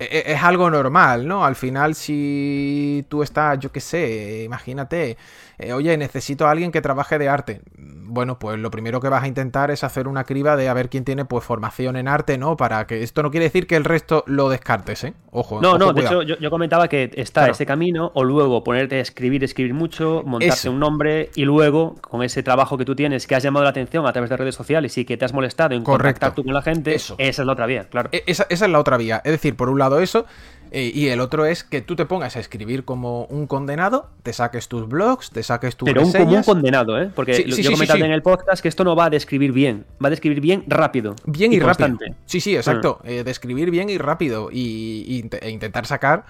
es 0.00 0.42
algo 0.42 0.70
normal, 0.70 1.26
¿no? 1.28 1.44
Al 1.44 1.56
final, 1.56 1.94
si 1.94 3.04
tú 3.08 3.22
estás, 3.22 3.58
yo 3.58 3.70
qué 3.72 3.80
sé, 3.80 4.42
imagínate, 4.44 5.16
eh, 5.58 5.72
oye, 5.72 5.96
necesito 5.96 6.46
a 6.46 6.50
alguien 6.50 6.72
que 6.72 6.80
trabaje 6.80 7.18
de 7.18 7.28
arte. 7.28 7.60
Bueno, 7.76 8.38
pues 8.38 8.58
lo 8.58 8.70
primero 8.70 9.00
que 9.00 9.08
vas 9.08 9.22
a 9.22 9.28
intentar 9.28 9.70
es 9.70 9.84
hacer 9.84 10.08
una 10.08 10.24
criba 10.24 10.56
de 10.56 10.68
a 10.68 10.74
ver 10.74 10.88
quién 10.88 11.04
tiene 11.04 11.24
pues 11.24 11.44
formación 11.44 11.96
en 11.96 12.08
arte, 12.08 12.38
¿no? 12.38 12.56
Para 12.56 12.86
que 12.86 13.02
esto 13.02 13.22
no 13.22 13.30
quiere 13.30 13.44
decir 13.44 13.66
que 13.68 13.76
el 13.76 13.84
resto 13.84 14.24
lo 14.26 14.48
descartes, 14.48 15.04
¿eh? 15.04 15.14
Ojo. 15.30 15.60
No, 15.60 15.70
ojo, 15.70 15.78
no, 15.78 15.92
de 15.92 16.00
hecho 16.02 16.22
yo, 16.22 16.36
yo 16.38 16.50
comentaba 16.50 16.88
que 16.88 17.10
está 17.14 17.42
Claro. 17.42 17.52
ese 17.52 17.66
camino 17.66 18.10
o 18.14 18.24
luego 18.24 18.64
ponerte 18.64 18.96
a 18.96 19.00
escribir, 19.00 19.44
escribir 19.44 19.74
mucho, 19.74 20.22
montarte 20.26 20.54
Eso. 20.54 20.72
un 20.72 20.80
nombre 20.80 21.30
y 21.36 21.44
luego 21.44 21.94
con 22.00 22.22
ese 22.24 22.42
trabajo 22.42 22.76
que 22.76 22.84
tú 22.84 22.96
tienes 22.96 23.26
que 23.28 23.36
has 23.36 23.42
llamado 23.44 23.62
la 23.64 23.70
atención 23.70 24.06
a 24.06 24.12
través 24.12 24.28
de 24.30 24.36
redes 24.36 24.54
sociales 24.56 24.96
y 24.98 25.04
que 25.04 25.16
te 25.16 25.24
has 25.24 25.32
molestado 25.32 25.74
en 25.76 25.84
Correcto. 25.84 26.04
contactar 26.20 26.34
tú 26.34 26.42
con 26.44 26.52
la 26.54 26.62
gente, 26.62 26.94
Eso. 26.94 27.14
esa 27.18 27.42
es 27.42 27.46
la 27.46 27.52
otra 27.52 27.66
vía, 27.66 27.84
claro. 27.88 28.08
E- 28.12 28.24
Esa, 28.26 28.46
esa 28.48 28.64
es 28.66 28.70
la 28.72 28.78
otra 28.80 28.96
vía. 28.96 29.20
Es 29.24 29.30
decir, 29.32 29.54
por 29.56 29.68
un 29.70 29.78
lado 29.78 29.89
eso, 29.98 30.26
eh, 30.72 30.92
y 30.94 31.08
el 31.08 31.18
otro 31.20 31.46
es 31.46 31.64
que 31.64 31.80
tú 31.80 31.96
te 31.96 32.06
pongas 32.06 32.36
a 32.36 32.38
escribir 32.40 32.84
como 32.84 33.24
un 33.24 33.48
condenado, 33.48 34.08
te 34.22 34.32
saques 34.32 34.68
tus 34.68 34.86
blogs, 34.88 35.30
te 35.30 35.42
saques 35.42 35.74
tus 35.76 35.86
Pero 35.86 36.02
un 36.02 36.12
común 36.12 36.24
reseñas. 36.26 36.46
condenado, 36.46 37.02
¿eh? 37.02 37.10
Porque 37.12 37.34
Sí, 37.34 37.44
lo- 37.46 37.56
sí, 37.56 37.62
yo 37.64 37.70
sí, 37.76 37.86
sí. 37.86 38.00
en 38.00 38.12
el 38.12 38.22
podcast 38.22 38.62
que 38.62 38.68
esto 38.68 38.84
no 38.84 38.94
va 38.94 39.06
a 39.06 39.10
describir 39.10 39.50
bien, 39.50 39.84
va 40.02 40.06
a 40.06 40.10
describir 40.10 40.40
bien 40.40 40.62
rápido. 40.68 41.16
Bien 41.26 41.52
y, 41.52 41.58
rápido. 41.58 41.98
Sí, 42.26 42.40
sí, 42.40 42.54
exacto. 42.54 43.00
Eh, 43.02 43.24
de 43.24 43.30
escribir 43.32 43.72
bien 43.72 43.90
y 43.90 43.98
rápido. 43.98 44.48
Y, 44.52 45.24
e 45.40 45.50
intentar 45.50 45.86
sacar. 45.86 46.24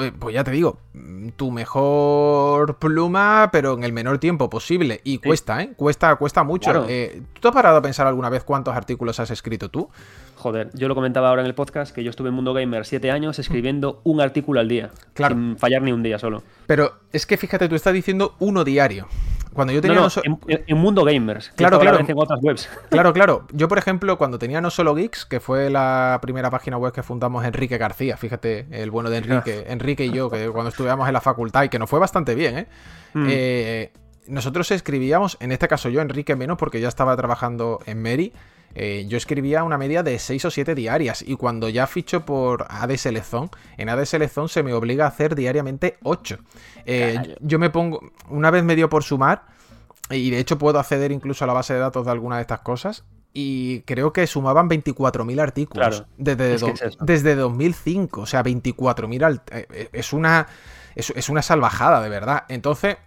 eh, 0.00 0.12
pues 0.16 0.32
ya 0.32 0.44
te 0.44 0.52
digo, 0.52 0.78
mm, 0.92 1.30
tu 1.30 1.50
mejor 1.50 2.76
pluma, 2.78 3.48
pero 3.50 3.74
en 3.74 3.82
el 3.82 3.92
menor 3.92 4.18
tiempo 4.18 4.48
posible. 4.48 5.00
Y 5.02 5.18
cuesta, 5.18 5.60
¿eh? 5.62 5.72
Cuesta, 5.76 6.14
cuesta 6.14 6.44
mucho. 6.44 6.70
Claro. 6.70 6.86
Eh, 6.88 7.22
¿Tú 7.32 7.40
te 7.40 7.48
has 7.48 7.54
parado 7.54 7.78
a 7.78 7.82
pensar 7.82 8.06
alguna 8.06 8.28
vez 8.28 8.44
cuántos 8.44 8.76
artículos 8.76 9.18
has 9.18 9.32
escrito 9.32 9.68
tú? 9.70 9.88
Joder, 10.42 10.70
yo 10.74 10.88
lo 10.88 10.96
comentaba 10.96 11.28
ahora 11.28 11.42
en 11.42 11.46
el 11.46 11.54
podcast 11.54 11.94
que 11.94 12.02
yo 12.02 12.10
estuve 12.10 12.30
en 12.30 12.34
Mundo 12.34 12.52
Gamer 12.52 12.84
siete 12.84 13.12
años 13.12 13.38
escribiendo 13.38 14.00
un 14.02 14.20
artículo 14.20 14.58
al 14.58 14.66
día, 14.68 14.90
Claro. 15.14 15.36
sin 15.36 15.56
fallar 15.56 15.82
ni 15.82 15.92
un 15.92 16.02
día 16.02 16.18
solo. 16.18 16.42
Pero 16.66 16.94
es 17.12 17.26
que 17.26 17.36
fíjate, 17.36 17.68
tú 17.68 17.76
estás 17.76 17.92
diciendo 17.92 18.34
uno 18.40 18.64
diario. 18.64 19.06
Cuando 19.52 19.72
yo 19.72 19.80
tenía 19.80 19.98
no, 19.98 20.02
no 20.04 20.10
so- 20.10 20.22
en, 20.24 20.38
en 20.48 20.76
Mundo 20.78 21.04
Gamers. 21.04 21.50
Claro, 21.54 21.78
claro. 21.78 22.00
en 22.00 22.06
otras 22.18 22.40
webs. 22.42 22.68
Claro, 22.90 23.12
claro. 23.12 23.46
Yo, 23.52 23.68
por 23.68 23.78
ejemplo, 23.78 24.18
cuando 24.18 24.38
tenía 24.38 24.60
No 24.60 24.70
Solo 24.70 24.94
Geeks, 24.96 25.26
que 25.26 25.38
fue 25.38 25.70
la 25.70 26.18
primera 26.22 26.50
página 26.50 26.76
web 26.76 26.92
que 26.92 27.02
fundamos 27.04 27.44
Enrique 27.44 27.78
García, 27.78 28.16
fíjate, 28.16 28.66
el 28.70 28.90
bueno 28.90 29.10
de 29.10 29.18
Enrique, 29.18 29.64
Enrique 29.68 30.06
y 30.06 30.10
yo, 30.10 30.28
que 30.28 30.48
cuando 30.48 30.70
estudiamos 30.70 31.06
en 31.06 31.12
la 31.12 31.20
facultad 31.20 31.62
y 31.64 31.68
que 31.68 31.78
nos 31.78 31.88
fue 31.88 32.00
bastante 32.00 32.34
bien, 32.34 32.58
¿eh? 32.58 32.66
Mm. 33.14 33.26
Eh, 33.30 33.92
nosotros 34.26 34.70
escribíamos, 34.72 35.36
en 35.40 35.52
este 35.52 35.68
caso 35.68 35.88
yo, 35.88 36.00
Enrique 36.00 36.34
menos, 36.34 36.56
porque 36.58 36.80
ya 36.80 36.88
estaba 36.88 37.14
trabajando 37.16 37.78
en 37.86 38.02
Mary, 38.02 38.32
eh, 38.74 39.04
yo 39.08 39.16
escribía 39.16 39.64
una 39.64 39.78
media 39.78 40.02
de 40.02 40.18
6 40.18 40.44
o 40.46 40.50
7 40.50 40.74
diarias 40.74 41.22
y 41.26 41.36
cuando 41.36 41.68
ya 41.68 41.86
ficho 41.86 42.24
por 42.24 42.66
ADS 42.68 43.06
Lezón, 43.06 43.50
en 43.76 43.88
ADS 43.88 44.14
Lezón 44.14 44.48
se 44.48 44.62
me 44.62 44.72
obliga 44.72 45.04
a 45.04 45.08
hacer 45.08 45.34
diariamente 45.34 45.98
8. 46.02 46.38
Eh, 46.86 47.36
yo 47.40 47.58
me 47.58 47.70
pongo, 47.70 48.00
una 48.28 48.50
vez 48.50 48.64
me 48.64 48.74
dio 48.76 48.88
por 48.88 49.02
sumar, 49.02 49.44
y 50.10 50.30
de 50.30 50.38
hecho 50.38 50.58
puedo 50.58 50.78
acceder 50.78 51.12
incluso 51.12 51.44
a 51.44 51.46
la 51.46 51.52
base 51.54 51.74
de 51.74 51.80
datos 51.80 52.04
de 52.04 52.10
alguna 52.12 52.36
de 52.36 52.42
estas 52.42 52.60
cosas. 52.60 53.04
Y 53.34 53.80
creo 53.82 54.12
que 54.12 54.26
sumaban 54.26 54.68
24.000 54.68 55.40
artículos 55.40 55.88
Claro, 55.88 56.06
desde, 56.18 56.54
es 56.54 56.62
es 56.62 56.98
desde 57.00 57.34
2005. 57.34 58.20
O 58.20 58.26
sea, 58.26 58.42
24.000 58.42 59.24
al- 59.24 59.42
eh, 59.50 59.88
es 59.90 60.12
una 60.12 60.48
es, 60.94 61.10
es 61.16 61.30
una 61.30 61.40
salvajada, 61.40 62.02
de 62.02 62.10
verdad. 62.10 62.44
Entonces, 62.48 62.98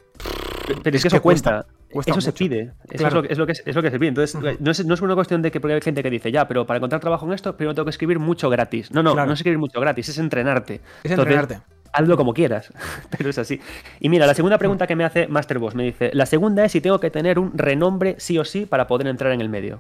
Pero 0.84 0.98
es 0.98 1.04
que 1.04 1.10
que 1.10 1.18
eso. 1.18 1.22
Cuesta 1.22 1.68
eso 2.06 2.22
se 2.22 2.32
pide. 2.34 2.72
Eso 2.90 2.98
Claro. 2.98 3.08
es, 3.08 3.14
lo, 3.14 3.22
que- 3.24 3.34
es, 3.34 3.38
lo 3.38 3.46
que, 3.46 3.52
es 3.70 3.76
lo 3.76 3.82
que 3.82 3.92
se 3.92 4.00
pide. 4.00 4.10
Entonces, 4.10 4.60
no, 4.60 4.72
es, 4.72 4.86
no 4.86 4.94
es 4.94 5.02
una 5.02 5.16
cuestión 5.16 5.42
de 5.42 5.52
que 5.52 5.60
porque 5.60 5.76
hay 5.76 5.82
gente 5.82 6.02
que 6.04 6.10
dice, 6.10 6.32
ya, 6.32 6.48
pero 6.48 6.66
para 6.66 6.78
encontrar 6.78 7.02
trabajo 7.02 7.26
en 7.26 7.34
esto, 7.34 7.56
primero 7.56 7.74
tengo 7.76 7.86
que 7.86 7.92
escribir 7.92 8.20
mucho 8.20 8.50
gratis. 8.50 8.92
No, 8.92 9.02
no, 9.04 9.14
Claro. 9.14 9.28
no 9.28 9.34
es 9.34 9.40
escribir 9.40 9.60
mucho 9.60 9.80
gratis, 9.80 10.10
es 10.10 10.18
entrenarte. 10.18 10.76
Es 11.04 11.12
Entonces, 11.12 11.36
entrenarte. 11.36 11.60
hazlo 11.94 12.18
como 12.18 12.34
quieras, 12.34 12.72
pero 13.18 13.30
es 13.30 13.38
así. 13.38 13.60
Y 14.00 14.10
mira, 14.10 14.26
la 14.28 14.34
segunda 14.34 14.58
pregunta 14.58 14.88
que 14.88 14.96
me 14.96 15.04
hace 15.06 15.28
Master 15.28 15.60
Boss 15.60 15.76
me 15.76 15.84
dice, 15.84 16.12
la 16.14 16.26
segunda 16.26 16.66
es 16.66 16.72
si 16.72 16.82
tengo 16.82 17.00
que 17.00 17.10
tener 17.12 17.40
un 17.40 17.58
renombre 17.58 18.16
sí 18.20 18.38
o 18.40 18.46
sí 18.46 18.66
para 18.66 18.88
poder 18.88 19.08
entrar 19.08 19.32
en 19.32 19.42
el 19.42 19.50
medio. 19.50 19.80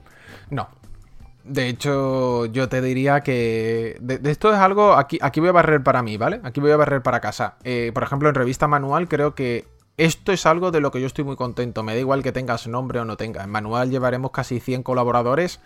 No. 0.49 0.67
De 1.43 1.67
hecho, 1.69 2.47
yo 2.47 2.67
te 2.69 2.81
diría 2.81 3.21
que 3.21 3.97
de, 4.01 4.17
de 4.17 4.31
esto 4.31 4.51
es 4.51 4.57
algo, 4.57 4.93
aquí, 4.93 5.19
aquí 5.21 5.39
voy 5.39 5.49
a 5.49 5.51
barrer 5.51 5.83
para 5.83 6.01
mí, 6.01 6.17
¿vale? 6.17 6.39
Aquí 6.43 6.59
voy 6.59 6.71
a 6.71 6.77
barrer 6.77 7.03
para 7.03 7.19
casa. 7.19 7.57
Eh, 7.63 7.91
por 7.93 8.01
ejemplo, 8.01 8.27
en 8.29 8.33
revista 8.33 8.67
manual 8.67 9.07
creo 9.07 9.35
que 9.35 9.65
esto 9.97 10.33
es 10.33 10.45
algo 10.45 10.71
de 10.71 10.81
lo 10.81 10.91
que 10.91 10.99
yo 10.99 11.07
estoy 11.07 11.23
muy 11.23 11.35
contento. 11.37 11.81
Me 11.81 11.93
da 11.93 11.99
igual 11.99 12.21
que 12.21 12.31
tengas 12.33 12.67
nombre 12.67 12.99
o 12.99 13.05
no 13.05 13.15
tengas. 13.15 13.45
En 13.45 13.49
manual 13.49 13.89
llevaremos 13.89 14.31
casi 14.31 14.59
100 14.59 14.83
colaboradores 14.83 15.61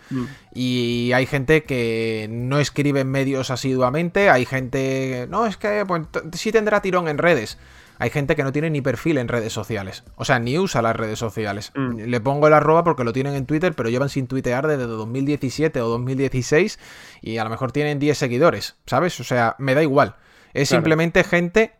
y 0.54 1.10
hay 1.14 1.26
gente 1.26 1.64
que 1.64 2.28
no 2.30 2.60
escribe 2.60 3.00
en 3.00 3.10
medios 3.10 3.50
asiduamente. 3.50 4.30
Hay 4.30 4.44
gente... 4.44 5.26
No, 5.28 5.46
es 5.46 5.56
que 5.56 5.84
pues, 5.86 6.02
sí 6.32 6.52
tendrá 6.52 6.80
tirón 6.80 7.08
en 7.08 7.18
redes. 7.18 7.58
Hay 7.98 8.08
gente 8.10 8.34
que 8.36 8.44
no 8.44 8.52
tiene 8.52 8.70
ni 8.70 8.80
perfil 8.80 9.18
en 9.18 9.28
redes 9.28 9.52
sociales. 9.52 10.04
O 10.16 10.24
sea, 10.24 10.38
ni 10.38 10.58
usa 10.58 10.80
las 10.80 10.96
redes 10.96 11.18
sociales. 11.18 11.72
Mm. 11.74 11.96
Le 12.06 12.20
pongo 12.20 12.46
el 12.46 12.54
arroba 12.54 12.84
porque 12.84 13.04
lo 13.04 13.12
tienen 13.12 13.34
en 13.34 13.46
Twitter, 13.46 13.74
pero 13.74 13.90
llevan 13.90 14.08
sin 14.08 14.26
tuitear 14.26 14.66
desde 14.66 14.86
2017 14.86 15.82
o 15.82 15.88
2016 15.88 16.78
y 17.20 17.36
a 17.36 17.44
lo 17.44 17.50
mejor 17.50 17.72
tienen 17.72 17.98
10 17.98 18.16
seguidores, 18.16 18.76
¿sabes? 18.86 19.18
O 19.20 19.24
sea, 19.24 19.56
me 19.58 19.74
da 19.74 19.82
igual. 19.82 20.16
Es 20.54 20.68
Claro. 20.68 20.80
simplemente 20.80 21.24
gente 21.24 21.72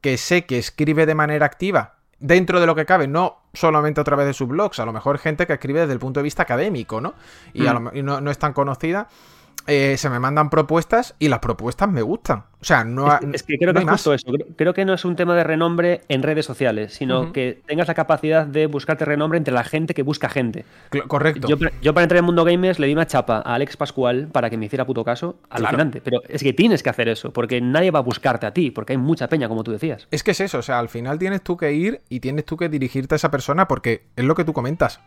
que 0.00 0.16
sé 0.16 0.46
que 0.46 0.58
escribe 0.58 1.06
de 1.06 1.14
manera 1.14 1.46
activa 1.46 1.97
dentro 2.20 2.60
de 2.60 2.66
lo 2.66 2.74
que 2.74 2.84
cabe, 2.84 3.06
no 3.06 3.36
solamente 3.52 4.00
a 4.00 4.04
través 4.04 4.26
de 4.26 4.32
sus 4.32 4.48
blogs, 4.48 4.80
a 4.80 4.84
lo 4.84 4.92
mejor 4.92 5.18
gente 5.18 5.46
que 5.46 5.52
escribe 5.54 5.80
desde 5.80 5.92
el 5.92 5.98
punto 5.98 6.20
de 6.20 6.24
vista 6.24 6.42
académico, 6.42 7.00
¿no? 7.00 7.14
Y, 7.54 7.66
a 7.66 7.72
Mm. 7.72 7.74
lo 7.74 7.80
me- 7.80 7.98
y 7.98 8.02
no, 8.02 8.20
no 8.20 8.30
es 8.30 8.38
tan 8.38 8.52
conocida. 8.52 9.08
Eh, 9.68 9.96
se 9.98 10.10
me 10.10 10.18
mandan 10.18 10.50
propuestas 10.50 11.14
y 11.20 11.28
las 11.28 11.38
propuestas 11.38 11.88
me 11.88 12.02
gustan. 12.02 12.44
O 12.60 12.64
sea, 12.64 12.82
no, 12.82 13.06
Es 13.06 13.12
ha- 13.12 13.18
que, 13.20 13.26
es 13.34 13.42
que 13.44 13.56
creo 13.58 13.72
no 13.72 13.78
que 13.80 13.84
es 13.84 13.90
justo 13.92 14.14
eso. 14.14 14.26
Creo, 14.32 14.46
creo 14.56 14.74
que 14.74 14.84
no 14.84 14.94
es 14.94 15.04
un 15.04 15.14
tema 15.14 15.36
de 15.36 15.44
renombre 15.44 16.00
en 16.08 16.22
redes 16.24 16.44
sociales, 16.46 16.94
sino 16.94 17.32
que 17.32 17.60
tengas 17.66 17.86
la 17.86 17.94
capacidad 17.94 18.46
de 18.46 18.66
buscarte 18.66 19.04
renombre 19.04 19.38
entre 19.38 19.54
la 19.54 19.62
gente 19.62 19.94
que 19.94 20.02
busca 20.02 20.28
gente. 20.28 20.64
Cl- 20.90 21.06
Correcto. 21.06 21.46
Yo, 21.46 21.56
para- 21.58 21.70
yo 21.80 21.94
para 21.94 22.02
entrar 22.02 22.16
en 22.18 22.24
el 22.24 22.26
mundo 22.26 22.44
gamers 22.44 22.78
le 22.80 22.86
di 22.88 22.92
una 22.94 23.06
chapa 23.06 23.36
a 23.44 23.54
Alex 23.54 23.76
Pascual 23.76 24.28
para 24.32 24.50
que 24.50 24.56
me 24.56 24.66
hiciera 24.66 24.84
puto 24.86 25.04
caso. 25.04 25.36
Alucinante. 25.50 26.00
Pero 26.00 26.22
es 26.28 26.42
que 26.42 26.52
tienes 26.52 26.82
que 26.82 26.90
hacer 26.90 27.08
eso, 27.08 27.32
porque 27.32 27.60
nadie 27.60 27.90
va 27.92 28.00
a 28.00 28.02
buscarte 28.02 28.46
a 28.46 28.52
ti, 28.54 28.70
porque 28.72 28.94
hay 28.94 28.98
mucha 28.98 29.28
peña, 29.28 29.48
como 29.48 29.62
tú 29.62 29.70
decías. 29.70 30.08
Es 30.10 30.22
que 30.24 30.32
es 30.32 30.40
eso, 30.40 30.58
o 30.58 30.62
sea, 30.62 30.78
al 30.80 30.88
final 30.88 31.18
tienes 31.18 31.42
tú 31.42 31.56
que 31.56 31.72
ir 31.74 32.00
y 32.08 32.20
tienes 32.20 32.44
tú 32.46 32.56
que 32.56 32.68
dirigirte 32.68 33.14
a 33.14 33.16
esa 33.16 33.30
persona 33.30 33.68
porque 33.68 34.06
es 34.16 34.24
lo 34.24 34.34
que 34.34 34.44
tú 34.44 34.52
comentas. 34.52 35.00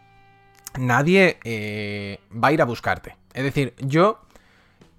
Nadie 0.80 1.38
eh, 1.44 2.20
va 2.32 2.48
a 2.50 2.52
ir 2.54 2.62
a 2.62 2.66
buscarte. 2.66 3.18
Es 3.34 3.44
decir, 3.44 3.74
yo, 3.80 4.20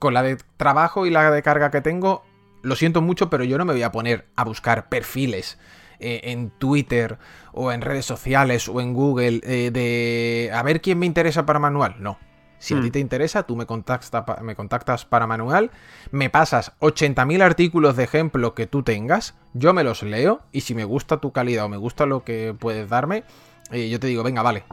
con 0.02 0.14
la 0.14 0.22
de 0.24 0.36
trabajo 0.56 1.06
y 1.06 1.10
la 1.10 1.30
de 1.30 1.42
carga 1.42 1.70
que 1.70 1.80
tengo, 1.80 2.24
lo 2.62 2.74
siento 2.74 3.00
mucho, 3.02 3.30
pero 3.30 3.44
yo 3.44 3.56
no 3.56 3.64
me 3.64 3.72
voy 3.72 3.84
a 3.84 3.92
poner 3.92 4.26
a 4.34 4.42
buscar 4.44 4.88
perfiles 4.88 5.58
eh, 6.00 6.20
en 6.24 6.50
Twitter 6.50 7.18
o 7.52 7.70
en 7.70 7.80
redes 7.82 8.04
sociales 8.04 8.68
o 8.68 8.80
en 8.80 8.94
Google 8.94 9.40
eh, 9.44 9.70
de 9.70 10.50
a 10.52 10.60
ver 10.64 10.80
quién 10.80 10.98
me 10.98 11.06
interesa 11.06 11.46
para 11.46 11.60
manual. 11.60 11.94
No. 12.00 12.18
Si 12.58 12.74
a 12.74 12.78
Mm. 12.78 12.82
ti 12.82 12.90
te 12.90 12.98
interesa, 12.98 13.44
tú 13.44 13.54
me 13.56 13.64
contactas, 13.66 14.24
pa- 14.24 14.40
me 14.42 14.56
contactas 14.56 15.04
para 15.04 15.28
manual, 15.28 15.70
me 16.10 16.30
pasas 16.30 16.72
80.000 16.80 17.40
artículos 17.42 17.94
de 17.96 18.02
ejemplo 18.04 18.54
que 18.54 18.66
tú 18.66 18.82
tengas, 18.82 19.34
yo 19.54 19.72
me 19.72 19.84
los 19.84 20.02
leo 20.02 20.42
y 20.50 20.62
si 20.62 20.74
me 20.74 20.84
gusta 20.84 21.18
tu 21.18 21.30
calidad 21.30 21.64
o 21.66 21.68
me 21.68 21.76
gusta 21.76 22.06
lo 22.06 22.24
que 22.24 22.54
puedes 22.58 22.88
darme, 22.88 23.22
eh, 23.70 23.88
yo 23.88 23.98
te 24.00 24.08
digo, 24.08 24.22
venga, 24.24 24.42
vale, 24.42 24.64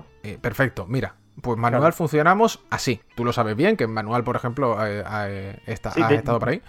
perfecto, 0.42 0.86
mira, 0.88 1.16
pues 1.42 1.58
manual 1.58 1.82
Claro. 1.82 1.96
funcionamos 1.96 2.60
así. 2.70 3.00
Tú 3.16 3.24
lo 3.26 3.34
sabes 3.34 3.56
bien, 3.56 3.76
que 3.78 3.86
en 3.86 3.92
manual, 3.92 4.24
por 4.24 4.36
ejemplo, 4.36 4.78
eh, 4.86 5.04
eh, 5.28 5.60
está, 5.66 5.92
Sí, 5.92 6.02
has 6.02 6.10
de- 6.10 6.16
estado 6.16 6.40
por 6.40 6.50
ahí. 6.50 6.62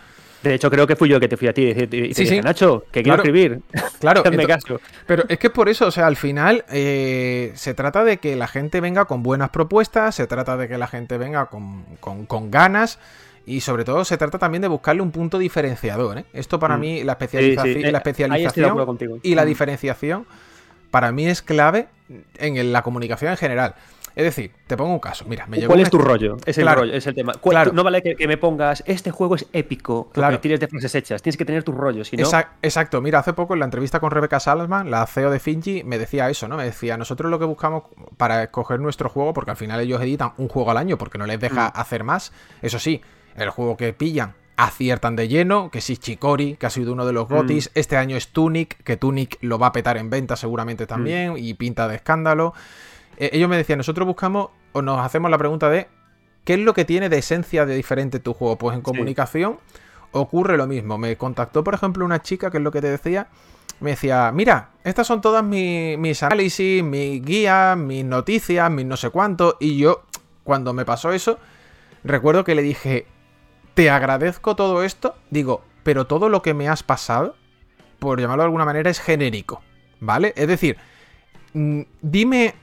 De 0.43 0.55
hecho, 0.55 0.71
creo 0.71 0.87
que 0.87 0.97
fui 0.97 1.09
yo 1.11 1.21
que 1.21 1.29
te 1.29 1.37
fui 1.37 1.49
a 1.49 1.53
ti 1.53 1.69
y 1.69 1.75
te, 1.75 1.81
Sí, 2.15 2.23
dije, 2.23 2.27
sí. 2.27 2.41
Nacho, 2.41 2.85
que 2.91 3.03
Claro. 3.03 3.23
quiero 3.23 3.39
escribir. 3.39 3.63
Claro, 4.01 4.23
ento- 4.25 4.47
caso. 4.47 4.81
Pero 5.07 5.25
es 5.29 5.39
que 5.39 5.49
es 5.49 5.53
por 5.53 5.69
eso, 5.69 5.87
o 5.87 5.91
sea, 5.91 6.07
al 6.07 6.17
final 6.17 6.65
eh, 6.71 7.53
se 7.57 7.75
trata 7.75 8.05
de 8.05 8.17
que 8.17 8.37
la 8.37 8.49
gente 8.49 8.81
venga 8.81 9.05
con 9.05 9.23
buenas 9.23 9.51
propuestas, 9.51 10.15
se 10.15 10.27
trata 10.27 10.57
de 10.57 10.67
que 10.67 10.79
la 10.79 10.87
gente 10.87 11.19
venga 11.19 11.47
con, 11.47 11.85
con- 12.01 12.25
con 12.25 12.51
ganas 12.51 12.99
y 13.45 13.61
sobre 13.61 13.85
todo 13.85 14.03
se 14.07 14.17
trata 14.17 14.39
también 14.39 14.63
de 14.63 14.69
buscarle 14.69 15.03
un 15.03 15.11
punto 15.11 15.39
diferenciador. 15.39 16.17
¿eh? 16.19 16.25
Esto 16.33 16.59
para 16.59 16.79
Mm. 16.79 16.81
mí, 16.81 16.99
la, 17.01 17.05
la 17.05 17.13
especialización 17.13 17.79
y 19.23 19.35
la 19.35 19.43
Mm. 19.45 19.47
diferenciación 19.47 20.27
para 20.91 21.13
mí 21.13 21.27
es 21.27 21.43
clave 21.43 21.87
en 22.39 22.73
la 22.73 22.81
comunicación 22.83 23.31
en 23.31 23.37
general. 23.37 23.75
Es 24.21 24.25
decir, 24.37 24.53
te 24.67 24.77
pongo 24.77 24.93
un 24.93 24.99
caso. 25.01 25.25
Mira, 25.27 25.47
me 25.47 25.65
¿Cuál 25.67 25.81
es 25.81 25.89
tu 25.89 25.97
rollo? 25.97 26.37
Es 26.45 26.59
el 26.59 26.65
Claro. 26.65 26.83
rollo, 26.83 26.93
es 26.93 27.07
el 27.07 27.15
tema. 27.15 27.33
Claro. 27.33 27.73
No 27.73 27.83
vale 27.83 28.03
que, 28.03 28.17
que 28.17 28.29
me 28.29 28.37
pongas, 28.37 28.83
este 28.87 29.11
juego 29.11 29.35
es 29.35 29.47
épico, 29.55 30.11
Claro. 30.13 30.37
de 30.39 30.69
frases 30.69 30.95
hechas. 30.95 31.23
Tienes 31.23 31.39
que 31.39 31.47
tener 31.47 31.63
tu 31.63 31.73
rollo, 31.73 32.05
si 32.05 32.17
no... 32.17 32.25
Exa- 32.27 32.49
Exacto, 32.61 33.01
mira, 33.01 33.21
hace 33.21 33.33
poco 33.33 33.55
en 33.55 33.61
la 33.61 33.65
entrevista 33.65 33.99
con 33.99 34.11
Rebecca 34.11 34.39
Salzman, 34.39 34.91
la 34.91 35.07
CEO 35.07 35.31
de 35.31 35.41
Finji, 35.41 35.85
me 35.85 35.97
decía 35.99 36.29
eso, 36.29 36.49
¿no? 36.49 36.57
Me 36.59 36.65
decía, 36.65 36.99
nosotros 36.99 37.31
lo 37.31 37.39
que 37.39 37.47
buscamos 37.47 37.85
para 38.19 38.43
escoger 38.43 38.79
nuestro 38.79 39.09
juego, 39.09 39.33
porque 39.33 39.53
al 39.53 39.57
final 39.57 39.81
ellos 39.81 40.03
editan 40.03 40.33
un 40.37 40.49
juego 40.49 40.71
al 40.71 40.77
año 40.77 40.99
porque 40.99 41.17
no 41.17 41.25
les 41.27 41.41
deja 41.41 41.69
Mm. 41.69 41.73
hacer 41.81 42.05
más, 42.05 42.33
eso 42.61 42.79
sí, 42.79 43.01
el 43.37 43.49
juego 43.51 43.77
que 43.79 43.93
pillan 43.95 44.35
aciertan 44.57 45.17
de 45.17 45.27
lleno, 45.29 45.71
que 45.71 45.81
si 45.81 45.97
Chikori, 45.97 46.57
que 46.57 46.67
ha 46.67 46.71
sido 46.71 46.93
uno 46.93 47.07
de 47.07 47.15
los 47.15 47.27
gotis, 47.27 47.71
este 47.75 47.97
año 47.97 48.15
es 48.19 48.29
Tunic, 48.29 48.83
que 48.85 48.99
Tunic 48.99 49.39
lo 49.41 49.59
va 49.59 49.69
a 49.69 49.73
petar 49.73 49.97
en 49.97 50.11
venta 50.11 50.37
seguramente 50.37 50.87
también, 50.87 51.37
y 51.39 51.55
pinta 51.55 51.89
de 51.89 51.95
escándalo. 51.97 52.53
Eh, 53.21 53.31
ellos 53.35 53.49
me 53.49 53.57
decían, 53.57 53.77
nosotros 53.77 54.07
buscamos 54.07 54.49
o 54.73 54.83
nos 54.83 54.99
hacemos 55.05 55.31
la 55.31 55.39
pregunta 55.39 55.69
de 55.71 55.87
¿qué 56.45 56.55
es 56.55 56.61
lo 56.61 56.75
que 56.75 56.85
tiene 56.85 57.09
de 57.09 57.19
esencia 57.19 57.67
de 57.67 57.77
diferente 57.77 58.19
tu 58.19 58.33
juego? 58.35 58.57
Pues 58.59 58.75
en 58.75 58.81
comunicación 58.83 59.59
ocurre 60.11 60.57
lo 60.57 60.67
mismo. 60.67 60.99
Me 60.99 61.17
contactó, 61.17 61.63
por 61.63 61.75
ejemplo, 61.75 62.05
una 62.05 62.23
chica, 62.23 62.51
que 62.51 62.57
es 62.57 62.63
lo 62.65 62.73
que 62.73 62.81
te 62.81 62.91
decía, 62.91 63.29
me 63.79 63.91
decía, 63.91 64.33
mira, 64.33 64.71
estas 64.85 65.07
son 65.07 65.21
todas 65.21 65.45
mi- 65.45 65.97
mis 65.97 66.23
análisis, 66.23 66.83
mis 66.83 67.23
guías, 67.25 67.77
mis 67.77 68.05
noticias, 68.05 68.71
mis 68.71 68.87
no 68.87 68.97
sé 68.97 69.11
cuánto, 69.11 69.57
y 69.61 69.77
yo, 69.79 70.03
cuando 70.43 70.73
me 70.73 70.85
pasó 70.85 71.13
eso, 71.13 71.39
recuerdo 72.03 72.43
que 72.45 72.55
le 72.55 72.63
dije, 72.63 73.07
te 73.75 73.89
agradezco 73.91 74.57
todo 74.57 74.83
esto, 74.83 75.15
digo, 75.31 75.63
pero 75.83 76.07
todo 76.07 76.29
lo 76.29 76.43
que 76.43 76.55
me 76.55 76.69
has 76.69 76.83
pasado, 76.83 77.37
por 77.99 78.21
llamarlo 78.21 78.43
de 78.43 78.47
alguna 78.47 78.65
manera, 78.65 78.91
es 78.91 78.99
genérico, 79.01 79.63
¿vale? 80.01 80.33
Es 80.37 80.49
decir, 80.49 80.77
mm, 81.55 81.83
dime 82.03 82.55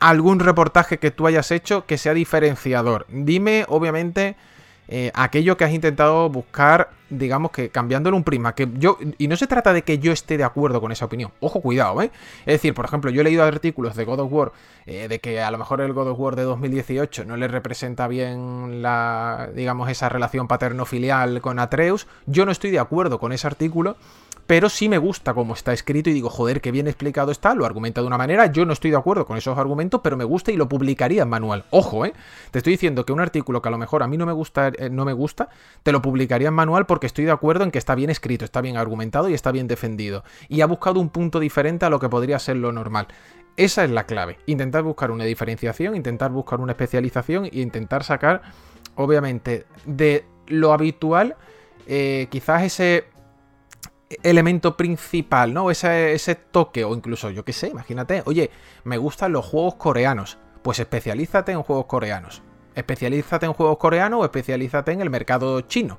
algún 0.00 0.40
reportaje 0.40 0.98
que 0.98 1.10
tú 1.10 1.26
hayas 1.26 1.50
hecho 1.50 1.86
que 1.86 1.98
sea 1.98 2.14
diferenciador. 2.14 3.06
Dime, 3.08 3.64
obviamente, 3.68 4.36
eh, 4.90 5.12
aquello 5.14 5.58
que 5.58 5.64
has 5.64 5.72
intentado 5.72 6.30
buscar, 6.30 6.88
digamos 7.10 7.50
que 7.50 7.68
cambiándole 7.68 8.16
un 8.16 8.24
prisma. 8.24 8.54
Que 8.54 8.68
yo, 8.78 8.98
y 9.18 9.28
no 9.28 9.36
se 9.36 9.46
trata 9.46 9.74
de 9.74 9.82
que 9.82 9.98
yo 9.98 10.12
esté 10.12 10.38
de 10.38 10.44
acuerdo 10.44 10.80
con 10.80 10.92
esa 10.92 11.04
opinión. 11.04 11.30
Ojo, 11.40 11.60
cuidado, 11.60 12.00
¿eh? 12.00 12.10
Es 12.40 12.54
decir, 12.54 12.72
por 12.72 12.86
ejemplo, 12.86 13.10
yo 13.10 13.20
he 13.20 13.24
leído 13.24 13.44
artículos 13.44 13.96
de 13.96 14.04
God 14.06 14.20
of 14.20 14.32
War 14.32 14.52
eh, 14.86 15.08
de 15.08 15.18
que 15.18 15.42
a 15.42 15.50
lo 15.50 15.58
mejor 15.58 15.82
el 15.82 15.92
God 15.92 16.08
of 16.08 16.18
War 16.18 16.36
de 16.36 16.44
2018 16.44 17.26
no 17.26 17.36
le 17.36 17.48
representa 17.48 18.08
bien 18.08 18.80
la, 18.80 19.50
digamos, 19.54 19.90
esa 19.90 20.08
relación 20.08 20.48
paterno-filial 20.48 21.42
con 21.42 21.58
Atreus. 21.58 22.06
Yo 22.24 22.46
no 22.46 22.52
estoy 22.52 22.70
de 22.70 22.78
acuerdo 22.78 23.18
con 23.18 23.32
ese 23.32 23.46
artículo 23.46 23.96
pero 24.48 24.70
sí 24.70 24.88
me 24.88 24.96
gusta 24.96 25.34
cómo 25.34 25.52
está 25.52 25.74
escrito 25.74 26.08
y 26.08 26.14
digo, 26.14 26.30
joder, 26.30 26.62
qué 26.62 26.72
bien 26.72 26.88
explicado 26.88 27.30
está, 27.30 27.54
lo 27.54 27.66
argumenta 27.66 28.00
de 28.00 28.06
una 28.06 28.16
manera, 28.16 28.46
yo 28.46 28.64
no 28.64 28.72
estoy 28.72 28.90
de 28.90 28.96
acuerdo 28.96 29.26
con 29.26 29.36
esos 29.36 29.58
argumentos, 29.58 30.00
pero 30.02 30.16
me 30.16 30.24
gusta 30.24 30.50
y 30.50 30.56
lo 30.56 30.70
publicaría 30.70 31.24
en 31.24 31.28
manual. 31.28 31.66
Ojo, 31.68 32.06
¿eh? 32.06 32.14
Te 32.50 32.60
estoy 32.60 32.72
diciendo 32.72 33.04
que 33.04 33.12
un 33.12 33.20
artículo 33.20 33.60
que 33.60 33.68
a 33.68 33.70
lo 33.70 33.76
mejor 33.76 34.02
a 34.02 34.08
mí 34.08 34.16
no 34.16 34.24
me 34.24 34.32
gusta, 34.32 34.68
eh, 34.68 34.88
no 34.88 35.04
me 35.04 35.12
gusta, 35.12 35.50
te 35.82 35.92
lo 35.92 36.00
publicaría 36.00 36.48
en 36.48 36.54
manual 36.54 36.86
porque 36.86 37.06
estoy 37.06 37.26
de 37.26 37.30
acuerdo 37.30 37.62
en 37.62 37.70
que 37.70 37.76
está 37.76 37.94
bien 37.94 38.08
escrito, 38.08 38.46
está 38.46 38.62
bien 38.62 38.78
argumentado 38.78 39.28
y 39.28 39.34
está 39.34 39.52
bien 39.52 39.68
defendido. 39.68 40.24
Y 40.48 40.62
ha 40.62 40.66
buscado 40.66 40.98
un 40.98 41.10
punto 41.10 41.40
diferente 41.40 41.84
a 41.84 41.90
lo 41.90 42.00
que 42.00 42.08
podría 42.08 42.38
ser 42.38 42.56
lo 42.56 42.72
normal. 42.72 43.08
Esa 43.58 43.84
es 43.84 43.90
la 43.90 44.04
clave. 44.04 44.38
Intentar 44.46 44.82
buscar 44.82 45.10
una 45.10 45.24
diferenciación, 45.24 45.94
intentar 45.94 46.30
buscar 46.30 46.58
una 46.60 46.72
especialización 46.72 47.44
e 47.44 47.60
intentar 47.60 48.02
sacar, 48.02 48.40
obviamente, 48.94 49.66
de 49.84 50.24
lo 50.46 50.72
habitual, 50.72 51.36
eh, 51.86 52.28
quizás 52.30 52.62
ese 52.62 53.04
elemento 54.22 54.76
principal, 54.76 55.52
¿no? 55.52 55.70
Ese, 55.70 56.12
ese 56.12 56.34
toque, 56.34 56.84
o 56.84 56.94
incluso, 56.94 57.30
yo 57.30 57.44
qué 57.44 57.52
sé, 57.52 57.68
imagínate, 57.68 58.22
oye, 58.26 58.50
me 58.84 58.98
gustan 58.98 59.32
los 59.32 59.44
juegos 59.44 59.74
coreanos. 59.76 60.38
Pues 60.62 60.80
especialízate 60.80 61.52
en 61.52 61.62
juegos 61.62 61.86
coreanos. 61.86 62.42
Especialízate 62.74 63.46
en 63.46 63.52
juegos 63.52 63.78
coreanos 63.78 64.20
o 64.20 64.24
especialízate 64.24 64.92
en 64.92 65.00
el 65.00 65.10
mercado 65.10 65.60
chino. 65.62 65.98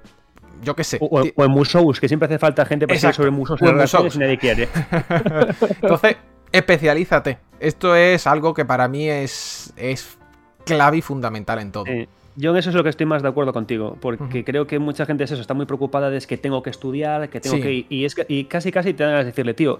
Yo 0.62 0.76
qué 0.76 0.84
sé. 0.84 0.98
O, 1.02 1.22
en 1.22 1.52
Musous, 1.52 2.00
que 2.00 2.08
siempre 2.08 2.26
hace 2.26 2.40
falta 2.40 2.66
gente 2.66 2.86
para 2.86 2.96
Exacto. 2.96 3.18
sobre 3.18 3.32
Musous. 3.32 4.16
y 4.16 4.20
nadie 4.20 4.38
quiere. 4.38 4.68
Entonces, 5.82 6.18
especialízate. 6.52 7.40
Esto 7.60 7.96
es 7.96 8.28
algo 8.28 8.54
que 8.54 8.66
para 8.66 8.88
mí 8.88 9.10
es, 9.10 9.74
es 9.78 10.18
clave 10.66 10.98
y 10.98 11.02
fundamental 11.02 11.60
en 11.60 11.72
todo. 11.72 11.86
Eh, 11.88 12.08
yo 12.40 12.52
en 12.52 12.58
eso 12.58 12.70
es 12.70 12.76
lo 12.76 12.84
que 12.84 12.90
estoy 12.90 13.06
más 13.06 13.22
de 13.22 13.28
acuerdo 13.28 13.52
contigo, 13.52 13.98
porque 14.00 14.44
creo 14.46 14.66
que 14.66 14.80
mucha 14.80 15.06
gente 15.06 15.26
es 15.26 15.32
eso, 15.32 15.42
está 15.42 15.54
muy 15.54 15.66
preocupada 15.66 16.10
de 16.10 16.18
es 16.18 16.26
que 16.26 16.38
tengo 16.38 16.64
que 16.64 16.70
estudiar, 16.70 17.30
que 17.30 17.42
tengo 17.42 17.58
Sí. 17.58 17.62
que 17.62 17.86
y 17.90 18.06
es 18.06 18.16
que 18.16 18.26
y 18.30 18.46
casi 18.46 18.72
casi 18.72 18.94
te 18.94 19.04
dan 19.04 19.20
de 19.20 19.26
decirle, 19.26 19.54
tío, 19.54 19.78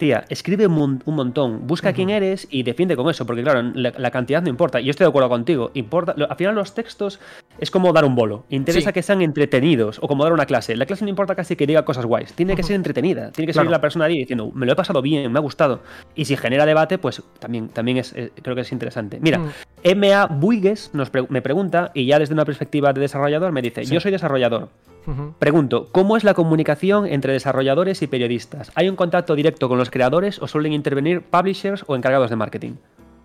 tía, 0.00 0.24
escribe 0.28 0.66
un, 0.66 1.00
un 1.04 1.14
montón, 1.14 1.68
busca 1.68 1.92
quién 1.92 2.10
eres 2.10 2.48
y 2.50 2.64
defiende 2.64 2.96
con 2.96 3.08
eso, 3.08 3.24
porque 3.24 3.42
claro, 3.44 3.62
la, 3.74 3.92
la 3.96 4.10
cantidad 4.10 4.42
no 4.42 4.48
importa. 4.48 4.80
Y 4.80 4.86
yo 4.86 4.90
estoy 4.90 5.04
de 5.04 5.10
acuerdo 5.10 5.28
contigo. 5.28 5.70
Importa, 5.74 6.14
lo- 6.16 6.28
al 6.28 6.36
final 6.36 6.56
los 6.56 6.74
textos 6.74 7.20
es 7.60 7.70
como 7.70 7.92
dar 7.92 8.04
un 8.04 8.16
bolo. 8.16 8.44
Interesa 8.50 8.90
Sí. 8.90 8.94
que 8.94 9.02
sean 9.02 9.22
entretenidos 9.22 9.98
o 10.02 10.08
como 10.08 10.24
dar 10.24 10.32
una 10.32 10.46
clase. 10.46 10.74
La 10.74 10.86
clase 10.86 11.04
no 11.04 11.10
importa 11.10 11.36
casi 11.36 11.54
que 11.54 11.66
diga 11.68 11.84
cosas 11.84 12.04
guays. 12.06 12.32
Tiene 12.32 12.56
que 12.56 12.64
ser 12.64 12.74
entretenida. 12.74 13.30
Tiene 13.30 13.46
que 13.46 13.52
Claro. 13.52 13.70
la 13.70 13.80
persona 13.80 14.06
ahí 14.06 14.16
diciendo, 14.18 14.50
me 14.54 14.66
lo 14.66 14.72
he 14.72 14.76
pasado 14.76 15.02
bien, 15.02 15.30
me 15.30 15.38
ha 15.38 15.42
gustado. 15.42 15.80
Y 16.16 16.24
si 16.24 16.36
genera 16.36 16.66
debate, 16.66 16.98
pues 16.98 17.22
también, 17.38 17.68
también 17.68 17.98
es, 17.98 18.12
eh, 18.16 18.32
creo 18.42 18.56
que 18.56 18.62
es 18.62 18.72
interesante. 18.72 19.18
Mira, 19.20 19.38
Mm. 19.38 19.50
MA 19.96 20.26
Buigues 20.26 20.90
nos 20.94 21.10
pre- 21.10 21.26
me 21.28 21.42
pregunta, 21.42 21.90
y 21.94 22.06
ya 22.06 22.18
desde 22.18 22.34
una 22.34 22.44
perspectiva 22.44 22.92
de 22.92 23.00
desarrollador, 23.02 23.52
me 23.52 23.62
dice, 23.62 23.84
Sí. 23.84 23.94
yo 23.94 24.00
soy 24.00 24.10
desarrollador. 24.10 24.68
Pregunto, 25.38 25.88
¿cómo 25.92 26.16
es 26.16 26.24
la 26.24 26.34
comunicación 26.34 27.06
entre 27.06 27.32
desarrolladores 27.32 28.02
y 28.02 28.06
periodistas? 28.06 28.70
¿Hay 28.74 28.88
un 28.88 28.96
contacto 28.96 29.34
directo 29.34 29.68
con 29.68 29.78
los 29.78 29.90
creadores 29.90 30.40
o 30.40 30.46
suelen 30.48 30.72
intervenir 30.72 31.22
publishers 31.22 31.84
o 31.86 31.96
encargados 31.96 32.30
de 32.30 32.36
marketing? 32.36 32.72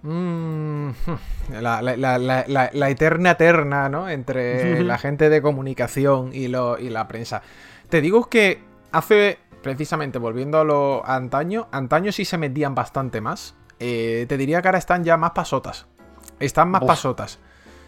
Mm, 0.04 0.90
la, 1.62 1.82
la- 1.82 1.98
la- 1.98 2.70
la- 2.74 2.90
eterna 2.90 3.36
terna, 3.36 3.90
¿no? 3.90 4.08
Entre 4.10 4.84
la 4.84 4.98
gente 4.98 5.30
de 5.30 5.42
comunicación 5.42 6.32
y, 6.34 6.48
lo, 6.48 6.78
y 6.80 6.90
la 6.90 7.08
prensa. 7.08 7.42
Te 7.90 8.02
digo 8.02 8.30
que 8.30 8.62
hace, 8.92 9.40
precisamente 9.62 10.18
volviendo 10.20 10.60
a 10.60 10.64
lo 10.64 11.06
a 11.06 11.16
antaño, 11.16 11.68
antaño 11.72 12.12
sí 12.12 12.26
se 12.26 12.38
metían 12.38 12.76
bastante 12.76 13.20
más. 13.22 13.56
Eh, 13.80 14.26
te 14.30 14.38
diría 14.38 14.62
que 14.62 14.68
ahora 14.68 14.78
están 14.78 15.04
ya 15.04 15.18
más 15.18 15.32
pasotas. 15.32 15.88
Están 16.40 16.70
más 16.70 16.82
Uf. 16.84 16.88
pasotas. 16.88 17.40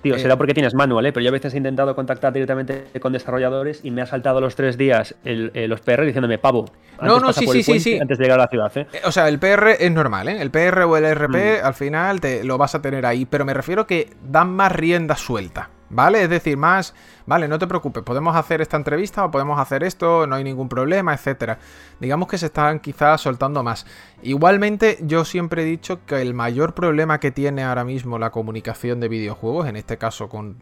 Tío, 0.01 0.15
Eh, 0.15 0.19
será 0.19 0.37
porque 0.37 0.53
tienes 0.53 0.73
manual, 0.75 1.05
¿eh? 1.07 1.11
Pero 1.13 1.23
yo 1.23 1.29
a 1.29 1.31
veces 1.31 1.53
he 1.53 1.57
intentado 1.57 1.95
contactar 1.95 2.31
directamente 2.31 2.85
con 2.99 3.13
desarrolladores 3.13 3.81
y 3.83 3.91
me 3.91 4.01
ha 4.01 4.05
saltado 4.05 4.39
los 4.39 4.55
tres 4.55 4.77
días 4.77 5.15
el- 5.25 5.51
eh, 5.53 5.67
los 5.67 5.81
PR 5.81 6.05
diciéndome, 6.05 6.37
pavo, 6.37 6.65
antes 6.93 7.07
No, 7.07 7.19
no, 7.19 7.27
pasa 7.27 7.39
sí, 7.39 7.45
por 7.45 7.53
sí, 7.53 7.59
el 7.61 7.65
puente 7.65 7.83
sí. 7.83 7.99
antes 7.99 8.17
de 8.17 8.23
llegar 8.23 8.39
a 8.39 8.43
la 8.43 8.47
ciudad, 8.49 8.71
¿eh? 8.77 8.87
Eh, 8.93 9.01
O 9.05 9.11
sea, 9.11 9.27
el 9.27 9.39
PR 9.39 9.71
es 9.79 9.91
normal, 9.91 10.27
¿eh? 10.29 10.41
El 10.41 10.51
PR 10.51 10.83
o 10.85 10.95
el 10.97 11.05
RP 11.05 11.59
Mm. 11.61 11.65
al 11.65 11.73
final 11.73 12.21
te 12.21 12.43
lo 12.43 12.57
vas 12.57 12.75
a 12.75 12.81
tener 12.81 13.05
ahí, 13.05 13.25
pero 13.25 13.43
me 13.45 13.53
refiero 13.53 13.87
que 13.87 14.11
dan 14.23 14.51
más 14.51 14.71
rienda 14.71 15.15
suelta, 15.15 15.69
¿vale? 15.89 16.23
Es 16.23 16.29
decir, 16.29 16.57
más, 16.57 16.93
vale, 17.25 17.47
no 17.47 17.59
te 17.59 17.67
preocupes, 17.67 18.03
podemos 18.03 18.35
hacer 18.35 18.61
esta 18.61 18.77
entrevista 18.77 19.25
o 19.25 19.31
podemos 19.31 19.59
hacer 19.59 19.83
esto, 19.83 20.27
no 20.27 20.35
hay 20.35 20.43
ningún 20.43 20.69
problema, 20.69 21.13
etcétera. 21.13 21.59
Digamos 21.99 22.27
que 22.27 22.37
se 22.37 22.47
están 22.47 22.79
quizás 22.79 23.21
soltando 23.21 23.63
más. 23.63 23.85
Igualmente, 24.21 24.97
yo 25.01 25.25
siempre 25.25 25.63
he 25.63 25.65
dicho 25.65 26.05
que 26.05 26.21
el 26.21 26.33
mayor 26.33 26.73
problema 26.73 27.19
que 27.19 27.31
tiene 27.31 27.63
ahora 27.63 27.83
mismo 27.83 28.19
la 28.19 28.31
comunicación 28.31 28.99
de 28.99 29.07
videojuegos, 29.07 29.67
en 29.67 29.75
este 29.75 29.97
caso 29.97 30.29
con 30.29 30.57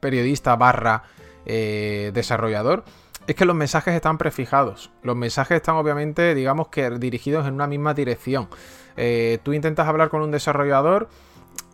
periodista 0.00 0.56
barra 0.56 1.04
eh, 1.46 2.10
desarrollador, 2.14 2.84
es 3.26 3.34
que 3.34 3.44
los 3.44 3.56
mensajes 3.56 3.94
están 3.94 4.18
prefijados. 4.18 4.90
Los 5.02 5.16
mensajes 5.16 5.56
están 5.56 5.76
obviamente, 5.76 6.34
digamos 6.34 6.68
que 6.68 6.90
dirigidos 6.90 7.46
en 7.46 7.54
una 7.54 7.66
misma 7.66 7.92
dirección. 7.92 8.48
Eh, 8.96 9.38
tú 9.42 9.52
intentas 9.52 9.88
hablar 9.88 10.08
con 10.08 10.22
un 10.22 10.30
desarrollador 10.30 11.08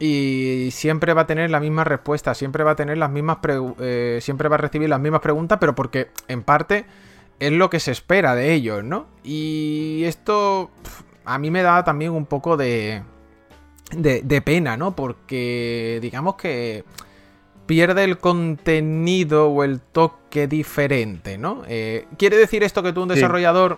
y 0.04 0.72
siempre 0.72 1.14
va 1.14 1.22
a 1.22 1.26
tener 1.28 1.48
la 1.50 1.60
misma 1.60 1.84
respuesta, 1.84 2.34
siempre 2.34 2.64
va 2.64 2.72
a 2.72 2.74
tener 2.74 2.98
las 2.98 3.08
mismas 3.08 3.38
eh, 3.78 4.18
siempre 4.20 4.48
va 4.48 4.56
a 4.56 4.58
recibir 4.58 4.88
las 4.88 4.98
mismas 4.98 5.20
preguntas, 5.20 5.58
pero 5.60 5.76
porque 5.76 6.08
en 6.26 6.42
parte 6.42 6.86
es 7.38 7.52
lo 7.52 7.70
que 7.70 7.78
se 7.78 7.92
espera 7.92 8.34
de 8.34 8.52
ellos, 8.52 8.82
¿no? 8.82 9.06
Y 9.22 10.02
esto 10.04 10.72
a 11.24 11.38
mí 11.38 11.52
me 11.52 11.62
da 11.62 11.84
también 11.84 12.10
un 12.10 12.26
poco 12.26 12.56
de, 12.56 13.04
de, 13.92 14.22
de 14.22 14.42
pena, 14.42 14.76
¿no? 14.76 14.96
Porque 14.96 16.00
digamos 16.02 16.34
que 16.34 16.84
pierde 17.66 18.02
el 18.02 18.18
contenido 18.18 19.50
o 19.50 19.62
el 19.62 19.80
toque 19.80 20.48
diferente, 20.48 21.38
¿no? 21.38 21.62
Eh, 21.68 22.06
¿Quiere 22.18 22.36
decir 22.36 22.64
esto 22.64 22.82
que 22.82 22.92
tú, 22.92 23.04
un 23.04 23.08
Sí. 23.14 23.70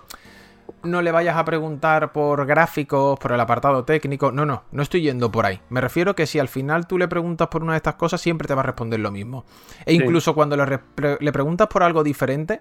No 0.85 1.03
le 1.03 1.11
vayas 1.13 1.37
a 1.37 1.45
preguntar 1.45 2.13
por 2.13 2.47
gráficos, 2.47 3.19
por 3.19 3.33
el 3.33 3.41
apartado 3.41 3.85
técnico? 3.85 4.31
No, 4.33 4.45
no, 4.47 4.65
no 4.71 4.83
estoy 4.83 5.03
yendo 5.03 5.31
por 5.31 5.47
ahí. 5.47 5.61
Me 5.71 5.81
refiero 5.81 6.15
que 6.15 6.27
si 6.27 6.39
al 6.39 6.49
final 6.49 6.87
tú 6.87 6.99
le 6.99 7.09
preguntas 7.09 7.49
por 7.49 7.63
una 7.63 7.73
de 7.73 7.79
estas 7.79 7.95
cosas, 7.95 8.21
siempre 8.21 8.47
te 8.49 8.55
va 8.55 8.61
a 8.61 8.67
responder 8.67 9.01
lo 9.01 9.11
mismo. 9.11 9.45
E 9.87 9.93
Sí. 9.93 9.97
incluso 10.03 10.35
cuando 10.35 10.57
le, 10.57 10.79
pre- 10.79 11.19
le 11.21 11.33
preguntas 11.33 11.67
por 11.69 11.83
algo 11.83 12.03
diferente, 12.05 12.61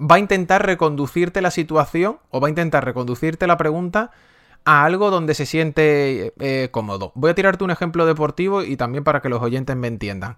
va 0.00 0.16
a 0.16 0.18
intentar 0.18 0.64
reconducirte 0.64 1.40
la 1.42 1.50
situación 1.50 2.18
o 2.30 2.40
va 2.40 2.48
a 2.48 2.50
intentar 2.50 2.84
reconducirte 2.84 3.46
la 3.46 3.56
pregunta 3.56 4.10
a 4.64 4.84
algo 4.84 5.10
donde 5.10 5.34
se 5.34 5.46
siente 5.46 6.34
eh, 6.38 6.68
cómodo. 6.70 7.12
Voy 7.14 7.30
a 7.30 7.34
tirarte 7.34 7.64
un 7.64 7.70
ejemplo 7.70 8.04
deportivo 8.06 8.62
y 8.62 8.76
también 8.76 9.04
para 9.04 9.20
que 9.20 9.28
los 9.28 9.40
oyentes 9.42 9.74
me 9.76 9.88
entiendan. 9.88 10.36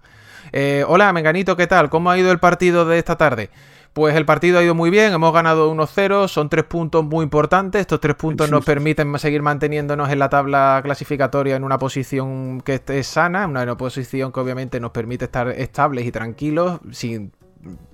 Eh, 0.51 0.85
hola, 0.87 1.11
Menganito, 1.13 1.55
¿qué 1.57 1.67
tal? 1.67 1.89
¿Cómo 1.89 2.09
ha 2.11 2.17
ido 2.17 2.31
el 2.31 2.39
partido 2.39 2.85
de 2.85 2.97
esta 2.99 3.17
tarde? 3.17 3.49
Pues 3.93 4.15
el 4.15 4.25
partido 4.25 4.57
ha 4.57 4.63
ido 4.63 4.73
muy 4.73 4.89
bien, 4.89 5.13
hemos 5.13 5.31
ganado 5.31 5.71
1-0, 5.71 6.27
son 6.27 6.49
tres 6.49 6.63
puntos 6.63 7.05
muy 7.05 7.23
importantes, 7.23 7.81
estos 7.81 7.99
tres 7.99 8.15
puntos 8.15 8.49
nos 8.49 8.65
permiten 8.65 9.19
seguir 9.19 9.43
manteniéndonos 9.43 10.09
en 10.09 10.17
la 10.17 10.29
tabla 10.29 10.79
clasificatoria 10.83 11.55
en 11.55 11.63
una 11.63 11.77
posición 11.77 12.61
que 12.61 12.75
esté 12.75 13.03
sana, 13.03 13.45
una 13.45 13.77
posición 13.77 14.31
que 14.31 14.39
obviamente 14.39 14.79
nos 14.79 14.89
permite 14.89 15.25
estar 15.25 15.47
estables 15.49 16.07
y 16.07 16.11
tranquilos, 16.11 16.79
sin 16.91 17.33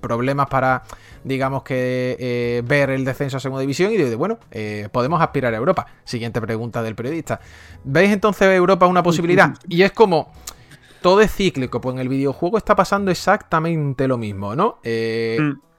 problemas 0.00 0.48
para, 0.48 0.82
digamos 1.22 1.62
que, 1.64 2.16
eh, 2.18 2.62
ver 2.64 2.90
el 2.90 3.04
descenso 3.04 3.36
a 3.36 3.40
segunda 3.40 3.60
división 3.60 3.92
y 3.92 3.98
de, 3.98 4.16
bueno, 4.16 4.38
eh, 4.50 4.88
podemos 4.90 5.20
aspirar 5.20 5.52
a 5.52 5.56
Europa. 5.58 5.86
Siguiente 6.04 6.40
pregunta 6.40 6.82
del 6.82 6.94
periodista. 6.94 7.40
¿Veis 7.84 8.10
entonces 8.10 8.48
Europa 8.48 8.86
una 8.86 9.02
posibilidad? 9.02 9.54
Y 9.68 9.82
es 9.82 9.92
como, 9.92 10.32
todo 11.02 11.20
es 11.20 11.32
cíclico, 11.32 11.80
pues 11.80 11.94
en 11.94 12.00
el 12.00 12.08
videojuego 12.08 12.58
está 12.58 12.74
pasando 12.74 13.10
exactamente 13.10 14.08
lo 14.08 14.18
mismo, 14.18 14.56
¿no? 14.56 14.78
Eh, 14.82 15.38
Mm, 15.40 15.69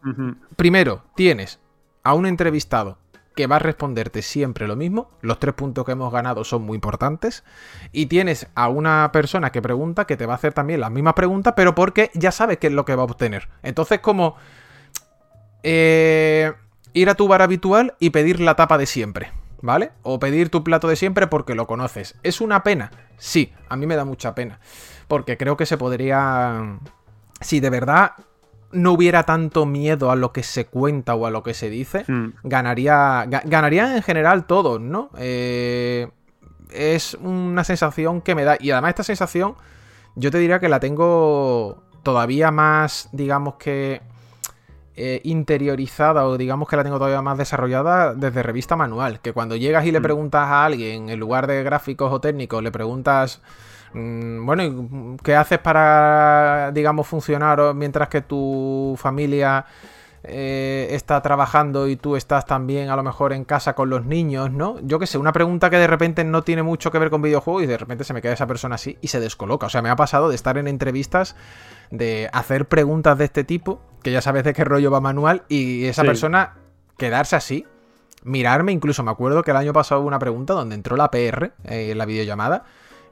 Primero, 0.56 1.04
tienes 1.16 1.60
a 2.04 2.14
un 2.14 2.26
entrevistado 2.26 2.98
que 3.36 3.48
va 3.48 3.58
a 3.58 3.60
responderte 3.60 4.22
siempre 4.22 4.68
lo 4.68 4.76
mismo. 4.76 5.10
Los 5.22 5.40
tres 5.40 5.54
puntos 5.54 5.86
que 5.86 5.94
hemos 5.94 6.12
ganado 6.12 6.44
son 6.44 6.64
muy 6.64 6.76
importantes. 6.76 7.44
Y 7.92 8.08
tienes 8.08 8.48
a 8.56 8.70
una 8.70 9.10
persona 9.14 9.52
que 9.52 9.62
pregunta 9.62 10.06
que 10.06 10.18
te 10.18 10.26
va 10.26 10.34
a 10.34 10.36
hacer 10.36 10.54
también 10.54 10.82
las 10.82 10.92
mismas 10.92 11.14
preguntas, 11.14 11.54
pero 11.56 11.76
porque 11.76 12.12
ya 12.14 12.32
sabes 12.32 12.58
qué 12.58 12.68
es 12.68 12.74
lo 12.74 12.86
que 12.86 12.96
va 12.96 13.04
a 13.04 13.06
obtener. 13.06 13.50
Entonces, 13.64 14.00
como 14.00 14.36
eh, 15.64 16.52
ir 16.94 17.10
a 17.10 17.16
tu 17.16 17.28
bar 17.28 17.42
habitual 17.42 17.96
y 18.00 18.10
pedir 18.10 18.40
la 18.40 18.56
tapa 18.56 18.78
de 18.78 18.86
siempre. 18.86 19.32
¿Vale? 19.64 19.92
O 20.02 20.20
pedir 20.20 20.50
tu 20.50 20.64
plato 20.64 20.88
de 20.88 20.96
siempre 20.96 21.28
porque 21.28 21.54
lo 21.54 21.68
conoces. 21.68 22.16
¿Es 22.24 22.42
una 22.42 22.64
pena? 22.64 22.90
Sí, 23.18 23.54
a 23.70 23.76
mí 23.76 23.86
me 23.86 23.96
da 23.96 24.06
mucha 24.06 24.34
pena. 24.34 24.60
Porque 25.08 25.38
creo 25.38 25.56
que 25.56 25.68
se 25.68 25.78
podría... 25.78 26.80
Si 27.42 27.60
de 27.60 27.70
verdad 27.70 28.14
no 28.74 28.94
hubiera 28.94 29.24
tanto 29.24 29.66
miedo 29.66 30.12
a 30.12 30.16
lo 30.16 30.32
que 30.32 30.44
se 30.44 30.66
cuenta 30.66 31.16
o 31.16 31.26
a 31.26 31.32
lo 31.32 31.44
que 31.44 31.54
se 31.54 31.70
dice, 31.70 32.06
Mm. 32.08 32.34
ganaría, 32.44 33.26
ga- 33.26 33.44
ganarían 33.46 33.96
en 33.96 34.04
general 34.04 34.46
todos, 34.46 34.80
¿no? 34.80 35.10
Eh, 35.18 36.10
es 36.72 37.16
una 37.16 37.64
sensación 37.64 38.22
que 38.22 38.34
me 38.36 38.44
da. 38.46 38.58
Y 38.60 38.72
además 38.72 38.90
esta 38.90 39.04
sensación, 39.04 39.56
yo 40.16 40.32
te 40.32 40.38
diría 40.38 40.60
que 40.60 40.70
la 40.70 40.80
tengo 40.80 41.84
todavía 42.04 42.52
más, 42.52 43.10
digamos 43.12 43.56
que 43.56 44.02
eh, 44.98 45.22
interiorizada 45.24 46.28
o 46.28 46.38
digamos 46.38 46.68
que 46.68 46.76
la 46.76 46.84
tengo 46.84 46.98
todavía 46.98 47.22
más 47.22 47.38
desarrollada 47.38 48.14
desde 48.14 48.44
revista 48.44 48.76
manual. 48.76 49.20
Que 49.22 49.32
cuando 49.34 49.56
llegas 49.56 49.86
y 49.86 49.92
le 49.92 50.00
Mm. 50.00 50.04
preguntas 50.04 50.42
a 50.48 50.66
alguien, 50.66 51.10
en 51.10 51.20
lugar 51.20 51.48
de 51.48 51.64
gráficos 51.64 52.12
o 52.12 52.20
técnicos, 52.22 52.62
le 52.62 52.72
preguntas... 52.72 53.42
mm, 53.94 54.46
Bueno, 54.46 54.64
¿y 54.64 55.18
¿qué 55.24 55.36
haces 55.36 55.60
para, 55.60 56.72
digamos, 56.74 57.08
funcionar 57.08 57.74
mientras 57.76 58.08
que 58.10 58.22
tu 58.22 58.96
familia 58.98 59.66
eh, 60.24 60.90
está 60.92 61.20
trabajando 61.22 61.88
y 61.88 61.96
tú 61.96 62.16
estás 62.16 62.46
también 62.46 62.90
a 62.90 62.96
lo 62.96 63.02
mejor 63.02 63.34
en 63.34 63.44
casa 63.44 63.74
con 63.74 63.90
los 63.90 64.06
niños, 64.06 64.52
¿no? 64.52 64.80
Yo 64.84 65.00
qué 65.00 65.08
sé, 65.08 65.18
una 65.18 65.34
pregunta 65.34 65.70
que 65.72 65.78
de 65.78 65.88
repente 65.88 66.24
no 66.24 66.44
tiene 66.44 66.62
mucho 66.62 66.92
que 66.92 67.00
ver 67.00 67.10
con 67.10 67.24
videojuegos 67.24 67.64
y 67.64 67.66
de 67.66 67.78
repente 67.78 68.04
se 68.04 68.14
me 68.14 68.22
queda 68.22 68.34
esa 68.34 68.46
persona 68.46 68.76
así 68.76 68.98
y 69.02 69.08
se 69.08 69.20
descoloca. 69.20 69.66
O 69.66 69.70
sea, 69.70 69.82
me 69.82 69.90
ha 69.90 69.96
pasado 69.96 70.30
de 70.30 70.36
estar 70.36 70.58
en 70.60 70.68
entrevistas, 70.68 71.36
de 71.90 72.30
hacer 72.34 72.68
preguntas 72.68 73.18
de 73.18 73.26
este 73.26 73.44
tipo, 73.44 73.82
que 74.04 74.12
ya 74.12 74.22
sabes 74.22 74.44
de 74.44 74.54
qué 74.54 74.64
rollo 74.64 74.92
va 74.92 75.02
manual, 75.02 75.44
y 75.50 75.86
esa 75.86 76.04
Sí. 76.04 76.08
persona 76.08 76.54
quedarse 76.98 77.36
así, 77.36 77.66
mirarme, 78.24 78.72
incluso 78.72 79.02
me 79.04 79.10
acuerdo 79.10 79.42
que 79.42 79.50
el 79.50 79.58
año 79.58 79.74
pasado 79.74 80.02
hubo 80.02 80.08
una 80.08 80.20
pregunta 80.20 80.54
donde 80.54 80.76
entró 80.76 80.96
la 80.98 81.10
PR 81.10 81.54
eh, 81.64 81.90
en 81.92 81.98
la 81.98 82.06
videollamada. 82.06 82.64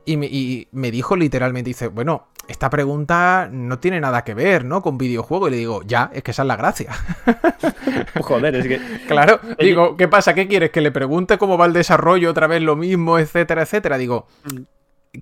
Y 0.10 0.18
me, 0.18 0.26
y 0.26 0.68
me 0.72 0.90
dijo 0.90 1.16
literalmente, 1.16 1.70
dice, 1.70 1.88
bueno, 1.88 2.30
esta 2.48 2.68
pregunta 2.72 3.48
no 3.52 3.78
tiene 3.78 4.02
nada 4.02 4.24
que 4.24 4.34
ver, 4.34 4.66
¿no? 4.66 4.82
Con 4.82 4.98
videojuego. 4.98 5.48
Y 5.48 5.52
le 5.52 5.58
digo, 5.58 5.84
ya, 5.84 6.10
es 6.14 6.24
que 6.24 6.32
esa 6.32 6.42
es 6.42 6.48
la 6.48 6.56
gracia. 6.56 6.92
Joder, 8.22 8.56
es 8.56 8.68
que. 8.68 8.80
Claro, 9.08 9.40
digo, 9.60 9.96
¿qué 9.98 10.08
pasa? 10.08 10.34
¿Qué 10.34 10.48
quieres? 10.48 10.72
¿Que 10.72 10.82
le 10.82 10.92
pregunte 10.92 11.38
cómo 11.38 11.60
va 11.60 11.68
el 11.68 11.74
desarrollo 11.74 12.32
otra 12.32 12.48
vez 12.48 12.62
lo 12.64 12.76
mismo, 12.76 13.20
etcétera, 13.20 13.62
etcétera? 13.62 14.00
Digo, 14.00 14.26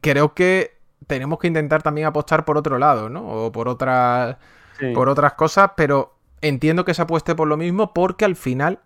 creo 0.02 0.34
que 0.34 0.78
tenemos 1.06 1.40
que 1.40 1.48
intentar 1.48 1.84
también 1.84 2.08
apostar 2.08 2.46
por 2.46 2.58
otro 2.58 2.78
lado, 2.80 3.10
¿no? 3.10 3.28
O 3.28 3.52
por 3.52 3.68
otras, 3.68 4.38
Sí. 4.80 4.94
por 4.94 5.10
otras 5.10 5.34
cosas, 5.34 5.72
pero 5.76 6.16
entiendo 6.42 6.86
que 6.86 6.94
se 6.94 7.02
apueste 7.02 7.36
por 7.36 7.48
lo 7.48 7.58
mismo 7.58 7.94
porque 7.94 8.26
al 8.26 8.36
final, 8.36 8.80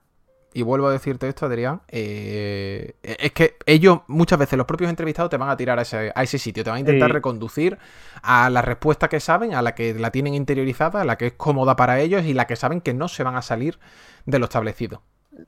y 0.54 0.62
vuelvo 0.64 0.88
a 0.88 0.92
decirte 0.92 1.28
esto, 1.28 1.46
Adrián, 1.46 1.82
eh, 1.88 2.94
es 3.04 3.32
que 3.32 3.56
ellos, 3.66 4.00
muchas 4.08 4.38
veces, 4.40 4.58
los 4.58 4.68
propios 4.68 4.90
entrevistados 4.90 5.30
te 5.30 5.38
van 5.38 5.50
a 5.50 5.58
tirar 5.58 5.80
a 5.80 5.84
ese, 5.84 6.12
a 6.14 6.24
ese 6.24 6.38
sitio, 6.38 6.64
te 6.64 6.70
van 6.70 6.78
a 6.78 6.80
intentar 6.82 7.10
Sí. 7.10 7.14
reconducir 7.14 7.78
a 8.22 8.50
la 8.50 8.62
respuesta 8.62 9.08
que 9.08 9.20
saben, 9.20 9.54
a 9.54 9.62
la 9.62 9.74
que 9.76 9.94
la 9.94 10.12
tienen 10.12 10.34
interiorizada, 10.34 11.02
a 11.02 11.06
la 11.06 11.18
que 11.18 11.28
es 11.28 11.34
cómoda 11.34 11.76
para 11.76 12.00
ellos 12.00 12.24
y 12.26 12.34
la 12.34 12.46
que 12.48 12.56
saben 12.56 12.82
que 12.82 12.94
no 12.94 13.08
se 13.08 13.24
van 13.24 13.36
a 13.36 13.42
salir 13.42 13.80
de 14.26 14.40
lo 14.40 14.46
establecido. 14.46 15.02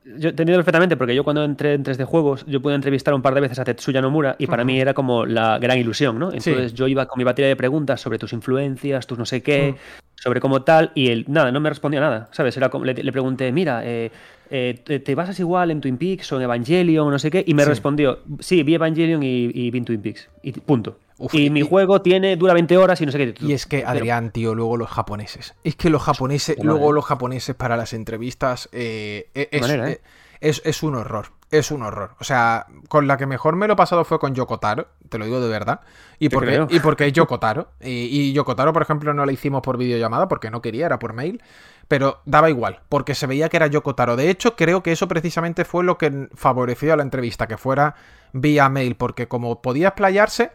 Yo 0.04 0.30
entiendo 0.30 0.54
perfectamente, 0.54 0.96
porque 0.96 1.14
yo 1.14 1.22
cuando 1.24 1.44
entré 1.44 1.74
en 1.74 1.84
3D 1.84 2.04
Juegos, 2.06 2.44
yo 2.46 2.62
pude 2.62 2.74
entrevistar 2.74 3.12
un 3.12 3.20
par 3.20 3.34
de 3.34 3.42
veces 3.42 3.58
a 3.58 3.64
Tetsuya 3.64 4.00
Nomura 4.00 4.34
y 4.38 4.46
para 4.46 4.64
mí 4.64 4.80
era 4.80 4.94
como 4.94 5.26
la 5.26 5.58
gran 5.58 5.78
ilusión, 5.78 6.18
¿no? 6.18 6.28
Entonces 6.28 6.72
yo 6.72 6.88
iba 6.88 7.04
con 7.06 7.18
mi 7.18 7.24
batería 7.24 7.48
de 7.48 7.54
preguntas 7.56 8.00
sobre 8.00 8.18
tus 8.18 8.32
influencias, 8.32 9.06
tus 9.06 9.18
no 9.18 9.26
sé 9.26 9.42
qué, 9.42 9.76
sobre 10.14 10.40
cómo 10.40 10.62
tal, 10.62 10.90
y 10.94 11.10
él, 11.10 11.26
nada, 11.28 11.52
no 11.52 11.60
me 11.60 11.68
respondía 11.68 12.00
nada, 12.00 12.28
¿sabes? 12.32 12.56
Era 12.56 12.70
como, 12.70 12.86
le, 12.86 12.94
le 12.94 13.12
pregunté, 13.12 13.52
mira, 13.52 13.82
eh, 13.84 14.10
eh, 14.50 14.80
¿te, 15.04 15.14
basas 15.14 15.38
igual 15.40 15.70
en 15.70 15.80
Twin 15.80 15.96
Peaks 15.96 16.32
o 16.32 16.36
en 16.36 16.42
Evangelion 16.42 17.08
o 17.08 17.10
no 17.10 17.18
sé 17.18 17.30
qué? 17.30 17.44
Y 17.46 17.54
me 17.54 17.62
Sí. 17.62 17.68
respondió, 17.68 18.20
sí, 18.40 18.62
vi 18.62 18.74
Evangelion 18.74 19.22
y, 19.22 19.50
y 19.52 19.70
vi 19.70 19.80
Twin 19.82 20.00
Peaks. 20.02 20.28
Y 20.42 20.52
punto. 20.52 20.98
Uf, 21.18 21.32
y, 21.34 21.46
y- 21.46 21.50
mi 21.50 21.62
juego 21.62 22.02
tiene, 22.02 22.36
dura 22.36 22.54
20 22.54 22.76
horas 22.76 23.00
y 23.00 23.06
no 23.06 23.12
sé 23.12 23.18
qué. 23.18 23.34
Y 23.46 23.52
es 23.52 23.66
que, 23.66 23.84
Adrián, 23.84 24.30
tío, 24.32 24.54
luego 24.54 24.76
los 24.76 24.88
japoneses. 24.90 25.54
Es 25.64 25.76
que 25.76 25.88
los 25.90 26.02
japoneses, 26.02 26.56
luego 26.62 26.90
los 26.92 27.04
japoneses 27.04 27.54
para 27.54 27.76
las 27.76 27.92
entrevistas 27.92 28.68
eh, 28.72 29.28
e- 29.34 29.48
es, 29.52 29.60
manera, 29.60 29.90
¿eh? 29.90 29.92
eh, 29.92 30.00
es, 30.40 30.60
es 30.64 30.82
un 30.82 30.96
horror. 30.96 31.26
Es 31.58 31.70
un 31.70 31.82
horror. 31.82 32.16
O 32.18 32.24
sea, 32.24 32.66
con 32.88 33.06
la 33.06 33.16
que 33.16 33.26
mejor 33.26 33.54
me 33.54 33.68
lo 33.68 33.74
he 33.74 33.76
pasado 33.76 34.04
fue 34.04 34.18
con 34.18 34.34
Yoko 34.34 34.58
Taro, 34.58 34.88
te 35.08 35.18
lo 35.18 35.24
digo 35.24 35.40
de 35.40 35.48
verdad. 35.48 35.80
Y 36.18 36.28
porque, 36.28 36.46
creo. 36.48 36.66
y 36.68 36.80
porque 36.80 37.06
es 37.06 37.12
Yoko 37.12 37.38
Taro. 37.38 37.68
Y, 37.80 38.08
y 38.10 38.32
Yoko 38.32 38.56
Taro, 38.56 38.72
por 38.72 38.82
ejemplo, 38.82 39.14
no 39.14 39.24
la 39.24 39.30
hicimos 39.30 39.62
por 39.62 39.78
videollamada 39.78 40.26
porque 40.26 40.50
no 40.50 40.60
quería, 40.60 40.86
era 40.86 40.98
por 40.98 41.12
mail. 41.12 41.42
Pero 41.86 42.22
daba 42.24 42.50
igual, 42.50 42.80
porque 42.88 43.14
se 43.14 43.26
veía 43.28 43.48
que 43.48 43.56
era 43.56 43.68
Yoko 43.68 43.94
Taro. 43.94 44.16
De 44.16 44.30
hecho, 44.30 44.56
creo 44.56 44.82
que 44.82 44.90
eso 44.90 45.06
precisamente 45.06 45.64
fue 45.64 45.84
lo 45.84 45.96
que 45.96 46.28
favoreció 46.34 46.92
a 46.92 46.96
la 46.96 47.02
entrevista, 47.04 47.46
que 47.46 47.56
fuera 47.56 47.94
vía 48.32 48.68
mail, 48.68 48.96
porque 48.96 49.28
como 49.28 49.62
podía 49.62 49.88
explayarse, 49.88 50.50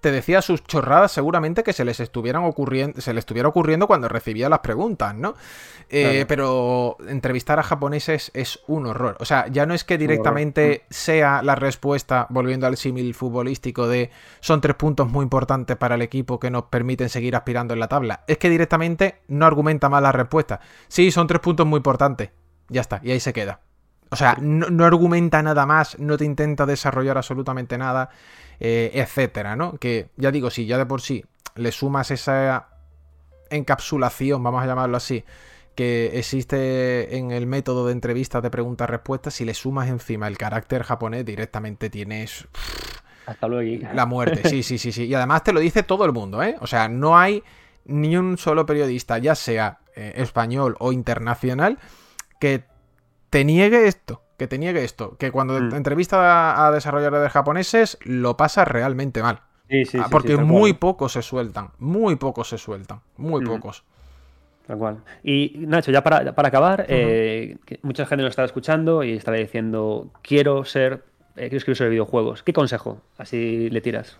te 0.00 0.10
decía 0.10 0.42
sus 0.42 0.64
chorradas 0.64 1.12
seguramente 1.12 1.62
que 1.62 1.72
se 1.72 1.84
les 1.84 2.00
estuvieran 2.00 2.44
ocurriendo, 2.44 3.00
se 3.00 3.12
le 3.12 3.20
estuviera 3.20 3.48
ocurriendo 3.48 3.86
cuando 3.86 4.08
recibía 4.08 4.48
las 4.48 4.60
preguntas, 4.60 5.14
¿no? 5.14 5.34
Eh, 5.88 6.10
Claro. 6.10 6.26
Pero 6.28 6.96
entrevistar 7.08 7.58
a 7.58 7.62
japoneses 7.62 8.30
es 8.34 8.60
un 8.66 8.86
horror. 8.86 9.16
O 9.20 9.24
sea, 9.24 9.46
ya 9.48 9.66
no 9.66 9.74
es 9.74 9.84
que 9.84 9.98
directamente 9.98 10.84
sea 10.90 11.42
la 11.42 11.54
respuesta, 11.54 12.26
volviendo 12.30 12.66
al 12.66 12.76
símil 12.76 13.14
futbolístico 13.14 13.88
de 13.88 14.10
son 14.40 14.60
tres 14.60 14.76
puntos 14.76 15.08
muy 15.08 15.22
importantes 15.22 15.76
para 15.76 15.96
el 15.96 16.02
equipo 16.02 16.38
que 16.38 16.50
nos 16.50 16.64
permiten 16.64 17.08
seguir 17.08 17.36
aspirando 17.36 17.74
en 17.74 17.80
la 17.80 17.88
tabla. 17.88 18.24
Es 18.26 18.38
que 18.38 18.48
directamente 18.48 19.20
no 19.28 19.46
argumenta 19.46 19.88
más 19.88 20.02
la 20.02 20.12
respuesta. 20.12 20.60
Sí, 20.88 21.10
son 21.10 21.26
tres 21.26 21.40
puntos 21.40 21.66
muy 21.66 21.78
importantes. 21.78 22.30
Ya 22.68 22.80
está, 22.80 23.00
y 23.02 23.10
ahí 23.10 23.20
se 23.20 23.32
queda. 23.32 23.60
O 24.10 24.16
sea, 24.16 24.36
no, 24.40 24.70
no 24.70 24.84
argumenta 24.84 25.42
nada 25.42 25.66
más, 25.66 25.98
no 25.98 26.16
te 26.16 26.24
intenta 26.24 26.66
desarrollar 26.66 27.16
absolutamente 27.16 27.78
nada, 27.78 28.10
eh, 28.60 28.90
etcétera, 28.94 29.56
¿no? 29.56 29.78
Que 29.78 30.10
ya 30.16 30.30
digo, 30.30 30.50
si 30.50 30.66
ya 30.66 30.78
de 30.78 30.86
por 30.86 31.00
sí 31.00 31.24
le 31.56 31.72
sumas 31.72 32.10
esa 32.10 32.68
encapsulación, 33.50 34.42
vamos 34.42 34.62
a 34.62 34.66
llamarlo 34.66 34.96
así, 34.96 35.24
que 35.74 36.18
existe 36.18 37.16
en 37.16 37.30
el 37.30 37.46
método 37.46 37.86
de 37.86 37.92
entrevistas 37.92 38.42
de 38.42 38.50
preguntas-respuestas, 38.50 39.34
si 39.34 39.44
le 39.44 39.54
sumas 39.54 39.88
encima 39.88 40.28
el 40.28 40.36
carácter 40.38 40.82
japonés, 40.82 41.24
directamente 41.24 41.90
tienes 41.90 42.46
Hasta 43.26 43.48
luego. 43.48 43.88
la 43.94 44.06
muerte. 44.06 44.48
Sí, 44.48 44.62
sí, 44.62 44.78
sí, 44.78 44.92
sí. 44.92 45.04
Y 45.04 45.14
además 45.14 45.44
te 45.44 45.52
lo 45.52 45.60
dice 45.60 45.82
todo 45.82 46.04
el 46.04 46.12
mundo, 46.12 46.42
¿eh? 46.42 46.56
O 46.60 46.66
sea, 46.66 46.88
no 46.88 47.18
hay 47.18 47.42
ni 47.84 48.16
un 48.16 48.38
solo 48.38 48.66
periodista, 48.66 49.18
ya 49.18 49.34
sea 49.34 49.78
eh, 49.94 50.14
español 50.16 50.76
o 50.80 50.92
internacional, 50.92 51.78
que 52.40 52.64
te 53.30 53.44
niegue 53.44 53.86
esto. 53.86 54.22
Que 54.40 54.46
te 54.48 54.56
niegue 54.56 54.82
esto. 54.84 55.18
Que 55.18 55.30
cuando 55.30 55.60
Mm. 55.60 55.74
entrevista 55.74 56.66
a, 56.66 56.70
desarrolladores 56.70 57.30
japoneses 57.30 57.98
lo 58.04 58.38
pasa 58.38 58.64
realmente 58.64 59.22
mal. 59.22 59.42
Sí, 59.68 59.84
sí, 59.84 59.98
Ah, 60.00 60.06
porque 60.10 60.34
sí, 60.34 60.38
muy 60.38 60.72
pocos 60.72 61.12
se 61.12 61.20
sueltan. 61.20 61.72
Muy 61.78 62.16
pocos 62.16 62.48
se 62.48 62.56
sueltan. 62.56 63.00
Muy 63.18 63.42
Mm. 63.42 63.46
pocos. 63.46 63.84
Tal 64.66 64.78
cual. 64.78 65.04
Y 65.22 65.56
Nacho, 65.58 65.92
ya 65.92 66.02
para, 66.02 66.34
para 66.34 66.48
acabar, 66.48 66.86
eh, 66.88 67.58
mucha 67.82 68.06
gente 68.06 68.22
nos 68.22 68.30
estará 68.30 68.46
escuchando 68.46 69.02
y 69.04 69.12
estará 69.12 69.36
diciendo, 69.36 70.08
quiero 70.22 70.64
ser, 70.64 71.04
eh, 71.36 71.48
quiero 71.48 71.56
escribir 71.56 71.76
sobre 71.76 71.90
videojuegos. 71.90 72.42
¿Qué 72.42 72.52
consejo 72.52 73.00
así 73.18 73.70
le 73.70 73.80
tiras? 73.80 74.16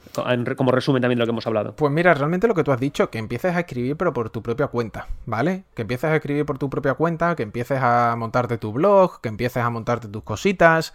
Como 0.57 0.71
resumen 0.73 1.03
también 1.03 1.19
de 1.19 1.21
lo 1.21 1.27
que 1.27 1.31
hemos 1.31 1.47
hablado. 1.47 1.75
Pues 1.77 1.93
mira, 1.93 2.15
realmente 2.15 2.47
lo 2.49 2.55
que 2.55 2.65
tú 2.65 2.73
has 2.73 2.81
dicho, 2.81 3.11
que 3.11 3.19
empieces 3.19 3.55
a 3.55 3.61
escribir 3.61 3.97
pero 3.97 4.13
por 4.13 4.31
tu 4.31 4.43
propia 4.43 4.69
cuenta, 4.69 5.09
¿vale? 5.27 5.65
Que 5.75 5.83
empieces 5.83 6.11
a 6.11 6.17
escribir 6.17 6.47
por 6.47 6.59
tu 6.59 6.71
propia 6.71 6.95
cuenta, 6.95 7.37
que 7.37 7.43
empieces 7.43 7.79
a 7.81 8.15
montarte 8.17 8.59
tu 8.59 8.73
blog, 8.73 9.21
que 9.21 9.29
empieces 9.29 9.63
a 9.63 9.71
montarte 9.71 10.09
tus 10.09 10.23
cositas, 10.23 10.95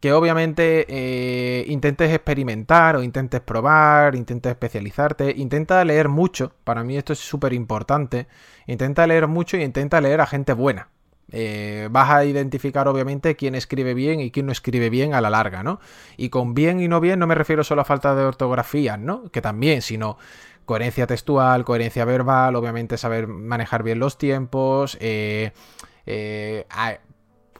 que 0.00 0.14
obviamente 0.14 0.86
eh, 0.88 1.64
intentes 1.68 2.12
experimentar 2.12 2.96
o 2.96 3.02
intentes 3.02 3.40
probar, 3.42 4.16
intentes 4.16 4.50
especializarte, 4.50 5.34
intenta 5.36 5.84
leer 5.84 6.08
mucho, 6.08 6.52
para 6.64 6.82
mí 6.82 6.96
esto 6.96 7.12
es 7.12 7.18
súper 7.18 7.52
importante, 7.52 8.26
intenta 8.66 9.06
leer 9.06 9.28
mucho 9.28 9.58
y 9.58 9.62
intenta 9.62 10.00
leer 10.00 10.22
a 10.22 10.26
gente 10.26 10.54
buena. 10.54 10.88
Eh, 11.32 11.88
vas 11.90 12.10
a 12.10 12.24
identificar 12.24 12.88
obviamente 12.88 13.36
quién 13.36 13.54
escribe 13.54 13.94
bien 13.94 14.20
y 14.20 14.30
quién 14.30 14.46
no 14.46 14.52
escribe 14.52 14.90
bien 14.90 15.14
a 15.14 15.20
la 15.20 15.30
larga, 15.30 15.62
¿no? 15.62 15.80
Y 16.16 16.28
con 16.28 16.54
bien 16.54 16.80
y 16.80 16.88
no 16.88 17.00
bien 17.00 17.18
no 17.18 17.26
me 17.26 17.34
refiero 17.34 17.64
solo 17.64 17.82
a 17.82 17.84
falta 17.84 18.14
de 18.14 18.24
ortografía, 18.24 18.96
¿no? 18.96 19.30
Que 19.30 19.40
también, 19.40 19.82
sino 19.82 20.18
coherencia 20.64 21.06
textual, 21.06 21.64
coherencia 21.64 22.04
verbal, 22.04 22.54
obviamente 22.54 22.96
saber 22.96 23.26
manejar 23.26 23.82
bien 23.82 23.98
los 23.98 24.18
tiempos, 24.18 24.96
eh, 25.00 25.52
eh, 26.06 26.66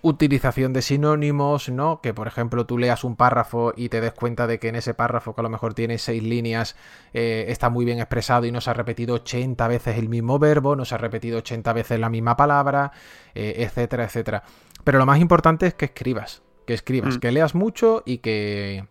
utilización 0.02 0.72
de 0.72 0.82
sinónimos, 0.82 1.68
¿no? 1.68 2.00
Que 2.00 2.14
por 2.14 2.26
ejemplo 2.26 2.66
tú 2.66 2.78
leas 2.78 3.04
un 3.04 3.16
párrafo 3.16 3.72
y 3.76 3.88
te 3.88 4.00
des 4.00 4.12
cuenta 4.12 4.46
de 4.46 4.58
que 4.58 4.68
en 4.68 4.76
ese 4.76 4.94
párrafo 4.94 5.34
que 5.34 5.40
a 5.40 5.42
lo 5.42 5.50
mejor 5.50 5.74
tiene 5.74 5.98
seis 5.98 6.22
líneas 6.22 6.76
eh, 7.12 7.46
está 7.48 7.68
muy 7.70 7.84
bien 7.84 7.98
expresado 7.98 8.46
y 8.46 8.52
no 8.52 8.60
se 8.60 8.70
ha 8.70 8.74
repetido 8.74 9.16
80 9.16 9.68
veces 9.68 9.98
el 9.98 10.08
mismo 10.08 10.38
verbo, 10.38 10.76
no 10.76 10.84
se 10.84 10.94
ha 10.94 10.98
repetido 10.98 11.38
80 11.38 11.72
veces 11.72 12.00
la 12.00 12.08
misma 12.08 12.36
palabra, 12.36 12.92
eh, 13.34 13.54
etcétera, 13.58 14.04
etcétera. 14.04 14.42
Pero 14.84 14.98
lo 14.98 15.06
más 15.06 15.20
importante 15.20 15.66
es 15.66 15.74
que 15.74 15.86
escribas, 15.86 16.42
que 16.66 16.74
escribas, 16.74 17.16
Mm. 17.16 17.20
que 17.20 17.32
leas 17.32 17.54
mucho 17.54 18.02
y 18.06 18.18
que 18.18 18.86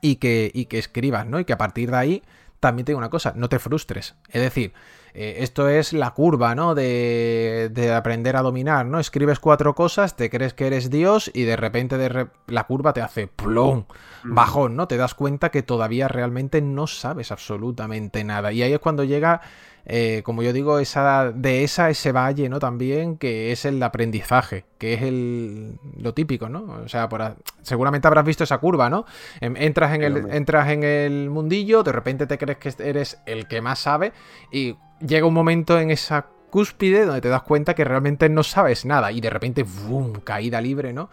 y 0.00 0.16
que, 0.16 0.50
y 0.54 0.64
que 0.66 0.78
escribas, 0.78 1.26
¿no? 1.26 1.38
Y 1.38 1.44
que 1.44 1.52
a 1.52 1.58
partir 1.58 1.90
de 1.90 1.96
ahí 1.98 2.22
también 2.60 2.86
te 2.86 2.92
digo 2.92 2.98
una 2.98 3.10
cosa, 3.10 3.34
no 3.36 3.48
te 3.50 3.58
frustres. 3.58 4.14
Es 4.30 4.40
decir, 4.40 4.72
eh, 5.14 5.36
esto 5.40 5.68
es 5.68 5.92
la 5.92 6.12
curva, 6.12 6.54
¿no? 6.54 6.74
De, 6.74 7.68
de 7.72 7.92
aprender 7.92 8.36
a 8.36 8.42
dominar, 8.42 8.86
¿no? 8.86 8.98
Escribes 8.98 9.38
cuatro 9.40 9.74
cosas, 9.74 10.16
te 10.16 10.30
crees 10.30 10.54
que 10.54 10.66
eres 10.66 10.90
Dios 10.90 11.30
y 11.34 11.42
de 11.42 11.56
repente 11.56 11.98
de 11.98 12.08
re- 12.08 12.28
la 12.46 12.64
curva 12.64 12.92
te 12.92 13.02
hace 13.02 13.26
plum, 13.26 13.84
bajón, 14.24 14.76
¿no? 14.76 14.88
Te 14.88 14.96
das 14.96 15.14
cuenta 15.14 15.50
que 15.50 15.62
todavía 15.62 16.08
realmente 16.08 16.62
no 16.62 16.86
sabes 16.86 17.30
absolutamente 17.32 18.24
nada. 18.24 18.52
Y 18.52 18.62
ahí 18.62 18.72
es 18.72 18.78
cuando 18.78 19.04
llega, 19.04 19.40
eh, 19.84 20.22
como 20.24 20.42
yo 20.42 20.52
digo, 20.52 20.78
esa, 20.78 21.32
de 21.32 21.64
esa 21.64 21.90
ese 21.90 22.12
valle, 22.12 22.48
¿no? 22.48 22.58
También, 22.60 23.16
que 23.16 23.52
es 23.52 23.64
el 23.64 23.82
aprendizaje, 23.82 24.64
que 24.78 24.94
es 24.94 25.02
el, 25.02 25.78
lo 25.96 26.14
típico, 26.14 26.48
¿no? 26.48 26.82
O 26.84 26.88
sea, 26.88 27.08
por 27.08 27.36
seguramente 27.62 28.06
habrás 28.06 28.24
visto 28.24 28.44
esa 28.44 28.58
curva, 28.58 28.88
¿no? 28.90 29.04
Em, 29.40 29.56
Entras 29.56 29.94
en, 29.94 30.02
el, 30.02 30.30
entras 30.32 30.68
en 30.70 30.82
el 30.84 31.30
mundillo, 31.30 31.82
de 31.82 31.92
repente 31.92 32.26
te 32.26 32.38
crees 32.38 32.58
que 32.58 32.72
eres 32.82 33.18
el 33.26 33.48
que 33.48 33.60
más 33.60 33.80
sabe 33.80 34.12
y 34.50 34.76
llega 35.04 35.26
un 35.26 35.34
momento 35.34 35.78
en 35.80 35.90
esa 35.90 36.26
cúspide 36.50 37.06
donde 37.06 37.20
te 37.22 37.28
das 37.28 37.42
cuenta 37.42 37.74
que 37.74 37.84
realmente 37.84 38.28
no 38.28 38.42
sabes 38.42 38.84
nada 38.84 39.10
y 39.10 39.20
de 39.20 39.30
repente, 39.30 39.64
¡bum! 39.64 40.12
caída 40.22 40.60
libre, 40.60 40.92
¿no? 40.92 41.08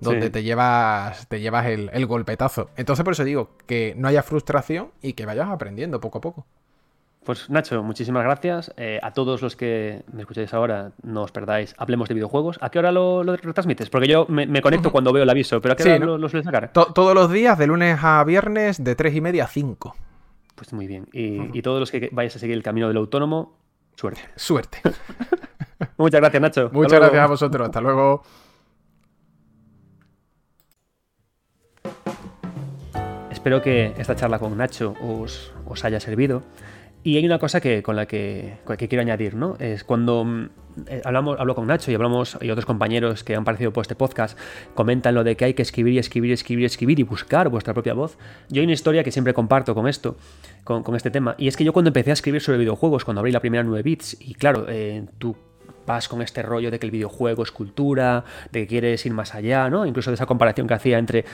Donde 0.00 0.26
Sí. 0.26 0.32
te 0.32 0.42
llevas, 0.44 1.26
te 1.28 1.40
llevas 1.40 1.66
el, 1.66 1.90
el 1.92 2.06
golpetazo. 2.06 2.70
Entonces 2.76 3.04
por 3.04 3.12
eso 3.12 3.24
digo 3.24 3.50
que 3.66 3.94
no 3.96 4.08
haya 4.08 4.22
frustración 4.22 4.90
y 5.02 5.12
que 5.14 5.26
vayas 5.26 5.48
aprendiendo 5.48 6.00
poco 6.00 6.18
a 6.18 6.20
poco. 6.20 6.46
Pues 7.24 7.50
Nacho, 7.50 7.82
muchísimas 7.82 8.24
gracias. 8.24 8.72
Eh, 8.78 8.98
a 9.02 9.12
todos 9.12 9.42
los 9.42 9.54
que 9.54 10.02
me 10.12 10.22
escucháis 10.22 10.54
ahora, 10.54 10.92
no 11.02 11.22
os 11.24 11.32
perdáis, 11.32 11.74
hablemos 11.76 12.08
de 12.08 12.14
videojuegos. 12.14 12.58
¿A 12.62 12.70
qué 12.70 12.78
hora 12.78 12.90
lo, 12.90 13.22
lo 13.22 13.36
retransmites? 13.36 13.90
Porque 13.90 14.08
yo 14.08 14.24
me, 14.30 14.46
me 14.46 14.62
conecto 14.62 14.90
cuando 14.92 15.12
veo 15.12 15.24
el 15.24 15.30
aviso, 15.30 15.60
pero 15.60 15.72
¿a 15.74 15.76
qué 15.76 15.82
Sí, 15.82 15.88
hora 15.90 15.98
¿no? 15.98 16.06
lo, 16.16 16.18
lo 16.18 16.28
sacar? 16.42 16.72
To- 16.72 16.92
todos 16.94 17.14
los 17.14 17.30
días, 17.30 17.58
de 17.58 17.66
lunes 17.66 17.98
a 18.02 18.24
viernes, 18.24 18.82
de 18.82 18.94
3 18.94 19.14
y 19.14 19.20
media 19.20 19.44
a 19.44 19.48
5. 19.48 19.94
Pues 20.54 20.72
muy 20.72 20.86
bien. 20.86 21.06
Y, 21.12 21.56
y 21.56 21.60
todos 21.62 21.80
los 21.80 21.90
que 21.90 22.08
vayáis 22.12 22.34
a 22.36 22.38
seguir 22.38 22.56
el 22.56 22.62
camino 22.62 22.88
del 22.88 22.96
autónomo, 22.96 23.58
suerte. 23.94 24.22
Suerte. 24.36 24.80
Muchas 25.98 26.20
gracias, 26.20 26.40
Nacho. 26.42 26.70
Muchas 26.72 26.92
luego. 26.92 27.04
gracias 27.04 27.22
a 27.24 27.26
vosotros. 27.26 27.66
Hasta 27.66 27.80
luego. 27.82 28.22
Espero 33.30 33.62
que 33.62 33.94
esta 33.98 34.16
charla 34.16 34.38
con 34.38 34.56
Nacho 34.56 34.94
os, 35.00 35.52
os 35.66 35.84
haya 35.84 36.00
servido. 36.00 36.42
Y 37.04 37.16
hay 37.16 37.24
una 37.24 37.38
cosa 37.38 37.60
que, 37.60 37.82
con 37.82 37.96
la 37.96 38.06
que, 38.06 38.58
que 38.76 38.88
quiero 38.88 39.02
añadir, 39.02 39.34
¿no? 39.34 39.56
Es 39.60 39.84
cuando 39.84 40.24
mm, 40.24 40.48
eh, 40.88 41.02
hablamos, 41.04 41.38
hablo 41.38 41.54
con 41.54 41.66
Nacho 41.66 41.90
y 41.90 41.94
hablamos, 41.94 42.36
y 42.40 42.50
otros 42.50 42.66
compañeros 42.66 43.24
que 43.24 43.36
han 43.36 43.44
participado 43.44 43.72
por 43.72 43.82
este 43.82 43.94
podcast, 43.94 44.38
comentan 44.74 45.14
lo 45.14 45.24
de 45.24 45.36
que 45.36 45.44
hay 45.44 45.54
que 45.54 45.62
escribir 45.62 45.94
y 45.94 45.98
escribir 45.98 46.30
y 46.30 46.34
escribir 46.34 46.62
y 46.62 46.66
escribir 46.66 47.00
y 47.00 47.02
buscar 47.04 47.48
vuestra 47.48 47.72
propia 47.72 47.94
voz. 47.94 48.18
Yo 48.48 48.60
hay 48.60 48.64
una 48.64 48.72
historia 48.72 49.04
que 49.04 49.12
siempre 49.12 49.32
comparto 49.32 49.74
con 49.74 49.86
esto, 49.88 50.16
con, 50.64 50.82
con 50.82 50.96
este 50.96 51.10
tema, 51.10 51.34
y 51.38 51.48
es 51.48 51.56
que 51.56 51.64
yo 51.64 51.72
cuando 51.72 51.88
empecé 51.88 52.10
a 52.10 52.14
escribir 52.14 52.40
sobre 52.40 52.58
videojuegos, 52.58 53.04
cuando 53.04 53.20
abrí 53.20 53.32
la 53.32 53.40
primera 53.40 53.62
9 53.62 53.82
bits, 53.82 54.16
y 54.20 54.34
claro, 54.34 54.66
eh, 54.68 55.06
tú 55.18 55.36
vas 55.88 56.08
con 56.08 56.22
este 56.22 56.42
rollo 56.42 56.70
de 56.70 56.78
que 56.78 56.86
el 56.86 56.92
videojuego 56.92 57.42
es 57.42 57.50
cultura, 57.50 58.24
de 58.52 58.60
que 58.60 58.66
quieres 58.68 59.04
ir 59.06 59.12
más 59.12 59.34
allá, 59.34 59.68
¿no? 59.70 59.86
Incluso 59.86 60.10
de 60.10 60.14
esa 60.14 60.26
comparación 60.26 60.68
que 60.68 60.74
hacía 60.74 60.98
entre 60.98 61.24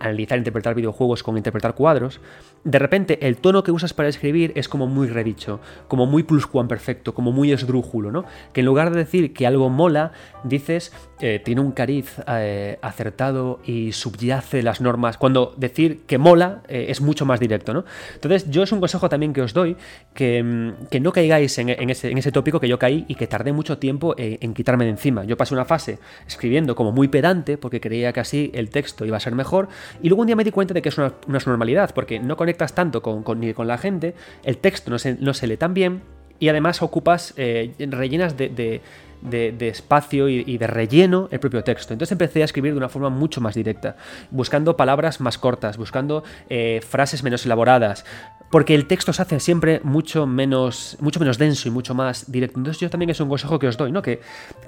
analizar 0.00 0.38
e 0.38 0.40
interpretar 0.40 0.74
videojuegos 0.74 1.22
con 1.22 1.36
interpretar 1.36 1.74
cuadros. 1.74 2.20
De 2.64 2.78
repente, 2.78 3.26
el 3.26 3.36
tono 3.36 3.62
que 3.62 3.72
usas 3.72 3.92
para 3.92 4.08
escribir 4.08 4.52
es 4.54 4.68
como 4.68 4.86
muy 4.86 5.08
redicho, 5.08 5.60
como 5.88 6.06
muy 6.06 6.22
pluscuamperfecto, 6.22 7.12
como 7.12 7.32
muy 7.32 7.52
esdrújulo, 7.52 8.10
¿no? 8.10 8.24
Que 8.52 8.60
en 8.60 8.66
lugar 8.66 8.90
de 8.90 8.98
decir 8.98 9.32
que 9.34 9.46
algo 9.46 9.68
mola, 9.68 10.12
dices 10.44 10.92
eh, 11.20 11.40
tiene 11.44 11.60
un 11.60 11.72
cariz 11.72 12.20
eh, 12.28 12.78
acertado 12.80 13.58
y 13.64 13.90
subyace 13.90 14.62
las 14.62 14.80
normas. 14.80 15.18
Cuando 15.18 15.52
decir 15.56 16.02
que 16.06 16.16
mola 16.18 16.62
eh, 16.68 16.86
es 16.90 17.00
mucho 17.00 17.26
más 17.26 17.40
directo, 17.40 17.74
¿no? 17.74 17.84
Entonces, 18.14 18.48
yo 18.50 18.62
es 18.62 18.70
un 18.70 18.78
consejo 18.78 19.08
también 19.08 19.32
que 19.32 19.42
os 19.42 19.52
doy, 19.52 19.76
que, 20.14 20.42
mm, 20.42 21.02
no 21.02 21.12
caigáis 21.12 21.58
en, 21.58 21.90
ese, 21.90 22.32
tópico 22.32 22.60
que 22.60 22.68
yo 22.68 22.78
caí 22.78 23.04
y 23.08 23.16
que 23.16 23.26
tardé 23.26 23.52
mucho 23.52 23.78
tiempo 23.78 23.87
en, 23.88 24.54
quitarme 24.54 24.84
de 24.84 24.90
encima. 24.90 25.24
Yo 25.24 25.36
pasé 25.36 25.54
una 25.54 25.64
fase 25.64 25.98
escribiendo 26.26 26.74
como 26.74 26.92
muy 26.92 27.08
pedante, 27.08 27.58
porque 27.58 27.80
creía 27.80 28.12
que 28.12 28.20
así 28.20 28.50
el 28.54 28.70
texto 28.70 29.04
iba 29.04 29.16
a 29.16 29.20
ser 29.20 29.34
mejor, 29.34 29.68
y 30.02 30.08
luego 30.08 30.22
un 30.22 30.26
día 30.26 30.36
me 30.36 30.44
di 30.44 30.50
cuenta 30.50 30.74
de 30.74 30.82
que 30.82 30.88
es 30.88 30.98
una, 30.98 31.12
normalidad, 31.26 31.94
porque 31.94 32.18
no 32.18 32.36
conectas 32.36 32.74
tanto 32.74 33.02
con, 33.02 33.24
ni 33.40 33.54
con 33.54 33.66
la 33.66 33.78
gente, 33.78 34.14
el 34.44 34.58
texto 34.58 34.90
no 34.90 34.98
se, 34.98 35.14
no 35.14 35.34
se 35.34 35.46
lee 35.46 35.56
tan 35.56 35.74
bien, 35.74 36.02
y 36.40 36.48
además 36.48 36.82
ocupas, 36.82 37.34
rellenas 37.36 38.36
de 38.36 38.80
de, 39.22 39.68
espacio 39.68 40.28
y, 40.28 40.58
de 40.58 40.66
relleno 40.66 41.28
el 41.30 41.40
propio 41.40 41.64
texto. 41.64 41.92
Entonces 41.92 42.12
empecé 42.12 42.42
a 42.42 42.44
escribir 42.44 42.72
de 42.72 42.78
una 42.78 42.88
forma 42.88 43.10
mucho 43.10 43.40
más 43.40 43.54
directa, 43.54 43.96
buscando 44.30 44.76
palabras 44.76 45.20
más 45.20 45.38
cortas, 45.38 45.76
buscando 45.76 46.24
eh, 46.48 46.80
frases 46.86 47.22
menos 47.22 47.44
elaboradas, 47.44 48.04
porque 48.50 48.74
el 48.74 48.86
texto 48.86 49.12
se 49.12 49.22
hace 49.22 49.40
siempre 49.40 49.80
mucho 49.84 50.26
menos, 50.26 50.96
mucho 51.00 51.20
menos 51.20 51.38
denso 51.38 51.68
y 51.68 51.70
mucho 51.70 51.94
más 51.94 52.30
directo. 52.30 52.58
Entonces 52.58 52.80
yo 52.80 52.90
también 52.90 53.10
es 53.10 53.20
un 53.20 53.28
consejo 53.28 53.58
que 53.58 53.68
os 53.68 53.76
doy, 53.76 53.92
¿no? 53.92 54.02
que, 54.02 54.20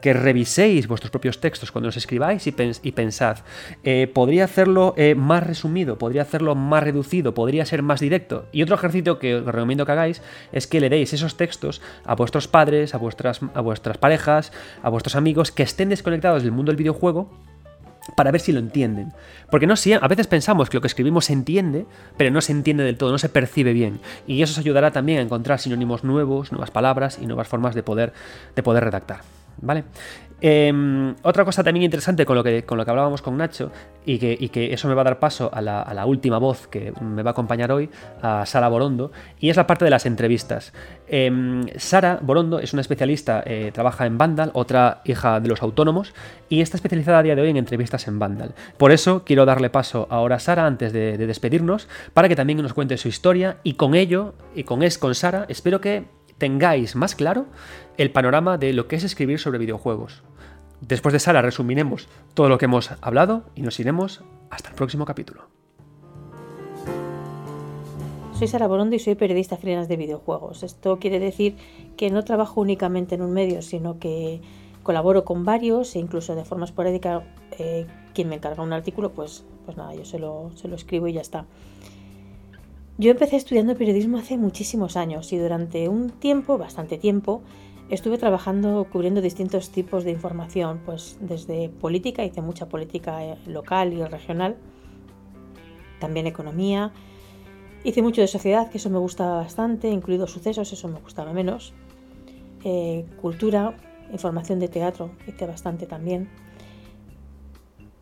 reviséis 0.03 0.89
vuestros 0.89 1.11
propios 1.11 1.41
textos 1.41 1.71
cuando 1.71 1.89
los 1.89 1.97
escribáis 1.97 2.47
y, 2.47 2.55
y 2.83 2.93
pensad, 2.93 3.39
eh, 3.85 4.11
¿podría 4.13 4.45
hacerlo 4.45 4.95
eh, 4.97 5.15
más 5.15 5.47
resumido? 5.47 5.99
¿Podría 5.99 6.23
hacerlo 6.23 6.55
más 6.55 6.83
reducido? 6.83 7.33
¿Podría 7.35 7.65
ser 7.65 7.83
más 7.83 8.01
directo? 8.01 8.47
Y 8.53 8.63
otro 8.63 8.75
ejercicio 8.75 9.19
que 9.19 9.37
os 9.37 9.45
recomiendo 9.45 9.87
que 9.87 9.93
hagáis 9.93 10.23
es 10.53 10.67
que 10.67 10.81
le 10.81 10.91
deis 10.91 11.13
esos 11.13 11.37
textos 11.37 11.81
a 12.05 12.15
vuestros 12.15 12.49
padres, 12.49 12.95
a 12.95 12.99
vuestras, 12.99 13.41
a 13.55 13.61
vuestras 13.61 13.99
parejas, 13.99 14.53
a 14.83 14.89
vuestros 14.89 15.17
amigos 15.17 15.53
que 15.53 15.63
estén 15.63 15.89
desconectados 15.89 16.43
del 16.43 16.53
mundo 16.53 16.71
del 16.71 16.77
videojuego 16.77 17.31
para 18.17 18.31
ver 18.31 18.41
si 18.41 18.53
lo 18.53 18.59
entienden. 18.59 19.13
Porque 19.51 19.67
no 19.67 19.75
a 19.75 20.09
veces 20.09 20.27
pensamos 20.27 20.71
que 20.71 20.77
lo 20.77 20.81
que 20.81 20.87
escribimos 20.87 21.27
se 21.27 21.33
entiende, 21.33 21.87
pero 22.17 22.31
no 22.31 22.41
se 22.41 22.53
entiende 22.53 22.85
del 22.85 22.97
todo, 22.97 23.11
no 23.13 23.19
se 23.19 23.29
percibe 23.29 23.73
bien. 23.73 24.01
Y 24.27 24.43
eso 24.43 24.53
os 24.53 24.59
ayudará 24.59 24.91
también 24.91 25.19
a 25.19 25.23
encontrar 25.23 25.59
sinónimos 25.59 26.05
nuevos, 26.05 26.53
nuevas 26.53 26.71
palabras 26.71 27.19
y 27.21 27.27
nuevas 27.27 27.49
formas 27.49 27.75
de 27.75 27.83
poder, 27.83 28.13
de 28.55 28.63
poder 28.63 28.85
redactar. 28.85 29.21
¿Vale? 29.63 29.85
Em, 30.41 31.15
otra 31.23 31.45
cosa 31.45 31.63
también 31.63 31.85
interesante 31.85 32.25
con 32.25 32.37
lo, 32.37 32.43
que, 32.43 32.65
con 32.65 32.79
lo 32.79 32.85
que 32.85 32.91
hablábamos 32.91 33.21
con 33.21 33.37
Nacho, 33.37 33.71
y 34.07 34.19
que, 34.19 34.73
eso 34.73 34.89
me 34.89 34.95
va 34.95 35.03
a 35.03 35.05
dar 35.05 35.19
paso 35.19 35.51
a 35.53 35.61
la, 35.61 36.07
última 36.07 36.39
voz 36.39 36.67
que 36.67 36.93
me 37.01 37.23
va 37.23 37.31
a 37.31 37.33
acompañar 37.33 37.71
hoy, 37.73 37.91
a 38.23 38.47
Sara 38.47 38.69
Borondo, 38.69 39.13
y 39.39 39.51
es 39.51 39.57
la 39.57 39.67
parte 39.67 39.85
de 39.85 39.91
las 39.91 40.07
entrevistas. 40.07 40.73
Em, 41.09 41.67
Sara 41.77 42.19
Borondo 42.23 42.59
es 42.59 42.73
una 42.73 42.81
especialista, 42.81 43.43
eh, 43.45 43.71
trabaja 43.73 44.07
en 44.07 44.17
Vandal, 44.17 44.51
otra 44.55 45.03
hija 45.05 45.41
de 45.41 45.49
los 45.49 45.63
autónomos, 45.63 46.15
y 46.49 46.63
está 46.63 46.77
especializada 46.77 47.19
a 47.19 47.23
día 47.23 47.37
de 47.37 47.43
hoy 47.43 47.51
en 47.51 47.59
entrevistas 47.59 48.09
en 48.09 48.19
Vandal. 48.19 48.55
Por 48.79 48.93
eso 48.93 49.25
quiero 49.25 49.45
darle 49.45 49.69
paso 49.69 50.07
ahora 50.11 50.37
a 50.37 50.41
Sara 50.41 50.67
antes 50.67 50.93
de, 50.93 51.19
despedirnos, 51.19 51.89
para 52.15 52.29
que 52.29 52.37
también 52.37 52.63
nos 52.63 52.73
cuente 52.73 52.97
su 52.97 53.09
historia, 53.09 53.59
y 53.63 53.75
con 53.75 53.95
ello, 53.95 54.35
y 54.55 54.65
con, 54.65 54.83
es, 54.83 54.97
con 54.97 55.15
Sara, 55.15 55.45
espero 55.49 55.81
que 55.81 56.05
tengáis 56.39 56.97
más 56.97 57.15
claro 57.15 57.47
el 57.99 58.11
panorama 58.11 58.57
de 58.57 58.73
lo 58.73 58.89
que 58.89 58.97
es 58.97 59.05
escribir 59.05 59.39
sobre 59.39 59.59
videojuegos. 59.59 60.23
Después 60.81 61.13
de 61.13 61.21
Sara 61.21 61.43
resumiremos 61.43 62.09
todo 62.35 62.49
lo 62.49 62.59
que 62.59 62.65
hemos 62.65 62.91
hablado 63.03 63.45
y 63.55 63.63
nos 63.63 63.79
iremos 63.81 64.23
hasta 64.49 64.71
el 64.71 64.75
próximo 64.75 65.05
capítulo. 65.05 65.43
Soy 68.33 68.49
Sara 68.49 68.67
Borondo 68.67 68.97
y 68.97 68.99
soy 68.99 69.17
periodista 69.17 69.59
freelance 69.59 69.89
de 69.89 69.99
videojuegos. 69.99 70.63
Esto 70.63 70.99
quiere 70.99 71.19
decir 71.19 71.57
que 71.99 72.11
no 72.11 72.25
trabajo 72.25 72.63
únicamente 72.63 73.15
en 73.15 73.23
un 73.23 73.33
medio, 73.33 73.61
sino 73.61 73.99
que 73.99 74.41
colaboro 74.83 75.27
con 75.27 75.45
varios 75.45 75.95
e 75.95 75.99
incluso 75.99 76.35
de 76.35 76.47
forma 76.47 76.65
esporádica 76.65 77.23
eh, 77.59 77.87
quien 78.15 78.31
me 78.31 78.37
encarga 78.37 78.63
un 78.63 78.73
artículo, 78.73 79.13
pues, 79.13 79.45
pues 79.67 79.77
nada, 79.77 79.95
yo 79.95 80.07
se 80.07 80.19
lo, 80.19 80.51
se 80.55 80.69
lo 80.69 80.77
escribo 80.77 81.07
y 81.07 81.13
ya 81.13 81.21
está. 81.21 81.45
Yo 82.97 83.11
empecé 83.11 83.37
estudiando 83.37 83.77
periodismo 83.77 84.19
hace 84.19 84.39
muchísimos 84.39 84.97
años 84.97 85.33
y 85.33 85.39
durante 85.39 85.89
un 85.91 86.11
tiempo, 86.11 86.57
bastante 86.57 86.97
tiempo, 86.97 87.43
Estuve 87.91 88.19
trabajando 88.19 88.87
cubriendo 88.91 89.21
distintos 89.21 89.71
tipos 89.71 90.05
de 90.05 90.13
información, 90.13 90.81
pues 90.87 91.19
desde 91.21 91.69
política, 91.69 92.25
hice 92.25 92.41
mucha 92.41 92.69
política 92.69 93.25
eh, 93.25 93.37
local 93.47 93.93
y 93.93 94.05
regional, 94.05 94.57
también 95.99 96.29
economía, 96.29 96.93
hice 97.83 98.01
mucho 98.01 98.21
de 98.21 98.29
sociedad, 98.29 98.71
que 98.71 98.79
eso 98.79 98.91
me 98.91 98.99
gustaba 98.99 99.39
bastante, 99.39 99.89
incluido 99.89 100.29
sucesos, 100.29 100.73
eso 100.73 100.87
me 100.87 101.01
gustaba 101.01 101.33
menos, 101.33 101.75
eh, 102.63 103.07
cultura, 103.21 103.77
información 104.13 104.61
de 104.61 104.69
teatro, 104.69 105.11
hice 105.27 105.47
bastante 105.47 105.87
también. 105.87 106.29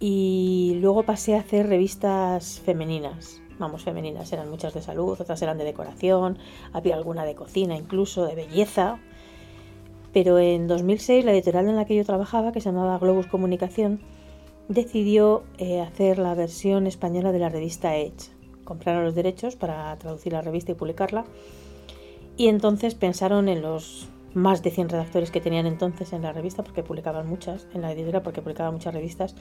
Y 0.00 0.76
luego 0.82 1.04
pasé 1.04 1.34
a 1.34 1.40
hacer 1.40 1.66
revistas 1.66 2.60
femeninas, 2.60 3.40
vamos, 3.58 3.84
femeninas, 3.84 4.30
eran 4.34 4.50
muchas 4.50 4.74
de 4.74 4.82
salud, 4.82 5.18
otras 5.18 5.40
eran 5.40 5.56
de 5.56 5.64
decoración, 5.64 6.36
había 6.74 6.94
alguna 6.94 7.24
de 7.24 7.34
cocina 7.34 7.74
incluso, 7.74 8.26
de 8.26 8.34
belleza, 8.34 9.00
pero 10.20 10.40
en 10.40 10.66
2006 10.66 11.24
la 11.24 11.30
editorial 11.30 11.68
en 11.68 11.76
la 11.76 11.84
que 11.84 11.94
yo 11.94 12.04
trabajaba, 12.04 12.50
que 12.50 12.60
se 12.60 12.70
llamaba 12.70 12.98
Globus 12.98 13.28
Comunicación, 13.28 14.00
decidió 14.68 15.44
eh, 15.58 15.80
hacer 15.80 16.18
la 16.18 16.34
versión 16.34 16.88
española 16.88 17.30
de 17.30 17.38
la 17.38 17.50
revista 17.50 17.94
Edge. 17.94 18.32
Compraron 18.64 19.04
los 19.04 19.14
derechos 19.14 19.54
para 19.54 19.96
traducir 19.96 20.32
la 20.32 20.42
revista 20.42 20.72
y 20.72 20.74
publicarla. 20.74 21.24
Y 22.36 22.48
entonces 22.48 22.96
pensaron 22.96 23.48
en 23.48 23.62
los 23.62 24.08
más 24.34 24.64
de 24.64 24.72
100 24.72 24.88
redactores 24.88 25.30
que 25.30 25.40
tenían 25.40 25.66
entonces 25.66 26.12
en 26.12 26.22
la 26.22 26.32
revista, 26.32 26.64
porque 26.64 26.82
publicaban 26.82 27.28
muchas, 27.28 27.68
en 27.72 27.82
la 27.82 27.92
editorial 27.92 28.22
porque 28.22 28.42
publicaban 28.42 28.74
muchas 28.74 28.94
revistas. 28.94 29.36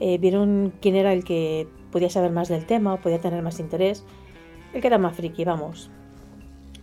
Eh, 0.00 0.18
vieron 0.18 0.74
quién 0.82 0.96
era 0.96 1.14
el 1.14 1.24
que 1.24 1.66
podía 1.90 2.10
saber 2.10 2.30
más 2.30 2.50
del 2.50 2.66
tema 2.66 2.92
o 2.92 3.00
podía 3.00 3.20
tener 3.20 3.42
más 3.42 3.58
interés. 3.58 4.04
El 4.74 4.82
que 4.82 4.86
era 4.86 4.98
más 4.98 5.16
friki, 5.16 5.46
vamos. 5.46 5.90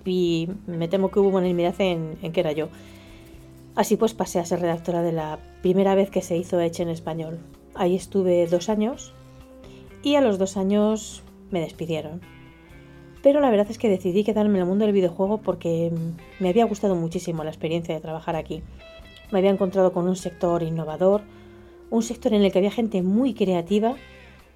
Y 0.05 0.49
me 0.65 0.87
temo 0.87 1.11
que 1.11 1.19
hubo 1.19 1.37
unanimidad 1.37 1.75
en, 1.77 2.17
en 2.23 2.31
que 2.31 2.39
era 2.39 2.51
yo. 2.51 2.69
Así 3.77 3.95
pues 3.95 4.15
pasé 4.15 4.39
a 4.39 4.45
ser 4.45 4.59
redactora 4.59 5.03
de 5.03 5.11
la 5.11 5.37
primera 5.61 5.93
vez 5.93 6.09
que 6.09 6.23
se 6.23 6.35
hizo 6.35 6.59
Edge 6.59 6.81
en 6.81 6.89
español. 6.89 7.37
Ahí 7.75 7.95
estuve 7.95 8.47
dos 8.47 8.69
años 8.69 9.13
y 10.01 10.15
a 10.15 10.21
los 10.21 10.39
dos 10.39 10.57
años 10.57 11.21
me 11.51 11.61
despidieron. 11.61 12.21
Pero 13.21 13.39
la 13.39 13.51
verdad 13.51 13.67
es 13.69 13.77
que 13.77 13.87
decidí 13.87 14.23
quedarme 14.23 14.55
en 14.55 14.63
el 14.63 14.67
mundo 14.67 14.85
del 14.85 14.95
videojuego 14.95 15.37
porque 15.37 15.91
me 16.39 16.49
había 16.49 16.65
gustado 16.65 16.95
muchísimo 16.95 17.43
la 17.43 17.51
experiencia 17.51 17.93
de 17.93 18.01
trabajar 18.01 18.35
aquí. 18.35 18.63
Me 19.31 19.37
había 19.37 19.51
encontrado 19.51 19.93
con 19.93 20.07
un 20.07 20.15
sector 20.15 20.63
innovador, 20.63 21.21
un 21.91 22.01
sector 22.01 22.33
en 22.33 22.41
el 22.41 22.51
que 22.51 22.57
había 22.57 22.71
gente 22.71 23.03
muy 23.03 23.35
creativa 23.35 23.93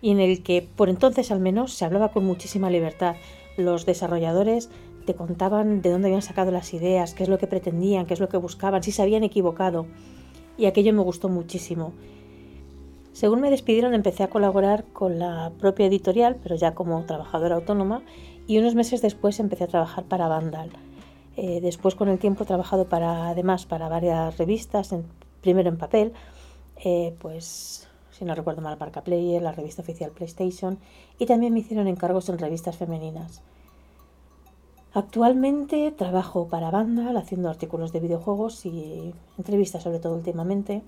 y 0.02 0.10
en 0.10 0.19
el 0.19 0.41
que 0.41 0.68
por 0.76 0.89
entonces 0.89 1.30
al 1.30 1.41
menos 1.41 1.73
se 1.73 1.85
hablaba 1.85 2.11
con 2.11 2.26
muchísima 2.26 2.72
libertad. 2.72 3.18
Los 3.56 3.85
desarrolladores 3.85 4.72
te 5.06 5.15
contaban 5.15 5.82
de 5.82 5.90
dónde 5.90 6.07
habían 6.07 6.22
sacado 6.22 6.52
las 6.52 6.73
ideas, 6.73 7.14
qué 7.14 7.23
es 7.23 7.30
lo 7.30 7.38
que 7.38 7.48
pretendían, 7.48 8.06
qué 8.06 8.14
es 8.14 8.19
lo 8.19 8.30
que 8.30 8.38
buscaban, 8.38 8.84
si 8.84 8.91
se 8.91 9.02
habían 9.02 9.23
equivocado. 9.23 9.86
Y 10.57 10.65
aquello 10.65 10.94
me 10.94 11.02
gustó 11.02 11.30
muchísimo. 11.30 11.94
Según 13.14 13.41
me 13.41 13.49
despidieron 13.49 13.94
empecé 13.94 14.23
a 14.23 14.30
colaborar 14.30 14.86
con 14.86 15.19
la 15.19 15.52
propia 15.60 15.88
editorial, 15.88 16.38
pero 16.41 16.56
ya 16.56 16.73
como 16.73 17.03
trabajadora 17.06 17.56
autónoma, 17.56 18.03
y 18.48 18.57
unos 18.57 18.76
meses 18.76 19.02
después 19.02 19.40
empecé 19.40 19.65
a 19.65 19.68
trabajar 19.68 20.06
para 20.06 20.28
Vandal. 20.28 20.72
Eh, 21.36 21.60
después 21.61 21.95
con 21.95 22.10
el 22.10 22.19
tiempo 22.19 22.44
he 22.44 22.48
trabajado 22.48 22.86
para, 22.88 23.30
además 23.30 23.65
para 23.65 23.90
varias 23.90 24.38
revistas, 24.38 24.95
primero 25.41 25.69
en 25.69 25.78
papel, 25.78 26.14
eh, 26.84 27.15
pues 27.19 27.88
si 28.11 28.26
no 28.26 28.36
recuerdo 28.36 28.61
mal, 28.61 28.78
Marca 28.80 29.03
Player, 29.03 29.41
la 29.41 29.52
revista 29.52 29.82
oficial 29.82 30.11
PlayStation, 30.11 30.78
y 31.18 31.26
también 31.26 31.53
me 31.53 31.60
hicieron 31.60 31.88
encargos 31.88 32.30
en 32.30 32.38
revistas 32.38 32.78
femeninas. 32.78 33.41
Actualmente 34.94 35.90
trabajo 35.92 36.50
para 36.50 36.70
Vandal 36.70 37.16
haciendo 37.16 37.50
artículos 37.50 37.94
de 37.94 38.02
videojuegos 38.02 38.66
y 38.66 39.14
entrevistas 39.38 39.84
sobre 39.84 40.00
todo 40.00 40.16
últimamente. 40.16 40.82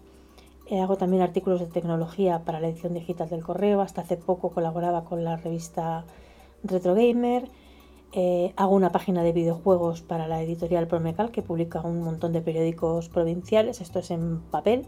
Eh, 0.68 0.82
hago 0.82 0.98
también 0.98 1.22
artículos 1.22 1.62
de 1.62 1.68
tecnología 1.68 2.44
para 2.44 2.60
la 2.60 2.68
edición 2.68 2.94
digital 2.94 3.30
del 3.30 3.44
correo. 3.44 3.80
Hasta 3.80 4.02
hace 4.02 4.18
poco 4.18 4.52
colaboraba 4.52 5.06
con 5.06 5.24
la 5.24 5.38
revista 5.38 6.04
Retro 6.64 6.96
Gamer. 6.96 7.48
Eh, 8.12 8.54
hago 8.58 8.76
una 8.76 8.92
página 8.92 9.24
de 9.24 9.32
videojuegos 9.32 10.02
para 10.02 10.28
la 10.28 10.42
editorial 10.42 10.88
Promecal 10.88 11.32
que 11.32 11.42
publica 11.42 11.80
un 11.82 12.02
montón 12.02 12.34
de 12.34 12.42
periódicos 12.42 13.08
provinciales. 13.08 13.80
Esto 13.80 14.00
es 14.00 14.12
en 14.12 14.42
papel. 14.42 14.86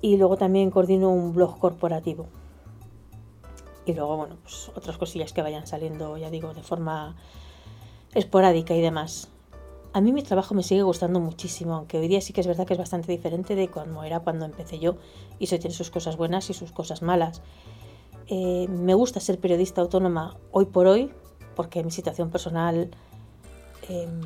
Y 0.00 0.16
luego 0.16 0.36
también 0.36 0.72
coordino 0.72 1.10
un 1.10 1.32
blog 1.32 1.60
corporativo. 1.60 2.26
Y 3.86 3.94
luego, 3.94 4.16
bueno, 4.16 4.36
pues 4.42 4.68
otras 4.74 4.98
cosillas 4.98 5.32
que 5.32 5.42
vayan 5.42 5.68
saliendo, 5.68 6.16
ya 6.16 6.28
digo, 6.28 6.54
de 6.54 6.62
forma 6.64 7.16
esporádica 8.16 8.74
y 8.74 8.80
demás. 8.80 9.28
A 9.92 10.00
mí 10.00 10.12
mi 10.12 10.22
trabajo 10.22 10.54
me 10.54 10.62
sigue 10.62 10.82
gustando 10.82 11.20
muchísimo, 11.20 11.74
aunque 11.74 11.98
hoy 11.98 12.08
día 12.08 12.20
sí 12.20 12.32
que 12.32 12.40
es 12.40 12.46
verdad 12.46 12.66
que 12.66 12.74
es 12.74 12.78
bastante 12.78 13.12
diferente 13.12 13.54
de 13.54 13.68
cuando 13.68 14.02
era 14.02 14.20
cuando 14.20 14.44
empecé 14.44 14.78
yo, 14.78 14.96
y 15.38 15.44
eso 15.44 15.58
tiene 15.58 15.74
sus 15.74 15.90
cosas 15.90 16.16
buenas 16.16 16.50
y 16.50 16.54
sus 16.54 16.72
cosas 16.72 17.02
malas. 17.02 17.40
Eh, 18.28 18.66
me 18.68 18.94
gusta 18.94 19.20
ser 19.20 19.38
periodista 19.38 19.80
autónoma 19.80 20.36
hoy 20.50 20.66
por 20.66 20.86
hoy, 20.86 21.12
porque 21.54 21.82
mi 21.84 21.90
situación 21.90 22.30
personal 22.30 22.90
em, 23.88 24.20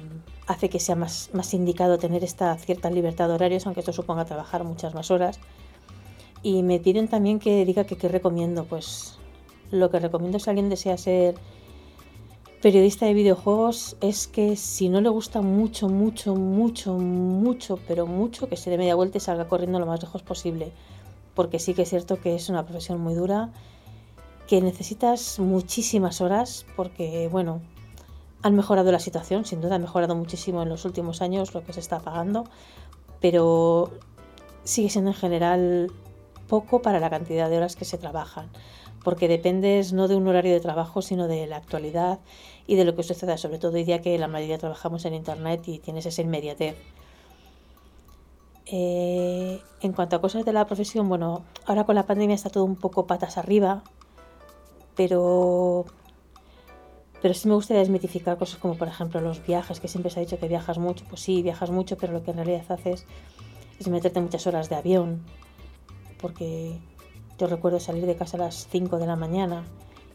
hace 0.47 0.69
que 0.69 0.81
sea 0.81 0.97
más, 0.97 1.31
más 1.33 1.53
indicado 1.55 1.99
tener 1.99 2.25
esta 2.25 2.57
cierta 2.57 2.91
libertad 2.91 3.29
de 3.29 3.35
horarios, 3.35 3.67
aunque 3.67 3.81
esto 3.81 3.93
suponga 3.93 4.25
trabajar 4.25 4.65
muchas 4.65 4.95
más 4.95 5.11
horas. 5.11 5.39
Y 6.43 6.63
me 6.63 6.81
piden 6.81 7.09
también 7.09 7.39
que 7.39 7.65
diga 7.65 7.85
que 7.85 7.97
qué 7.97 8.09
recomiendo. 8.09 8.65
Pues 8.65 9.19
lo 9.71 9.91
que 9.91 10.01
recomiendo 10.01 10.39
si 10.39 10.49
alguien 10.49 10.69
desea 10.69 10.97
ser 10.97 11.35
periodista 12.61 13.07
de 13.07 13.15
videojuegos 13.15 13.97
es 14.03 14.29
que 14.29 14.55
si 14.55 14.91
no 14.91 15.01
le 15.01 15.09
gusta 15.09 15.41
mucho, 15.41 15.89
mucho, 15.89 16.35
mucho, 16.35 16.95
mucho, 16.95 17.79
pero 17.89 18.07
mucho, 18.07 18.49
que 18.49 18.57
se 18.57 18.69
dé 18.69 18.77
media 18.77 18.95
vuelta 18.95 19.17
y 19.17 19.21
salga 19.21 19.49
corriendo 19.49 19.79
lo 19.79 19.87
más 19.87 20.01
lejos 20.03 20.23
posible. 20.23 20.73
Porque 21.35 21.59
sí 21.59 21.73
que 21.73 21.83
es 21.83 21.89
cierto 21.89 22.21
que 22.21 22.35
es 22.35 22.51
una 22.51 22.65
profesión 22.65 23.01
muy 23.01 23.15
dura, 23.15 23.51
que 24.47 24.61
necesitas 24.61 25.39
muchísimas 25.39 26.21
horas, 26.21 26.67
porque 26.77 27.29
bueno, 27.29 27.63
han 28.43 28.55
mejorado 28.55 28.93
la 28.93 28.99
situación, 28.99 29.47
sin 29.47 29.63
duda 29.63 29.77
ha 29.77 29.79
mejorado 29.79 30.15
muchísimo 30.15 30.63
en 30.63 30.69
los 30.69 30.85
últimos 30.85 31.23
años 31.23 31.55
lo 31.55 31.65
que 31.65 31.73
se 31.73 31.81
está 31.81 32.01
pagando, 32.01 32.45
pero 33.21 33.91
sigue 34.65 34.91
siendo 34.91 35.13
en 35.13 35.17
general 35.17 35.93
poco 36.47 36.83
para 36.83 37.01
la 37.01 37.09
cantidad 37.09 37.49
de 37.49 37.57
horas 37.57 37.77
que 37.77 37.87
se 37.87 37.97
trabajan 37.97 38.51
porque 39.03 39.29
dependes 39.29 39.93
no 39.93 40.09
de 40.09 40.17
un 40.17 40.27
horario 40.29 40.53
de 40.53 40.61
trabajo, 40.61 41.03
sino 41.03 41.29
de 41.29 41.47
la 41.47 41.57
actualidad 41.57 42.19
y 42.67 42.77
de 42.77 42.85
lo 42.85 42.95
que 42.95 43.03
suceda, 43.03 43.37
sobre 43.37 43.59
todo 43.59 43.73
hoy 43.75 43.85
día 43.85 44.01
que 44.01 44.19
la 44.19 44.29
mayoría 44.29 44.59
trabajamos 44.59 45.05
en 45.05 45.15
Internet 45.15 45.63
y 45.67 45.79
tienes 45.79 46.07
esa 46.07 46.23
inmediatez. 46.23 46.77
Eh, 48.67 49.61
en 49.81 49.93
cuanto 49.93 50.17
a 50.17 50.21
cosas 50.21 50.45
de 50.45 50.53
la 50.53 50.67
profesión, 50.67 51.09
bueno, 51.09 51.43
ahora 51.67 51.85
con 51.85 51.97
la 51.97 52.07
pandemia 52.07 52.35
está 52.35 52.51
todo 52.51 52.65
un 52.65 52.77
poco 52.77 53.07
patas 53.07 53.37
arriba, 53.37 53.83
pero, 54.95 55.87
pero 57.21 57.35
sí 57.35 57.49
me 57.49 57.55
gustaría 57.55 57.81
desmitificar 57.81 58.39
cosas 58.39 58.61
como, 58.61 58.77
por 58.77 58.87
ejemplo, 58.87 59.21
los 59.21 59.45
viajes, 59.45 59.81
que 59.81 59.89
siempre 59.89 60.11
se 60.11 60.21
ha 60.21 60.23
dicho 60.23 60.39
que 60.39 60.47
viajas 60.47 60.79
mucho. 60.79 61.05
Pues 61.09 61.21
sí, 61.23 61.43
viajas 61.43 61.71
mucho, 61.71 61.97
pero 61.97 62.13
lo 62.13 62.23
que 62.23 62.31
en 62.31 62.37
realidad 62.37 62.63
haces 62.69 63.07
es 63.81 63.89
meterte 63.89 64.21
muchas 64.21 64.47
horas 64.47 64.69
de 64.69 64.77
avión, 64.77 65.25
porque 66.21 66.79
yo 67.39 67.47
recuerdo 67.49 67.81
salir 67.81 68.07
de 68.07 68.15
casa 68.15 68.37
a 68.37 68.41
las 68.41 68.69
5 68.69 68.99
de 68.99 69.07
la 69.07 69.17
mañana 69.17 69.65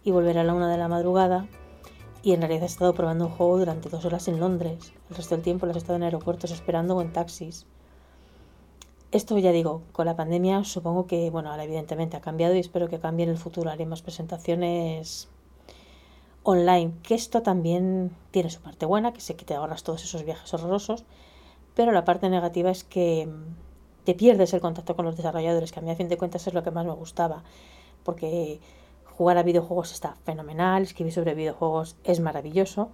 y 0.04 0.12
volver 0.12 0.38
a 0.38 0.44
la 0.44 0.54
1 0.54 0.68
de 0.68 0.78
la 0.78 0.88
madrugada 0.88 1.48
y 2.26 2.34
en 2.34 2.42
realidad 2.42 2.64
he 2.64 2.66
estado 2.66 2.96
probando 2.96 3.28
un 3.28 3.32
juego 3.32 3.60
durante 3.60 3.88
dos 3.88 4.04
horas 4.04 4.28
en 4.28 4.40
Londres. 4.40 4.92
El 5.12 5.16
resto 5.16 5.36
del 5.36 5.44
tiempo 5.44 5.68
las 5.68 5.76
he 5.76 5.78
estado 5.78 5.98
en 5.98 6.04
aeropuertos 6.04 6.50
esperando 6.50 6.98
o 6.98 7.02
en 7.04 7.14
taxis. 7.14 7.68
Esto 9.12 9.38
ya 9.38 9.52
digo, 9.52 9.84
con 9.92 10.08
la 10.08 10.16
pandemia 10.16 10.64
supongo 10.64 11.06
que, 11.06 11.30
bueno, 11.30 11.52
ahora 11.52 11.66
evidentemente 11.66 12.18
ha 12.18 12.22
cambiado 12.22 12.56
y 12.56 12.60
espero 12.60 12.90
que 12.90 13.00
cambie 13.00 13.26
en 13.26 13.30
el 13.30 13.38
futuro. 13.38 13.70
Haré 13.70 13.86
más 13.86 14.02
presentaciones 14.02 15.28
online, 16.42 16.94
que 17.04 17.14
esto 17.14 17.44
también 17.44 18.10
tiene 18.32 18.50
su 18.50 18.60
parte 18.60 18.88
buena, 18.88 19.14
que 19.14 19.22
sé 19.22 19.36
que 19.36 19.46
te 19.46 19.54
ahorras 19.54 19.84
todos 19.84 20.04
esos 20.04 20.26
viajes 20.26 20.52
horrorosos, 20.52 21.06
pero 21.76 21.92
la 21.92 22.06
parte 22.06 22.28
negativa 22.32 22.72
es 22.72 22.84
que 22.84 23.30
te 24.04 24.16
pierdes 24.16 24.52
el 24.56 24.62
contacto 24.62 24.96
con 24.96 25.06
los 25.06 25.16
desarrolladores, 25.16 25.72
que 25.72 25.78
a 25.80 25.84
mí 25.84 25.92
a 25.92 25.96
fin 25.96 26.10
de 26.10 26.18
cuentas 26.18 26.48
es 26.48 26.56
lo 26.56 26.64
que 26.64 26.72
más 26.72 26.88
me 26.88 26.94
gustaba, 26.94 27.44
porque 28.04 28.60
jugar 29.18 29.38
a 29.38 29.44
videojuegos 29.44 29.94
está 29.94 30.16
fenomenal, 30.26 30.84
escribir 30.84 31.14
sobre 31.14 31.36
videojuegos 31.36 31.96
es 32.04 32.20
maravilloso, 32.20 32.90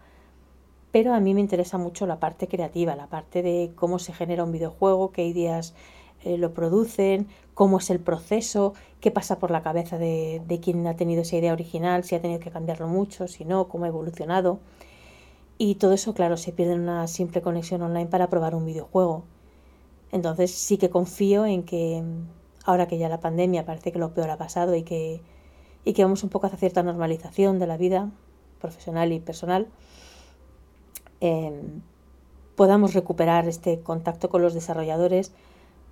pero 0.91 1.13
a 1.13 1.19
mí 1.19 1.33
me 1.33 1.41
interesa 1.41 1.77
mucho 1.77 2.05
la 2.05 2.19
parte 2.19 2.47
creativa, 2.47 2.95
la 2.95 3.07
parte 3.07 3.41
de 3.41 3.71
cómo 3.75 3.97
se 3.97 4.13
genera 4.13 4.43
un 4.43 4.51
videojuego, 4.51 5.11
qué 5.11 5.25
ideas 5.25 5.73
eh, 6.23 6.37
lo 6.37 6.53
producen, 6.53 7.27
cómo 7.53 7.79
es 7.79 7.89
el 7.89 7.99
proceso, 7.99 8.73
qué 8.99 9.09
pasa 9.09 9.39
por 9.39 9.51
la 9.51 9.63
cabeza 9.63 9.97
de, 9.97 10.41
de 10.47 10.59
quien 10.59 10.85
ha 10.85 10.95
tenido 10.95 11.23
esa 11.23 11.37
idea 11.37 11.53
original, 11.53 12.03
si 12.03 12.15
ha 12.15 12.21
tenido 12.21 12.39
que 12.39 12.51
cambiarlo 12.51 12.87
mucho, 12.87 13.27
si 13.27 13.45
no, 13.45 13.67
cómo 13.67 13.85
ha 13.85 13.87
evolucionado. 13.87 14.59
Y 15.57 15.75
todo 15.75 15.93
eso, 15.93 16.13
claro, 16.13 16.37
se 16.37 16.51
pierde 16.51 16.73
en 16.73 16.81
una 16.81 17.07
simple 17.07 17.41
conexión 17.41 17.81
online 17.81 18.07
para 18.07 18.29
probar 18.29 18.55
un 18.55 18.65
videojuego. 18.65 19.23
Entonces 20.11 20.51
sí 20.51 20.77
que 20.77 20.89
confío 20.89 21.45
en 21.45 21.63
que 21.63 22.03
ahora 22.65 22.87
que 22.87 22.97
ya 22.97 23.09
la 23.09 23.19
pandemia 23.21 23.65
parece 23.65 23.91
que 23.91 23.99
lo 23.99 24.13
peor 24.13 24.29
ha 24.29 24.37
pasado 24.37 24.75
y 24.75 24.83
que, 24.83 25.21
y 25.85 25.93
que 25.93 26.03
vamos 26.03 26.23
un 26.23 26.29
poco 26.29 26.47
hacia 26.47 26.59
cierta 26.59 26.83
normalización 26.83 27.59
de 27.59 27.67
la 27.67 27.77
vida 27.77 28.09
profesional 28.59 29.11
y 29.11 29.19
personal, 29.19 29.67
em, 31.19 31.81
podamos 32.55 32.93
recuperar 32.93 33.47
este 33.47 33.79
contacto 33.81 34.29
con 34.29 34.41
los 34.41 34.53
desarrolladores 34.53 35.31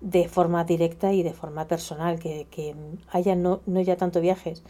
de 0.01 0.27
forma 0.27 0.63
directa 0.63 1.13
y 1.13 1.23
de 1.23 1.33
forma 1.33 1.67
personal, 1.67 2.19
que, 2.19 2.47
que 2.51 2.75
haya 3.11 3.35
no, 3.35 3.61
no, 3.65 3.81
ya 3.81 3.97
tanto 3.97 4.21
viajes 4.21 4.63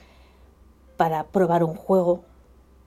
para 0.97 1.25
probar 1.25 1.63
un 1.63 1.75
juego 1.75 2.21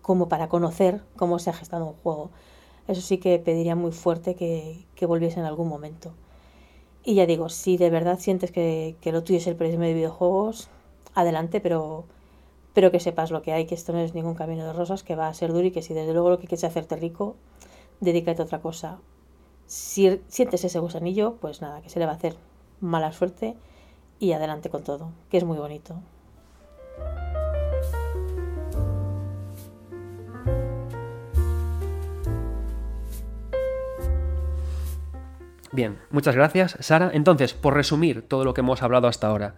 como 0.01 0.29
para 0.29 0.49
conocer 0.49 1.03
cómo 1.17 1.39
se 1.39 1.51
ha 1.51 1.53
gestado 1.53 1.87
un 1.87 1.95
juego. 1.95 2.31
Eso 2.89 3.01
sí 3.01 3.19
que 3.19 3.39
pediría 3.39 3.77
muy 3.77 3.93
fuerte 3.93 4.35
que, 4.35 4.85
que 4.97 5.07
volviese 5.07 5.39
en 5.39 5.47
algún 5.47 5.69
momento. 5.69 6.13
Y 7.05 7.15
ya 7.15 7.27
digo, 7.27 7.49
si 7.49 7.77
de 7.77 7.91
verdad 7.91 8.19
sientes 8.19 8.53
que, 8.53 8.97
lo 9.05 9.25
tuyo 9.25 9.39
es 9.39 9.47
el 9.47 9.57
periodismo 9.57 9.85
de 9.87 9.95
videojuegos, 9.95 10.69
adelante, 11.15 11.61
pero, 11.61 12.05
pero 12.75 12.91
que 12.91 13.01
sepas 13.01 13.31
lo 13.31 13.43
que 13.43 13.53
hay, 13.53 13.67
que 13.67 13.75
esto 13.75 13.93
no 13.93 13.99
es 13.99 14.15
ningún 14.15 14.35
camino 14.35 14.65
de 14.65 14.73
rosas, 14.73 15.03
que 15.03 15.17
va 15.17 15.29
a 15.29 15.35
ser 15.35 15.53
duro 15.53 15.67
y 15.67 15.71
que 15.71 15.83
si 15.83 15.95
desde 15.95 16.13
luego 16.13 16.31
lo 16.31 16.39
que 16.39 16.47
quieres 16.47 16.65
es 16.65 16.71
hacerte 16.71 16.97
rico, 16.97 17.37
dedícate 18.01 18.43
a 18.43 18.45
otra 18.45 18.61
cosa. 18.61 18.99
Si 19.67 20.21
sientes 20.29 20.65
ese 20.65 20.79
gusanillo, 20.79 21.37
pues 21.41 21.61
nada, 21.61 21.81
que 21.83 21.89
se 21.91 21.99
le 21.99 22.07
va 22.07 22.13
a 22.13 22.17
hacer 22.17 22.37
mala 22.81 23.13
suerte 23.13 23.57
y 24.19 24.33
adelante 24.33 24.71
con 24.71 24.85
todo, 24.85 25.11
que 25.31 25.39
es 25.39 25.45
muy 25.45 25.59
bonito. 25.59 25.97
Bien, 35.73 35.99
muchas 36.11 36.35
gracias, 36.35 36.77
Sara. 36.81 37.11
Entonces, 37.15 37.55
por 37.55 37.73
resumir 37.73 38.29
todo 38.29 38.45
lo 38.45 38.53
que 38.53 38.61
hemos 38.61 38.83
hablado 38.83 39.09
hasta 39.09 39.29
ahora, 39.29 39.55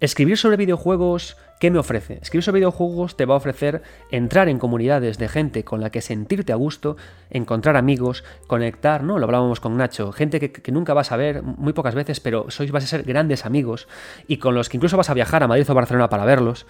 escribir 0.00 0.36
sobre 0.36 0.58
videojuegos, 0.58 1.38
¿qué 1.60 1.70
me 1.70 1.78
ofrece? 1.78 2.18
Escribir 2.20 2.44
sobre 2.44 2.60
videojuegos 2.60 3.16
te 3.16 3.24
va 3.24 3.34
a 3.34 3.38
ofrecer 3.38 3.82
entrar 4.10 4.48
en 4.48 4.58
comunidades 4.58 5.18
de 5.18 5.28
gente 5.28 5.64
con 5.64 5.80
la 5.80 5.90
que 5.90 6.00
sentirte 6.00 6.52
a 6.52 6.56
gusto, 6.56 6.96
encontrar 7.30 7.76
amigos, 7.76 8.24
conectar, 8.46 9.02
¿no? 9.02 9.18
Lo 9.18 9.24
hablábamos 9.24 9.60
con 9.60 9.76
Nacho, 9.76 10.12
gente 10.12 10.40
que, 10.40 10.72
nunca 10.72 10.94
vas 10.94 11.12
a 11.12 11.16
ver 11.16 11.42
muy 11.42 11.72
pocas 11.72 11.94
veces, 11.94 12.20
pero 12.20 12.50
sois, 12.50 12.70
vas 12.70 12.84
a 12.84 12.88
ser 12.88 13.02
grandes 13.02 13.46
amigos 13.46 13.88
y 14.26 14.36
con 14.38 14.54
los 14.54 14.68
que 14.68 14.76
incluso 14.76 14.96
vas 14.96 15.10
a 15.10 15.14
viajar 15.14 15.42
a 15.42 15.48
Madrid 15.48 15.68
o 15.68 15.74
Barcelona 15.74 16.08
para 16.08 16.24
verlos. 16.24 16.66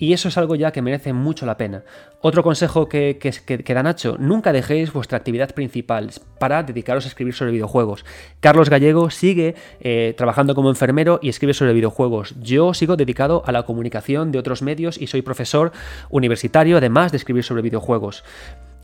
Y 0.00 0.14
eso 0.14 0.28
es 0.28 0.38
algo 0.38 0.54
ya 0.54 0.72
que 0.72 0.80
merece 0.80 1.12
mucho 1.12 1.44
la 1.44 1.58
pena. 1.58 1.84
Otro 2.22 2.42
consejo 2.42 2.88
que, 2.88 3.18
que, 3.18 3.74
da 3.74 3.82
Nacho, 3.82 4.16
nunca 4.18 4.50
dejéis 4.50 4.94
vuestra 4.94 5.18
actividad 5.18 5.54
principal 5.54 6.10
para 6.38 6.62
dedicaros 6.62 7.04
a 7.04 7.08
escribir 7.08 7.34
sobre 7.34 7.52
videojuegos. 7.52 8.06
Carlos 8.40 8.70
Gallego 8.70 9.10
sigue 9.10 9.56
eh, 9.80 10.14
trabajando 10.16 10.54
como 10.54 10.70
enfermero 10.70 11.18
y 11.20 11.28
escribe 11.28 11.52
sobre 11.52 11.74
videojuegos. 11.74 12.34
Yo 12.40 12.72
sigo 12.72 12.96
dedicado 12.96 13.42
a 13.44 13.52
la 13.52 13.64
comunicación 13.64 14.29
de 14.32 14.38
otros 14.38 14.62
medios 14.62 15.00
y 15.00 15.06
soy 15.06 15.22
profesor 15.22 15.72
universitario, 16.10 16.76
además 16.76 17.12
de 17.12 17.18
escribir 17.18 17.44
sobre 17.44 17.62
videojuegos. 17.62 18.24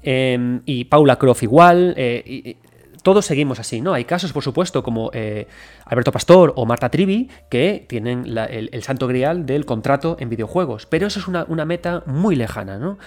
Em, 0.03 0.63
y 0.65 0.85
Paula 0.85 1.17
Croft 1.17 1.43
igual. 1.43 1.95
Eh, 1.97 2.57
todos 3.07 3.25
seguimos 3.25 3.61
así, 3.61 3.81
¿no? 3.81 3.95
Hay 3.95 4.05
casos, 4.05 4.33
por 4.33 4.43
supuesto, 4.43 4.83
como 4.83 5.11
eh, 5.15 5.47
Alberto 5.85 6.11
Pastor 6.11 6.53
o 6.57 6.67
Marta 6.67 6.89
Trivi, 6.89 7.31
que 7.49 7.87
tienen 7.89 8.25
el, 8.27 8.83
santo 8.83 9.07
grial 9.07 9.47
del 9.47 9.65
contrato 9.65 10.17
en 10.19 10.29
videojuegos. 10.29 10.87
Pero 10.87 11.07
eso 11.07 11.21
es 11.21 11.29
una, 11.29 11.45
una 11.47 11.65
meta 11.65 12.03
muy 12.07 12.35
lejana, 12.35 12.79
¿no? 12.79 12.99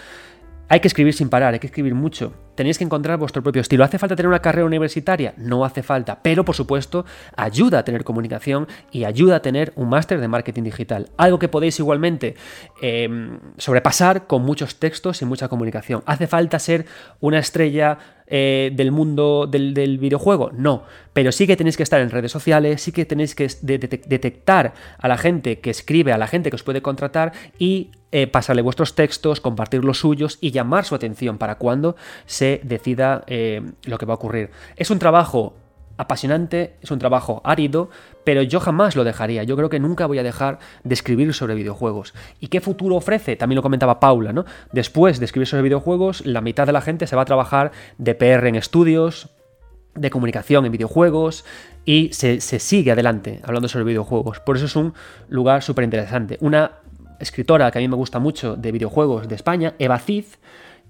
Hay 0.72 0.82
que 0.82 0.88
escribir 0.88 1.16
sin 1.16 1.30
parar, 1.30 1.54
hay 1.56 1.60
que 1.60 1.66
escribir 1.66 1.96
mucho. 1.96 2.32
Tenéis 2.54 2.78
que 2.78 2.84
encontrar 2.84 3.18
vuestro 3.18 3.42
propio 3.42 3.60
estilo. 3.60 3.84
¿Hace 3.84 3.98
falta 3.98 4.16
tener 4.16 4.28
una 4.28 4.40
carrera 4.40 4.68
universitaria? 4.68 5.34
No 5.36 5.66
hace 5.66 5.82
falta, 5.82 6.22
pero 6.22 6.46
por 6.46 6.56
supuesto 6.56 7.06
ayuda 7.36 7.80
a 7.80 7.84
tener 7.84 8.04
comunicación 8.04 8.68
y 8.92 9.06
ayuda 9.06 9.38
a 9.38 9.42
tener 9.42 9.74
un 9.76 9.90
máster 9.90 10.20
de 10.20 10.28
marketing 10.28 10.62
digital. 10.62 11.10
Algo 11.18 11.40
que 11.40 11.48
podéis 11.48 11.80
igualmente 11.80 12.36
em, 12.84 13.40
sobrepasar 13.58 14.28
con 14.28 14.44
muchos 14.44 14.76
textos 14.76 15.24
y 15.24 15.26
mucha 15.26 15.48
comunicación. 15.48 16.04
¿Hace 16.06 16.28
falta 16.28 16.60
ser 16.60 16.86
una 17.20 17.40
estrella 17.40 17.98
eh, 18.28 18.72
del 18.76 18.92
mundo 18.92 19.48
del, 19.48 19.98
videojuego? 19.98 20.52
No, 20.54 20.84
pero 21.14 21.32
sí 21.32 21.48
que 21.48 21.58
tenéis 21.58 21.78
que 21.78 21.84
estar 21.84 22.00
en 22.00 22.12
redes 22.12 22.32
sociales, 22.32 22.84
sí 22.84 22.92
que 22.92 23.06
tenéis 23.06 23.34
que 23.34 23.48
detectar 23.64 24.76
a 25.00 25.08
la 25.08 25.18
gente 25.18 25.62
que 25.62 25.72
escribe, 25.72 26.14
a 26.14 26.18
la 26.20 26.28
gente 26.28 26.52
que 26.52 26.56
os 26.58 26.64
puede 26.64 26.84
contratar 26.84 27.32
y 27.58 27.90
eh, 28.12 28.28
pasarle 28.28 28.62
vuestros 28.62 28.96
textos, 28.96 29.42
compartir 29.42 29.84
los 29.84 30.00
suyos 30.00 30.38
y 30.42 30.52
llamar 30.52 30.86
su 30.86 30.96
atención 30.96 31.38
para 31.38 31.56
cuando 31.56 31.96
se 32.26 32.62
decida 32.64 33.24
eh, 33.28 33.62
lo 33.84 33.98
que 33.98 34.06
va 34.06 34.14
a 34.14 34.16
ocurrir. 34.16 34.52
Es 34.76 34.90
un 34.90 35.00
trabajo 35.00 35.54
apasionante, 35.98 36.76
es 36.82 36.92
un 36.92 36.98
trabajo 36.98 37.42
árido, 37.44 37.90
pero 38.24 38.42
yo 38.42 38.62
jamás 38.62 38.96
lo 38.96 39.04
dejaría. 39.04 39.44
Yo 39.44 39.58
creo 39.58 39.70
que 39.70 39.80
nunca 39.80 40.06
voy 40.06 40.18
a 40.18 40.24
dejar 40.24 40.60
de 40.86 40.94
escribir 40.94 41.34
sobre 41.34 41.56
videojuegos. 41.56 42.14
¿Y 42.40 42.48
qué 42.48 42.62
futuro 42.62 42.96
ofrece? 42.96 43.36
También 43.36 43.58
lo 43.58 43.62
comentaba 43.62 44.00
Paula, 44.00 44.32
¿no? 44.32 44.46
Después 44.72 45.20
de 45.20 45.26
escribir 45.26 45.48
sobre 45.48 45.64
videojuegos, 45.64 46.26
la 46.26 46.40
mitad 46.40 46.66
de 46.66 46.72
la 46.72 46.82
gente 46.82 47.06
se 47.06 47.18
va 47.18 47.24
a 47.24 47.26
trabajar 47.26 47.74
de 47.98 48.16
PR 48.16 48.48
en 48.48 48.56
estudios, 48.56 49.30
de 49.94 50.10
comunicación 50.10 50.66
en 50.66 50.72
videojuegos 50.72 51.46
y 51.86 52.14
se, 52.14 52.40
sigue 52.40 52.92
adelante 52.92 53.42
hablando 53.44 53.68
sobre 53.68 53.86
videojuegos. 53.86 54.40
Por 54.40 54.56
eso 54.56 54.66
es 54.68 54.76
un 54.76 54.94
lugar 55.28 55.64
súper 55.64 55.84
interesante. 55.84 56.38
Una 56.40 56.72
escritora 57.20 57.72
que 57.72 57.78
a 57.78 57.82
mí 57.82 57.88
me 57.88 57.96
gusta 57.96 58.20
mucho 58.20 58.56
de 58.56 58.72
videojuegos 58.72 59.28
de 59.28 59.36
España, 59.36 59.74
Eva 59.80 60.00
Cid, 60.00 60.26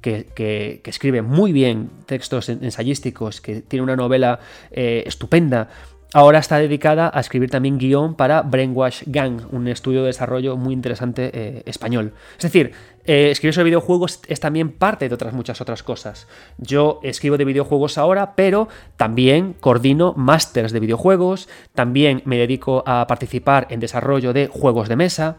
que, 0.01 0.81
escribe 0.85 1.21
muy 1.21 1.51
bien 1.51 1.89
textos 2.05 2.49
ensayísticos, 2.49 3.41
que 3.41 3.61
tiene 3.61 3.83
una 3.83 3.95
novela 3.95 4.39
eh, 4.71 5.03
estupenda 5.05 5.69
Ahora 6.11 6.39
está 6.39 6.57
dedicada 6.57 7.11
a 7.13 7.19
escribir 7.19 7.51
también 7.51 7.77
guion 7.77 8.15
para 8.15 8.41
Brainwash 8.41 9.03
Gang, 9.05 9.41
un 9.51 9.67
estudio 9.67 10.01
de 10.01 10.07
desarrollo 10.07 10.57
muy 10.57 10.73
interesante 10.73 11.29
eh, 11.31 11.63
español. 11.67 12.13
Es 12.35 12.41
decir, 12.41 12.71
eh, 13.05 13.29
escribir 13.29 13.53
sobre 13.53 13.65
videojuegos 13.65 14.19
es 14.27 14.39
también 14.39 14.71
parte 14.71 15.07
de 15.07 15.13
otras 15.13 15.35
muchas 15.35 15.61
otras 15.61 15.83
cosas. 15.83 16.27
Yo 16.57 16.99
escribo 17.03 17.37
de 17.37 17.45
videojuegos 17.45 17.99
ahora, 17.99 18.33
pero 18.35 18.69
también 18.97 19.53
coordino 19.59 20.15
másters 20.17 20.71
de 20.71 20.79
videojuegos, 20.79 21.47
también 21.75 22.23
me 22.25 22.39
dedico 22.39 22.81
a 22.87 23.05
participar 23.05 23.67
en 23.69 23.79
desarrollo 23.79 24.33
de 24.33 24.47
juegos 24.47 24.89
de 24.89 24.95
mesa. 24.95 25.37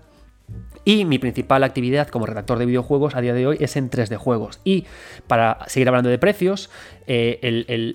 Y 0.85 1.05
mi 1.05 1.19
principal 1.19 1.63
actividad 1.63 2.09
como 2.09 2.27
redactor 2.27 2.59
de 2.59 2.65
videojuegos 2.65 3.15
a 3.15 3.21
día 3.21 3.35
de 3.35 3.47
hoy 3.47 3.59
es 3.61 3.77
en 3.77 3.91
3D 3.91 4.17
juegos. 4.17 4.61
Y 4.65 4.87
para 5.27 5.59
seguir 5.69 5.89
hablando 5.89 6.09
de 6.09 6.19
precios, 6.19 6.71
eh, 7.07 7.39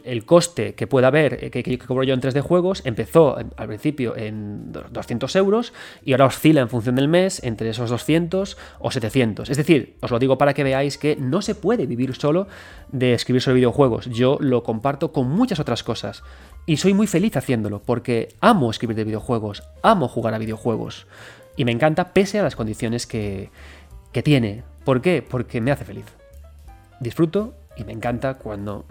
el, 0.03 0.25
coste 0.25 0.75
que 0.75 0.85
pueda 0.85 1.07
haber, 1.07 1.45
eh, 1.45 1.49
que, 1.49 1.77
cobro 1.79 2.03
yo 2.03 2.13
en 2.13 2.21
3D 2.21 2.41
juegos, 2.41 2.83
empezó 2.85 3.37
al 3.37 3.67
principio 3.67 4.15
en 4.15 4.71
200 4.71 5.35
euros 5.35 5.73
y 6.03 6.11
ahora 6.11 6.25
oscila 6.25 6.61
en 6.61 6.69
función 6.69 6.95
del 6.95 7.07
mes 7.07 7.43
entre 7.43 7.69
esos 7.69 7.89
200 7.89 8.57
o 8.79 8.91
700. 8.91 9.49
Es 9.49 9.57
decir, 9.57 9.95
os 10.01 10.11
lo 10.11 10.19
digo 10.19 10.37
para 10.37 10.53
que 10.53 10.63
veáis 10.63 10.99
que 10.99 11.15
no 11.15 11.41
se 11.41 11.55
puede 11.55 11.87
vivir 11.87 12.13
solo 12.15 12.47
de 12.91 13.13
escribir 13.13 13.41
sobre 13.41 13.55
videojuegos. 13.55 14.05
Yo 14.05 14.37
lo 14.39 14.63
comparto 14.63 15.11
con 15.11 15.29
muchas 15.29 15.59
otras 15.59 15.83
cosas. 15.83 16.23
Y 16.67 16.77
soy 16.77 16.93
muy 16.93 17.05
feliz 17.05 17.37
haciéndolo, 17.37 17.81
porque 17.83 18.29
amo 18.41 18.71
escribir 18.71 18.95
de 18.95 19.03
videojuegos, 19.03 19.63
amo 19.83 20.07
jugar 20.07 20.33
a 20.33 20.39
videojuegos. 20.39 21.05
Y 21.55 21.65
me 21.65 21.71
encanta 21.71 22.13
pese 22.13 22.39
a 22.39 22.43
las 22.43 22.55
condiciones 22.55 23.07
que, 23.07 23.49
que 24.11 24.23
tiene. 24.23 24.63
¿Por 24.83 25.01
qué? 25.01 25.21
Porque 25.21 25.61
me 25.61 25.71
hace 25.71 25.85
feliz. 25.85 26.05
Disfruto 26.99 27.53
y 27.75 27.83
me 27.83 27.93
encanta 27.93 28.35
cuando 28.35 28.85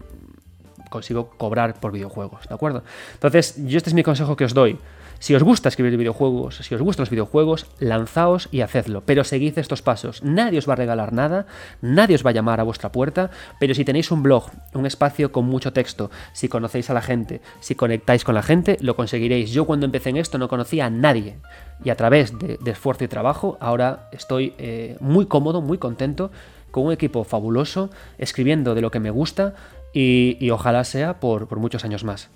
consigo 0.91 1.31
cobrar 1.31 1.81
por 1.81 1.93
videojuegos, 1.93 2.47
¿de 2.49 2.55
acuerdo? 2.55 2.85
Entonces, 3.15 3.57
yo 3.67 3.79
este 3.79 3.91
es 3.91 3.95
mi 3.95 4.03
consejo 4.03 4.37
que 4.37 4.45
os 4.45 4.55
doy. 4.55 4.79
Si 5.19 5.35
os 5.35 5.43
gusta 5.43 5.69
escribir 5.69 5.97
videojuegos, 5.97 6.57
si 6.57 6.75
os 6.75 6.83
gustan 6.83 7.03
los 7.03 7.11
videojuegos, 7.11 7.67
lanzaos 7.79 8.49
y 8.51 8.61
hacedlo, 8.61 9.03
pero 9.07 9.25
seguid 9.25 9.59
estos 9.59 9.83
pasos. 9.83 10.23
Nadie 10.23 10.59
os 10.59 10.69
va 10.69 10.75
a 10.75 10.77
regalar 10.77 11.13
nada, 11.13 11.47
nadie 11.81 12.17
os 12.17 12.25
va 12.25 12.31
a 12.31 12.35
llamar 12.35 12.61
a 12.61 12.65
vuestra 12.65 12.93
puerta, 12.93 13.31
pero 13.59 13.75
si 13.75 13.85
tenéis 13.85 14.11
un 14.11 14.23
blog, 14.23 14.51
un 14.75 14.87
espacio 14.87 15.33
con 15.33 15.47
mucho 15.47 15.73
texto, 15.73 16.11
si 16.33 16.49
conocéis 16.49 16.91
a 16.91 16.95
la 16.95 17.03
gente, 17.03 17.41
si 17.61 17.75
conectáis 17.75 18.25
con 18.25 18.35
la 18.35 18.43
gente, 18.43 18.77
lo 18.81 18.97
conseguiréis. 18.97 19.51
Yo 19.53 19.65
cuando 19.65 19.87
empecé 19.87 20.11
en 20.11 20.19
esto 20.19 20.39
no 20.39 20.49
conocía 20.49 20.87
a 20.87 20.91
nadie 20.91 21.39
y 21.83 21.91
a 21.91 21.97
través 21.97 22.39
de, 22.39 22.59
esfuerzo 22.71 23.05
y 23.05 23.09
trabajo 23.09 23.57
ahora 23.61 24.09
estoy 24.13 24.55
eh, 24.59 24.97
muy 25.01 25.27
cómodo, 25.27 25.61
muy 25.61 25.79
contento 25.79 26.31
con 26.71 26.87
un 26.87 26.93
equipo 26.93 27.25
fabuloso, 27.25 27.91
escribiendo 28.19 28.75
de 28.75 28.81
lo 28.81 28.91
que 28.91 29.01
me 29.01 29.11
gusta 29.11 29.55
y, 29.93 30.51
ojalá 30.51 30.83
sea 30.83 31.21
por 31.21 31.57
muchos 31.57 31.85
años 31.85 32.03
más. 32.03 32.31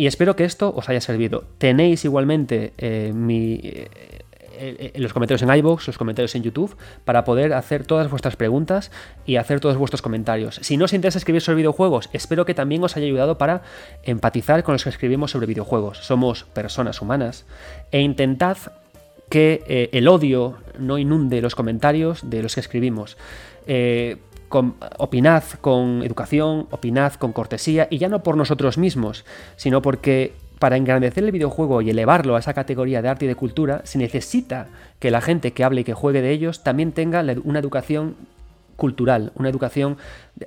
Y 0.00 0.06
espero 0.06 0.34
que 0.34 0.44
esto 0.44 0.72
os 0.74 0.88
haya 0.88 1.02
servido. 1.02 1.44
Tenéis 1.58 2.06
igualmente 2.06 2.72
eh, 2.78 3.12
eh, 3.12 3.90
eh, 4.58 4.92
los 4.94 5.12
comentarios 5.12 5.42
en 5.42 5.54
iVoox, 5.54 5.88
los 5.88 5.98
comentarios 5.98 6.34
en 6.34 6.42
YouTube, 6.42 6.74
para 7.04 7.22
poder 7.22 7.52
hacer 7.52 7.84
todas 7.84 8.08
vuestras 8.08 8.34
preguntas 8.34 8.90
y 9.26 9.36
hacer 9.36 9.60
todos 9.60 9.76
vuestros 9.76 10.00
comentarios. 10.00 10.58
Si 10.62 10.78
no 10.78 10.86
os 10.86 10.94
interesa 10.94 11.18
escribir 11.18 11.42
sobre 11.42 11.56
videojuegos, 11.56 12.08
espero 12.14 12.46
que 12.46 12.54
también 12.54 12.82
os 12.82 12.96
haya 12.96 13.04
ayudado 13.04 13.36
para 13.36 13.60
empatizar 14.02 14.62
con 14.62 14.72
los 14.72 14.84
que 14.84 14.88
escribimos 14.88 15.32
sobre 15.32 15.46
videojuegos. 15.46 15.98
Somos 15.98 16.44
personas 16.44 17.02
humanas 17.02 17.44
e 17.92 18.00
intentad 18.00 18.56
que 19.28 19.90
el 19.92 20.08
odio 20.08 20.56
no 20.78 20.96
inunde 20.96 21.42
los 21.42 21.54
comentarios 21.54 22.30
de 22.30 22.42
los 22.42 22.54
que 22.54 22.60
escribimos 22.60 23.18
opinad 24.98 25.44
con 25.60 26.02
educación, 26.02 26.66
opinad 26.70 27.14
con 27.14 27.32
cortesía, 27.32 27.88
y 27.90 27.98
ya 27.98 28.08
no 28.08 28.22
por 28.22 28.36
nosotros 28.36 28.78
mismos, 28.78 29.24
sino 29.56 29.80
porque 29.80 30.34
para 30.58 30.76
engrandecer 30.76 31.24
el 31.24 31.32
videojuego 31.32 31.80
y 31.80 31.90
elevarlo 31.90 32.36
a 32.36 32.38
esa 32.38 32.52
categoría 32.52 33.00
de 33.00 33.08
arte 33.08 33.24
y 33.24 33.28
de 33.28 33.34
cultura, 33.34 33.80
se 33.84 33.98
necesita 33.98 34.68
que 34.98 35.10
la 35.10 35.22
gente 35.22 35.52
que 35.52 35.64
hable 35.64 35.80
y 35.80 35.84
que 35.84 35.94
juegue 35.94 36.20
de 36.20 36.32
ellos 36.32 36.62
también 36.62 36.92
tenga 36.92 37.24
una 37.44 37.58
educación 37.58 38.16
cultural, 38.76 39.32
una 39.36 39.48
educación... 39.48 39.96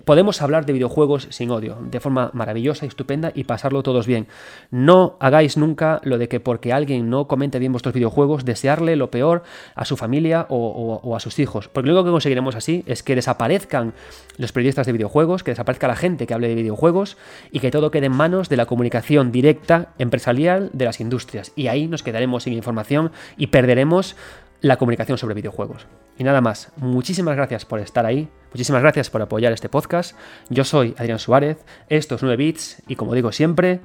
Podemos 0.05 0.41
hablar 0.41 0.65
de 0.65 0.73
videojuegos 0.73 1.27
sin 1.29 1.51
odio, 1.51 1.77
de 1.81 1.99
forma 1.99 2.31
maravillosa 2.33 2.85
y 2.85 2.87
estupenda 2.87 3.31
y 3.33 3.43
pasarlo 3.43 3.83
todos 3.83 4.07
bien. 4.07 4.27
No 4.71 5.17
hagáis 5.19 5.57
nunca 5.57 6.01
lo 6.03 6.17
de 6.17 6.27
que 6.27 6.39
porque 6.39 6.73
alguien 6.73 7.09
no 7.09 7.27
comente 7.27 7.59
bien 7.59 7.71
vuestros 7.71 7.93
videojuegos, 7.93 8.45
desearle 8.45 8.95
lo 8.95 9.11
peor 9.11 9.43
a 9.75 9.85
su 9.85 9.95
familia 9.95 10.47
o, 10.49 11.15
a 11.15 11.19
sus 11.19 11.39
hijos. 11.39 11.67
Porque 11.69 11.87
lo 11.87 11.93
único 11.93 12.05
que 12.05 12.11
conseguiremos 12.11 12.55
así 12.55 12.83
es 12.87 13.03
que 13.03 13.15
desaparezcan 13.15 13.93
los 14.37 14.51
periodistas 14.51 14.87
de 14.87 14.93
videojuegos, 14.93 15.43
que 15.43 15.51
desaparezca 15.51 15.87
la 15.87 15.95
gente 15.95 16.27
que 16.27 16.33
hable 16.33 16.47
de 16.47 16.55
videojuegos 16.55 17.17
y 17.51 17.59
que 17.59 17.71
todo 17.71 17.91
quede 17.91 18.07
en 18.07 18.15
manos 18.15 18.49
de 18.49 18.57
la 18.57 18.65
comunicación 18.65 19.31
directa 19.31 19.93
empresarial 19.99 20.69
de 20.73 20.85
las 20.85 20.99
industrias. 20.99 21.51
Y 21.55 21.67
ahí 21.67 21.87
nos 21.87 22.03
quedaremos 22.03 22.43
sin 22.43 22.53
información 22.53 23.11
y 23.37 23.47
perderemos 23.47 24.15
la 24.61 24.77
comunicación 24.77 25.17
sobre 25.17 25.35
videojuegos. 25.35 25.87
Y 26.17 26.23
nada 26.23 26.41
más, 26.41 26.71
muchísimas 26.77 27.35
gracias 27.35 27.65
por 27.65 27.79
estar 27.79 28.05
ahí, 28.05 28.29
muchísimas 28.53 28.81
gracias 28.81 29.09
por 29.09 29.21
apoyar 29.21 29.51
este 29.51 29.67
podcast. 29.67 30.15
Yo 30.49 30.63
soy 30.63 30.93
Adrián 30.97 31.19
Suárez, 31.19 31.65
esto 31.89 32.15
es 32.15 32.21
9 32.21 32.37
bits 32.37 32.83
y 32.87 32.95
como 32.95 33.15
digo 33.15 33.31
siempre, 33.31 33.81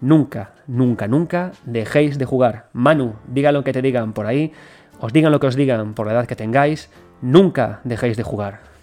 nunca, 0.00 0.54
nunca, 0.66 1.06
nunca 1.06 1.52
dejéis 1.64 2.18
de 2.18 2.24
jugar. 2.24 2.68
Manu, 2.72 3.14
diga 3.28 3.52
lo 3.52 3.62
que 3.62 3.72
te 3.72 3.82
digan 3.82 4.12
por 4.14 4.26
ahí, 4.26 4.52
os 4.98 5.12
digan 5.12 5.32
lo 5.32 5.40
que 5.40 5.46
os 5.46 5.56
digan 5.56 5.94
por 5.94 6.06
la 6.06 6.14
edad 6.14 6.26
que 6.26 6.36
tengáis, 6.36 6.90
nunca 7.20 7.80
dejéis 7.84 8.16
de 8.16 8.22
jugar. 8.22 8.75